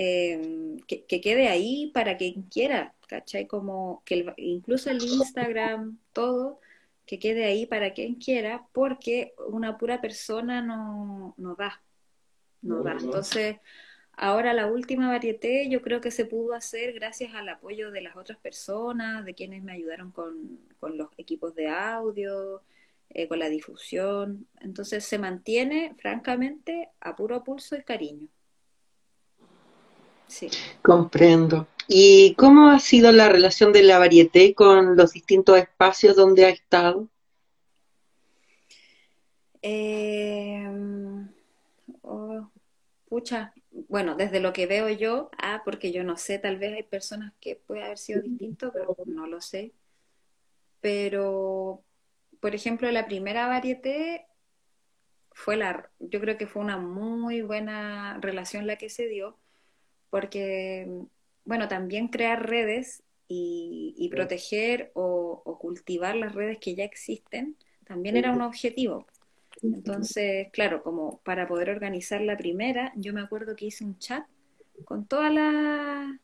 Em, 0.00 0.78
que, 0.86 1.04
quede 1.20 1.48
ahí 1.48 1.90
para 1.92 2.16
quien 2.16 2.42
quiera, 2.42 2.94
¿cachai? 3.08 3.48
Como 3.48 4.00
que 4.04 4.32
incluso 4.36 4.90
el 4.90 5.02
Instagram, 5.02 5.98
todo, 6.12 6.60
que 7.04 7.18
quede 7.18 7.46
ahí 7.46 7.66
para 7.66 7.92
quien 7.94 8.14
quiera, 8.14 8.64
porque 8.72 9.34
una 9.48 9.76
pura 9.76 10.00
persona 10.00 10.62
no, 10.62 11.34
no 11.36 11.56
da, 11.56 11.82
no 12.62 12.84
da. 12.84 12.92
Entonces, 12.92 13.56
Ahora 14.20 14.52
la 14.52 14.66
última 14.66 15.08
varieté 15.08 15.68
yo 15.68 15.80
creo 15.80 16.00
que 16.00 16.10
se 16.10 16.24
pudo 16.24 16.54
hacer 16.54 16.92
gracias 16.92 17.34
al 17.34 17.48
apoyo 17.48 17.92
de 17.92 18.00
las 18.00 18.16
otras 18.16 18.38
personas, 18.38 19.24
de 19.24 19.34
quienes 19.34 19.62
me 19.62 19.72
ayudaron 19.72 20.10
con, 20.10 20.58
con 20.80 20.98
los 20.98 21.08
equipos 21.18 21.54
de 21.54 21.68
audio, 21.68 22.62
eh, 23.10 23.28
con 23.28 23.38
la 23.38 23.48
difusión. 23.48 24.48
Entonces 24.60 25.04
se 25.04 25.18
mantiene, 25.18 25.94
francamente, 25.98 26.90
a 27.00 27.14
puro 27.14 27.44
pulso 27.44 27.76
y 27.76 27.84
cariño. 27.84 28.28
Sí. 30.28 30.48
Comprendo. 30.82 31.66
¿Y 31.88 32.34
cómo 32.34 32.68
ha 32.68 32.78
sido 32.78 33.12
la 33.12 33.28
relación 33.28 33.72
de 33.72 33.82
la 33.82 33.98
varieté 33.98 34.54
con 34.54 34.96
los 34.96 35.12
distintos 35.12 35.56
espacios 35.56 36.16
donde 36.16 36.44
ha 36.44 36.50
estado? 36.50 37.08
Eh, 39.62 40.68
oh, 42.02 42.50
pucha, 43.08 43.54
bueno, 43.70 44.14
desde 44.14 44.40
lo 44.40 44.52
que 44.52 44.66
veo 44.66 44.88
yo, 44.90 45.30
ah, 45.38 45.62
porque 45.64 45.90
yo 45.92 46.04
no 46.04 46.16
sé, 46.16 46.38
tal 46.38 46.58
vez 46.58 46.74
hay 46.74 46.82
personas 46.82 47.32
que 47.40 47.56
puede 47.56 47.84
haber 47.84 47.98
sido 47.98 48.20
distinto, 48.22 48.70
pero 48.72 48.96
no 49.06 49.26
lo 49.26 49.40
sé. 49.40 49.72
Pero, 50.80 51.82
por 52.40 52.54
ejemplo, 52.54 52.90
la 52.90 53.06
primera 53.06 53.48
varieté 53.48 54.26
fue 55.32 55.56
la, 55.56 55.90
yo 55.98 56.20
creo 56.20 56.36
que 56.36 56.46
fue 56.46 56.62
una 56.62 56.76
muy 56.76 57.42
buena 57.42 58.18
relación 58.20 58.66
la 58.66 58.76
que 58.76 58.90
se 58.90 59.06
dio, 59.06 59.38
porque, 60.10 60.88
bueno, 61.44 61.68
también 61.68 62.08
crear 62.08 62.48
redes 62.48 63.02
y, 63.28 64.08
proteger 64.10 64.90
o, 64.94 65.42
o, 65.44 65.58
cultivar 65.58 66.16
las 66.16 66.34
redes 66.34 66.58
que 66.58 66.74
ya 66.74 66.84
existen 66.84 67.56
también 67.86 68.16
era 68.16 68.32
un 68.32 68.42
objetivo. 68.42 69.06
Entonces, 69.62 70.48
claro, 70.52 70.82
como 70.82 71.18
para 71.24 71.48
poder 71.48 71.70
organizar 71.70 72.20
la 72.20 72.36
primera, 72.36 72.92
yo 72.96 73.12
me 73.12 73.20
acuerdo 73.20 73.56
que 73.56 73.66
hice 73.66 73.84
un 73.84 73.98
chat 73.98 74.24
con 74.84 75.06
toda 75.06 75.30
la, 75.30 76.20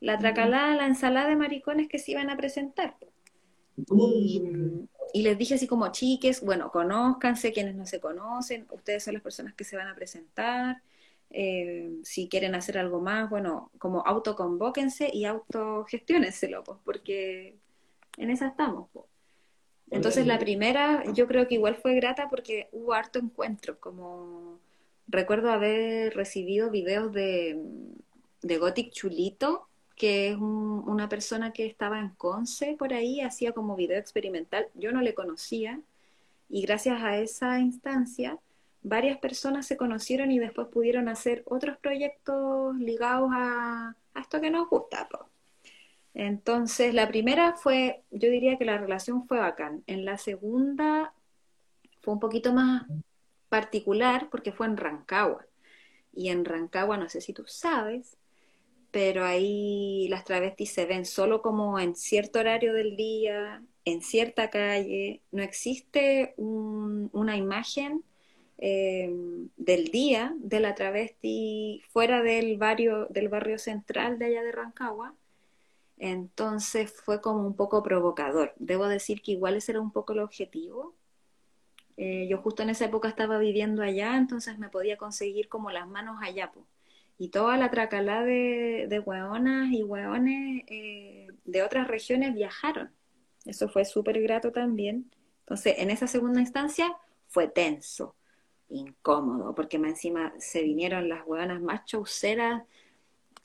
la 0.00 0.18
tracalada, 0.18 0.76
la 0.76 0.86
ensalada 0.86 1.28
de 1.28 1.36
maricones 1.36 1.88
que 1.88 1.98
se 1.98 2.12
iban 2.12 2.28
a 2.28 2.36
presentar. 2.36 2.96
Y, 3.94 4.42
y, 5.12 5.22
les 5.22 5.38
dije 5.38 5.54
así 5.54 5.66
como, 5.66 5.90
chiques, 5.92 6.42
bueno, 6.42 6.70
conózcanse 6.70 7.52
quienes 7.52 7.74
no 7.74 7.86
se 7.86 8.00
conocen, 8.00 8.66
ustedes 8.70 9.04
son 9.04 9.14
las 9.14 9.22
personas 9.22 9.54
que 9.54 9.64
se 9.64 9.76
van 9.76 9.88
a 9.88 9.94
presentar, 9.94 10.82
eh, 11.30 12.00
si 12.02 12.28
quieren 12.28 12.54
hacer 12.54 12.78
algo 12.78 13.00
más, 13.00 13.28
bueno, 13.28 13.70
como 13.78 14.06
autoconvóquense 14.06 15.10
y 15.12 15.24
autogestionenselo, 15.24 16.64
pues, 16.64 16.78
porque 16.84 17.56
en 18.16 18.30
esa 18.30 18.48
estamos. 18.48 18.88
Pues. 18.92 19.06
Entonces 19.90 20.26
la 20.26 20.38
primera 20.38 21.04
yo 21.12 21.26
creo 21.28 21.46
que 21.46 21.54
igual 21.54 21.76
fue 21.76 21.94
grata 21.94 22.28
porque 22.28 22.68
hubo 22.72 22.92
harto 22.92 23.18
encuentro, 23.18 23.78
como 23.78 24.58
recuerdo 25.06 25.50
haber 25.50 26.14
recibido 26.14 26.70
videos 26.70 27.12
de, 27.12 27.60
de 28.42 28.58
Gothic 28.58 28.90
Chulito, 28.90 29.68
que 29.94 30.30
es 30.30 30.36
una 30.36 31.08
persona 31.08 31.52
que 31.52 31.66
estaba 31.66 32.00
en 32.00 32.10
Conce 32.10 32.76
por 32.78 32.92
ahí, 32.92 33.20
hacía 33.20 33.52
como 33.52 33.76
video 33.76 33.98
experimental, 33.98 34.68
yo 34.74 34.92
no 34.92 35.00
le 35.00 35.14
conocía 35.14 35.80
y 36.48 36.62
gracias 36.62 37.02
a 37.02 37.18
esa 37.18 37.60
instancia 37.60 38.38
varias 38.88 39.18
personas 39.18 39.66
se 39.66 39.76
conocieron 39.76 40.30
y 40.30 40.38
después 40.38 40.68
pudieron 40.68 41.08
hacer 41.08 41.42
otros 41.46 41.76
proyectos 41.78 42.76
ligados 42.76 43.30
a, 43.32 43.96
a 44.14 44.20
esto 44.20 44.40
que 44.40 44.50
nos 44.50 44.68
gusta. 44.68 45.08
Entonces, 46.14 46.94
la 46.94 47.08
primera 47.08 47.54
fue, 47.54 48.04
yo 48.12 48.30
diría 48.30 48.56
que 48.56 48.64
la 48.64 48.78
relación 48.78 49.26
fue 49.26 49.38
bacán. 49.38 49.82
En 49.88 50.04
la 50.04 50.18
segunda 50.18 51.12
fue 52.00 52.14
un 52.14 52.20
poquito 52.20 52.52
más 52.52 52.86
particular 53.48 54.28
porque 54.30 54.52
fue 54.52 54.66
en 54.66 54.76
Rancagua. 54.76 55.44
Y 56.12 56.28
en 56.28 56.44
Rancagua, 56.44 56.96
no 56.96 57.08
sé 57.08 57.20
si 57.20 57.32
tú 57.32 57.42
sabes, 57.44 58.16
pero 58.92 59.24
ahí 59.24 60.06
las 60.08 60.24
travestis 60.24 60.70
se 60.70 60.86
ven 60.86 61.04
solo 61.04 61.42
como 61.42 61.80
en 61.80 61.96
cierto 61.96 62.38
horario 62.38 62.72
del 62.72 62.96
día, 62.96 63.62
en 63.84 64.00
cierta 64.00 64.48
calle. 64.48 65.22
No 65.32 65.42
existe 65.42 66.34
una 66.38 67.36
imagen 67.36 68.04
eh, 68.58 69.12
del 69.56 69.88
día 69.88 70.34
de 70.38 70.60
la 70.60 70.74
travesti 70.74 71.82
fuera 71.88 72.22
del 72.22 72.56
barrio, 72.58 73.06
del 73.10 73.28
barrio 73.28 73.58
central 73.58 74.18
de 74.18 74.26
allá 74.26 74.42
de 74.42 74.52
Rancagua 74.52 75.14
entonces 75.98 76.92
fue 76.92 77.20
como 77.20 77.46
un 77.46 77.56
poco 77.56 77.82
provocador. 77.82 78.52
Debo 78.56 78.86
decir 78.86 79.22
que 79.22 79.32
igual 79.32 79.56
ese 79.56 79.72
era 79.72 79.80
un 79.80 79.92
poco 79.92 80.12
el 80.12 80.20
objetivo. 80.20 80.94
Eh, 81.96 82.26
yo 82.28 82.38
justo 82.38 82.62
en 82.62 82.70
esa 82.70 82.84
época 82.84 83.08
estaba 83.08 83.38
viviendo 83.38 83.82
allá, 83.82 84.16
entonces 84.16 84.58
me 84.58 84.68
podía 84.68 84.98
conseguir 84.98 85.48
como 85.48 85.70
las 85.70 85.88
manos 85.88 86.18
allá. 86.20 86.52
Y 87.18 87.30
toda 87.30 87.56
la 87.56 87.70
tracalá 87.70 88.22
de, 88.22 88.86
de 88.88 88.98
hueonas 89.00 89.72
y 89.72 89.82
hueones 89.82 90.64
eh, 90.66 91.28
de 91.44 91.62
otras 91.62 91.88
regiones 91.88 92.34
viajaron. 92.34 92.92
Eso 93.46 93.68
fue 93.68 93.86
súper 93.86 94.20
grato 94.20 94.52
también. 94.52 95.10
Entonces, 95.40 95.76
en 95.78 95.90
esa 95.90 96.06
segunda 96.06 96.40
instancia 96.40 96.94
fue 97.28 97.48
tenso, 97.48 98.14
incómodo, 98.68 99.54
porque 99.54 99.78
más 99.78 99.90
encima 99.90 100.34
se 100.38 100.62
vinieron 100.62 101.08
las 101.08 101.26
hueonas 101.26 101.60
más 101.60 101.84
chauceras, 101.84 102.64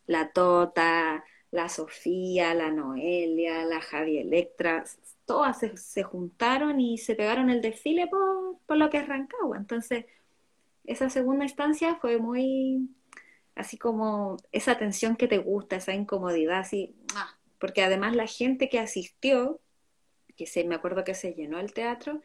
la 0.07 0.31
Tota, 0.31 1.23
la 1.51 1.69
Sofía, 1.69 2.53
la 2.53 2.71
Noelia, 2.71 3.65
la 3.65 3.81
Javi 3.81 4.17
Electra, 4.17 4.83
todas 5.25 5.59
se, 5.75 6.03
juntaron 6.03 6.79
y 6.79 6.97
se 6.97 7.15
pegaron 7.15 7.49
el 7.49 7.61
desfile 7.61 8.07
por, 8.07 8.57
por 8.65 8.77
lo 8.77 8.89
que 8.89 8.97
es 8.97 9.07
Rancagua. 9.07 9.57
Entonces, 9.57 10.05
esa 10.85 11.09
segunda 11.09 11.45
instancia 11.45 11.95
fue 11.95 12.17
muy 12.17 12.89
así 13.55 13.77
como 13.77 14.37
esa 14.51 14.77
tensión 14.77 15.15
que 15.15 15.27
te 15.27 15.37
gusta, 15.37 15.75
esa 15.75 15.93
incomodidad, 15.93 16.59
así, 16.59 16.95
porque 17.59 17.83
además 17.83 18.15
la 18.15 18.27
gente 18.27 18.69
que 18.69 18.79
asistió, 18.79 19.59
que 20.35 20.47
se, 20.47 20.63
me 20.63 20.75
acuerdo 20.75 21.03
que 21.03 21.13
se 21.13 21.33
llenó 21.33 21.59
el 21.59 21.73
teatro, 21.73 22.21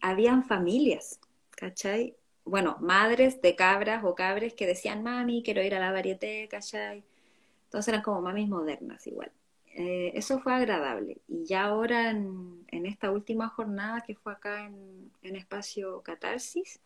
habían 0.00 0.44
familias, 0.44 1.20
¿cachai? 1.50 2.16
Bueno, 2.50 2.76
madres 2.80 3.40
de 3.42 3.54
cabras 3.54 4.02
o 4.04 4.16
cabres 4.16 4.54
que 4.54 4.66
decían, 4.66 5.04
mami, 5.04 5.44
quiero 5.44 5.62
ir 5.62 5.72
a 5.76 5.78
la 5.78 5.92
varieté, 5.92 6.48
¿cachai? 6.48 7.04
Entonces 7.66 7.88
eran 7.88 8.02
como 8.02 8.22
mamis 8.22 8.48
modernas 8.48 9.06
igual. 9.06 9.30
Eh, 9.74 10.10
eso 10.16 10.40
fue 10.40 10.52
agradable. 10.54 11.18
Y 11.28 11.44
ya 11.44 11.64
ahora 11.66 12.10
en, 12.10 12.66
esta 12.86 13.12
última 13.12 13.48
jornada 13.48 14.00
que 14.00 14.16
fue 14.16 14.32
acá 14.32 14.66
en, 14.66 15.36
Espacio 15.36 16.02
Catarsis, 16.02 16.80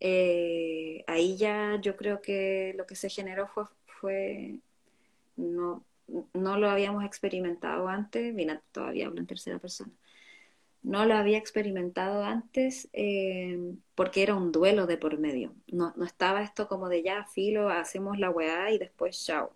eh, 0.00 1.04
ahí 1.06 1.36
ya 1.36 1.78
yo 1.82 1.96
creo 1.96 2.22
que 2.22 2.74
lo 2.78 2.86
que 2.86 2.96
se 2.96 3.10
generó 3.10 3.48
fue, 3.48 3.64
fue 3.86 4.60
no, 5.36 5.84
no 6.32 6.58
lo 6.58 6.70
habíamos 6.70 7.04
experimentado 7.04 7.88
antes, 7.88 8.32
mira, 8.34 8.62
todavía 8.72 9.12
en 9.14 9.26
tercera 9.26 9.58
persona, 9.58 9.92
no 10.82 11.04
lo 11.04 11.14
había 11.14 11.38
experimentado 11.38 12.24
antes 12.24 12.88
eh, 12.92 13.74
porque 13.94 14.22
era 14.22 14.34
un 14.34 14.52
duelo 14.52 14.86
de 14.86 14.96
por 14.96 15.18
medio, 15.18 15.54
no, 15.68 15.92
no 15.96 16.04
estaba 16.04 16.42
esto 16.42 16.68
como 16.68 16.88
de 16.88 17.02
ya, 17.02 17.24
filo, 17.26 17.68
hacemos 17.68 18.18
la 18.18 18.30
weá 18.30 18.70
y 18.70 18.78
después 18.78 19.24
chao 19.24 19.52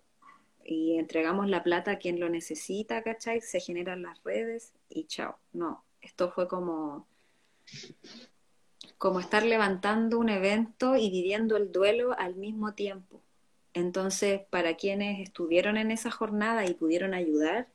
y 0.64 0.98
entregamos 0.98 1.48
la 1.48 1.62
plata 1.62 1.92
a 1.92 1.98
quien 1.98 2.18
lo 2.18 2.28
necesita, 2.28 3.02
¿cachai? 3.02 3.40
Se 3.40 3.60
generan 3.60 4.02
las 4.02 4.22
redes 4.24 4.72
y 4.88 5.04
chao. 5.04 5.38
No, 5.52 5.84
esto 6.00 6.30
fue 6.30 6.48
como, 6.48 7.06
como 8.98 9.20
estar 9.20 9.44
levantando 9.44 10.18
un 10.18 10.30
evento 10.30 10.96
y 10.96 11.10
viviendo 11.10 11.56
el 11.56 11.70
duelo 11.70 12.18
al 12.18 12.36
mismo 12.36 12.72
tiempo. 12.74 13.20
Entonces, 13.74 14.42
para 14.50 14.76
quienes 14.76 15.20
estuvieron 15.20 15.76
en 15.76 15.90
esa 15.90 16.10
jornada 16.10 16.64
y 16.64 16.74
pudieron 16.74 17.12
ayudar, 17.12 17.68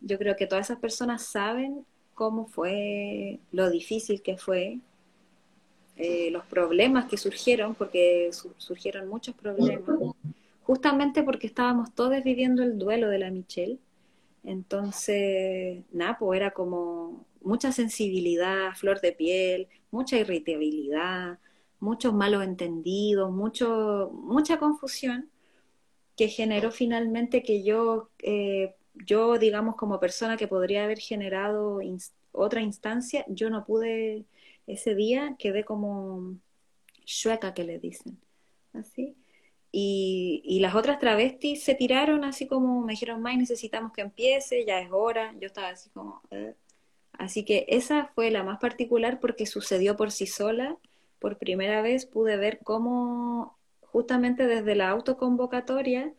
yo 0.00 0.18
creo 0.18 0.34
que 0.36 0.46
todas 0.46 0.66
esas 0.66 0.78
personas 0.78 1.24
saben 1.26 1.84
cómo 2.20 2.44
fue, 2.44 3.40
lo 3.50 3.70
difícil 3.70 4.20
que 4.20 4.36
fue, 4.36 4.80
eh, 5.96 6.28
los 6.30 6.44
problemas 6.44 7.06
que 7.06 7.16
surgieron, 7.16 7.74
porque 7.74 8.28
surgieron 8.58 9.08
muchos 9.08 9.34
problemas 9.34 9.80
justamente 10.62 11.22
porque 11.22 11.46
estábamos 11.46 11.94
todos 11.94 12.22
viviendo 12.22 12.62
el 12.62 12.78
duelo 12.78 13.08
de 13.08 13.20
la 13.20 13.30
Michelle. 13.30 13.78
Entonces, 14.44 15.82
Napo 15.92 16.34
era 16.34 16.50
como 16.50 17.24
mucha 17.40 17.72
sensibilidad, 17.72 18.74
flor 18.74 19.00
de 19.00 19.12
piel, 19.12 19.68
mucha 19.90 20.18
irritabilidad, 20.18 21.38
muchos 21.78 22.12
malos 22.12 22.44
entendidos, 22.44 23.32
mucho, 23.32 24.10
mucha 24.12 24.58
confusión 24.58 25.30
que 26.18 26.28
generó 26.28 26.70
finalmente 26.70 27.42
que 27.42 27.62
yo, 27.62 28.10
eh, 28.18 28.74
yo, 29.06 29.38
digamos, 29.38 29.76
como 29.76 30.00
persona 30.00 30.36
que 30.36 30.48
podría 30.48 30.84
haber 30.84 30.98
generado 30.98 31.80
otra 32.32 32.60
instancia, 32.62 33.24
yo 33.28 33.50
no 33.50 33.64
pude, 33.64 34.24
ese 34.66 34.94
día 34.94 35.36
quedé 35.38 35.64
como 35.64 36.36
chueca 37.04 37.54
que 37.54 37.64
le 37.64 37.78
dicen, 37.78 38.18
así. 38.72 39.16
Y, 39.72 40.42
y, 40.44 40.60
las 40.60 40.74
otras 40.74 40.98
travestis 40.98 41.62
se 41.62 41.74
tiraron 41.76 42.24
así 42.24 42.46
como, 42.48 42.80
me 42.82 42.92
dijeron, 42.92 43.22
May, 43.22 43.36
necesitamos 43.36 43.92
que 43.92 44.00
empiece, 44.00 44.64
ya 44.66 44.80
es 44.80 44.90
hora. 44.90 45.34
Yo 45.40 45.46
estaba 45.46 45.68
así 45.68 45.90
como... 45.90 46.22
Eh". 46.30 46.54
Así 47.12 47.44
que 47.44 47.66
esa 47.68 48.06
fue 48.14 48.30
la 48.30 48.42
más 48.42 48.58
particular 48.58 49.20
porque 49.20 49.46
sucedió 49.46 49.96
por 49.96 50.10
sí 50.10 50.26
sola. 50.26 50.76
Por 51.20 51.38
primera 51.38 51.82
vez 51.82 52.06
pude 52.06 52.36
ver 52.36 52.60
cómo 52.64 53.58
justamente 53.82 54.46
desde 54.46 54.74
la 54.74 54.88
autoconvocatoria, 54.90 56.14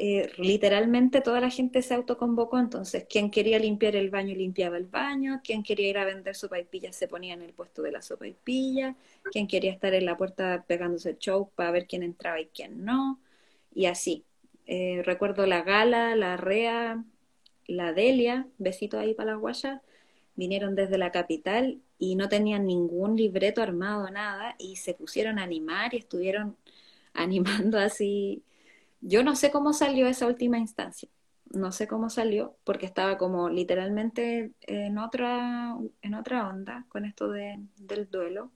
eh, 0.00 0.30
literalmente 0.38 1.20
toda 1.20 1.40
la 1.40 1.50
gente 1.50 1.82
se 1.82 1.92
autoconvocó, 1.94 2.58
entonces 2.60 3.06
quien 3.10 3.32
quería 3.32 3.58
limpiar 3.58 3.96
el 3.96 4.10
baño 4.10 4.32
limpiaba 4.34 4.76
el 4.76 4.86
baño, 4.86 5.40
quien 5.42 5.64
quería 5.64 5.88
ir 5.88 5.98
a 5.98 6.04
vender 6.04 6.36
sopa 6.36 6.60
y 6.60 6.64
pilla 6.64 6.92
se 6.92 7.08
ponía 7.08 7.34
en 7.34 7.42
el 7.42 7.52
puesto 7.52 7.82
de 7.82 7.90
la 7.90 8.00
sopa 8.00 8.28
y 8.28 8.34
pilla, 8.34 8.94
quien 9.32 9.48
quería 9.48 9.72
estar 9.72 9.94
en 9.94 10.04
la 10.04 10.16
puerta 10.16 10.64
pegándose 10.68 11.10
el 11.10 11.18
show 11.18 11.50
para 11.56 11.72
ver 11.72 11.86
quién 11.88 12.04
entraba 12.04 12.40
y 12.40 12.46
quién 12.46 12.84
no, 12.84 13.20
y 13.74 13.86
así. 13.86 14.24
Eh, 14.66 15.02
recuerdo 15.04 15.46
la 15.46 15.62
Gala, 15.62 16.14
la 16.14 16.36
Rea, 16.36 17.02
la 17.66 17.92
Delia, 17.92 18.46
besito 18.58 18.98
ahí 18.98 19.14
para 19.14 19.32
la 19.32 19.36
guayas, 19.38 19.80
vinieron 20.36 20.74
desde 20.76 20.98
la 20.98 21.10
capital 21.12 21.80
y 21.98 22.16
no 22.16 22.28
tenían 22.28 22.66
ningún 22.66 23.16
libreto 23.16 23.62
armado, 23.62 24.08
nada, 24.10 24.54
y 24.58 24.76
se 24.76 24.94
pusieron 24.94 25.38
a 25.38 25.44
animar 25.44 25.94
y 25.94 25.98
estuvieron 25.98 26.56
animando 27.14 27.78
así 27.78 28.44
yo 29.00 29.22
no 29.22 29.36
sé 29.36 29.50
cómo 29.50 29.72
salió 29.72 30.06
esa 30.06 30.26
última 30.26 30.58
instancia, 30.58 31.08
no 31.50 31.72
sé 31.72 31.88
cómo 31.88 32.10
salió, 32.10 32.56
porque 32.64 32.86
estaba 32.86 33.18
como 33.18 33.48
literalmente 33.48 34.52
en 34.60 34.98
otra, 34.98 35.76
en 36.02 36.14
otra 36.14 36.48
onda 36.48 36.86
con 36.88 37.04
esto 37.04 37.30
de, 37.30 37.58
del 37.76 38.10
duelo, 38.10 38.52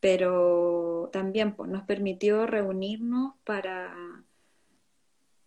pero 0.00 1.08
también 1.12 1.54
pues, 1.54 1.70
nos 1.70 1.84
permitió 1.84 2.46
reunirnos 2.46 3.34
para, 3.44 3.94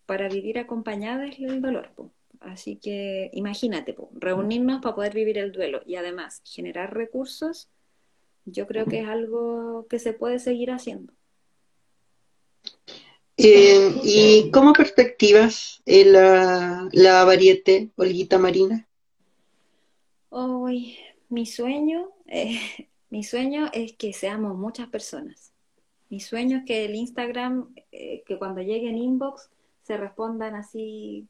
para 0.06 0.28
vivir 0.28 0.58
acompañadas 0.58 1.38
del 1.38 1.62
dolor. 1.62 1.92
Pues. 1.94 2.10
Así 2.40 2.76
que 2.76 3.30
imagínate, 3.34 3.94
pues, 3.94 4.08
reunirnos 4.14 4.80
para 4.80 4.94
poder 4.94 5.14
vivir 5.14 5.38
el 5.38 5.52
duelo 5.52 5.82
y 5.86 5.96
además 5.96 6.42
generar 6.44 6.94
recursos, 6.94 7.68
yo 8.44 8.66
creo 8.66 8.86
que 8.86 9.00
es 9.00 9.08
algo 9.08 9.86
que 9.88 9.98
se 9.98 10.12
puede 10.12 10.38
seguir 10.38 10.70
haciendo. 10.70 11.12
Eh, 13.40 13.94
¿Y 14.02 14.50
cómo 14.50 14.72
perspectivas 14.72 15.80
la, 15.86 16.88
la 16.90 17.24
variete 17.24 17.90
Olguita 17.94 18.36
Marina? 18.36 18.88
Hoy, 20.28 20.98
mi 21.28 21.46
sueño, 21.46 22.10
eh, 22.26 22.58
mi 23.10 23.22
sueño 23.22 23.70
es 23.72 23.92
que 23.92 24.12
seamos 24.12 24.58
muchas 24.58 24.88
personas. 24.88 25.52
Mi 26.10 26.18
sueño 26.18 26.58
es 26.58 26.64
que 26.64 26.86
el 26.86 26.96
Instagram, 26.96 27.72
eh, 27.92 28.24
que 28.26 28.38
cuando 28.38 28.60
llegue 28.60 28.88
en 28.88 28.98
inbox, 28.98 29.50
se 29.82 29.96
respondan 29.96 30.56
así, 30.56 31.28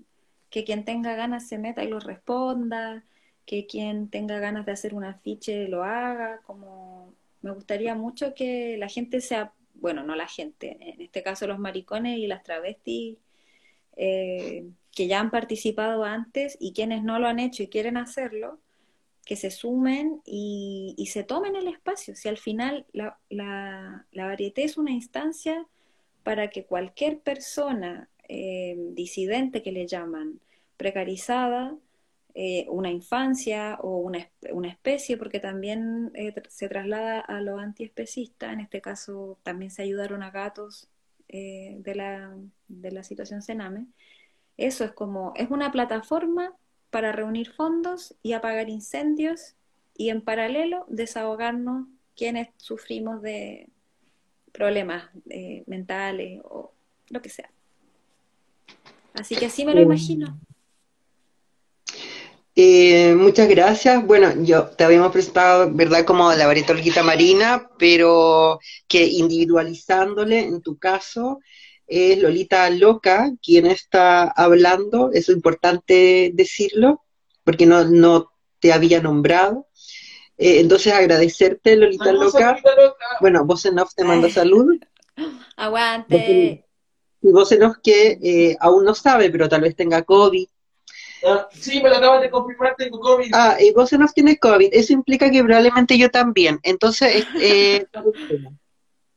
que 0.49 0.65
quien 0.65 0.87
tenga 0.87 1.15
ganas 1.15 1.47
se 1.47 1.59
meta 1.59 1.85
y 1.85 1.89
lo 1.89 2.01
responda, 2.01 3.05
que 3.45 3.67
quien 3.67 4.09
tenga 4.09 4.39
ganas 4.39 4.65
de 4.65 4.73
hacer 4.73 4.95
un 4.95 5.05
afiche 5.05 5.69
lo 5.69 5.85
haga, 5.85 6.41
como 6.47 7.12
me 7.43 7.51
gustaría 7.51 7.95
mucho 7.95 8.35
que 8.35 8.77
la 8.78 8.89
gente 8.89 9.20
sea 9.20 9.53
bueno, 9.81 10.05
no 10.05 10.15
la 10.15 10.28
gente, 10.28 10.76
en 10.81 11.00
este 11.00 11.23
caso 11.23 11.47
los 11.47 11.58
maricones 11.58 12.18
y 12.18 12.26
las 12.26 12.42
travestis 12.42 13.16
eh, 13.97 14.65
que 14.94 15.07
ya 15.07 15.20
han 15.20 15.31
participado 15.31 16.05
antes 16.05 16.57
y 16.60 16.73
quienes 16.73 17.02
no 17.02 17.18
lo 17.18 17.26
han 17.26 17.39
hecho 17.39 17.62
y 17.62 17.68
quieren 17.68 17.97
hacerlo, 17.97 18.58
que 19.24 19.36
se 19.36 19.50
sumen 19.50 20.23
y, 20.24 20.94
se 21.12 21.23
tomen 21.23 21.55
el 21.55 21.68
espacio. 21.68 22.16
Si 22.16 22.28
al 22.28 22.39
final 22.39 22.86
la, 22.92 23.18
la, 23.28 24.05
varieté 24.12 24.65
es 24.65 24.78
una 24.78 24.90
instancia 24.90 25.66
para 26.23 26.48
que 26.48 26.65
cualquier 26.65 27.20
persona 27.20 28.08
eh, 28.28 28.76
disidente 28.92 29.62
que 29.62 29.73
le 29.73 29.86
llaman, 29.86 30.40
precarizada, 30.76 31.76
eh, 32.34 32.66
una 32.68 32.90
infancia 32.90 33.78
o 33.81 33.98
una, 33.98 34.28
una 34.52 34.68
especie, 34.68 35.16
porque 35.16 35.40
también 35.40 36.10
eh, 36.15 36.34
se 36.48 36.68
traslada 36.68 37.20
a 37.20 37.40
lo 37.40 37.58
antiespecista, 37.58 38.52
en 38.52 38.60
este 38.60 38.81
caso 38.81 39.39
también 39.42 39.70
se 39.70 39.82
ayudaron 39.82 40.23
a 40.23 40.31
gatos 40.31 40.89
eh, 41.28 41.76
de, 41.81 41.94
la, 41.94 42.36
de 42.68 42.92
la 42.92 43.02
situación 43.02 43.42
Sename. 43.42 43.86
Eso 44.57 44.84
es 44.84 44.92
como, 44.92 45.32
es 45.36 45.50
una 45.50 45.73
plataforma 45.73 46.55
para 46.90 47.12
reunir 47.12 47.50
fondos 47.50 48.15
y 48.23 48.32
apagar 48.32 48.68
incendios 48.68 49.55
y 49.97 50.10
en 50.10 50.23
paralelo 50.23 50.84
desahogarnos 50.89 51.86
quienes 52.16 52.48
sufrimos 52.57 53.20
de 53.23 53.68
problemas 54.52 55.10
mentales 55.66 56.40
o 56.44 56.73
lo 57.10 57.23
que 57.23 57.28
sea. 57.28 57.50
Así 59.15 59.36
que 59.36 59.47
así 59.47 59.65
me 59.65 59.74
lo 59.74 59.81
imagino. 59.81 60.39
Eh, 62.61 63.15
muchas 63.15 63.49
gracias. 63.49 64.05
Bueno, 64.05 64.33
yo 64.43 64.65
te 64.65 64.83
habíamos 64.83 65.12
presentado, 65.12 65.70
¿verdad?, 65.73 66.05
como 66.05 66.33
la 66.33 66.49
varita 66.49 66.73
olguita 66.73 67.05
marina, 67.05 67.70
pero 67.78 68.59
que 68.89 69.05
individualizándole, 69.07 70.41
en 70.41 70.61
tu 70.61 70.77
caso, 70.77 71.39
es 71.87 72.19
Lolita 72.19 72.69
Loca 72.70 73.31
quien 73.41 73.67
está 73.67 74.25
hablando, 74.25 75.12
es 75.12 75.28
importante 75.28 76.33
decirlo, 76.35 77.05
porque 77.45 77.65
no, 77.65 77.85
no 77.85 78.33
te 78.59 78.73
había 78.73 79.01
nombrado. 79.01 79.69
Eh, 80.37 80.59
entonces, 80.59 80.93
agradecerte, 80.93 81.77
Lolita 81.77 82.11
Loca. 82.11 82.61
Bueno, 83.20 83.45
vos 83.45 83.65
en 83.67 83.78
off 83.78 83.95
te 83.95 84.03
mando 84.03 84.28
salud. 84.28 84.81
Aguante. 85.57 86.65
Y 87.23 87.31
vos 87.31 87.53
en 87.53 87.62
off 87.62 87.77
que 87.81 88.19
eh, 88.20 88.57
aún 88.59 88.85
no 88.85 88.97
sabe, 88.97 89.31
pero 89.31 89.49
tal 89.49 89.61
vez 89.61 89.77
tenga 89.77 90.03
COVID 90.03 90.49
Ah, 91.24 91.48
sí, 91.52 91.82
me 91.82 91.88
lo 91.88 91.97
acaban 91.97 92.20
de 92.20 92.30
confirmar, 92.30 92.74
tengo 92.76 93.00
COVID. 93.00 93.30
Ah, 93.34 93.56
y 93.60 93.72
vos 93.72 93.92
no 93.92 94.06
tienes 94.08 94.38
COVID. 94.38 94.68
Eso 94.72 94.92
implica 94.92 95.30
que 95.30 95.42
probablemente 95.42 95.98
yo 95.98 96.10
también. 96.10 96.60
Entonces, 96.62 97.26
eh, 97.40 97.86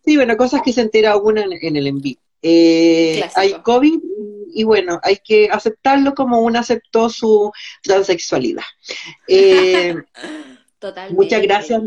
sí, 0.04 0.16
bueno, 0.16 0.38
cosas 0.38 0.62
que 0.64 0.74
se 0.74 0.82
entera 0.82 1.18
uno 1.18 1.42
en, 1.42 1.76
el 1.76 1.88
envío. 1.88 2.18
Eh, 2.42 3.24
hay 3.36 3.54
COVID 3.62 4.00
y 4.54 4.64
bueno, 4.64 5.00
hay 5.04 5.18
que 5.24 5.48
aceptarlo 5.50 6.16
como 6.16 6.42
uno 6.42 6.60
aceptó 6.60 7.10
su 7.10 7.52
transexualidad. 7.84 8.64
Eh, 9.28 9.96
Totalmente. 10.80 11.22
Muchas 11.22 11.42
gracias. 11.44 11.82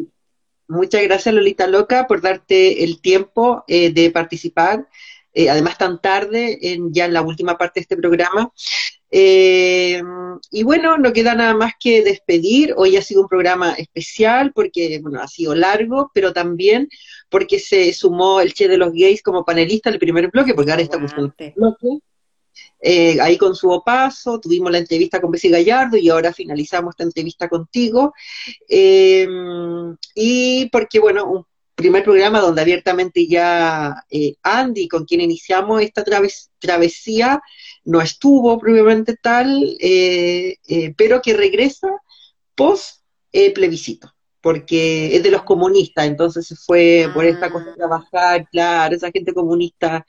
Muchas 0.67 1.03
gracias, 1.03 1.35
Lolita 1.35 1.67
Loca, 1.67 2.07
por 2.07 2.23
darte 2.23 2.85
el 2.85 3.03
tiempo 3.03 3.65
eh, 3.69 3.93
de 3.93 4.11
participar, 4.11 4.89
además 5.37 5.77
tan 5.77 6.01
tarde, 6.01 6.73
en, 6.73 6.95
ya 6.95 7.05
en 7.05 7.13
la 7.13 7.21
última 7.21 7.59
parte 7.59 7.81
de 7.81 7.83
este 7.83 7.97
programa. 7.99 8.51
Eh, 9.11 10.03
y 10.51 10.63
bueno, 10.63 10.99
no 10.99 11.13
queda 11.13 11.35
nada 11.35 11.55
más 11.55 11.73
que 11.79 12.03
despedir. 12.03 12.75
Hoy 12.77 12.97
ha 12.97 13.03
sido 13.03 13.23
un 13.23 13.29
programa 13.29 13.73
especial 13.75 14.53
porque, 14.53 14.99
bueno, 15.01 15.21
ha 15.21 15.29
sido 15.29 15.55
largo, 15.55 16.11
pero 16.13 16.33
también 16.33 16.89
porque 17.29 17.59
se 17.59 17.93
sumó 17.93 18.41
el 18.41 18.55
Che 18.55 18.69
de 18.69 18.77
los 18.77 18.93
Gays 18.93 19.23
como 19.23 19.45
panelista 19.45 19.91
el 19.91 19.99
primer 19.99 20.31
bloque, 20.31 20.55
porque 20.55 20.71
ahora 20.71 20.83
estamos 20.83 21.13
en 21.13 21.33
el 21.39 21.53
bloque. 21.55 21.99
Eh, 22.81 23.21
ahí 23.21 23.37
con 23.37 23.55
su 23.57 23.83
paso, 23.85 24.39
tuvimos 24.41 24.71
la 24.71 24.79
entrevista 24.79 25.21
con 25.21 25.31
Bessie 25.31 25.51
Gallardo 25.51 25.97
y 25.97 26.09
ahora 26.09 26.33
finalizamos 26.33 26.93
esta 26.93 27.05
entrevista 27.05 27.49
contigo. 27.49 28.13
Eh, 28.69 29.27
y 30.15 30.69
porque, 30.71 31.01
bueno, 31.01 31.25
un 31.25 31.47
primer 31.75 32.05
programa 32.05 32.41
donde 32.41 32.63
abiertamente 32.63 33.27
ya 33.27 34.05
Andy, 34.43 34.87
con 34.87 35.05
quien 35.05 35.21
iniciamos 35.21 35.83
esta 35.83 36.05
travesía, 36.61 37.43
no 37.85 38.01
estuvo 38.01 38.59
propiamente 38.59 39.17
tal, 39.17 39.77
eh, 39.81 40.57
eh, 40.67 40.95
pero 40.97 41.21
que 41.21 41.35
regresa 41.35 41.89
post 42.55 43.03
eh, 43.33 43.53
plebiscito, 43.53 44.13
porque 44.41 45.17
es 45.17 45.23
de 45.23 45.31
los 45.31 45.43
comunistas, 45.43 46.07
entonces 46.07 46.47
se 46.47 46.57
fue 46.57 47.11
por 47.13 47.25
esta 47.25 47.51
cosa 47.51 47.67
de 47.67 47.73
ah. 47.73 47.77
trabajar, 47.77 48.49
claro, 48.51 48.95
esa 48.95 49.11
gente 49.11 49.35
comunista 49.35 50.07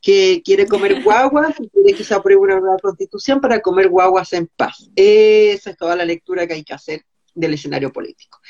que 0.00 0.42
quiere 0.44 0.66
comer 0.66 1.02
guaguas 1.04 1.54
y 1.58 1.68
quiere 1.68 1.94
quizá 1.94 2.16
apruebe 2.16 2.40
una 2.40 2.60
nueva 2.60 2.78
constitución 2.78 3.40
para 3.40 3.60
comer 3.60 3.88
guaguas 3.88 4.32
en 4.32 4.48
paz. 4.54 4.88
Esa 4.94 5.70
es 5.70 5.76
toda 5.76 5.96
la 5.96 6.04
lectura 6.04 6.46
que 6.46 6.54
hay 6.54 6.64
que 6.64 6.74
hacer 6.74 7.02
del 7.34 7.54
escenario 7.54 7.92
político. 7.92 8.40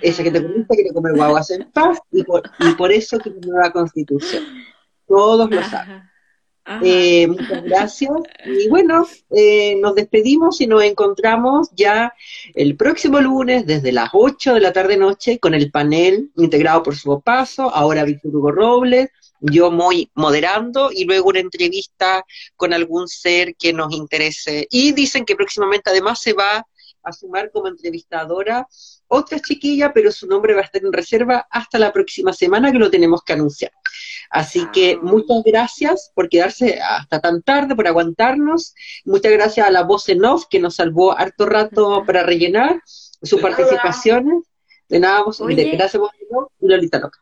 Esa 0.00 0.22
gente 0.22 0.42
comunista 0.42 0.74
quiere 0.74 0.92
comer 0.92 1.14
guaguas 1.14 1.50
en 1.50 1.70
paz 1.70 1.98
y 2.10 2.24
por, 2.24 2.42
y 2.58 2.74
por 2.74 2.90
eso 2.92 3.18
quiere 3.18 3.38
una 3.38 3.48
nueva 3.48 3.72
constitución. 3.72 4.44
Todos 5.06 5.50
lo 5.50 5.62
saben. 5.62 6.11
Eh, 6.82 7.26
muchas 7.26 7.64
gracias. 7.64 8.12
Y 8.44 8.68
bueno, 8.68 9.06
eh, 9.30 9.76
nos 9.76 9.94
despedimos 9.94 10.60
y 10.60 10.66
nos 10.66 10.82
encontramos 10.84 11.68
ya 11.74 12.14
el 12.54 12.76
próximo 12.76 13.20
lunes 13.20 13.66
desde 13.66 13.92
las 13.92 14.10
8 14.12 14.54
de 14.54 14.60
la 14.60 14.72
tarde-noche 14.72 15.38
con 15.38 15.54
el 15.54 15.70
panel 15.70 16.30
integrado 16.36 16.82
por 16.82 16.96
su 16.96 17.20
paso, 17.20 17.68
ahora 17.74 18.04
Víctor 18.04 18.36
Hugo 18.36 18.52
Robles, 18.52 19.10
yo 19.40 19.72
muy 19.72 20.10
moderando 20.14 20.90
y 20.92 21.04
luego 21.04 21.30
una 21.30 21.40
entrevista 21.40 22.24
con 22.56 22.72
algún 22.72 23.08
ser 23.08 23.56
que 23.56 23.72
nos 23.72 23.92
interese. 23.92 24.68
Y 24.70 24.92
dicen 24.92 25.24
que 25.24 25.34
próximamente 25.34 25.90
además 25.90 26.20
se 26.20 26.32
va 26.32 26.64
a 27.02 27.12
sumar 27.12 27.50
como 27.50 27.66
entrevistadora 27.66 28.68
otra 29.12 29.38
chiquilla, 29.40 29.92
pero 29.92 30.10
su 30.10 30.26
nombre 30.26 30.54
va 30.54 30.62
a 30.62 30.64
estar 30.64 30.82
en 30.82 30.92
reserva 30.92 31.46
hasta 31.50 31.78
la 31.78 31.92
próxima 31.92 32.32
semana 32.32 32.72
que 32.72 32.78
lo 32.78 32.90
tenemos 32.90 33.22
que 33.22 33.34
anunciar. 33.34 33.72
Así 34.30 34.66
que 34.72 34.96
muchas 34.96 35.42
gracias 35.44 36.10
por 36.14 36.30
quedarse 36.30 36.80
hasta 36.80 37.20
tan 37.20 37.42
tarde, 37.42 37.76
por 37.76 37.86
aguantarnos. 37.86 38.74
Muchas 39.04 39.30
gracias 39.32 39.66
a 39.66 39.70
la 39.70 39.82
voz 39.82 40.08
en 40.08 40.24
off 40.24 40.46
que 40.48 40.60
nos 40.60 40.76
salvó 40.76 41.16
harto 41.16 41.44
rato 41.44 42.02
para 42.06 42.22
rellenar 42.22 42.80
sus 42.86 43.40
participaciones. 43.40 44.44
De 44.88 44.98
nada, 44.98 45.22
vos, 45.24 45.38
gracias 45.38 45.98
voz 45.98 46.12
en 46.18 46.36
off 46.36 46.50
y 46.60 46.68
Lolita 46.68 46.98
Loca. 46.98 47.20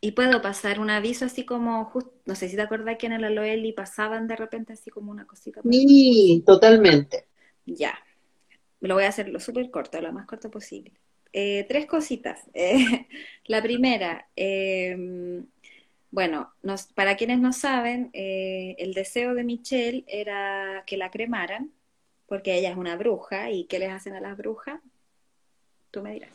y 0.00 0.12
puedo 0.12 0.42
pasar 0.42 0.80
un 0.80 0.90
aviso 0.90 1.24
así 1.24 1.44
como, 1.44 1.92
no 2.26 2.34
sé 2.34 2.48
si 2.48 2.56
te 2.56 2.62
acordás 2.62 2.98
que 2.98 3.06
en 3.06 3.12
el 3.12 3.24
Aloeli 3.24 3.72
pasaban 3.72 4.26
de 4.26 4.34
repente 4.34 4.72
así 4.72 4.90
como 4.90 5.12
una 5.12 5.24
cosita. 5.24 5.60
Sí, 5.70 6.42
totalmente. 6.44 7.26
Ya, 7.64 7.96
lo 8.80 8.94
voy 8.94 9.04
a 9.04 9.08
hacer 9.08 9.28
lo 9.28 9.38
súper 9.40 9.70
corto, 9.70 10.00
lo 10.00 10.12
más 10.12 10.26
corto 10.26 10.50
posible. 10.50 10.92
Eh, 11.32 11.64
tres 11.68 11.86
cositas. 11.86 12.40
Eh, 12.54 13.06
la 13.46 13.62
primera, 13.62 14.28
em, 14.36 15.46
bueno, 16.10 16.52
para 16.94 17.16
quienes 17.16 17.38
no 17.38 17.52
saben, 17.52 18.10
eh, 18.12 18.76
el 18.78 18.94
deseo 18.94 19.34
de 19.34 19.44
Michelle 19.44 20.04
era 20.08 20.84
que 20.86 20.96
la 20.96 21.10
cremaran, 21.10 21.72
porque 22.26 22.56
ella 22.58 22.70
es 22.70 22.76
una 22.76 22.96
bruja, 22.96 23.50
¿y 23.50 23.64
qué 23.64 23.78
les 23.78 23.90
hacen 23.90 24.14
a 24.14 24.20
las 24.20 24.36
brujas? 24.36 24.80
Tú 25.90 26.02
me 26.02 26.12
dirás. 26.12 26.30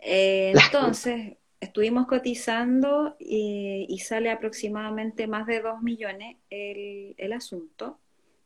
entonces, 0.00 1.36
estuvimos 1.60 2.06
cotizando 2.06 3.16
y, 3.18 3.98
sale 4.04 4.30
aproximadamente 4.30 5.26
más 5.26 5.46
de 5.46 5.60
2 5.60 5.82
millones 5.82 6.36
el, 6.50 7.14
el 7.18 7.32
asunto. 7.32 7.98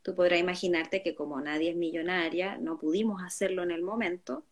Tú 0.03 0.15
podrás 0.15 0.39
imaginarte 0.39 1.01
que 1.03 1.15
como 1.15 1.41
nadie 1.41 1.71
es 1.71 1.75
millonaria, 1.75 2.57
no 2.57 2.77
pudimos 2.77 3.21
hacerlo 3.23 3.63
en 3.63 3.71
el 3.71 3.81
momento. 3.81 4.45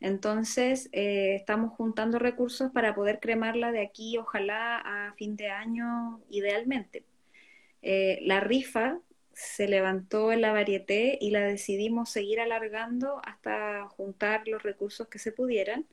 Entonces, 0.00 0.88
eh, 0.92 1.34
estamos 1.36 1.72
juntando 1.72 2.18
recursos 2.18 2.70
para 2.72 2.94
poder 2.94 3.18
cremarla 3.20 3.72
de 3.72 3.82
aquí, 3.82 4.18
ojalá 4.18 4.76
a 4.76 5.14
fin 5.14 5.36
de 5.36 5.48
año, 5.48 6.20
idealmente. 6.30 7.04
Eh, 7.82 8.18
la 8.22 8.40
rifa 8.40 9.00
se 9.32 9.68
levantó 9.68 10.32
en 10.32 10.42
la 10.42 10.52
varieté 10.52 11.18
y 11.20 11.30
la 11.30 11.40
decidimos 11.40 12.10
seguir 12.10 12.40
alargando 12.40 13.20
hasta 13.24 13.86
juntar 13.88 14.46
los 14.48 14.62
recursos 14.62 15.08
que 15.08 15.18
se 15.18 15.32
pudieran. 15.32 15.86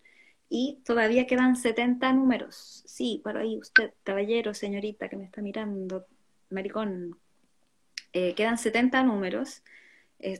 Y 0.49 0.81
todavía 0.85 1.25
quedan 1.27 1.55
70 1.55 2.13
números. 2.13 2.83
Sí, 2.85 3.21
por 3.23 3.37
ahí 3.37 3.57
usted, 3.57 3.93
caballero, 4.03 4.53
señorita 4.53 5.09
que 5.09 5.17
me 5.17 5.25
está 5.25 5.41
mirando, 5.41 6.05
maricón, 6.49 7.17
eh, 8.13 8.35
quedan 8.35 8.57
70 8.57 9.03
números, 9.03 9.63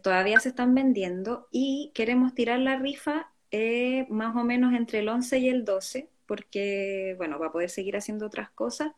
todavía 0.02 0.40
se 0.40 0.50
están 0.50 0.74
vendiendo 0.76 1.50
y 1.52 1.92
queremos 1.94 2.34
tirar 2.34 2.60
la 2.60 2.78
rifa 2.78 3.33
eh, 3.56 4.08
más 4.10 4.36
o 4.36 4.44
menos 4.44 4.74
entre 4.74 5.00
el 5.00 5.10
11 5.10 5.38
y 5.38 5.48
el 5.48 5.64
12, 5.64 6.10
porque, 6.26 7.14
bueno, 7.20 7.38
va 7.38 7.48
a 7.48 7.52
poder 7.52 7.70
seguir 7.70 7.96
haciendo 7.96 8.26
otras 8.26 8.50
cosas. 8.50 8.94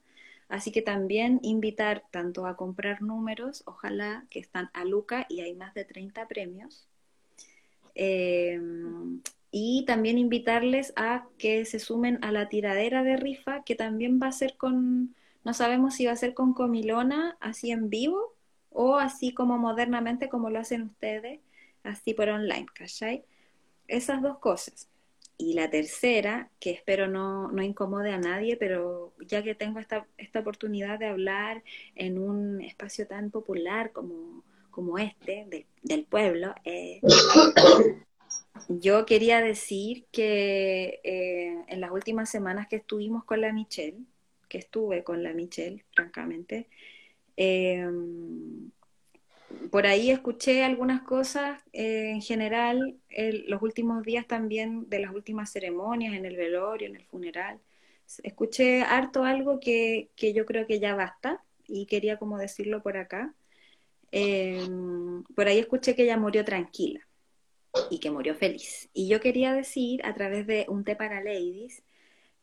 Así 0.47 0.71
que 0.71 0.81
también 0.81 1.41
invitar 1.43 2.03
tanto 2.09 2.47
a 2.47 2.55
comprar 2.55 3.01
números, 3.01 3.63
ojalá 3.65 4.25
que 4.29 4.39
están 4.39 4.69
a 4.73 4.85
Luca 4.85 5.25
y 5.27 5.41
hay 5.41 5.55
más 5.55 5.73
de 5.73 5.83
30 5.83 6.27
premios. 6.29 6.87
y 9.51 9.85
también 9.87 10.17
invitarles 10.17 10.93
a 10.95 11.27
que 11.37 11.65
se 11.65 11.79
sumen 11.79 12.19
a 12.23 12.31
la 12.31 12.49
tiradera 12.49 13.03
de 13.03 13.17
rifa, 13.17 13.63
que 13.63 13.75
también 13.75 14.19
va 14.21 14.27
a 14.27 14.31
ser 14.31 14.57
con, 14.57 15.15
no 15.43 15.53
sabemos 15.53 15.95
si 15.95 16.05
va 16.05 16.13
a 16.13 16.15
ser 16.15 16.33
con 16.33 16.53
Comilona, 16.53 17.37
así 17.41 17.71
en 17.71 17.89
vivo, 17.89 18.35
o 18.69 18.97
así 18.97 19.33
como 19.33 19.57
modernamente 19.57 20.29
como 20.29 20.49
lo 20.49 20.59
hacen 20.59 20.83
ustedes, 20.83 21.41
así 21.83 22.13
por 22.13 22.29
online, 22.29 22.67
¿cachai? 22.73 23.25
Esas 23.87 24.21
dos 24.21 24.39
cosas. 24.39 24.87
Y 25.37 25.53
la 25.53 25.69
tercera, 25.69 26.49
que 26.59 26.71
espero 26.71 27.07
no, 27.07 27.51
no 27.51 27.61
incomode 27.61 28.11
a 28.11 28.17
nadie, 28.17 28.55
pero 28.55 29.13
ya 29.19 29.43
que 29.43 29.53
tengo 29.53 29.79
esta, 29.79 30.07
esta 30.17 30.39
oportunidad 30.39 30.97
de 30.97 31.07
hablar 31.07 31.61
en 31.95 32.17
un 32.17 32.61
espacio 32.61 33.05
tan 33.05 33.31
popular 33.31 33.91
como, 33.91 34.43
como 34.71 34.97
este, 34.97 35.65
del 35.83 36.05
pueblo, 36.05 36.55
eh, 36.63 37.01
yo 38.69 39.05
quería 39.05 39.41
decir 39.41 40.05
que 40.11 41.01
eh, 41.03 41.65
en 41.67 41.81
las 41.81 41.91
últimas 41.91 42.29
semanas 42.29 42.67
que 42.69 42.77
estuvimos 42.77 43.25
con 43.25 43.41
la 43.41 43.51
Michelle, 43.51 43.99
que 44.47 44.59
estuve 44.59 45.03
con 45.03 45.21
la 45.21 45.33
Michelle, 45.33 45.83
francamente, 45.93 46.69
Em, 47.37 48.71
por 49.71 49.87
ahí 49.87 50.11
escuché 50.11 50.63
algunas 50.63 51.01
cosas 51.01 51.61
eh, 51.73 52.11
en 52.11 52.21
general, 52.21 52.97
los 53.47 53.61
últimos 53.61 54.03
días 54.03 54.27
también 54.27 54.89
de 54.89 54.99
las 54.99 55.13
últimas 55.13 55.51
ceremonias, 55.51 56.13
en 56.15 56.25
el 56.25 56.35
velorio, 56.35 56.87
en 56.87 56.95
el 56.95 57.05
funeral. 57.05 57.59
Escuché 58.23 58.83
harto 58.83 59.23
algo 59.23 59.59
que, 59.59 60.09
que 60.15 60.33
yo 60.33 60.45
creo 60.45 60.67
que 60.67 60.79
ya 60.79 60.95
basta 60.95 61.43
y 61.67 61.85
quería 61.87 62.17
como 62.17 62.37
decirlo 62.37 62.81
por 62.83 62.97
acá. 62.97 63.33
Em, 64.11 65.23
por 65.35 65.47
ahí 65.47 65.59
escuché 65.59 65.95
que 65.95 66.03
ella 66.03 66.17
murió 66.17 66.45
tranquila 66.45 67.01
y 67.89 67.99
que 67.99 68.11
murió 68.11 68.35
feliz. 68.35 68.89
Y 68.93 69.07
yo 69.09 69.19
quería 69.19 69.53
decir 69.53 70.05
a 70.05 70.13
través 70.13 70.47
de 70.47 70.65
un 70.69 70.83
té 70.83 70.95
para 70.95 71.21
ladies 71.23 71.83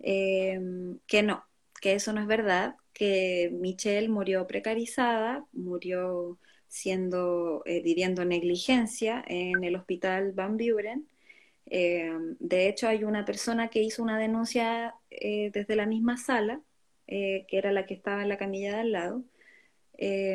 em, 0.00 0.98
que 1.06 1.22
no, 1.22 1.44
que 1.80 1.94
eso 1.94 2.12
no 2.12 2.20
es 2.20 2.26
verdad, 2.26 2.76
que 2.92 3.50
Michelle 3.52 4.08
murió 4.08 4.46
precarizada, 4.46 5.46
murió 5.52 6.38
siendo, 6.72 7.62
eh, 7.66 7.82
viviendo 7.82 8.24
negligencia 8.24 9.22
en 9.28 9.62
el 9.62 9.76
hospital 9.76 10.32
Van 10.32 10.56
Buren. 10.56 11.06
Eh, 11.66 12.10
de 12.40 12.68
hecho, 12.68 12.88
hay 12.88 13.04
una 13.04 13.26
persona 13.26 13.68
que 13.68 13.82
hizo 13.82 14.02
una 14.02 14.18
denuncia 14.18 14.94
eh, 15.10 15.50
desde 15.52 15.76
la 15.76 15.84
misma 15.84 16.16
sala, 16.16 16.62
que 17.06 17.46
era 17.50 17.72
la 17.72 17.84
que 17.84 17.92
estaba 17.92 18.22
en 18.22 18.30
la 18.30 18.38
camilla 18.38 18.72
de 18.72 18.80
al 18.80 18.92
lado. 18.92 19.22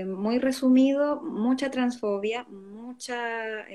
muy 0.06 0.38
resumido, 0.38 1.24
mucha 1.24 1.72
transfobia, 1.72 2.44
mucha 2.44 3.66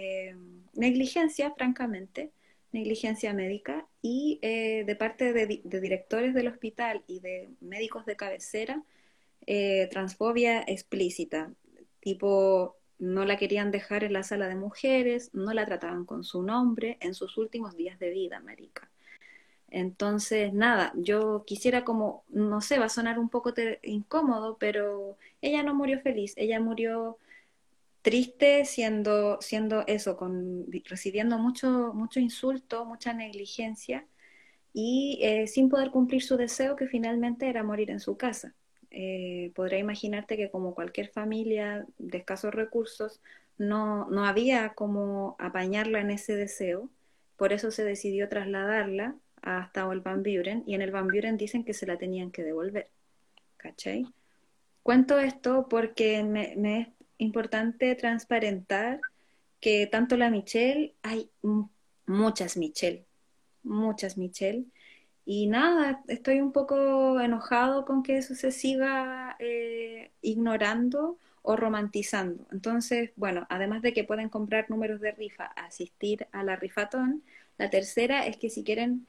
negligencia, 0.75 1.51
francamente 1.51 2.31
negligencia 2.71 3.35
médica 3.35 3.87
y 4.03 4.39
de 4.41 4.97
parte 4.97 5.33
de, 5.33 5.63
directores 5.65 6.33
del 6.33 6.47
hospital 6.47 7.03
y 7.09 7.19
de 7.21 7.51
médicos 7.61 8.07
de 8.07 8.15
cabecera, 8.15 8.85
transfobia 9.91 10.63
explícita, 10.63 11.53
tipo 12.03 12.77
no 12.99 13.25
la 13.25 13.37
querían 13.37 13.71
dejar 13.71 14.05
en 14.05 14.13
la 14.13 14.23
sala 14.23 14.49
de 14.49 14.55
mujeres, 14.55 15.31
no 15.33 15.53
la 15.55 15.65
trataban 15.65 16.05
con 16.05 16.25
su 16.25 16.43
nombre 16.43 16.99
en 17.01 17.15
sus 17.15 17.39
últimos 17.39 17.77
días 17.77 17.99
de 17.99 18.11
vida, 18.11 18.41
Marica. 18.41 18.91
Entonces, 19.71 20.53
nada, 20.53 20.93
yo 20.97 21.45
quisiera 21.47 21.83
como, 21.85 22.25
no 22.29 22.61
sé, 22.61 22.79
va 22.79 22.87
a 22.87 22.89
sonar 22.91 23.19
un 23.19 23.31
poco 23.31 23.55
incómodo, 23.83 24.59
pero 24.59 25.17
ella 25.41 25.63
no 25.63 25.75
murió 25.75 26.01
feliz, 26.01 26.35
ella 26.37 26.61
murió 26.61 27.17
triste 28.03 28.65
siendo, 28.67 29.41
siendo 29.41 29.85
eso, 29.87 30.17
con, 30.17 30.67
recibiendo 30.85 31.39
mucho, 31.39 31.93
mucho 31.95 32.21
insulto, 32.21 32.85
mucha 32.85 33.15
negligencia 33.15 34.07
y 34.73 35.21
eh, 35.23 35.47
sin 35.47 35.69
poder 35.69 35.91
cumplir 35.91 36.23
su 36.23 36.37
deseo 36.37 36.77
que 36.77 36.87
finalmente 36.87 37.49
era 37.49 37.63
morir 37.63 37.91
en 37.91 38.01
su 38.01 38.17
casa. 38.17 38.55
Eh, 38.95 39.53
imaginarte 39.79 40.37
que 40.37 40.51
como 40.51 40.75
cualquier 40.75 41.09
familia 41.09 41.87
de 41.99 42.19
escasos 42.19 42.55
recursos, 42.55 43.21
no, 43.57 44.09
no 44.11 44.27
había 44.27 44.75
como 44.75 45.37
apañarla 45.39 46.01
en 46.01 46.11
ese 46.11 46.37
deseo, 46.37 46.91
por 47.37 47.53
eso 47.53 47.71
se 47.71 47.85
decidió 47.85 48.29
trasladarla 48.29 49.17
hasta 49.41 49.91
el 49.91 50.01
Van 50.01 50.23
Buren 50.23 50.63
y 50.67 50.75
en 50.75 50.83
el 50.83 50.91
Van 50.91 51.09
Buren 51.09 51.37
dicen 51.37 51.65
que 51.65 51.75
se 51.75 51.87
la 51.87 51.97
tenían 51.97 52.31
que 52.31 52.43
devolver. 52.43 52.89
¿Cachai? 53.57 54.07
Cuento 54.83 55.19
esto 55.19 55.69
porque 55.69 56.23
me, 56.23 56.55
me, 56.57 56.93
importante 57.19 57.95
transparentar 57.95 59.01
que 59.61 59.87
tanto 59.87 60.17
la 60.17 60.29
Michelle, 60.29 60.95
hay 61.03 61.31
muchas 62.07 62.57
Michelle, 62.57 63.05
muchas 63.63 64.19
Michelle, 64.19 64.65
y 65.25 65.47
nada, 65.47 66.03
estoy 66.09 66.41
un 66.41 66.53
poco 66.53 67.21
enojado 67.21 67.85
con 67.85 68.03
que 68.03 68.19
eso 68.19 68.35
se 68.35 68.51
siga 68.51 69.37
eh, 69.39 70.11
ignorando 70.21 71.19
o 71.43 71.57
romantizando. 71.57 72.47
Entonces, 72.53 73.13
bueno, 73.17 73.47
además 73.49 73.83
de 73.83 73.93
que 73.93 74.05
pueden 74.05 74.29
comprar 74.29 74.69
números 74.71 75.01
de 75.01 75.13
rifa, 75.13 75.47
asistir 75.47 76.27
a 76.33 76.43
la 76.45 76.57
rifatón, 76.57 77.23
la 77.59 77.71
tercera 77.71 78.27
es 78.27 78.37
que 78.37 78.51
si 78.51 78.65
quieren 78.65 79.07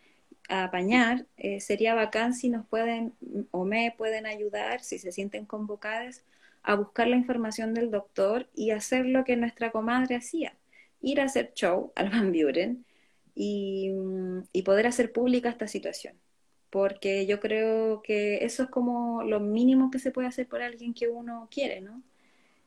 apañar, 0.50 1.26
eh, 1.38 1.60
sería 1.62 1.96
bacán 1.96 2.34
si 2.34 2.50
nos 2.50 2.66
pueden 2.68 3.14
o 3.52 3.66
me 3.66 3.94
pueden 3.98 4.26
ayudar, 4.26 4.82
si 4.82 5.00
se 5.00 5.12
sienten 5.12 5.46
convocadas, 5.46 6.24
a 6.64 6.76
buscar 6.76 7.08
la 7.08 7.16
información 7.16 7.74
del 7.74 7.92
doctor 7.92 8.50
y 8.56 8.72
hacer 8.72 9.06
lo 9.06 9.24
que 9.24 9.36
nuestra 9.36 9.72
comadre 9.72 10.16
hacía, 10.16 10.56
ir 11.02 11.22
a 11.22 11.26
hacer 11.26 11.54
show 11.54 11.92
al 11.96 12.10
Van 12.10 12.32
Buren 12.32 12.86
y, 13.36 13.92
poder 14.66 14.88
hacer 14.88 15.12
pública 15.12 15.50
esta 15.50 15.68
situación. 15.68 16.16
Porque 16.70 17.26
yo 17.26 17.40
creo 17.40 18.02
que 18.02 18.46
eso 18.46 18.64
es 18.64 18.70
como 18.70 19.24
lo 19.24 19.40
mínimo 19.40 19.92
que 19.92 20.00
se 20.00 20.12
puede 20.12 20.28
hacer 20.28 20.48
por 20.48 20.62
alguien 20.62 20.94
que 20.94 21.08
uno 21.10 21.48
quiere, 21.52 21.82
¿no? 21.82 22.02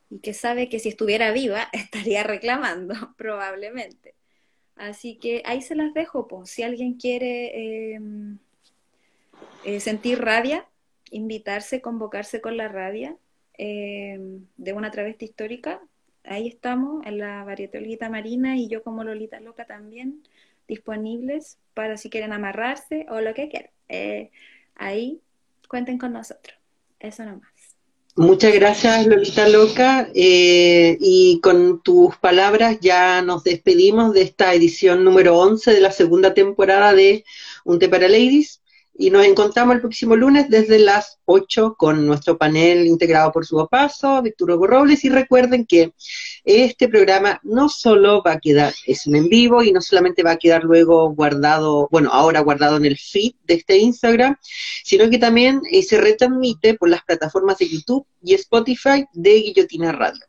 Y 0.09 0.19
que 0.19 0.33
sabe 0.33 0.69
que 0.69 0.79
si 0.79 0.89
estuviera 0.89 1.31
viva 1.31 1.69
estaría 1.73 2.23
reclamando, 2.23 2.95
probablemente. 3.17 4.15
Así 4.75 5.17
que 5.17 5.41
ahí 5.45 5.61
se 5.61 5.75
las 5.75 5.93
dejo, 5.93 6.27
pues. 6.27 6.49
Si 6.51 6.63
alguien 6.63 6.95
quiere 6.95 7.95
em, 7.95 8.37
eh, 9.65 9.79
sentir 9.79 10.19
rabia, 10.21 10.67
invitarse, 11.11 11.81
convocarse 11.81 12.41
con 12.41 12.57
la 12.57 12.67
rabia, 12.67 13.17
Em, 13.57 14.45
de 14.57 14.73
una 14.73 14.91
travesti 14.91 15.25
histórica. 15.25 15.81
Ahí 16.23 16.47
estamos, 16.47 17.05
en 17.05 17.17
la 17.17 17.43
variedad 17.43 17.81
Olguita 17.81 18.09
Marina 18.09 18.57
y 18.57 18.67
yo 18.67 18.83
como 18.83 19.03
Lolita 19.03 19.39
Loca 19.39 19.65
también, 19.65 20.23
disponibles 20.67 21.57
para 21.73 21.97
si 21.97 22.09
quieren 22.09 22.33
amarrarse 22.33 23.05
o 23.09 23.21
lo 23.21 23.33
que 23.33 23.49
quieran. 23.49 23.71
Eh, 23.89 24.31
ahí 24.75 25.21
cuenten 25.67 25.97
con 25.97 26.13
nosotros. 26.13 26.57
Eso 26.99 27.23
nomás. 27.23 27.51
Muchas 28.15 28.51
gracias, 28.53 29.05
Lolita 29.05 29.47
Loca. 29.47 30.09
Eh, 30.15 30.97
y 30.99 31.39
con 31.41 31.83
tus 31.83 32.17
palabras 32.17 32.79
ya 32.81 33.21
nos 33.21 33.43
despedimos 33.43 34.11
de 34.13 34.23
esta 34.23 34.55
edición 34.55 35.03
número 35.03 35.37
11 35.37 35.71
de 35.71 35.81
la 35.81 35.91
segunda 35.91 36.33
temporada 36.33 36.93
de 36.93 37.23
Un 37.63 37.77
Té 37.77 37.87
para 37.89 38.07
Ladies. 38.07 38.63
Y 38.99 39.11
nos 39.11 39.25
encontramos 39.25 39.75
el 39.75 39.81
próximo 39.81 40.15
lunes 40.15 40.49
desde 40.49 40.79
las 40.79 41.19
8 41.25 41.75
con 41.77 42.07
nuestro 42.07 42.35
panel 42.35 42.87
integrado 42.87 43.31
por 43.31 43.45
su 43.45 43.67
paso, 43.69 44.23
Víctor 44.23 44.51
Hugo 44.51 44.65
Robles. 44.65 45.05
Y 45.05 45.09
recuerden 45.09 45.67
que 45.67 45.93
este 46.43 46.87
programa 46.87 47.39
no 47.43 47.69
solo 47.69 48.23
va 48.23 48.33
a 48.33 48.39
quedar, 48.39 48.73
es 48.87 49.05
un 49.05 49.15
en 49.15 49.29
vivo 49.29 49.61
y 49.61 49.71
no 49.71 49.81
solamente 49.81 50.23
va 50.23 50.31
a 50.31 50.37
quedar 50.37 50.63
luego 50.63 51.13
guardado, 51.13 51.87
bueno, 51.91 52.09
ahora 52.11 52.39
guardado 52.39 52.77
en 52.77 52.85
el 52.85 52.97
feed 52.97 53.33
de 53.43 53.53
este 53.55 53.77
Instagram, 53.77 54.35
sino 54.83 55.07
que 55.11 55.19
también 55.19 55.61
eh, 55.71 55.83
se 55.83 55.99
retransmite 55.99 56.73
por 56.73 56.89
las 56.89 57.03
plataformas 57.03 57.59
de 57.59 57.69
YouTube 57.69 58.07
y 58.23 58.33
Spotify 58.33 59.05
de 59.13 59.33
Guillotina 59.41 59.91
Radio. 59.91 60.21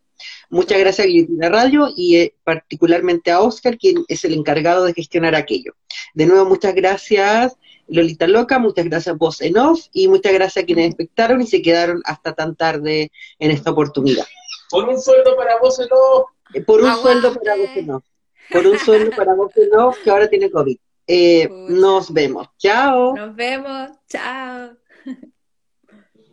Muchas 0.51 0.79
gracias 0.79 1.07
a 1.07 1.09
Guillotina 1.09 1.49
Radio 1.49 1.89
y 1.97 2.17
eh, 2.17 2.35
particularmente 2.45 3.31
a 3.31 3.41
Oscar, 3.41 3.79
quien 3.79 4.05
es 4.09 4.25
el 4.25 4.35
encargado 4.35 4.85
de 4.85 4.93
gestionar 4.93 5.35
aquello. 5.35 5.75
De 6.13 6.27
nuevo, 6.27 6.45
muchas 6.45 6.75
gracias 6.75 7.57
Lolita 7.89 8.27
Loca, 8.27 8.59
muchas 8.59 8.85
gracias 8.87 9.17
Voz 9.17 9.41
en 9.41 9.59
Off 9.59 9.87
y 9.93 10.09
muchas 10.09 10.33
gracias 10.33 10.63
a 10.63 10.67
quienes 10.67 10.91
espectaron 10.91 11.41
y 11.41 11.47
se 11.47 11.63
quedaron 11.63 12.03
hasta 12.05 12.35
tan 12.35 12.55
tarde 12.55 13.11
en 13.39 13.51
esta 13.51 13.71
oportunidad. 13.71 14.27
Por 14.71 14.89
un 14.89 15.01
sueldo 15.01 15.37
para 15.37 15.59
Voz 15.59 15.79
en 15.81 15.89
Off. 15.91 16.31
Eh, 16.55 16.63
por 16.63 16.83
un 16.83 16.95
sueldo 16.97 17.35
para 17.35 17.57
Voz 17.57 17.77
en 17.77 17.91
Off. 17.91 18.05
Por 18.51 18.67
un 18.67 18.79
sueldo 18.79 19.17
para 19.17 19.35
Voz 19.35 19.57
en 19.57 19.75
Off 19.79 19.99
que 20.03 20.11
ahora 20.11 20.29
tiene 20.29 20.51
COVID. 20.51 20.77
Eh, 21.07 21.49
nos 21.51 22.13
vemos. 22.13 22.49
Chao. 22.59 23.17
Nos 23.17 23.35
vemos. 23.35 23.91
Chao. 24.09 24.77